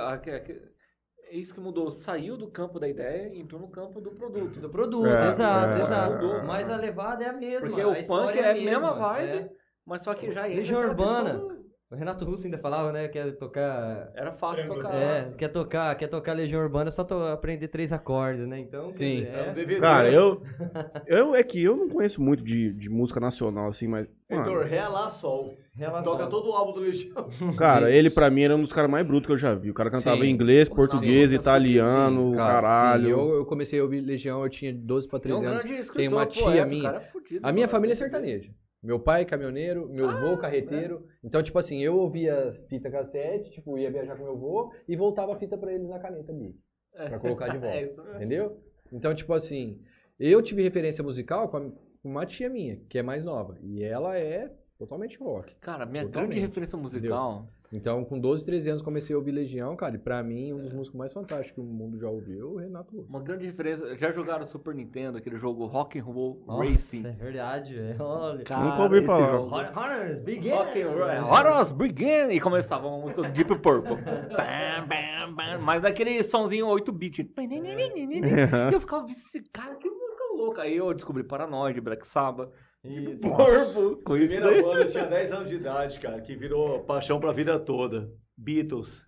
é 1.33 1.37
isso 1.39 1.55
que 1.55 1.61
mudou. 1.61 1.91
Saiu 1.91 2.37
do 2.37 2.47
campo 2.49 2.79
da 2.79 2.87
ideia 2.87 3.29
e 3.33 3.41
entrou 3.41 3.59
no 3.61 3.69
campo 3.69 4.01
do 4.01 4.11
produto. 4.11 4.61
do 4.61 4.69
produto, 4.69 5.07
É, 5.07 5.29
exato, 5.29 5.79
é, 5.79 5.81
exato. 5.81 6.27
é, 6.27 6.39
é. 6.39 6.43
Mas 6.43 6.69
a 6.69 6.77
levada 6.77 7.25
é 7.25 7.29
a 7.29 7.33
mesma. 7.33 7.69
Porque 7.71 7.81
a 7.81 7.89
o 7.89 8.07
punk 8.07 8.39
é 8.39 8.51
a 8.51 8.55
mesma, 8.55 8.71
mesma 8.71 8.93
vibe, 8.93 9.29
é. 9.39 9.51
mas 9.87 10.03
só 10.03 10.13
que 10.15 10.31
já 10.31 10.47
entra 10.47 10.57
Legião 10.59 10.81
aquela 10.81 10.91
Urbana. 10.93 11.31
questão- 11.31 11.62
O 11.93 11.95
Renato 11.95 12.25
Russo 12.25 12.47
ainda 12.47 12.57
falava, 12.57 12.91
né? 12.91 13.07
Quer 13.09 13.33
tocar. 13.37 14.11
Era 14.15 14.33
fácil 14.33 14.67
tocar. 14.67 14.95
É, 14.95 15.31
quer 15.37 15.49
tocar, 15.49 15.95
quer 15.95 16.09
tocar 16.09 16.33
Legião 16.33 16.63
Urbana, 16.63 16.89
é 16.89 16.91
só 16.91 17.05
to- 17.05 17.15
aprender 17.27 17.69
três 17.69 17.93
acordes, 17.93 18.49
né? 18.49 18.59
Então, 18.61 18.91
Sim. 18.91 19.17
dizer, 19.55 19.77
é- 19.77 19.79
Cara, 19.81 20.11
eu, 20.11 20.41
eu 21.07 21.35
é 21.35 21.43
que 21.43 21.63
eu 21.63 21.77
não 21.77 21.91
conheço 21.91 22.23
muito 22.23 22.43
de, 22.43 22.73
de 22.73 22.89
música 22.89 23.21
nacional, 23.21 23.69
assim, 23.69 23.87
mas. 23.87 24.09
Heitor, 24.31 24.65
Ré, 24.65 24.89
Lá, 24.89 25.11
Sol. 25.11 25.59
Relação. 25.75 26.13
Toca 26.13 26.27
todo 26.29 26.49
o 26.49 26.53
álbum 26.53 26.73
do 26.73 26.81
Legião. 26.81 27.29
cara, 27.59 27.91
ele 27.91 28.09
pra 28.09 28.31
mim 28.31 28.43
era 28.43 28.57
um 28.57 28.63
dos 28.63 28.73
caras 28.73 28.91
mais 28.91 29.07
brutos 29.07 29.27
que 29.27 29.33
eu 29.33 29.39
já 29.39 29.55
vi. 29.55 29.71
O 29.71 29.75
cara 29.75 29.91
cantava 29.91 30.23
Sim. 30.23 30.29
em 30.29 30.31
inglês, 30.31 30.71
português, 30.71 31.29
Sim. 31.31 31.37
italiano, 31.37 32.31
Sim, 32.31 32.37
cara, 32.37 32.53
caralho. 32.63 33.05
sim. 33.05 33.11
Eu, 33.11 33.35
eu 33.35 33.45
comecei 33.45 33.81
a 33.81 33.83
ouvir 33.83 34.01
Legião, 34.01 34.43
eu 34.43 34.49
tinha 34.49 34.73
12 34.73 35.07
para 35.09 35.19
É 35.19 35.23
13 35.23 35.43
um 35.43 35.47
anos. 35.49 35.63
Tem 35.95 36.09
uma 36.09 36.25
tia 36.25 36.43
poeta, 36.43 36.67
minha. 36.67 36.83
cara 36.85 36.97
é 36.99 37.01
fudido, 37.11 37.47
A 37.47 37.53
minha 37.53 37.69
família 37.69 37.93
é 37.93 37.97
sertaneja. 37.97 38.51
Meu 38.83 38.99
pai 38.99 39.25
caminhoneiro, 39.25 39.89
meu 39.89 40.09
Ah, 40.09 40.15
avô 40.17 40.37
carreteiro. 40.37 41.07
Então, 41.23 41.43
tipo 41.43 41.59
assim, 41.59 41.79
eu 41.83 41.97
ouvia 41.97 42.51
fita 42.69 42.91
cassete, 42.91 43.51
tipo, 43.53 43.79
ia 43.79 43.91
viajar 43.91 44.17
com 44.17 44.25
meu 44.25 44.33
avô 44.33 44.73
e 44.89 44.97
voltava 44.97 45.33
a 45.35 45.39
fita 45.39 45.57
pra 45.57 45.73
eles 45.73 45.89
na 45.89 45.99
caneta 46.01 46.33
ali. 46.33 46.57
Pra 46.93 47.19
colocar 47.21 47.49
de 47.49 47.59
volta. 47.59 47.77
É. 47.77 48.17
Entendeu? 48.17 48.61
Então, 48.93 49.15
tipo 49.15 49.33
assim, 49.33 49.81
eu 50.19 50.43
tive 50.43 50.63
referência 50.63 51.03
musical 51.05 51.49
com, 51.49 51.57
a, 51.57 51.61
com 51.61 52.09
uma 52.09 52.27
tia 52.27 52.51
minha, 52.51 52.77
que 52.89 52.99
é 52.99 53.03
mais 53.03 53.25
nova. 53.25 53.57
E 53.63 53.83
ela 53.85 54.19
é 54.19 54.53
totalmente 54.79 55.17
rock. 55.17 55.55
Cara, 55.61 55.87
minha 55.87 56.05
Totalmente. 56.05 56.31
grande 56.33 56.47
referência 56.47 56.77
musical. 56.77 57.47
Então, 57.73 58.05
com 58.05 58.19
12, 58.21 58.45
13 58.45 58.69
anos, 58.69 58.83
comecei 58.83 59.15
a 59.15 59.19
ouvir 59.19 59.31
Legião, 59.33 59.75
cara. 59.75 59.95
E 59.95 59.99
pra 59.99 60.23
mim, 60.23 60.53
um 60.53 60.59
dos 60.63 60.73
músicos 60.75 60.99
mais 60.99 61.13
fantásticos 61.13 61.53
que 61.55 61.61
o 61.61 61.65
mundo 61.65 61.99
já 61.99 62.09
ouviu 62.09 62.41
é 62.41 62.45
o 62.45 62.57
Renato 62.57 62.95
Russo. 62.95 63.09
Uma 63.09 63.21
grande 63.23 63.47
referência. 63.47 63.97
Já 63.97 64.13
jogaram 64.13 64.47
Super 64.47 64.75
Nintendo, 64.75 65.17
aquele 65.17 65.39
jogo 65.39 65.65
Rock 65.65 65.99
and 65.99 66.05
Roll 66.05 66.43
Nossa, 66.47 66.65
Racing. 66.69 67.07
é 67.07 67.13
verdade, 67.13 67.75
velho. 67.75 67.97
Olha. 68.03 68.45
Cara, 68.45 68.65
Nunca 68.65 68.83
ouvi 68.83 69.03
falar. 69.05 69.31
jogo- 69.33 69.55
Honors, 69.55 70.21
begin! 70.21 70.51
Rock 70.51 70.83
and 70.83 70.89
Roll. 70.91 71.33
Horus 71.33 71.73
Begin! 71.73 72.31
E 72.31 72.41
começava 72.41 72.87
uma 72.87 72.99
música 72.99 73.23
Deep 73.31 73.55
Purple. 73.61 73.97
Bam, 74.37 74.87
bam, 74.87 75.35
bam. 75.35 75.59
Mas 75.63 75.81
daquele 75.83 76.23
sonzinho 76.25 76.67
8-bit. 76.67 77.33
E 77.39 78.75
eu 78.75 78.81
ficava, 78.81 79.07
cara, 79.53 79.75
que 79.77 79.89
música 79.89 80.25
louca. 80.37 80.63
Aí 80.63 80.77
eu 80.77 80.93
descobri 80.93 81.23
Paranoid, 81.25 81.81
Black 81.81 82.07
Sabbath. 82.07 82.51
Deep 82.85 83.21
Purple. 83.21 84.03
Com 84.05 84.17
isso 84.17 84.27
Primeira 84.29 84.51
daí. 84.51 84.63
banda, 84.63 84.81
eu 84.81 84.89
tinha 84.89 85.05
10 85.07 85.33
anos 85.33 85.49
de 85.49 85.55
idade, 85.57 86.01
cara, 86.01 86.21
que 86.21 86.35
virou 86.35 86.81
paixão 86.81 87.21
pra 87.21 87.33
vida 87.33 87.59
toda. 87.59 88.09
Beatles. 88.37 89.01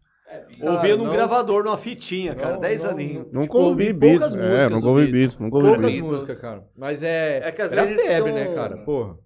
Cara, 0.60 0.72
Ouvia 0.72 0.96
num 0.96 1.04
não- 1.04 1.12
gravador, 1.12 1.64
numa 1.64 1.76
fitinha, 1.76 2.34
cara, 2.34 2.54
Não, 2.54 2.60
10 2.60 2.82
não, 2.84 2.90
aninhos. 2.90 3.26
Nunca 3.32 3.46
Tipo, 3.46 3.58
ouvi 3.58 3.70
ouvi 3.88 3.92
Beatles. 3.92 4.20
poucas 4.20 4.34
É, 4.34 4.48
músicas 4.48 4.72
nunca 4.72 4.88
ouvi 4.88 5.00
Beatles. 5.02 5.12
Beatles. 5.12 5.40
Nunca 5.40 5.56
ouvi 5.56 5.68
Poucas 5.68 5.92
Beatles. 5.92 6.12
músicas, 6.12 6.38
cara. 6.40 6.64
Mas 6.76 7.02
é. 7.02 7.48
É 7.48 7.52
que 7.52 7.62
às 7.62 7.70
vezes 7.70 8.00
febre, 8.02 8.30
um- 8.30 8.34
né, 8.34 8.54
cara? 8.54 8.76
Porra. 8.78 9.16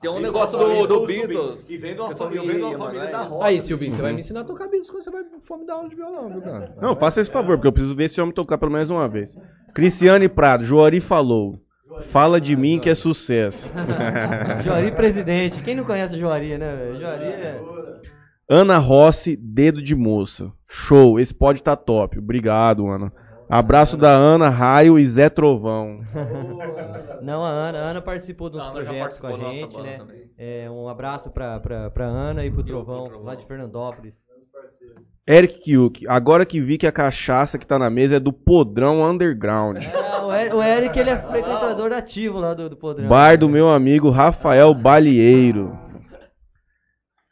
Tem 0.00 0.10
um 0.10 0.16
Aí 0.16 0.22
negócio 0.22 0.58
do, 0.58 0.86
do 0.86 0.94
eu 0.94 1.06
Beatles. 1.06 1.58
E 1.68 1.76
vem 1.76 1.94
de 1.94 2.00
uma 2.00 2.16
família, 2.16 2.42
vem 2.46 2.56
de 2.56 2.62
uma 2.64 2.78
família 2.78 3.06
da 3.10 3.20
é 3.22 3.26
roda. 3.26 3.44
Aí, 3.44 3.60
Silvinho, 3.60 3.92
você 3.92 4.00
vai 4.02 4.12
me 4.14 4.20
ensinar 4.20 4.40
a 4.40 4.44
tocar 4.44 4.64
Beatles 4.68 4.90
quando 4.90 5.02
você 5.04 5.10
vai 5.10 5.22
for 5.42 5.58
me 5.58 5.66
dar 5.66 5.74
aula 5.74 5.88
de 5.90 5.94
violão, 5.96 6.30
viu, 6.30 6.40
cara? 6.40 6.74
Não, 6.80 6.96
faça 6.96 7.20
esse 7.20 7.30
favor, 7.30 7.56
porque 7.56 7.68
eu 7.68 7.72
preciso 7.72 7.94
ver 7.94 8.04
esse 8.04 8.18
homem 8.20 8.32
tocar 8.34 8.56
pelo 8.56 8.72
menos 8.72 8.88
uma 8.88 9.06
vez. 9.06 9.36
Cristiane 9.74 10.26
Prado, 10.28 10.64
Joari 10.64 11.00
falou. 11.00 11.60
Fala 12.00 12.40
de 12.40 12.56
mim 12.56 12.78
que 12.78 12.88
é 12.88 12.94
sucesso. 12.94 13.70
Joari 14.64 14.92
presidente. 14.92 15.62
Quem 15.62 15.74
não 15.74 15.84
conhece 15.84 16.16
o 16.16 16.18
Joari, 16.18 16.58
né? 16.58 16.76
velho? 16.76 17.00
Joari 17.00 17.24
é. 17.24 17.60
Ana 18.48 18.78
Rossi, 18.78 19.36
dedo 19.36 19.82
de 19.82 19.94
moça. 19.94 20.52
Show, 20.68 21.20
esse 21.20 21.32
pode 21.32 21.62
tá 21.62 21.76
top. 21.76 22.18
Obrigado, 22.18 22.88
Ana. 22.88 23.12
Abraço 23.48 23.96
da 23.96 24.12
Ana, 24.12 24.48
Raio 24.48 24.96
e 24.96 25.04
Zé 25.08 25.28
Trovão. 25.28 26.00
Não, 27.20 27.44
a 27.44 27.48
Ana, 27.48 27.78
a 27.78 27.82
Ana 27.82 28.00
participou 28.00 28.46
Ana 28.46 28.58
já 28.58 28.70
projetos 28.70 29.18
com 29.18 29.26
a 29.26 29.36
gente, 29.36 29.76
né? 29.76 29.98
É, 30.38 30.70
um 30.70 30.88
abraço 30.88 31.30
pra, 31.30 31.58
pra, 31.58 31.90
pra 31.90 32.06
Ana 32.06 32.44
e 32.44 32.50
pro 32.50 32.62
Trovão, 32.62 33.08
Trovão. 33.08 33.24
lá 33.24 33.34
de 33.34 33.44
Fernandópolis. 33.46 34.14
Eric 35.30 35.60
Kiuk, 35.60 36.08
agora 36.08 36.44
que 36.44 36.60
vi 36.60 36.76
que 36.76 36.88
a 36.88 36.90
cachaça 36.90 37.56
que 37.56 37.64
tá 37.64 37.78
na 37.78 37.88
mesa 37.88 38.16
é 38.16 38.20
do 38.20 38.32
Podrão 38.32 39.00
Underground. 39.08 39.76
É, 39.76 40.20
o, 40.20 40.32
Eric, 40.34 40.56
o 40.56 40.60
Eric, 40.60 40.98
ele 40.98 41.10
é 41.10 41.16
frequentador 41.16 41.92
ativo 41.92 42.40
lá 42.40 42.52
do, 42.52 42.68
do 42.68 42.76
Podrão. 42.76 43.08
Bar 43.08 43.38
do 43.38 43.48
meu 43.48 43.68
amigo 43.68 44.10
Rafael 44.10 44.74
Balieiro. 44.74 45.78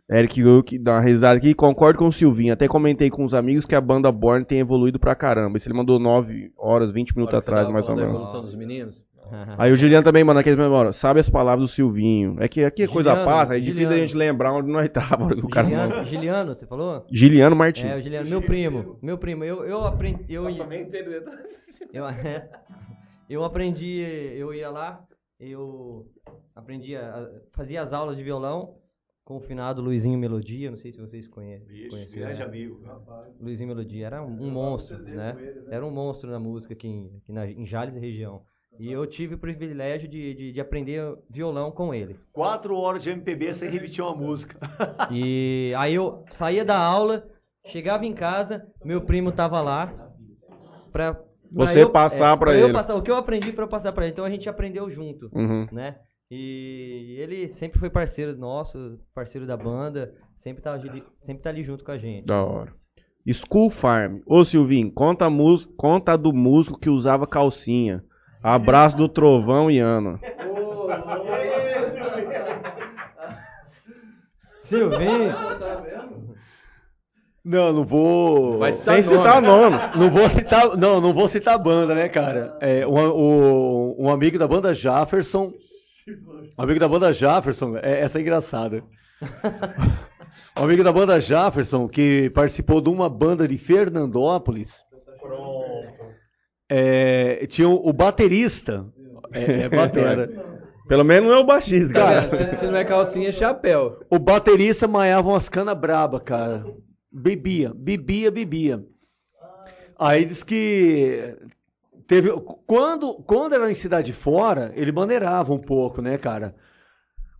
Eric 0.08 0.34
Kiuk 0.34 0.78
dá 0.78 0.92
uma 0.92 1.00
risada 1.00 1.38
aqui. 1.38 1.52
Concordo 1.54 1.98
com 1.98 2.06
o 2.06 2.12
Silvinho. 2.12 2.52
Até 2.52 2.68
comentei 2.68 3.10
com 3.10 3.24
os 3.24 3.34
amigos 3.34 3.66
que 3.66 3.74
a 3.74 3.80
banda 3.80 4.12
Born 4.12 4.44
tem 4.44 4.60
evoluído 4.60 5.00
pra 5.00 5.16
caramba. 5.16 5.58
Isso 5.58 5.68
ele 5.68 5.76
mandou 5.76 5.98
9 5.98 6.52
horas, 6.56 6.92
20 6.92 7.16
minutos 7.16 7.36
atrás, 7.36 7.68
mais 7.68 7.88
ou 7.88 7.96
menos. 7.96 8.10
evolução 8.10 8.40
dos 8.40 8.54
meninos? 8.54 9.04
Aí 9.58 9.72
o 9.72 9.76
Juliano 9.76 10.04
também 10.04 10.24
manda 10.24 10.40
aqueles 10.40 10.58
mesmo, 10.58 10.72
ó, 10.74 10.90
sabe 10.92 11.20
as 11.20 11.28
palavras 11.28 11.68
do 11.68 11.72
Silvinho. 11.74 12.36
É 12.40 12.48
que 12.48 12.64
aqui 12.64 12.82
a 12.82 12.88
coisa 12.88 13.10
Giliano, 13.10 13.28
passa, 13.30 13.56
é 13.56 13.60
difícil 13.60 13.88
a 13.88 13.96
gente 13.96 14.16
lembrar 14.16 14.52
onde 14.52 14.70
nós 14.70 14.88
tava. 14.92 15.26
O 15.34 15.48
cara 15.48 15.66
Giliano. 15.66 16.04
Giliano, 16.06 16.54
você 16.54 16.66
falou? 16.66 17.04
Giliano 17.12 17.56
Martins. 17.56 17.90
É, 17.90 17.96
o 17.96 18.00
Giliano, 18.00 18.28
meu 18.28 18.42
primo. 18.42 18.98
Meu 19.02 19.18
primo. 19.18 19.44
Eu, 19.44 19.64
eu 19.64 19.84
aprendi. 19.84 20.24
Eu, 20.28 20.48
ia- 20.48 20.58
Também 20.62 20.82
entendeu. 20.82 21.22
eu, 21.92 22.06
é, 22.08 22.48
eu 23.28 23.44
aprendi. 23.44 24.00
Eu 24.36 24.52
ia 24.54 24.70
lá, 24.70 25.04
eu 25.38 26.06
aprendi. 26.54 26.96
A, 26.96 27.28
fazia 27.52 27.82
as 27.82 27.92
aulas 27.92 28.16
de 28.16 28.22
violão 28.22 28.76
com 29.24 29.36
o 29.36 29.40
finado 29.40 29.82
Luizinho 29.82 30.18
Melodia. 30.18 30.70
Não 30.70 30.78
sei 30.78 30.90
se 30.90 30.98
vocês 31.00 31.28
conhecem. 31.28 31.88
Conhecem, 31.88 32.18
grande 32.18 32.40
né? 32.40 32.46
amigo. 32.46 32.80
Luizinho 33.40 33.68
Melodia 33.68 34.06
era 34.06 34.22
um, 34.22 34.42
um 34.42 34.50
monstro, 34.50 34.96
né? 35.02 35.36
Era 35.70 35.84
um 35.84 35.90
monstro 35.90 36.30
na 36.30 36.38
música 36.38 36.72
aqui 36.72 36.88
em, 36.88 37.10
aqui 37.22 37.32
na, 37.32 37.46
em 37.46 37.66
Jales 37.66 37.94
e 37.94 38.00
região. 38.00 38.42
E 38.78 38.92
eu 38.92 39.04
tive 39.06 39.34
o 39.34 39.38
privilégio 39.38 40.08
de, 40.08 40.34
de, 40.34 40.52
de 40.52 40.60
aprender 40.60 41.02
violão 41.28 41.70
com 41.70 41.92
ele. 41.92 42.16
Quatro 42.32 42.76
horas 42.76 43.02
de 43.02 43.10
MPB 43.10 43.52
sem 43.54 43.68
repetir 43.70 44.02
uma 44.04 44.14
música. 44.14 44.56
E 45.10 45.72
aí 45.76 45.94
eu 45.94 46.24
saía 46.30 46.64
da 46.64 46.78
aula, 46.78 47.26
chegava 47.66 48.04
em 48.06 48.12
casa, 48.12 48.66
meu 48.84 49.00
primo 49.00 49.32
tava 49.32 49.60
lá 49.60 49.86
pra, 50.92 51.14
pra 51.14 51.24
Você 51.52 51.82
eu- 51.82 51.90
passar 51.90 52.36
pra 52.36 52.52
eu 52.54 52.64
ele. 52.66 52.72
passar- 52.72 52.94
o 52.94 53.02
que 53.02 53.10
eu 53.10 53.16
aprendi 53.16 53.52
pra 53.52 53.64
eu 53.64 53.68
passar 53.68 53.92
pra 53.92 54.04
ele. 54.04 54.12
Então 54.12 54.24
a 54.24 54.30
gente 54.30 54.48
aprendeu 54.48 54.88
junto, 54.90 55.28
Uhum. 55.34 55.66
né? 55.72 55.96
E 56.30 57.16
ele 57.18 57.48
sempre 57.48 57.78
foi 57.80 57.88
parceiro 57.90 58.36
nosso, 58.36 58.98
parceiro 59.14 59.46
da 59.46 59.56
banda, 59.56 60.14
sempre 60.36 60.62
tá, 60.62 60.72
ali- 60.74 61.02
sempre 61.22 61.42
tá 61.42 61.48
ali 61.50 61.64
junto 61.64 61.82
com 61.84 61.90
a 61.90 61.98
gente. 61.98 62.26
Da 62.26 62.44
hora. 62.44 62.72
School 63.32 63.70
Farm. 63.70 64.20
Ô 64.26 64.44
Silvinho, 64.44 64.90
conta, 64.92 65.26
a 65.26 65.30
conta 65.76 66.12
a 66.12 66.16
do 66.16 66.32
músico 66.32 66.78
que 66.78 66.88
usava 66.90 67.26
calcinha. 67.26 68.02
Abraço 68.42 68.96
do 68.96 69.08
Trovão 69.08 69.70
e 69.70 69.78
Ana. 69.78 70.18
Silvinho! 74.60 75.34
Não, 77.44 77.72
não 77.72 77.84
vou. 77.84 78.58
Vai 78.58 78.72
Sem 78.74 79.02
citar 79.02 79.40
nome. 79.40 79.76
Não 79.96 80.10
vou 80.10 80.28
citar, 80.28 80.76
não, 80.76 81.00
não 81.00 81.14
vou 81.14 81.28
citar 81.28 81.54
a 81.54 81.58
banda, 81.58 81.94
né, 81.94 82.08
cara? 82.08 82.56
É, 82.60 82.86
um, 82.86 83.08
o- 83.10 83.96
um 83.98 84.10
amigo 84.10 84.38
da 84.38 84.46
banda 84.46 84.74
Jefferson. 84.74 85.52
Um 86.58 86.62
amigo 86.62 86.78
da 86.80 86.88
banda 86.88 87.12
Jefferson, 87.12 87.76
é, 87.78 88.00
essa 88.00 88.18
é 88.18 88.22
engraçada. 88.22 88.82
Um 90.60 90.64
amigo 90.64 90.82
da 90.82 90.92
banda 90.92 91.20
Jefferson 91.20 91.86
que 91.86 92.30
participou 92.30 92.80
de 92.80 92.88
uma 92.90 93.08
banda 93.08 93.46
de 93.46 93.56
Fernandópolis. 93.56 94.82
É, 96.68 97.46
tinha 97.46 97.68
o, 97.68 97.88
o 97.88 97.92
baterista. 97.92 98.86
É, 99.32 99.62
é 99.62 99.68
batera. 99.68 100.28
Pelo 100.88 101.04
menos 101.04 101.28
não 101.28 101.36
é 101.36 101.40
o 101.40 101.44
baixista, 101.44 101.92
cara. 101.92 102.20
vendo? 102.28 102.54
Se, 102.54 102.60
se 102.60 102.66
não 102.66 102.76
é 102.76 102.84
calcinha, 102.84 103.28
é 103.28 103.32
chapéu. 103.32 104.00
O 104.08 104.18
baterista 104.18 104.88
maiava 104.88 105.28
umas 105.28 105.46
canas 105.46 105.76
braba, 105.76 106.18
cara. 106.18 106.64
Bebia, 107.12 107.72
bebia, 107.74 108.30
bebia. 108.30 108.82
Aí 109.98 110.24
diz 110.24 110.42
que 110.42 111.36
teve 112.06 112.30
quando 112.66 113.14
quando 113.16 113.54
era 113.54 113.70
em 113.70 113.74
cidade 113.74 114.14
fora, 114.14 114.72
ele 114.74 114.90
maneirava 114.90 115.52
um 115.52 115.58
pouco, 115.58 116.00
né, 116.00 116.16
cara? 116.16 116.54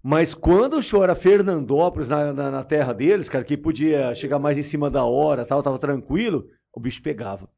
Mas 0.02 0.34
quando 0.34 0.74
o 0.74 0.82
show 0.82 1.02
era 1.02 1.14
Fernandópolis, 1.14 2.08
na, 2.08 2.32
na, 2.32 2.50
na 2.50 2.64
terra 2.64 2.92
deles, 2.92 3.28
cara, 3.28 3.44
que 3.44 3.56
podia 3.56 4.14
chegar 4.14 4.38
mais 4.38 4.58
em 4.58 4.62
cima 4.62 4.90
da 4.90 5.04
hora, 5.04 5.44
tal, 5.46 5.62
tava 5.62 5.78
tranquilo, 5.78 6.46
o 6.72 6.80
bicho 6.80 7.02
pegava. 7.02 7.48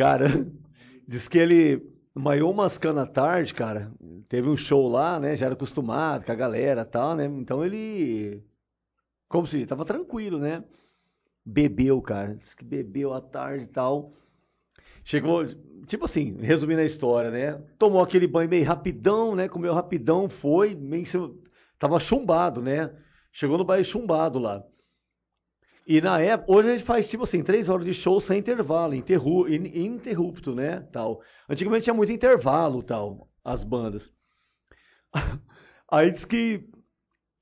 Cara, 0.00 0.28
diz 1.06 1.28
que 1.28 1.36
ele 1.36 1.86
maiou 2.14 2.50
umas 2.50 2.78
canas 2.78 3.10
tarde, 3.10 3.52
cara. 3.52 3.92
Teve 4.30 4.48
um 4.48 4.56
show 4.56 4.88
lá, 4.88 5.20
né? 5.20 5.36
Já 5.36 5.44
era 5.44 5.54
acostumado 5.54 6.24
com 6.24 6.32
a 6.32 6.34
galera 6.34 6.80
e 6.80 6.84
tal, 6.86 7.14
né? 7.14 7.26
Então 7.26 7.62
ele. 7.62 8.42
Como 9.28 9.46
se 9.46 9.66
tava 9.66 9.84
tranquilo, 9.84 10.38
né? 10.38 10.64
Bebeu, 11.44 12.00
cara. 12.02 12.34
Diz 12.34 12.54
que 12.54 12.64
bebeu 12.64 13.12
à 13.12 13.20
tarde 13.20 13.64
e 13.64 13.68
tal. 13.68 14.14
Chegou, 15.04 15.44
tipo 15.86 16.06
assim, 16.06 16.36
resumindo 16.40 16.80
a 16.80 16.84
história, 16.86 17.30
né? 17.30 17.62
Tomou 17.78 18.02
aquele 18.02 18.26
banho 18.26 18.48
meio 18.48 18.64
rapidão, 18.64 19.36
né? 19.36 19.48
Comeu 19.48 19.74
rapidão, 19.74 20.30
foi, 20.30 20.74
meio 20.74 21.06
cima- 21.06 21.34
tava 21.78 22.00
chumbado, 22.00 22.62
né? 22.62 22.90
Chegou 23.32 23.58
no 23.58 23.64
bairro 23.64 23.84
chumbado 23.84 24.38
lá. 24.38 24.64
E 25.86 26.00
na 26.00 26.20
época, 26.20 26.52
hoje 26.52 26.68
a 26.68 26.72
gente 26.72 26.84
faz 26.84 27.08
tipo 27.08 27.24
assim, 27.24 27.42
três 27.42 27.68
horas 27.68 27.84
de 27.84 27.92
show 27.94 28.20
sem 28.20 28.38
intervalo, 28.38 28.94
interru, 28.94 29.48
in- 29.48 29.66
ininterrupto, 29.66 30.54
né? 30.54 30.86
Tal. 30.92 31.20
Antigamente 31.48 31.84
tinha 31.84 31.94
muito 31.94 32.12
intervalo, 32.12 32.82
tal, 32.82 33.28
as 33.44 33.64
bandas. 33.64 34.12
Aí 35.90 36.10
diz 36.10 36.24
que 36.24 36.64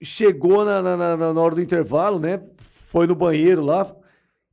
chegou 0.02 0.64
na, 0.64 0.80
na, 0.80 0.96
na- 1.16 1.34
na 1.34 1.40
hora 1.40 1.54
do 1.54 1.60
intervalo, 1.62 2.18
né? 2.18 2.42
Foi 2.90 3.06
no 3.06 3.14
banheiro 3.14 3.62
lá 3.62 3.94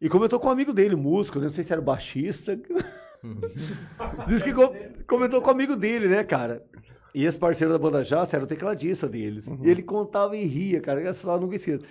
e 0.01 0.09
comentou 0.09 0.39
com 0.39 0.47
um 0.47 0.51
amigo 0.51 0.73
dele, 0.73 0.95
músico, 0.95 1.39
né? 1.39 1.45
não 1.45 1.51
sei 1.53 1.63
se 1.63 1.71
era 1.71 1.81
baixista. 1.81 2.59
diz 4.27 4.43
que 4.43 4.53
co- 4.53 4.73
comentou 5.07 5.41
com 5.41 5.47
um 5.49 5.53
amigo 5.53 5.75
dele, 5.75 6.07
né, 6.07 6.23
cara? 6.23 6.63
E 7.13 7.23
esse 7.23 7.39
parceiro 7.39 7.71
da 7.71 7.79
banda 7.79 8.03
Jazz 8.03 8.33
era 8.33 8.43
o 8.43 8.47
tecladista 8.47 9.07
deles. 9.07 9.47
E 9.47 9.69
ele 9.69 9.81
contava 9.81 10.35
e 10.35 10.43
ria, 10.43 10.81
cara. 10.81 11.01
Essa 11.01 11.29
eu 11.31 11.39
nunca 11.39 11.55
esqueço. 11.55 11.85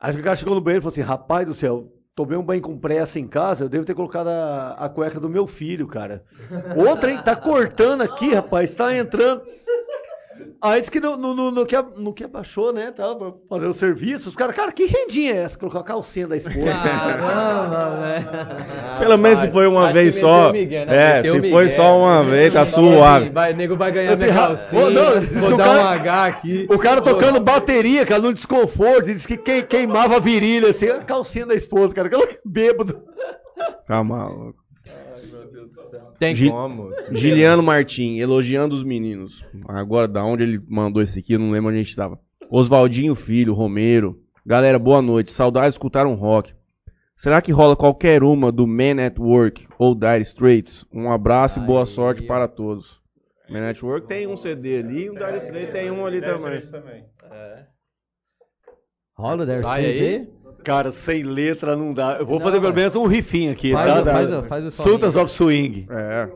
Aí 0.00 0.14
o 0.14 0.22
cara 0.22 0.36
chegou 0.36 0.54
no 0.54 0.60
banheiro 0.60 0.80
e 0.80 0.84
falou 0.84 0.92
assim: 0.92 1.00
rapaz 1.00 1.46
do 1.46 1.54
céu, 1.54 1.92
tomei 2.14 2.36
um 2.36 2.42
banho 2.42 2.62
com 2.62 2.78
pressa 2.78 3.18
em 3.18 3.26
casa, 3.26 3.64
eu 3.64 3.68
devo 3.68 3.84
ter 3.84 3.94
colocado 3.94 4.28
a, 4.28 4.72
a 4.72 4.88
cueca 4.88 5.18
do 5.20 5.28
meu 5.28 5.46
filho, 5.46 5.86
cara. 5.86 6.24
Outra, 6.76 7.10
hein? 7.10 7.20
Tá 7.24 7.34
cortando 7.36 8.02
aqui, 8.02 8.34
rapaz, 8.34 8.74
tá 8.74 8.94
entrando. 8.96 9.42
Aí 10.60 10.80
disse 10.80 10.90
que 10.90 10.98
no, 10.98 11.16
no, 11.16 11.34
no, 11.34 11.50
no 11.52 11.64
que, 11.64 11.76
a- 11.76 11.86
no 11.96 12.12
que 12.12 12.24
abaixou, 12.24 12.72
né? 12.72 12.90
Tava 12.90 13.14
pra 13.14 13.32
fazer 13.48 13.68
o 13.68 13.72
serviço, 13.72 14.28
os 14.28 14.34
caras, 14.34 14.56
cara, 14.56 14.72
que 14.72 14.86
rendinha 14.86 15.32
é 15.34 15.36
essa? 15.44 15.56
Colocou 15.56 15.80
a 15.80 15.84
calcinha 15.84 16.26
da 16.26 16.36
esposa. 16.36 16.58
Caramba, 16.64 17.90
velho. 18.02 18.98
Pelo 18.98 19.18
menos 19.18 19.38
se 19.38 19.50
foi 19.52 19.66
uma 19.68 19.92
vez 19.92 20.14
que 20.16 20.20
só. 20.20 20.48
o 20.48 20.52
Miguel, 20.52 20.86
né? 20.86 20.96
É, 20.96 21.16
Meteu 21.18 21.34
se 21.34 21.38
o 21.38 21.50
foi 21.50 21.62
Miguel. 21.64 21.76
só 21.76 21.98
uma 21.98 22.24
vez, 22.24 22.52
tá 22.52 22.66
suave. 22.66 23.24
assim, 23.26 23.32
vai, 23.32 23.52
nego 23.54 23.76
vai 23.76 23.92
ganhar 23.92 24.12
Assim, 24.14 24.24
minha 24.24 24.34
calcinha. 24.34 24.84
Ô, 24.84 24.90
não, 24.90 25.20
vou 25.20 25.52
o 25.52 25.56
dar 25.56 25.64
cara- 25.64 25.82
um 25.82 25.86
H 25.86 26.24
aqui. 26.26 26.66
O 26.70 26.78
cara 26.78 27.00
tocando 27.02 27.38
bateria, 27.40 28.04
cara, 28.04 28.20
no 28.22 28.34
desconforto, 28.34 29.04
diz 29.06 29.24
que 29.26 29.36
quei- 29.36 29.62
queimava 29.62 30.16
a 30.16 30.20
virilha, 30.20 30.70
assim, 30.70 30.88
a 30.88 30.98
calcinha 31.04 31.46
da 31.46 31.54
esposa, 31.54 31.94
cara, 31.94 32.08
aquela 32.08 32.26
bêbado. 32.44 33.00
Tá 33.86 34.02
maluco. 34.02 34.58
Tem 36.18 36.34
Gi- 36.34 36.50
como. 36.50 36.90
Giliano 37.12 37.62
Martim, 37.62 38.18
elogiando 38.18 38.74
os 38.74 38.82
meninos. 38.82 39.44
Agora, 39.68 40.08
da 40.08 40.24
onde 40.24 40.42
ele 40.42 40.60
mandou 40.68 41.00
esse 41.02 41.18
aqui, 41.20 41.34
eu 41.34 41.38
não 41.38 41.50
lembro 41.50 41.68
onde 41.70 41.76
a 41.78 41.82
gente 41.82 41.90
estava. 41.90 42.18
Oswaldinho 42.50 43.14
Filho, 43.14 43.54
Romero. 43.54 44.18
Galera, 44.44 44.78
boa 44.78 45.00
noite. 45.02 45.30
Saudades 45.30 45.70
de 45.70 45.74
escutar 45.76 46.06
um 46.06 46.14
rock. 46.14 46.52
Será 47.16 47.42
que 47.42 47.52
rola 47.52 47.76
qualquer 47.76 48.22
uma 48.22 48.50
do 48.50 48.66
Man 48.66 49.04
at 49.04 49.18
Work 49.18 49.66
ou 49.78 49.94
Dire 49.94 50.22
Straits? 50.22 50.84
Um 50.92 51.10
abraço 51.12 51.58
e 51.58 51.62
boa 51.62 51.84
sorte 51.84 52.22
para 52.22 52.46
todos. 52.48 53.00
Man 53.50 53.68
at 53.68 53.82
Work 53.82 54.06
tem 54.06 54.26
um 54.26 54.36
CD 54.36 54.78
ali 54.78 55.04
e 55.04 55.10
o 55.10 55.14
Dire 55.14 55.36
Straits 55.38 55.72
tem 55.72 55.90
um 55.90 56.06
ali 56.06 56.20
também. 56.20 56.60
também. 56.62 57.04
Rola, 59.16 59.44
deve 59.44 59.62
Sai 59.62 59.84
aí. 59.84 60.28
Cara, 60.64 60.90
sem 60.92 61.22
letra 61.22 61.76
não 61.76 61.94
dá. 61.94 62.16
Eu 62.18 62.26
vou 62.26 62.38
Não, 62.38 62.44
fazer 62.46 62.60
pelo 62.60 62.72
velho. 62.72 62.76
menos 62.76 62.96
um 62.96 63.06
rifinho 63.06 63.52
aqui, 63.52 63.72
Faz 63.72 63.90
tá? 63.92 64.00
o- 64.00 64.04
Da- 64.04 64.12
faz 64.12 64.30
o- 64.32 64.42
faz 64.42 64.64
o. 64.66 64.70
Sultans 64.70 65.16
of 65.16 65.30
Swing. 65.32 65.86
É. 65.90 66.28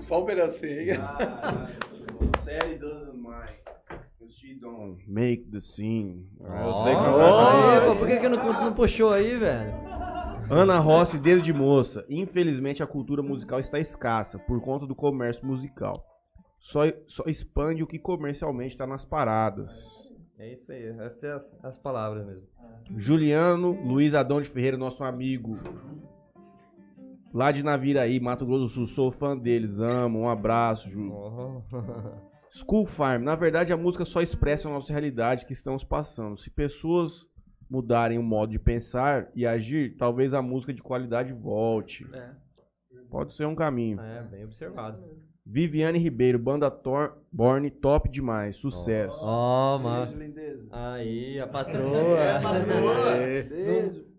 Só 0.00 0.22
um 0.22 0.26
pedacinho. 0.26 0.96
Say 2.44 2.78
doesn't 2.78 3.18
mind. 3.20 3.58
She 4.28 4.54
don't 4.54 4.98
make 5.06 5.50
the 5.50 5.60
scene. 5.60 6.26
Eu 6.40 6.50
Ó, 6.50 6.82
sei 6.84 6.94
que 6.94 7.00
aí, 7.00 7.86
pô, 7.86 7.96
por 7.96 8.06
que, 8.06 8.16
que 8.18 8.28
não, 8.28 8.64
não 8.64 8.74
puxou 8.74 9.12
aí, 9.12 9.36
velho? 9.36 9.74
Ana 10.50 10.78
Rossi, 10.78 11.18
dedo 11.18 11.42
de 11.42 11.52
moça. 11.52 12.04
Infelizmente 12.08 12.82
a 12.82 12.86
cultura 12.86 13.22
musical 13.22 13.60
está 13.60 13.78
escassa 13.78 14.38
por 14.38 14.60
conta 14.60 14.86
do 14.86 14.94
comércio 14.94 15.46
musical. 15.46 16.02
Só, 16.58 16.82
só 17.06 17.24
expande 17.26 17.82
o 17.82 17.86
que 17.86 17.98
comercialmente 17.98 18.72
está 18.72 18.86
nas 18.86 19.04
paradas. 19.04 20.07
É 20.38 20.52
isso 20.52 20.70
aí, 20.70 20.84
essas 21.00 21.18
são 21.18 21.34
as, 21.34 21.64
as 21.64 21.78
palavras 21.78 22.24
mesmo. 22.24 22.46
Juliano 22.96 23.72
Luiz 23.84 24.14
Adão 24.14 24.40
de 24.40 24.48
Ferreira, 24.48 24.76
nosso 24.76 25.02
amigo. 25.02 25.58
Lá 27.34 27.50
de 27.50 27.62
Naviraí, 27.62 28.20
Mato 28.20 28.46
Grosso 28.46 28.62
do 28.62 28.68
Sul, 28.68 28.86
sou 28.86 29.10
fã 29.10 29.36
deles, 29.36 29.78
amo, 29.80 30.20
um 30.20 30.28
abraço, 30.28 30.88
Ju. 30.88 31.12
Oh. 31.12 31.62
School 32.50 32.86
Farm, 32.86 33.22
na 33.22 33.34
verdade 33.34 33.72
a 33.72 33.76
música 33.76 34.04
só 34.04 34.22
expressa 34.22 34.68
a 34.68 34.72
nossa 34.72 34.92
realidade 34.92 35.44
que 35.44 35.52
estamos 35.52 35.84
passando. 35.84 36.38
Se 36.38 36.50
pessoas 36.50 37.26
mudarem 37.68 38.18
o 38.18 38.22
modo 38.22 38.52
de 38.52 38.58
pensar 38.58 39.30
e 39.34 39.46
agir, 39.46 39.96
talvez 39.96 40.32
a 40.32 40.40
música 40.40 40.72
de 40.72 40.82
qualidade 40.82 41.32
volte. 41.32 42.06
É. 42.14 42.30
Pode 43.10 43.34
ser 43.34 43.46
um 43.46 43.54
caminho. 43.54 44.00
É, 44.00 44.22
bem 44.22 44.44
observado. 44.44 45.02
Viviane 45.50 45.98
Ribeiro, 45.98 46.38
banda 46.38 46.70
Thor, 46.70 47.14
Born, 47.32 47.70
top 47.70 48.06
demais, 48.10 48.54
sucesso. 48.56 49.18
Ó, 49.22 49.78
mano. 49.78 50.12
Aí, 50.70 51.40
a 51.40 51.46
patroa. 51.46 52.18
É, 52.18 52.36
a 52.36 52.40
patroa. 52.42 53.04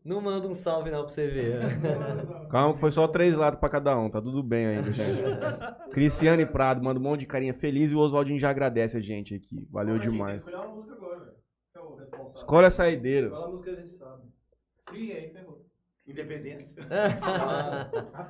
Não, 0.03 0.15
não 0.15 0.21
manda 0.21 0.47
um 0.47 0.55
salve 0.55 0.89
não 0.89 1.01
pra 1.03 1.09
você 1.09 1.27
ver. 1.27 1.59
Calma 2.49 2.73
que 2.73 2.79
foi 2.79 2.89
só 2.89 3.07
três 3.07 3.35
lados 3.35 3.59
pra 3.59 3.69
cada 3.69 3.95
um, 3.95 4.09
tá 4.09 4.19
tudo 4.19 4.41
bem 4.41 4.65
ainda, 4.65 4.91
gente. 4.91 5.21
Cristiane 5.93 6.47
Prado, 6.47 6.83
manda 6.83 6.99
um 6.99 7.03
monte 7.03 7.19
de 7.19 7.27
carinha 7.27 7.53
feliz 7.53 7.91
e 7.91 7.95
o 7.95 7.99
Oswaldinho 7.99 8.39
já 8.39 8.49
agradece 8.49 8.97
a 8.97 9.01
gente 9.01 9.35
aqui. 9.35 9.67
Valeu 9.69 9.99
demais. 9.99 10.37
Escolher 10.39 10.55
uma 10.57 10.67
música 10.67 10.95
agora, 10.95 11.19
velho. 11.19 11.37
Quem 11.73 11.81
é 11.81 11.85
o 11.85 11.95
responsável? 11.95 12.35
Escolhe 12.37 12.65
a 12.65 12.71
saideira. 12.71 13.27
Escolhe 13.27 13.43
a 13.43 13.47
música 13.49 13.71
que 13.71 13.77
a 13.77 13.81
gente 13.83 13.95
sabe. 13.97 14.23
Ih, 14.93 15.11
aí 15.11 15.29
ferrou. 15.29 15.65
Independência. 16.07 16.81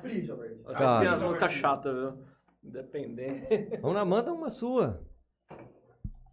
Velho. 0.02 0.62
Cara. 0.76 1.00
Tem 1.00 1.08
as 1.08 1.22
músicas 1.22 1.52
chatas, 1.52 1.94
viu? 1.94 2.29
Independente. 2.62 3.46
Vamos 3.80 3.96
lá, 3.96 4.04
manda 4.04 4.32
uma 4.32 4.50
sua. 4.50 5.02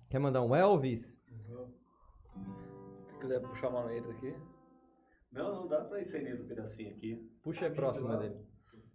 Quer 0.09 0.19
mandar 0.19 0.41
um 0.43 0.55
Elvis? 0.55 1.17
Se 3.07 3.17
quiser 3.19 3.41
puxar 3.41 3.69
uma 3.69 3.83
letra 3.83 4.11
aqui. 4.11 4.33
Não, 5.31 5.55
não 5.55 5.67
dá 5.67 5.81
pra 5.83 5.99
ir 6.01 6.05
sem 6.05 6.23
mesmo 6.23 6.45
um 6.45 6.47
pedacinho 6.47 6.91
aqui. 6.91 7.15
Puxa 7.43 7.67
a 7.67 7.71
próxima 7.71 8.17
dele. 8.17 8.37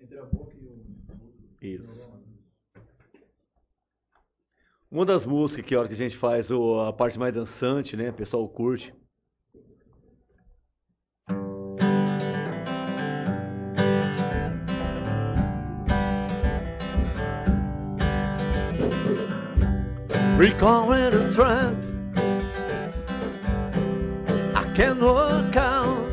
Entre 0.01 0.19
a 0.19 0.25
boca 0.25 0.55
e 0.57 0.67
o. 0.67 0.85
Isso. 1.61 2.13
Uma 4.91 5.07
das 5.07 5.25
músicas 5.27 5.65
que 5.67 5.75
a 5.75 5.79
hora 5.79 5.89
que 5.89 5.95
a 5.95 5.97
gente 5.97 6.17
faz 6.17 6.51
o- 6.51 6.81
a 6.81 6.93
parte 6.93 7.19
mais 7.19 7.33
dançante, 7.35 7.97
né? 7.97 8.11
O 8.11 8.15
pessoal 8.15 8.47
curte. 8.49 8.95
Recalling 20.43 21.15
a 21.15 21.33
trend 21.33 22.19
I 24.57 24.65
can 24.75 24.99
work 24.99 25.55
out 25.55 26.09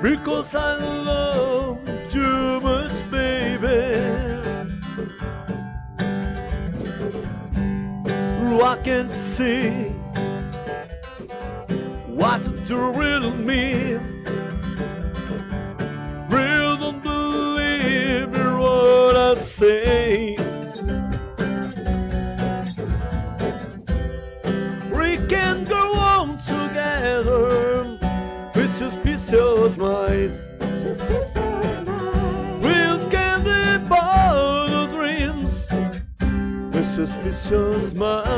because 0.00 0.54
I 0.54 0.76
love 0.76 1.78
too 2.12 2.60
much, 2.60 3.10
baby. 3.10 4.04
I 8.62 8.76
can 8.84 9.10
see 9.10 9.88
what 12.06 12.40
you 12.68 12.90
really 12.92 13.32
mean. 13.32 13.98
Really 16.30 16.76
don't 16.78 17.02
believe 17.02 18.30
what 18.60 19.16
I 19.16 19.42
say. 19.42 20.33
Suspicious 37.06 37.92
mind. 37.92 38.32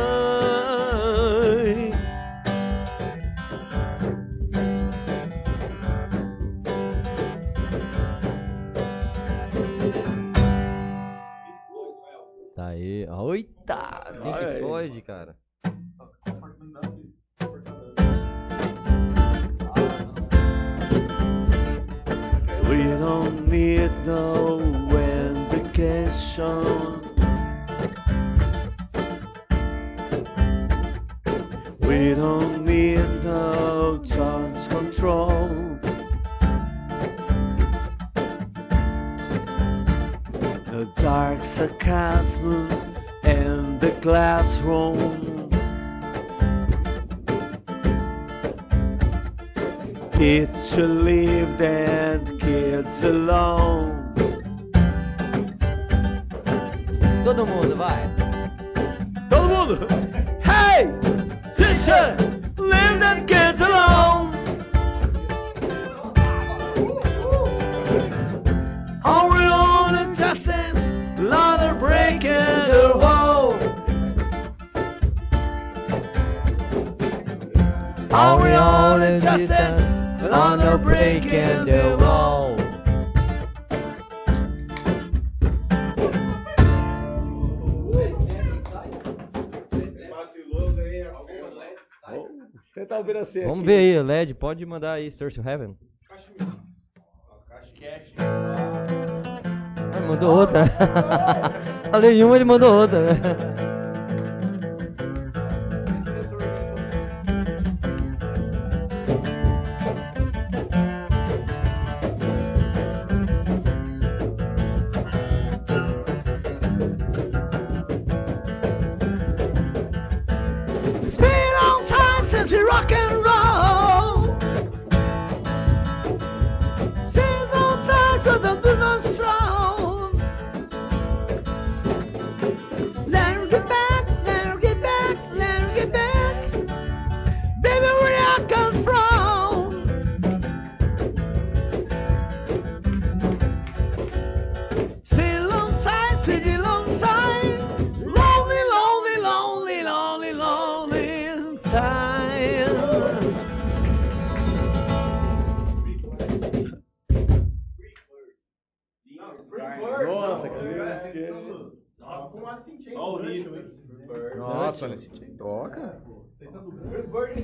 Tá 12.57 12.67
aí. 12.67 13.07
Oita! 13.09 14.13
Ai. 14.25 14.61
pode, 14.61 15.01
cara? 15.03 15.37
We 22.69 22.83
don't 22.99 23.49
need 23.49 23.93
no 24.05 24.46
We 32.17 32.23
don't 32.23 32.65
need 32.65 33.25
no 33.25 33.99
touch 33.99 34.71
control. 34.71 35.51
No 40.73 40.85
dark 40.97 41.45
sarcasm 41.45 42.71
in 43.23 43.79
the 43.81 43.91
classroom. 44.01 45.51
It 50.15 50.49
should 50.71 50.89
leave 51.05 51.59
dead 51.59 52.41
kids 52.41 53.03
alone. 53.03 54.15
Todo 57.25 57.45
mundo, 57.45 57.77
vai. 57.77 58.09
Todo 59.29 59.49
mundo! 59.49 59.87
Hey! 60.41 60.96
Teacher! 61.87 62.17
Leave 62.59 62.99
that 62.99 63.29
kids 63.29 63.61
alone! 63.61 64.35
Are 69.05 69.31
we 69.31 69.45
on 69.45 69.95
a 69.95 70.13
testing? 70.17 71.29
Lot 71.31 71.61
breaking 71.79 72.33
the 72.73 72.93
wall. 72.97 73.53
We 78.43 78.51
on 78.51 79.03
a 79.03 79.21
testing? 79.21 80.29
Lot 80.29 80.59
of 80.59 80.83
breaking 80.83 81.67
the 81.67 81.97
wall. 82.01 82.36
Vamos 93.43 93.59
aqui. 93.59 93.67
ver 93.67 93.77
aí, 93.77 94.03
LED, 94.03 94.35
pode 94.35 94.65
mandar 94.67 94.93
aí, 94.93 95.07
Stars 95.09 95.35
to 95.35 95.43
Heaven. 95.49 95.77
Ah, 98.19 100.01
mandou 100.07 100.37
outra. 100.37 100.65
Falei 101.91 102.23
uma, 102.23 102.35
ele 102.35 102.45
mandou 102.45 102.73
outra. 102.81 103.15
né? 103.15 103.56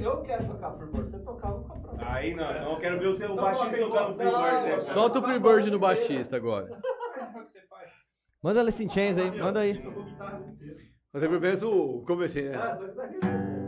Eu 0.01 0.23
quero 0.23 0.47
tocar 0.47 0.73
Freebird. 0.73 1.11
Você 1.11 1.19
tocar, 1.19 1.49
eu 1.49 1.61
vou 1.61 1.65
comprar. 1.65 2.15
Aí 2.15 2.35
não, 2.35 2.51
então 2.51 2.73
eu 2.73 2.79
quero 2.79 2.99
ver 2.99 3.09
o 3.09 3.15
seu 3.15 3.35
baixista 3.35 3.79
tocar 3.79 4.09
no 4.09 4.15
Freebird. 4.17 4.63
né? 4.65 4.81
Solta 4.93 5.19
o 5.19 5.23
Freebird 5.23 5.71
no 5.71 5.79
Batista 5.79 6.37
agora. 6.37 6.69
Manda 8.43 8.61
Alice 8.61 8.83
in 8.83 8.91
Chains 8.91 9.17
aí, 9.19 9.31
manda 9.31 9.61
aí. 9.61 9.81
Mas 11.13 11.23
é 11.23 11.29
pelo 11.29 11.41
menos 11.41 11.63
o 11.63 12.03
comecinho, 12.05 12.51
né? 12.51 13.62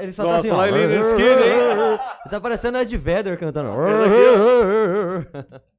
Ele 0.00 0.12
só 0.12 0.22
Nossa, 0.22 0.34
tá 0.34 0.38
assim, 0.38 0.50
ó. 0.50 0.64
Ele 0.64 1.98
tá 2.30 2.40
parecendo 2.40 2.78
Ed 2.78 2.96
Vedder 2.96 3.38
cantando. 3.38 3.70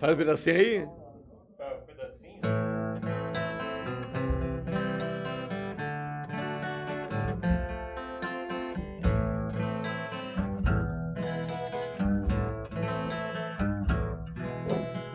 Faz 0.00 0.14
um 0.14 0.16
pedacinho 0.16 0.56
aí? 0.56 0.88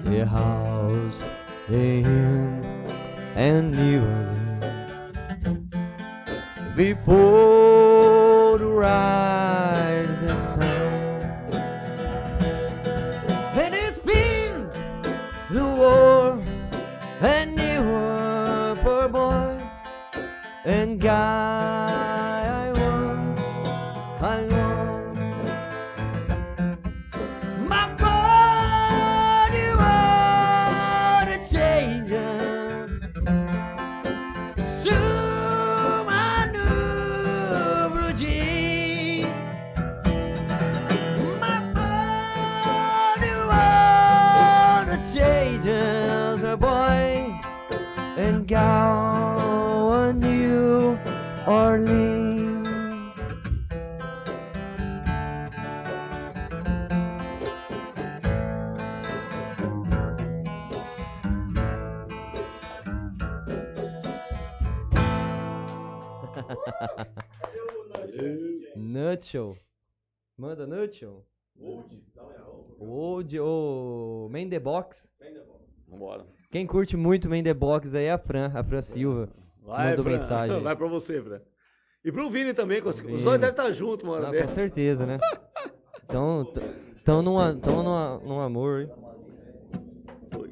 The 0.03 0.23
house, 0.23 1.19
the 1.67 2.01
inn, 2.01 2.63
and 3.35 3.71
New 3.71 4.01
Orleans. 4.01 4.35
Before 6.75 8.57
the 8.59 8.65
rising 8.65 9.74
and 21.07 21.54
Nutshell. 69.25 69.57
Manda 70.37 70.67
Nutshell. 70.67 71.25
Old, 72.79 73.39
o 73.39 74.29
Man 74.31 74.49
the 74.49 74.59
Box. 74.59 75.09
Vambora. 75.87 76.25
Quem 76.51 76.67
curte 76.67 76.95
muito 76.95 77.27
Man 77.29 77.41
the 77.41 77.53
Box 77.53 77.95
aí 77.95 78.05
é 78.05 78.11
a 78.11 78.17
Fran, 78.19 78.51
a 78.53 78.63
Fran 78.63 78.81
Silva. 78.81 79.29
Vai, 79.63 79.89
mandou 79.89 80.03
Fran. 80.03 80.13
mensagem. 80.13 80.61
Vai 80.61 80.75
pra 80.75 80.87
você, 80.87 81.21
Fran. 81.21 81.41
E 82.03 82.11
pro 82.11 82.29
Vini 82.29 82.53
também, 82.53 82.81
que 82.81 82.87
os, 82.87 83.01
dois 83.01 83.23
devem 83.23 83.49
estar 83.49 83.71
juntos, 83.71 84.07
mano. 84.07 84.31
Não, 84.31 84.41
com 84.41 84.47
certeza, 84.49 85.05
né? 85.05 85.17
Então, 86.07 86.45
t- 86.53 86.61
tão 87.03 87.23
numa, 87.23 87.55
tão 87.55 87.81
numa, 87.81 88.19
num 88.19 88.39
amor, 88.39 88.81
hein? 88.81 88.89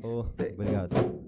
Oh, 0.04 0.22
obrigado. 0.22 1.23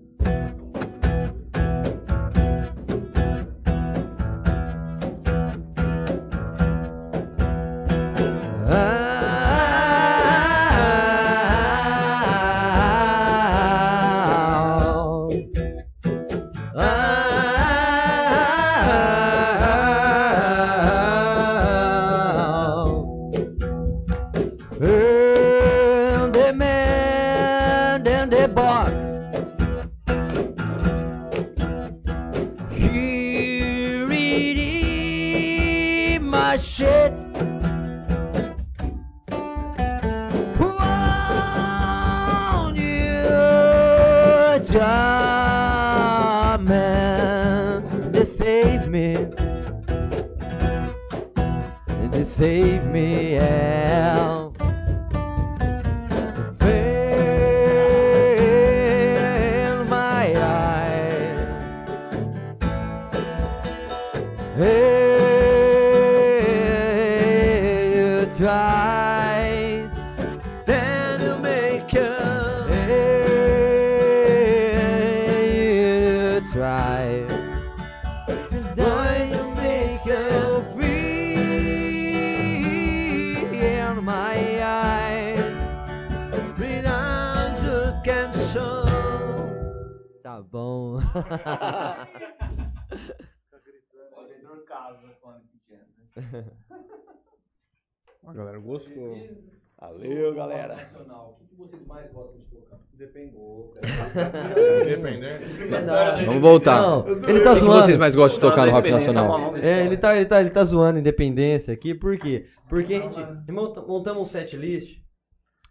Voltar. 106.46 106.82
Não, 106.82 107.04
O 107.06 107.10
ele 107.30 107.42
tá 107.42 107.54
que 107.54 107.60
que 107.60 107.66
zoando. 107.66 107.84
vocês 107.84 107.98
mais 107.98 108.16
gostam 108.16 108.40
de 108.40 108.50
tocar 108.50 108.66
no 108.66 108.72
rock 108.72 108.90
nacional? 108.92 109.56
É, 109.58 109.86
ele 109.86 109.98
tá, 109.98 110.16
ele 110.16 110.26
tá, 110.26 110.40
ele 110.42 110.50
tá 110.50 110.64
zoando 110.64 111.00
independência 111.00 111.74
aqui, 111.74 111.94
por 111.94 112.18
quê? 112.18 112.46
Porque 112.70 112.96
a 112.96 113.02
gente 113.02 113.52
monta- 113.52 113.82
montamos 113.82 114.22
um 114.24 114.26
set 114.26 114.56
list. 114.58 115.00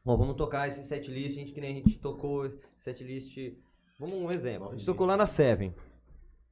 Bom, 0.04 0.16
vamos 0.16 0.36
tocar 0.36 0.68
esse 0.68 0.84
set 0.84 1.10
list, 1.10 1.36
a 1.36 1.40
gente, 1.40 1.52
que 1.52 1.60
nem 1.60 1.72
a 1.72 1.74
gente 1.76 1.98
tocou 1.98 2.50
set 2.78 3.02
list. 3.02 3.36
Vamos 3.98 4.16
um 4.16 4.30
exemplo. 4.30 4.68
A 4.68 4.72
gente 4.72 4.84
tocou 4.84 5.06
lá 5.06 5.16
na 5.16 5.26
Seven. 5.26 5.74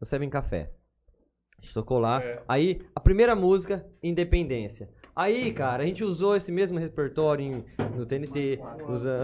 Na 0.00 0.06
Seven 0.06 0.30
Café. 0.30 0.70
A 1.58 1.62
gente 1.62 1.74
tocou 1.74 1.98
lá. 1.98 2.22
Aí, 2.48 2.80
a 2.94 2.98
primeira 3.00 3.34
música, 3.36 3.84
Independência. 4.02 4.88
Aí, 5.14 5.52
cara, 5.52 5.82
a 5.82 5.86
gente 5.86 6.02
usou 6.02 6.34
esse 6.34 6.50
mesmo 6.50 6.78
repertório 6.78 7.44
em- 7.44 7.64
no 7.96 8.06
TNT, 8.06 8.58
usa... 8.88 9.22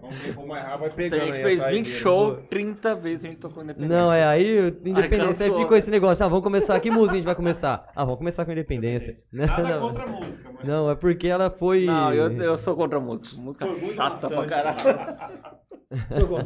Vamos 0.00 0.18
ver 0.18 0.34
como 0.34 0.54
errar, 0.54 0.76
vai 0.76 0.88
Se 0.90 0.92
a 0.92 0.96
pegando 0.96 1.20
gente 1.24 1.36
aí 1.36 1.42
fez 1.42 1.60
a 1.60 1.64
20 1.64 1.70
saideira. 1.88 1.98
shows, 1.98 2.38
30 2.50 2.94
vezes 2.94 3.24
a 3.24 3.28
gente 3.28 3.38
tocou 3.40 3.62
independente. 3.64 3.90
Não, 3.90 4.12
é 4.12 4.22
aí, 4.22 4.68
Independência, 4.84 5.46
aí 5.46 5.54
ficou 5.54 5.76
esse 5.76 5.90
negócio, 5.90 6.24
ah, 6.24 6.28
vamos 6.28 6.44
começar, 6.44 6.78
que 6.78 6.90
música 6.90 7.12
a 7.12 7.16
gente 7.16 7.24
vai 7.24 7.34
começar? 7.34 7.90
Ah, 7.96 8.04
vamos 8.04 8.18
começar 8.18 8.44
com 8.44 8.52
Independência. 8.52 9.18
Nada 9.32 9.62
Não, 9.62 9.88
contra 9.88 10.04
a 10.04 10.06
música, 10.06 10.50
mas... 10.52 10.68
Não, 10.68 10.90
é 10.90 10.94
porque 10.94 11.26
ela 11.26 11.48
foi... 11.50 11.86
Não, 11.86 12.12
eu, 12.12 12.30
eu 12.32 12.58
sou 12.58 12.76
contra 12.76 12.98
a 12.98 13.00
música. 13.00 13.40
Música 13.40 13.66
chata 13.96 14.28
pra 14.28 14.44
caralho. 14.46 14.78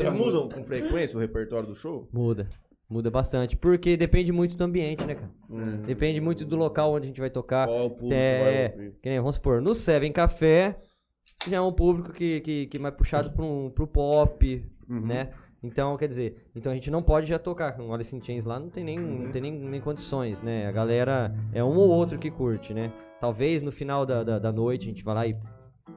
Eles 0.01 0.13
mudam 0.15 0.49
com 0.49 0.65
frequência 0.65 1.17
o 1.17 1.21
repertório 1.21 1.67
do 1.67 1.75
show? 1.75 2.09
Muda. 2.13 2.49
Muda 2.89 3.11
bastante. 3.11 3.57
Porque 3.57 3.97
depende 3.97 4.33
muito 4.33 4.57
do 4.57 4.65
ambiente, 4.65 5.05
né, 5.05 5.15
cara? 5.15 5.31
Hum. 5.51 5.83
Depende 5.87 6.21
muito 6.21 6.45
do 6.45 6.57
local 6.57 6.93
onde 6.95 7.05
a 7.05 7.09
gente 7.09 7.21
vai 7.21 7.31
tocar. 7.31 7.67
Qual 7.67 7.87
o 7.87 7.91
público 7.91 8.15
É, 8.15 8.73
ouvir? 8.75 8.93
que 9.03 9.09
nem, 9.11 9.19
vamos 9.19 9.35
supor, 9.37 9.61
no 9.61 9.75
Seven 9.75 10.11
Café, 10.13 10.79
já 11.49 11.59
é 11.59 11.61
um 11.61 11.73
público 11.73 12.13
que, 12.13 12.41
que, 12.41 12.67
que 12.67 12.77
é 12.77 12.81
mais 12.81 12.95
puxado 12.95 13.31
pro, 13.33 13.71
pro 13.75 13.87
pop, 13.87 14.65
Uhum. 14.89 15.01
né? 15.07 15.31
Então, 15.63 15.97
quer 15.97 16.09
dizer, 16.09 16.47
então 16.55 16.71
a 16.71 16.75
gente 16.75 16.91
não 16.91 17.03
pode 17.03 17.27
já 17.27 17.39
tocar 17.39 17.73
com 17.73 17.93
Alice 17.93 18.15
in 18.15 18.23
Chains 18.23 18.45
lá, 18.47 18.59
não 18.61 18.71
tem 18.71 18.85
nem, 18.85 18.97
não 18.99 19.31
tem 19.33 19.43
nem, 19.43 19.53
nem 19.53 19.81
condições, 19.81 20.41
né? 20.41 20.67
A 20.69 20.73
galera 20.73 21.35
é 21.53 21.63
um 21.65 21.77
ou 21.77 21.91
outro 21.91 22.17
que 22.19 22.31
curte, 22.31 22.73
né? 22.73 22.93
Talvez 23.21 23.61
no 23.61 23.73
final 23.73 24.07
da, 24.07 24.23
da, 24.23 24.39
da 24.39 24.53
noite 24.53 24.85
a 24.85 24.87
gente 24.89 25.03
vai 25.05 25.15
lá 25.15 25.27
e 25.27 25.37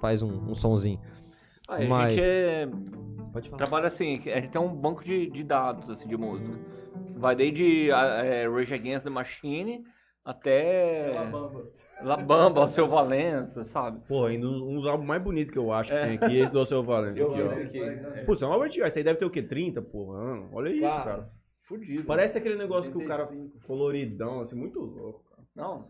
faz 0.02 0.24
um, 0.24 0.50
um 0.50 0.56
sonzinho. 0.56 1.00
Ah, 1.72 1.76
a 1.78 1.88
Mas- 1.88 2.14
gente 2.14 2.24
é... 2.26 2.68
Pode 3.32 3.50
falar. 3.50 3.58
trabalha 3.64 3.88
assim, 3.88 4.16
a 4.30 4.40
gente 4.42 4.50
tem 4.50 4.60
um 4.62 4.68
banco 4.76 5.04
de, 5.06 5.28
de 5.30 5.42
dados 5.44 5.90
assim, 5.90 6.08
de 6.08 6.18
música. 6.18 6.58
Vai 7.16 7.34
desde 7.36 7.90
é, 7.90 8.46
Rage 8.50 8.74
Against 8.74 9.04
the 9.06 9.10
Machine 9.10 9.84
até 10.26 11.14
La 12.04 12.18
Bamba, 12.18 12.68
Seu 12.68 12.88
Valença, 12.90 13.64
sabe? 13.66 14.02
Pô, 14.08 14.26
ainda 14.26 14.48
um 14.48 14.76
dos 14.82 14.86
álbuns 14.88 15.08
mais 15.08 15.22
bonitos 15.24 15.52
que 15.54 15.58
eu 15.60 15.72
acho 15.72 15.90
que 15.92 15.96
É. 15.96 16.06
tem 16.08 16.16
aqui, 16.18 16.40
esse 16.40 16.52
do 16.52 16.66
Seu 16.66 16.84
Valente. 16.84 17.14
Seu 17.14 17.32
Aqui, 17.32 17.42
ó. 17.42 17.52
Aqui. 17.52 18.26
Putz, 18.26 18.42
é 18.42 18.46
uma 18.48 18.60
vertical. 18.60 18.88
Esse 18.88 19.00
aí 19.00 19.06
deve 19.06 19.20
ter 19.20 19.26
o 19.26 19.30
quê? 19.30 19.42
30, 19.42 19.82
porra? 19.82 20.18
ano? 20.20 20.50
Olha 20.52 20.70
isso, 20.70 20.82
Cara, 20.82 21.04
cara. 21.04 21.30
Fudido. 21.64 22.04
Parece 22.04 22.38
aquele 22.38 22.56
negócio 22.58 22.92
que 22.92 22.98
o 22.98 23.08
cara 23.08 23.30
coloridão, 23.66 24.42
assim, 24.42 24.58
muito 24.58 24.80
louco. 24.82 25.24
cara. 25.30 25.44
Não. 25.56 25.88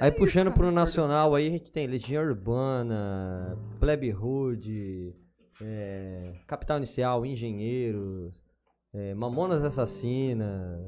Aí 0.00 0.10
puxando 0.10 0.52
pro 0.52 0.70
nacional 0.70 1.34
aí, 1.34 1.46
a 1.46 1.50
gente 1.50 1.70
tem 1.70 1.86
Legião 1.86 2.24
Urbana, 2.24 3.58
Plebe 3.78 4.12
Hood, 4.12 5.14
é, 5.60 6.32
Capital 6.46 6.78
Inicial, 6.78 7.26
Engenheiros, 7.26 8.34
é, 8.94 9.14
Mamonas 9.14 9.62
Assassinas. 9.62 10.80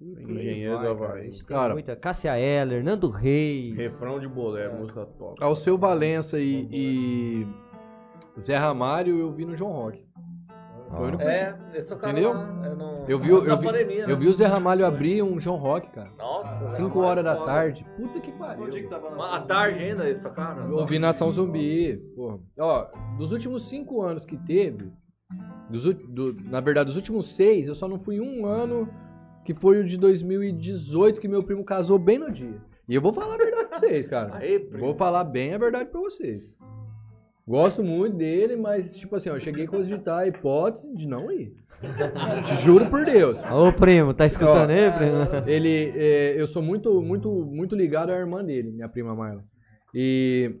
Engenheiro 0.00 0.78
do. 0.78 0.88
Havaí. 0.88 1.42
Cara. 1.44 1.72
muita, 1.72 1.96
Cássia 1.96 2.38
Eller, 2.38 2.84
Nando 2.84 3.08
Reis. 3.08 3.74
Refrão 3.76 4.20
de 4.20 4.28
bolero, 4.28 4.76
música 4.76 5.06
top. 5.06 5.42
Ao 5.42 5.56
seu 5.56 5.78
Valença 5.78 6.38
e, 6.38 6.68
e 6.70 7.46
Zé 8.38 8.58
Ramalho 8.58 9.18
eu 9.18 9.32
vi 9.32 9.46
no 9.46 9.56
John 9.56 9.72
Rock. 9.72 10.04
Foi 10.90 11.00
o 11.00 11.08
único 11.08 11.22
É, 11.22 11.58
esse 11.74 11.92
é 11.92 11.96
o 11.96 11.98
cara 11.98 12.12
Entendeu? 12.12 12.32
lá, 12.32 12.62
eu 12.66 12.76
não- 12.76 13.04
Eu 13.08 13.18
vi, 13.18 13.32
o- 13.32 13.42
Na 13.44 13.52
eu, 13.52 13.58
vi, 13.58 13.64
pandemia, 13.66 14.06
né? 14.06 14.12
eu 14.12 14.16
vi 14.18 14.28
o 14.28 14.32
Zé 14.32 14.46
Ramalho 14.46 14.84
abrir 14.84 15.22
um 15.22 15.36
John 15.38 15.56
Rock, 15.56 15.90
cara. 15.90 16.10
Nossa, 16.18 16.68
5 16.68 16.98
horas 17.00 17.22
da 17.24 17.36
tarde. 17.44 17.86
Puta 17.96 18.20
que 18.20 18.32
pariu. 18.32 18.64
À 19.22 19.40
tarde 19.40 19.84
ainda, 19.84 20.08
esse 20.10 20.28
cara. 20.30 20.64
Eu 20.64 20.78
ouvi 20.78 20.98
Nação 20.98 21.30
Zumbi. 21.32 21.96
Porra. 22.16 22.38
Ó, 22.58 22.86
dos 23.18 23.30
últimos 23.32 23.68
cinco 23.68 24.02
anos 24.02 24.24
que 24.24 24.36
teve, 24.36 24.90
dos, 25.70 25.84
do- 25.94 26.34
na 26.50 26.60
verdade, 26.60 26.86
dos 26.88 26.96
últimos 26.96 27.28
seis, 27.34 27.68
eu 27.68 27.74
só 27.74 27.86
não 27.86 27.98
fui 27.98 28.20
um 28.20 28.44
ano, 28.46 28.88
que 29.44 29.54
foi 29.54 29.78
o 29.80 29.84
de 29.84 29.96
2018, 29.96 31.20
que 31.20 31.28
meu 31.28 31.42
primo 31.42 31.64
casou 31.64 31.98
bem 31.98 32.18
no 32.18 32.30
dia. 32.32 32.60
E 32.88 32.94
eu 32.94 33.00
vou 33.02 33.12
falar 33.12 33.34
a 33.34 33.38
verdade 33.38 33.68
pra 33.68 33.78
vocês, 33.78 34.06
cara. 34.08 34.36
Aí, 34.36 34.58
primo. 34.60 34.84
Vou 34.84 34.94
falar 34.94 35.24
bem 35.24 35.54
a 35.54 35.58
verdade 35.58 35.90
pra 35.90 36.00
vocês. 36.00 36.48
Gosto 37.46 37.82
muito 37.84 38.16
dele, 38.16 38.56
mas, 38.56 38.96
tipo 38.96 39.14
assim, 39.14 39.28
eu 39.28 39.38
cheguei 39.38 39.66
a 39.66 39.68
cogitar 39.68 40.18
a 40.20 40.26
hipótese 40.26 40.92
de 40.96 41.06
não 41.06 41.30
ir. 41.30 41.54
Te 42.44 42.62
juro 42.64 42.90
por 42.90 43.04
Deus. 43.04 43.38
Ô 43.44 43.72
primo, 43.72 44.12
tá 44.12 44.26
escutando 44.26 44.70
Ó, 44.70 44.72
aí, 44.72 44.90
primo? 44.90 45.48
Ele, 45.48 45.92
é, 45.94 46.40
eu 46.40 46.46
sou 46.48 46.60
muito, 46.60 47.00
muito, 47.00 47.30
muito 47.30 47.76
ligado 47.76 48.10
à 48.10 48.16
irmã 48.16 48.44
dele, 48.44 48.72
minha 48.72 48.88
prima 48.88 49.14
Marla. 49.14 49.44
E 49.94 50.56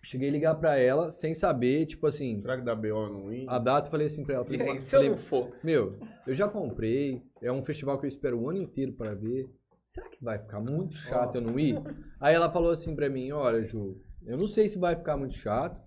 cheguei 0.00 0.28
a 0.28 0.32
ligar 0.32 0.54
pra 0.54 0.78
ela 0.78 1.10
sem 1.10 1.34
saber, 1.34 1.86
tipo 1.86 2.06
assim, 2.06 2.40
Será 2.40 2.56
que 2.56 2.64
dá 2.64 2.74
BO 2.76 3.08
no 3.08 3.26
Win? 3.30 3.46
a 3.48 3.58
data, 3.58 3.88
eu 3.88 3.90
falei 3.90 4.06
assim 4.06 4.24
pra 4.24 4.36
ela, 4.36 4.46
E 4.48 4.56
falei, 4.58 4.72
aí, 4.78 4.80
se 4.82 4.86
eu 4.94 5.00
falei, 5.00 5.10
não 5.10 5.18
for? 5.18 5.50
meu, 5.64 5.96
eu 6.24 6.34
já 6.36 6.46
comprei, 6.46 7.20
é 7.42 7.50
um 7.50 7.64
festival 7.64 7.98
que 7.98 8.06
eu 8.06 8.08
espero 8.08 8.38
o 8.38 8.48
ano 8.48 8.60
inteiro 8.60 8.92
pra 8.92 9.12
ver. 9.12 9.50
Será 9.88 10.08
que 10.08 10.22
vai 10.22 10.38
ficar 10.38 10.60
muito 10.60 10.94
chato 10.94 11.34
eu 11.36 11.40
não 11.40 11.58
ir? 11.58 11.76
Aí 12.20 12.32
ela 12.34 12.48
falou 12.50 12.70
assim 12.70 12.94
pra 12.94 13.08
mim, 13.10 13.32
olha, 13.32 13.64
Ju, 13.64 13.96
eu 14.24 14.36
não 14.36 14.46
sei 14.46 14.68
se 14.68 14.78
vai 14.78 14.94
ficar 14.94 15.16
muito 15.16 15.34
chato, 15.36 15.80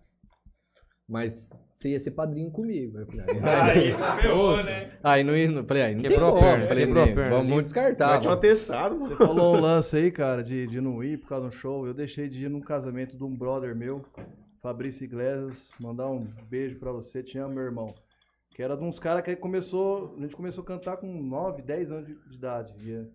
mas 1.10 1.50
você 1.76 1.90
ia 1.90 2.00
ser 2.00 2.12
padrinho 2.12 2.52
comigo. 2.52 2.98
Aí 2.98 3.04
eu 3.04 3.08
falei, 3.08 3.26
aí, 3.42 3.94
ferrou, 4.22 4.64
né? 4.64 4.92
Aí 5.04 5.24
não 5.24 5.36
ia, 5.36 5.50
não- 5.50 5.66
falei, 5.66 5.84
aí 5.84 5.96
não 5.96 6.02
Quebrou 6.02 6.38
a 6.38 6.40
perna, 6.40 6.68
falei, 6.68 6.86
quebrou 6.86 7.04
a 7.04 7.06
"Nego, 7.08 7.16
perna 7.18 7.36
Vamos 7.38 7.54
ali." 7.54 7.64
descartar. 7.64 8.12
Um 8.20 8.24
mano." 8.24 8.32
atestado, 8.32 8.96
Você 9.00 9.04
mano. 9.14 9.16
falou 9.18 9.56
um 9.56 9.60
lance 9.60 9.98
aí, 9.98 10.12
cara, 10.12 10.44
de, 10.44 10.68
de 10.68 10.80
não 10.82 11.04
ir 11.04 11.18
por 11.18 11.30
causa 11.30 11.50
de 11.50 11.56
um 11.56 11.58
show. 11.60 11.88
Eu 11.88 11.94
deixei 11.94 12.28
de 12.30 12.46
ir 12.46 12.50
num 12.50 12.62
casamento 12.62 13.18
de 13.18 13.24
um 13.24 13.36
brother 13.36 13.76
meu, 13.76 14.06
Fabrício 14.62 15.04
Iglesias. 15.06 15.70
Mandar 15.80 16.08
um 16.08 16.28
beijo 16.50 16.78
pra 16.78 16.92
você, 16.92 17.24
te 17.24 17.38
amo, 17.38 17.56
meu 17.56 17.64
irmão. 17.64 17.94
Que 18.54 18.62
era 18.62 18.76
de 18.76 18.84
uns 18.84 19.00
caras 19.00 19.24
que 19.24 19.34
começou. 19.38 20.16
A 20.18 20.22
gente 20.22 20.36
começou 20.36 20.64
a 20.64 20.68
cantar 20.68 20.98
com 20.98 21.08
9, 21.08 21.62
10 21.62 21.92
anos 21.92 22.08
de, 22.08 22.16
de 22.30 22.36
idade. 22.36 22.74
E, 22.82 22.92
é, 22.92 23.06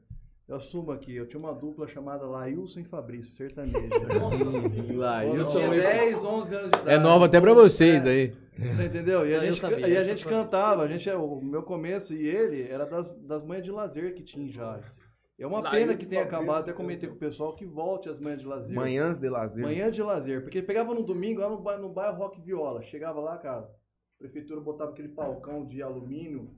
eu 0.48 0.56
assumo 0.56 0.92
aqui, 0.92 1.14
eu 1.14 1.26
tinha 1.26 1.40
uma 1.40 1.52
dupla 1.54 1.86
chamada 1.88 2.26
Lailson 2.26 2.80
e 2.80 2.84
Fabrício, 2.84 3.34
sertanejo. 3.36 3.78
Lailson 4.96 5.50
Tinha 5.52 5.74
e- 5.74 5.80
10, 5.80 6.24
11 6.24 6.54
anos 6.54 6.70
de 6.70 6.78
idade. 6.78 6.90
É 6.90 6.98
nova 6.98 7.26
até 7.26 7.40
pra 7.40 7.54
vocês 7.54 8.04
aí. 8.06 8.32
Você 8.58 8.84
entendeu? 8.84 9.26
E 9.26 9.34
a 9.34 9.38
Não, 9.38 9.46
gente, 9.46 9.60
sabia, 9.60 9.88
e 9.88 9.96
a 9.96 10.04
gente 10.04 10.24
cantava, 10.24 10.82
a 10.82 10.86
gente, 10.88 11.10
o 11.10 11.40
meu 11.40 11.62
começo 11.62 12.14
e 12.14 12.26
ele 12.26 12.62
era 12.68 12.84
das, 12.86 13.12
das 13.22 13.44
manhas 13.44 13.64
de 13.64 13.70
lazer 13.72 14.14
que 14.14 14.22
tinha 14.22 14.44
em 14.46 14.50
Jales. 14.50 15.00
É 15.36 15.44
uma 15.44 15.60
Lá 15.60 15.70
pena 15.72 15.96
que 15.96 16.06
tenha 16.06 16.22
acabado, 16.22 16.60
até 16.62 16.72
comentei 16.72 17.08
com 17.08 17.16
o 17.16 17.18
pessoal 17.18 17.56
que 17.56 17.64
volte 17.66 18.08
as 18.08 18.20
manhãs 18.20 18.40
de 18.40 18.46
lazer. 18.46 18.76
Manhãs 18.76 19.18
de 19.18 19.28
lazer. 19.28 19.64
Manhã 19.64 19.90
de 19.90 20.00
lazer, 20.00 20.42
porque 20.42 20.62
pegava 20.62 20.94
no 20.94 21.02
domingo 21.02 21.40
lá 21.40 21.48
no, 21.48 21.58
ba- 21.58 21.76
no 21.76 21.88
bairro 21.88 22.16
Rock 22.18 22.40
Viola, 22.40 22.82
chegava 22.82 23.18
lá, 23.18 23.36
cara, 23.38 23.62
a 23.62 24.18
prefeitura 24.20 24.60
botava 24.60 24.92
aquele 24.92 25.08
palcão 25.08 25.66
de 25.66 25.82
alumínio, 25.82 26.48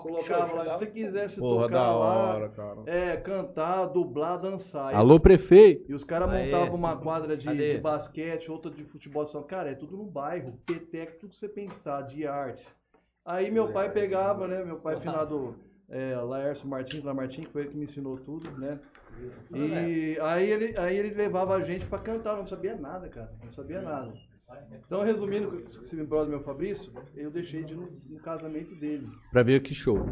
colocava 0.00 0.54
lá, 0.54 0.72
se 0.72 0.78
você 0.78 0.86
quisesse 0.86 1.38
Porra, 1.38 1.64
tocar 1.64 1.74
da 1.74 1.96
lá, 1.96 2.34
hora, 2.34 2.48
cara. 2.48 2.82
é, 2.86 3.16
cantar, 3.18 3.86
dublar, 3.86 4.40
dançar. 4.40 4.94
Alô, 4.94 5.20
prefeito. 5.20 5.90
E 5.90 5.94
os 5.94 6.04
caras 6.04 6.30
montavam 6.30 6.74
uma 6.74 6.96
quadra 6.96 7.36
de, 7.36 7.48
de 7.54 7.78
basquete, 7.78 8.50
outra 8.50 8.70
de 8.70 8.84
futebol. 8.84 9.26
Só, 9.26 9.42
cara, 9.42 9.70
é 9.70 9.74
tudo 9.74 9.96
no 9.96 10.04
bairro, 10.04 10.58
peteca, 10.64 11.18
tudo 11.20 11.30
que 11.30 11.36
você 11.36 11.48
pensar, 11.48 12.02
de 12.02 12.26
artes. 12.26 12.74
Aí 13.24 13.50
meu 13.50 13.72
pai 13.72 13.90
pegava, 13.90 14.48
né? 14.48 14.64
Meu 14.64 14.76
pai 14.76 14.98
finado 14.98 15.54
é, 15.88 16.16
Laércio 16.16 16.66
Martins, 16.66 17.04
lá 17.04 17.12
Martins, 17.12 17.46
que 17.46 17.52
foi 17.52 17.62
ele 17.62 17.70
que 17.70 17.76
me 17.76 17.84
ensinou 17.84 18.16
tudo, 18.16 18.50
né? 18.58 18.80
E 19.54 20.18
aí 20.20 20.50
ele, 20.50 20.78
aí 20.78 20.96
ele 20.96 21.14
levava 21.14 21.54
a 21.54 21.60
gente 21.60 21.84
pra 21.86 21.98
cantar, 21.98 22.30
eu 22.30 22.38
não 22.38 22.46
sabia 22.46 22.74
nada, 22.74 23.08
cara. 23.08 23.30
Não 23.44 23.52
sabia 23.52 23.82
nada. 23.82 24.12
Então, 24.86 25.02
resumindo, 25.02 25.62
esse 25.66 26.02
brother 26.04 26.28
meu 26.28 26.40
Fabrício, 26.40 26.92
eu 27.16 27.30
deixei 27.30 27.64
de 27.64 27.72
ir 27.72 27.76
no, 27.76 27.88
no 28.08 28.20
casamento 28.20 28.74
dele. 28.74 29.08
Pra 29.30 29.42
ver 29.42 29.60
que 29.60 29.74
show. 29.74 30.04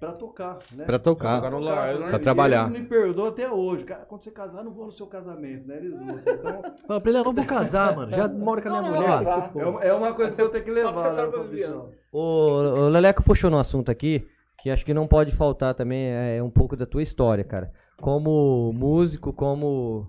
Pra 0.00 0.12
tocar, 0.12 0.58
né? 0.72 0.86
Pra 0.86 0.98
tocar. 0.98 1.40
Pra 1.42 1.50
tocar 1.50 1.50
no 1.50 1.58
lar, 1.62 1.98
né? 1.98 2.08
pra 2.08 2.18
trabalhar. 2.18 2.70
Ele 2.70 2.80
me 2.80 2.86
perdoa 2.86 3.28
até 3.28 3.50
hoje. 3.50 3.84
Cara, 3.84 4.06
quando 4.06 4.24
você 4.24 4.30
casar, 4.30 4.60
eu 4.60 4.64
não 4.64 4.72
vou 4.72 4.86
no 4.86 4.92
seu 4.92 5.06
casamento, 5.06 5.68
né? 5.68 5.76
Eles 5.76 5.92
Então, 5.92 6.62
Fala 6.88 7.00
pra 7.02 7.10
ele, 7.10 7.18
eu 7.18 7.24
não 7.24 7.34
vou 7.34 7.44
casar, 7.44 7.94
mano. 7.94 8.10
Já 8.10 8.26
moro 8.26 8.62
com 8.62 8.68
a 8.68 8.70
minha 8.70 8.82
Não, 8.82 8.90
mulher. 8.90 9.22
não, 9.22 9.22
não, 9.22 9.42
que 9.42 9.78
se 9.78 9.84
é, 9.84 9.88
é 9.88 9.94
uma 9.94 10.14
coisa 10.14 10.34
que 10.34 10.40
eu 10.40 10.48
tenho 10.48 10.64
que 10.64 10.70
levar, 10.70 10.92
Só 10.94 11.02
que 11.02 11.16
você 11.16 11.22
né, 11.26 11.32
Fabrício? 11.32 11.88
O, 12.10 12.18
o 12.18 12.88
Leleco 12.88 13.22
puxou 13.22 13.50
no 13.50 13.58
assunto 13.58 13.90
aqui, 13.90 14.26
que 14.62 14.70
acho 14.70 14.86
que 14.86 14.94
não 14.94 15.06
pode 15.06 15.32
faltar 15.32 15.74
também, 15.74 16.10
é 16.10 16.42
um 16.42 16.50
pouco 16.50 16.76
da 16.76 16.86
tua 16.86 17.02
história, 17.02 17.44
cara. 17.44 17.70
Como 18.00 18.72
músico, 18.72 19.34
como. 19.34 20.06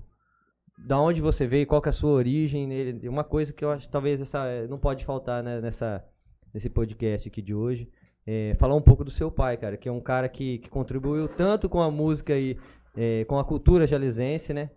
Da 0.86 1.00
onde 1.00 1.22
você 1.22 1.46
veio, 1.48 1.68
qual 1.68 1.82
que 1.82 1.90
é 1.90 1.92
a 1.92 1.94
sua 1.94 2.12
origem. 2.12 2.68
né? 2.68 3.08
Uma 3.08 3.24
coisa 3.24 3.54
que 3.54 3.64
eu 3.64 3.72
acho 3.72 3.86
que 3.86 3.92
talvez 3.92 4.20
essa 4.22 4.68
não 4.68 4.78
pode 4.78 5.06
faltar 5.06 5.44
né, 5.44 5.62
nessa, 5.62 6.04
nesse 6.54 6.70
podcast 6.70 7.28
aqui 7.28 7.42
de 7.42 7.54
hoje. 7.54 7.90
É 8.26 8.56
falar 8.56 8.76
um 8.76 8.82
pouco 8.82 9.04
do 9.04 9.10
seu 9.12 9.32
pai, 9.32 9.58
cara, 9.58 9.78
que 9.78 9.90
é 9.90 9.92
um 9.92 10.00
cara 10.00 10.30
que, 10.30 10.60
que 10.60 10.70
contribuiu 10.70 11.28
tanto 11.28 11.68
com 11.68 11.82
a 11.82 11.90
música 11.90 12.38
e 12.38 12.58
é, 12.96 13.26
com 13.26 13.40
a 13.40 13.44
cultura 13.44 13.88
jalesense, 13.88 14.54
né? 14.54 14.70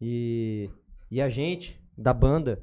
E, 0.00 0.68
e 1.10 1.20
a 1.20 1.28
gente, 1.28 1.80
da 1.96 2.12
banda, 2.12 2.62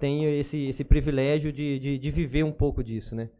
tem 0.00 0.24
esse, 0.38 0.66
esse 0.66 0.82
privilégio 0.82 1.52
de, 1.52 1.78
de, 1.78 1.98
de 1.98 2.10
viver 2.10 2.42
um 2.42 2.52
pouco 2.52 2.82
disso, 2.82 3.14
né? 3.14 3.30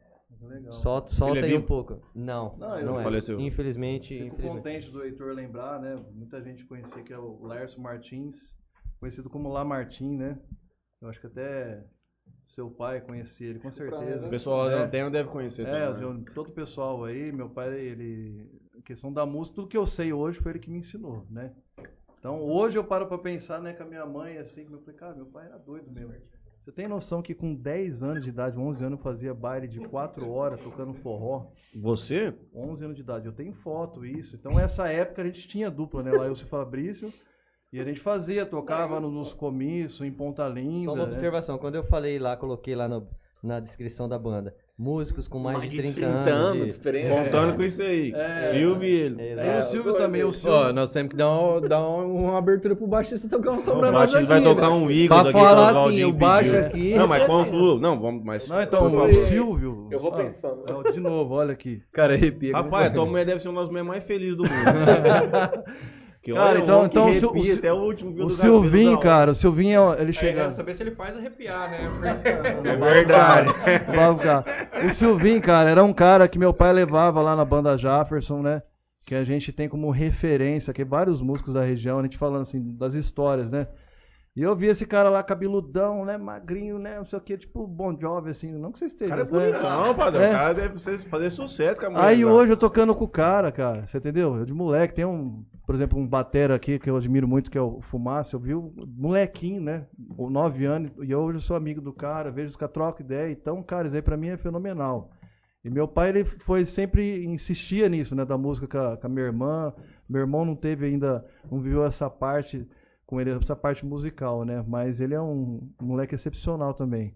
Legal. 0.41 0.73
Solta, 0.73 1.09
solta 1.11 1.41
é 1.41 1.45
aí 1.45 1.57
um 1.57 1.63
pouco. 1.63 2.01
Não, 2.15 2.57
Não, 2.57 2.83
não, 2.85 3.01
é. 3.01 3.03
faleceu. 3.03 3.41
Infelizmente, 3.41 4.09
Fico 4.09 4.27
infelizmente. 4.27 4.57
contente 4.57 4.91
do 4.91 5.05
Heitor 5.05 5.33
lembrar, 5.35 5.81
né? 5.81 5.97
Muita 6.13 6.43
gente 6.43 6.65
conhecia 6.65 7.03
que 7.03 7.13
é 7.13 7.19
o 7.19 7.45
Lércio 7.47 7.81
Martins, 7.81 8.53
conhecido 9.03 9.29
como 9.29 9.49
Lamartim, 9.53 10.17
né? 10.17 10.39
Eu 11.01 11.09
acho 11.09 11.21
que 11.21 11.27
até 11.27 11.83
seu 12.47 12.71
pai 12.71 13.01
conhecia 13.01 13.49
ele, 13.49 13.59
com 13.59 13.69
certeza. 13.71 14.27
O 14.27 14.31
pessoal 14.31 14.71
É. 14.71 14.77
da 14.77 14.85
Antena 14.85 15.11
deve 15.11 15.29
conhecer 15.29 15.67
É, 15.67 15.87
também. 15.91 16.03
eu- 16.05 16.25
todo 16.33 16.51
o 16.51 16.53
pessoal 16.53 17.05
aí, 17.05 17.33
meu 17.33 17.51
pai, 17.51 17.75
ele. 17.81 18.49
A 18.79 18.83
questão 18.83 19.13
da 19.13 19.27
música, 19.27 19.57
tudo 19.57 19.67
que 19.67 19.77
eu 19.77 19.87
sei 19.87 20.13
hoje 20.13 20.39
foi 20.39 20.53
ele 20.53 20.59
que 20.61 20.71
me 20.71 20.79
ensinou, 20.79 21.27
né? 21.29 21.53
Então 22.21 22.41
hoje 22.41 22.79
eu 22.79 22.85
paro 22.85 23.09
pra 23.09 23.19
pensar, 23.19 23.61
né, 23.61 23.73
com 23.73 23.83
a 23.83 23.87
minha 23.87 24.07
mãe, 24.07 24.39
assim, 24.39 24.65
que 24.67 24.73
eu 24.73 24.79
falei, 24.81 24.95
cara, 24.95 25.15
meu 25.17 25.27
pai 25.27 25.47
era 25.47 25.59
doido 25.59 25.91
mesmo. 25.91 26.15
Você 26.63 26.71
tem 26.71 26.87
noção 26.87 27.21
que 27.21 27.35
com 27.35 27.53
10 27.57 28.05
anos 28.05 28.23
de 28.23 28.29
idade, 28.29 28.57
11 28.57 28.85
anos, 28.85 28.97
eu 29.01 29.03
fazia 29.03 29.35
baile 29.35 29.67
de 29.67 29.81
4 29.81 30.31
horas 30.31 30.61
tocando 30.61 30.95
forró? 30.95 31.51
Você? 31.75 32.33
11 32.55 32.85
anos 32.85 32.95
de 32.97 33.03
idade. 33.03 33.27
Eu 33.27 33.33
tenho 33.33 33.53
foto, 33.53 34.07
isso. 34.07 34.37
Então, 34.37 34.61
essa 34.61 34.87
época 34.87 35.23
a 35.23 35.25
gente 35.25 35.49
tinha 35.49 35.69
dupla, 35.69 36.05
né? 36.05 36.13
Lá 36.13 36.27
eu 36.27 36.29
e 36.29 36.33
o 36.35 36.47
Fabrício. 36.47 37.13
E 37.73 37.81
a 37.81 37.85
gente 37.85 38.01
fazia, 38.01 38.45
tocava 38.45 39.01
no- 39.01 39.11
nos 39.11 39.33
comícios, 39.33 40.03
em 40.07 40.11
Ponta 40.13 40.47
Linda. 40.47 40.85
Só 40.85 40.91
uma 40.93 40.97
né? 41.05 41.05
observação. 41.05 41.57
Quando 41.57 41.77
eu 41.77 41.85
falei 41.85 42.19
lá, 42.19 42.37
coloquei 42.37 42.75
lá 42.75 42.87
no- 42.87 43.07
na 43.43 43.59
descrição 43.59 44.07
da 44.09 44.17
banda, 44.19 44.55
músicos 44.79 45.27
com 45.27 45.39
mais, 45.39 45.57
Mais 45.59 45.71
de 45.71 45.77
de 45.77 45.83
30, 45.83 46.01
30 46.01 46.31
anos. 46.31 46.79
de-. 46.79 47.09
Contando 47.09 47.57
com 47.57 47.63
isso 47.63 47.83
aí. 47.83 48.13
É. 48.15 48.41
Silvio 48.43 48.89
e 48.89 48.93
ele. 48.93 49.23
Exato. 49.33 49.49
E 49.49 49.59
o 49.59 49.63
Silvio 49.63 49.95
também, 49.95 50.23
o 50.23 50.31
Silvio. 50.33 50.59
Ó, 50.69 50.73
nós 50.73 50.93
temos 50.93 51.11
que 51.11 51.17
dar, 51.17 51.31
um- 51.31 51.61
dar 51.63 51.81
um- 51.89 52.15
uma 52.29 52.39
abertura 52.39 52.77
pro 52.77 52.87
baixista 52.87 53.27
tocar 53.29 53.53
um 53.53 53.63
som 53.63 53.73
O 53.73 53.79
pra 53.81 53.91
nós 53.91 54.13
baixista 54.13 54.19
aqui. 54.19 54.27
vai 54.29 54.43
tocar 54.55 54.71
um 54.71 54.91
Igor 54.91 55.17
Pra 55.17 55.23
daqui 55.33 55.39
falar 55.45 55.73
o 55.73 55.89
assim, 55.89 56.05
o 56.05 56.13
baixo 56.13 56.51
pediu. 56.53 56.67
aqui... 56.67 56.95
Não, 56.95 57.09
mas 57.09 57.25
conclua. 57.25 57.81
Não, 57.81 57.99
vamos, 57.99 58.23
mas. 58.23 58.47
Não, 58.49 58.61
então, 58.63 58.95
o. 58.95 59.13
Silvio. 59.15 59.89
Eu 59.91 59.99
vou 59.99 60.13
Ah, 60.13 60.17
pensando. 60.19 60.63
não, 60.69 60.83
de 60.93 61.01
novo, 61.01 61.35
olha 61.35 61.53
aqui. 61.53 61.83
Cara, 61.91 62.13
arrepia. 62.15 62.53
Rapaz, 62.53 62.87
a 62.87 62.91
tua 62.91 63.07
mulher 63.07 63.25
deve 63.25 63.41
ser 63.41 63.49
uma 63.49 63.61
das 63.63 63.71
mulheres 63.71 63.89
mais 63.89 64.05
felizes 64.05 64.37
do 64.37 64.43
mundo. 64.45 64.53
Que 66.23 66.33
Cara, 66.33 66.51
olha, 66.51 66.59
então- 66.61 66.87
então 66.87 67.11
o 67.11 67.15
Sil- 67.19 67.31
o 67.31 67.33
o 67.35 67.85
último 67.85 68.13
fio 68.15 68.25
O 68.25 68.29
do 68.29 68.37
cabelo 68.37 68.63
Silvinho, 68.63 68.99
cara, 69.01 69.31
o 69.33 69.35
Silvinho, 69.35 69.93
ele 69.95 70.01
Aí 70.03 70.07
eu 70.07 70.13
chega. 70.13 70.41
quero 70.43 70.53
saber 70.53 70.75
se 70.75 70.83
ele 70.85 70.93
faz 70.93 71.17
arrepiar, 71.17 71.69
né? 71.69 71.91
É 72.65 72.77
verdade. 72.77 73.51
O 74.87 74.91
Silvinho, 74.91 75.43
cara, 75.43 75.69
era 75.71 75.83
um 75.83 75.93
cara 75.93 76.29
que 76.29 76.39
meu 76.39 76.55
pai 76.55 76.73
levava 76.73 77.21
lá 77.21 77.35
na 77.35 77.45
banda 77.45 77.77
Jefferson, 77.77 78.41
né? 78.41 78.63
Que 79.05 79.17
a 79.17 79.25
gente 79.25 79.53
tem 79.53 79.69
como 79.69 79.91
referência, 79.91 80.73
que 80.73 80.85
vários 80.85 81.21
músicos 81.21 81.55
da 81.55 81.63
região, 81.63 81.99
a 81.99 82.03
gente 82.03 82.17
falando 82.17 82.43
assim, 82.43 82.77
das 82.77 82.95
histórias, 82.95 83.51
né? 83.51 83.67
E 84.35 84.43
eu 84.43 84.55
vi 84.57 84.67
esse 84.69 84.87
cara 84.87 85.11
lá, 85.11 85.23
cabeludão, 85.23 86.05
né? 86.07 86.17
Magrinho, 86.17 86.79
né? 86.79 86.97
Não 86.99 87.05
sei 87.05 87.19
o 87.19 87.23
que, 87.23 87.37
tipo 87.37 87.67
Bon 87.67 87.95
Jovi, 88.01 88.31
assim. 88.31 88.51
Não 88.53 88.71
que 88.73 88.79
você 88.79 88.85
O 88.85 88.87
esteja. 88.87 89.11
cara 89.11 89.23
é 89.23 89.25
né? 89.25 89.31
bonitão, 89.31 89.95
padrão. 89.95 90.23
É. 90.23 90.29
O 90.29 90.33
cara 90.33 90.53
deve 90.55 90.79
fazer 91.01 91.31
sucesso 91.31 91.81
com 91.81 91.87
a 91.89 91.91
mulher. 91.91 92.05
Aí 92.05 92.25
lá. 92.25 92.33
hoje 92.33 92.53
eu 92.53 92.57
tocando 92.57 92.95
com 92.95 93.05
o 93.05 93.09
cara, 93.09 93.51
cara, 93.53 93.85
você 93.87 93.99
entendeu? 93.99 94.37
Eu 94.37 94.47
de 94.47 94.55
moleque, 94.55 94.95
tem 94.95 95.05
um, 95.05 95.45
por 95.73 95.77
exemplo, 95.77 95.99
um 95.99 96.07
batera 96.07 96.55
aqui 96.55 96.79
que 96.79 96.91
eu 96.91 96.99
admiro 96.99 97.27
muito, 97.27 97.51
que 97.51 97.57
é 97.57 97.61
o 97.63 97.81
Fumaça, 97.81 98.37
eu 98.37 98.41
vi 98.41 98.53
o 98.53 98.75
molequinho, 98.95 99.59
né? 99.59 99.87
Com 100.15 100.29
9 100.29 100.67
anos, 100.67 100.93
e 101.01 101.15
hoje 101.15 101.39
eu 101.39 101.41
sou 101.41 101.57
amigo 101.57 101.81
do 101.81 101.95
cara, 101.95 102.31
vejo 102.31 102.51
os 102.51 102.57
caras 102.57 102.75
trocam 102.75 103.07
ideia, 103.07 103.33
então, 103.33 103.63
cara, 103.63 103.87
isso 103.87 103.97
aí 103.97 104.03
pra 104.03 104.15
mim 104.15 104.29
é 104.29 104.37
fenomenal. 104.37 105.11
E 105.65 105.71
meu 105.71 105.89
pai, 105.89 106.11
ele 106.11 106.27
foi 106.27 106.67
sempre, 106.67 107.25
insistia 107.25 107.89
nisso, 107.89 108.15
né, 108.15 108.23
da 108.23 108.37
música 108.37 108.69
com 108.69 108.77
a, 108.77 108.99
com 108.99 109.07
a 109.07 109.09
minha 109.09 109.25
irmã, 109.25 109.73
meu 110.07 110.21
irmão 110.21 110.45
não 110.45 110.55
teve 110.55 110.85
ainda, 110.85 111.25
não 111.51 111.59
viveu 111.59 111.87
essa 111.87 112.11
parte 112.11 112.69
com 113.07 113.19
ele, 113.19 113.31
essa 113.31 113.57
parte 113.57 113.87
musical, 113.87 114.45
né, 114.45 114.63
mas 114.69 115.01
ele 115.01 115.15
é 115.15 115.21
um 115.23 115.71
moleque 115.81 116.15
excepcional 116.15 116.75
também. 116.75 117.15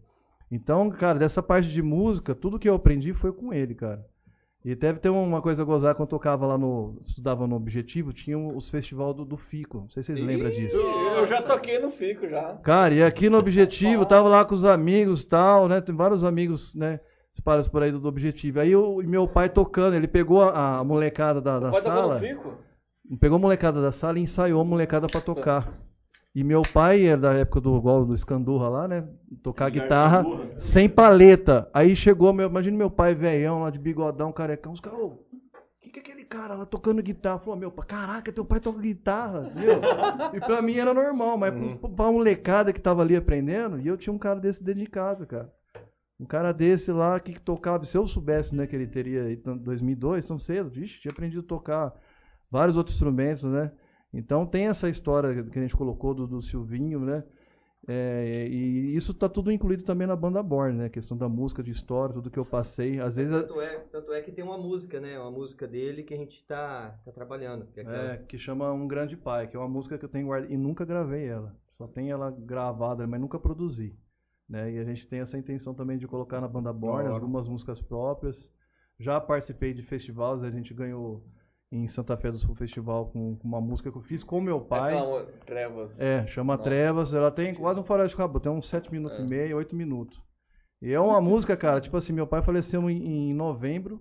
Então, 0.51 0.91
cara, 0.91 1.19
dessa 1.19 1.43
parte 1.43 1.71
de 1.71 1.83
música, 1.83 2.35
tudo 2.35 2.59
que 2.59 2.71
eu 2.71 2.75
aprendi 2.75 3.13
foi 3.13 3.35
com 3.35 3.53
ele, 3.53 3.75
cara. 3.75 4.03
E 4.67 4.75
deve 4.75 4.99
ter 4.99 5.11
uma 5.11 5.41
coisa 5.41 5.63
a 5.63 5.65
gozar 5.65 5.95
quando 5.95 6.09
eu 6.09 6.11
tocava 6.11 6.45
lá 6.45 6.59
no. 6.59 6.97
estudava 7.01 7.47
no 7.47 7.55
Objetivo, 7.55 8.13
tinha 8.13 8.37
os 8.37 8.69
festival 8.69 9.15
do, 9.15 9.25
do 9.25 9.37
Fico. 9.37 9.83
Não 9.83 9.89
sei 9.89 10.03
se 10.03 10.13
vocês 10.13 10.27
lembram 10.27 10.51
disso. 10.51 10.77
Eu 10.77 11.25
já 11.25 11.41
toquei 11.41 11.79
no 11.79 11.93
Fico 11.93 12.29
já. 12.29 12.55
Cara, 12.65 12.93
e 12.93 13.01
aqui 13.01 13.31
no 13.31 13.39
Objetivo, 13.39 14.05
tava 14.05 14.29
lá 14.29 14.45
com 14.45 14.57
os 14.57 14.65
amigos 14.65 15.23
e 15.23 15.27
tal, 15.29 15.69
né? 15.69 15.81
Tem 15.81 15.95
vários 15.95 16.25
amigos, 16.25 16.75
né? 16.75 16.99
Espalhados 17.33 17.69
por 17.69 17.81
aí 17.81 17.93
do, 17.93 18.01
do 18.01 18.09
Objetivo. 18.09 18.59
Aí 18.59 18.75
o 18.75 19.01
e 19.01 19.07
meu 19.07 19.29
pai 19.29 19.49
tocando, 19.49 19.95
ele 19.95 20.09
pegou 20.09 20.43
a, 20.43 20.79
a 20.79 20.85
molecada 20.85 21.41
da, 21.41 21.61
da 21.61 21.71
Pode 21.71 21.85
sala. 21.85 22.15
no 22.15 22.19
Fico? 22.19 22.55
Pegou 23.21 23.37
a 23.37 23.41
molecada 23.41 23.81
da 23.81 23.93
sala 23.93 24.19
e 24.19 24.23
ensaiou 24.23 24.61
a 24.61 24.65
molecada 24.65 25.07
pra 25.07 25.21
tocar. 25.21 25.73
E 26.37 26.45
meu 26.45 26.61
pai 26.61 27.07
é 27.07 27.17
da 27.17 27.33
época 27.33 27.63
do 27.63 27.75
igual 27.79 28.05
do 28.05 28.15
Escandurra 28.15 28.69
lá, 28.69 28.87
né? 28.87 29.09
Tocar 29.43 29.71
guitarra 29.71 30.23
sem 30.59 30.87
paleta. 30.87 31.67
Aí 31.73 31.97
chegou, 31.97 32.31
meu, 32.31 32.47
imagina 32.47 32.77
meu 32.77 32.91
pai 32.91 33.15
velhão 33.15 33.63
lá 33.63 33.71
de 33.71 33.79
bigodão, 33.79 34.31
carecão. 34.31 34.73
Os 34.73 34.79
caras, 34.79 35.01
ô, 35.01 35.25
que 35.81 35.89
que 35.89 35.99
é 35.99 36.03
aquele 36.03 36.27
cara 36.27 36.53
lá 36.53 36.67
tocando 36.67 37.03
guitarra? 37.03 37.39
Falou, 37.39 37.59
meu 37.59 37.71
pai, 37.71 37.87
caraca, 37.87 38.31
teu 38.31 38.45
pai 38.45 38.61
toca 38.61 38.79
guitarra, 38.79 39.51
viu? 39.55 39.81
E 40.35 40.41
pra 40.41 40.61
mim 40.61 40.75
era 40.77 40.93
normal, 40.93 41.39
mas 41.39 41.55
pra, 41.55 41.89
pra 41.89 42.13
molecada 42.13 42.71
que 42.71 42.83
tava 42.83 43.01
ali 43.01 43.17
aprendendo, 43.17 43.81
e 43.81 43.87
eu 43.87 43.97
tinha 43.97 44.13
um 44.13 44.19
cara 44.19 44.39
desse 44.39 44.63
dentro 44.63 44.81
de 44.81 44.91
casa, 44.91 45.25
cara. 45.25 45.51
Um 46.21 46.27
cara 46.27 46.53
desse 46.53 46.93
lá 46.93 47.19
que 47.19 47.41
tocava, 47.41 47.83
se 47.87 47.97
eu 47.97 48.07
soubesse, 48.07 48.55
né, 48.55 48.67
que 48.67 48.77
ele 48.77 48.87
teria 48.87 49.33
em 49.33 49.41
2002, 49.57 50.27
tão 50.27 50.39
cedo, 50.39 50.69
vixe, 50.69 51.01
tinha 51.01 51.13
aprendido 51.13 51.41
a 51.41 51.49
tocar 51.49 51.95
vários 52.51 52.77
outros 52.77 52.95
instrumentos, 52.95 53.45
né? 53.45 53.73
Então 54.19 54.47
tem 54.47 54.67
essa 54.67 54.89
história 54.89 55.43
que 55.45 55.59
a 55.59 55.63
gente 55.63 55.77
colocou 55.77 56.15
do, 56.15 56.27
do 56.27 56.41
Silvinho, 56.43 57.01
né? 57.01 57.25
É, 57.89 58.49
e 58.49 58.97
isso 58.97 59.15
tá 59.15 59.29
tudo 59.29 59.53
incluído 59.53 59.85
também 59.85 60.09
na 60.09 60.17
banda 60.17 60.43
Born, 60.43 60.77
né? 60.77 60.87
A 60.87 60.91
questão 60.91 61.17
da 61.17 61.29
música, 61.29 61.63
de 61.63 61.71
história, 61.71 62.15
tudo 62.15 62.31
que 62.31 62.39
eu 62.39 62.45
passei. 62.45 62.99
Às 62.99 63.15
vezes 63.17 63.33
Tanto 63.33 63.61
é, 63.61 63.79
tanto 63.93 64.13
é 64.13 64.21
que 64.23 64.33
tem 64.33 64.43
uma 64.45 64.59
música, 64.59 64.99
né? 64.99 65.17
Uma 65.19 65.31
música 65.31 65.69
dele 65.69 66.03
que 66.03 66.13
a 66.13 66.17
gente 66.17 66.45
tá, 66.47 66.99
tá 67.05 67.13
trabalhando. 67.13 67.67
Que 67.67 67.81
é 67.81 67.83
aquela- 67.85 68.13
é, 68.15 68.17
que 68.19 68.39
chama 68.39 68.73
Um 68.73 68.89
Grande 68.89 69.17
Pai, 69.17 69.47
que 69.47 69.57
é 69.57 69.61
uma 69.61 69.69
música 69.69 69.97
que 69.97 70.05
eu 70.05 70.09
tenho 70.09 70.27
guardada 70.27 70.53
e 70.53 70.57
nunca 70.57 70.85
gravei 70.85 71.27
ela. 71.27 71.55
Só 71.79 71.87
tenho 71.87 72.11
ela 72.11 72.31
gravada, 72.31 73.07
mas 73.07 73.21
nunca 73.21 73.39
produzi. 73.39 73.95
Né? 74.49 74.73
E 74.73 74.79
a 74.79 74.85
gente 74.85 75.07
tem 75.07 75.21
essa 75.21 75.39
intenção 75.39 75.73
também 75.75 75.99
de 75.99 76.09
colocar 76.09 76.41
na 76.41 76.49
banda 76.49 76.73
Born 76.73 77.05
hora. 77.05 77.15
algumas 77.15 77.47
músicas 77.49 77.81
próprias. 77.81 78.51
Já 78.99 79.21
participei 79.21 79.75
de 79.75 79.83
festivais, 79.83 80.43
a 80.43 80.51
gente 80.51 80.73
ganhou 80.73 81.23
em 81.73 81.87
Santa 81.87 82.17
Fé 82.17 82.31
do 82.31 82.39
Sul 82.39 82.55
Festival 82.55 83.07
com, 83.07 83.37
com 83.37 83.49
uma 83.49 83.61
música 83.61 83.91
que 83.91 83.99
eu 83.99 84.03
fiz 84.03 84.23
com 84.23 84.41
meu 84.41 84.61
pai. 84.61 84.95
Aquela 84.97 85.25
Trevas. 85.45 85.99
É, 86.01 86.27
chama 86.27 86.55
Nossa. 86.55 86.65
Trevas. 86.65 87.13
Ela 87.15 87.31
tem 87.31 87.55
quase 87.55 87.81
um 87.81 87.85
faroeste 87.85 88.15
de 88.15 88.17
cabo, 88.23 88.39
tem 88.41 88.53
uns 88.53 88.69
7 88.69 88.91
minutos 88.93 89.19
e 89.19 89.23
meio, 89.23 89.57
8 89.57 89.75
minutos. 89.75 90.23
E 90.81 90.93
é 90.93 91.01
uma 91.01 91.21
música, 91.21 91.57
cara, 91.57 91.81
tipo 91.81 91.97
assim, 91.97 92.13
meu 92.13 92.27
pai 92.27 92.43
faleceu 92.43 92.89
em, 92.89 93.31
em 93.31 93.35
novembro 93.35 94.01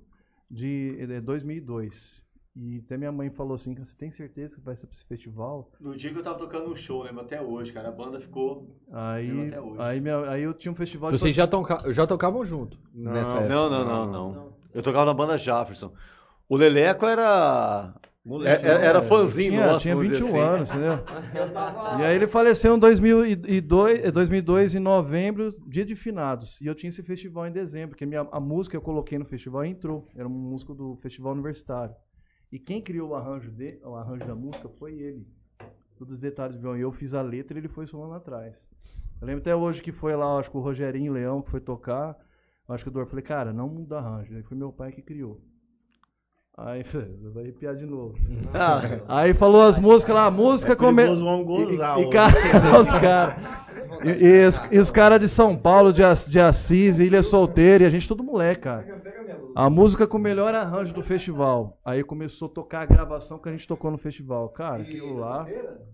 de 0.50 0.96
eh, 1.00 1.22
2002. 1.22 2.24
E 2.58 2.82
até 2.86 2.96
minha 2.98 3.12
mãe 3.12 3.30
falou 3.30 3.56
assim, 3.56 3.74
você 3.76 3.98
tem 3.98 4.12
certeza 4.12 4.56
que 4.56 4.62
vai 4.62 4.76
ser 4.78 4.86
pra 4.88 4.96
esse 4.96 5.06
festival? 5.06 5.70
No 5.80 5.94
dia 5.96 6.12
que 6.14 6.18
eu 6.20 6.24
tava 6.24 6.38
tocando 6.40 6.70
no 6.70 6.76
show, 6.78 7.04
lembro 7.04 7.22
até 7.22 7.42
hoje, 7.42 7.74
cara. 7.74 7.90
A 7.90 7.92
banda 7.92 8.20
ficou. 8.20 8.78
Aí, 8.92 9.30
Lembro 9.30 9.48
até 9.48 9.62
hoje. 9.62 9.82
aí, 9.82 10.00
minha- 10.00 10.30
aí 10.30 10.44
eu 10.44 10.54
tinha 10.54 10.72
um 10.72 10.76
festival 10.76 11.12
de 11.12 11.18
Vocês 11.18 11.36
já, 11.36 11.48
toca, 11.48 11.92
já 11.92 12.08
tocavam 12.08 12.46
junto 12.46 12.78
nessa 12.94 13.32
época? 13.32 13.50
Não, 13.50 13.70
não, 13.70 13.86
não, 13.86 14.32
não. 14.32 14.54
Eu 14.74 14.82
tocava 14.84 15.06
na 15.06 15.14
banda 15.14 15.38
Jefferson. 15.38 15.92
O 16.48 16.56
Leleco 16.58 17.06
era. 17.06 17.94
Moleque, 18.24 18.66
é- 18.66 18.70
era, 18.70 18.80
era 18.80 19.00
É, 19.00 19.08
fãzinho 19.08 19.52
tinha, 19.52 19.68
nosso, 19.68 19.80
tinha 19.84 19.96
vamos 19.96 20.12
dizer 20.12 20.24
21 20.24 20.42
assim. 20.42 20.56
anos, 20.56 20.70
entendeu? 20.72 20.94
E 22.00 22.04
aí 22.04 22.16
ele 22.16 22.26
faleceu 22.28 22.76
em 22.76 22.80
2002, 22.80 24.04
eh, 24.04 24.12
2002 24.12 24.74
em 24.74 24.80
novembro, 24.80 25.52
dia 25.68 25.86
de 25.86 25.96
finados. 25.96 26.60
E 26.60 26.66
eu 26.66 26.74
tinha 26.74 26.90
esse 26.90 27.04
festival 27.04 27.46
em 27.48 27.52
dezembro, 27.52 27.90
porque 27.90 28.06
minha, 28.06 28.28
a 28.32 28.40
música 28.40 28.72
que 28.72 28.78
eu 28.78 28.82
coloquei 28.82 29.20
no 29.20 29.26
festival 29.26 29.64
entrou. 29.64 30.08
Era 30.16 30.28
um 30.28 30.32
músico 30.32 30.74
do 30.74 30.96
festival 31.04 31.34
universitário. 31.34 31.94
E 32.52 32.58
quem 32.58 32.82
criou 32.82 33.10
o 33.10 33.16
arranjo, 33.16 33.52
de, 33.52 33.80
o 33.84 33.96
arranjo 33.96 34.26
da 34.26 34.34
música 34.34 34.68
foi 34.80 34.94
ele. 34.94 35.28
Todos 35.98 36.14
os 36.16 36.20
detalhes 36.20 36.56
do 36.56 36.62
violão. 36.62 36.80
E 36.80 36.82
eu 36.82 36.92
fiz 36.92 37.14
a 37.14 37.22
letra 37.22 37.58
e 37.58 37.62
ele 37.62 37.68
foi 37.68 37.86
somando 37.86 38.16
atrás. 38.16 38.56
Eu 39.22 39.28
lembro 39.28 39.42
até 39.42 39.56
hoje 39.56 39.84
que 39.84 39.92
foi 39.92 40.16
lá, 40.16 40.40
acho 40.40 40.50
que 40.50 40.58
o 40.58 40.62
Rogerinho 40.62 41.14
Leão 41.14 41.44
que 41.44 41.52
foi 41.52 41.60
tocar. 41.62 42.18
Acho 42.68 42.84
que 42.84 42.90
o 42.90 42.94
Dor 42.94 43.06
falei, 43.06 43.24
cara, 43.24 43.54
não 43.54 43.70
muda 43.70 44.00
arranjo. 44.00 44.36
Aí 44.36 44.42
foi 44.42 44.58
meu 44.58 44.72
pai 44.74 44.92
que 44.92 45.02
criou. 45.04 45.40
Aí, 46.58 46.84
vai 47.34 47.44
arrepiar 47.44 47.76
de 47.76 47.86
novo. 47.86 48.16
Ah. 48.54 49.02
Aí 49.08 49.34
falou 49.34 49.64
as 49.64 49.78
músicas 49.78 50.16
lá, 50.16 50.26
a 50.26 50.32
música 50.32 50.74
É 50.74 50.76
come... 50.76 51.04
perigoso, 51.04 51.26
vamos 51.26 51.46
gozar 51.46 52.00
E, 52.00 52.04
e, 52.04 52.10
cara, 52.12 52.82
os 52.82 52.90
caras. 52.90 53.36
E, 54.04 54.26
e 54.26 54.46
os, 54.46 54.62
e 54.72 54.80
os 54.80 54.92
caras 54.92 55.20
de 55.20 55.28
São 55.28 55.58
Paulo, 55.58 55.92
de, 55.92 56.02
de 56.30 56.40
Assis, 56.40 57.00
Ilha 57.00 57.22
Solteira, 57.22 57.84
e 57.84 57.88
a 57.88 57.90
gente 57.90 58.08
todo 58.08 58.24
moleque, 58.24 58.62
cara. 58.62 58.86
A 59.54 59.70
música 59.70 60.08
com 60.08 60.18
o 60.18 60.22
melhor 60.22 60.54
arranjo 60.54 60.94
do 60.94 61.02
festival. 61.02 61.78
Aí 61.84 62.04
começou 62.04 62.48
a 62.48 62.52
tocar 62.52 62.82
a 62.82 62.86
gravação 62.86 63.38
que 63.38 63.50
a 63.50 63.52
gente 63.52 63.68
tocou 63.68 63.92
no 63.92 63.98
festival. 63.98 64.50
Cara, 64.50 64.84
aquilo 64.84 65.18
lá. 65.18 65.46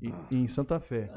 E, 0.02 0.14
em 0.32 0.48
Santa 0.48 0.80
Fé. 0.80 1.10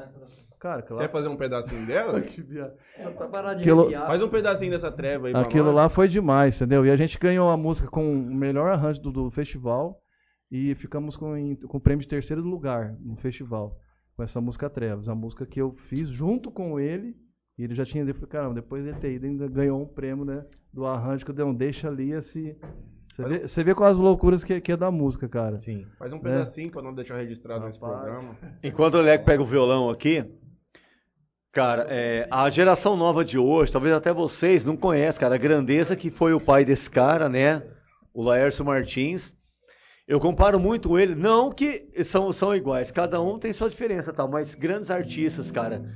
Cara, 0.59 0.85
lá. 0.89 1.01
Quer 1.01 1.11
fazer 1.11 1.27
um 1.27 1.35
pedacinho 1.37 1.85
dela? 1.85 2.21
Que 2.21 2.41
viado. 2.41 2.73
Pra 3.17 3.27
parar 3.27 3.53
de 3.53 3.61
Aquilo-. 3.61 3.91
Faz 3.91 4.21
um 4.23 4.29
pedacinho 4.29 4.71
dessa 4.71 4.91
treva 4.91 5.27
aí 5.27 5.35
Aquilo 5.35 5.71
lá 5.71 5.89
foi 5.89 6.07
demais, 6.07 6.55
entendeu? 6.55 6.85
E 6.85 6.89
a 6.91 6.95
gente 6.95 7.17
ganhou 7.19 7.49
a 7.49 7.57
música 7.57 7.87
com 7.89 8.11
o 8.13 8.33
melhor 8.35 8.71
arranjo 8.71 9.01
do, 9.01 9.11
do 9.11 9.31
festival 9.31 10.01
e 10.51 10.73
ficamos 10.75 11.15
com, 11.15 11.55
com 11.67 11.77
o 11.77 11.81
prêmio 11.81 12.01
de 12.03 12.07
terceiro 12.07 12.41
lugar 12.41 12.95
no 12.99 13.15
festival, 13.17 13.77
com 14.15 14.23
essa 14.23 14.39
música 14.39 14.69
Trevas. 14.69 15.09
A 15.09 15.15
música 15.15 15.45
que 15.45 15.59
eu 15.61 15.73
fiz 15.89 16.07
junto 16.09 16.49
com 16.51 16.79
ele, 16.79 17.15
e 17.57 17.63
ele 17.63 17.73
já 17.75 17.83
tinha, 17.85 18.03
eu 18.03 18.13
falei, 18.13 18.29
caramba, 18.29 18.53
depois 18.55 18.83
de 18.83 18.93
ter 18.93 19.13
ido, 19.13 19.25
ainda 19.25 19.47
ganhou 19.47 19.81
um 19.81 19.87
prêmio, 19.87 20.23
né, 20.25 20.45
do 20.71 20.85
arranjo 20.85 21.25
que 21.25 21.31
eu 21.31 21.35
dei 21.35 21.45
um 21.45 21.53
deixa 21.53 21.87
ali, 21.87 22.13
assim... 22.13 22.55
Você 23.13 23.23
vê, 23.23 23.47
você 23.47 23.63
vê 23.63 23.73
com 23.73 23.85
as 23.85 23.95
loucuras 23.95 24.43
que, 24.43 24.59
que 24.59 24.73
é 24.73 24.75
da 24.75 24.91
música, 24.91 25.25
cara. 25.29 25.57
Sim. 25.61 25.85
Faz 25.97 26.11
um 26.11 26.17
Né? 26.17 26.23
pedacinho 26.23 26.69
pra 26.69 26.81
não 26.81 26.93
deixar 26.93 27.15
registrado 27.15 27.65
nesse 27.65 27.79
Rapaz. 27.79 28.01
programa. 28.01 28.35
Enquanto 28.61 28.95
o 28.95 28.97
Leleco 28.97 29.23
pega 29.23 29.41
o 29.41 29.45
violão 29.45 29.89
aqui, 29.89 30.25
cara, 31.55 31.87
é, 31.89 32.27
a 32.29 32.49
geração 32.49 32.97
nova 32.97 33.23
de 33.23 33.37
hoje, 33.37 33.71
talvez 33.71 33.95
até 33.95 34.11
vocês 34.11 34.65
não 34.65 34.75
conhecem, 34.75 35.21
cara, 35.21 35.35
a 35.35 35.37
grandeza 35.37 35.95
que 35.95 36.11
foi 36.11 36.33
o 36.33 36.39
pai 36.39 36.65
desse 36.65 36.91
cara, 36.91 37.29
né? 37.29 37.63
O 38.13 38.21
Laércio 38.21 38.65
Martins. 38.65 39.33
Eu 40.05 40.19
comparo 40.19 40.59
muito 40.59 40.99
ele, 40.99 41.15
não 41.15 41.49
que 41.49 41.89
são, 42.03 42.29
são 42.33 42.53
iguais, 42.53 42.91
cada 42.91 43.21
um 43.21 43.39
tem 43.39 43.53
sua 43.53 43.69
diferença, 43.69 44.11
tal, 44.11 44.29
mas 44.29 44.53
grandes 44.53 44.91
artistas, 44.91 45.49
cara. 45.49 45.89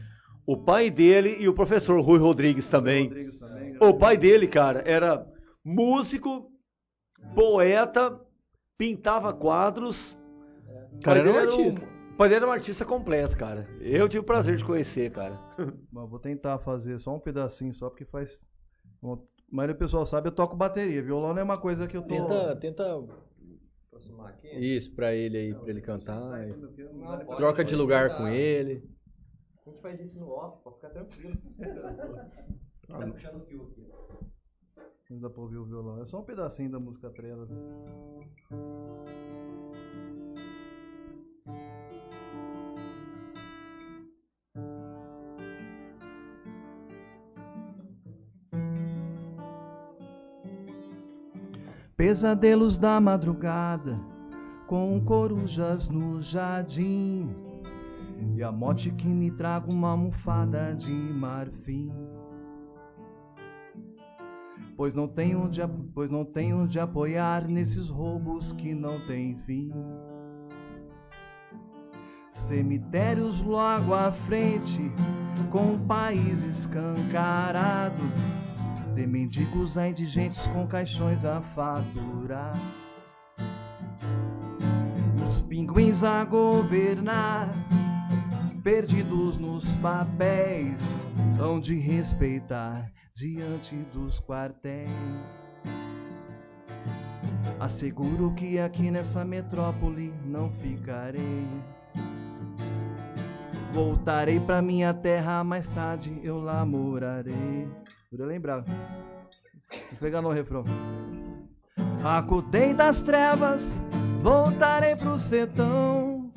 O 0.48 0.56
pai 0.56 0.90
dele 0.90 1.36
e 1.38 1.48
o 1.50 1.54
professor 1.54 2.00
Rui 2.00 2.20
Rodrigues 2.20 2.70
também. 2.70 3.10
Rodrigues 3.10 3.38
também, 3.38 3.78
O 3.82 3.94
pai 3.94 4.16
dele, 4.16 4.48
cara, 4.48 4.82
era 4.86 5.28
músico, 5.64 6.50
poeta, 7.36 8.18
pintava 8.78 9.34
quadros. 9.34 10.18
Cara 11.04 11.20
era 11.20 11.32
um 11.32 11.38
artista. 11.38 11.99
O 12.20 12.22
pai 12.22 12.28
dele 12.28 12.42
era 12.44 12.48
um 12.50 12.52
artista 12.54 12.84
completo, 12.84 13.38
cara. 13.38 13.66
Eu 13.80 14.10
tive 14.10 14.20
o 14.20 14.26
prazer 14.26 14.58
de 14.58 14.66
conhecer, 14.66 15.10
cara. 15.10 15.40
Mas 15.90 16.10
vou 16.10 16.20
tentar 16.20 16.60
fazer 16.60 17.00
só 17.00 17.16
um 17.16 17.20
pedacinho, 17.20 17.74
só 17.74 17.90
porque 17.90 18.04
faz. 18.04 18.38
maioria 19.50 19.74
do 19.74 19.80
pessoal 19.80 20.06
sabe, 20.06 20.28
eu 20.28 20.34
toco 20.34 20.54
bateria. 20.54 21.02
Violão 21.02 21.34
não 21.34 21.40
é 21.40 21.44
uma 21.46 21.58
coisa 21.58 21.88
que 21.88 21.96
eu 21.96 22.02
tô. 22.02 22.10
Tenta, 22.10 22.56
tenta 22.58 23.08
Aproximar 23.88 24.32
aqui. 24.32 24.50
isso 24.50 24.94
pra 24.94 25.14
ele 25.16 25.38
aí, 25.38 25.56
pra 25.56 25.70
ele 25.70 25.80
cantar. 25.80 26.46
e 26.46 26.52
Não, 26.58 27.20
pode- 27.20 27.38
Troca 27.38 27.64
de 27.64 27.70
pode 27.72 27.76
lugar 27.78 28.18
com 28.18 28.28
ele. 28.28 28.84
A 29.66 29.70
gente 29.70 29.82
faz 29.82 30.02
isso 30.02 30.20
no 30.20 30.28
off, 30.30 30.62
pra 30.62 30.74
ficar 30.74 30.90
tranquilo. 30.90 31.38
tá 32.86 32.98
puxando 33.14 33.38
o 33.38 33.46
fio 33.46 33.64
aqui. 33.64 33.88
Não 35.10 35.20
dá 35.22 35.30
pra 35.30 35.42
ouvir 35.42 35.56
o 35.56 35.64
violão. 35.64 36.02
É 36.02 36.06
só 36.06 36.20
um 36.20 36.26
pedacinho 36.26 36.70
da 36.70 36.82
música 36.82 37.10
trela. 37.12 37.48
Pesadelos 52.00 52.78
da 52.78 52.98
madrugada, 53.02 54.00
com 54.68 55.02
corujas 55.04 55.90
no 55.90 56.22
jardim. 56.22 57.30
E 58.38 58.42
a 58.42 58.54
morte 58.54 58.90
que 58.90 59.06
me 59.06 59.30
traga 59.32 59.70
uma 59.70 59.90
almofada 59.90 60.74
de 60.76 60.94
marfim. 60.94 61.92
Pois 64.78 64.94
não 64.94 65.10
tenho 65.10 65.50
de, 65.50 65.60
pois 65.94 66.10
não 66.10 66.24
tenho 66.24 66.66
apoiar 66.82 67.50
nesses 67.50 67.90
roubos 67.90 68.54
que 68.54 68.74
não 68.74 69.06
têm 69.06 69.36
fim. 69.40 69.70
Cemitérios 72.32 73.42
logo 73.42 73.94
à 73.94 74.10
frente, 74.14 74.90
com 75.52 75.74
o 75.74 75.80
país 75.80 76.44
escancarado. 76.44 78.39
De 79.00 79.08
mendigos 79.08 79.78
a 79.78 79.88
indigentes 79.88 80.46
com 80.48 80.68
caixões 80.68 81.24
a 81.24 81.40
faturar. 81.40 82.54
Os 85.26 85.40
pinguins 85.40 86.04
a 86.04 86.26
governar, 86.26 87.48
perdidos 88.62 89.38
nos 89.38 89.74
papéis, 89.76 90.82
hão 91.40 91.62
de 91.62 91.80
respeitar 91.80 92.92
diante 93.16 93.74
dos 93.94 94.20
quartéis. 94.20 94.92
Asseguro 97.58 98.34
que 98.34 98.60
aqui 98.60 98.92
nessa 98.92 99.24
metrópole 99.24 100.14
não 100.26 100.52
ficarei. 100.52 101.48
Voltarei 103.74 104.42
pra 104.42 104.62
minha 104.62 104.94
terra 104.94 105.42
mais 105.42 105.70
tarde, 105.70 106.20
eu 106.22 106.42
lá 106.42 106.66
morarei. 106.66 107.66
Eu 108.12 108.26
lembrar. 108.26 108.66
Pegar 110.00 110.22
no 110.22 110.32
refrão. 110.32 110.66
Acudei 112.04 112.74
das 112.74 113.04
trevas, 113.04 113.80
voltarei 114.20 114.96
pro 114.96 115.20
sertão. 115.20 116.32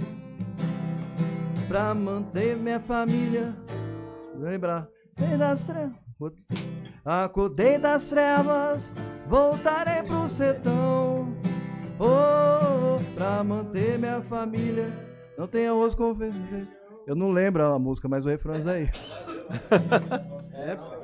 Pra 1.69 1.95
manter 1.95 2.59
minha 2.59 2.79
família. 2.79 3.57
Vou 4.35 4.45
lembrar. 4.45 4.87
Acudei 5.17 5.39
das 5.39 5.67
trevas. 5.67 5.97
Das 7.81 8.09
trevas, 8.11 8.91
voltarei 9.27 10.03
pro 10.03 10.29
sertão. 10.29 11.35
Oh, 11.99 13.03
pra 13.15 13.43
manter 13.43 13.99
minha 13.99 14.21
família. 14.21 14.93
Não 15.39 15.47
tem 15.49 15.69
arroz 15.69 15.95
com. 15.95 16.15
Eu 17.07 17.17
não 17.17 17.31
lembro 17.31 17.65
a 17.65 17.79
música, 17.79 18.09
mas 18.09 18.27
o 18.27 18.29
refrão 18.29 18.57
é 18.57 18.71
aí. 18.71 18.91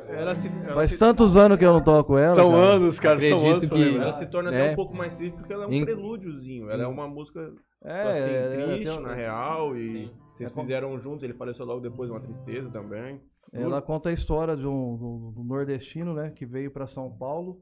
Ela 0.08 0.34
se, 0.34 0.48
ela 0.64 0.74
Faz 0.74 0.90
se- 0.90 0.98
tantos 0.98 1.36
anos 1.36 1.58
que 1.58 1.64
eu 1.64 1.72
não 1.72 1.82
toco 1.82 2.16
ela. 2.16 2.34
São 2.34 2.50
cara. 2.50 2.62
anos, 2.62 3.00
cara, 3.00 3.20
são 3.20 3.26
Acredito 3.38 3.50
anos 3.52 3.66
pra 3.66 3.76
que- 3.78 3.96
ela 3.96 4.12
se 4.12 4.26
torna 4.26 4.50
É. 4.54 4.62
até 4.62 4.72
um 4.72 4.76
pouco 4.76 4.96
mais 4.96 5.16
triste 5.16 5.34
porque 5.36 5.52
ela 5.52 5.64
é 5.64 5.66
um 5.66 5.72
Em- 5.72 5.84
prelúdiozinho. 5.84 6.70
Ela 6.70 6.84
é 6.84 6.86
uma 6.86 7.06
música 7.06 7.52
É, 7.84 8.02
assim, 8.02 8.30
ela 8.30 8.56
tem 8.56 8.74
triste, 8.76 8.98
um- 8.98 9.00
na 9.02 9.14
real, 9.14 9.76
e 9.76 10.06
Sim. 10.06 10.10
vocês 10.34 10.50
É 10.50 10.60
fizeram 10.60 10.98
juntos, 10.98 11.22
ele 11.22 11.34
faleceu 11.34 11.64
logo 11.66 11.80
depois, 11.80 12.10
uma 12.10 12.20
tristeza 12.20 12.68
também. 12.70 13.20
Ela 13.52 13.80
conta 13.80 14.08
a 14.08 14.12
história 14.12 14.56
de 14.56 14.66
um, 14.66 14.96
do- 14.96 15.32
do 15.36 15.44
nordestino, 15.44 16.12
né, 16.14 16.30
que 16.30 16.44
veio 16.44 16.70
para 16.70 16.86
São 16.86 17.10
Paulo, 17.10 17.60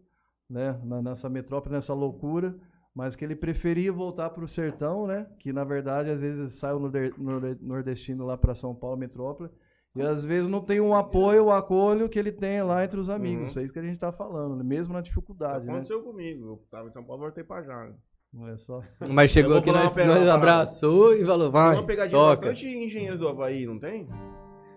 né, 0.48 0.78
na- 0.84 1.02
nessa 1.02 1.28
metrópole, 1.28 1.74
nessa 1.74 1.94
loucura, 1.94 2.54
mas 2.94 3.14
que 3.14 3.24
ele 3.24 3.36
preferia 3.36 3.92
voltar 3.92 4.30
para 4.30 4.42
o 4.44 4.48
sertão, 4.48 5.06
né, 5.06 5.26
que 5.38 5.52
na 5.52 5.62
verdade 5.64 6.10
às 6.10 6.20
vezes 6.20 6.54
sai 6.54 6.72
o 6.74 6.78
norde- 6.78 7.12
norde- 7.18 7.58
nordestino 7.60 8.24
lá 8.24 8.36
para 8.36 8.54
São 8.54 8.74
Paulo, 8.74 8.96
metrópole, 8.96 9.50
e 9.96 10.02
às 10.02 10.24
vezes 10.24 10.48
não 10.48 10.60
tem 10.60 10.80
um 10.80 10.94
apoio, 10.94 11.46
o 11.46 11.50
acolho 11.52 12.08
que 12.08 12.18
ele 12.18 12.30
tem 12.32 12.62
lá 12.62 12.84
entre 12.84 13.00
os 13.00 13.08
amigos. 13.10 13.54
Uhum. 13.56 13.62
É 13.62 13.64
isso 13.64 13.72
que 13.72 13.78
a 13.78 13.82
gente 13.82 13.94
está 13.94 14.12
falando, 14.12 14.56
né, 14.56 14.62
mesmo 14.62 14.92
na 14.92 15.00
dificuldade, 15.00 15.64
né? 15.64 15.72
Aconteceu 15.72 16.02
comigo, 16.02 16.46
eu 16.46 16.62
tava 16.70 16.88
em 16.88 16.92
São 16.92 17.02
Paulo, 17.04 17.22
voltei 17.22 17.42
pra 17.44 17.62
já. 17.62 17.88
Não 18.32 18.48
é 18.48 18.56
só. 18.58 18.82
Mas 19.08 19.30
chegou 19.30 19.52
Eu 19.52 19.58
aqui, 19.58 19.72
nós, 19.72 19.96
nós 19.96 20.28
abraçou 20.28 21.14
e 21.14 21.24
falou, 21.24 21.46
Tem 21.50 21.52
vai, 21.52 21.76
uma 21.76 21.86
pegadinha 21.86 22.18
toca. 22.20 22.30
bastante 22.36 22.66
engenheiros 22.66 23.18
do 23.18 23.28
Havaí, 23.28 23.64
não 23.66 23.78
tem? 23.78 24.08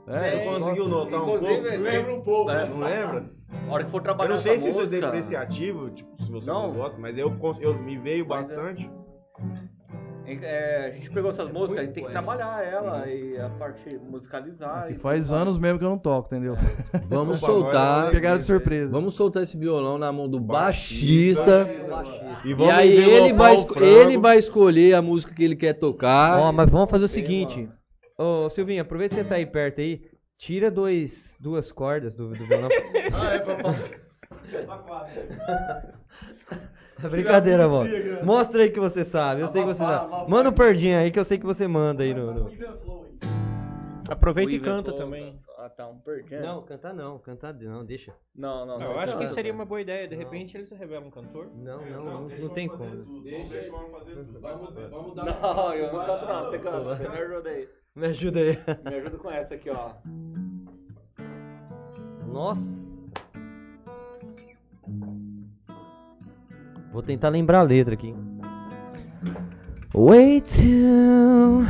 É, 0.07 0.39
Você 0.39 0.45
conseguiu 0.45 0.87
notar 0.87 1.21
um 1.21 1.25
pouco? 1.25 1.45
Inclusive, 1.45 1.77
Lembra 1.77 2.15
um 2.15 2.21
pouco. 2.21 2.49
É, 2.49 2.67
não 2.67 2.79
lembra? 2.79 3.29
A 3.67 3.71
hora 3.73 3.83
que 3.83 3.91
for 3.91 3.97
Eu 3.97 4.03
trabalhar 4.03 4.29
não 4.31 4.37
sei 4.37 4.57
se 4.57 4.69
isso 4.69 4.81
é 4.81 4.87
depreciativo, 4.87 5.89
tipo, 5.91 6.23
se 6.23 6.31
você 6.31 6.49
não, 6.49 6.67
Não. 6.69 6.73
gosta, 6.73 6.99
mas 6.99 7.15
eu, 7.17 7.31
eu 7.59 7.77
me 7.79 7.97
veio 7.97 8.25
Mas 8.27 8.49
é- 8.49 8.55
bastante. 8.55 8.89
É, 10.41 10.85
a 10.87 10.91
gente 10.91 11.09
pegou 11.09 11.31
essas 11.31 11.51
músicas, 11.51 11.79
a 11.79 11.85
gente 11.85 11.93
tem 11.93 12.05
que 12.05 12.11
trabalhar 12.11 12.63
ela 12.63 13.07
e 13.07 13.39
a 13.39 13.49
parte 13.49 13.97
musicalizar. 13.97 14.91
E 14.91 14.95
faz 14.95 15.31
anos 15.31 15.57
mesmo 15.57 15.79
que 15.79 15.85
eu 15.85 15.89
não 15.89 15.97
toco, 15.97 16.27
entendeu? 16.27 16.55
Vamos 17.07 17.41
Opa, 17.41 17.51
soltar. 17.51 18.11
Pegaram 18.11 18.37
de 18.37 18.43
surpresa. 18.43 18.91
Vamos 18.91 19.15
soltar 19.15 19.43
esse 19.43 19.57
violão 19.57 19.97
na 19.97 20.11
mão 20.11 20.27
do 20.27 20.39
Baixista. 20.39 21.65
baixista. 21.65 22.41
E, 22.45 22.51
E 22.51 22.53
vamos 22.53 22.73
aí 22.73 22.95
ele 22.97 23.33
vai, 23.33 23.55
ele 23.77 24.17
vai 24.17 24.37
escolher 24.37 24.93
a 24.95 25.01
música 25.01 25.33
que 25.33 25.43
ele 25.43 25.55
quer 25.55 25.73
tocar. 25.73 26.39
Ó, 26.39 26.51
mas 26.51 26.69
vamos 26.69 26.89
fazer 26.89 27.05
o 27.05 27.09
seguinte. 27.09 27.69
Ô, 28.17 28.49
Silvinho, 28.49 28.81
aproveita 28.81 29.15
que 29.15 29.21
você 29.21 29.27
tá 29.27 29.35
aí 29.35 29.45
perto 29.45 29.81
aí. 29.81 30.01
Tira 30.37 30.69
dois, 30.71 31.35
duas 31.39 31.71
cordas 31.71 32.15
do, 32.15 32.29
do 32.29 32.45
violão. 32.45 32.69
Ah, 33.13 33.33
é 33.33 33.39
pra 33.39 33.55
É 34.53 35.93
brincadeira, 37.09 37.67
mano. 37.67 37.89
Mostra 38.23 38.63
aí 38.63 38.71
que 38.71 38.79
você 38.79 39.05
sabe. 39.05 39.41
Eu 39.41 39.47
sei 39.49 39.61
que 39.61 39.67
você 39.67 39.79
sabe. 39.83 40.29
Manda 40.29 40.49
um 40.49 40.53
perdinho 40.53 40.97
aí 40.97 41.11
que 41.11 41.19
eu 41.19 41.25
sei 41.25 41.37
que 41.37 41.45
você 41.45 41.67
manda 41.67 42.03
aí 42.03 42.13
no. 42.13 42.33
no- 42.33 42.49
Aproveita 44.09 44.51
O 44.51 44.55
e 44.55 44.59
canta 44.59 44.91
também. 44.91 45.39
Ah, 45.55 45.69
tá, 45.69 45.85
um 45.87 45.99
perdendo. 45.99 46.41
Não, 46.41 46.63
cantar 46.63 46.93
não, 46.95 47.19
cantar 47.19 47.53
não, 47.53 47.85
deixa. 47.85 48.11
não, 48.35 48.65
não. 48.65 48.81
Eu 48.81 48.89
não 48.93 48.99
acho 48.99 49.15
que 49.17 49.27
seria 49.27 49.53
uma 49.53 49.65
boa 49.65 49.81
ideia. 49.81 50.07
De 50.07 50.15
repente 50.15 50.57
eles 50.57 50.67
revelam 50.71 51.07
um 51.07 51.11
cantor. 51.11 51.47
Não, 51.55 51.85
não, 51.85 52.05
não, 52.05 52.21
não 52.27 52.49
tem 52.49 52.67
como. 52.67 53.21
Deixa 53.21 53.71
homem 53.75 53.91
fazer 53.91 54.15
tudo. 54.15 54.39
Vamos, 54.39 54.73
vamos 54.89 55.13
dar 55.13 55.25
Não, 55.25 55.73
eu 55.75 55.93
não 55.93 56.05
canto 56.05 56.25
não, 56.25 56.45
você 56.45 56.57
canta, 56.57 56.79
você 56.79 57.07
me 57.07 57.17
ajuda 57.17 57.49
aí. 57.49 57.69
Me 57.95 58.07
ajuda 58.07 58.39
aí. 58.39 58.57
Me 58.89 58.95
ajuda 58.95 59.17
com 59.17 59.29
essa 59.31 59.53
aqui, 59.53 59.69
ó. 59.69 59.91
Nossa. 62.25 62.78
Vou 66.91 67.01
tentar 67.01 67.29
lembrar 67.29 67.59
a 67.59 67.63
letra 67.63 67.93
aqui. 67.93 68.15
Wait 69.93 70.45
till 70.45 71.65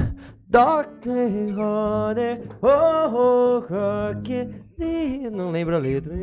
day 0.49 1.51
harder. 1.55 2.41
Oh, 2.61 3.61
oh, 3.61 3.63
Não 5.31 5.51
lembro 5.51 5.75
a 5.75 5.79
letra. 5.79 6.13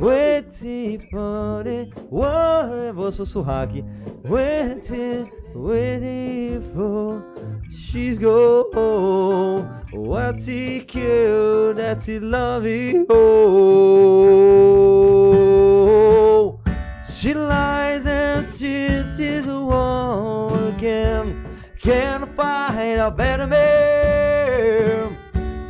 Wait 0.00 0.48
till 0.50 0.98
Vou 2.94 3.12
sussurrar 3.12 3.62
aqui. 3.64 3.84
Wait 4.28 4.82
till, 4.82 5.24
waiting 5.54 6.62
for. 6.74 7.22
She's 7.70 8.18
go. 8.18 8.70
What's 9.92 10.46
he 10.46 10.80
killed? 10.80 11.76
That's 11.76 12.06
he 12.06 12.18
love 12.18 12.66
you. 12.66 13.06
She 17.20 17.34
lies 17.34 18.06
and 18.06 18.46
she 18.46 18.88
sees 19.14 19.44
the 19.44 19.60
one 19.60 20.68
again. 20.74 21.44
Can't 21.78 22.34
find 22.34 22.98
a 22.98 23.10
better 23.10 23.46
man. 23.46 25.18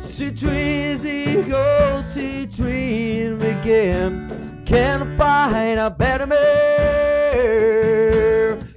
She 0.07 0.31
dreams 0.31 1.03
he 1.03 1.41
goes, 1.43 2.13
she 2.13 2.45
dreams 2.45 3.43
again. 3.43 4.63
Can't 4.65 5.17
find 5.17 5.77
a 5.77 5.89
better 5.89 6.25
man. 6.25 6.39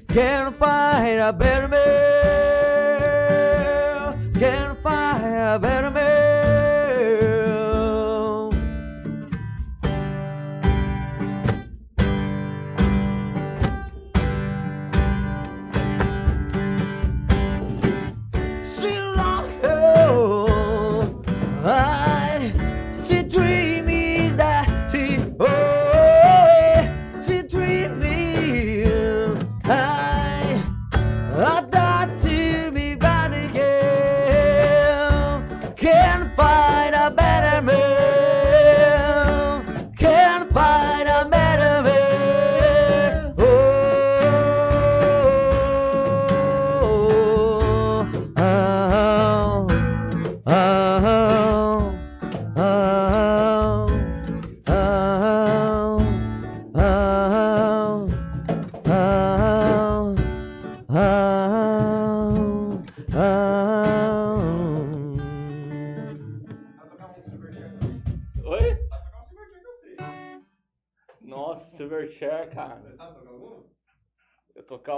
Can't 0.08 0.58
find 0.58 1.20
a 1.20 1.32
better 1.32 1.68
man. 1.68 1.84
Can't 4.34 4.82
find 4.82 5.24
a 5.24 5.60
better 5.60 5.92
man. 5.92 6.23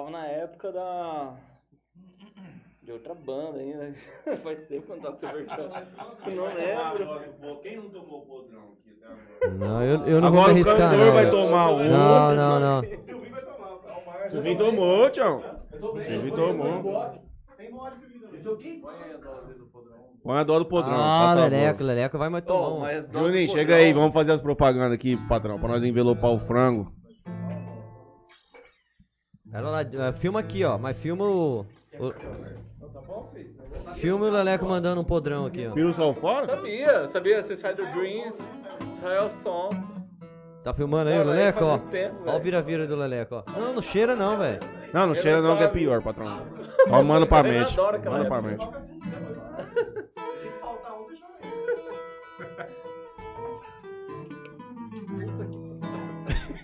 Eu 0.06 0.10
tocava 0.10 0.10
na 0.10 0.26
época 0.26 0.72
da. 0.72 1.34
De 2.82 2.92
outra 2.92 3.14
banda 3.14 3.58
ainda. 3.58 3.92
Faz 4.44 4.68
tempo 4.68 4.86
que 4.86 4.92
eu 4.92 4.96
não 4.96 5.02
toco 5.02 5.18
Superchair. 5.26 5.68
Não 6.36 6.44
lembro. 6.54 7.60
Quem 7.60 7.76
não 7.76 7.90
tomou 7.90 8.20
podrão 8.26 8.62
aqui 8.74 8.96
até 9.02 9.06
agora? 9.06 9.58
Não, 9.58 9.82
eu, 9.82 10.06
eu 10.06 10.20
não 10.20 10.28
Agora 10.28 10.30
vou 10.30 10.54
me 10.54 10.62
o 10.62 10.68
arriscar, 10.70 10.76
cantor 10.76 11.06
não. 11.06 11.12
vai 11.12 11.30
tomar 11.30 11.70
um. 11.70 11.84
Não, 11.90 12.34
não, 12.36 12.60
não. 12.60 12.82
Silvinho 14.30 14.58
tomou, 14.58 15.10
Tião. 15.10 15.42
Silvinho 16.06 16.34
tomou. 16.34 17.22
Põe 20.22 20.38
a 20.38 20.44
dó 20.44 20.58
do 20.58 20.66
podrão. 20.66 20.94
Ah, 20.96 21.32
por 21.34 21.40
favor. 21.40 21.50
Leleco, 21.50 21.82
Leleco 21.84 22.18
vai 22.18 22.28
mais 22.28 22.44
tomar 22.44 22.68
um. 22.68 23.02
dó 23.10 23.24
Juninho, 23.24 23.46
do 23.46 23.52
chega 23.52 23.72
podrão. 23.72 23.86
aí, 23.86 23.92
vamos 23.92 24.12
fazer 24.12 24.32
as 24.32 24.40
propagandas 24.40 24.92
aqui, 24.92 25.16
patrão, 25.28 25.58
pra 25.58 25.68
nós 25.68 25.82
envelopar 25.84 26.30
o 26.32 26.38
frango. 26.40 26.92
Pera 29.50 29.70
lá, 29.70 30.12
filma 30.12 30.40
aqui, 30.40 30.64
ó. 30.64 30.78
Mas 30.78 30.96
filma 30.98 31.24
o. 31.24 31.66
o... 31.98 32.12
Filma 33.94 34.26
o 34.26 34.30
Leleco 34.30 34.66
mandando 34.66 35.00
um 35.00 35.04
podrão 35.04 35.46
aqui, 35.46 35.66
ó. 35.66 35.72
Piro 35.72 35.92
saiu 35.92 36.14
fora? 36.14 36.46
Sabia, 36.56 37.08
sabia. 37.08 37.42
Suicidal 37.42 37.74
Dreams, 37.74 38.36
Israel 38.96 39.30
Song. 39.42 39.76
Tá 40.64 40.74
filmando 40.74 41.10
aí 41.10 41.18
o 41.18 41.24
Leleco, 41.24 41.64
ó. 41.64 41.78
tempo, 41.78 42.16
Ó 42.26 42.36
o 42.36 42.40
vira-vira 42.40 42.86
do 42.86 42.96
Leleco, 42.96 43.36
ó. 43.36 43.44
Não, 43.58 43.74
não 43.74 43.82
cheira 43.82 44.16
não, 44.16 44.36
velho. 44.36 44.58
Não, 44.92 45.06
não 45.06 45.14
cheira 45.14 45.40
não, 45.40 45.56
que 45.56 45.62
é 45.62 45.68
pior, 45.68 46.02
patrão. 46.02 46.26
Só 46.88 47.02
manda 47.02 47.24
pra 47.24 47.42
mente. 47.44 47.76
Manda 47.76 48.00
pra 48.00 48.18
época. 48.18 48.42
mente. 48.42 48.66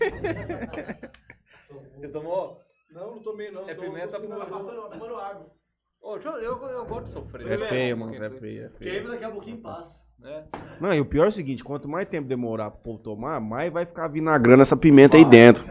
Você 2.00 2.08
tomou? 2.08 2.60
Não, 2.94 3.12
não 3.14 3.22
tomei 3.22 3.50
não. 3.50 3.68
É 3.68 3.74
tô- 3.74 3.82
pimenta 3.82 4.18
tô 4.20 4.26
pura. 4.26 4.46
passando, 4.46 4.90
tomando 4.90 5.16
água. 5.16 5.46
Ô, 6.00 6.16
eu, 6.16 6.32
eu, 6.38 6.62
eu 6.68 6.84
gosto 6.86 7.06
de 7.06 7.12
sofrer. 7.12 7.48
É 7.52 7.58
feio, 7.68 7.96
mano, 7.96 8.14
é 8.14 8.30
feio, 8.30 8.66
é 8.66 8.68
feio. 8.70 9.08
daqui 9.08 9.24
a 9.24 9.30
pouquinho 9.30 9.58
passa. 9.58 10.02
né? 10.18 10.44
Não, 10.80 10.92
e 10.92 11.00
o 11.00 11.04
pior 11.04 11.26
é 11.26 11.28
o 11.28 11.32
seguinte, 11.32 11.62
quanto 11.62 11.88
mais 11.88 12.08
tempo 12.08 12.26
demorar 12.28 12.70
pro 12.70 12.80
povo 12.80 12.98
tomar, 12.98 13.40
mais 13.40 13.72
vai 13.72 13.86
ficar 13.86 14.08
vinagrando 14.08 14.62
essa 14.62 14.76
pimenta 14.76 15.16
aí 15.16 15.24
dentro. 15.24 15.64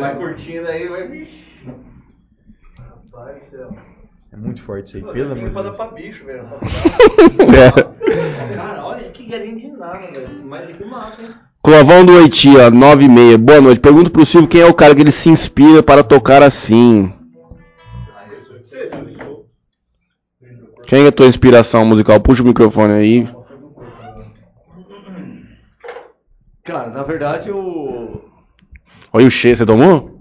Vai 0.00 0.16
curtindo 0.18 0.68
aí, 0.68 0.88
vai. 0.88 1.28
Rapaz 2.78 3.44
do 3.44 3.50
céu. 3.50 3.76
É 4.32 4.36
muito 4.36 4.62
forte 4.62 4.88
isso 4.88 4.96
aí, 4.98 5.02
Pô, 5.02 5.12
pelo 5.12 5.24
essa 5.32 5.32
amor 5.32 5.48
de 5.48 5.62
Deus. 5.62 5.76
pra 5.76 5.86
bicho, 5.88 6.24
velho. 6.26 6.42
É. 8.06 8.54
Cara, 8.56 8.84
olha 8.84 9.10
que 9.10 9.26
galinha 9.26 9.56
de 9.56 9.68
nada, 9.76 10.06
velho. 10.12 10.44
Mais 10.44 10.68
do 10.68 10.74
que 10.74 10.84
mata, 10.84 11.22
hein? 11.22 11.34
Clovão 11.66 12.04
do 12.04 12.12
Oiti, 12.12 12.56
ó, 12.56 12.70
9 12.70 13.06
e 13.06 13.08
meia. 13.08 13.36
Boa 13.36 13.60
noite. 13.60 13.80
Pergunto 13.80 14.08
pro 14.08 14.24
Silvio 14.24 14.48
quem 14.48 14.60
é 14.60 14.66
o 14.66 14.72
cara 14.72 14.94
que 14.94 15.00
ele 15.00 15.10
se 15.10 15.28
inspira 15.28 15.82
para 15.82 16.04
tocar 16.04 16.40
assim. 16.40 17.12
Quem 20.86 21.06
é 21.06 21.08
a 21.08 21.12
tua 21.12 21.26
inspiração 21.26 21.84
musical? 21.84 22.20
Puxa 22.20 22.44
o 22.44 22.46
microfone 22.46 22.92
aí. 22.92 23.28
Cara, 26.62 26.90
na 26.90 27.02
verdade 27.02 27.48
eu. 27.48 28.24
Olha 29.12 29.26
o 29.26 29.30
cheiro, 29.30 29.56
você 29.56 29.66
tomou? 29.66 30.20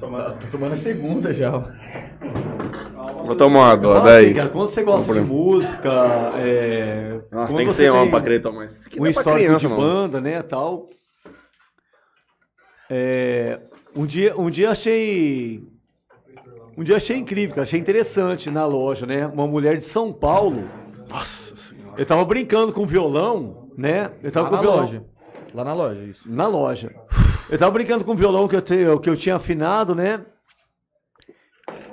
Tô 0.00 0.46
tomando 0.50 0.72
a 0.72 0.76
segunda 0.76 1.34
já. 1.34 1.52
Vou 3.26 3.36
tomar 3.36 3.58
uma 3.70 3.76
dó, 3.76 3.94
Fala 3.94 4.04
daí. 4.04 4.34
cara, 4.34 4.48
quando 4.48 4.68
você 4.68 4.82
gosta 4.82 5.12
de 5.12 5.20
música, 5.20 6.32
é, 6.38 7.20
Nossa, 7.30 7.56
tem 7.56 7.66
que 7.66 7.72
ser 7.72 7.90
homem 7.92 8.10
pra 8.10 8.20
querer 8.20 8.40
tomar 8.42 8.64
isso. 8.66 8.78
Um 8.98 9.06
é 9.06 9.10
histórico 9.10 9.34
criança, 9.44 9.58
de 9.58 9.68
não. 9.68 9.76
banda, 9.76 10.20
né, 10.20 10.42
tal. 10.42 10.88
É, 12.88 13.58
um 13.94 14.06
dia, 14.06 14.36
um 14.38 14.48
dia 14.48 14.70
achei, 14.70 15.62
um 16.76 16.84
dia 16.84 16.96
achei 16.96 17.16
incrível, 17.16 17.50
cara, 17.56 17.62
achei 17.64 17.80
interessante 17.80 18.50
na 18.50 18.64
loja, 18.64 19.06
né, 19.06 19.26
uma 19.26 19.46
mulher 19.46 19.76
de 19.78 19.84
São 19.84 20.12
Paulo. 20.12 20.68
Nossa 21.08 21.54
senhora. 21.56 21.94
Eu 21.98 22.06
tava 22.06 22.24
brincando 22.24 22.72
com 22.72 22.86
violão, 22.86 23.68
né? 23.76 24.10
Eu 24.22 24.30
tava 24.30 24.44
Lá 24.44 24.50
com 24.50 24.56
na 24.56 24.62
violão 24.62 24.80
loja. 24.80 25.04
Lá 25.54 25.64
na 25.64 25.72
loja, 25.72 26.00
isso. 26.02 26.22
na 26.26 26.46
loja. 26.46 26.94
Eu 27.48 27.58
tava 27.58 27.70
brincando 27.72 28.04
com 28.04 28.12
o 28.12 28.16
violão 28.16 28.46
que 28.48 28.56
eu, 28.56 28.60
te- 28.62 28.98
que 29.02 29.08
eu 29.08 29.16
tinha 29.16 29.36
afinado, 29.36 29.94
né? 29.94 30.20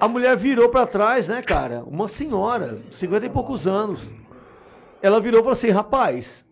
A 0.04 0.08
mulher 0.10 0.36
virou 0.36 0.68
pra 0.68 0.86
trás, 0.86 1.30
né, 1.30 1.42
cara? 1.42 1.82
Uma 1.86 2.10
senhora, 2.10 2.78
50 2.92 3.26
e 3.26 3.30
poucos 3.30 3.66
anos. 3.66 4.12
Ela 5.02 5.22
virou 5.22 5.40
e 5.40 5.44
falou 5.44 5.54
assim: 5.54 5.70
rapaz, 5.70 6.46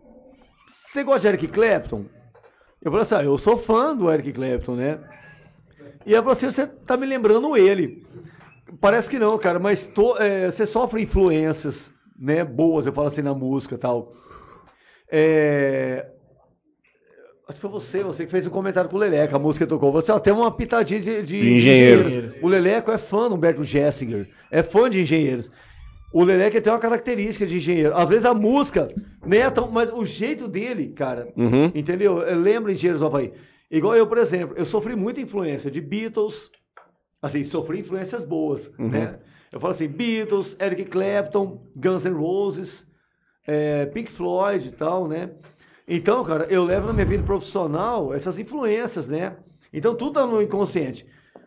você 0.66 1.04
gosta 1.04 1.20
de 1.20 1.28
Eric 1.28 1.50
Clapton? 1.50 2.06
Eu 2.82 2.92
falei 2.92 3.02
assim: 3.02 3.16
ah, 3.16 3.24
eu 3.26 3.38
sou 3.38 3.58
fã 3.58 3.94
do 3.94 4.10
Eric 4.10 4.32
Clapton, 4.32 4.76
né? 4.76 5.00
E 6.06 6.14
ela 6.14 6.24
falou 6.24 6.32
assim: 6.32 6.50
você 6.50 6.66
tá 6.66 6.96
me 6.96 7.06
lembrando 7.06 7.58
ele. 7.58 8.08
Parece 8.80 9.10
que 9.10 9.20
não, 9.20 9.38
cara, 9.38 9.60
mas 9.60 9.90
é, 10.20 10.50
você 10.50 10.66
sofre 10.66 11.02
influências, 11.02 11.92
né, 12.18 12.46
boas, 12.46 12.86
eu 12.86 12.94
falo 12.94 13.08
assim, 13.08 13.22
na 13.22 13.34
música 13.34 13.76
e 13.76 13.78
tal. 13.78 14.14
É, 15.12 16.10
Acho 17.52 17.58
que 17.60 17.62
foi 17.64 17.70
você, 17.72 18.02
você 18.02 18.24
que 18.26 18.32
fez 18.32 18.48
um 18.48 18.50
comentário 18.50 18.90
com 18.90 18.96
o 18.96 19.00
Leleco, 19.00 19.36
a 19.36 19.40
música 19.40 19.66
que 19.66 19.70
tocou. 19.70 19.92
Você 19.92 20.10
ó, 20.10 20.18
tem 20.20 20.32
uma 20.32 20.50
pitadinha 20.50 21.02
de, 21.02 21.22
de- 21.22 21.42
De 21.42 21.52
engenheiro. 21.54 22.02
engenheiro. 22.08 22.36
O 22.42 22.48
Leleco 22.48 22.90
é 22.92 22.98
fã 22.98 23.28
do 23.28 23.36
Humberto 23.36 23.62
Gessinger, 23.62 24.30
é 24.50 24.64
fã 24.64 24.90
de 24.90 25.02
engenheiros. 25.02 25.52
O 26.14 26.24
Leleco 26.24 26.62
tem 26.62 26.72
uma 26.72 26.80
característica 26.80 27.46
de 27.46 27.58
engenheiro. 27.58 27.94
Às 27.94 28.08
vezes 28.08 28.24
a 28.24 28.34
música 28.34 28.88
nem 29.26 29.42
é 29.42 29.50
tão. 29.50 29.70
Mas 29.70 29.92
o 29.92 30.06
jeito 30.06 30.48
dele, 30.48 30.94
cara, 30.96 31.28
Uhum. 31.36 31.70
entendeu? 31.76 32.16
Lembra 32.40 32.72
Engenheiros 32.72 33.02
do 33.02 33.08
Havaí. 33.08 33.34
Igual 33.70 33.98
eu, 33.98 34.08
por 34.08 34.18
exemplo, 34.18 34.56
eu 34.58 34.66
sofri 34.66 34.96
muita 34.96 35.20
influência 35.20 35.70
de 35.70 35.82
Beatles, 35.82 36.50
assim, 37.22 37.44
sofri 37.44 37.80
influências 37.82 38.24
boas, 38.24 38.72
Uhum. 38.80 38.88
né? 38.88 39.20
Eu 39.52 39.60
falo 39.60 39.72
assim, 39.72 39.90
Beatles, 39.90 40.56
Eric 40.58 40.86
Clapton, 40.86 41.62
Guns 41.76 42.06
N' 42.06 42.14
Roses, 42.14 42.86
é, 43.46 43.88
Pink 43.88 44.10
Floyd 44.10 44.70
e 44.70 44.72
tal, 44.72 45.06
né? 45.06 45.32
Então, 45.88 46.24
cara, 46.24 46.46
eu 46.50 46.64
levo 46.64 46.88
na 46.88 46.94
minha 46.94 47.06
vida 47.06 47.24
profissional 47.24 48.14
essas 48.14 48.38
influências, 48.40 49.08
né? 49.08 49.38
Então 49.74 49.96
tudo 49.96 50.14
tá 50.14 50.26
no 50.26 50.42
inconsciente. 50.42 51.06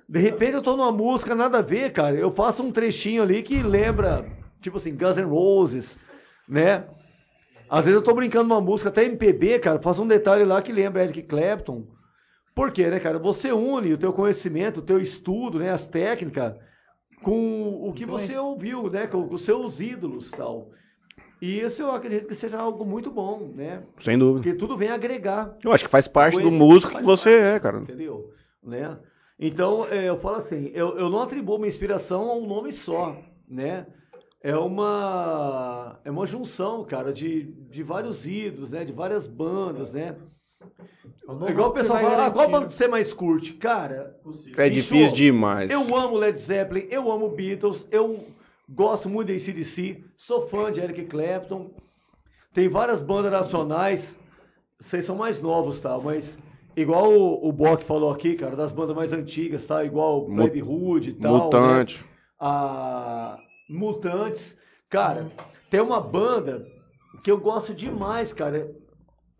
De 0.09 0.19
repente 0.19 0.55
eu 0.55 0.63
tô 0.63 0.77
numa 0.77 0.93
música 0.93 1.35
nada 1.35 1.59
a 1.59 1.63
ver, 1.63 1.93
cara. 1.93 2.17
Eu 2.17 2.31
faço 2.31 2.63
um 2.63 2.73
trechinho 2.73 3.23
ali 3.23 3.43
que 3.43 3.63
lembra, 3.63 4.31
tipo 4.61 4.77
assim, 4.77 4.97
Guns 4.97 5.17
N' 5.17 5.25
Roses, 5.25 5.99
né? 6.49 6.85
Às 7.69 7.87
vezes 7.87 7.99
eu 7.99 8.05
tô 8.05 8.15
brincando 8.15 8.49
numa 8.49 8.61
música, 8.61 8.91
até 8.91 9.05
MPB, 9.05 9.59
cara, 9.59 9.81
faço 9.81 10.03
um 10.03 10.07
detalhe 10.07 10.45
lá 10.45 10.61
que 10.61 10.73
lembra 10.73 11.05
Eric 11.05 11.23
Clapton. 11.23 11.87
Por 12.55 12.71
quê, 12.71 12.89
né, 12.89 13.01
cara? 13.01 13.19
Você 13.19 13.51
une 13.51 13.95
o 13.95 13.99
teu 13.99 14.13
conhecimento, 14.13 14.79
o 14.79 14.83
teu 14.83 15.01
estudo, 15.01 15.59
né, 15.59 15.71
as 15.71 15.87
técnicas, 15.87 16.55
com 17.23 17.89
o 17.89 17.93
que 17.93 18.05
você 18.07 18.37
ouviu, 18.37 18.91
né, 18.91 19.07
com, 19.07 19.27
com 19.27 19.35
os 19.35 19.43
seus 19.43 19.81
ídolos 19.81 20.31
e 20.31 20.37
tal. 20.37 20.71
E 21.45 21.61
isso 21.61 21.83
eu 21.83 21.91
acredito 21.91 22.27
que 22.27 22.35
seja 22.35 22.59
algo 22.59 22.87
muito 22.87 23.11
bom, 23.11 23.53
né? 23.55 23.83
Sem 24.01 24.17
dúvida. 24.17 24.43
Porque 24.43 24.59
tudo 24.59 24.79
vem 24.79 24.89
agregar. 24.89 25.55
Eu 25.63 25.73
acho 25.73 25.85
que 25.85 25.91
faz 25.91 26.09
parte 26.09 26.41
do 26.41 26.51
músico 26.51 26.97
que 26.97 27.03
você 27.03 27.33
parte, 27.33 27.45
é, 27.45 27.61
cara. 27.61 27.79
Entendeu? 27.81 28.33
Né? 28.63 28.97
Então, 29.39 29.87
é, 29.91 30.09
eu 30.09 30.19
falo 30.19 30.37
assim, 30.37 30.71
eu, 30.73 30.97
eu 30.97 31.11
não 31.11 31.21
atribuo 31.21 31.59
minha 31.59 31.69
inspiração 31.69 32.31
a 32.31 32.35
um 32.35 32.47
nome 32.47 32.73
só, 32.73 33.15
né? 33.47 33.87
É 34.43 34.57
uma, 34.57 36.01
é 36.03 36.11
uma 36.11 36.25
junção, 36.25 36.83
cara, 36.83 37.13
de, 37.13 37.43
de 37.71 37.83
vários 37.83 38.27
ídolos, 38.27 38.71
né? 38.71 38.83
De 38.83 38.93
várias 38.95 39.27
bandas, 39.27 39.93
né? 39.93 40.17
Igual 41.47 41.69
o 41.69 41.75
pessoal 41.75 42.01
fala, 42.01 42.27
ah, 42.27 42.31
qual 42.31 42.49
banda 42.49 42.71
você 42.71 42.89
mais 42.89 43.13
curte? 43.13 43.53
Cara, 43.53 44.17
É 44.57 44.71
bicho, 44.71 44.95
difícil 44.95 45.15
demais. 45.15 45.71
Eu 45.71 45.95
amo 45.95 46.17
Led 46.17 46.39
Zeppelin, 46.39 46.87
eu 46.91 47.13
amo 47.13 47.29
Beatles, 47.29 47.87
eu 47.91 48.25
gosto 48.68 49.09
muito 49.09 49.33
de 49.33 49.34
ACDC, 49.34 50.05
sou 50.17 50.47
fã 50.49 50.70
de 50.73 50.81
Eric 50.81 51.05
Clapton. 51.07 51.70
Tem 52.52 52.68
várias 52.68 53.02
bandas 53.02 53.33
nacionais, 53.33 54.17
vocês 54.81 55.05
são 55.05 55.17
mais 55.17 55.43
novos, 55.43 55.81
tá? 55.81 55.99
Mas 55.99 56.39
igual 56.76 57.12
o, 57.12 57.49
o 57.49 57.52
Bock 57.52 57.84
falou 57.84 58.10
aqui, 58.10 58.34
cara, 58.36 58.55
das 58.57 58.73
bandas 58.73 58.94
mais 58.94 59.12
antigas, 59.12 59.67
tá? 59.67 59.84
Igual 59.84 60.26
Baby 60.28 60.62
Hood 60.62 61.10
e 61.10 61.15
tal. 61.15 61.44
Mutante. 61.44 61.99
Né? 61.99 62.05
A 62.41 63.39
Mutantes. 63.68 64.57
Cara, 64.91 65.31
tem 65.70 65.81
uma 65.81 66.01
banda 66.01 66.67
que 67.23 67.31
eu 67.31 67.39
gosto 67.39 67.75
demais, 67.75 68.33
cara. 68.33 68.70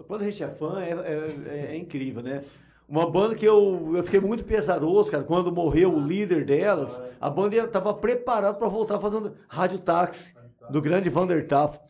Quando 0.09 0.23
a 0.23 0.31
gente 0.31 0.43
é 0.43 0.49
fã, 0.49 0.81
é, 0.83 0.91
é- 0.91 1.67
é 1.73 1.77
incrível, 1.77 2.23
né? 2.23 2.43
Uma 2.89 3.11
banda 3.11 3.35
que 3.35 3.47
eu, 3.47 3.97
eu 3.97 4.05
fiquei 4.05 4.21
muito 4.21 4.45
pesaroso, 4.45 5.11
cara, 5.11 5.25
quando 5.25 5.51
morreu 5.51 5.95
o 5.95 6.01
líder 6.01 6.45
delas, 6.45 7.01
a 7.21 7.31
banda 7.31 7.57
estava 7.57 7.95
preparada 7.95 8.59
para 8.59 8.69
voltar 8.69 8.99
fazendo 8.99 9.35
Rádio 9.49 9.79
Táxi, 9.79 10.35
do 10.71 10.83
grande 10.83 11.09
Vander 11.09 11.47
Tafo. 11.49 11.81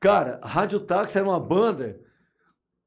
Cara, 0.00 0.40
Rádio 0.42 0.80
Táxi 0.80 1.18
era 1.18 1.26
uma 1.26 1.38
banda. 1.38 2.00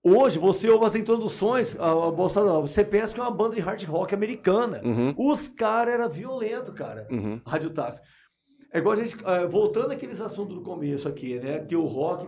Hoje 0.04 0.38
você 0.38 0.70
ouve 0.70 0.86
as 0.86 0.96
introduções, 0.96 1.80
a, 1.80 1.92
a 1.92 1.94
nova, 1.94 2.68
você 2.68 2.84
pensa 2.84 3.14
que 3.14 3.20
é 3.22 3.24
uma 3.24 3.32
banda 3.32 3.56
de 3.56 3.62
hard 3.62 3.84
rock 3.86 4.14
americana. 4.14 4.82
Uhum. 4.84 5.14
Os 5.18 5.48
caras 5.48 5.94
eram 5.94 6.10
violentos, 6.10 6.74
cara. 6.74 7.08
Uhum. 7.10 7.40
Rádio 7.46 7.70
Táxi. 7.70 8.02
É 8.74 8.80
igual 8.80 8.94
a 8.94 8.98
gente, 8.98 9.16
eh, 9.24 9.46
voltando 9.46 9.92
àqueles 9.92 10.20
assuntos 10.20 10.56
do 10.56 10.62
começo 10.62 11.08
aqui, 11.08 11.40
né? 11.40 11.60
Que 11.60 11.76
o 11.76 11.86
rock 11.86 12.28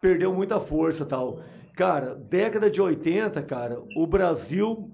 perdeu 0.00 0.32
muita 0.32 0.60
força 0.60 1.02
e 1.02 1.06
tal. 1.06 1.40
Cara, 1.76 2.14
década 2.14 2.70
de 2.70 2.80
80, 2.80 3.42
cara, 3.42 3.80
o 3.96 4.06
Brasil 4.06 4.90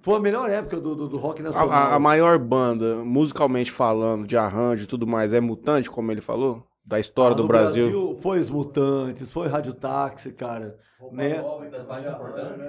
foi 0.00 0.16
a 0.16 0.20
melhor 0.20 0.48
época 0.50 0.80
do, 0.80 0.94
do, 0.96 1.08
do 1.08 1.16
rock 1.18 1.42
nacional. 1.42 1.70
a- 1.70 1.94
a 1.94 1.98
maior 1.98 2.38
banda, 2.38 2.96
musicalmente 3.04 3.70
falando, 3.70 4.26
de 4.26 4.36
arranjo 4.36 4.84
e 4.84 4.86
tudo 4.86 5.06
mais, 5.06 5.32
é 5.32 5.40
Mutante, 5.40 5.90
como 5.90 6.10
ele 6.10 6.20
falou? 6.20 6.66
Da 6.84 6.98
história 6.98 7.34
Ah, 7.34 7.36
do 7.36 7.42
no 7.42 7.48
Brasil. 7.48 8.18
Foi 8.22 8.40
os 8.40 8.50
Mutantes, 8.50 9.30
foi 9.30 9.46
Rádio 9.46 9.74
Táxi, 9.74 10.32
cara. 10.32 10.76
né? 11.12 11.38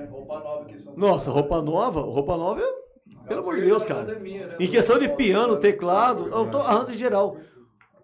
Roupa 0.10 0.40
nova 0.40 0.66
que 0.66 0.78
são. 0.78 0.96
Nossa, 0.96 1.32
roupa 1.32 1.62
nova, 1.62 2.02
roupa 2.02 2.38
nova 2.38 2.62
é, 2.62 3.28
pelo 3.28 3.42
amor 3.42 3.56
de 3.56 3.62
Deus, 3.62 3.84
cara. 3.86 4.22
Em 4.60 4.68
questão 4.68 5.00
de 5.00 5.10
piano, 5.10 5.58
teclado, 5.58 6.28
eu 6.28 6.46
tô 6.52 6.58
arranjo 6.60 6.92
em 6.92 6.98
geral. 6.98 7.38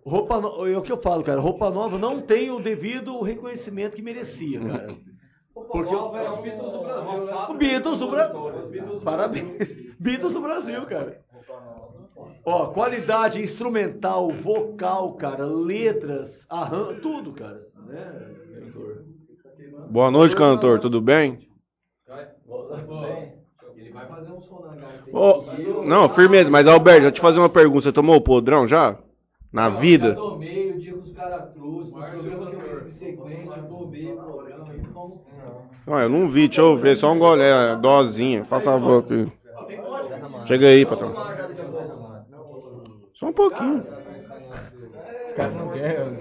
Roupa 0.05 0.39
no... 0.41 0.65
é 0.67 0.77
o 0.77 0.81
que 0.81 0.91
eu 0.91 0.97
falo, 0.97 1.23
cara. 1.23 1.39
Roupa 1.39 1.69
nova 1.69 1.97
não 1.99 2.21
tem 2.21 2.49
o 2.49 2.59
devido 2.59 3.19
reconhecimento 3.21 3.95
que 3.95 4.01
merecia, 4.01 4.59
cara. 4.61 4.95
Porque 5.71 5.95
o- 5.95 6.15
É 6.17 6.29
os 6.29 6.37
Beatles 6.37 6.71
do 6.71 6.79
Brasil, 6.79 7.25
né? 7.25 7.45
o 7.49 7.53
Beatles 7.53 7.99
do 7.99 8.07
Brasil. 8.09 9.01
Parabéns. 9.03 9.45
Beatles 9.99 10.33
do 10.33 10.41
Brasil, 10.41 10.85
cara. 10.85 11.21
Ó, 12.45 12.67
qualidade 12.67 13.41
instrumental, 13.41 14.31
vocal, 14.31 15.13
cara, 15.13 15.45
letras, 15.45 16.45
arranjo, 16.49 16.99
tudo, 17.01 17.33
cara. 17.33 17.61
Né? 17.75 18.35
Boa 19.89 20.09
noite, 20.09 20.35
cantor, 20.35 20.79
tudo 20.79 21.01
bem? 21.01 21.47
Ele 23.77 23.89
vai 23.91 24.05
fazer 24.07 24.31
um 24.31 24.41
som 24.41 24.61
na 24.61 24.75
garganta. 24.75 25.09
Ô, 25.11 25.43
não, 25.87 26.09
firmeza, 26.09 26.49
mas 26.49 26.67
Alberto, 26.67 27.01
deixa 27.01 27.07
eu 27.07 27.11
te 27.13 27.21
fazer 27.21 27.39
uma 27.39 27.49
pergunta. 27.49 27.81
Você 27.81 27.91
tomou 27.91 28.15
o 28.15 28.21
podrão 28.21 28.67
já? 28.67 28.97
Na 29.51 29.69
vida? 29.69 30.09
Eu 30.09 30.21
tomei 30.21 30.71
o 30.71 30.79
dia 30.79 30.93
que 30.93 30.99
os 31.01 31.11
caras 31.11 31.51
trouxeram, 31.51 31.87
o 31.87 31.91
programa 31.91 32.45
que 32.45 32.55
eu 32.55 32.61
fiz 32.61 32.79
subsequente, 32.81 33.57
eu 33.57 33.67
tomei 33.67 34.13
o 34.13 34.21
programa, 35.85 36.03
eu 36.03 36.09
não 36.09 36.27
vi, 36.27 36.47
deixa 36.47 36.61
eu 36.61 36.77
ver, 36.77 36.95
só 36.97 37.11
um 37.11 37.19
gole, 37.19 37.41
é, 37.41 37.75
dosinha, 37.75 38.43
faz 38.45 38.63
favor 38.63 39.03
aqui. 39.03 39.31
Chega 40.45 40.67
aí, 40.67 40.85
patrão. 40.85 41.13
Só 43.13 43.27
um 43.27 43.33
pouquinho. 43.33 43.85
Os 45.27 45.33
caras 45.33 45.55
não 45.55 45.69
querem. 45.69 46.17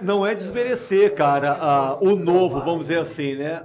Não 0.00 0.26
é 0.26 0.34
desmerecer, 0.34 1.14
cara, 1.14 1.52
a- 1.52 1.98
o 2.00 2.16
novo, 2.16 2.60
vamos 2.62 2.82
dizer 2.86 2.98
assim, 2.98 3.36
né? 3.36 3.64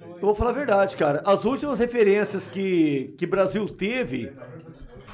Eu 0.00 0.20
vou 0.20 0.34
falar 0.34 0.50
a 0.50 0.54
verdade, 0.54 0.96
cara. 0.96 1.22
As 1.24 1.44
últimas 1.44 1.78
referências 1.78 2.48
que 2.48 3.14
que 3.18 3.26
Brasil 3.26 3.68
teve 3.68 4.32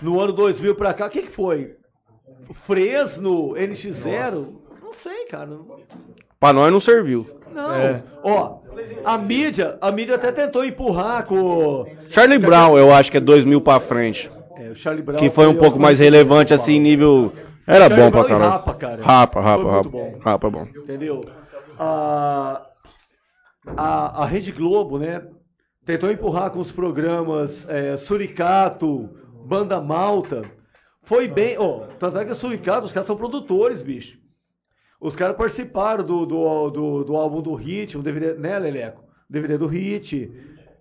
no 0.01 0.21
ano 0.21 0.33
2000 0.33 0.75
pra 0.75 0.95
cá, 0.95 1.07
o 1.07 1.11
que, 1.11 1.23
que 1.23 1.31
foi? 1.31 1.77
Fresno, 2.67 3.55
NX0? 3.57 4.64
Não 4.95 5.01
sei, 5.01 5.25
cara. 5.27 5.51
Pra 6.39 6.53
nós 6.53 6.73
não 6.73 6.79
serviu. 6.79 7.29
Não. 7.53 7.75
É. 7.75 8.03
Ó, 8.23 8.61
a 9.05 9.19
mídia, 9.19 9.77
a 9.81 9.91
mídia 9.91 10.15
até 10.15 10.31
tentou 10.31 10.65
empurrar 10.65 11.27
com 11.27 11.85
Charlie 12.11 12.39
Brown, 12.39 12.79
eu 12.79 12.93
acho 12.95 13.11
que 13.11 13.17
é 13.17 13.21
2000 13.21 13.61
pra 13.61 13.81
frente. 13.81 14.31
É, 14.57 14.71
o 14.71 14.77
Charlie 14.77 15.03
Brown 15.03 15.19
Que 15.19 15.29
foi 15.31 15.49
um 15.49 15.57
pouco 15.57 15.81
mais 15.81 15.99
relevante, 15.99 16.55
assim, 16.55 16.79
nível. 16.79 17.33
Era 17.67 17.89
Charlie 17.89 18.05
bom 18.05 18.11
pra 18.13 18.23
Brown 18.23 18.39
caralho. 18.39 18.53
Rapa, 18.53 18.75
cara. 18.75 19.03
Rapa, 19.03 19.41
rapa, 19.41 19.65
rapa. 19.65 19.75
muito 19.75 19.91
bom. 19.91 20.19
Rapa 20.21 20.47
é 20.47 20.51
bom. 20.51 20.67
Entendeu? 20.77 21.25
A, 21.77 22.67
a, 23.77 24.23
a 24.23 24.27
Rede 24.27 24.53
Globo, 24.53 24.99
né? 24.99 25.23
Tentou 25.85 26.11
empurrar 26.11 26.51
com 26.51 26.61
os 26.61 26.71
programas 26.71 27.67
é, 27.69 27.97
Suricato, 27.97 29.11
Banda 29.45 29.81
Malta. 29.81 30.45
Foi 31.03 31.27
bem. 31.27 31.57
Ó, 31.59 31.81
tanto 31.99 32.17
é 32.17 32.25
que 32.25 32.31
o 32.33 32.37
Suricato, 32.37 32.87
os 32.87 32.93
caras 32.93 33.09
são 33.09 33.17
produtores, 33.17 33.83
bicho. 33.83 34.24
Os 35.05 35.15
caras 35.15 35.37
participaram 35.37 36.03
do, 36.03 36.25
do, 36.25 36.71
do, 36.71 37.05
do 37.05 37.15
álbum 37.17 37.43
do 37.43 37.53
Hit, 37.55 37.99
um 37.99 38.01
DVD, 38.01 38.33
né, 38.41 38.59
Leleco? 38.59 39.05
DVD 39.29 39.59
do 39.59 39.67
Hit. 39.67 40.33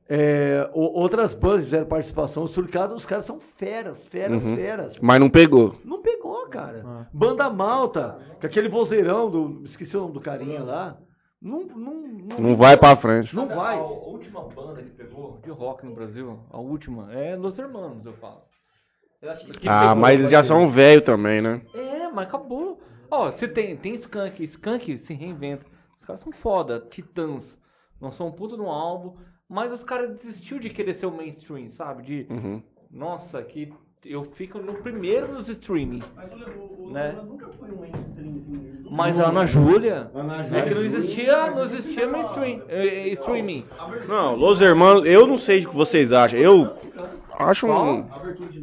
É, 0.07 0.69
o- 0.73 0.97
outras 0.97 1.33
bandas 1.33 1.65
fizeram 1.65 1.85
participação. 1.85 2.43
O 2.43 2.47
Suricato, 2.47 2.93
os 2.95 3.05
caras 3.05 3.25
são 3.25 3.37
feras, 3.57 4.05
feras, 4.05 4.45
Uhum. 4.45 4.55
feras. 4.55 4.97
Mas 5.01 5.19
não 5.19 5.29
pegou. 5.29 5.75
Não 5.83 6.01
pegou, 6.01 6.47
cara. 6.47 7.09
Banda 7.11 7.49
Malta, 7.49 8.17
com 8.39 8.47
aquele 8.47 8.69
vozeirão 8.69 9.29
do. 9.29 9.61
Esqueci 9.65 9.97
o 9.97 10.01
nome 10.01 10.13
do 10.13 10.21
carinha 10.21 10.63
lá. 10.63 10.97
Não, 11.41 11.61
não, 11.63 11.93
não, 11.93 12.37
Não 12.39 12.55
vai 12.55 12.77
pra 12.77 12.95
frente. 12.95 13.35
Não 13.35 13.49
vai. 13.49 13.77
A 13.77 13.81
última 13.83 14.41
banda 14.43 14.81
que 14.83 14.89
pegou 14.91 15.37
de 15.43 15.49
rock 15.51 15.85
no 15.85 15.93
Brasil, 15.93 16.39
a 16.49 16.57
última, 16.61 17.11
é 17.13 17.35
Los 17.35 17.59
Hermanos, 17.59 18.05
eu 18.05 18.13
falo. 18.13 18.41
Eu 19.21 19.31
acho 19.31 19.45
que 19.47 19.67
Ah, 19.67 19.89
pegou, 19.89 19.95
mas 20.01 20.19
eles 20.19 20.31
já 20.31 20.41
são 20.43 20.69
velhos 20.69 21.03
também, 21.03 21.41
né? 21.41 21.61
É, 21.73 22.07
mas 22.09 22.25
acabou. 22.27 22.79
Ó, 23.13 23.29
você 23.29 23.47
tem, 23.47 23.77
tem 23.77 23.93
Skunk, 23.93 24.43
Skunk 24.43 24.97
se 24.97 25.13
reinventa. 25.13 25.63
Os 25.99 26.03
caras 26.03 26.19
são 26.21 26.31
foda, 26.31 26.83
titãs. 26.89 27.55
Não 28.01 28.11
são 28.11 28.29
um 28.29 28.31
puto 28.31 28.57
no 28.57 28.67
álbum, 28.67 29.13
mas 29.47 29.71
os 29.71 29.83
caras 29.83 30.17
desistiu 30.17 30.57
de 30.57 30.71
querer 30.71 30.95
ser 30.95 31.05
o 31.05 31.11
mainstream, 31.11 31.69
sabe? 31.69 32.01
De, 32.01 32.27
Uhum. 32.27 32.63
nossa, 32.89 33.43
que 33.43 33.71
eu 34.03 34.23
fico 34.23 34.57
no 34.57 34.73
primeiro 34.81 35.31
nos 35.31 35.47
streaming. 35.47 36.01
né? 36.91 37.15
nunca 37.23 37.49
foi 37.49 37.69
um 37.69 37.81
mainstream. 37.81 38.83
Mas 38.89 39.19
a 39.19 39.29
Ana 39.29 39.45
Júlia, 39.45 40.11
é 40.51 40.61
que 40.63 40.73
não 40.73 40.83
existia, 40.83 41.51
não 41.51 41.65
existia 41.65 42.07
mainstream, 42.07 42.63
é, 42.67 42.87
é, 42.87 43.07
streaming. 43.09 43.65
Não, 44.07 44.35
Los 44.35 44.59
Hermanos, 44.59 45.05
eu 45.05 45.27
não 45.27 45.37
sei 45.37 45.63
o 45.63 45.69
que 45.69 45.75
vocês 45.75 46.11
acham. 46.11 46.39
Eu 46.39 46.73
acho 47.39 47.67
um. 47.67 48.05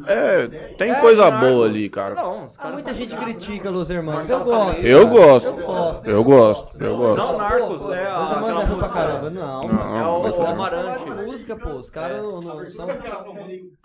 É, 0.07 0.47
tem 0.77 0.93
coisa 0.95 1.29
boa 1.31 1.65
ali, 1.65 1.89
cara. 1.89 2.15
Ah, 2.57 2.69
muita 2.71 2.93
gente 2.93 3.15
critica 3.15 3.69
Los 3.69 3.89
Hermanos. 3.89 4.29
Eu 4.29 4.43
gosto. 4.43 4.81
Eu 4.81 5.07
gosto. 5.07 5.47
Eu 5.47 5.53
gosto. 5.65 6.09
Eu 6.09 6.23
gosto. 6.23 6.77
Eu 6.83 6.97
gosto. 6.97 7.17
Não, 7.17 7.37
Narcos, 7.37 7.89
é 7.91 8.07
a- 8.07 8.19
Los 8.19 8.31
Hermanos 8.31 8.61
é 8.61 8.65
ruim 8.65 8.79
pra 8.79 8.89
caramba. 8.89 9.29
Não, 9.29 9.67
Não, 9.67 9.73
mano. 9.73 9.97
é 9.97 10.29
o- 10.29 10.37
caras 10.37 10.55
Amarante. 10.55 11.09
música, 11.11 11.55
pô. 11.55 11.69
Os 11.71 11.89
caras 11.89 12.23
não, 12.23 12.41
não 12.41 12.69
são. 12.69 12.87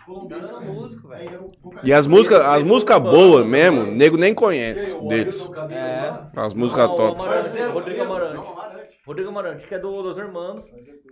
Os 0.07 0.27
caras 0.27 0.45
são 0.49 0.61
músicos, 0.61 1.09
velho. 1.09 1.51
E 1.83 1.93
as 1.93 2.07
músicas, 2.07 2.41
as 2.41 2.63
músicas 2.63 2.99
boas 3.01 3.45
mesmo, 3.45 3.81
o 3.81 3.85
nego 3.87 4.17
nem 4.17 4.33
conhece 4.33 4.93
deles. 5.07 5.49
É. 5.69 6.13
As 6.35 6.53
músicas 6.53 6.87
Não, 6.89 6.95
top. 6.97 7.21
Rodrigo 7.73 8.03
Amarante. 8.03 8.47
Rodrigo 9.07 9.29
Amarante, 9.29 9.65
que 9.65 9.73
é 9.73 9.79
do 9.79 9.89
Los 9.89 10.17
Hermanos, 10.17 10.65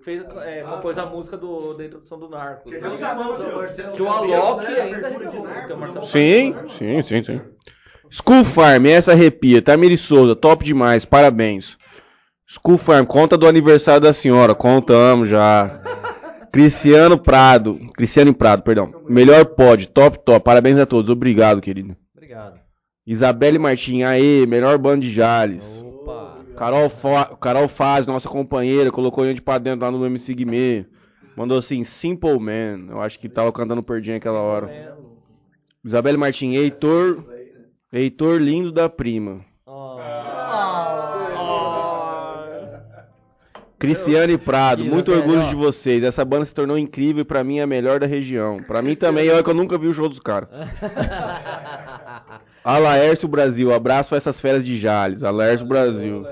fez, 0.04 0.22
é, 0.46 0.64
compôs 0.64 0.98
a 0.98 1.06
música 1.06 1.38
do, 1.38 1.74
da 1.76 1.86
introdução 1.86 2.20
do 2.20 2.28
Narcos. 2.28 2.70
Que 2.70 2.78
Marcelo 2.78 3.94
Que 3.94 4.02
o 4.02 4.10
Alok 4.10 4.66
né? 4.66 4.82
ainda 4.82 6.02
Sim, 6.02 6.54
sim, 6.78 7.04
sim, 7.04 7.24
sim. 7.24 7.42
School 8.10 8.44
Farm, 8.44 8.86
essa 8.88 9.14
arrepia. 9.14 9.62
Tamiri 9.62 9.98
Souza, 9.98 10.36
top 10.36 10.66
demais, 10.66 11.06
parabéns. 11.06 11.78
School 12.46 12.78
Farm, 12.78 13.06
conta 13.06 13.38
do 13.38 13.48
aniversário 13.48 14.02
da 14.02 14.12
senhora, 14.12 14.54
contamos 14.54 15.30
já. 15.30 15.82
Cristiano 16.52 17.18
Prado, 17.18 17.80
Cristiano 17.94 18.34
Prado, 18.34 18.62
perdão. 18.62 18.94
Melhor 19.08 19.46
pod, 19.46 19.88
top, 19.88 20.20
top. 20.20 20.44
Parabéns 20.44 20.78
a 20.78 20.86
todos, 20.86 21.10
obrigado, 21.10 21.62
querido. 21.62 21.96
Obrigado. 22.14 22.60
Isabelle 23.08 23.58
Martins, 23.58 24.04
aê, 24.04 24.46
melhor 24.46 24.78
bando 24.78 25.06
de 25.06 25.14
Jales. 25.14 25.86
Carol, 26.58 26.90
Fa- 26.90 27.36
Carol 27.40 27.68
Faz, 27.68 28.06
nossa 28.06 28.30
companheira, 28.30 28.92
colocou 28.92 29.24
a 29.24 29.28
gente 29.28 29.42
pra 29.42 29.58
dentro 29.58 29.86
lá 29.86 29.92
no 29.92 30.06
MC 30.06 30.34
Guimê. 30.34 30.86
Mandou 31.36 31.58
assim, 31.58 31.84
Simple 31.84 32.40
Man. 32.40 32.88
Eu 32.90 33.02
acho 33.02 33.20
que 33.20 33.28
tava 33.28 33.52
cantando 33.52 33.84
Perdinha 33.84 34.18
aquela 34.18 34.40
hora. 34.40 34.96
Isabelle 35.84 36.18
Martins, 36.18 36.56
Heitor. 36.58 37.24
Heitor 37.92 38.40
lindo 38.42 38.72
da 38.72 38.90
prima. 38.90 39.42
Cristiane 43.78 44.38
Prado, 44.38 44.86
muito 44.86 45.12
orgulho 45.12 45.48
de 45.50 45.56
vocês. 45.56 46.04
Essa 46.04 46.24
banda 46.24 46.46
se 46.46 46.54
tornou 46.54 46.78
incrível 46.78 47.22
e 47.22 47.26
pra 47.26 47.44
mim 47.44 47.60
é 47.60 47.64
a 47.64 47.68
melhor 47.68 48.00
da 48.00 48.08
região. 48.08 48.64
Pra 48.64 48.82
mim 48.82 48.96
também, 48.96 49.30
olha 49.30 49.44
que 49.44 49.50
eu 49.50 49.54
nunca 49.54 49.78
vi 49.78 49.88
o 49.88 49.94
show 49.94 50.08
dos 50.08 50.20
caras. 50.20 50.48
Alaércio 52.64 53.28
Brasil, 53.28 53.74
abraço 53.74 54.10
pra 54.10 54.18
essas 54.18 54.40
férias 54.40 54.64
de 54.64 54.80
Jales. 54.80 55.24
Alaércio 55.24 55.68
Brasil. 55.68 56.26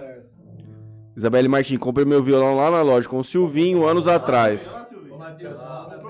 Isabelle 1.16 1.48
Martins, 1.48 1.78
comprei 1.80 2.06
meu 2.06 2.24
violão 2.24 2.56
lá 2.56 2.72
na 2.72 2.82
loja 2.82 3.08
com 3.08 3.20
o 3.20 3.24
Silvinho 3.24 3.86
anos 3.86 4.08
atrás. 4.08 4.68
Ô, 5.12 5.18
Matheus, 5.18 5.56
fala 5.58 5.88
da 5.88 6.02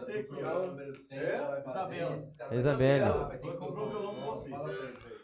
festa 0.00 0.22
do 0.22 0.28
programa 0.28 0.66
número 0.66 0.96
100, 0.96 1.18
ela 1.18 1.48
vai 1.48 1.62
fazer, 1.62 2.18
esses 2.22 2.36
caras 2.36 2.58
Isabelle. 2.58 3.04
ele. 3.04 3.42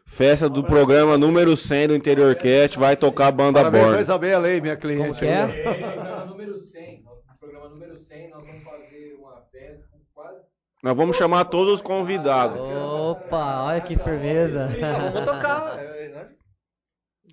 Festa 0.07 0.49
do 0.49 0.65
programa 0.65 1.17
número 1.17 1.57
100 1.57 1.89
do 1.89 1.95
Interior 1.95 2.35
Cast, 2.35 2.77
vai 2.79 2.97
tocar 2.97 3.29
a 3.29 3.31
banda 3.31 3.61
Parabéns 3.61 3.83
pra 3.83 3.91
Born. 3.91 4.03
Isabela 4.03 4.49
aí, 4.49 4.61
minha 4.61 4.77
cliente. 4.77 5.03
Como 5.03 5.15
que 5.15 5.27
é? 5.27 6.27
número 6.27 6.59
100, 6.59 7.05
no 7.05 7.39
programa 7.39 7.69
número 7.69 7.97
100, 7.97 8.31
nós 8.31 8.45
vamos 8.45 8.63
fazer 8.65 9.15
uma 9.21 9.37
festa 9.53 9.85
com 9.93 9.99
quase. 10.13 10.41
Nós 10.83 10.97
vamos 10.97 11.17
chamar 11.17 11.45
todos 11.45 11.75
os 11.75 11.81
convidados. 11.81 12.59
Opa, 12.61 13.63
olha 13.67 13.81
que 13.81 13.97
firmeza. 13.97 14.69
Vamos 14.81 15.25
tocar. 15.25 15.79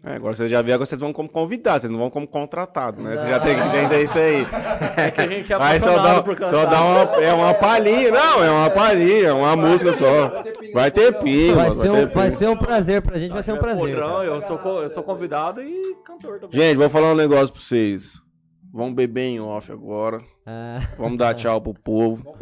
É, 0.05 0.17
agora 0.17 0.35
vocês 0.35 0.51
já 0.51 0.61
viram, 0.61 0.75
agora 0.75 0.85
vocês 0.85 1.01
vão 1.01 1.11
como 1.11 1.27
convidados, 1.27 1.81
vocês 1.81 1.91
não 1.91 1.97
vão 1.97 2.11
como 2.11 2.27
contratados, 2.27 3.03
né? 3.03 3.17
Você 3.17 3.27
já 3.27 3.39
tem 3.39 3.55
que 3.55 3.61
entender 3.63 4.03
isso 4.03 4.17
aí. 4.17 4.45
É 4.97 5.11
que 5.11 5.21
a 5.21 5.27
gente 5.27 5.51
é 5.51 5.57
Aí 5.59 5.79
só 5.79 5.97
dá, 5.97 6.21
por 6.21 6.37
só 6.37 6.65
dá 6.65 6.81
uma, 6.81 7.23
é 7.23 7.33
uma 7.33 7.53
palhinha, 7.55 8.11
não, 8.11 8.43
é 8.43 8.51
uma 8.51 8.69
palhinha, 8.69 9.29
é 9.29 9.33
uma 9.33 9.55
música 9.55 9.93
só. 9.93 10.43
Vai 10.73 10.91
ter 10.91 11.11
pinga, 11.19 11.55
Vai 11.55 11.71
ser, 11.71 11.89
um, 11.89 12.07
vai 12.07 12.31
ser 12.31 12.49
um 12.49 12.55
prazer 12.55 13.01
pra 13.01 13.17
gente, 13.17 13.31
vai 13.31 13.41
ser 13.43 13.53
um 13.53 13.57
prazer. 13.57 13.95
Podrão, 13.95 14.23
eu 14.23 14.41
sou, 14.43 14.83
eu 14.83 14.93
sou 14.93 15.03
convidado 15.03 15.61
e 15.61 15.95
cantor 16.05 16.39
também. 16.39 16.59
Gente, 16.59 16.77
vou 16.77 16.89
falar 16.89 17.11
um 17.11 17.15
negócio 17.15 17.51
pra 17.51 17.61
vocês. 17.61 18.24
Vamos 18.77 18.93
beber 18.93 19.21
em 19.21 19.39
off 19.39 19.71
agora. 19.71 20.21
Ah. 20.45 20.79
Vamos 20.97 21.17
dar 21.17 21.33
tchau 21.33 21.61
pro 21.61 21.73
povo. 21.73 22.35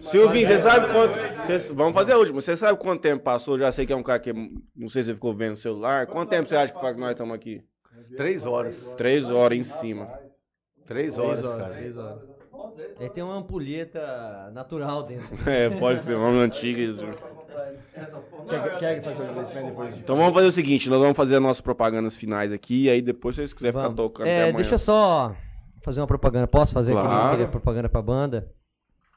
Silvinho, 0.00 0.46
você 0.46 0.58
sabe 0.58 0.86
quanto. 0.90 1.14
cê- 1.44 1.74
vamos 1.74 1.92
fazer 1.92 2.12
a 2.12 2.18
última. 2.18 2.40
Você 2.40 2.56
sabe 2.56 2.78
quanto 2.78 3.02
tempo 3.02 3.22
passou? 3.22 3.58
Já 3.58 3.70
sei 3.70 3.84
que 3.84 3.92
é 3.92 3.96
um 3.96 4.02
cara 4.02 4.18
que. 4.18 4.32
Não 4.74 4.88
sei 4.88 5.02
se 5.02 5.08
você 5.10 5.14
ficou 5.14 5.34
vendo 5.34 5.52
o 5.52 5.56
celular. 5.56 6.06
Quanto 6.06 6.30
tempo 6.30 6.48
você 6.48 6.56
acha 6.56 6.72
que 6.72 6.80
faz 6.80 6.94
que 6.94 7.00
nós 7.00 7.10
estamos 7.10 7.34
aqui? 7.34 7.62
Três 8.16 8.46
horas. 8.46 8.74
Três 8.96 9.30
horas 9.30 9.58
em 9.58 9.62
cima. 9.62 10.08
Três 10.86 11.18
horas, 11.18 11.42
cara. 11.46 11.78
Ele 12.98 13.10
tem 13.10 13.22
uma 13.22 13.36
ampulheta 13.36 14.50
natural 14.54 15.02
dentro. 15.02 15.28
É, 15.46 15.68
pode 15.68 15.98
ser, 16.00 16.14
antigo. 16.16 16.80
isso. 16.80 17.04
Quer, 18.48 18.78
quer 18.78 19.02
fazer 19.02 19.22
o 19.22 19.28
agradecimento 19.30 19.66
depois? 19.66 19.96
Então 19.98 20.16
vamos 20.16 20.32
fazer 20.32 20.46
o 20.46 20.52
seguinte: 20.52 20.88
nós 20.88 20.98
vamos 21.00 21.16
fazer 21.16 21.34
as 21.36 21.42
nossas 21.42 21.60
propagandas 21.60 22.16
finais 22.16 22.50
aqui. 22.50 22.84
E 22.84 22.90
aí 22.90 23.02
depois, 23.02 23.34
se 23.36 23.42
vocês 23.42 23.52
quiserem 23.52 23.78
ficar 23.78 23.94
tocando 23.94 24.26
até 24.26 24.30
É, 24.36 24.42
amanhã. 24.44 24.56
deixa 24.56 24.74
eu 24.76 24.78
só 24.78 25.34
fazer 25.86 26.00
uma 26.02 26.06
propaganda. 26.06 26.46
Posso 26.46 26.74
fazer 26.74 26.92
aqui 26.92 27.00
Claro. 27.02 27.32
aquele 27.34 27.48
propaganda 27.48 27.88
pra 27.88 28.02
banda? 28.02 28.46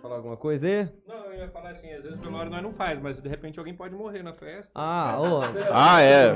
Falar 0.00 0.16
alguma 0.16 0.36
coisa 0.36 0.66
aí? 0.66 0.88
Não, 1.06 1.16
eu 1.16 1.21
ia 1.42 1.50
falar 1.50 1.70
assim, 1.70 1.92
às 1.92 2.02
vezes 2.02 2.18
velório 2.20 2.50
nós 2.50 2.62
não 2.62 2.72
faz, 2.74 3.00
mas 3.00 3.20
de 3.20 3.28
repente 3.28 3.58
alguém 3.58 3.74
pode 3.74 3.94
morrer 3.94 4.22
na 4.22 4.32
festa. 4.32 4.70
Ah, 4.74 5.18
ô. 5.20 5.40
Ah, 5.72 6.00
é. 6.00 6.28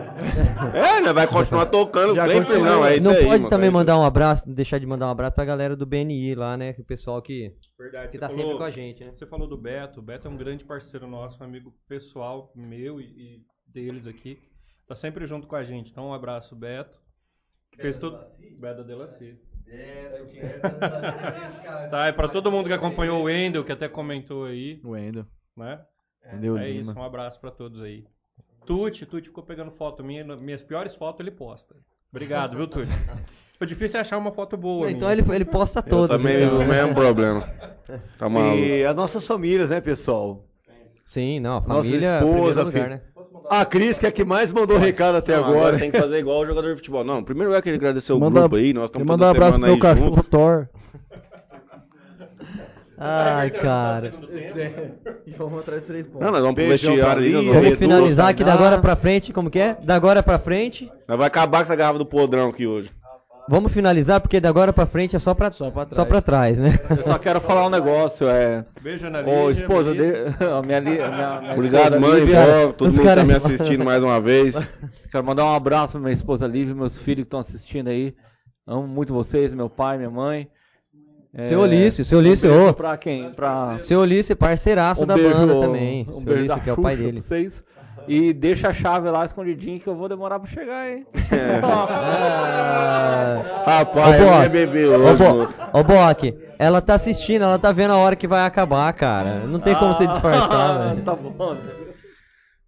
É, 0.74 1.00
né? 1.00 1.12
Vai 1.12 1.26
continuar 1.26 1.66
tocando. 1.66 2.14
Já 2.14 2.26
Bem, 2.26 2.42
continua. 2.42 2.64
não, 2.66 2.84
é 2.86 2.94
isso 2.96 3.04
não 3.04 3.10
aí, 3.12 3.24
pode 3.24 3.38
mano, 3.38 3.48
também 3.48 3.68
é 3.68 3.72
mandar 3.72 3.98
um 3.98 4.04
abraço, 4.04 4.48
deixar 4.48 4.78
de 4.78 4.86
mandar 4.86 5.06
um 5.06 5.10
abraço 5.10 5.34
pra 5.34 5.44
galera 5.44 5.74
do 5.76 5.86
BNI 5.86 6.34
lá, 6.34 6.56
né? 6.56 6.74
O 6.78 6.84
pessoal 6.84 7.20
que, 7.22 7.54
Verdade, 7.78 8.12
que 8.12 8.18
tá 8.18 8.28
falou- 8.28 8.42
sempre 8.44 8.58
com 8.58 8.64
a 8.64 8.70
gente, 8.70 9.04
né? 9.04 9.12
Você 9.16 9.26
falou 9.26 9.48
do 9.48 9.56
Beto. 9.56 10.00
O 10.00 10.02
Beto 10.02 10.28
é 10.28 10.30
um 10.30 10.36
grande 10.36 10.64
parceiro 10.64 11.06
nosso, 11.06 11.40
um 11.42 11.46
amigo 11.46 11.72
pessoal 11.88 12.52
meu 12.54 13.00
e, 13.00 13.04
e 13.04 13.40
deles 13.66 14.06
aqui. 14.06 14.38
Tá 14.86 14.94
sempre 14.94 15.26
junto 15.26 15.46
com 15.46 15.56
a 15.56 15.64
gente. 15.64 15.90
Então, 15.90 16.08
um 16.08 16.14
abraço, 16.14 16.54
Beto. 16.54 16.96
Que 17.72 17.82
fez 17.82 17.96
tudo. 17.98 18.18
Beto 18.58 18.84
Delacy. 18.84 19.36
Tá, 21.90 22.06
é 22.06 22.12
pra 22.12 22.28
todo 22.28 22.50
mundo 22.50 22.66
que 22.66 22.72
acompanhou 22.72 23.20
o 23.20 23.24
Wendel, 23.24 23.64
que 23.64 23.72
até 23.72 23.88
comentou 23.88 24.44
aí. 24.44 24.80
O 24.84 24.90
Wendel. 24.90 25.26
Né? 25.56 25.80
Wendel 26.32 26.58
é 26.58 26.70
Lima. 26.70 26.90
isso, 26.92 26.98
um 26.98 27.02
abraço 27.04 27.40
pra 27.40 27.50
todos 27.50 27.82
aí. 27.82 28.04
Tuti, 28.64 29.06
Tuti 29.06 29.28
ficou 29.28 29.44
pegando 29.44 29.70
foto 29.70 30.02
minha, 30.02 30.24
minhas 30.40 30.62
piores 30.62 30.94
fotos 30.94 31.20
ele 31.20 31.30
posta. 31.30 31.74
Obrigado, 32.10 32.56
viu, 32.56 32.66
Tuti? 32.66 32.90
Foi 33.58 33.66
difícil 33.66 33.98
achar 34.00 34.18
uma 34.18 34.32
foto 34.32 34.56
boa. 34.56 34.90
Então 34.90 35.08
minha. 35.08 35.20
ele, 35.22 35.34
ele 35.34 35.44
posta 35.44 35.78
Eu 35.80 35.82
todas. 35.84 36.16
também, 36.16 36.42
então, 36.44 36.56
o 36.56 36.58
né? 36.60 36.66
mesmo 36.66 36.94
problema. 36.94 37.48
Tá 38.18 38.28
maluco. 38.28 38.58
E 38.58 38.84
as 38.84 38.94
nossas 38.94 39.26
famílias, 39.26 39.70
né, 39.70 39.80
pessoal? 39.80 40.44
Sim, 41.04 41.38
não, 41.40 41.58
a 41.58 41.60
Nossa 41.60 41.84
família 41.84 42.06
é 42.08 42.18
esposa, 42.18 42.62
lugar, 42.64 42.72
filho. 42.82 42.96
né? 42.96 43.02
A 43.50 43.64
Cris, 43.64 43.98
que 43.98 44.06
é 44.06 44.08
a 44.08 44.12
que 44.12 44.24
mais 44.24 44.50
mandou 44.52 44.76
recado 44.78 45.16
até 45.16 45.36
Não, 45.36 45.44
agora. 45.44 45.78
tem 45.78 45.90
que 45.90 45.98
fazer 45.98 46.18
igual 46.18 46.40
o 46.40 46.46
jogador 46.46 46.70
de 46.70 46.76
futebol. 46.76 47.04
Não, 47.04 47.22
primeiro 47.22 47.52
eu 47.54 47.62
queria 47.62 47.78
agradecer 47.78 48.12
o 48.12 48.18
Manda- 48.20 48.40
grupo 48.40 48.56
aí. 48.56 48.72
Nós 48.72 48.84
estamos 48.86 49.06
toda 49.06 49.12
mandar 49.18 49.26
um 49.26 49.30
abraço 49.30 49.58
pro 49.58 49.68
meu 49.68 49.78
cachorro. 49.78 50.22
Thor. 50.24 50.68
Ai, 52.98 53.50
cara. 53.50 54.12
E 55.26 55.30
vamos 55.32 55.58
atrás 55.58 55.80
de 55.82 55.86
três 55.88 56.06
pontos. 56.06 56.20
Não, 56.22 56.30
nós 56.30 56.40
vamos 56.40 56.54
pro 56.54 56.66
vestiário 56.68 57.22
ali. 57.22 57.32
vamos 57.50 57.78
finalizar 57.78 58.28
aqui 58.28 58.44
da 58.44 58.54
agora 58.54 58.78
pra 58.78 58.94
frente, 58.94 59.32
como 59.32 59.50
que 59.50 59.58
é? 59.58 59.76
Da 59.82 59.96
agora 59.96 60.22
pra 60.22 60.38
frente. 60.38 60.90
Nós 61.08 61.18
vai 61.18 61.26
acabar 61.26 61.58
com 61.58 61.62
essa 61.64 61.74
garrafa 61.76 61.98
do 61.98 62.06
podrão 62.06 62.48
aqui 62.48 62.64
hoje. 62.66 62.90
Vamos 63.48 63.72
finalizar 63.72 64.20
porque 64.20 64.40
da 64.40 64.48
agora 64.48 64.72
pra 64.72 64.86
frente 64.86 65.14
é 65.14 65.18
só 65.18 65.32
pra, 65.34 65.52
só 65.52 65.70
pra 65.70 65.86
só 65.92 66.04
pra 66.04 66.20
trás, 66.20 66.58
né? 66.58 66.78
Eu 66.90 67.04
só 67.04 67.18
quero 67.18 67.40
falar 67.40 67.66
um 67.66 67.70
negócio, 67.70 68.28
é... 68.28 68.64
Beijo, 68.82 69.06
Ana 69.06 69.22
Ô, 69.24 69.50
esposa, 69.50 69.92
de... 69.94 70.00
a 70.44 70.62
minha, 70.62 70.80
li- 70.80 71.00
a 71.00 71.10
minha, 71.10 71.40
minha 71.40 71.52
Obrigado, 71.54 72.00
mãe, 72.00 72.20
Lívia. 72.20 72.44
vó, 72.44 72.72
todo 72.72 72.88
os 72.88 72.94
mundo 72.94 73.02
que 73.02 73.08
tá 73.08 73.14
cara- 73.14 73.24
me 73.24 73.34
assistindo 73.34 73.84
mais 73.84 74.02
uma 74.02 74.20
vez. 74.20 74.54
Quero 75.12 75.24
mandar 75.24 75.44
um 75.44 75.54
abraço 75.54 75.92
pra 75.92 76.00
minha 76.00 76.12
esposa 76.12 76.46
Lívia, 76.46 76.74
meus 76.74 76.96
filhos 76.98 77.22
que 77.22 77.26
estão 77.28 77.40
assistindo 77.40 77.88
aí. 77.88 78.14
Amo 78.66 78.86
muito 78.88 79.14
vocês, 79.14 79.54
meu 79.54 79.70
pai, 79.70 79.96
minha 79.96 80.10
mãe. 80.10 80.48
É, 81.32 81.42
Seu 81.42 81.60
Ulício, 81.60 82.04
seu 82.04 82.18
um 82.18 82.22
Ulício, 82.22 82.48
beijo 82.50 82.70
ô. 82.70 82.74
pra 82.74 82.96
quem? 82.96 83.30
Pra... 83.30 83.76
Seu 83.78 84.00
Ulisses, 84.00 84.34
parceiraço 84.36 85.04
Um 85.04 85.06
da 85.06 85.14
beijo, 85.14 85.36
banda 85.36 85.60
também. 85.60 86.02
Um 86.08 86.14
Seu 86.14 86.20
beijo 86.22 86.40
Ulisses, 86.40 86.62
que 86.62 86.70
é 86.70 86.72
o 86.72 86.76
pai 86.82 86.96
dele. 86.96 87.12
pra 87.20 87.28
vocês. 87.28 87.62
E 88.08 88.32
deixa 88.32 88.68
a 88.68 88.72
chave 88.72 89.10
lá 89.10 89.24
escondidinha 89.24 89.80
que 89.80 89.86
eu 89.86 89.96
vou 89.96 90.08
demorar 90.08 90.38
pra 90.38 90.48
chegar, 90.48 90.88
hein? 90.88 91.06
Ah, 91.62 93.42
Rapaz, 93.66 94.46
Ô, 94.46 94.48
beber 94.48 94.88
ô, 94.88 94.94
hoje, 94.94 95.54
ô, 95.72 95.82
Boc, 95.82 96.34
ela 96.58 96.80
tá 96.80 96.94
assistindo, 96.94 97.42
ela 97.42 97.58
tá 97.58 97.72
vendo 97.72 97.92
a 97.92 97.96
hora 97.96 98.14
que 98.14 98.28
vai 98.28 98.46
acabar, 98.46 98.92
cara. 98.92 99.40
Não 99.46 99.58
tem 99.58 99.74
como 99.74 99.92
você 99.92 100.06
disfarçar, 100.06 100.88
velho. 100.94 101.02
Tá 101.02 101.14
bom. 101.16 101.56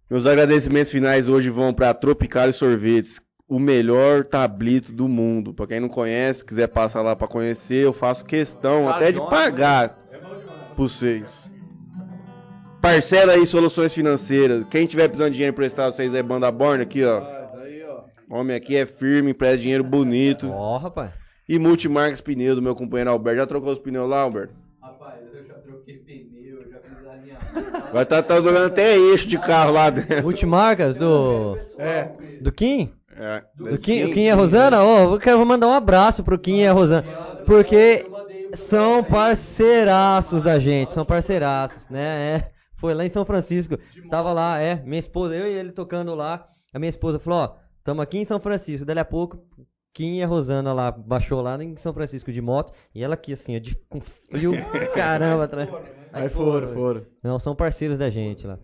Meus 0.09 0.25
agradecimentos 0.25 0.91
finais 0.91 1.29
hoje 1.29 1.49
vão 1.49 1.73
pra 1.73 1.93
Tropical 1.93 2.51
Sorvetes, 2.51 3.21
o 3.47 3.59
melhor 3.59 4.25
tablito 4.25 4.91
do 4.91 5.07
mundo. 5.07 5.53
Pra 5.53 5.67
quem 5.67 5.79
não 5.79 5.87
conhece, 5.87 6.43
quiser 6.43 6.67
passar 6.67 7.01
lá 7.01 7.15
pra 7.15 7.27
conhecer, 7.27 7.85
eu 7.85 7.93
faço 7.93 8.25
questão 8.25 8.89
até 8.89 9.11
de 9.11 9.21
pagar 9.21 9.89
pra 10.09 10.19
vocês. 10.75 11.38
Parcela 12.81 13.33
aí 13.33 13.45
soluções 13.45 13.93
financeiras. 13.93 14.65
Quem 14.69 14.85
tiver 14.85 15.07
precisando 15.07 15.31
de 15.31 15.37
dinheiro 15.37 15.53
emprestado, 15.53 15.93
vocês 15.93 16.13
é 16.13 16.23
banda 16.23 16.51
Born 16.51 16.81
aqui, 16.81 17.03
ó. 17.03 17.39
Homem 18.29 18.55
aqui 18.55 18.75
é 18.75 18.85
firme, 18.85 19.31
empresta 19.31 19.57
dinheiro 19.57 19.83
bonito. 19.83 20.49
Ó, 20.51 20.77
rapaz. 20.77 21.11
E 21.47 21.57
Multimarcas 21.57 22.21
Pneu 22.21 22.55
do 22.55 22.61
meu 22.61 22.75
companheiro 22.75 23.09
Alberto. 23.09 23.39
Já 23.39 23.47
trocou 23.47 23.73
os 23.73 23.79
pneus 23.79 24.07
lá, 24.07 24.21
Alberto? 24.21 24.53
Rapaz, 24.79 25.15
eu 25.33 25.47
já 25.47 25.55
troquei 25.55 25.97
pneu, 25.97 26.59
já 26.69 26.77
fiz 26.77 27.07
alinhamento. 27.07 27.91
Vai 27.91 28.03
estar 28.03 28.21
tá, 28.21 28.35
jogando 28.35 28.67
até 28.67 28.95
eixo 28.95 29.27
de 29.27 29.39
carro 29.39 29.71
lá 29.71 29.89
dentro. 29.89 30.21
Multimarcas 30.21 30.95
do. 30.95 31.57
É. 31.79 32.09
Do 32.39 32.51
Kim? 32.51 32.93
É. 33.17 33.41
Do 33.57 33.79
Kim, 33.79 34.03
o 34.03 34.13
Kim 34.13 34.25
e 34.25 34.29
a 34.29 34.35
Rosana? 34.35 34.83
Ô, 34.83 35.15
eu 35.15 35.19
quero 35.19 35.43
mandar 35.43 35.67
um 35.67 35.73
abraço 35.73 36.23
pro 36.23 36.37
Kim 36.37 36.59
e 36.59 36.67
a 36.67 36.71
Rosana. 36.71 37.03
Porque 37.47 38.05
são 38.53 39.03
parceiraços 39.03 40.43
da 40.43 40.59
gente, 40.59 40.93
são 40.93 41.03
parceiraços, 41.03 41.89
né? 41.89 42.35
É. 42.35 42.58
Foi 42.79 42.93
lá 42.93 43.05
em 43.05 43.09
São 43.09 43.25
Francisco. 43.25 43.77
Tava 44.09 44.31
lá, 44.31 44.59
é. 44.59 44.75
Minha 44.83 44.99
esposa, 44.99 45.35
eu 45.35 45.47
e 45.47 45.53
ele 45.53 45.71
tocando 45.71 46.15
lá. 46.15 46.47
A 46.73 46.79
minha 46.79 46.89
esposa 46.89 47.19
falou: 47.19 47.39
Ó, 47.39 47.55
tamo 47.83 48.01
aqui 48.01 48.17
em 48.17 48.25
São 48.25 48.39
Francisco. 48.39 48.85
Dali 48.85 48.99
a 48.99 49.05
pouco, 49.05 49.43
Kim 49.93 50.17
e 50.17 50.23
a 50.23 50.27
Rosana 50.27 50.71
lá, 50.73 50.91
baixou 50.91 51.41
lá 51.41 51.61
em 51.61 51.75
São 51.75 51.93
Francisco 51.93 52.31
de 52.31 52.41
moto. 52.41 52.73
E 52.95 53.03
ela 53.03 53.15
aqui, 53.15 53.33
assim, 53.33 53.55
ó, 53.55 53.59
de, 53.59 53.75
com 53.89 53.99
frio, 53.99 54.53
caramba 54.95 55.43
atrás. 55.43 55.69
Aí 56.13 56.29
foram, 56.29 56.73
foram. 56.73 57.05
Não, 57.21 57.37
são 57.37 57.55
parceiros 57.55 57.97
da 57.97 58.09
gente 58.09 58.47
lá. 58.47 58.57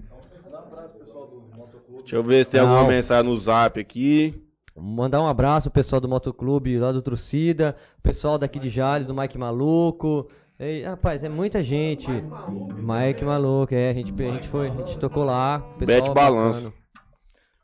Deixa 1.99 2.15
eu 2.15 2.23
ver 2.23 2.45
se 2.45 2.51
tem 2.51 2.61
Não. 2.61 2.69
alguma 2.69 2.87
mensagem 2.89 3.29
no 3.29 3.37
zap 3.37 3.79
aqui. 3.79 4.41
Mandar 4.77 5.21
um 5.21 5.27
abraço 5.27 5.71
pro 5.71 5.81
pessoal 5.81 6.01
do 6.01 6.07
Motoclube 6.07 6.77
lá 6.77 6.91
do 6.91 7.01
Trucida, 7.01 7.75
pessoal 8.03 8.37
daqui 8.37 8.59
de 8.59 8.69
Jales, 8.69 9.07
do 9.07 9.15
Mike 9.15 9.37
Maluco. 9.37 10.29
Ei, 10.57 10.83
rapaz, 10.83 11.23
é 11.23 11.29
muita 11.29 11.61
gente. 11.61 12.07
Mike 12.09 13.25
Maluco, 13.25 13.73
é, 13.73 13.89
a 13.89 13.93
gente, 13.93 14.13
a 14.23 14.31
gente 14.31 14.47
foi, 14.47 14.69
a 14.69 14.71
gente 14.71 14.97
tocou 14.99 15.25
lá. 15.25 15.59
Bete 15.79 16.09
balanço. 16.11 16.73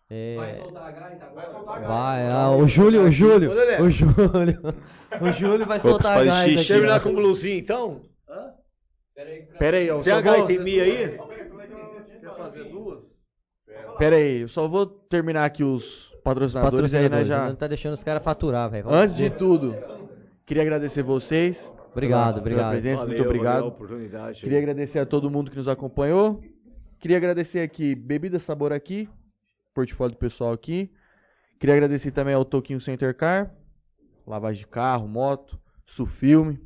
É, 0.10 0.36
Vai 0.36 0.52
soltar 0.52 0.84
a 0.84 0.92
gaita 0.92 1.26
agora? 1.26 1.88
vai, 1.88 2.28
ah, 2.30 2.52
o 2.52 2.68
Júlio, 2.68 3.03
o 3.03 3.11
Júlio, 3.11 3.50
o 3.82 3.90
Júlio, 3.90 4.76
o 5.22 5.32
Júlio 5.32 5.66
vai 5.66 5.80
soltar 5.80 6.18
a 6.18 6.26
gaita 6.26 6.60
aqui. 6.60 6.68
Terminar 6.68 7.00
com 7.00 7.16
blusinha, 7.16 7.58
então? 7.58 8.02
Pera 9.16 9.30
aí, 9.30 9.45
Fran. 9.45 9.58
Pera 9.58 9.78
aí, 9.78 9.88
eu 9.88 10.02
Tem 10.02 10.11
a 10.11 10.16
só 10.18 10.22
vou... 10.22 10.34
gaita 10.34 10.52
em 10.52 10.60
mim 10.60 10.80
aí? 10.80 11.18
Quer 12.20 12.36
fazer 12.36 12.64
duas? 12.66 13.16
Pera 13.98 14.16
aí, 14.18 14.42
eu 14.42 14.48
só 14.50 14.68
vou 14.68 14.86
terminar 14.86 15.45
aqui 15.45 15.64
os 15.64 16.11
patrocinadores, 16.26 16.94
aí, 16.94 17.03
né, 17.03 17.10
Patrocinadores, 17.10 17.28
já... 17.28 17.48
não 17.48 17.56
tá 17.56 17.68
deixando 17.68 17.94
os 17.94 18.03
caras 18.03 18.22
faturar, 18.22 18.70
velho. 18.70 18.90
Antes 18.90 19.16
de 19.16 19.30
tudo, 19.30 19.78
queria 20.45 20.64
agradecer 20.64 21.03
vocês. 21.03 21.72
Obrigado, 21.92 22.28
pela, 22.36 22.40
obrigado. 22.42 22.60
Pela 22.61 22.72
presença, 22.72 23.06
muito 23.06 23.18
Valeu, 23.18 23.30
obrigado. 23.32 23.53
valeu 23.56 23.66
a 23.66 23.74
oportunidade. 23.76 24.42
Queria 24.42 24.58
agradecer 24.58 25.00
a 25.00 25.06
todo 25.06 25.30
mundo 25.30 25.52
que 25.52 25.58
nos 25.58 25.68
acompanhou. 25.68 26.42
Queria 27.00 27.18
agradecer 27.18 27.60
aqui 27.60 27.95
Bebida 27.95 28.40
Sabor 28.40 28.72
aqui, 28.72 29.10
portfólio 29.74 30.16
do 30.16 30.20
pessoal 30.20 30.53
aqui. 30.53 30.92
Queria 31.60 31.76
agradecer 31.76 32.11
também 32.11 32.34
ao 32.34 32.45
Toquinho 32.45 32.80
Center 32.80 33.16
Car, 33.16 33.53
lavagem 34.26 34.61
de 34.61 34.68
carro, 34.68 35.08
moto, 35.08 35.60
Sufilme 35.86 36.60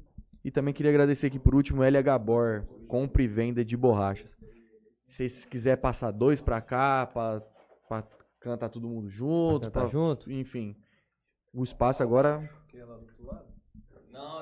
E 0.44 0.52
também 0.52 0.74
queria 0.74 0.92
agradecer 0.92 1.28
aqui 1.28 1.40
por 1.40 1.56
último 1.56 1.84
LH 1.84 2.18
Bor, 2.20 2.66
compra 2.88 3.24
e 3.24 3.28
venda 3.28 3.66
de 3.66 3.76
borrachas. 3.76 4.30
Se 5.08 5.16
vocês 5.18 5.46
quiser 5.46 5.78
passar 5.78 6.12
dois 6.12 6.40
pra 6.42 6.62
cá, 6.62 7.08
pra, 7.08 7.42
pra 7.88 8.04
cantar 8.40 8.70
todo 8.70 8.88
mundo 8.88 9.10
junto, 9.10 9.62
Cantar 9.66 9.82
pra- 9.82 9.90
junto? 9.90 10.32
enfim. 10.32 10.76
O 11.54 11.64
espaço 11.64 12.04
agora. 12.04 12.48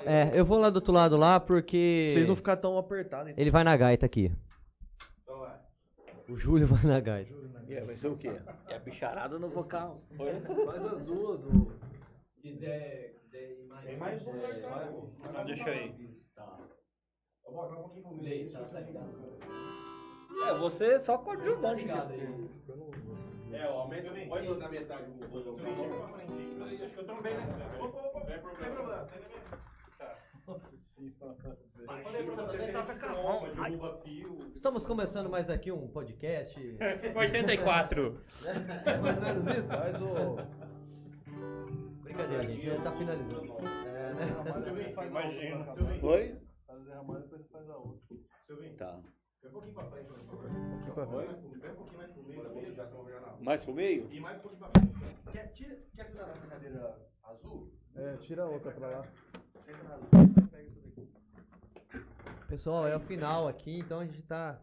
É, 0.06 0.32
eu 0.34 0.46
vou 0.46 0.58
lá 0.60 0.70
do 0.70 0.76
outro 0.78 0.94
lado 0.94 1.16
lá 1.18 1.40
porque. 1.40 2.12
Vocês 2.14 2.28
não 2.28 2.36
ficar 2.36 2.58
tão 2.58 2.78
apertados. 2.78 3.32
então. 3.32 3.42
Ele 3.42 3.52
vai 3.52 3.64
na 3.64 3.76
gaita 3.76 4.06
aqui. 4.06 4.32
O 6.30 6.38
Júlio 6.38 6.68
vai 6.68 6.84
na 6.84 7.00
gaita. 7.00 7.34
É, 7.70 7.82
vai 7.82 7.96
ser 7.96 8.08
o 8.08 8.18
quê? 8.18 8.32
É 8.70 8.80
bicharada 8.80 9.38
no 9.40 9.50
vocal. 9.50 10.02
Faz 10.18 10.86
as 10.86 11.02
duas, 11.04 11.44
ô. 11.46 11.72
Quiser, 12.42 13.16
quiser 13.22 13.52
ir 13.52 13.68
mais. 13.68 13.86
Tem 13.86 13.98
mais 13.98 14.28
um 14.28 14.40
cartão. 14.40 15.12
Não, 15.34 15.46
deixa 15.46 15.70
aí. 15.70 16.16
Ô, 17.46 17.52
Bob, 17.52 17.70
vai 17.70 17.80
um 17.80 17.82
pouquinho 17.82 18.04
pro 18.04 18.24
meio. 18.24 18.52
Tá, 18.52 18.60
tá 18.60 18.80
ligado? 18.80 19.10
É, 20.48 20.58
você 20.60 21.00
só 21.00 21.18
coadjuvante. 21.18 21.62
Tá 21.62 21.74
ligado 21.74 22.12
aí. 22.14 22.50
É, 23.54 23.68
ó, 23.68 23.82
aumenta, 23.82 24.10
pode 24.28 24.48
colocar 24.48 24.70
metade 24.70 25.12
do 25.12 25.28
botão. 25.28 25.56
Acho 25.56 26.94
que 26.94 27.00
eu 27.00 27.06
trombei, 27.06 27.34
né? 27.34 27.44
Opa, 27.80 27.98
opa, 28.00 28.20
não 28.20 28.26
tem 28.26 28.40
problema, 28.40 29.08
sem 29.08 29.22
senhora. 29.22 29.63
Estamos 34.54 34.86
começando 34.86 35.30
mais 35.30 35.50
aqui 35.50 35.72
um 35.72 35.88
podcast. 35.90 36.58
84. 37.16 38.22
É 38.86 38.98
mais 38.98 39.18
ou 39.18 39.24
menos 39.24 39.58
isso? 39.58 39.68
Faz 39.68 40.02
o. 40.02 40.38
Brincadeira, 42.04 42.48
gente. 42.48 42.66
Já 42.66 42.82
tá 42.82 42.92
finalizando. 42.94 43.54
É, 43.68 44.14
né? 44.14 45.08
Imagina. 45.08 45.76
Oi? 46.04 46.38
Faz 46.68 46.90
a 46.90 46.96
Ramalho, 46.96 47.24
depois 47.24 47.48
faz 47.50 47.70
a 47.70 47.78
outra. 47.78 48.18
Tá. 48.78 49.02
Um 49.44 49.50
pouquinho 49.52 49.74
pra 49.74 49.86
frente. 49.86 50.12
Um 50.12 50.26
pouquinho 50.26 50.94
pra 50.94 51.08
frente. 51.08 51.34
Um 51.34 51.76
pouquinho 51.76 51.98
mais 51.98 52.12
pro 52.12 52.24
meio, 52.24 52.76
já 52.76 53.20
na 53.20 53.38
Mais 53.42 53.64
pro 53.66 53.74
meio? 53.74 54.10
E 54.12 54.20
mais 54.22 54.38
um 54.38 54.42
pouquinho 54.42 54.60
pra 54.62 54.82
frente. 54.82 54.94
Quer, 55.32 55.48
tira, 55.52 55.78
quer 55.96 56.06
sentar 56.06 56.28
nessa 56.28 56.48
cadeira 56.48 56.98
azul? 57.24 57.72
É, 57.96 58.18
tira 58.18 58.44
a 58.44 58.48
outra 58.48 58.72
pra 58.72 58.88
lá. 58.88 59.08
Senta 59.66 59.84
na 59.84 59.96
azul. 59.96 60.08
Pega. 60.52 60.83
Pessoal, 62.54 62.88
é 62.88 62.96
o 62.96 63.00
final 63.00 63.48
aqui, 63.48 63.80
então 63.80 64.00
a 64.00 64.06
gente 64.06 64.22
tá. 64.22 64.60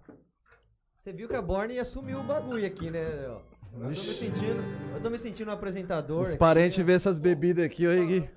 Você 0.96 1.12
viu 1.12 1.26
que 1.26 1.34
a 1.34 1.42
Borne 1.42 1.76
assumiu 1.76 2.20
o 2.20 2.22
bagulho 2.22 2.64
aqui, 2.64 2.88
né? 2.88 3.26
Eu 3.26 3.42
tô 3.72 3.88
me 3.88 3.96
sentindo. 3.96 4.62
Eu 4.94 5.02
tô 5.02 5.10
me 5.10 5.18
sentindo 5.18 5.50
um 5.50 5.54
apresentador. 5.54 6.22
Os 6.22 6.28
aqui, 6.28 6.38
parentes 6.38 6.78
né? 6.78 6.84
vê 6.84 6.92
essas 6.92 7.18
bebidas 7.18 7.64
aqui, 7.64 7.88
ó, 7.88 8.06
Gui. 8.06 8.30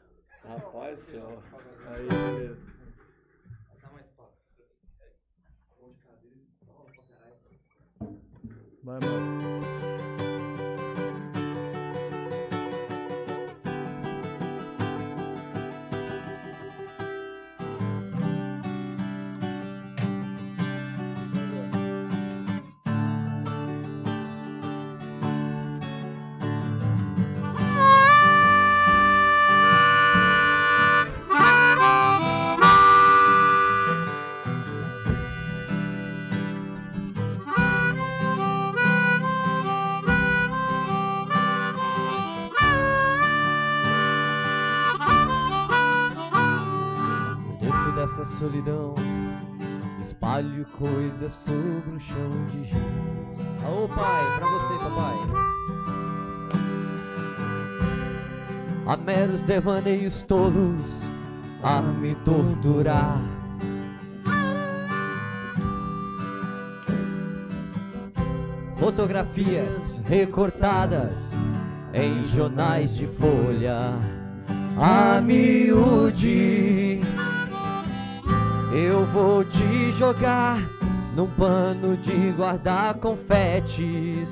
Rapaz 0.43 0.97
do 0.97 1.05
céu. 1.05 1.43
Aí, 1.85 2.07
beleza. 2.07 2.57
Vai, 8.83 8.99
mano. 9.01 9.72
Dessa 48.15 48.37
solidão, 48.37 48.93
espalho 49.99 50.65
coisas 50.77 51.33
sobre 51.33 51.89
um 51.89 51.99
chão 51.99 52.45
de 52.51 52.65
giz. 52.65 52.77
Ô 53.65 53.87
pai, 53.87 54.37
pra 54.37 54.45
você, 54.45 54.77
papai. 54.83 55.15
Há 58.85 58.97
meros 58.97 59.41
devaneios 59.41 60.21
tolos 60.21 60.85
a 61.63 61.81
me 61.81 62.13
torturar. 62.17 63.19
Fotografias 68.75 69.99
recortadas 70.05 71.31
em 71.95 72.25
jornais 72.27 72.95
de 72.95 73.07
folha. 73.07 73.95
A 74.77 75.19
miúde, 75.19 76.92
eu 78.73 79.05
vou 79.05 79.45
te 79.45 79.91
jogar 79.91 80.67
num 81.15 81.27
pano 81.27 81.95
de 81.95 82.31
guardar 82.31 82.95
confetes. 82.95 84.27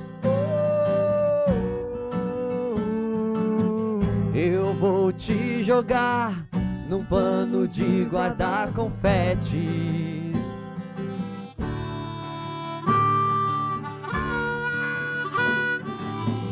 Eu 4.33 4.73
vou 4.73 5.11
te 5.13 5.63
jogar 5.63 6.47
num 6.89 7.05
pano 7.05 7.67
de 7.67 8.05
guardar 8.05 8.73
confetes. 8.73 9.51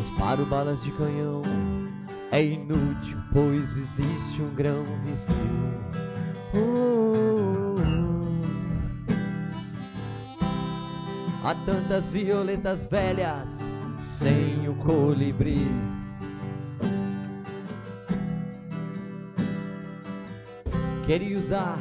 Disparo 0.03 0.45
balas 0.45 0.83
de 0.83 0.91
canhão, 0.91 1.41
é 2.31 2.43
inútil, 2.43 3.17
pois 3.33 3.75
existe 3.75 4.41
um 4.43 4.53
grão 4.53 4.85
vazio. 5.03 5.79
Uh, 6.53 7.68
Há 11.41 11.55
tantas 11.65 12.11
violetas 12.11 12.85
velhas 12.85 13.49
sem 14.17 14.67
o 14.67 14.75
colibri. 14.75 15.67
Queria 21.05 21.37
usar, 21.37 21.79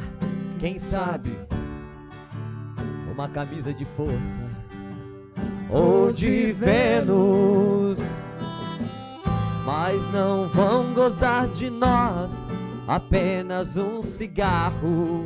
quem 0.59 0.79
sabe, 0.79 1.37
uma 3.11 3.27
camisa 3.27 3.73
de 3.73 3.83
força 3.97 4.49
ou 5.69 6.13
de 6.13 6.53
Vênus. 6.53 7.99
Mas 9.65 10.01
não 10.13 10.47
vão 10.47 10.93
gozar 10.93 11.47
de 11.49 11.69
nós, 11.69 12.33
apenas 12.87 13.75
um 13.75 14.01
cigarro. 14.01 15.25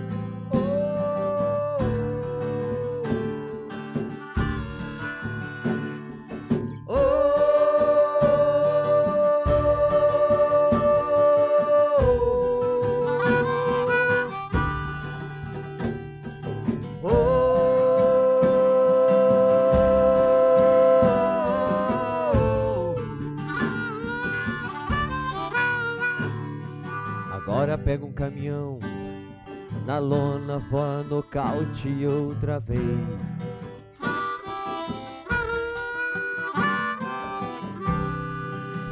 Na 29.91 29.99
lona, 29.99 30.57
voa 30.57 31.03
nocaute 31.03 32.05
outra 32.05 32.61
vez. 32.61 32.79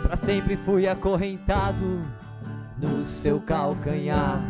Pra 0.03 0.17
sempre 0.17 0.57
fui 0.57 0.89
acorrentado 0.89 2.01
no 2.77 3.01
seu 3.05 3.39
calcanhar. 3.39 4.41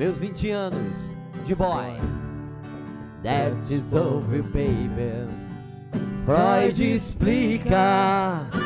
Meus 0.00 0.18
20 0.18 0.50
anos 0.50 1.14
de 1.44 1.54
boy, 1.54 2.00
that 3.22 3.52
is 3.72 3.94
over, 3.94 4.42
baby. 4.42 5.28
Freud 6.24 6.82
explica. 6.82 8.65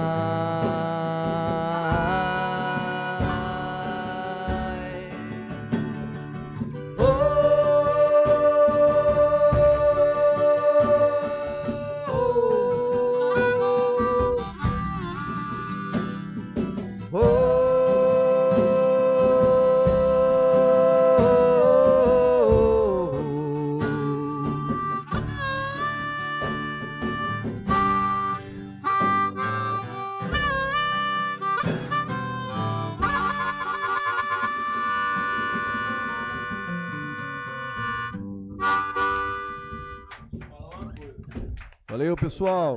Valeu, 42.11 42.15
pessoal. 42.17 42.75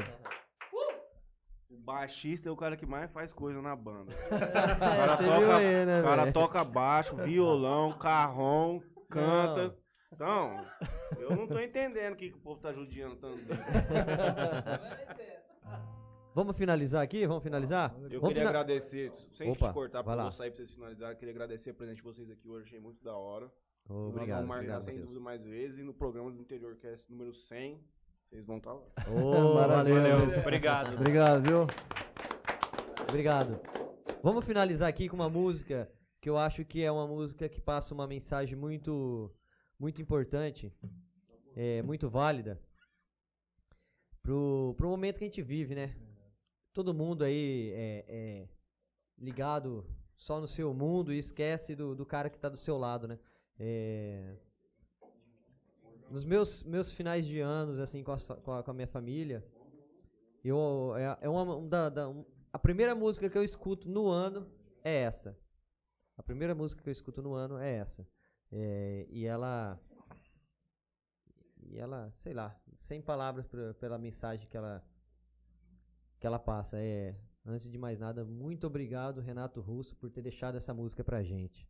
O 1.68 1.76
baixista 1.76 2.48
é 2.48 2.52
o 2.52 2.56
cara 2.56 2.76
que 2.76 2.86
mais 2.86 3.10
faz 3.10 3.32
coisa 3.32 3.60
na 3.60 3.74
banda. 3.74 4.12
O 4.30 4.34
É, 4.34 4.38
cara, 4.78 5.16
você 5.16 5.24
toca, 5.24 5.56
aí, 5.56 5.86
né, 5.86 6.00
o 6.00 6.04
cara 6.04 6.22
velho? 6.22 6.32
toca 6.32 6.64
baixo, 6.64 7.16
violão, 7.16 7.98
carrom, 7.98 8.80
canta. 9.10 9.76
Então, 10.12 10.64
eu 11.18 11.34
não 11.34 11.48
tô 11.48 11.58
entendendo 11.58 12.12
o 12.12 12.16
que, 12.16 12.30
que 12.30 12.36
o 12.36 12.40
povo 12.40 12.60
tá 12.60 12.72
judiando 12.72 13.16
tanto. 13.16 13.40
Vamos 16.32 16.56
finalizar 16.56 17.02
aqui? 17.02 17.26
Vamos 17.26 17.42
finalizar? 17.42 17.92
Eu 18.10 18.20
Vamos 18.20 18.28
queria 18.28 18.42
fina- 18.42 18.50
agradecer, 18.50 19.12
sem 19.36 19.50
Opa, 19.50 19.68
te 19.68 19.74
cortar 19.74 20.02
vai 20.02 20.14
pra 20.16 20.24
lá. 20.26 20.30
sair 20.30 20.50
pra 20.50 20.58
vocês 20.58 20.70
finalizarem, 20.72 21.14
eu 21.14 21.18
queria 21.18 21.34
agradecer 21.34 21.70
a 21.70 21.74
presença 21.74 21.96
de 21.96 22.02
vocês 22.02 22.30
aqui 22.30 22.48
hoje, 22.48 22.66
achei 22.66 22.80
muito 22.80 23.02
da 23.02 23.16
hora. 23.16 23.50
Nós 23.88 24.08
obrigado, 24.14 24.36
vamos 24.46 24.48
marcar 24.48 24.62
obrigado, 24.62 24.84
sem 24.84 24.94
Matheus. 24.94 25.08
dúvida 25.08 25.24
mais 25.24 25.44
vezes 25.44 25.78
e 25.78 25.82
no 25.82 25.92
programa 25.92 26.30
do 26.30 26.40
Interior 26.40 26.76
Cast 26.76 27.04
número 27.10 27.34
100, 27.34 27.80
vocês 28.34 28.46
vão 28.46 28.56
estar 28.56 28.72
lá. 28.72 28.82
Ô, 29.08 29.54
Maravilha. 29.54 30.16
valeu. 30.16 30.40
Obrigado. 30.40 30.94
Obrigado, 30.94 31.42
viu? 31.42 31.66
Obrigado. 33.08 33.60
Vamos 34.24 34.44
finalizar 34.44 34.88
aqui 34.88 35.08
com 35.08 35.14
uma 35.14 35.28
música 35.28 35.88
que 36.20 36.28
eu 36.28 36.36
acho 36.36 36.64
que 36.64 36.82
é 36.82 36.90
uma 36.90 37.06
música 37.06 37.48
que 37.48 37.60
passa 37.60 37.94
uma 37.94 38.08
mensagem 38.08 38.56
muito, 38.56 39.32
muito 39.78 40.02
importante, 40.02 40.72
é, 41.54 41.80
muito 41.82 42.10
válida 42.10 42.60
pro, 44.20 44.74
pro 44.76 44.88
momento 44.88 45.18
que 45.18 45.24
a 45.24 45.28
gente 45.28 45.42
vive, 45.42 45.76
né? 45.76 45.94
Todo 46.72 46.92
mundo 46.92 47.22
aí 47.22 47.70
é, 47.72 48.04
é 48.08 48.48
ligado 49.16 49.86
só 50.16 50.40
no 50.40 50.48
seu 50.48 50.74
mundo 50.74 51.12
e 51.12 51.18
esquece 51.18 51.76
do, 51.76 51.94
do 51.94 52.04
cara 52.04 52.28
que 52.28 52.38
tá 52.38 52.48
do 52.48 52.56
seu 52.56 52.76
lado, 52.76 53.06
né? 53.06 53.16
É, 53.60 54.34
nos 56.10 56.24
meus, 56.24 56.62
meus 56.62 56.92
finais 56.92 57.26
de 57.26 57.40
anos, 57.40 57.78
assim, 57.78 58.02
com, 58.02 58.16
fa- 58.18 58.36
com, 58.36 58.52
a, 58.52 58.62
com 58.62 58.70
a 58.70 58.74
minha 58.74 58.86
família, 58.86 59.44
eu, 60.44 60.94
é, 60.96 61.18
é 61.22 61.28
uma 61.28 61.56
um 61.56 61.68
da, 61.68 61.88
da- 61.88 62.08
um- 62.08 62.24
a 62.52 62.58
primeira 62.58 62.94
música 62.94 63.28
que 63.28 63.36
eu 63.38 63.42
escuto 63.44 63.88
no 63.88 64.08
ano 64.08 64.46
é 64.82 64.94
essa. 65.02 65.36
A 66.16 66.22
primeira 66.22 66.54
música 66.54 66.82
que 66.82 66.88
eu 66.88 66.92
escuto 66.92 67.20
no 67.22 67.34
ano 67.34 67.58
é 67.58 67.74
essa. 67.78 68.06
É, 68.52 69.06
e 69.10 69.24
ela. 69.24 69.80
E 71.62 71.76
ela, 71.78 72.10
sei 72.12 72.32
lá, 72.34 72.56
sem 72.78 73.00
palavras 73.02 73.48
pra- 73.48 73.74
pela 73.74 73.98
mensagem 73.98 74.46
que 74.48 74.56
ela, 74.56 74.84
que 76.20 76.26
ela 76.26 76.38
passa. 76.38 76.78
É, 76.78 77.16
antes 77.44 77.68
de 77.68 77.78
mais 77.78 77.98
nada, 77.98 78.24
muito 78.24 78.66
obrigado, 78.66 79.20
Renato 79.20 79.60
Russo, 79.60 79.96
por 79.96 80.10
ter 80.10 80.22
deixado 80.22 80.56
essa 80.56 80.72
música 80.72 81.02
pra 81.02 81.22
gente. 81.22 81.66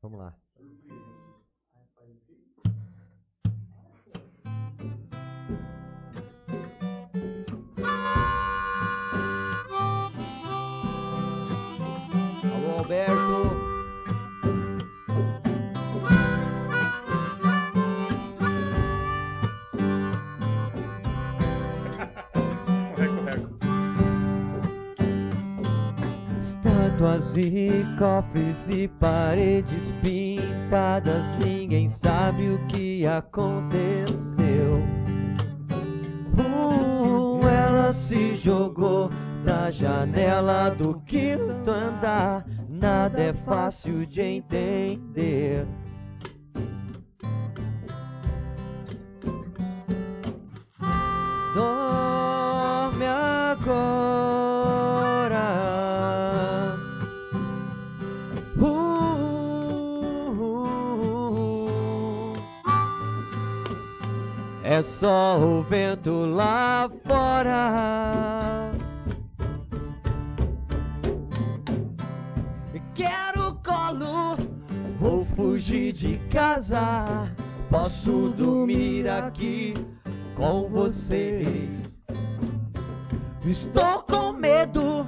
Vamos 0.00 0.18
lá. 0.20 0.38
Estátuas 27.04 27.36
e 27.36 27.84
cofres 27.98 28.68
e 28.70 28.88
paredes 28.88 29.92
pintadas, 30.00 31.26
ninguém 31.44 31.86
sabe 31.86 32.48
o 32.48 32.58
que 32.66 33.06
aconteceu. 33.06 34.76
Uh, 36.38 37.46
ela 37.46 37.92
se 37.92 38.36
jogou 38.36 39.10
da 39.44 39.70
janela 39.70 40.70
do 40.70 40.98
quinto 41.00 41.70
andar, 41.70 42.46
nada 42.70 43.20
é 43.20 43.34
fácil 43.34 44.06
de 44.06 44.22
entender. 44.22 45.66
Só 64.84 65.38
o 65.38 65.62
vento 65.62 66.26
lá 66.26 66.90
fora. 67.06 68.72
Quero 72.94 73.54
colo, 73.64 74.36
vou 75.00 75.24
fugir 75.24 75.92
de 75.92 76.18
casa. 76.30 77.04
Posso 77.68 78.32
dormir 78.36 79.08
aqui 79.08 79.74
com 80.36 80.68
vocês. 80.68 81.92
Estou 83.44 84.02
com 84.02 84.32
medo, 84.32 85.06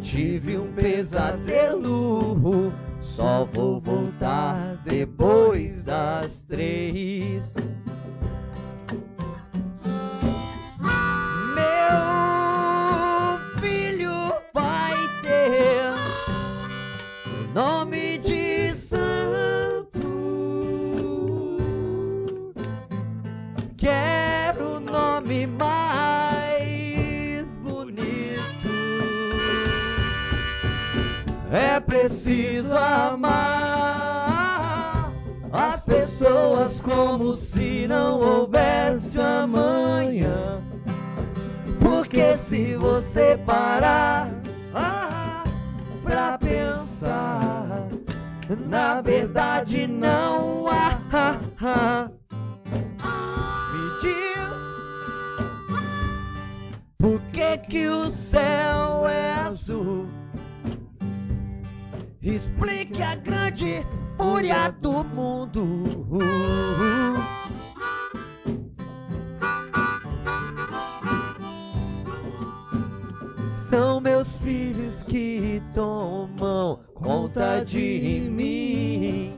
tive 0.00 0.56
um 0.56 0.72
pesadelo. 0.72 2.72
Só 3.00 3.44
vou 3.52 3.80
voltar 3.80 4.76
depois 4.84 5.84
das 5.84 6.42
três. 6.44 7.54
Amar 32.78 33.98
as 35.52 35.80
pessoas 35.84 36.80
como 36.80 37.32
se 37.32 37.86
não 37.88 38.20
houvesse 38.20 39.20
amanhã. 39.20 40.62
Porque 41.80 42.36
se 42.36 42.76
você 42.76 43.38
parar 43.46 44.30
ah, 44.74 45.44
pra 46.02 46.38
pensar, 46.38 47.88
na 48.68 49.00
verdade 49.00 49.86
não 49.86 50.68
há. 50.68 51.00
ah, 51.12 51.38
ah. 51.60 52.10
Me 53.72 54.00
diz 54.02 54.48
por 56.98 57.20
que 57.32 57.58
que 57.58 57.88
o 57.88 57.97
Explique 62.38 63.02
a 63.02 63.16
grande 63.16 63.84
fúria 64.16 64.70
do 64.80 65.02
mundo. 65.02 65.84
São 73.68 74.00
meus 74.00 74.36
filhos 74.36 75.02
que 75.02 75.60
tomam 75.74 76.78
conta 76.94 77.64
de 77.64 78.28
mim. 78.30 79.36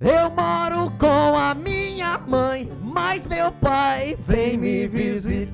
Eu 0.00 0.28
moro 0.36 0.90
com 0.98 1.34
a 1.34 1.54
minha 1.54 2.18
mãe, 2.18 2.70
mas 2.82 3.24
meu 3.26 3.50
pai 3.52 4.18
vem 4.26 4.58
me 4.58 4.86
visitar. 4.86 5.48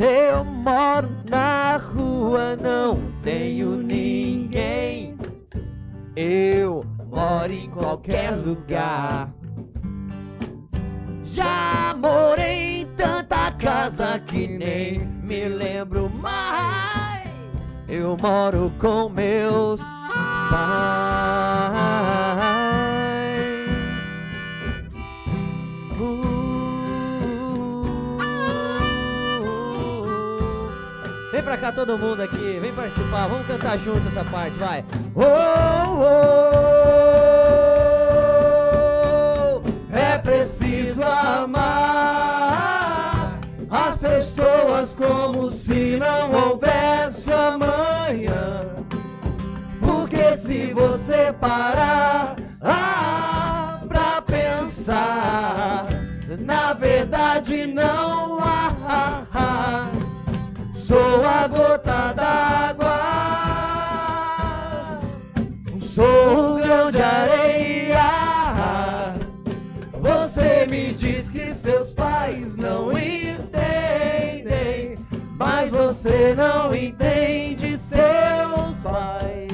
Eu 0.00 0.42
moro 0.46 1.10
na 1.28 1.76
rua, 1.76 2.56
não 2.56 2.98
tenho 3.22 3.76
ninguém. 3.76 5.14
Eu 6.16 6.82
moro 7.10 7.52
em 7.52 7.68
qualquer 7.68 8.30
lugar. 8.30 9.30
Já 11.22 11.94
morei 11.98 12.80
em 12.80 12.86
tanta 12.96 13.52
casa 13.52 14.18
que 14.20 14.48
nem 14.48 15.00
me 15.00 15.46
lembro 15.50 16.08
mais. 16.08 17.28
Eu 17.86 18.16
moro 18.22 18.72
com 18.78 19.10
meus 19.10 19.82
pais. 20.50 21.99
Vem 31.40 31.44
pra 31.46 31.56
cá 31.56 31.72
todo 31.72 31.96
mundo 31.96 32.20
aqui, 32.20 32.58
vem 32.60 32.70
participar, 32.70 33.26
vamos 33.26 33.46
cantar 33.46 33.78
junto 33.78 34.06
essa 34.08 34.22
parte, 34.24 34.58
vai. 34.58 34.84
Oh, 35.14 35.22
oh, 39.56 39.62
é 39.90 40.18
preciso 40.18 41.02
amar 41.02 41.80
as 43.70 43.96
pessoas 43.96 44.92
como 44.92 45.48
se 45.48 45.96
não 45.96 46.30
houvesse 46.30 47.32
amanhã. 47.32 48.66
Porque 49.80 50.36
se 50.36 50.74
você 50.74 51.32
parar 51.40 52.36
ah, 52.60 53.80
pra 53.88 54.20
pensar, 54.20 55.86
na 56.38 56.74
verdade 56.74 57.66
não. 57.66 58.29
Sou 60.90 61.24
a 61.24 61.46
gota 61.46 62.12
d'água, 62.14 62.98
sou 65.78 66.56
um 66.56 66.60
grão 66.60 66.90
de 66.90 67.00
areia. 67.00 68.10
Você 70.00 70.66
me 70.68 70.92
diz 70.92 71.28
que 71.28 71.54
seus 71.54 71.92
pais 71.92 72.56
não 72.56 72.90
entendem, 72.90 73.38
mas 75.38 75.70
você 75.70 76.34
não 76.34 76.74
entende 76.74 77.78
seus 77.78 78.76
pais. 78.82 79.48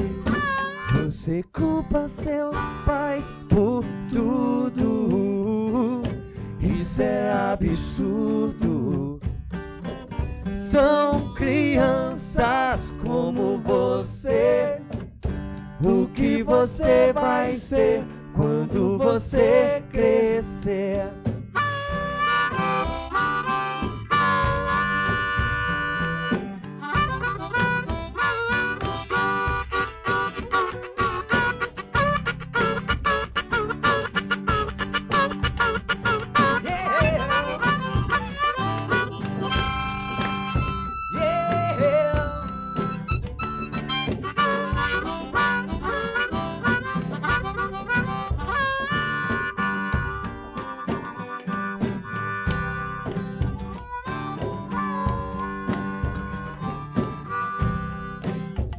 Você 1.05 1.43
culpa 1.53 2.09
seus 2.09 2.57
pais 2.87 3.23
por 3.51 3.85
tudo. 4.09 6.03
Isso 6.63 7.03
é 7.03 7.31
absurdo. 7.53 8.56
São 10.77 11.33
crianças 11.33 12.79
como 13.03 13.59
você. 13.61 14.79
O 15.83 16.07
que 16.09 16.43
você 16.43 17.15
vai 17.15 17.57
ser 17.57 18.05
quando 18.35 18.99
você 18.99 19.83
crescer? 19.91 21.26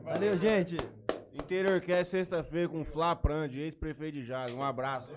Valeu, 0.02 0.39
gente! 0.39 0.78
Interior 1.35 1.78
Cast 1.83 2.10
sexta-feira 2.10 2.70
com 2.70 2.86
Flá 2.86 3.15
Prandi, 3.15 3.60
ex-prefeito 3.60 4.17
de 4.17 4.25
Jales. 4.25 4.55
Um 4.55 4.62
abraço. 4.62 5.12